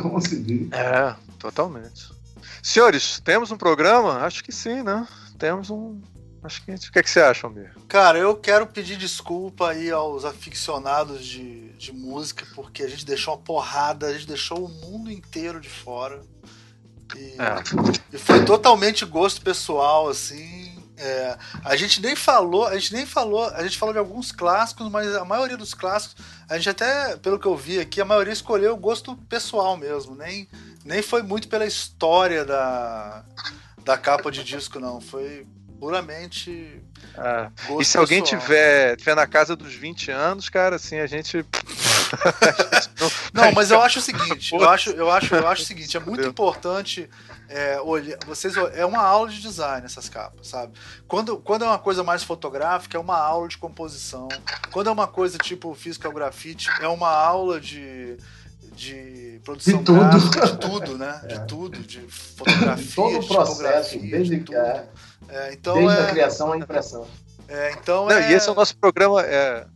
como 0.01 0.21
se 0.21 0.41
diz. 0.41 0.73
É, 0.73 1.15
totalmente. 1.39 2.11
Senhores, 2.63 3.21
temos 3.21 3.51
um 3.51 3.57
programa? 3.57 4.19
Acho 4.19 4.45
que 4.45 4.53
sim, 4.53 4.83
né? 4.83 5.07
Temos 5.39 5.71
um. 5.71 6.01
Acho 6.43 6.65
que. 6.65 6.73
O 6.73 6.93
que, 6.93 6.99
é 6.99 7.03
que 7.03 7.11
você 7.11 7.21
acha, 7.21 7.47
Almir? 7.47 7.73
Cara, 7.89 8.19
eu 8.19 8.37
quero 8.37 8.67
pedir 8.67 8.97
desculpa 8.97 9.71
aí 9.71 9.91
aos 9.91 10.25
aficionados 10.25 11.25
de, 11.25 11.71
de 11.73 11.93
música, 11.93 12.47
porque 12.55 12.83
a 12.83 12.89
gente 12.89 13.05
deixou 13.05 13.35
uma 13.35 13.41
porrada, 13.41 14.07
a 14.07 14.13
gente 14.13 14.27
deixou 14.27 14.65
o 14.65 14.69
mundo 14.69 15.11
inteiro 15.11 15.61
de 15.61 15.69
fora. 15.69 16.23
E, 17.17 17.37
é. 17.41 18.13
e 18.13 18.19
foi 18.19 18.45
totalmente 18.45 19.05
gosto 19.05 19.43
pessoal, 19.43 20.09
assim. 20.09 20.82
É, 20.97 21.37
a 21.65 21.75
gente 21.75 22.01
nem 22.01 22.15
falou, 22.15 22.67
a 22.67 22.75
gente 22.75 22.93
nem 22.93 23.07
falou, 23.07 23.49
a 23.49 23.63
gente 23.63 23.79
falou 23.79 23.93
de 23.93 23.99
alguns 23.99 24.31
clássicos, 24.31 24.91
mas 24.91 25.15
a 25.15 25.25
maioria 25.25 25.57
dos 25.57 25.75
clássicos, 25.75 26.23
a 26.49 26.57
gente 26.57 26.69
até, 26.69 27.17
pelo 27.17 27.39
que 27.39 27.47
eu 27.47 27.57
vi 27.57 27.81
aqui, 27.81 28.01
a 28.01 28.05
maioria 28.05 28.33
escolheu 28.33 28.75
o 28.75 28.77
gosto 28.77 29.17
pessoal 29.29 29.77
mesmo, 29.77 30.15
nem, 30.15 30.49
nem 30.85 31.03
foi 31.03 31.23
muito 31.23 31.49
pela 31.49 31.65
história 31.65 32.45
da, 32.45 33.25
da 33.85 33.97
capa 33.99 34.31
de 34.31 34.45
disco, 34.45 34.79
não. 34.79 35.01
Foi 35.01 35.47
puramente. 35.83 36.81
Ah, 37.17 37.51
e 37.81 37.85
se 37.85 37.99
alguém 37.99 38.23
tiver, 38.23 38.97
tiver 38.97 39.17
na 39.17 39.27
casa 39.27 39.57
dos 39.57 39.75
20 39.75 40.13
anos, 40.13 40.49
cara, 40.49 40.77
assim, 40.77 41.01
a 41.01 41.07
gente. 41.09 41.45
não, 43.01 43.11
não, 43.45 43.53
mas 43.53 43.73
eu 43.73 43.83
acho 43.83 43.99
o 43.99 44.03
seguinte, 44.03 44.55
eu 44.55 44.69
acho, 44.69 44.91
eu 44.91 45.11
acho, 45.11 45.35
eu 45.35 45.49
acho 45.49 45.63
o 45.63 45.67
seguinte, 45.67 45.97
é 45.97 46.01
muito 46.01 46.27
importante 46.27 47.11
é, 47.53 47.81
olhar, 47.81 48.19
vocês 48.27 48.57
é 48.57 48.85
uma 48.87 49.03
aula 49.03 49.29
de 49.29 49.41
design 49.41 49.85
essas 49.85 50.09
capas, 50.09 50.49
sabe? 50.49 50.73
Quando, 51.07 51.37
quando 51.37 51.65
é 51.65 51.69
uma 51.69 51.79
coisa 51.79 52.03
mais 52.03 52.23
fotográfica, 52.23 52.97
é 52.97 53.01
uma 53.01 53.19
aula 53.19 53.47
de 53.47 53.59
composição. 53.59 54.29
Quando 54.71 54.89
é 54.89 54.93
uma 54.93 55.07
coisa 55.07 55.37
tipo 55.37 55.75
física 55.75 56.09
ou 56.09 56.15
grafite, 56.15 56.71
é 56.81 56.89
uma 56.89 57.11
aula 57.11 57.61
de 57.61 58.17
de 58.75 59.39
produção 59.45 59.79
de 59.79 59.85
tudo. 59.85 60.01
Gráfica, 60.01 60.47
de 60.47 60.57
tudo, 60.59 60.99
né? 60.99 61.21
É. 61.25 61.27
De 61.27 61.47
tudo, 61.47 61.79
de 61.81 62.01
fotografia, 62.01 62.95
Todo 62.95 63.19
o 63.19 63.29
processo, 63.29 63.99
desde 63.99 64.39
de 64.39 64.45
tudo. 64.45 64.57
É, 64.57 64.89
é, 65.29 65.53
então 65.53 65.75
desde 65.75 65.97
é, 65.97 66.01
a 66.01 66.07
criação 66.11 66.53
à 66.53 66.57
impressão. 66.57 67.07
É, 67.49 67.73
então 67.73 68.07
Não, 68.07 68.17
é... 68.17 68.31
E 68.31 68.35
esse 68.35 68.49
é 68.49 68.53
o 68.53 68.55
nosso 68.55 68.75
programa. 68.79 69.21
É, 69.21 69.67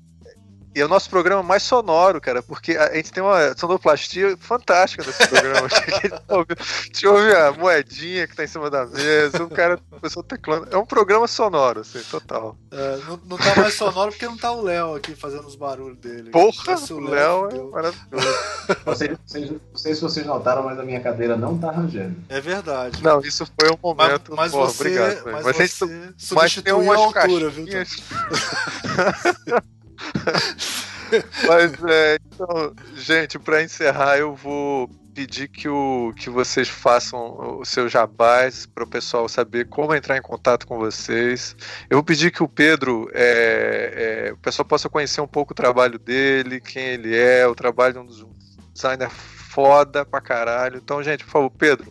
e 0.77 0.81
é 0.83 0.85
o 0.85 0.89
nosso 0.89 1.09
programa 1.09 1.43
mais 1.43 1.63
sonoro, 1.63 2.21
cara, 2.21 2.43
porque 2.43 2.73
a 2.73 2.95
gente 2.95 3.11
tem 3.11 3.23
uma 3.23 3.57
sonoplastia 3.57 4.37
fantástica 4.39 5.03
nesse 5.07 5.27
programa. 5.27 5.69
a 5.73 6.85
gente 6.85 7.07
ouve 7.07 7.35
a 7.35 7.51
moedinha 7.53 8.29
que 8.29 8.37
tá 8.37 8.45
em 8.45 8.47
cima 8.47 8.69
da 8.69 8.85
mesa, 8.85 9.43
o 9.43 9.49
cara, 9.49 9.81
a 9.91 9.99
pessoa 9.99 10.23
teclando. 10.23 10.69
É 10.71 10.77
um 10.77 10.85
programa 10.85 11.27
sonoro, 11.27 11.81
assim, 11.81 12.03
total. 12.11 12.59
É, 12.71 12.99
não, 13.09 13.19
não 13.25 13.39
tá 13.39 13.57
mais 13.57 13.73
sonoro 13.73 14.11
porque 14.11 14.27
não 14.27 14.37
tá 14.37 14.53
o 14.53 14.61
Léo 14.61 14.97
aqui 14.97 15.15
fazendo 15.15 15.47
os 15.47 15.57
barulhos 15.57 15.97
dele. 15.97 16.29
Porra, 16.29 16.77
o 16.91 17.01
Léo 17.01 17.49
é 17.49 17.59
maravilhoso. 17.71 18.39
Vocês, 18.85 19.19
vocês, 19.25 19.51
não 19.51 19.77
sei 19.77 19.95
se 19.95 20.03
vocês 20.03 20.27
notaram, 20.27 20.63
mas 20.63 20.79
a 20.79 20.83
minha 20.83 21.01
cadeira 21.01 21.39
não 21.39 21.57
tá 21.57 21.71
rangendo. 21.71 22.17
É 22.29 22.39
verdade. 22.39 23.03
Não, 23.03 23.23
isso 23.23 23.47
foi 23.59 23.71
um 23.71 23.79
momento. 23.83 24.35
Mas, 24.37 24.39
mas 24.39 24.53
porra, 24.53 24.67
você, 24.67 24.83
obrigado. 24.83 25.25
Mas, 25.25 25.43
mas 25.43 25.57
você 25.57 25.67
gente, 25.67 26.35
mas 26.35 26.55
tem 26.55 26.75
umas 26.75 27.01
a 27.01 27.23
altura, 27.23 27.49
viu? 27.49 27.65
Mas, 31.47 31.73
é, 31.85 32.19
então, 32.27 32.75
gente, 32.97 33.39
para 33.39 33.63
encerrar, 33.63 34.19
eu 34.19 34.35
vou 34.35 34.89
pedir 35.15 35.49
que, 35.49 35.67
o, 35.67 36.13
que 36.15 36.29
vocês 36.29 36.69
façam 36.69 37.59
os 37.61 37.71
seus 37.71 37.91
jabás 37.91 38.67
para 38.67 38.85
o 38.85 38.87
pessoal 38.87 39.27
saber 39.29 39.67
como 39.67 39.95
entrar 39.95 40.19
em 40.19 40.23
contato 40.23 40.67
com 40.67 40.79
vocês. 40.79 41.57
Eu 41.89 41.97
vou 41.97 42.05
pedir 42.05 42.31
que 42.31 42.43
o 42.43 42.49
Pedro, 42.49 43.09
é, 43.15 44.27
é, 44.29 44.33
o 44.33 44.37
pessoal 44.37 44.67
possa 44.67 44.91
conhecer 44.91 45.23
um 45.23 45.27
pouco 45.27 45.53
o 45.53 45.57
trabalho 45.57 45.99
dele, 45.99 46.61
quem 46.61 46.83
ele 46.83 47.17
é, 47.17 47.47
o 47.47 47.55
trabalho 47.55 47.95
de 47.95 48.25
um 48.25 48.37
designer 48.75 49.09
foda 49.09 50.05
pra 50.05 50.21
caralho. 50.21 50.81
Então, 50.83 51.03
gente, 51.03 51.25
por 51.25 51.31
favor, 51.31 51.51
Pedro, 51.51 51.91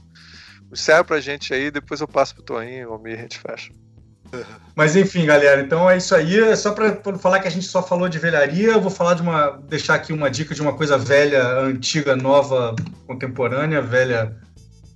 serve 0.73 1.05
pra 1.05 1.19
gente 1.19 1.51
aí, 1.51 1.71
depois 1.71 2.01
eu 2.01 2.07
passo 2.07 2.35
pro 2.35 2.43
Toninho, 2.43 2.89
o 2.89 2.93
Almir, 2.93 3.17
a 3.17 3.21
gente 3.23 3.39
fecha. 3.39 3.73
Mas 4.75 4.95
enfim, 4.95 5.25
galera, 5.25 5.61
então 5.61 5.89
é 5.89 5.97
isso 5.97 6.13
aí. 6.13 6.39
É 6.39 6.55
só 6.55 6.71
para 6.71 7.17
falar 7.17 7.39
que 7.39 7.47
a 7.47 7.51
gente 7.51 7.65
só 7.65 7.81
falou 7.81 8.09
de 8.09 8.19
velharia, 8.19 8.71
eu 8.71 8.81
vou 8.81 8.91
falar 8.91 9.13
de 9.13 9.21
uma. 9.21 9.59
deixar 9.69 9.95
aqui 9.95 10.11
uma 10.11 10.29
dica 10.29 10.53
de 10.53 10.61
uma 10.61 10.73
coisa 10.73 10.97
velha, 10.97 11.59
antiga, 11.59 12.15
nova, 12.15 12.75
contemporânea, 13.07 13.81
velha 13.81 14.35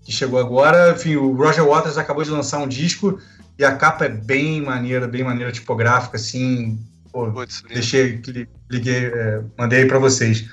que 0.04 0.12
chegou 0.12 0.40
agora. 0.40 0.92
Enfim, 0.92 1.16
o 1.16 1.34
Roger 1.34 1.66
Waters 1.66 1.98
acabou 1.98 2.24
de 2.24 2.30
lançar 2.30 2.58
um 2.60 2.68
disco 2.68 3.20
e 3.58 3.64
a 3.64 3.76
capa 3.76 4.06
é 4.06 4.10
bem 4.10 4.62
maneira, 4.62 5.08
bem 5.08 5.24
maneira, 5.24 5.52
tipográfica, 5.52 6.18
assim. 6.18 6.80
Pô, 7.12 7.32
deixei, 7.68 8.22
liguei, 8.70 9.06
é, 9.08 9.42
mandei 9.58 9.80
aí 9.80 9.86
para 9.88 9.98
vocês. 9.98 10.48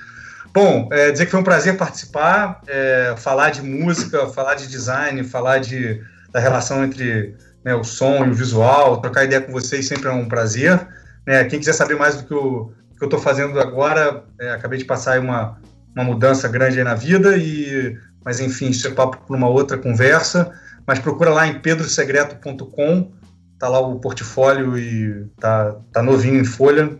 Bom, 0.53 0.89
é, 0.91 1.11
dizer 1.11 1.25
que 1.25 1.31
foi 1.31 1.39
um 1.39 1.43
prazer 1.43 1.77
participar, 1.77 2.61
é, 2.67 3.13
falar 3.17 3.51
de 3.51 3.61
música, 3.61 4.27
falar 4.27 4.55
de 4.55 4.67
design, 4.67 5.23
falar 5.23 5.59
de, 5.59 6.01
da 6.31 6.39
relação 6.39 6.83
entre 6.83 7.35
né, 7.67 7.75
o 7.75 7.83
som 7.83 8.25
e 8.25 8.29
o 8.29 8.33
visual, 8.33 9.01
trocar 9.01 9.25
ideia 9.25 9.41
com 9.41 9.51
vocês 9.51 9.85
sempre 9.85 10.07
é 10.07 10.11
um 10.13 10.25
prazer. 10.25 10.87
Né? 11.25 11.43
Quem 11.43 11.59
quiser 11.59 11.73
saber 11.73 11.97
mais 11.97 12.15
do 12.15 12.23
que 12.23 12.33
eu 12.33 12.73
estou 13.03 13.19
fazendo 13.19 13.59
agora, 13.59 14.23
é, 14.39 14.51
acabei 14.51 14.79
de 14.79 14.85
passar 14.85 15.19
uma, 15.19 15.59
uma 15.93 16.05
mudança 16.05 16.47
grande 16.47 16.81
na 16.81 16.95
vida, 16.95 17.35
e, 17.35 17.97
mas 18.23 18.39
enfim, 18.39 18.69
isso 18.69 18.87
é 18.87 18.91
papo 18.91 19.17
para 19.17 19.35
uma 19.35 19.49
outra 19.49 19.77
conversa. 19.77 20.49
Mas 20.87 20.97
procura 20.97 21.29
lá 21.29 21.45
em 21.45 21.59
pedrosegreto.com 21.59 23.11
tá 23.59 23.67
lá 23.67 23.79
o 23.79 23.99
portfólio 23.99 24.77
e 24.77 25.25
tá, 25.37 25.75
tá 25.91 26.01
novinho 26.01 26.39
em 26.39 26.45
folha, 26.45 26.97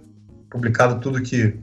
publicado 0.50 1.00
tudo 1.00 1.22
que 1.22 1.58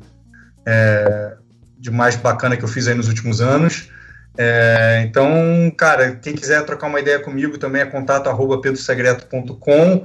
é, 0.64 1.36
de 1.78 1.90
mais 1.90 2.16
bacana 2.16 2.56
que 2.56 2.64
eu 2.64 2.68
fiz 2.68 2.88
aí 2.88 2.94
nos 2.94 3.08
últimos 3.08 3.42
anos. 3.42 3.90
É, 4.36 5.04
então, 5.06 5.28
cara, 5.76 6.16
quem 6.16 6.34
quiser 6.34 6.64
trocar 6.64 6.88
uma 6.88 7.00
ideia 7.00 7.20
comigo 7.20 7.56
também 7.56 7.82
é 7.82 7.86
contato 7.86 8.28
arroba 8.28 8.60
pedrosegreto.com. 8.60 10.04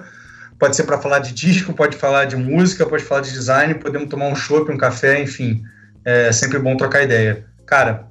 Pode 0.60 0.76
ser 0.76 0.84
para 0.84 1.00
falar 1.00 1.20
de 1.20 1.34
disco, 1.34 1.74
pode 1.74 1.98
falar 1.98 2.26
de 2.26 2.36
música, 2.36 2.86
pode 2.86 3.04
falar 3.04 3.22
de 3.22 3.32
design, 3.32 3.76
podemos 3.76 4.10
tomar 4.10 4.28
um 4.28 4.36
chopp, 4.36 4.72
um 4.72 4.78
café, 4.78 5.22
enfim. 5.22 5.64
É 6.04 6.32
sempre 6.32 6.60
bom 6.60 6.76
trocar 6.76 7.04
ideia. 7.04 7.46
Cara, 7.66 8.08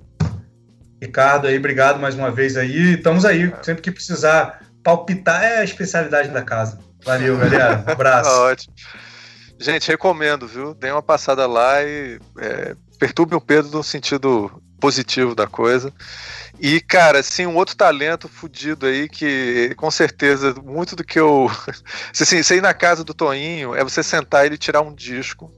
Ricardo 1.00 1.46
aí, 1.46 1.58
obrigado 1.58 2.00
mais 2.00 2.14
uma 2.14 2.30
vez 2.30 2.56
aí. 2.56 2.94
Estamos 2.94 3.24
aí, 3.24 3.52
sempre 3.62 3.82
que 3.82 3.90
precisar 3.90 4.62
palpitar 4.82 5.44
é 5.44 5.58
a 5.58 5.64
especialidade 5.64 6.30
da 6.30 6.42
casa. 6.42 6.78
Valeu, 7.04 7.36
galera. 7.36 7.84
Um 7.86 7.90
abraço. 7.92 8.30
Ótimo. 8.30 8.74
Gente, 9.60 9.88
recomendo, 9.88 10.46
viu? 10.46 10.74
Dê 10.74 10.90
uma 10.90 11.02
passada 11.02 11.46
lá 11.46 11.82
e 11.82 12.18
é, 12.38 12.74
perturbe 12.98 13.34
o 13.34 13.40
Pedro 13.40 13.70
no 13.70 13.82
sentido 13.82 14.62
positivo 14.80 15.34
da 15.34 15.46
coisa. 15.46 15.92
E, 16.60 16.80
cara, 16.80 17.20
assim, 17.20 17.46
um 17.46 17.56
outro 17.56 17.76
talento 17.76 18.28
fudido 18.28 18.86
aí 18.86 19.08
que, 19.08 19.74
com 19.76 19.90
certeza, 19.90 20.54
muito 20.64 20.96
do 20.96 21.04
que 21.04 21.18
eu. 21.18 21.50
assim, 22.12 22.42
você 22.42 22.56
ir 22.56 22.62
na 22.62 22.74
casa 22.74 23.04
do 23.04 23.14
Toinho 23.14 23.74
é 23.74 23.84
você 23.84 24.02
sentar 24.02 24.44
e 24.44 24.48
ele 24.48 24.58
tirar 24.58 24.80
um 24.80 24.94
disco 24.94 25.52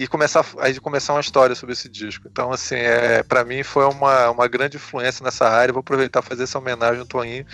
e 0.00 0.06
começar 0.06 0.42
aí 0.58 0.80
começar 0.80 1.12
uma 1.12 1.20
história 1.20 1.54
sobre 1.54 1.74
esse 1.74 1.86
disco. 1.86 2.26
Então, 2.26 2.50
assim, 2.50 2.76
é, 2.76 3.22
para 3.22 3.44
mim 3.44 3.62
foi 3.62 3.84
uma, 3.84 4.30
uma 4.30 4.48
grande 4.48 4.78
influência 4.78 5.22
nessa 5.22 5.46
área. 5.46 5.74
Vou 5.74 5.80
aproveitar 5.80 6.22
fazer 6.22 6.44
essa 6.44 6.58
homenagem 6.58 7.00
ao 7.00 7.06
Toninho, 7.06 7.44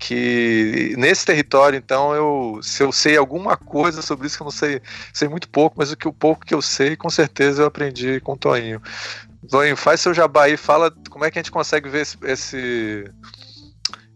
que 0.00 0.96
nesse 0.98 1.24
território, 1.24 1.76
então, 1.76 2.12
eu 2.12 2.58
se 2.60 2.82
eu 2.82 2.90
sei 2.90 3.16
alguma 3.16 3.56
coisa 3.56 4.02
sobre 4.02 4.26
isso 4.26 4.36
que 4.36 4.42
eu 4.42 4.46
não 4.46 4.50
sei, 4.50 4.82
sei 5.14 5.28
muito 5.28 5.48
pouco, 5.48 5.76
mas 5.78 5.92
o 5.92 5.96
que 5.96 6.08
o 6.08 6.12
pouco 6.12 6.44
que 6.44 6.52
eu 6.52 6.60
sei, 6.60 6.96
com 6.96 7.08
certeza 7.08 7.62
eu 7.62 7.66
aprendi 7.66 8.20
com 8.20 8.32
o 8.32 8.36
Toninho. 8.36 8.82
Toninho, 9.50 9.76
faz 9.76 10.00
seu 10.00 10.14
jabá 10.14 10.44
aí, 10.44 10.56
fala 10.56 10.92
como 11.10 11.24
é 11.24 11.30
que 11.30 11.38
a 11.38 11.42
gente 11.42 11.50
consegue 11.50 11.88
ver 11.88 12.02
esse, 12.02 12.16
esse 12.22 13.04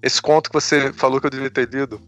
esse 0.03 0.23
conto 0.23 0.51
que 0.51 0.55
você 0.55 0.93
falou 0.93 1.21
que 1.21 1.27
eu 1.27 1.31
devia 1.31 1.51
ter 1.51 1.69
lido. 1.69 2.01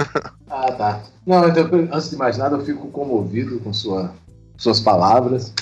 ah, 0.50 0.72
tá. 0.72 1.00
Não, 1.26 1.48
então, 1.48 1.64
antes 1.92 2.10
de 2.10 2.16
mais 2.16 2.36
nada, 2.36 2.56
eu 2.56 2.64
fico 2.64 2.88
comovido 2.88 3.60
com 3.60 3.72
sua 3.72 4.12
suas 4.56 4.80
palavras. 4.80 5.52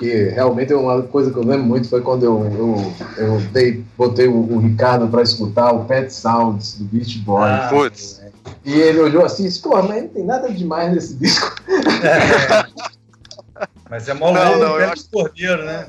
E 0.00 0.30
realmente 0.30 0.72
uma 0.72 1.02
coisa 1.02 1.30
que 1.30 1.36
eu 1.36 1.44
lembro 1.44 1.64
muito 1.64 1.88
foi 1.88 2.00
quando 2.00 2.24
eu, 2.24 2.44
eu, 2.46 2.92
eu 3.18 3.40
dei, 3.52 3.84
botei 3.96 4.26
o, 4.26 4.34
o 4.34 4.58
Ricardo 4.58 5.06
para 5.06 5.22
escutar 5.22 5.72
o 5.72 5.84
Pet 5.84 6.12
Sounds 6.12 6.78
do 6.78 6.84
Beach 6.84 7.18
Boys. 7.18 7.44
Ah, 7.44 7.68
putz. 7.70 8.22
E 8.64 8.72
ele 8.72 9.00
olhou 9.00 9.24
assim 9.24 9.44
e 9.44 9.48
disse, 9.48 9.60
pô, 9.60 9.80
mas 9.82 10.02
não 10.02 10.08
tem 10.08 10.24
nada 10.24 10.50
demais 10.50 10.92
nesse 10.92 11.14
disco. 11.14 11.54
É. 12.02 12.92
Mas 13.88 14.08
é 14.08 14.14
mó 14.14 14.32
não, 14.32 14.58
não, 14.58 14.80
eu 14.80 14.88
acho... 14.88 15.10
cordeiro, 15.10 15.66
né? 15.66 15.86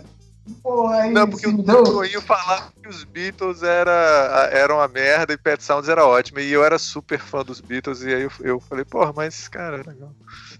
Aí, 0.91 1.11
não, 1.11 1.27
porque 1.27 1.47
o 1.47 1.51
então... 1.51 1.83
Toinho 1.83 2.21
falava 2.21 2.73
que 2.81 2.89
os 2.89 3.05
Beatles 3.05 3.63
era, 3.63 4.49
eram 4.51 4.75
uma 4.75 4.87
merda 4.89 5.33
e 5.33 5.37
Pet 5.37 5.63
Sounds 5.63 5.87
era 5.87 6.05
ótimo. 6.05 6.39
E 6.39 6.51
eu 6.51 6.63
era 6.63 6.77
super 6.77 7.19
fã 7.19 7.43
dos 7.43 7.61
Beatles, 7.61 8.01
e 8.01 8.13
aí 8.13 8.23
eu, 8.23 8.31
eu 8.41 8.59
falei, 8.59 8.83
porra, 8.83 9.13
mas, 9.15 9.47
cara, 9.47 9.77
é 9.77 9.89
legal. 9.89 10.11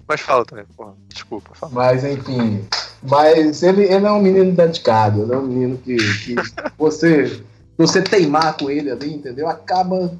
Mas 0.08 0.22
fala 0.22 0.45
também, 0.45 0.66
porra, 0.78 0.94
desculpa. 1.10 1.53
Fala. 1.53 1.72
Mas, 1.74 2.03
enfim. 2.06 2.66
Mas 3.02 3.62
ele, 3.62 3.84
ele 3.84 4.06
é 4.06 4.12
um 4.12 4.22
menino 4.22 4.53
dedicado, 4.53 5.24
ele 5.24 5.34
é 5.34 5.38
um 5.38 5.48
menino 5.48 5.78
que, 5.78 5.98
que 5.98 6.36
você, 6.78 7.44
você 7.78 8.02
teimar 8.02 8.56
com 8.56 8.70
ele 8.70 8.90
ali, 8.90 9.14
entendeu? 9.14 9.50
Acaba. 9.50 10.18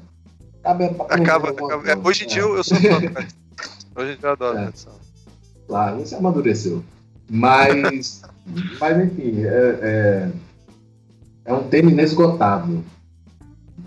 Acaba. 0.62 0.84
acaba, 1.08 1.50
acaba 1.50 1.90
é, 1.90 1.96
hoje 1.96 2.24
em 2.24 2.26
dia 2.26 2.42
eu 2.42 2.64
sou 2.64 2.76
fã 2.78 3.00
do 3.00 3.10
Pet 3.12 3.34
Hoje 3.96 4.12
em 4.12 4.16
dia 4.16 4.28
eu 4.28 4.32
adoro 4.32 4.58
é. 4.58 4.66
Pet 4.66 4.78
Sounds. 4.78 4.98
Claro, 5.66 5.98
você 6.00 6.14
amadureceu. 6.14 6.84
Mas. 7.30 8.22
Mas 8.80 9.04
enfim, 9.04 9.42
é, 9.44 9.78
é, 9.82 10.28
é 11.46 11.52
um 11.52 11.64
tema 11.64 11.90
inesgotável. 11.90 12.82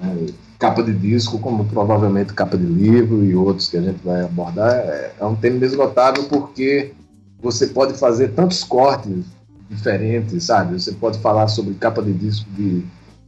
Né? 0.02 0.28
Capa 0.60 0.82
de 0.82 0.94
disco, 0.94 1.38
como 1.38 1.66
provavelmente 1.66 2.34
capa 2.34 2.58
de 2.58 2.66
livro 2.66 3.24
e 3.24 3.36
outros 3.36 3.70
que 3.70 3.78
a 3.78 3.82
gente 3.82 4.04
vai 4.04 4.24
abordar, 4.24 4.74
é, 4.74 5.14
é 5.20 5.26
um 5.26 5.36
tema 5.36 5.58
inesgotável 5.58 6.24
porque 6.24 6.94
você 7.40 7.68
pode 7.68 7.94
fazer 7.94 8.30
tantos 8.30 8.64
cortes 8.64 9.26
diferentes, 9.70 10.46
sabe? 10.46 10.80
Você 10.80 10.92
pode 10.94 11.20
falar 11.20 11.48
sobre 11.48 11.74
capa 11.76 12.02
de 12.02 12.14
disco 12.14 12.50
de. 12.52 12.84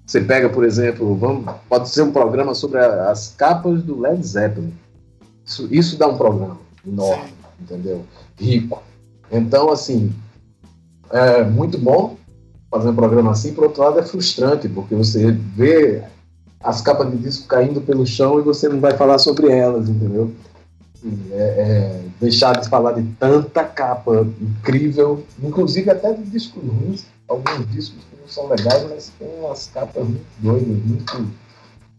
Você 0.05 0.21
pega, 0.21 0.49
por 0.49 0.63
exemplo, 0.63 1.15
vamos, 1.15 1.53
pode 1.67 1.89
ser 1.89 2.01
um 2.01 2.11
programa 2.11 2.55
sobre 2.55 2.79
a, 2.79 3.11
as 3.11 3.35
capas 3.37 3.83
do 3.83 3.99
Led 3.99 4.25
Zeppelin. 4.25 4.73
Isso, 5.45 5.67
isso 5.69 5.97
dá 5.97 6.07
um 6.07 6.17
programa 6.17 6.57
enorme, 6.87 7.31
entendeu? 7.59 8.03
Rico. 8.39 8.81
Então, 9.31 9.69
assim, 9.69 10.11
é 11.11 11.43
muito 11.43 11.77
bom 11.77 12.17
fazer 12.69 12.89
um 12.89 12.95
programa 12.95 13.31
assim, 13.31 13.53
por 13.53 13.65
outro 13.65 13.81
lado 13.81 13.99
é 13.99 14.03
frustrante, 14.03 14.69
porque 14.69 14.93
você 14.93 15.31
vê 15.31 16.03
as 16.61 16.81
capas 16.81 17.09
de 17.09 17.17
disco 17.17 17.47
caindo 17.47 17.81
pelo 17.81 18.05
chão 18.05 18.39
e 18.39 18.43
você 18.43 18.67
não 18.69 18.79
vai 18.79 18.95
falar 18.95 19.17
sobre 19.17 19.49
elas, 19.49 19.89
entendeu? 19.89 20.31
É, 21.31 21.37
é, 21.37 22.01
deixar 22.19 22.59
de 22.59 22.67
falar 22.67 22.91
de 22.91 23.03
tanta 23.17 23.63
capa 23.63 24.27
incrível, 24.41 25.23
inclusive 25.41 25.89
até 25.89 26.11
de 26.13 26.23
discos 26.23 26.61
ruins, 26.61 27.05
alguns 27.27 27.65
discos 27.71 28.03
que 28.09 28.21
não 28.21 28.27
são 28.27 28.47
legais, 28.47 28.85
mas 28.89 29.11
tem 29.17 29.29
umas 29.39 29.67
capas 29.67 30.03
muito 30.03 30.25
doidas, 30.39 30.85
muito 30.85 31.27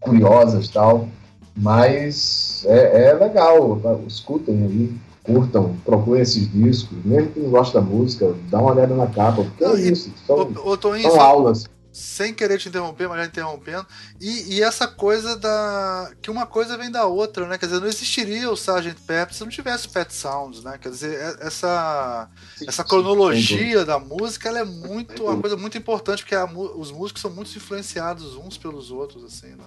curiosas 0.00 0.68
tal. 0.68 1.08
Mas 1.56 2.64
é, 2.66 3.08
é 3.08 3.14
legal, 3.14 3.80
tá? 3.80 3.98
escutem 4.06 4.62
aí 4.62 4.94
curtam, 5.32 5.76
procurem 5.84 6.22
esses 6.22 6.50
discos, 6.52 6.98
mesmo 7.04 7.30
que 7.30 7.40
não 7.40 7.50
goste 7.50 7.74
da 7.74 7.80
música, 7.80 8.34
dá 8.50 8.58
uma 8.58 8.72
olhada 8.72 8.94
na 8.94 9.06
capa, 9.06 9.44
porque 9.44 9.64
é 9.64 9.80
isso, 9.80 10.12
são, 10.26 10.52
ô, 10.64 10.76
Toninho, 10.76 11.10
são 11.10 11.20
aulas. 11.20 11.64
Sem 11.92 12.32
querer 12.32 12.56
te 12.56 12.68
interromper, 12.68 13.08
mas 13.08 13.18
já 13.18 13.26
interrompendo. 13.26 13.84
E, 14.20 14.54
e, 14.54 14.62
essa 14.62 14.86
coisa 14.86 15.36
da. 15.36 16.12
que 16.22 16.30
uma 16.30 16.46
coisa 16.46 16.78
vem 16.78 16.88
da 16.88 17.04
outra, 17.06 17.48
né? 17.48 17.58
Quer 17.58 17.66
dizer, 17.66 17.80
não 17.80 17.88
existiria 17.88 18.48
o 18.48 18.54
Sgt. 18.54 18.94
Pepper 19.04 19.34
se 19.34 19.40
não 19.40 19.50
tivesse 19.50 19.88
Pet 19.88 20.14
Sounds, 20.14 20.62
né? 20.62 20.78
Quer 20.80 20.90
dizer, 20.90 21.18
é, 21.18 21.46
essa, 21.48 22.30
sim, 22.56 22.66
essa 22.68 22.84
cronologia 22.84 23.80
sim, 23.80 23.84
da 23.84 23.98
música 23.98 24.48
ela 24.48 24.60
é 24.60 24.64
muito 24.64 25.24
uma 25.24 25.36
coisa 25.38 25.56
muito 25.56 25.76
importante, 25.76 26.22
porque 26.22 26.36
a, 26.36 26.44
os 26.44 26.92
músicos 26.92 27.22
são 27.22 27.30
muito 27.32 27.50
influenciados 27.56 28.36
uns 28.36 28.56
pelos 28.56 28.92
outros, 28.92 29.24
assim, 29.24 29.48
né? 29.48 29.64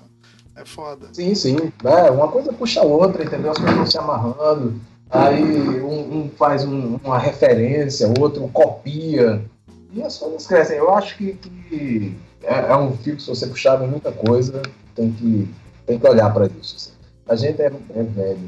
É 0.55 0.63
foda. 0.63 1.09
Sim, 1.11 1.35
sim. 1.35 1.57
É, 1.83 2.09
uma 2.09 2.29
coisa 2.29 2.53
puxa 2.53 2.79
a 2.79 2.83
outra, 2.85 3.25
entendeu? 3.25 3.51
As 3.51 3.57
coisas 3.57 3.75
vão 3.75 3.85
se 3.85 3.97
amarrando 3.97 4.79
aí 5.13 5.43
um, 5.81 6.23
um 6.23 6.29
faz 6.37 6.65
um, 6.65 6.99
uma 7.03 7.19
referência, 7.19 8.11
outro 8.19 8.47
copia, 8.49 9.43
e 9.91 10.01
as 10.01 10.17
coisas 10.17 10.47
crescem. 10.47 10.77
Eu 10.77 10.93
acho 10.93 11.15
que, 11.17 11.33
que 11.33 12.17
é, 12.41 12.71
é, 12.71 12.75
um 12.75 12.97
fio 12.97 13.15
que 13.15 13.21
se 13.21 13.29
você 13.29 13.47
puxar 13.47 13.77
muita 13.77 14.11
coisa, 14.11 14.61
tem 14.95 15.11
que, 15.11 15.47
tem 15.85 15.99
que 15.99 16.07
olhar 16.07 16.33
para 16.33 16.47
isso. 16.59 16.75
Assim. 16.75 16.91
A 17.27 17.35
gente 17.35 17.61
é, 17.61 17.67
é 17.67 18.03
velho, 18.03 18.39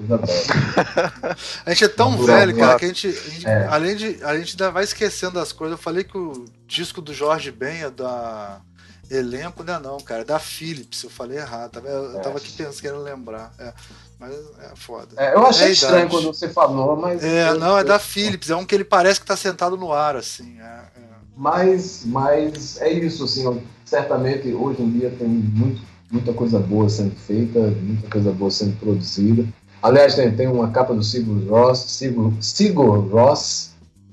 a 1.66 1.70
gente 1.70 1.84
é 1.84 1.88
tão 1.88 2.16
velho, 2.24 2.56
cara, 2.56 2.78
que 2.78 2.84
a 2.86 2.88
gente, 2.88 3.08
a 3.08 3.12
gente 3.12 3.46
é. 3.46 3.66
além 3.66 3.94
de 3.96 4.18
a 4.24 4.38
gente 4.38 4.52
ainda 4.52 4.70
vai 4.70 4.84
esquecendo 4.84 5.34
das 5.34 5.52
coisas. 5.52 5.76
Eu 5.76 5.82
falei 5.82 6.04
que 6.04 6.16
o 6.16 6.46
disco 6.66 7.02
do 7.02 7.12
Jorge 7.12 7.50
Ben 7.50 7.82
é 7.82 7.90
da 7.90 8.62
elenco, 9.10 9.62
não 9.62 9.74
é 9.74 9.80
não, 9.80 9.98
cara, 9.98 10.22
é 10.22 10.24
da 10.24 10.38
Philips. 10.38 11.02
Eu 11.02 11.10
falei 11.10 11.38
errado, 11.38 11.82
eu 11.84 12.20
tava 12.20 12.38
aqui 12.38 12.50
pensando 12.52 12.80
querendo 12.80 13.02
lembrar. 13.02 13.52
É. 13.58 13.74
Mas 14.20 14.34
é 14.34 14.76
foda. 14.76 15.08
É, 15.16 15.34
eu 15.34 15.46
achei 15.46 15.68
é 15.68 15.70
estranho 15.70 16.08
quando 16.10 16.26
você 16.26 16.46
falou, 16.50 16.94
mas. 16.94 17.24
É, 17.24 17.54
não, 17.54 17.78
é 17.78 17.82
da 17.82 17.98
Philips, 17.98 18.50
é 18.50 18.56
um 18.56 18.66
que 18.66 18.74
ele 18.74 18.84
parece 18.84 19.18
que 19.18 19.24
tá 19.24 19.34
sentado 19.34 19.78
no 19.78 19.90
ar, 19.90 20.14
assim. 20.14 20.60
É, 20.60 20.62
é. 20.62 21.10
Mas, 21.34 22.02
mas 22.04 22.78
é 22.82 22.92
isso, 22.92 23.24
assim, 23.24 23.62
certamente 23.82 24.52
hoje 24.52 24.82
em 24.82 24.90
dia 24.90 25.10
tem 25.18 25.26
muito, 25.26 25.80
muita 26.10 26.34
coisa 26.34 26.58
boa 26.58 26.86
sendo 26.90 27.16
feita, 27.16 27.58
muita 27.58 28.10
coisa 28.10 28.30
boa 28.30 28.50
sendo 28.50 28.78
produzida. 28.78 29.46
Aliás, 29.82 30.14
tem, 30.14 30.30
tem 30.36 30.46
uma 30.46 30.70
capa 30.70 30.92
do 30.92 31.02
Sigur 31.02 31.42
Ross, 31.48 31.78
Sigur, 31.78 32.34
Sigur 32.40 33.08
Ross, 33.10 33.70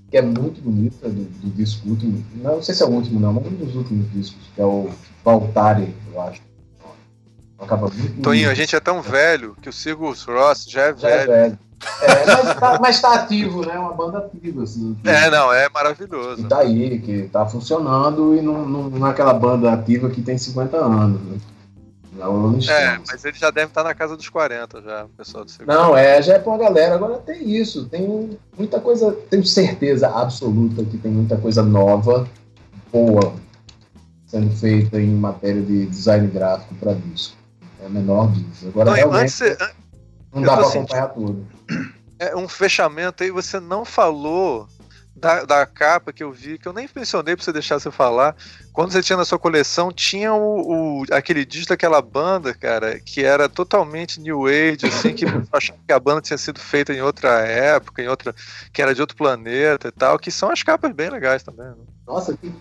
que 0.10 0.16
é 0.16 0.22
muito 0.22 0.62
bonita, 0.62 1.10
do, 1.10 1.26
do 1.26 1.50
disco 1.50 1.90
último. 1.90 2.24
Não, 2.36 2.56
não 2.56 2.64
sei 2.64 2.74
se 2.74 2.82
é 2.82 2.86
o 2.86 2.90
último, 2.92 3.20
não, 3.20 3.34
mas 3.34 3.46
um 3.46 3.56
dos 3.56 3.76
últimos 3.76 4.10
discos, 4.14 4.40
que 4.56 4.62
é 4.62 4.66
o 4.66 4.90
Valtari, 5.26 5.94
eu 6.14 6.22
acho. 6.22 6.42
Acaba 7.60 7.90
muito 7.90 8.22
Toninho, 8.22 8.50
a 8.50 8.54
gente 8.54 8.76
é 8.76 8.80
tão 8.80 9.02
velho 9.02 9.56
que 9.62 9.70
o 9.70 9.74
Sigur 9.74 10.16
Ross 10.28 10.66
já 10.68 10.84
é 10.84 10.96
já 10.96 11.08
velho. 11.08 11.32
É 11.32 11.42
velho. 11.42 11.60
É, 12.02 12.26
mas, 12.26 12.56
tá, 12.60 12.80
mas 12.82 13.02
tá 13.02 13.14
ativo, 13.16 13.66
né? 13.66 13.78
Uma 13.78 13.94
banda 13.94 14.20
ativa, 14.20 14.64
assim. 14.64 14.96
Que, 15.02 15.10
é, 15.10 15.30
não, 15.30 15.54
é 15.54 15.70
maravilhoso. 15.70 16.44
Que 16.44 16.50
tá 16.50 16.60
aí, 16.60 17.00
que 17.00 17.30
tá 17.32 17.46
funcionando 17.46 18.36
e 18.36 18.42
não, 18.42 18.68
não, 18.68 18.90
não 18.90 19.08
é 19.08 19.12
aquela 19.12 19.34
banda 19.34 19.72
ativa 19.72 20.10
que 20.10 20.22
tem 20.22 20.38
50 20.38 20.78
anos, 20.78 21.22
né? 21.22 21.38
É, 22.68 23.00
mas 23.08 23.24
ele 23.24 23.38
já 23.38 23.52
deve 23.52 23.68
estar 23.68 23.84
na 23.84 23.94
casa 23.94 24.18
dos 24.18 24.28
40 24.28 24.82
já, 24.82 25.06
o 25.06 25.10
pessoal 25.10 25.46
do 25.46 25.52
Sigur. 25.52 25.68
Não, 25.68 25.96
é, 25.96 26.20
já 26.20 26.34
é 26.34 26.40
pra 26.40 26.58
galera. 26.58 26.96
Agora 26.96 27.18
tem 27.18 27.56
isso, 27.56 27.86
tem 27.86 28.38
muita 28.58 28.80
coisa, 28.80 29.12
tenho 29.30 29.46
certeza 29.46 30.08
absoluta 30.08 30.84
que 30.84 30.98
tem 30.98 31.12
muita 31.12 31.38
coisa 31.38 31.62
nova, 31.62 32.28
boa, 32.92 33.36
sendo 34.26 34.50
feita 34.56 35.00
em 35.00 35.14
matéria 35.14 35.62
de 35.62 35.86
design 35.86 36.28
gráfico 36.28 36.74
para 36.76 36.94
disco. 36.94 37.38
É 37.82 37.90
menor 37.90 38.32
disso. 38.32 38.68
Agora, 38.68 38.92
Não, 38.92 39.14
antes, 39.14 39.40
Não 40.34 40.42
dá 40.42 40.58
para 40.58 40.68
acompanhar 40.68 41.08
tudo. 41.10 41.48
É 42.20 42.36
um 42.36 42.48
fechamento 42.48 43.24
aí, 43.24 43.30
você 43.30 43.60
não 43.60 43.86
falou 43.86 44.68
da, 45.20 45.44
da 45.44 45.66
capa 45.66 46.14
que 46.14 46.24
eu 46.24 46.32
vi, 46.32 46.58
que 46.58 46.68
eu 46.68 46.74
nem 46.74 46.88
mencionei 46.96 47.36
pra 47.36 47.44
você 47.44 47.52
deixar 47.52 47.80
você 47.80 47.90
falar. 47.90 48.36
Quando 48.72 48.92
você 48.92 49.02
tinha 49.02 49.18
na 49.18 49.26
sua 49.26 49.40
coleção, 49.40 49.92
tinha 49.92 50.34
o, 50.34 51.02
o 51.02 51.06
aquele 51.12 51.44
disco 51.44 51.70
daquela 51.70 52.02
banda, 52.02 52.54
cara, 52.54 53.00
que 53.00 53.24
era 53.24 53.50
totalmente 53.50 54.20
New 54.20 54.46
Age, 54.46 54.86
assim, 54.86 55.14
que 55.14 55.26
achava 55.52 55.80
que 55.86 55.94
a 55.94 56.00
banda 56.00 56.22
tinha 56.22 56.38
sido 56.38 56.60
feita 56.60 56.94
em 56.94 57.02
outra 57.02 57.40
época, 57.40 58.02
em 58.02 58.08
outra. 58.08 58.36
que 58.72 58.82
era 58.82 58.94
de 58.94 59.02
outro 59.02 59.18
planeta 59.18 59.88
e 59.88 59.92
tal, 59.92 60.20
que 60.20 60.30
são 60.30 60.52
as 60.52 60.62
capas 60.62 60.94
bem 60.94 61.10
legais 61.10 61.42
também. 61.42 61.68
Né? 61.68 61.76
Nossa, 62.06 62.38
que 62.38 62.52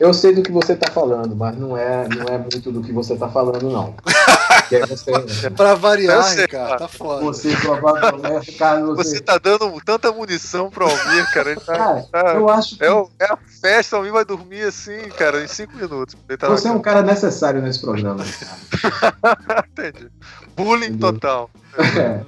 eu 0.00 0.14
sei 0.14 0.34
do 0.34 0.42
que 0.42 0.50
você 0.50 0.74
tá 0.76 0.90
falando, 0.90 1.36
mas 1.36 1.56
não 1.58 1.76
é, 1.76 2.08
não 2.08 2.26
é 2.26 2.38
muito 2.38 2.72
do 2.72 2.80
que 2.80 2.92
você 2.92 3.16
tá 3.16 3.28
falando, 3.28 3.68
não. 3.68 3.94
você... 4.88 5.50
pra 5.50 5.74
variar, 5.74 6.22
sei, 6.24 6.46
cara, 6.46 6.76
tá 6.78 6.88
foda. 6.88 7.24
Você 7.24 7.56
provavelmente, 7.56 8.52
cara, 8.52 8.84
você... 8.86 9.10
você 9.10 9.20
tá 9.20 9.38
dando 9.38 9.80
tanta 9.84 10.10
munição 10.12 10.70
pro 10.70 10.84
Almir, 10.84 11.32
cara. 11.32 11.56
Tá, 11.60 11.72
cara 11.72 12.02
tá... 12.10 12.34
eu 12.34 12.48
acho 12.48 12.76
que... 12.76 12.84
é, 12.84 12.88
é 13.20 13.32
a 13.32 13.38
festa, 13.60 13.96
o 13.96 13.98
Almir 13.98 14.12
vai 14.12 14.24
dormir 14.24 14.62
assim, 14.62 14.98
cara, 15.16 15.42
em 15.42 15.48
cinco 15.48 15.76
minutos. 15.76 16.16
Tá 16.38 16.48
você 16.48 16.68
é 16.68 16.72
um 16.72 16.80
cara 16.80 17.02
necessário 17.02 17.60
nesse 17.62 17.80
programa. 17.80 18.24
Entendi. 19.70 20.10
Bullying 20.56 20.86
Entendeu? 20.86 21.12
total. 21.12 21.50
É. 21.78 22.20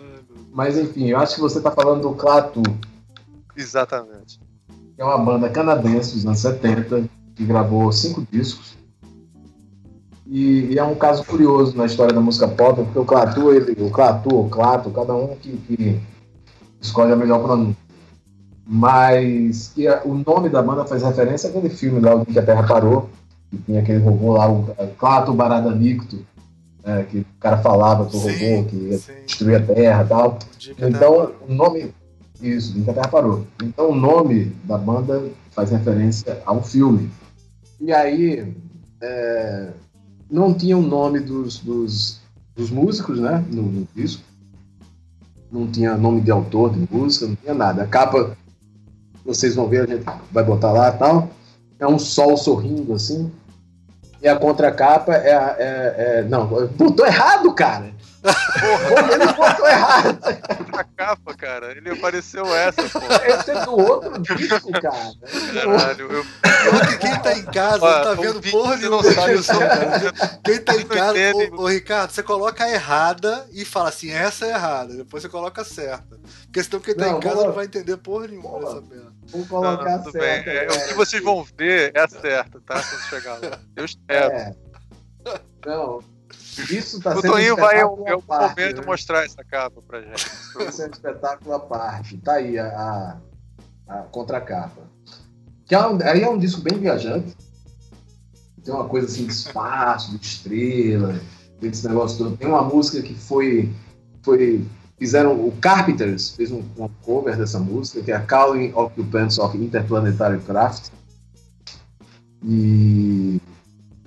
Mas 0.53 0.79
enfim, 0.79 1.09
eu 1.11 1.19
acho 1.19 1.35
que 1.35 1.41
você 1.41 1.61
tá 1.61 1.71
falando 1.71 2.03
do 2.03 2.15
Clatu. 2.15 2.63
Exatamente 3.57 4.39
é 4.97 5.05
uma 5.05 5.19
banda 5.19 5.49
canadense 5.49 6.15
dos 6.15 6.27
anos 6.27 6.39
70, 6.39 7.09
que 7.35 7.45
gravou 7.45 7.91
cinco 7.93 8.27
discos. 8.31 8.77
E, 10.27 10.73
e, 10.73 10.79
é 10.79 10.85
um 10.85 10.95
caso 10.95 11.25
curioso 11.25 11.77
na 11.77 11.85
história 11.85 12.15
da 12.15 12.21
música 12.21 12.49
pop, 12.49 12.83
porque 12.83 12.99
o 12.99 13.05
Clatu, 13.05 13.53
ele, 13.53 13.77
o 13.85 13.91
Clatu, 13.91 14.41
o 14.41 14.49
Clato, 14.49 14.91
cada 14.91 15.15
um 15.15 15.37
que, 15.37 15.53
que 15.53 16.01
escolhe 16.81 17.13
a 17.13 17.17
melhor 17.17 17.43
pronúncia. 17.43 17.77
Mas 18.67 19.71
que 19.75 19.87
a, 19.87 20.03
o 20.05 20.15
nome 20.15 20.49
da 20.49 20.63
banda 20.63 20.87
faz 20.87 21.03
referência 21.03 21.51
àquele 21.51 21.69
filme 21.69 22.01
lá, 22.01 22.15
O 22.15 22.25
que 22.25 22.39
a 22.39 22.43
Terra 22.43 22.67
Parou, 22.67 23.11
que 23.51 23.59
tinha 23.59 23.81
aquele 23.81 23.99
robô 23.99 24.33
lá, 24.33 24.51
o 24.51 24.65
Clato 24.97 25.35
Barada 25.35 25.71
Nicto, 25.71 26.25
é, 26.85 27.03
que 27.03 27.19
o 27.19 27.27
cara 27.39 27.59
falava 27.59 28.07
pro 28.07 28.19
robô 28.19 28.65
que 28.65 28.77
ia 28.77 28.99
sim. 28.99 29.13
destruir 29.27 29.57
a 29.57 29.75
Terra 29.75 30.05
e 30.05 30.07
tal. 30.07 30.39
Então, 30.79 31.33
o 31.47 31.53
nome, 31.53 31.93
isso, 32.41 32.77
Nunca 32.79 32.93
Terra 32.93 33.09
Parou. 33.09 33.47
Então 33.63 33.91
o 33.91 33.95
nome 33.95 34.53
da 34.65 34.77
banda 34.77 35.23
faz 35.51 35.71
referência 35.71 36.43
a 36.45 36.53
um 36.53 36.63
filme. 36.63 37.11
E 37.81 37.93
aí 37.93 38.55
é, 39.01 39.69
não 40.31 40.53
tinha 40.53 40.77
o 40.77 40.83
nome 40.83 41.21
dos, 41.21 41.59
dos, 41.59 42.21
dos 42.55 42.71
músicos 42.71 43.21
né, 43.21 43.45
no, 43.51 43.63
no, 43.63 43.89
disco. 43.95 44.23
Não 45.51 45.67
tinha 45.67 45.97
nome 45.97 46.21
de 46.21 46.31
autor 46.31 46.73
de 46.73 46.89
música, 46.93 47.27
não 47.27 47.37
tinha 47.37 47.55
nada. 47.55 47.83
A 47.83 47.87
capa, 47.87 48.37
vocês 49.25 49.55
vão 49.55 49.69
ver, 49.69 49.85
a 49.85 49.87
gente 49.87 50.05
vai 50.33 50.43
botar 50.43 50.73
lá 50.73 50.89
e 50.89 50.99
tal. 50.99 51.29
É 51.79 51.87
um 51.87 51.99
sol 51.99 52.37
sorrindo 52.37 52.93
assim. 52.93 53.31
E 54.21 54.27
a 54.29 54.37
contracapa 54.37 55.15
é, 55.15 55.31
é, 55.31 55.95
é. 56.19 56.27
Não, 56.29 56.47
botou 56.47 57.07
errado, 57.07 57.53
cara! 57.53 57.94
Porra, 58.25 59.13
ele 59.13 59.27
botou 59.33 59.69
errado. 59.69 60.19
A 60.73 60.85
capa, 60.85 61.35
cara. 61.35 61.73
Ele 61.73 61.91
apareceu 61.91 62.47
essa, 62.55 62.83
pô. 62.89 63.01
Esse 63.27 63.51
é 63.51 63.65
do 63.65 63.79
outro 63.79 64.19
disco, 64.19 64.73
cara. 64.73 65.13
Caralho, 65.53 66.11
eu. 66.11 66.25
que 66.89 66.99
quem 66.99 67.21
tá 67.21 67.33
em 67.35 67.45
casa 67.45 67.79
não 67.79 68.03
tá 68.03 68.15
vendo 68.15 68.41
porra 68.51 68.77
nenhuma 68.77 69.03
disso, 69.03 69.59
cara. 69.59 70.13
Quem 70.43 70.59
tá 70.61 70.77
em 70.77 70.87
casa, 70.87 71.19
ô, 71.53 71.63
ô, 71.63 71.69
Ricardo, 71.69 72.13
você 72.13 72.23
coloca 72.23 72.65
a 72.65 72.71
errada 72.71 73.47
e 73.53 73.65
fala 73.65 73.91
assim, 73.91 74.11
essa 74.11 74.47
é 74.47 74.51
errada. 74.51 74.95
Depois 74.95 75.23
você 75.23 75.29
coloca 75.29 75.61
a 75.61 75.65
certa. 75.65 76.19
Porque 76.45 76.63
senão 76.63 76.81
quem 76.81 76.95
tá 76.95 77.07
não, 77.07 77.19
em 77.19 77.21
casa 77.21 77.37
vou... 77.37 77.47
não 77.47 77.53
vai 77.53 77.67
entender 77.67 77.97
porra 77.99 78.27
nenhuma 78.27 78.59
dessa 78.61 78.81
merda. 78.81 79.13
Vou 79.27 79.47
colocar 79.47 79.99
não, 79.99 80.09
a 80.09 80.11
certa. 80.11 80.51
É, 80.51 80.67
o 80.67 80.89
que 80.89 80.95
vocês 80.95 81.23
vão 81.23 81.47
ver 81.59 81.93
é 81.95 82.01
a 82.01 82.09
certa, 82.09 82.59
tá? 82.61 82.75
Quando 82.75 83.03
chegar 83.03 83.35
lá. 83.35 83.59
Eu 83.77 83.85
espero. 83.85 84.33
É. 84.33 84.55
Não, 85.67 86.01
isso 86.71 87.01
tá 87.01 87.17
o 87.17 87.21
sendo 87.21 87.33
Toninho 87.33 87.57
vai 87.57 87.79
em 87.79 87.83
algum 87.83 88.05
momento 88.05 88.81
né? 88.81 88.87
mostrar 88.87 89.25
essa 89.25 89.43
capa 89.45 89.81
pra 89.83 90.01
gente. 90.03 90.27
Está 90.27 90.73
sendo 90.73 90.95
espetáculo 90.95 91.55
à 91.55 91.61
parte. 91.61 92.17
Tá 92.19 92.35
aí 92.35 92.59
a, 92.59 93.19
a, 93.89 93.99
a 93.99 94.03
contracapa. 94.05 94.83
Que 95.67 95.75
é 95.75 95.87
um, 95.87 95.99
aí 96.03 96.23
é 96.23 96.29
um 96.29 96.39
disco 96.39 96.61
bem 96.61 96.79
viajante. 96.79 97.37
Tem 98.63 98.73
uma 98.73 98.89
coisa 98.89 99.07
assim 99.07 99.27
de 99.27 99.33
espaço, 99.33 100.17
de 100.17 100.25
estrela, 100.25 101.21
desse 101.61 101.87
negócio 101.87 102.19
todo. 102.19 102.37
Tem 102.37 102.49
uma 102.49 102.63
música 102.63 103.03
que 103.03 103.15
foi. 103.15 103.73
foi 104.23 104.67
fizeram. 104.99 105.33
O 105.33 105.53
Carpenters 105.61 106.31
fez 106.31 106.51
um, 106.51 106.63
um 106.79 106.89
cover 107.03 107.37
dessa 107.37 107.59
música, 107.59 108.03
que 108.03 108.13
é 108.13 108.17
a 108.17 108.23
Calling 108.23 108.73
Occupants 108.75 109.39
of 109.39 109.57
Interplanetary 109.57 110.41
Craft. 110.41 110.91
E 112.43 113.41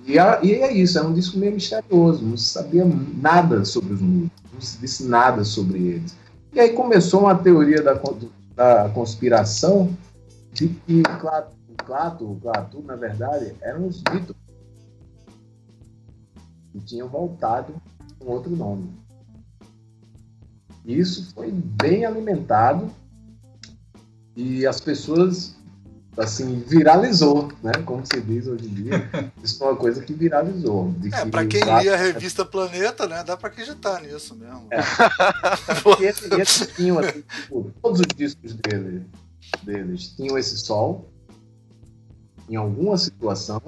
e, 0.08 0.18
a, 0.18 0.40
e 0.42 0.54
é 0.54 0.72
isso, 0.72 0.98
é 0.98 1.02
um 1.02 1.12
disco 1.12 1.38
meio 1.38 1.52
misterioso, 1.52 2.24
não 2.24 2.34
se 2.34 2.46
sabia 2.46 2.82
nada 3.20 3.62
sobre 3.66 3.92
os 3.92 4.00
músicos, 4.00 4.42
não 4.50 4.60
se 4.60 4.78
disse 4.78 5.04
nada 5.04 5.44
sobre 5.44 5.78
eles. 5.78 6.16
E 6.54 6.58
aí 6.58 6.72
começou 6.72 7.20
uma 7.20 7.34
teoria 7.34 7.82
da, 7.82 7.92
da 8.54 8.88
conspiração 8.88 9.94
de 10.50 10.68
que 10.68 11.02
Clato, 11.02 11.52
o 12.24 12.36
Clato, 12.40 12.82
na 12.82 12.96
verdade, 12.96 13.54
eram 13.60 13.86
os 13.86 14.00
Beatles. 14.00 14.36
E 16.74 16.80
tinham 16.80 17.08
voltado 17.08 17.74
com 18.18 18.32
outro 18.32 18.56
nome. 18.56 18.90
Isso 20.86 21.34
foi 21.34 21.52
bem 21.52 22.06
alimentado 22.06 22.90
e 24.34 24.66
as 24.66 24.80
pessoas 24.80 25.57
assim, 26.18 26.64
viralizou, 26.66 27.48
né? 27.62 27.72
Como 27.84 28.04
se 28.04 28.20
diz 28.20 28.46
hoje 28.46 28.66
em 28.66 28.74
dia. 28.74 29.10
Isso 29.42 29.58
foi 29.58 29.68
uma 29.68 29.76
coisa 29.76 30.02
que 30.02 30.12
viralizou. 30.12 30.92
é, 31.12 31.24
que 31.24 31.30
pra 31.30 31.46
quem 31.46 31.62
lia 31.62 31.94
a 31.94 31.96
revista 31.96 32.44
Planeta, 32.44 33.06
né? 33.06 33.22
Dá 33.24 33.36
pra 33.36 33.48
acreditar 33.48 34.02
nisso 34.02 34.34
mesmo. 34.34 34.66
É. 34.70 34.80
e, 36.02 36.04
esse, 36.04 36.34
esse 36.34 36.66
tinham, 36.74 36.98
assim, 36.98 37.22
tipo, 37.22 37.72
todos 37.80 38.00
os 38.00 38.06
discos 38.16 38.54
dele, 38.54 39.06
deles 39.62 40.08
tinham 40.16 40.36
esse 40.36 40.58
sol 40.58 41.08
em 42.48 42.56
alguma 42.56 42.96
situação 42.96 43.62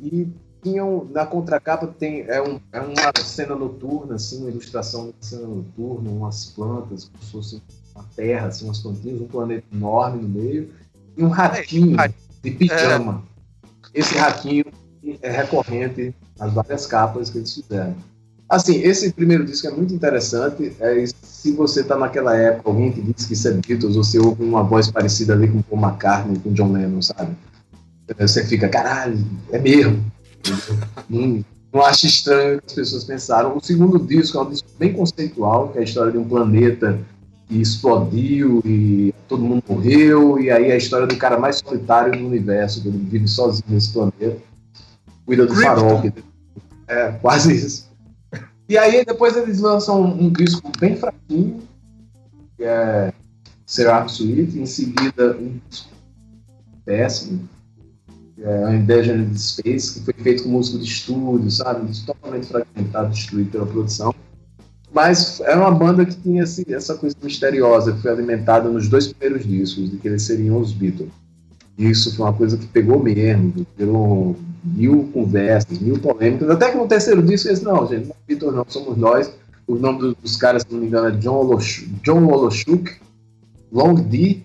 e 0.00 0.28
tinham 0.62 1.06
na 1.10 1.24
contracapa 1.24 1.86
tem 1.86 2.22
é, 2.22 2.42
um, 2.42 2.60
é 2.72 2.80
uma 2.80 3.12
cena 3.24 3.54
noturna 3.54 4.16
assim 4.16 4.40
uma 4.40 4.50
ilustração 4.50 5.06
de 5.06 5.08
uma 5.08 5.22
cena 5.22 5.46
noturna 5.46 6.10
umas 6.10 6.46
plantas 6.46 7.04
como 7.04 7.22
se 7.22 7.30
fosse 7.30 7.62
uma 7.94 8.04
terra 8.14 8.48
assim 8.48 8.66
umas 8.66 8.80
plantinhas 8.80 9.20
um 9.20 9.26
planeta 9.26 9.64
enorme 9.72 10.22
no 10.22 10.28
meio 10.28 10.70
e 11.18 11.24
um 11.24 11.28
ratinho 11.28 11.96
de 12.42 12.50
pijama. 12.52 13.24
Esse 13.92 14.16
ratinho 14.16 14.64
é 15.20 15.30
recorrente 15.30 16.14
nas 16.38 16.52
várias 16.52 16.86
capas 16.86 17.28
que 17.28 17.38
eles 17.38 17.52
fizeram. 17.52 17.96
Assim, 18.48 18.76
esse 18.76 19.12
primeiro 19.12 19.44
disco 19.44 19.66
é 19.66 19.70
muito 19.70 19.92
interessante. 19.92 20.72
É, 20.80 21.04
se 21.22 21.52
você 21.52 21.80
está 21.80 21.98
naquela 21.98 22.34
época, 22.34 22.70
alguém 22.70 22.92
que 22.92 23.02
diz 23.02 23.26
que 23.26 23.34
isso 23.34 23.48
é 23.48 23.52
Beatles, 23.52 23.96
você 23.96 24.18
ouve 24.18 24.42
uma 24.42 24.62
voz 24.62 24.90
parecida 24.90 25.34
ali 25.34 25.48
com 25.48 25.60
Paul 25.60 25.82
McCartney, 25.82 26.38
com 26.38 26.52
John 26.52 26.72
Lennon, 26.72 27.02
sabe? 27.02 27.36
Você 28.18 28.46
fica, 28.46 28.68
caralho, 28.68 29.18
é 29.52 29.58
mesmo. 29.58 30.02
não, 31.10 31.44
não 31.70 31.82
acho 31.82 32.06
estranho 32.06 32.58
que 32.60 32.68
as 32.68 32.72
pessoas 32.72 33.04
pensaram. 33.04 33.54
O 33.54 33.60
segundo 33.60 33.98
disco 33.98 34.38
é 34.38 34.42
um 34.42 34.50
disco 34.50 34.68
bem 34.78 34.94
conceitual, 34.94 35.68
que 35.68 35.78
é 35.78 35.80
a 35.82 35.84
história 35.84 36.12
de 36.12 36.16
um 36.16 36.24
planeta 36.24 36.98
e 37.50 37.60
explodiu 37.60 38.62
e 38.64 39.14
todo 39.26 39.42
mundo 39.42 39.62
morreu, 39.68 40.38
e 40.38 40.50
aí 40.50 40.70
a 40.70 40.76
história 40.76 41.06
do 41.06 41.16
cara 41.16 41.38
mais 41.38 41.58
solitário 41.58 42.18
do 42.18 42.26
universo, 42.26 42.82
que 42.82 42.88
ele 42.88 42.98
vive 42.98 43.26
sozinho 43.26 43.64
nesse 43.68 43.92
planeta, 43.92 44.36
cuida 45.24 45.46
do 45.46 45.54
farol, 45.54 46.02
que 46.02 46.12
é 46.88 47.12
quase 47.12 47.54
isso. 47.54 47.88
E 48.68 48.76
aí 48.76 49.04
depois 49.04 49.36
eles 49.36 49.60
lançam 49.60 50.02
um, 50.02 50.26
um 50.26 50.32
disco 50.32 50.70
bem 50.78 50.96
fraquinho, 50.96 51.62
que 52.56 52.64
é 52.64 53.12
Seraph 53.64 54.08
Suite, 54.08 54.58
em 54.58 54.66
seguida 54.66 55.36
um 55.36 55.58
disco 55.68 55.88
péssimo, 56.84 57.48
que 58.34 58.44
é 58.44 58.74
Endangered 58.74 59.38
Space, 59.38 59.94
que 59.94 60.04
foi 60.04 60.14
feito 60.22 60.42
com 60.42 60.50
músico 60.50 60.78
de 60.78 60.84
estúdio, 60.84 61.50
sabe? 61.50 61.90
Totalmente 62.04 62.46
fragmentado, 62.46 63.10
destruído 63.10 63.50
pela 63.50 63.66
produção. 63.66 64.14
Mas 64.92 65.40
era 65.40 65.60
uma 65.60 65.70
banda 65.70 66.04
que 66.04 66.16
tinha 66.16 66.42
assim, 66.42 66.64
essa 66.68 66.94
coisa 66.94 67.14
misteriosa, 67.22 67.92
que 67.92 68.02
foi 68.02 68.10
alimentada 68.10 68.68
nos 68.68 68.88
dois 68.88 69.12
primeiros 69.12 69.46
discos, 69.46 69.90
de 69.90 69.96
que 69.98 70.08
eles 70.08 70.22
seriam 70.22 70.58
os 70.58 70.72
Beatles. 70.72 71.10
Isso 71.76 72.16
foi 72.16 72.26
uma 72.26 72.32
coisa 72.32 72.56
que 72.56 72.66
pegou 72.66 73.00
mesmo, 73.02 73.66
gerou 73.78 74.36
mil 74.64 75.08
conversas, 75.12 75.78
mil 75.78 75.98
polêmicas. 75.98 76.50
Até 76.50 76.72
que 76.72 76.78
no 76.78 76.88
terceiro 76.88 77.22
disco 77.22 77.48
eles, 77.48 77.62
não, 77.62 77.86
gente, 77.86 78.06
não 78.06 78.12
é 78.12 78.26
Beatles 78.26 78.54
não, 78.54 78.64
somos 78.68 78.96
nós. 78.96 79.32
O 79.66 79.76
nome 79.76 79.98
dos, 79.98 80.14
dos 80.16 80.36
caras, 80.36 80.62
se 80.62 80.72
não 80.72 80.80
me 80.80 80.86
engano, 80.86 81.08
é 81.08 81.10
John, 81.12 81.36
Oloshuk, 81.36 81.88
John 82.02 82.26
Oloshuk, 82.26 82.96
Long 83.70 83.94
D 83.94 84.40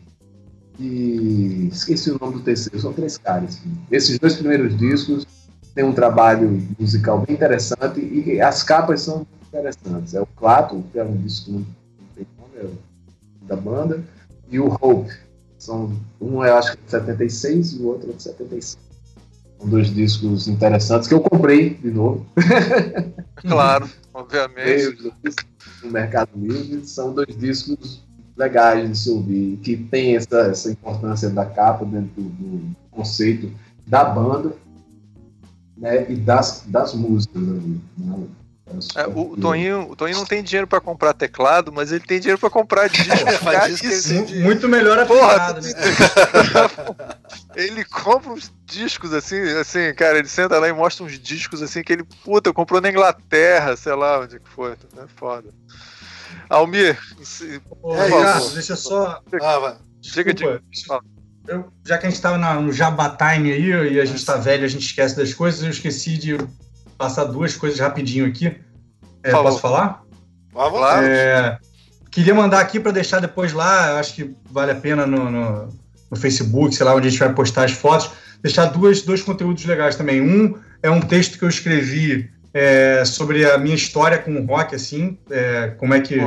e 0.80 1.70
esqueci 1.72 2.12
o 2.12 2.18
nome 2.20 2.34
do 2.34 2.40
terceiro, 2.42 2.80
são 2.80 2.92
três 2.94 3.18
caras. 3.18 3.60
Esses 3.90 4.20
dois 4.20 4.36
primeiros 4.36 4.78
discos 4.78 5.26
têm 5.74 5.84
um 5.84 5.94
trabalho 5.94 6.62
musical 6.80 7.24
bem 7.26 7.36
interessante 7.36 8.00
e 8.00 8.42
as 8.42 8.64
capas 8.64 9.02
são 9.02 9.26
interessantes. 9.54 10.14
É 10.14 10.22
o 10.22 10.26
Clato, 10.26 10.84
que 10.92 11.00
é 11.00 11.04
um 11.04 11.16
disco 11.18 11.64
tem 12.16 12.26
nome, 12.38 12.58
é 12.58 13.48
da 13.48 13.56
banda, 13.56 14.04
e 14.50 14.60
o 14.60 14.68
Hope. 14.68 15.12
São, 15.58 15.98
um 16.20 16.44
é 16.44 16.52
acho 16.52 16.76
que 16.76 16.84
de 16.84 16.92
76 16.92 17.74
e 17.74 17.78
o 17.78 17.88
outro 17.88 18.10
é 18.10 18.14
de 18.14 18.24
75. 18.24 18.84
São 19.58 19.70
dois 19.70 19.94
discos 19.94 20.48
interessantes 20.50 21.08
que 21.08 21.14
eu 21.14 21.22
comprei 21.22 21.76
de 21.76 21.92
novo. 21.92 22.26
Claro, 23.36 23.90
obviamente. 24.14 25.12
no 25.84 25.92
Mercado 25.92 26.30
Livre. 26.38 26.86
São 26.88 27.14
dois 27.14 27.36
discos 27.36 28.02
legais 28.38 28.90
de 28.90 28.98
se 28.98 29.10
ouvir, 29.10 29.58
que 29.58 29.76
tem 29.76 30.16
essa, 30.16 30.38
essa 30.44 30.72
importância 30.72 31.30
da 31.30 31.46
capa 31.46 31.84
dentro 31.84 32.22
do, 32.22 32.30
do 32.30 32.76
conceito 32.90 33.52
da 33.86 34.06
banda 34.06 34.54
né, 35.76 36.10
e 36.10 36.16
das, 36.16 36.64
das 36.68 36.94
músicas 36.94 37.42
ali. 37.42 37.82
Né? 37.98 38.28
É, 38.96 39.06
o, 39.08 39.36
Toninho, 39.36 39.92
o 39.92 39.96
Toninho 39.96 40.18
não 40.18 40.26
tem 40.26 40.42
dinheiro 40.42 40.66
para 40.66 40.80
comprar 40.80 41.14
teclado, 41.14 41.72
mas 41.72 41.92
ele 41.92 42.06
tem 42.06 42.20
dinheiro 42.20 42.40
para 42.40 42.50
comprar 42.50 42.88
disco. 42.90 43.86
Muito 44.42 44.70
melhor 44.70 44.98
aplicado, 45.00 45.62
né? 45.62 45.70
ele 47.56 47.84
compra 47.84 48.32
uns 48.32 48.52
discos 48.66 49.14
assim, 49.14 49.42
assim, 49.60 49.94
cara, 49.94 50.18
ele 50.18 50.30
senta 50.30 50.58
lá 50.60 50.70
e 50.70 50.74
mostra 50.74 51.06
uns 51.06 51.20
discos 51.20 51.62
assim 51.62 51.84
que 51.84 51.92
ele, 51.92 52.04
puta, 52.24 52.54
comprou 52.54 52.80
na 52.80 52.90
Inglaterra, 52.90 53.76
sei 53.76 53.94
lá 53.94 54.22
onde 54.22 54.40
que 54.40 54.50
foi. 54.50 54.72
É 54.72 55.08
foda. 55.16 55.50
Almir, 56.50 56.98
por 57.82 57.98
é 57.98 58.54
deixa 58.54 58.76
só. 58.76 59.22
Ah, 59.42 59.60
vai. 59.60 59.76
Chega 60.02 60.34
de. 60.34 60.44
Eu, 61.46 61.72
já 61.86 61.98
que 61.98 62.06
a 62.06 62.10
gente 62.10 62.18
estava 62.18 62.38
no 62.38 62.72
Jabba 62.72 63.18
Time 63.18 63.52
aí 63.52 63.94
e 63.94 64.00
a 64.00 64.06
gente 64.06 64.20
está 64.20 64.38
velho, 64.38 64.64
a 64.64 64.68
gente 64.68 64.86
esquece 64.86 65.16
das 65.18 65.34
coisas, 65.34 65.62
eu 65.62 65.70
esqueci 65.70 66.18
de 66.18 66.38
passar 67.04 67.26
duas 67.26 67.56
coisas 67.56 67.80
rapidinho 67.80 68.26
aqui. 68.26 68.56
É, 69.22 69.32
posso 69.32 69.60
falar? 69.60 70.04
Claro. 70.54 71.06
É, 71.06 71.58
queria 72.10 72.34
mandar 72.34 72.60
aqui 72.60 72.80
para 72.80 72.92
deixar 72.92 73.20
depois 73.20 73.52
lá, 73.52 74.00
acho 74.00 74.14
que 74.16 74.36
vale 74.50 74.72
a 74.72 74.76
pena 74.76 75.06
no, 75.06 75.30
no, 75.30 75.70
no, 76.10 76.18
Facebook, 76.18 76.76
sei 76.76 76.86
lá, 76.86 76.96
onde 76.96 77.08
a 77.08 77.10
gente 77.10 77.20
vai 77.20 77.34
postar 77.34 77.66
as 77.66 77.72
fotos, 77.72 78.12
deixar 78.42 78.66
duas, 78.66 79.02
dois 79.02 79.22
conteúdos 79.22 79.66
legais 79.66 79.96
também. 79.96 80.22
Um 80.22 80.56
é 80.82 80.90
um 80.90 81.02
texto 81.02 81.38
que 81.38 81.44
eu 81.44 81.50
escrevi 81.50 82.30
é, 82.54 83.04
sobre 83.04 83.50
a 83.50 83.58
minha 83.58 83.76
história 83.76 84.18
com 84.18 84.36
o 84.36 84.46
rock, 84.46 84.76
assim, 84.76 85.18
é, 85.30 85.74
como 85.78 85.94
é 85.94 86.00
que 86.00 86.20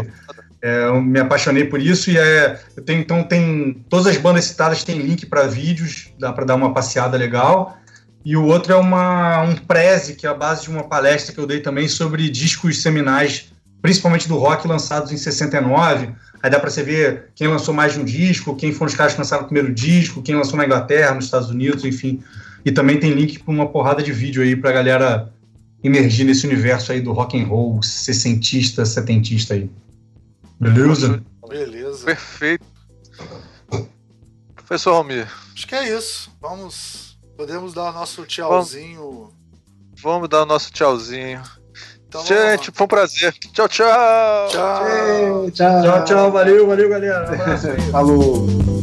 é, 0.63 0.85
eu 0.85 1.01
me 1.01 1.21
apaixonei 1.21 1.65
por 1.65 1.81
isso 1.81 2.11
e 2.11 2.19
é, 2.19 2.59
eu 2.77 2.83
tenho, 2.83 3.01
então 3.01 3.23
tem 3.23 3.85
todas 3.89 4.07
as 4.07 4.17
bandas 4.17 4.47
citadas 4.47 4.83
têm 4.83 4.99
link 4.99 5.25
para 5.27 5.47
vídeos, 5.47 6.11
dá 6.19 6.33
para 6.33 6.45
dar 6.45 6.55
uma 6.57 6.75
passeada 6.75 7.17
legal. 7.17 7.79
E 8.27 8.37
o 8.37 8.45
outro 8.45 8.73
é 8.73 8.77
uma, 8.77 9.41
um 9.43 9.55
preze, 9.55 10.17
que 10.17 10.27
é 10.27 10.29
a 10.29 10.35
base 10.35 10.63
de 10.63 10.69
uma 10.69 10.83
palestra 10.83 11.33
que 11.33 11.39
eu 11.39 11.47
dei 11.47 11.61
também 11.61 11.87
sobre 11.87 12.29
discos 12.29 12.83
seminais, 12.83 13.53
principalmente 13.81 14.27
do 14.27 14.37
rock, 14.37 14.67
lançados 14.67 15.13
em 15.13 15.17
69. 15.17 16.13
Aí 16.43 16.51
dá 16.51 16.59
para 16.59 16.69
você 16.69 16.83
ver 16.83 17.31
quem 17.37 17.47
lançou 17.47 17.73
mais 17.73 17.93
de 17.93 18.01
um 18.01 18.05
disco, 18.05 18.57
quem 18.57 18.73
foram 18.73 18.91
os 18.91 18.97
caras 18.97 19.13
que 19.13 19.21
lançaram 19.21 19.45
o 19.45 19.47
primeiro 19.47 19.73
disco, 19.73 20.23
quem 20.23 20.35
lançou 20.35 20.57
na 20.57 20.65
Inglaterra, 20.65 21.15
nos 21.15 21.27
Estados 21.27 21.51
Unidos, 21.51 21.85
enfim. 21.85 22.21
E 22.65 22.73
também 22.73 22.99
tem 22.99 23.13
link 23.13 23.39
para 23.39 23.55
uma 23.55 23.69
porrada 23.69 24.03
de 24.03 24.11
vídeo 24.11 24.43
aí 24.43 24.57
para 24.57 24.71
a 24.71 24.73
galera 24.73 25.33
emergir 25.85 26.25
nesse 26.25 26.49
universo 26.49 26.91
aí 26.91 27.01
do 27.01 27.13
rock 27.13 27.41
and 27.41 27.47
roll, 27.47 27.81
sessentista, 27.81 28.85
setentista 28.85 29.55
aí. 29.55 29.71
Beleza? 30.59 31.23
Beleza. 31.49 32.05
Perfeito. 32.05 32.67
Professor 34.57 34.95
Almir. 34.95 35.29
Acho 35.55 35.65
que 35.65 35.77
é 35.77 35.97
isso. 35.97 36.29
Vamos. 36.41 37.06
Podemos 37.37 37.75
dar 37.75 37.91
o 37.91 37.93
nosso 37.93 38.25
tchauzinho. 38.25 39.31
Vamos, 40.01 40.03
vamos 40.03 40.29
dar 40.29 40.43
o 40.43 40.47
nosso 40.47 40.73
tchauzinho. 40.73 41.43
Então, 42.09 42.25
Gente, 42.25 42.71
foi 42.73 42.85
um 42.85 42.89
prazer. 42.89 43.33
Tchau, 43.53 43.69
tchau. 43.69 44.49
Tchau. 44.49 45.51
Tchau, 45.51 45.83
tchau. 45.83 46.05
tchau. 46.05 46.33
Valeu, 46.33 46.67
valeu, 46.67 46.89
galera. 46.89 47.31
Um 47.31 47.91
Falou. 47.91 48.76